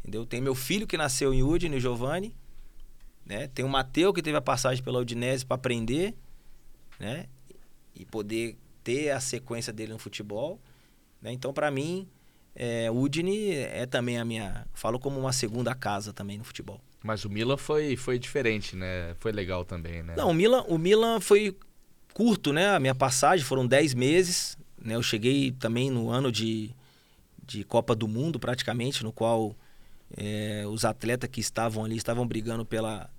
Entendeu? 0.02 0.26
Tem 0.26 0.42
meu 0.42 0.56
filho 0.56 0.86
que 0.86 0.98
nasceu 0.98 1.34
em 1.34 1.44
Udine, 1.44 1.78
o 1.78 1.80
Giovanni, 1.80 2.36
né? 3.32 3.48
Tem 3.48 3.64
o 3.64 3.70
Mateu 3.70 4.14
que 4.14 4.22
teve 4.22 4.36
a 4.36 4.42
passagem 4.42 4.84
pela 4.84 5.00
Udinese 5.00 5.46
para 5.46 5.56
aprender, 5.56 6.14
né? 7.00 7.28
E 7.96 8.04
poder 8.06 8.58
ter 8.84 9.12
a 9.12 9.22
sequência 9.22 9.72
dele 9.72 9.94
no 9.94 10.00
futebol. 10.00 10.60
Né? 11.22 11.32
Então, 11.32 11.54
para 11.54 11.72
mim, 11.72 12.10
é, 12.54 12.92
Udine 12.92 13.54
é 13.54 13.86
também 13.86 14.18
a 14.20 14.26
minha. 14.26 14.68
Falo 14.74 15.00
como 15.00 15.18
uma 15.18 15.32
segunda 15.32 15.74
casa 15.74 16.12
também 16.12 16.38
no 16.38 16.44
futebol. 16.44 16.82
Mas 17.02 17.24
o 17.24 17.30
Milan 17.30 17.56
foi, 17.56 17.96
foi 17.96 18.20
diferente, 18.20 18.76
né? 18.76 19.16
Foi 19.18 19.32
legal 19.32 19.64
também, 19.64 20.04
né? 20.04 20.14
Não, 20.18 20.32
o 20.32 20.34
Milan, 20.34 20.66
o 20.68 20.78
Milan 20.78 21.22
foi 21.22 21.56
curto, 22.14 22.52
né? 22.52 22.76
A 22.76 22.82
minha 22.82 22.94
passagem 22.94 23.46
foram 23.46 23.66
10 23.66 23.94
meses. 23.94 24.58
Né? 24.78 24.96
Eu 24.96 25.02
cheguei 25.02 25.54
também 25.54 25.90
no 25.90 26.10
ano 26.10 26.34
de, 26.34 26.76
de 27.46 27.64
Copa 27.64 27.96
do 27.96 28.10
Mundo, 28.10 28.38
praticamente, 28.42 29.06
no 29.06 29.14
qual 29.14 29.56
é, 30.18 30.66
os 30.68 30.84
atletas 30.84 31.30
que 31.30 31.40
estavam 31.40 31.86
ali 31.86 31.96
estavam 31.96 32.28
brigando 32.28 32.66
pela 32.66 33.10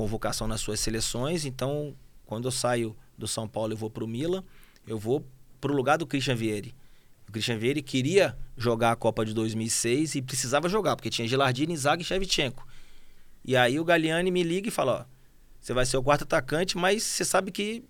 convocação 0.00 0.48
nas 0.48 0.62
suas 0.62 0.80
seleções. 0.80 1.44
Então, 1.44 1.94
quando 2.24 2.46
eu 2.46 2.50
saio 2.50 2.96
do 3.18 3.28
São 3.28 3.46
Paulo 3.46 3.74
e 3.74 3.76
vou 3.76 3.90
para 3.90 4.02
o 4.02 4.08
Milan, 4.08 4.42
eu 4.86 4.98
vou 4.98 5.26
para 5.60 5.70
o 5.70 5.74
lugar 5.74 5.98
do 5.98 6.06
Christian 6.06 6.34
Vieri. 6.34 6.74
O 7.28 7.32
Christian 7.32 7.58
Vieri 7.58 7.82
queria 7.82 8.34
jogar 8.56 8.92
a 8.92 8.96
Copa 8.96 9.26
de 9.26 9.34
2006 9.34 10.14
e 10.14 10.22
precisava 10.22 10.70
jogar, 10.70 10.96
porque 10.96 11.10
tinha 11.10 11.28
Gilardini, 11.28 11.76
Zaga 11.76 12.00
e 12.00 12.04
Shevchenko. 12.04 12.66
E 13.44 13.54
aí 13.54 13.78
o 13.78 13.84
Galliani 13.84 14.30
me 14.30 14.42
liga 14.42 14.68
e 14.68 14.70
fala, 14.70 15.06
ó, 15.06 15.20
você 15.60 15.74
vai 15.74 15.84
ser 15.84 15.98
o 15.98 16.02
quarto 16.02 16.22
atacante, 16.22 16.78
mas 16.78 17.02
você 17.02 17.24
sabe 17.24 17.50
que 17.50 17.84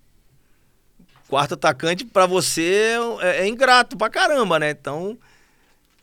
quarto 1.29 1.53
atacante 1.53 2.03
para 2.03 2.25
você 2.25 2.97
é, 3.21 3.43
é, 3.43 3.47
ingrato 3.47 3.95
pra 3.95 4.09
caramba, 4.09 4.59
né? 4.59 4.71
Então, 4.71 5.17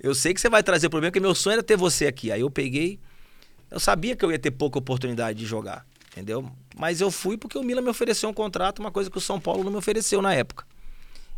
eu 0.00 0.14
sei 0.14 0.32
que 0.32 0.40
você 0.40 0.48
vai 0.48 0.62
trazer 0.62 0.88
problema, 0.88 1.10
porque 1.10 1.20
meu 1.20 1.34
sonho 1.34 1.54
era 1.54 1.62
ter 1.62 1.76
você 1.76 2.06
aqui. 2.06 2.32
Aí 2.32 2.40
eu 2.40 2.50
peguei. 2.50 2.98
Eu 3.70 3.78
sabia 3.78 4.16
que 4.16 4.24
eu 4.24 4.32
ia 4.32 4.38
ter 4.38 4.50
pouca 4.50 4.78
oportunidade 4.78 5.38
de 5.38 5.44
jogar, 5.44 5.86
entendeu? 6.18 6.50
Mas 6.76 7.00
eu 7.00 7.10
fui 7.10 7.36
porque 7.36 7.56
o 7.56 7.62
Milan 7.62 7.82
me 7.82 7.88
ofereceu 7.88 8.28
um 8.28 8.34
contrato, 8.34 8.80
uma 8.80 8.90
coisa 8.90 9.10
que 9.10 9.18
o 9.18 9.20
São 9.20 9.40
Paulo 9.40 9.62
não 9.62 9.70
me 9.70 9.78
ofereceu 9.78 10.20
na 10.20 10.34
época. 10.34 10.66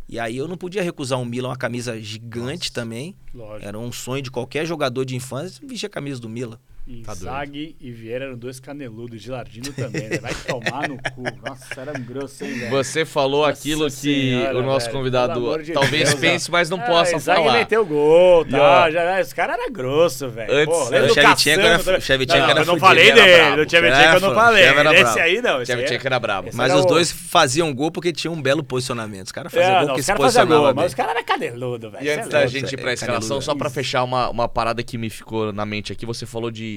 E 0.09 0.19
aí 0.19 0.37
eu 0.37 0.47
não 0.47 0.57
podia 0.57 0.81
recusar 0.81 1.19
um 1.19 1.25
Milan, 1.25 1.49
uma 1.49 1.55
camisa 1.55 1.99
gigante 2.01 2.69
Nossa, 2.69 2.73
também. 2.73 3.15
Lógico. 3.33 3.65
Era 3.65 3.77
um 3.79 3.91
sonho 3.91 4.21
de 4.21 4.31
qualquer 4.31 4.65
jogador 4.65 5.05
de 5.05 5.15
infância 5.15 5.65
vestir 5.65 5.85
a 5.85 5.89
camisa 5.89 6.19
do 6.19 6.27
Milan. 6.27 6.59
Inzaghi 6.87 7.67
tá 7.67 7.75
e 7.79 7.91
Vieira 7.91 8.25
eram 8.25 8.37
dois 8.37 8.59
caneludos. 8.59 9.21
Gilardino 9.21 9.71
também, 9.73 10.09
né? 10.09 10.17
Vai 10.17 10.33
tomar 10.33 10.89
no 10.89 10.97
cu. 10.97 11.23
Nossa, 11.45 11.79
era 11.79 11.97
um 11.97 12.03
grosso, 12.03 12.43
hein, 12.43 12.53
velho? 12.53 12.71
Você 12.71 13.05
falou 13.05 13.41
Nossa 13.45 13.59
aquilo 13.59 13.89
senhora, 13.89 14.51
que 14.51 14.57
o 14.57 14.63
nosso 14.63 14.85
velho, 14.87 14.97
convidado 14.97 15.63
de 15.63 15.73
talvez 15.73 16.09
Deus, 16.09 16.19
pense, 16.19 16.51
mas 16.51 16.69
não 16.69 16.81
é, 16.81 16.85
possa 16.85 17.15
Inzaghi 17.15 17.43
falar. 17.43 17.53
meteu 17.59 17.85
gol, 17.85 18.45
tá? 18.45 18.89
Já, 18.89 19.21
esse 19.21 19.33
cara 19.35 19.53
era 19.53 19.69
grosso, 19.69 20.27
velho. 20.29 20.51
Antes, 20.51 20.75
Pô, 20.75 20.83
o 20.83 21.13
Shevchenko 21.13 21.61
era, 21.61 21.99
Shevchenko 21.99 22.33
era 22.33 22.61
Eu 22.61 22.65
não 22.65 22.79
falei 22.79 23.11
dele, 23.11 23.61
o 23.61 23.69
Shevchenko 23.69 24.15
eu 24.15 24.21
não 24.21 24.33
falei. 24.33 24.63
Esse 25.01 25.19
aí 25.19 25.41
não. 25.41 25.63
Shevchenko 25.63 26.07
era 26.07 26.19
brabo. 26.19 26.49
Mas 26.53 26.73
os 26.73 26.85
dois 26.85 27.11
faziam 27.11 27.73
gol 27.73 27.91
porque 27.91 28.11
tinham 28.11 28.33
um 28.33 28.41
belo 28.41 28.63
posicionamento. 28.63 29.27
Os 29.27 29.31
caras 29.31 29.53
faziam 29.53 29.81
é, 29.81 29.85
gol 29.85 29.95
que 29.95 30.03
se 30.03 30.13
posicionavam 30.15 30.73
Mas 30.73 30.87
os 30.87 30.95
caras 30.95 31.15
eram 31.15 31.23
caneludo, 31.23 31.91
velho. 31.91 32.03
E 32.03 32.09
antes 32.09 32.27
da 32.27 32.45
gente 32.47 32.73
ir 32.73 32.77
pra 32.77 32.93
escalação, 32.93 33.39
só 33.39 33.53
pra 33.53 33.69
fechar 33.69 34.03
uma 34.03 34.47
parada 34.47 34.81
que 34.81 34.97
me 34.97 35.09
ficou 35.09 35.53
na 35.53 35.65
mente 35.65 35.91
aqui, 35.93 36.05
você 36.05 36.25
falou 36.25 36.49
de 36.49 36.70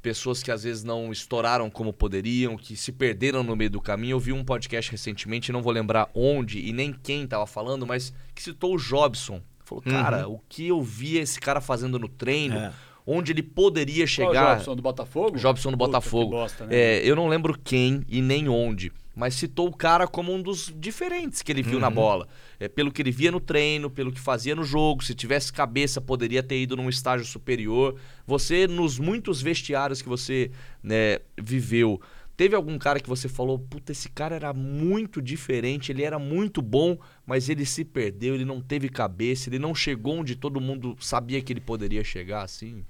pessoas 0.00 0.42
que 0.42 0.50
às 0.50 0.64
vezes 0.64 0.82
não 0.82 1.12
estouraram 1.12 1.70
como 1.70 1.92
poderiam, 1.92 2.56
que 2.56 2.76
se 2.76 2.92
perderam 2.92 3.42
no 3.42 3.54
meio 3.54 3.70
do 3.70 3.80
caminho. 3.80 4.14
Eu 4.14 4.20
vi 4.20 4.32
um 4.32 4.44
podcast 4.44 4.90
recentemente, 4.90 5.52
não 5.52 5.62
vou 5.62 5.72
lembrar 5.72 6.10
onde 6.14 6.58
e 6.58 6.72
nem 6.72 6.92
quem 6.92 7.24
estava 7.24 7.46
falando, 7.46 7.86
mas 7.86 8.12
que 8.34 8.42
citou 8.42 8.74
o 8.74 8.78
Jobson. 8.78 9.40
Falou, 9.64 9.82
cara, 9.82 10.28
uhum. 10.28 10.34
o 10.34 10.40
que 10.48 10.68
eu 10.68 10.82
vi 10.82 11.18
esse 11.18 11.40
cara 11.40 11.60
fazendo 11.60 11.98
no 11.98 12.08
treino, 12.08 12.56
é. 12.56 12.72
onde 13.06 13.32
ele 13.32 13.42
poderia 13.42 14.06
chegar. 14.06 14.32
Qual, 14.32 14.56
Jobson 14.56 14.76
do 14.76 14.82
Botafogo? 14.82 15.38
Jobson 15.38 15.70
do 15.70 15.78
Puta, 15.78 15.86
Botafogo. 15.86 16.30
Bosta, 16.30 16.66
né? 16.66 16.74
é, 16.74 17.08
eu 17.08 17.14
não 17.14 17.28
lembro 17.28 17.58
quem 17.62 18.04
e 18.08 18.20
nem 18.20 18.48
onde 18.48 18.92
mas 19.14 19.34
citou 19.34 19.68
o 19.68 19.76
cara 19.76 20.06
como 20.06 20.32
um 20.32 20.40
dos 20.40 20.72
diferentes 20.76 21.42
que 21.42 21.52
ele 21.52 21.62
viu 21.62 21.74
uhum. 21.74 21.80
na 21.80 21.90
bola. 21.90 22.26
É, 22.58 22.68
pelo 22.68 22.90
que 22.90 23.02
ele 23.02 23.10
via 23.10 23.30
no 23.30 23.40
treino, 23.40 23.90
pelo 23.90 24.12
que 24.12 24.20
fazia 24.20 24.54
no 24.54 24.64
jogo, 24.64 25.04
se 25.04 25.14
tivesse 25.14 25.52
cabeça, 25.52 26.00
poderia 26.00 26.42
ter 26.42 26.60
ido 26.60 26.76
num 26.76 26.88
estágio 26.88 27.26
superior. 27.26 27.98
Você, 28.26 28.66
nos 28.66 28.98
muitos 28.98 29.42
vestiários 29.42 30.00
que 30.00 30.08
você 30.08 30.50
né, 30.82 31.18
viveu, 31.36 32.00
teve 32.36 32.56
algum 32.56 32.78
cara 32.78 33.00
que 33.00 33.08
você 33.08 33.28
falou, 33.28 33.58
puta, 33.58 33.92
esse 33.92 34.08
cara 34.08 34.34
era 34.34 34.52
muito 34.52 35.20
diferente, 35.20 35.92
ele 35.92 36.02
era 36.02 36.18
muito 36.18 36.62
bom, 36.62 36.98
mas 37.26 37.48
ele 37.48 37.66
se 37.66 37.84
perdeu, 37.84 38.34
ele 38.34 38.44
não 38.44 38.60
teve 38.60 38.88
cabeça, 38.88 39.48
ele 39.48 39.58
não 39.58 39.74
chegou 39.74 40.18
onde 40.18 40.36
todo 40.36 40.60
mundo 40.60 40.96
sabia 41.00 41.42
que 41.42 41.52
ele 41.52 41.60
poderia 41.60 42.02
chegar 42.02 42.42
assim? 42.42 42.84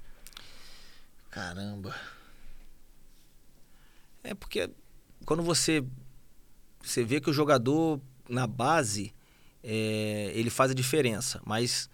Caramba. 1.29 1.95
É 4.23 4.33
porque 4.33 4.69
quando 5.25 5.43
você 5.43 5.83
você 6.83 7.03
vê 7.03 7.19
que 7.19 7.29
o 7.29 7.33
jogador 7.33 7.99
na 8.29 8.45
base 8.45 9.13
é, 9.63 10.31
ele 10.35 10.49
faz 10.49 10.71
a 10.71 10.73
diferença. 10.73 11.41
Mas 11.45 11.89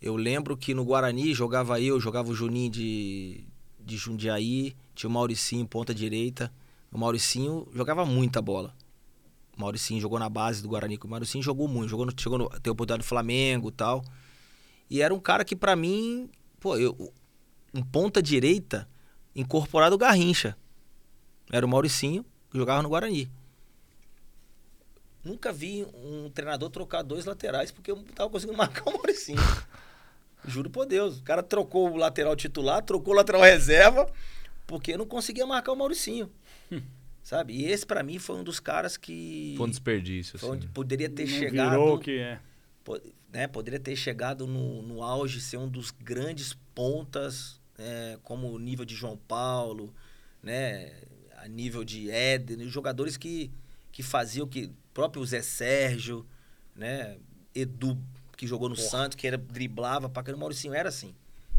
eu 0.00 0.16
lembro 0.16 0.56
que 0.56 0.74
no 0.74 0.84
Guarani 0.84 1.34
jogava 1.34 1.80
eu, 1.80 2.00
jogava 2.00 2.30
o 2.30 2.34
Juninho 2.34 2.70
de, 2.70 3.44
de 3.78 3.96
Jundiaí, 3.96 4.74
tinha 4.94 5.08
o 5.08 5.12
Mauricinho 5.12 5.66
ponta 5.66 5.94
direita. 5.94 6.52
O 6.90 6.98
Mauricinho 6.98 7.68
jogava 7.72 8.04
muita 8.04 8.40
bola. 8.40 8.74
O 9.56 9.60
Mauricinho 9.60 10.00
jogou 10.00 10.18
na 10.18 10.28
base 10.28 10.62
do 10.62 10.68
Guarani, 10.68 10.98
o 11.02 11.08
Mauricinho 11.08 11.44
jogou 11.44 11.68
muito, 11.68 11.88
jogou 11.88 12.06
no, 12.06 12.12
chegou 12.18 12.38
no, 12.38 12.48
teve 12.48 12.70
oportunidade 12.70 13.02
do 13.02 13.08
Flamengo 13.08 13.68
e 13.68 13.72
tal. 13.72 14.02
E 14.88 15.02
era 15.02 15.12
um 15.12 15.20
cara 15.20 15.44
que 15.44 15.54
para 15.54 15.76
mim, 15.76 16.30
pô, 16.58 16.76
eu, 16.76 17.12
um 17.74 17.82
ponta 17.82 18.22
direita 18.22 18.88
incorporado 19.36 19.96
Garrincha. 19.98 20.56
Era 21.50 21.66
o 21.66 21.68
Mauricinho 21.68 22.24
que 22.50 22.58
jogava 22.58 22.82
no 22.82 22.88
Guarani. 22.88 23.30
Nunca 25.24 25.52
vi 25.52 25.86
um 25.94 26.28
treinador 26.30 26.68
trocar 26.70 27.02
dois 27.02 27.24
laterais 27.24 27.70
porque 27.70 27.90
eu 27.90 27.96
não 27.96 28.04
tava 28.04 28.30
conseguindo 28.30 28.56
marcar 28.58 28.88
o 28.88 28.92
Mauricinho. 28.92 29.38
Juro 30.46 30.68
por 30.68 30.86
Deus. 30.86 31.18
O 31.18 31.22
cara 31.22 31.42
trocou 31.42 31.90
o 31.90 31.96
lateral 31.96 32.34
titular, 32.34 32.82
trocou 32.82 33.14
o 33.14 33.16
lateral 33.16 33.42
reserva, 33.42 34.10
porque 34.66 34.96
não 34.96 35.06
conseguia 35.06 35.46
marcar 35.46 35.72
o 35.72 35.76
Mauricinho. 35.76 36.30
Sabe? 37.22 37.54
E 37.54 37.66
esse, 37.66 37.86
para 37.86 38.02
mim, 38.02 38.18
foi 38.18 38.36
um 38.36 38.42
dos 38.42 38.58
caras 38.58 38.96
que. 38.96 39.54
Foi 39.56 39.66
um 39.66 39.70
desperdício. 39.70 40.38
Foi 40.38 40.58
assim. 40.58 40.68
poderia 40.68 41.08
ter 41.08 41.22
não 41.22 41.38
chegado. 41.38 41.70
Virou 41.70 41.98
que 41.98 42.18
é. 42.18 42.40
Né, 43.32 43.46
poderia 43.46 43.78
ter 43.78 43.94
chegado 43.94 44.46
no, 44.46 44.82
no 44.82 45.02
auge, 45.02 45.40
ser 45.40 45.56
um 45.56 45.68
dos 45.68 45.90
grandes 45.92 46.54
pontas, 46.74 47.60
é, 47.78 48.18
como 48.24 48.52
o 48.52 48.58
nível 48.58 48.84
de 48.84 48.94
João 48.94 49.16
Paulo, 49.16 49.94
né? 50.42 50.92
A 51.38 51.46
nível 51.48 51.84
de 51.84 52.10
Éden, 52.10 52.68
jogadores 52.68 53.16
que, 53.16 53.50
que 53.90 54.02
faziam 54.02 54.46
que 54.46 54.70
próprio 54.92 55.24
Zé 55.24 55.42
Sérgio, 55.42 56.26
né? 56.74 57.16
Edu, 57.54 57.98
que 58.36 58.46
jogou 58.46 58.68
no 58.68 58.74
Porra. 58.74 58.88
Santos, 58.88 59.16
que 59.16 59.26
era, 59.26 59.38
driblava 59.38 60.08
pra 60.08 60.22
caramba. 60.22 60.38
O 60.38 60.40
Mauricinho 60.40 60.74
era 60.74 60.88
assim. 60.88 61.14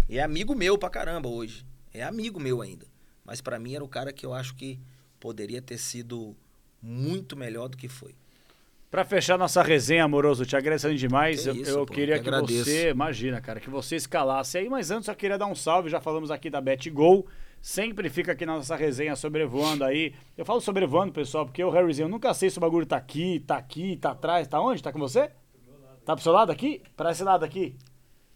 E 0.09 0.17
é 0.17 0.23
amigo 0.23 0.55
meu 0.55 0.77
pra 0.77 0.89
caramba 0.89 1.29
hoje. 1.29 1.65
É 1.93 2.03
amigo 2.03 2.39
meu 2.39 2.61
ainda. 2.61 2.85
Mas 3.23 3.41
para 3.41 3.59
mim 3.59 3.75
era 3.75 3.83
o 3.83 3.87
cara 3.87 4.11
que 4.11 4.25
eu 4.25 4.33
acho 4.33 4.55
que 4.55 4.79
poderia 5.19 5.61
ter 5.61 5.77
sido 5.77 6.35
muito 6.81 7.37
melhor 7.37 7.69
do 7.69 7.77
que 7.77 7.87
foi. 7.87 8.13
Pra 8.91 9.05
fechar 9.05 9.39
nossa 9.39 9.63
resenha, 9.63 10.03
amoroso, 10.03 10.45
te 10.45 10.55
agradecendo 10.55 10.95
demais. 10.95 11.41
Que 11.41 11.49
eu 11.49 11.55
isso, 11.55 11.71
eu 11.71 11.85
pô, 11.85 11.93
queria 11.93 12.19
que 12.19 12.29
que 12.29 12.63
você, 12.63 12.89
imagina, 12.89 13.41
cara, 13.41 13.59
que 13.59 13.69
você 13.69 13.95
escalasse 13.95 14.57
aí, 14.57 14.69
mas 14.69 14.91
antes 14.91 15.07
eu 15.07 15.15
queria 15.15 15.37
dar 15.37 15.47
um 15.47 15.55
salve, 15.55 15.89
já 15.89 15.99
falamos 15.99 16.29
aqui 16.29 16.49
da 16.49 16.61
BetGol. 16.61 17.25
Sempre 17.63 18.09
fica 18.09 18.33
aqui 18.33 18.45
na 18.45 18.57
nossa 18.57 18.75
resenha 18.75 19.15
sobrevoando 19.15 19.85
aí. 19.85 20.13
Eu 20.37 20.43
falo 20.43 20.59
sobrevoando, 20.59 21.13
pessoal, 21.13 21.45
porque 21.45 21.63
o 21.63 21.69
Harryzinho, 21.69 22.07
eu 22.07 22.09
nunca 22.09 22.33
sei 22.33 22.49
se 22.49 22.57
o 22.57 22.61
bagulho 22.61 22.85
tá 22.85 22.97
aqui, 22.97 23.39
tá 23.39 23.55
aqui, 23.55 23.95
tá 23.95 24.11
atrás, 24.11 24.49
tá 24.49 24.59
onde? 24.59 24.83
Tá 24.83 24.91
com 24.91 24.99
você? 24.99 25.31
Tá 26.03 26.13
pro 26.13 26.21
seu 26.21 26.33
lado 26.33 26.51
aqui? 26.51 26.81
Pra 26.97 27.11
esse 27.11 27.23
lado 27.23 27.45
aqui? 27.45 27.77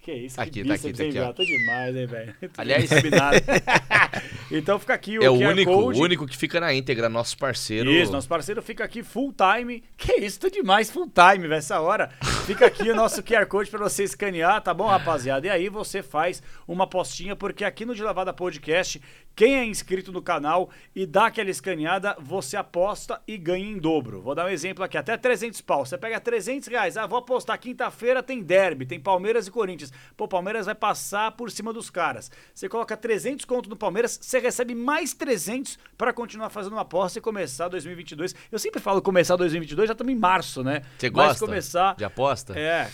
Que 0.08 0.14
isso, 0.14 0.40
Aqui, 0.40 0.62
que 0.62 0.64
tá 0.70 0.74
aqui, 0.76 0.84
bíceps, 0.94 0.98
tá 0.98 1.04
aqui, 1.04 1.20
ó. 1.20 1.22
velho? 1.24 1.34
Tô 1.34 1.44
demais, 1.44 1.96
hein, 1.98 2.06
velho? 2.06 2.36
Aliás- 2.58 2.90
então 4.50 4.80
fica 4.80 4.94
aqui 4.94 5.20
o 5.20 5.22
É 5.24 5.30
o 5.30 5.34
QR 5.38 5.52
único, 5.52 5.74
Code. 5.74 6.00
o 6.00 6.04
único 6.04 6.26
que 6.26 6.38
fica 6.38 6.62
na 6.62 6.74
íntegra, 6.74 7.10
nosso 7.10 7.38
parceiro. 7.38 7.92
Isso, 7.92 8.10
nosso 8.14 8.26
parceiro 8.26 8.62
fica 8.62 8.86
aqui 8.86 9.04
full 9.04 9.34
time. 9.34 9.84
Que 9.98 10.14
isso, 10.22 10.40
tô 10.40 10.50
demais 10.50 10.90
full 10.90 11.10
time, 11.10 11.46
velho, 11.46 11.56
essa 11.56 11.82
hora. 11.82 12.10
Fica 12.46 12.68
aqui 12.68 12.90
o 12.90 12.96
nosso 12.96 13.22
QR 13.22 13.46
Code 13.48 13.70
pra 13.70 13.80
você 13.80 14.04
escanear, 14.06 14.62
tá 14.62 14.74
bom, 14.74 14.88
rapaziada? 14.88 15.46
E 15.46 15.50
aí 15.50 15.68
você 15.68 16.02
faz 16.02 16.42
uma 16.66 16.88
postinha, 16.88 17.36
porque 17.36 17.66
aqui 17.66 17.86
no 17.86 17.94
De 17.94 18.02
Lavada 18.02 18.32
Podcast, 18.32 19.02
quem 19.38 19.56
é 19.56 19.64
inscrito 19.64 20.12
no 20.12 20.20
canal 20.20 20.72
e 20.96 21.06
dá 21.06 21.28
aquela 21.28 21.52
escaneada, 21.52 22.18
você 22.20 22.58
aposta 22.58 23.22
e 23.28 23.38
ganha 23.38 23.70
em 23.70 23.78
dobro. 23.78 24.20
Vou 24.20 24.34
dar 24.34 24.48
um 24.48 24.50
exemplo 24.50 24.84
aqui, 24.84 24.98
até 24.98 25.16
300 25.16 25.62
pau. 25.62 25.86
Você 25.86 25.96
pega 25.96 26.20
300 26.20 26.68
reais, 26.68 26.98
ah, 26.98 27.06
vou 27.06 27.20
apostar 27.20 27.60
quinta-feira 27.60 28.24
tem 28.24 28.42
derby, 28.42 28.88
tem 28.88 29.00
Palmeiras 29.00 29.46
e 29.46 29.52
Corinthians. 29.52 29.94
Pô, 30.18 30.28
Palmeiras 30.28 30.66
vai 30.66 30.74
passar 30.74 31.34
por 31.34 31.52
cima 31.52 31.72
dos 31.72 31.92
caras. 31.92 32.32
Você 32.52 32.68
coloca 32.68 32.98
300 32.98 33.46
conto 33.46 33.70
no 33.70 33.76
Palmeiras, 33.76 34.18
você 34.20 34.40
recebe 34.40 34.74
mais 34.74 35.14
300 35.14 35.78
pra 35.96 36.12
continuar 36.12 36.50
fazendo 36.50 36.74
uma 36.74 36.82
aposta 36.82 37.20
e 37.20 37.22
começar 37.22 37.68
2022. 37.68 38.34
Eu 38.52 38.58
sempre 38.58 38.80
falo 38.82 39.04
começar 39.04 39.36
2022, 39.36 39.90
já 39.90 39.94
estamos 39.94 40.12
em 40.12 40.18
março, 40.18 40.64
né? 40.64 40.82
Você 40.98 41.12
Mas 41.12 41.28
gosta 41.28 41.46
começar 41.46 41.96
de 41.96 42.04
aposta? 42.04 42.58
É, 42.58 42.90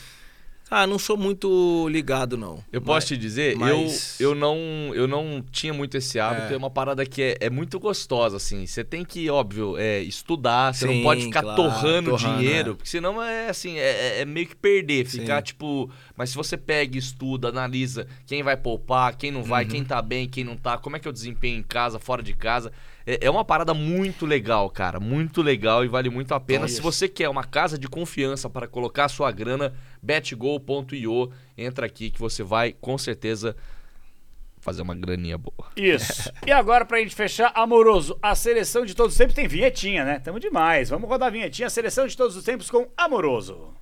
Ah, 0.75 0.87
não 0.87 0.97
sou 0.97 1.15
muito 1.15 1.87
ligado, 1.89 2.35
não. 2.35 2.63
Eu 2.71 2.81
posso 2.81 2.95
Mas- 2.95 3.05
te 3.05 3.15
dizer, 3.17 3.55
mas- 3.55 4.19
eu, 4.19 4.29
eu, 4.29 4.35
não, 4.35 4.57
eu 4.95 5.07
não 5.07 5.43
tinha 5.51 5.71
muito 5.71 5.95
esse 5.97 6.19
hábito, 6.19 6.51
é, 6.51 6.53
É. 6.55 6.57
uma 6.57 6.69
parada 6.71 7.05
que 7.05 7.21
é, 7.21 7.37
é 7.41 7.49
muito 7.49 7.79
gostosa, 7.79 8.37
assim. 8.37 8.65
Você 8.65 8.83
tem 8.83 9.05
que, 9.05 9.29
óbvio, 9.29 9.77
é, 9.77 9.99
estudar, 10.01 10.73
você 10.73 10.85
não 10.87 10.93
Sim, 10.93 11.03
pode 11.03 11.21
ficar 11.25 11.43
claro, 11.43 11.61
torrando, 11.61 12.09
torrando, 12.09 12.37
dinheiro, 12.39 12.71
é. 12.71 12.73
porque 12.73 12.89
senão 12.89 13.21
é 13.21 13.49
assim, 13.49 13.77
é, 13.77 13.81
é- 14.17 14.21
é 14.21 14.25
meio 14.25 14.47
que 14.47 14.55
perder, 14.55 15.05
Sim. 15.07 15.19
ficar 15.19 15.43
tipo. 15.43 15.91
Mas 16.17 16.31
se 16.31 16.35
você 16.35 16.57
pega, 16.57 16.97
estuda, 16.97 17.49
analisa 17.49 18.07
quem 18.25 18.41
vai 18.41 18.57
poupar, 18.57 19.15
quem 19.15 19.29
não 19.29 19.41
Uhum. 19.41 19.45
vai, 19.45 19.65
quem 19.65 19.83
tá 19.83 20.01
bem, 20.01 20.27
quem 20.27 20.43
não 20.43 20.57
tá, 20.57 20.77
como 20.77 20.95
é 20.95 20.99
que 20.99 21.07
eu 21.07 21.11
desempenho 21.13 21.59
em 21.59 21.63
casa, 21.63 21.99
fora 21.99 22.23
de 22.23 22.33
casa. 22.33 22.71
É, 23.05 23.25
é 23.25 23.29
uma 23.29 23.45
parada 23.45 23.73
muito 23.73 24.25
legal, 24.25 24.69
cara. 24.69 24.99
Muito 24.99 25.41
legal 25.41 25.83
e 25.83 25.87
vale 25.87 26.09
muito 26.09 26.33
a 26.33 26.39
pena. 26.39 26.67
Se 26.67 26.81
você 26.81 27.07
quer 27.07 27.29
uma 27.29 27.43
casa 27.43 27.77
de 27.77 27.87
confiança 27.87 28.49
para 28.49 28.67
colocar 28.67 29.07
sua 29.09 29.31
grana, 29.31 29.73
betgol.io, 30.01 31.31
entra 31.57 31.85
aqui 31.85 32.09
que 32.09 32.19
você 32.19 32.43
vai 32.43 32.73
com 32.73 32.97
certeza 32.97 33.55
fazer 34.59 34.81
uma 34.81 34.95
graninha 34.95 35.37
boa. 35.37 35.71
isso. 35.75 36.31
e 36.47 36.51
agora, 36.51 36.85
pra 36.85 36.99
gente 36.99 37.13
fechar, 37.13 37.51
amoroso, 37.53 38.17
a 38.21 38.33
seleção 38.33 38.85
de 38.85 38.95
todos 38.95 39.13
os 39.13 39.17
tempos 39.17 39.35
tem 39.35 39.45
vinhetinha, 39.45 40.05
né? 40.05 40.19
Tamo 40.19 40.39
demais. 40.39 40.89
Vamos 40.89 41.09
rodar 41.09 41.27
a 41.27 41.31
vinhetinha, 41.31 41.67
a 41.67 41.69
seleção 41.69 42.07
de 42.07 42.15
todos 42.15 42.37
os 42.37 42.43
tempos 42.45 42.71
com 42.71 42.87
amoroso. 42.95 43.73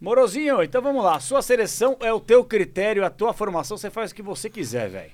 Morozinho, 0.00 0.62
então 0.62 0.80
vamos 0.80 1.04
lá. 1.04 1.20
Sua 1.20 1.42
seleção 1.42 1.96
é 2.00 2.12
o 2.12 2.18
teu 2.20 2.42
critério, 2.42 3.04
a 3.04 3.10
tua 3.10 3.32
formação, 3.34 3.76
você 3.76 3.90
faz 3.90 4.10
o 4.10 4.14
que 4.14 4.22
você 4.22 4.48
quiser, 4.48 4.88
velho. 4.88 5.10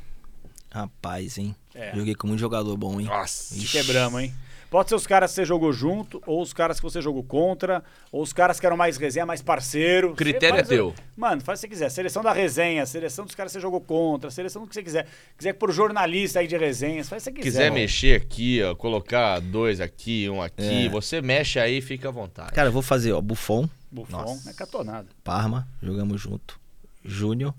Rapaz, 0.70 1.38
hein? 1.38 1.56
É. 1.74 1.94
Joguei 1.94 2.14
com 2.14 2.26
muito 2.28 2.40
jogador 2.40 2.76
bom, 2.76 3.00
hein? 3.00 3.06
Nossa. 3.06 3.54
Quebramos, 3.66 4.20
hein? 4.22 4.32
Pode 4.68 4.88
ser 4.88 4.94
os 4.96 5.06
caras 5.06 5.30
que 5.30 5.36
você 5.36 5.44
jogou 5.44 5.72
junto, 5.72 6.20
ou 6.26 6.42
os 6.42 6.52
caras 6.52 6.78
que 6.78 6.82
você 6.82 7.00
jogou 7.00 7.22
contra, 7.22 7.82
ou 8.12 8.20
os 8.20 8.32
caras 8.32 8.58
que 8.60 8.66
eram 8.66 8.76
mais 8.76 8.96
resenha, 8.96 9.24
mais 9.24 9.40
parceiro. 9.40 10.12
Critério 10.14 10.58
é 10.58 10.62
teu. 10.62 10.92
Mano, 11.16 11.40
faz 11.40 11.58
o 11.58 11.62
que 11.62 11.68
você 11.68 11.68
quiser. 11.68 11.88
Seleção 11.88 12.22
da 12.22 12.32
resenha, 12.32 12.84
seleção 12.84 13.24
dos 13.24 13.34
caras 13.34 13.52
que 13.52 13.58
você 13.58 13.62
jogou 13.62 13.80
contra, 13.80 14.30
seleção 14.30 14.62
do 14.62 14.68
que 14.68 14.74
você 14.74 14.82
quiser. 14.82 15.06
Quiser 15.38 15.52
por 15.54 15.72
jornalista 15.72 16.40
aí 16.40 16.46
de 16.48 16.56
resenhas, 16.56 17.08
faz 17.08 17.22
o 17.22 17.30
que 17.30 17.30
você 17.30 17.42
quiser. 17.42 17.50
Quiser 17.58 17.70
mano. 17.70 17.80
mexer 17.80 18.20
aqui, 18.20 18.60
ó, 18.62 18.74
colocar 18.74 19.40
dois 19.40 19.80
aqui, 19.80 20.28
um 20.28 20.42
aqui, 20.42 20.86
É. 20.86 20.88
você 20.88 21.22
mexe 21.22 21.58
aí, 21.60 21.80
fica 21.80 22.08
à 22.08 22.12
vontade. 22.12 22.52
Cara, 22.52 22.68
eu 22.68 22.72
vou 22.72 22.82
fazer, 22.82 23.12
ó, 23.12 23.20
Buffon, 23.20 23.68
Buffon, 23.96 24.18
Nossa. 24.18 24.44
não 24.44 24.50
é 24.50 24.54
catonada. 24.54 25.08
Parma, 25.24 25.66
jogamos 25.82 26.20
junto. 26.20 26.60
Júnior, 27.02 27.54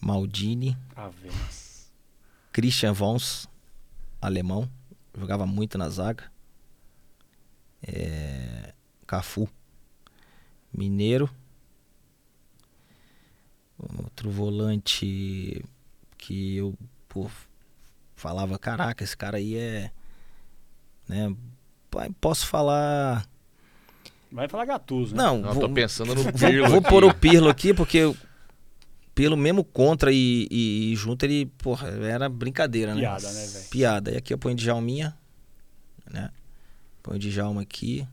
Maldini, 0.00 0.76
Ave. 0.96 1.28
Christian 2.52 2.92
Vons, 2.92 3.48
alemão, 4.20 4.68
jogava 5.16 5.46
muito 5.46 5.78
na 5.78 5.88
zaga. 5.88 6.32
É, 7.80 8.74
Cafu, 9.06 9.48
mineiro. 10.72 11.30
Outro 13.78 14.30
volante 14.30 15.64
que 16.18 16.56
eu 16.56 16.74
pô, 17.08 17.30
falava, 18.16 18.58
caraca, 18.58 19.04
esse 19.04 19.16
cara 19.16 19.36
aí 19.36 19.56
é. 19.56 19.92
Né, 21.06 21.36
posso 22.20 22.46
falar. 22.48 23.28
Vai 24.34 24.48
falar 24.48 24.64
Gatuso, 24.64 25.14
né? 25.14 25.22
Não, 25.22 25.38
Não, 25.38 25.48
eu 25.48 25.54
vou, 25.54 25.68
tô 25.68 25.74
pensando 25.74 26.12
no 26.14 26.22
vou, 26.24 26.32
Pirlo 26.34 26.68
vou 26.68 26.78
aqui. 26.80 26.88
pôr 26.88 27.04
o 27.04 27.14
Pirlo 27.14 27.48
aqui, 27.48 27.72
porque 27.72 28.12
pelo 29.14 29.36
mesmo 29.36 29.62
contra 29.62 30.10
e, 30.12 30.48
e- 30.50 30.92
e 30.92 30.96
junto 30.96 31.24
ele, 31.24 31.46
porra, 31.46 31.86
era 31.88 32.28
brincadeira, 32.28 32.94
né? 32.96 33.00
Piada, 33.02 33.30
né, 33.32 33.46
velho? 33.46 33.64
Piada. 33.70 34.10
E 34.10 34.16
aqui 34.16 34.34
eu 34.34 34.38
ponho 34.38 34.56
Djalminha, 34.56 35.16
né? 36.10 36.30
Ponho 37.00 37.16
Djalma 37.18 37.62
aqui. 37.62 38.04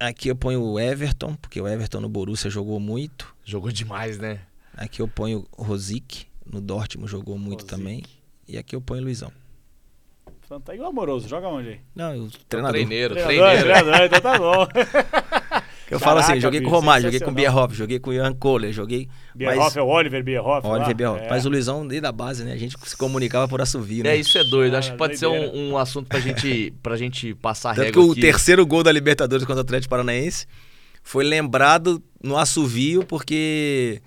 Aqui 0.00 0.28
eu 0.28 0.36
ponho 0.36 0.62
o 0.62 0.80
Everton, 0.80 1.34
porque 1.36 1.60
o 1.60 1.68
Everton 1.68 2.00
no 2.00 2.08
Borussia 2.08 2.50
jogou 2.50 2.80
muito. 2.80 3.34
Jogou 3.44 3.70
demais, 3.70 4.18
né? 4.18 4.40
Aqui 4.76 5.00
eu 5.00 5.08
ponho 5.08 5.46
o 5.56 5.62
Rosic, 5.62 6.26
no 6.44 6.60
Dortmund 6.60 7.10
jogou 7.10 7.38
muito 7.38 7.60
Rosic. 7.62 7.70
também. 7.76 8.02
E 8.48 8.58
aqui 8.58 8.74
eu 8.74 8.80
ponho 8.80 9.02
o 9.02 9.04
Luizão. 9.04 9.30
Fanta- 10.54 10.74
E 10.74 10.78
o 10.80 10.86
amoroso, 10.86 11.28
joga 11.28 11.48
onde 11.48 11.68
aí? 11.70 11.80
Não, 11.94 12.16
o 12.26 12.28
treinador. 12.48 12.74
Treineiro, 12.74 13.14
Treinador, 13.14 13.50
treineiro. 13.58 13.84
treinador, 13.84 14.06
então 14.06 14.20
tá 14.20 14.38
bom. 14.38 14.66
Eu 15.90 16.00
falo 16.00 16.18
assim, 16.18 16.28
Caraca, 16.28 16.40
joguei 16.40 16.60
com 16.62 16.68
o 16.68 16.70
Romário, 16.70 17.04
joguei 17.04 17.20
com 17.20 17.30
o. 17.30 17.34
Bierhoff, 17.34 17.74
joguei 17.74 17.98
com 17.98 18.10
o 18.10 18.12
Ian 18.14 18.32
Kohler, 18.32 18.72
joguei... 18.72 19.06
Bierhoff 19.34 19.78
é 19.78 19.82
o 19.82 19.86
Oliver 19.86 20.24
Bierhoff. 20.24 20.66
Oliver? 20.66 20.94
Bierhoff. 20.94 21.22
É. 21.24 21.28
Mas 21.28 21.44
o 21.44 21.50
Luizão, 21.50 21.86
desde 21.86 22.06
a 22.06 22.10
base, 22.10 22.42
né? 22.42 22.52
A 22.52 22.56
gente 22.56 22.74
se 22.88 22.96
comunicava 22.96 23.46
por 23.46 23.60
assovio, 23.60 24.02
né? 24.02 24.10
É, 24.10 24.16
isso 24.16 24.36
é 24.38 24.44
doido. 24.44 24.74
Acho 24.76 24.88
Cara, 24.88 24.96
que 24.96 24.98
pode 24.98 25.18
ser 25.18 25.26
doideira. 25.26 25.54
um, 25.56 25.72
um 25.72 25.78
assunto 25.78 26.08
pra 26.08 26.18
gente, 26.20 26.72
pra 26.82 26.96
gente 26.96 27.34
passar 27.34 27.74
Tanto 27.74 27.80
que 27.92 27.98
régua 27.98 28.04
o 28.06 28.12
aqui. 28.12 28.20
terceiro 28.22 28.66
gol 28.66 28.82
da 28.82 28.90
Libertadores 28.90 29.44
contra 29.44 29.60
o 29.60 29.64
Atlético 29.64 29.90
Paranaense 29.90 30.46
foi 31.02 31.22
lembrado 31.22 32.02
no 32.22 32.38
assovio 32.38 33.04
porque 33.04 34.00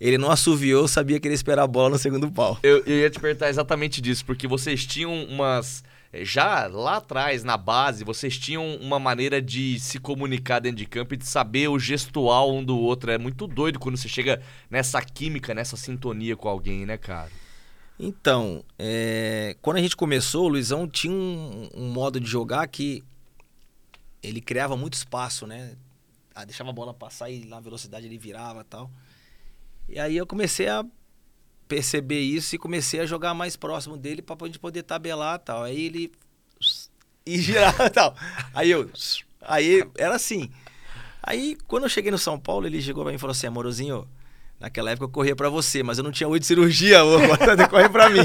ele 0.00 0.16
não 0.16 0.30
assoviou, 0.30 0.88
sabia 0.88 1.20
que 1.20 1.28
ele 1.28 1.34
ia 1.34 1.36
esperar 1.36 1.64
a 1.64 1.66
bola 1.66 1.90
no 1.90 1.98
segundo 1.98 2.30
pau. 2.30 2.58
Eu, 2.62 2.82
eu 2.86 2.96
ia 3.00 3.10
te 3.10 3.20
perguntar 3.20 3.48
exatamente 3.50 4.00
disso, 4.00 4.24
porque 4.24 4.48
vocês 4.48 4.86
tinham 4.86 5.12
umas. 5.24 5.84
eh, 6.12 6.24
Já 6.24 6.66
lá 6.66 6.96
atrás, 6.96 7.44
na 7.44 7.56
base, 7.56 8.02
vocês 8.02 8.38
tinham 8.38 8.76
uma 8.76 8.98
maneira 8.98 9.42
de 9.42 9.78
se 9.78 9.98
comunicar 9.98 10.58
dentro 10.60 10.78
de 10.78 10.86
campo 10.86 11.12
e 11.14 11.16
de 11.18 11.26
saber 11.26 11.68
o 11.68 11.78
gestual 11.78 12.54
um 12.54 12.64
do 12.64 12.78
outro. 12.78 13.10
É 13.10 13.18
muito 13.18 13.46
doido 13.46 13.78
quando 13.78 13.96
você 13.98 14.08
chega 14.08 14.40
nessa 14.70 15.02
química, 15.02 15.52
nessa 15.52 15.76
sintonia 15.76 16.34
com 16.34 16.48
alguém, 16.48 16.86
né, 16.86 16.96
cara? 16.96 17.30
Então, 17.98 18.64
é, 18.78 19.54
quando 19.60 19.76
a 19.76 19.80
gente 19.82 19.94
começou, 19.94 20.46
o 20.46 20.48
Luizão 20.48 20.88
tinha 20.88 21.12
um, 21.12 21.68
um 21.74 21.92
modo 21.92 22.18
de 22.18 22.26
jogar 22.26 22.66
que 22.68 23.04
ele 24.22 24.40
criava 24.40 24.74
muito 24.76 24.94
espaço, 24.94 25.46
né? 25.46 25.72
Ah, 26.34 26.46
deixava 26.46 26.70
a 26.70 26.72
bola 26.72 26.94
passar 26.94 27.28
e 27.28 27.44
na 27.44 27.60
velocidade 27.60 28.06
ele 28.06 28.16
virava 28.16 28.62
e 28.62 28.64
tal. 28.64 28.90
E 29.90 29.98
aí 29.98 30.16
eu 30.16 30.24
comecei 30.24 30.68
a 30.68 30.84
perceber 31.66 32.20
isso 32.20 32.54
e 32.54 32.58
comecei 32.58 33.00
a 33.00 33.06
jogar 33.06 33.34
mais 33.34 33.56
próximo 33.56 33.96
dele 33.96 34.22
pra 34.22 34.36
gente 34.46 34.58
poder 34.58 34.84
tabelar 34.84 35.34
e 35.36 35.44
tal. 35.44 35.62
Aí 35.64 35.86
ele. 35.86 36.12
E 37.26 37.38
girava 37.38 37.84
e 37.84 37.90
tal. 37.90 38.16
Aí 38.54 38.70
eu. 38.70 38.90
Aí 39.42 39.84
era 39.98 40.16
assim. 40.16 40.50
Aí 41.22 41.56
quando 41.68 41.82
eu 41.82 41.88
cheguei 41.88 42.10
no 42.10 42.16
São 42.18 42.40
Paulo, 42.40 42.66
ele 42.66 42.80
chegou 42.80 43.04
pra 43.04 43.12
mim 43.12 43.16
e 43.16 43.20
falou 43.20 43.32
assim: 43.32 43.46
Amorozinho, 43.46 44.08
naquela 44.58 44.90
época 44.90 45.04
eu 45.04 45.10
corria 45.10 45.36
pra 45.36 45.50
você, 45.50 45.82
mas 45.82 45.98
eu 45.98 46.02
não 46.02 46.10
tinha 46.10 46.26
oito 46.26 46.46
cirurgia, 46.46 46.98
agora 47.02 47.56
você 47.56 47.68
corre 47.68 47.88
pra 47.90 48.08
mim. 48.08 48.20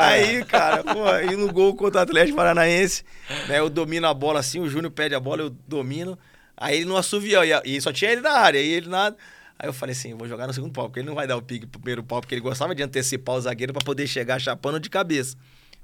Aí, 0.00 0.44
cara, 0.44 0.82
pô, 0.82 1.04
aí 1.04 1.36
no 1.36 1.52
gol 1.52 1.74
contra 1.76 2.00
o 2.00 2.02
Atlético 2.02 2.36
Paranaense, 2.36 3.04
né, 3.48 3.60
eu 3.60 3.70
domino 3.70 4.08
a 4.08 4.12
bola 4.12 4.40
assim, 4.40 4.58
o 4.58 4.68
Júnior 4.68 4.90
pede 4.90 5.14
a 5.14 5.20
bola, 5.20 5.42
eu 5.42 5.50
domino. 5.50 6.18
Aí 6.56 6.76
ele 6.76 6.84
não 6.84 6.96
assoviou, 6.96 7.44
e, 7.44 7.50
e 7.64 7.80
só 7.80 7.92
tinha 7.92 8.10
ele 8.10 8.20
na 8.20 8.32
área, 8.32 8.60
aí 8.60 8.68
ele 8.68 8.88
nada. 8.88 9.16
Aí 9.58 9.68
eu 9.68 9.72
falei 9.72 9.92
assim, 9.92 10.10
eu 10.10 10.18
vou 10.18 10.28
jogar 10.28 10.46
no 10.46 10.52
segundo 10.52 10.72
pau, 10.72 10.86
porque 10.86 11.00
ele 11.00 11.06
não 11.06 11.14
vai 11.14 11.26
dar 11.26 11.36
o 11.36 11.42
pique 11.42 11.66
pro 11.66 11.80
primeiro 11.80 12.02
pau, 12.02 12.20
porque 12.20 12.34
ele 12.34 12.42
gostava 12.42 12.74
de 12.74 12.82
antecipar 12.82 13.36
o 13.36 13.40
zagueiro 13.40 13.72
pra 13.72 13.84
poder 13.84 14.06
chegar 14.06 14.40
chapando 14.40 14.80
de 14.80 14.90
cabeça. 14.90 15.36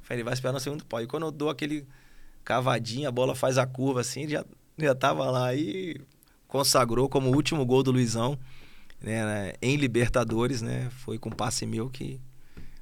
Falei, 0.02 0.18
ele 0.18 0.24
vai 0.24 0.34
esperar 0.34 0.52
no 0.52 0.60
segundo 0.60 0.84
pau. 0.84 1.00
E 1.00 1.06
quando 1.06 1.26
eu 1.26 1.30
dou 1.30 1.48
aquele, 1.48 1.86
cavadinha, 2.44 3.08
a 3.08 3.12
bola 3.12 3.34
faz 3.34 3.58
a 3.58 3.66
curva 3.66 4.00
assim, 4.00 4.28
já, 4.28 4.44
já 4.78 4.94
tava 4.94 5.30
lá 5.30 5.54
e 5.54 6.00
consagrou 6.48 7.08
como 7.08 7.30
o 7.30 7.34
último 7.34 7.64
gol 7.64 7.82
do 7.82 7.92
Luizão 7.92 8.38
né, 9.00 9.24
né, 9.24 9.52
em 9.62 9.76
Libertadores, 9.76 10.60
né? 10.60 10.88
Foi 10.90 11.18
com 11.18 11.30
passe 11.30 11.64
meu 11.64 11.88
que 11.88 12.20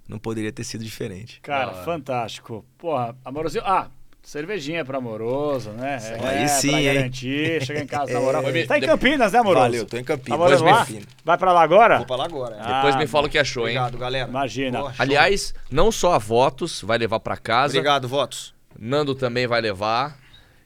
não 0.08 0.18
poderia 0.18 0.50
ter 0.50 0.64
sido 0.64 0.82
diferente. 0.82 1.40
Cara, 1.42 1.74
fantástico. 1.84 2.64
Porra, 2.78 3.16
amorosinho. 3.24 3.62
Ah, 3.64 3.90
cervejinha 4.28 4.84
pra 4.84 4.98
amoroso, 4.98 5.70
né? 5.70 5.98
É, 6.02 6.28
aí 6.28 6.48
sim, 6.48 6.68
pra 6.68 6.78
hein? 6.80 6.84
garantir. 6.84 7.64
Chega 7.64 7.80
em 7.80 7.86
casa 7.86 8.12
na 8.12 8.20
moral. 8.20 8.42
É. 8.48 8.66
Tá 8.66 8.78
em 8.78 8.82
Campinas, 8.82 9.32
né, 9.32 9.38
amoroso? 9.38 9.64
Valeu, 9.64 9.86
tô 9.86 9.96
em 9.96 10.04
Campinas. 10.04 10.38
Amoroso 10.38 10.64
Depois 10.64 10.88
lá? 10.90 11.02
Vai 11.24 11.38
pra 11.38 11.52
lá 11.52 11.62
agora? 11.62 11.96
Vou 11.98 12.06
pra 12.06 12.16
lá 12.16 12.24
agora. 12.26 12.56
Ah, 12.60 12.76
Depois 12.76 12.96
me 12.96 13.06
fala 13.06 13.26
o 13.26 13.30
que 13.30 13.38
achou, 13.38 13.68
hein? 13.68 13.78
Obrigado, 13.78 13.98
galera. 13.98 14.28
Imagina. 14.28 14.80
Boa. 14.80 14.92
Aliás, 14.98 15.54
não 15.70 15.90
só 15.90 16.12
a 16.12 16.18
Votos 16.18 16.82
vai 16.82 16.98
levar 16.98 17.20
pra 17.20 17.36
casa, 17.36 17.74
Obrigado, 17.74 18.06
votos. 18.06 18.54
Nando 18.78 19.14
também 19.14 19.46
vai 19.46 19.60
levar. 19.60 20.18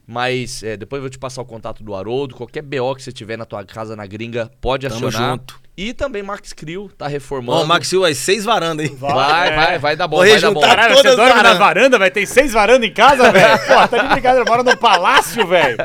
Mas 0.05 0.61
é, 0.63 0.75
depois 0.75 0.97
eu 0.97 1.03
vou 1.03 1.09
te 1.09 1.17
passar 1.17 1.41
o 1.41 1.45
contato 1.45 1.83
do 1.83 1.95
Haroldo. 1.95 2.35
Qualquer 2.35 2.61
BO 2.61 2.95
que 2.95 3.01
você 3.01 3.11
tiver 3.11 3.37
na 3.37 3.45
tua 3.45 3.63
casa 3.63 3.95
na 3.95 4.05
gringa, 4.05 4.51
pode 4.59 4.87
Tamo 4.87 5.07
acionar. 5.07 5.31
junto. 5.31 5.62
E 5.75 5.91
também 5.91 6.21
Max 6.21 6.53
Crio 6.53 6.87
tá 6.95 7.07
reformando. 7.07 7.59
Ó, 7.59 7.63
o 7.63 7.67
Max 7.67 7.87
Silva, 7.87 8.07
as 8.07 8.17
seis 8.19 8.45
varandas, 8.45 8.87
hein? 8.87 8.95
Vai, 8.95 9.49
é. 9.49 9.55
vai, 9.55 9.79
vai 9.79 9.95
dar 9.95 10.07
bom, 10.07 10.17
Vou 10.17 10.27
vai 10.27 10.39
dar 10.39 10.51
bom. 10.51 10.61
Caralho, 10.61 10.95
você 10.95 11.15
dorme 11.15 11.31
as 11.31 11.43
na 11.43 11.53
varanda, 11.55 11.97
vai? 11.97 12.11
Tem 12.11 12.27
seis 12.27 12.53
varandas 12.53 12.87
em 12.87 12.93
casa, 12.93 13.31
velho? 13.31 13.57
Porra, 13.65 13.87
tá 13.87 13.97
de 13.97 14.07
brincadeira, 14.09 14.45
mora 14.45 14.61
no 14.61 14.77
palácio, 14.77 15.47
velho. 15.47 15.77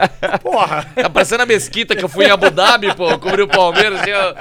Porra. 0.42 0.86
Tá 0.94 1.08
parecendo 1.08 1.42
a 1.42 1.46
mesquita 1.46 1.96
que 1.96 2.04
eu 2.04 2.08
fui 2.08 2.26
em 2.26 2.30
Abu 2.30 2.50
Dhabi, 2.50 2.94
pô. 2.94 3.18
Cobri 3.18 3.40
o 3.40 3.48
Palmeiras. 3.48 4.00
Assim, 4.00 4.12
ó. 4.12 4.34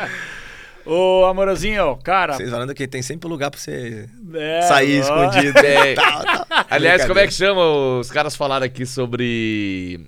Ô, 0.86 1.26
amorosinho, 1.26 1.98
cara. 2.04 2.34
Seis 2.34 2.50
varandas 2.50 2.76
que 2.76 2.86
tem 2.86 3.02
sempre 3.02 3.30
lugar 3.30 3.50
pra 3.50 3.60
você 3.60 4.10
é, 4.34 4.62
sair 4.64 5.02
ó. 5.02 5.02
escondido. 5.02 5.60
É. 5.60 5.96
Tal, 5.96 6.24
tal. 6.24 6.66
Aliás, 6.70 7.06
como 7.06 7.20
é 7.20 7.28
que 7.28 7.34
chama? 7.34 7.62
Os 8.00 8.12
caras 8.12 8.36
falaram 8.36 8.66
aqui 8.66 8.86
sobre. 8.86 10.08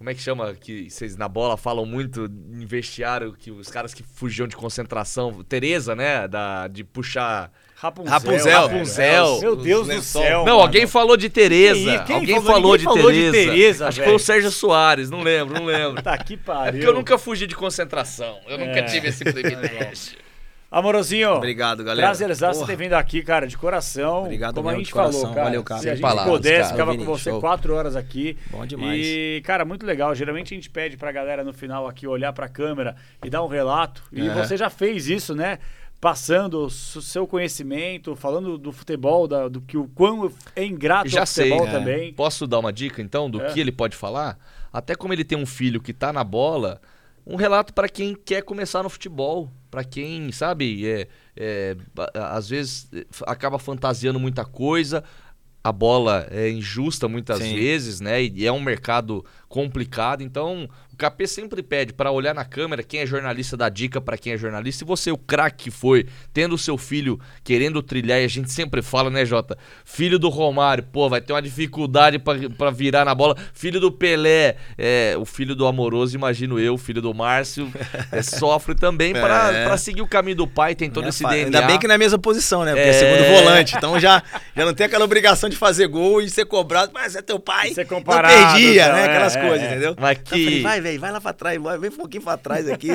Como 0.00 0.08
é 0.08 0.14
que 0.14 0.22
chama? 0.22 0.54
Que 0.54 0.88
vocês 0.88 1.14
na 1.14 1.28
bola 1.28 1.58
falam 1.58 1.84
muito 1.84 2.24
em 2.24 2.64
vestiário 2.64 3.34
que 3.38 3.50
os 3.50 3.68
caras 3.68 3.92
que 3.92 4.02
fugiam 4.02 4.48
de 4.48 4.56
concentração. 4.56 5.44
Tereza, 5.46 5.94
né? 5.94 6.26
Da, 6.26 6.68
de 6.68 6.82
puxar. 6.82 7.52
Rapunzel. 7.76 8.10
Rapunzel. 8.10 8.60
Rapunzel. 8.68 9.40
Meu 9.42 9.56
Deus 9.56 9.88
do 9.88 10.00
céu. 10.00 10.38
Não, 10.38 10.52
mano. 10.54 10.60
alguém 10.62 10.86
falou 10.86 11.18
de 11.18 11.28
Tereza. 11.28 11.98
Quem- 12.04 12.16
alguém 12.16 12.36
falou? 12.36 12.52
falou, 12.54 12.76
de, 12.78 12.84
falou 12.84 13.12
de 13.12 13.30
Tereza. 13.30 13.50
Tereza, 13.52 13.88
Acho 13.88 13.98
que 14.00 14.06
foi 14.06 14.14
o. 14.14 14.18
Sérgio 14.18 14.50
Soares, 14.50 15.10
não 15.10 15.22
lembro, 15.22 15.52
não 15.54 15.66
lembro. 15.66 16.00
Tá 16.02 16.16
que 16.16 16.34
pariu. 16.34 16.68
É 16.68 16.72
porque 16.72 16.86
eu 16.86 16.94
nunca 16.94 17.18
fugi 17.18 17.46
de 17.46 17.54
concentração. 17.54 18.38
Eu 18.48 18.56
nunca 18.56 18.78
É. 18.78 18.82
tive 18.84 19.08
esse 19.08 19.22
privilégio. 19.22 20.16
Amorosinho. 20.70 21.32
Obrigado, 21.32 21.82
galera. 21.82 22.06
Prazerzaço 22.06 22.64
ter 22.64 22.76
vindo 22.76 22.92
aqui, 22.92 23.22
cara, 23.22 23.46
de 23.46 23.58
coração. 23.58 24.22
Obrigado 24.24 24.54
Como 24.54 24.68
a 24.68 24.72
mesmo, 24.72 24.84
gente 24.84 24.92
coração. 24.92 25.20
falou, 25.20 25.34
cara. 25.34 25.44
Valeu, 25.46 25.64
cara. 25.64 25.80
Se 25.80 25.88
a 25.88 25.90
Sem 25.90 25.96
gente 25.96 26.02
palavras, 26.02 26.32
pudesse, 26.32 26.58
cara. 26.60 26.70
ficava 26.72 26.92
Vini, 26.92 27.04
com 27.04 27.10
você 27.12 27.30
show. 27.30 27.40
quatro 27.40 27.74
horas 27.74 27.96
aqui. 27.96 28.38
Bom 28.50 28.64
demais. 28.64 29.00
E, 29.04 29.42
cara, 29.44 29.64
muito 29.64 29.84
legal. 29.84 30.14
Geralmente 30.14 30.54
a 30.54 30.56
gente 30.56 30.70
pede 30.70 30.96
pra 30.96 31.10
galera 31.10 31.42
no 31.42 31.52
final 31.52 31.88
aqui 31.88 32.06
olhar 32.06 32.32
pra 32.32 32.48
câmera 32.48 32.94
e 33.24 33.28
dar 33.28 33.42
um 33.42 33.48
relato. 33.48 34.04
E 34.12 34.20
Aham. 34.28 34.44
você 34.44 34.56
já 34.56 34.70
fez 34.70 35.08
isso, 35.08 35.34
né? 35.34 35.58
Passando 36.00 36.64
o 36.66 36.70
seu 36.70 37.26
conhecimento, 37.26 38.14
falando 38.14 38.56
do 38.56 38.70
futebol, 38.70 39.26
da- 39.26 39.48
do 39.48 39.60
que 39.60 39.76
o 39.76 39.88
quão 39.88 40.32
é 40.54 40.64
ingrato 40.64 41.08
Já 41.10 41.24
o 41.24 41.26
futebol 41.26 41.58
sei. 41.58 41.68
é. 41.68 41.70
também. 41.72 42.12
Posso 42.14 42.46
dar 42.46 42.60
uma 42.60 42.72
dica, 42.72 43.02
então, 43.02 43.28
do 43.28 43.42
É. 43.42 43.52
que 43.52 43.58
ele 43.60 43.72
pode 43.72 43.96
falar? 43.96 44.38
Até 44.72 44.94
como 44.94 45.12
ele 45.12 45.24
tem 45.24 45.36
um 45.36 45.44
filho 45.44 45.80
que 45.80 45.92
tá 45.92 46.12
na 46.12 46.22
bola, 46.22 46.80
um 47.26 47.34
relato 47.34 47.74
pra 47.74 47.88
quem 47.88 48.14
quer 48.14 48.42
começar 48.42 48.82
no 48.84 48.88
futebol. 48.88 49.50
Pra 49.70 49.84
quem, 49.84 50.32
sabe, 50.32 50.86
é, 50.86 51.08
é, 51.36 51.76
às 52.14 52.48
vezes 52.48 52.88
acaba 53.26 53.58
fantasiando 53.58 54.18
muita 54.18 54.44
coisa. 54.44 55.04
A 55.62 55.70
bola 55.70 56.26
é 56.30 56.50
injusta 56.50 57.06
muitas 57.06 57.38
Sim. 57.38 57.54
vezes, 57.54 58.00
né? 58.00 58.22
E 58.22 58.46
é 58.46 58.52
um 58.52 58.60
mercado 58.60 59.24
complicado. 59.48 60.22
Então, 60.22 60.68
KP 61.00 61.26
sempre 61.26 61.62
pede 61.62 61.92
pra 61.92 62.10
olhar 62.10 62.34
na 62.34 62.44
câmera 62.44 62.82
quem 62.82 63.00
é 63.00 63.06
jornalista, 63.06 63.56
dá 63.56 63.68
dica 63.68 64.00
pra 64.00 64.18
quem 64.18 64.32
é 64.32 64.36
jornalista. 64.36 64.84
E 64.84 64.86
você, 64.86 65.10
o 65.10 65.16
craque 65.16 65.64
que 65.64 65.70
foi, 65.70 66.06
tendo 66.32 66.54
o 66.54 66.58
seu 66.58 66.76
filho 66.78 67.18
querendo 67.42 67.82
trilhar, 67.82 68.20
e 68.20 68.24
a 68.24 68.28
gente 68.28 68.50
sempre 68.50 68.82
fala, 68.82 69.10
né, 69.10 69.24
Jota? 69.24 69.56
Filho 69.84 70.18
do 70.18 70.28
Romário, 70.28 70.84
pô, 70.84 71.08
vai 71.08 71.20
ter 71.20 71.32
uma 71.32 71.42
dificuldade 71.42 72.18
pra 72.18 72.34
pra 72.56 72.70
virar 72.70 73.04
na 73.04 73.14
bola. 73.14 73.36
Filho 73.54 73.80
do 73.80 73.90
Pelé, 73.92 74.56
é, 74.78 75.14
o 75.18 75.24
filho 75.24 75.54
do 75.54 75.66
Amoroso, 75.66 76.14
imagino 76.16 76.58
eu, 76.58 76.74
o 76.74 76.78
filho 76.78 77.00
do 77.02 77.12
Márcio, 77.14 77.70
é, 78.12 78.22
sofre 78.22 78.74
também 78.74 79.12
pra 79.12 79.52
É. 79.52 79.64
pra 79.64 79.76
seguir 79.78 80.02
o 80.02 80.06
caminho 80.08 80.36
do 80.36 80.46
pai, 80.46 80.74
tem 80.74 80.90
todo 80.90 81.06
É, 81.06 81.08
esse 81.08 81.22
DNA. 81.24 81.44
Ainda 81.46 81.62
bem 81.62 81.78
que 81.78 81.86
na 81.86 81.96
mesma 81.98 82.18
posição, 82.18 82.64
né? 82.64 82.72
Porque 82.72 82.86
é, 82.86 82.90
É. 82.90 82.92
segundo 82.92 83.28
volante. 83.42 83.76
Então 83.76 83.98
já, 84.00 84.22
já 84.56 84.64
não 84.64 84.74
tem 84.74 84.86
aquela 84.86 85.04
obrigação 85.04 85.48
de 85.48 85.56
fazer 85.56 85.86
gol 85.88 86.20
e 86.20 86.28
ser 86.28 86.44
cobrado. 86.44 86.90
Mas 86.92 87.14
é 87.16 87.22
teu 87.22 87.38
pai. 87.38 87.72
Ser 87.74 87.82
não 87.82 87.88
comparado, 87.98 88.34
perdia, 88.34 88.82
então, 88.84 88.94
né? 88.96 89.02
é, 89.02 89.04
Aquelas 89.06 89.36
é, 89.36 89.40
coisas, 89.48 89.62
é. 89.62 89.70
entendeu? 89.70 89.96
Mas 89.98 90.18
Então 90.18 90.38
eu 90.38 90.44
falei, 90.44 90.56
que- 90.58 90.62
vai, 90.62 90.80
velho, 90.80 90.89
vai 90.98 91.12
lá 91.12 91.20
pra 91.20 91.32
trás, 91.32 91.60
vai, 91.60 91.78
vem 91.78 91.90
um 91.90 91.96
pouquinho 91.96 92.22
pra 92.22 92.36
trás 92.36 92.68
aqui. 92.68 92.90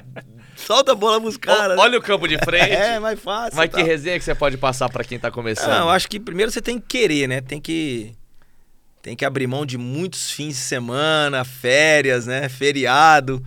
Solta 0.56 0.92
a 0.92 0.94
bola 0.94 1.20
pros 1.20 1.36
caras. 1.36 1.78
Ó, 1.78 1.82
Olha 1.82 1.98
o 1.98 2.02
campo 2.02 2.26
de 2.28 2.38
frente. 2.38 2.72
É, 2.74 2.98
mais 2.98 3.20
fácil. 3.20 3.56
Mas 3.56 3.70
tá. 3.70 3.78
que 3.78 3.82
resenha 3.82 4.18
que 4.18 4.24
você 4.24 4.34
pode 4.34 4.56
passar 4.56 4.88
pra 4.88 5.04
quem 5.04 5.18
tá 5.18 5.30
começando? 5.30 5.68
Não, 5.68 5.86
eu 5.86 5.90
acho 5.90 6.08
que 6.08 6.18
primeiro 6.18 6.50
você 6.50 6.60
tem 6.60 6.78
que 6.78 6.86
querer, 6.86 7.28
né? 7.28 7.40
Tem 7.40 7.60
que 7.60 8.14
tem 9.02 9.14
que 9.14 9.24
abrir 9.24 9.46
mão 9.46 9.66
de 9.66 9.76
muitos 9.76 10.30
fins 10.30 10.54
de 10.54 10.62
semana, 10.62 11.44
férias, 11.44 12.26
né? 12.26 12.48
Feriado, 12.48 13.44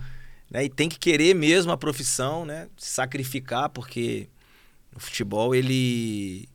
né? 0.50 0.64
E 0.64 0.68
tem 0.68 0.88
que 0.88 0.98
querer 0.98 1.34
mesmo 1.34 1.72
a 1.72 1.76
profissão, 1.76 2.44
né? 2.44 2.68
Se 2.76 2.90
sacrificar 2.90 3.68
porque 3.68 4.28
o 4.94 5.00
futebol 5.00 5.54
ele 5.54 6.48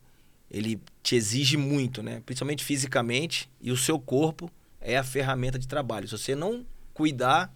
ele 0.50 0.80
te 1.02 1.16
exige 1.16 1.56
muito, 1.56 2.02
né? 2.02 2.22
Principalmente 2.24 2.64
fisicamente 2.64 3.48
e 3.60 3.70
o 3.70 3.76
seu 3.76 3.98
corpo 3.98 4.50
é 4.80 4.96
a 4.96 5.04
ferramenta 5.04 5.58
de 5.58 5.66
trabalho. 5.66 6.06
Se 6.06 6.16
você 6.16 6.34
não 6.34 6.64
cuidar 6.94 7.52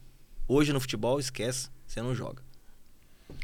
hoje 0.46 0.72
no 0.72 0.80
futebol, 0.80 1.18
esquece, 1.18 1.70
você 1.86 2.02
não 2.02 2.14
joga. 2.14 2.42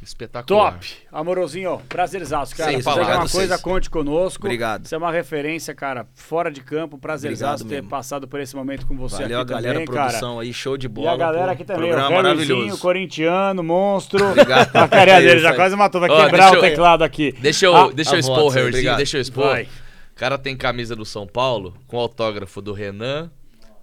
Espetacular. 0.03 0.73
Top! 0.75 0.87
Amorosinho, 1.12 1.81
prazerzaço, 1.89 2.57
cara. 2.57 2.71
Sem 2.71 2.79
Se 2.81 2.85
palavras, 2.85 3.31
coisa, 3.31 3.49
vocês. 3.49 3.61
conte 3.61 3.91
conosco. 3.91 4.47
Obrigado. 4.47 4.87
Você 4.87 4.95
é 4.95 4.99
uma 4.99 5.12
referência, 5.12 5.75
cara, 5.75 6.07
fora 6.15 6.51
de 6.51 6.62
campo. 6.62 6.97
Prazerzaço 6.99 7.62
Obrigado 7.65 7.69
ter 7.69 7.75
mesmo. 7.77 7.91
passado 7.91 8.27
por 8.27 8.41
esse 8.41 8.57
momento 8.57 8.87
com 8.87 8.97
você 8.97 9.23
Valeu 9.23 9.39
a 9.39 9.43
aqui 9.43 9.51
galera, 9.51 9.75
também, 9.75 9.87
produção 9.87 10.31
cara. 10.37 10.43
aí, 10.43 10.53
show 10.55 10.77
de 10.79 10.87
E 10.87 10.89
bola. 10.89 11.12
a 11.12 11.16
galera 11.16 11.47
pô. 11.47 11.53
aqui 11.53 11.65
também, 11.65 11.91
o 11.91 11.95
Programa 11.95 12.23
maravilhoso. 12.23 12.79
corintiano, 12.79 13.62
monstro. 13.62 14.25
Obrigado. 14.31 14.75
A 14.75 14.89
carinha 14.89 15.21
dele 15.21 15.41
já 15.41 15.55
quase 15.55 15.77
matou, 15.77 16.01
vai 16.01 16.11
Ó, 16.11 16.25
quebrar 16.25 16.39
deixa 16.51 16.53
o 16.55 16.57
eu- 16.57 16.61
teclado 16.71 17.05
aqui. 17.05 17.33
Deixa 17.41 17.66
eu, 17.66 17.77
Ah, 17.77 17.91
deixa 17.93 18.12
eu 18.12 18.16
a 18.16 18.21
expor, 18.21 18.37
voto, 18.37 18.49
Harryzinho, 18.55 18.69
obrigado. 18.71 18.97
deixa 18.97 19.16
eu 19.19 19.21
expor. 19.21 19.45
Vai. 19.49 19.65
O 19.65 20.15
cara 20.16 20.39
tem 20.39 20.57
camisa 20.57 20.97
do 20.97 21.05
São 21.05 21.27
Paulo 21.27 21.75
com 21.87 21.99
autógrafo 21.99 22.62
do 22.62 22.73
Renan, 22.73 23.31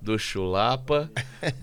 do 0.02 0.18
Chulapa, 0.18 1.12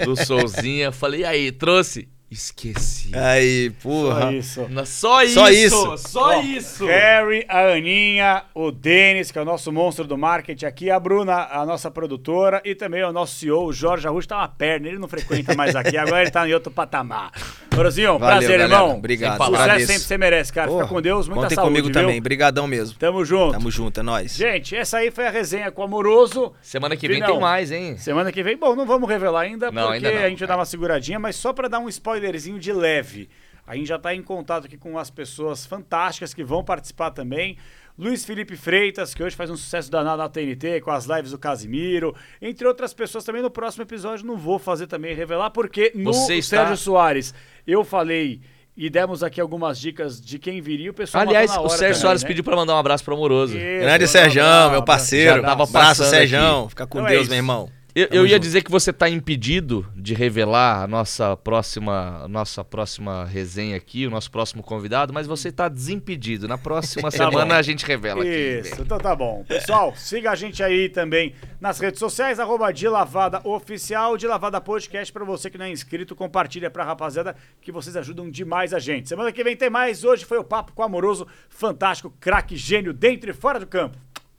do 0.04 0.16
Souzinha. 0.16 0.92
Falei, 0.92 1.24
aí, 1.24 1.50
trouxe? 1.50 2.08
Esqueci. 2.30 3.10
Aí, 3.16 3.72
Só 3.80 3.88
porra. 3.88 4.32
isso. 4.34 4.66
Na- 4.68 4.84
Só 4.84 5.22
isso! 5.22 5.34
Só 5.34 5.48
isso. 5.50 5.96
Só 5.98 6.28
Ó, 6.38 6.40
isso! 6.42 6.86
Harry, 6.86 7.44
a 7.48 7.72
Aninha, 7.72 8.42
o 8.54 8.70
Denis, 8.70 9.30
que 9.30 9.38
é 9.38 9.42
o 9.42 9.46
nosso 9.46 9.72
monstro 9.72 10.04
do 10.06 10.18
marketing 10.18 10.66
aqui, 10.66 10.90
a 10.90 11.00
Bruna, 11.00 11.48
a 11.50 11.64
nossa 11.64 11.90
produtora, 11.90 12.60
e 12.66 12.74
também 12.74 13.02
o 13.02 13.12
nosso 13.12 13.34
CEO, 13.36 13.64
o 13.66 13.72
Jorge 13.72 14.06
Arrujo, 14.06 14.28
tá 14.28 14.36
uma 14.36 14.48
perna, 14.48 14.88
ele 14.88 14.98
não 14.98 15.08
frequenta 15.08 15.54
mais 15.54 15.74
aqui, 15.74 15.96
agora 15.96 16.20
ele 16.20 16.30
tá 16.30 16.46
em 16.46 16.52
outro 16.52 16.70
patamar. 16.70 17.32
Morozinho, 17.74 18.18
Valeu, 18.18 18.38
prazer, 18.38 18.58
galera. 18.58 18.74
irmão. 18.82 18.96
Obrigado. 18.98 19.36
Sucesso 19.38 19.54
agradeço. 19.62 19.86
sempre 19.86 20.02
você 20.02 20.18
merece, 20.18 20.52
cara. 20.52 20.66
Fica 20.68 20.78
Porra, 20.80 20.88
com 20.94 21.00
Deus, 21.00 21.28
muita 21.28 21.42
Contem 21.42 21.54
saúde, 21.54 21.70
comigo 21.70 21.86
viu? 21.86 21.94
também. 21.94 22.20
Brigadão 22.20 22.66
mesmo. 22.66 22.98
Tamo 22.98 23.24
junto. 23.24 23.52
Tamo 23.52 23.70
junto, 23.70 24.00
é 24.00 24.02
nóis. 24.02 24.34
Gente, 24.34 24.74
essa 24.76 24.98
aí 24.98 25.10
foi 25.12 25.26
a 25.28 25.30
resenha 25.30 25.70
com 25.70 25.82
o 25.82 25.84
Amoroso. 25.84 26.52
Semana 26.60 26.96
que 26.96 27.06
vem 27.06 27.22
tem 27.22 27.38
mais, 27.40 27.70
hein? 27.70 27.96
Semana 27.96 28.32
que 28.32 28.42
vem, 28.42 28.56
bom, 28.56 28.74
não 28.74 28.84
vamos 28.84 29.08
revelar 29.08 29.42
ainda, 29.42 29.70
Não, 29.70 29.82
porque 29.82 30.06
ainda 30.06 30.12
não. 30.18 30.26
a 30.26 30.28
gente 30.28 30.38
vai 30.40 30.48
dar 30.48 30.56
uma 30.56 30.64
seguradinha, 30.64 31.18
mas 31.20 31.36
só 31.36 31.52
pra 31.52 31.68
dar 31.68 31.78
um 31.78 31.88
spoilerzinho 32.18 32.58
de 32.58 32.72
leve. 32.72 33.28
A 33.66 33.76
gente 33.76 33.86
já 33.86 33.98
tá 33.98 34.14
em 34.14 34.22
contato 34.22 34.64
aqui 34.66 34.76
com 34.76 34.98
as 34.98 35.10
pessoas 35.10 35.66
fantásticas 35.66 36.32
que 36.34 36.42
vão 36.42 36.64
participar 36.64 37.10
também. 37.10 37.56
Luiz 37.98 38.24
Felipe 38.24 38.56
Freitas, 38.56 39.12
que 39.12 39.22
hoje 39.22 39.34
faz 39.36 39.50
um 39.50 39.56
sucesso 39.56 39.90
danado 39.90 40.18
na 40.22 40.28
TNT, 40.28 40.80
com 40.80 40.90
as 40.90 41.04
lives 41.04 41.32
do 41.32 41.38
Casimiro, 41.38 42.14
entre 42.40 42.66
outras 42.66 42.94
pessoas 42.94 43.24
também. 43.24 43.42
No 43.42 43.50
próximo 43.50 43.82
episódio 43.82 44.24
não 44.24 44.36
vou 44.36 44.58
fazer 44.58 44.86
também 44.86 45.14
revelar, 45.14 45.50
porque 45.50 45.92
no 45.94 46.12
Você 46.12 46.36
está- 46.36 46.58
Sérgio 46.58 46.76
Soares 46.76 47.34
eu 47.66 47.84
falei 47.84 48.40
e 48.76 48.88
demos 48.88 49.22
aqui 49.24 49.40
algumas 49.40 49.78
dicas 49.80 50.20
de 50.20 50.38
quem 50.38 50.60
viria, 50.60 50.90
o 50.90 50.94
pessoal 50.94 51.24
Aliás, 51.24 51.50
o 51.50 51.68
Sérgio 51.68 51.78
também, 51.78 51.94
Soares 51.94 52.22
né? 52.22 52.28
pediu 52.28 52.44
pra 52.44 52.54
mandar 52.56 52.74
um 52.74 52.78
abraço 52.78 53.04
pro 53.04 53.14
Amoroso. 53.14 53.56
Isso, 53.58 53.80
Grande 53.80 54.04
abraço, 54.04 54.70
meu 54.70 54.84
parceiro. 54.84 55.36
Já 55.42 55.42
tava 55.42 55.64
Abraço, 55.64 56.04
Serjão. 56.04 56.68
Fica 56.68 56.86
com 56.86 56.98
Então 56.98 57.08
é 57.08 57.10
Deus, 57.10 57.22
isso. 57.22 57.30
meu 57.30 57.38
irmão. 57.38 57.68
Eu, 57.98 58.08
eu 58.12 58.26
ia 58.26 58.34
junto. 58.34 58.42
dizer 58.42 58.62
que 58.62 58.70
você 58.70 58.92
tá 58.92 59.08
impedido 59.08 59.84
de 59.96 60.14
revelar 60.14 60.84
a 60.84 60.86
nossa 60.86 61.36
próxima, 61.36 62.22
a 62.22 62.28
nossa 62.28 62.64
próxima 62.64 63.24
resenha 63.24 63.76
aqui, 63.76 64.06
o 64.06 64.10
nosso 64.10 64.30
próximo 64.30 64.62
convidado, 64.62 65.12
mas 65.12 65.26
você 65.26 65.50
tá 65.50 65.68
desimpedido. 65.68 66.46
Na 66.46 66.56
próxima 66.56 67.10
Tá 67.10 67.16
semana 67.16 67.56
a 67.56 67.62
gente 67.62 67.84
revela 67.84 68.22
aqui. 68.22 68.60
Isso, 68.60 68.82
então 68.82 68.98
tá 68.98 69.16
bom. 69.16 69.44
Pessoal, 69.48 69.96
siga 69.96 70.30
a 70.30 70.36
gente 70.36 70.62
aí 70.62 70.88
também 70.88 71.34
nas 71.60 71.80
redes 71.80 71.98
sociais, 71.98 72.38
arroba 72.38 72.70
de 72.70 72.86
Lavada 72.86 73.40
Oficial, 73.42 74.16
de 74.16 74.28
Lavada 74.28 74.60
Podcast. 74.60 75.12
Pra 75.12 75.24
você 75.24 75.50
que 75.50 75.58
não 75.58 75.64
é 75.64 75.70
inscrito, 75.70 76.14
compartilha 76.14 76.70
pra 76.70 76.84
rapaziada 76.84 77.34
que 77.60 77.72
vocês 77.72 77.96
ajudam 77.96 78.30
demais 78.30 78.72
a 78.72 78.78
gente. 78.78 79.08
Semana 79.08 79.32
que 79.32 79.42
vem 79.42 79.56
tem 79.56 79.70
mais. 79.70 80.04
Hoje 80.04 80.24
foi 80.24 80.38
o 80.38 80.44
Papo 80.44 80.72
com 80.72 80.82
o 80.82 80.84
Amoroso, 80.84 81.26
fantástico, 81.48 82.14
craque, 82.20 82.56
gênio, 82.56 82.92
dentro 82.92 83.28
e 83.28 83.34
fora 83.34 83.58
do 83.58 83.66
campo. 83.66 83.98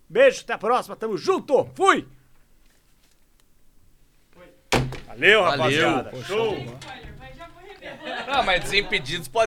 Beijo, 0.09 0.41
até 0.43 0.53
a 0.53 0.57
próxima, 0.57 0.95
tamo 0.95 1.17
junto, 1.17 1.67
fui! 1.75 2.07
Valeu, 5.19 5.43
Valeu. 5.43 5.57
rapaziada. 5.89 6.23
Show. 6.23 6.57
Não, 8.27 8.43
mas 8.43 8.63
Desimpedidos 8.63 9.27
pode 9.27 9.31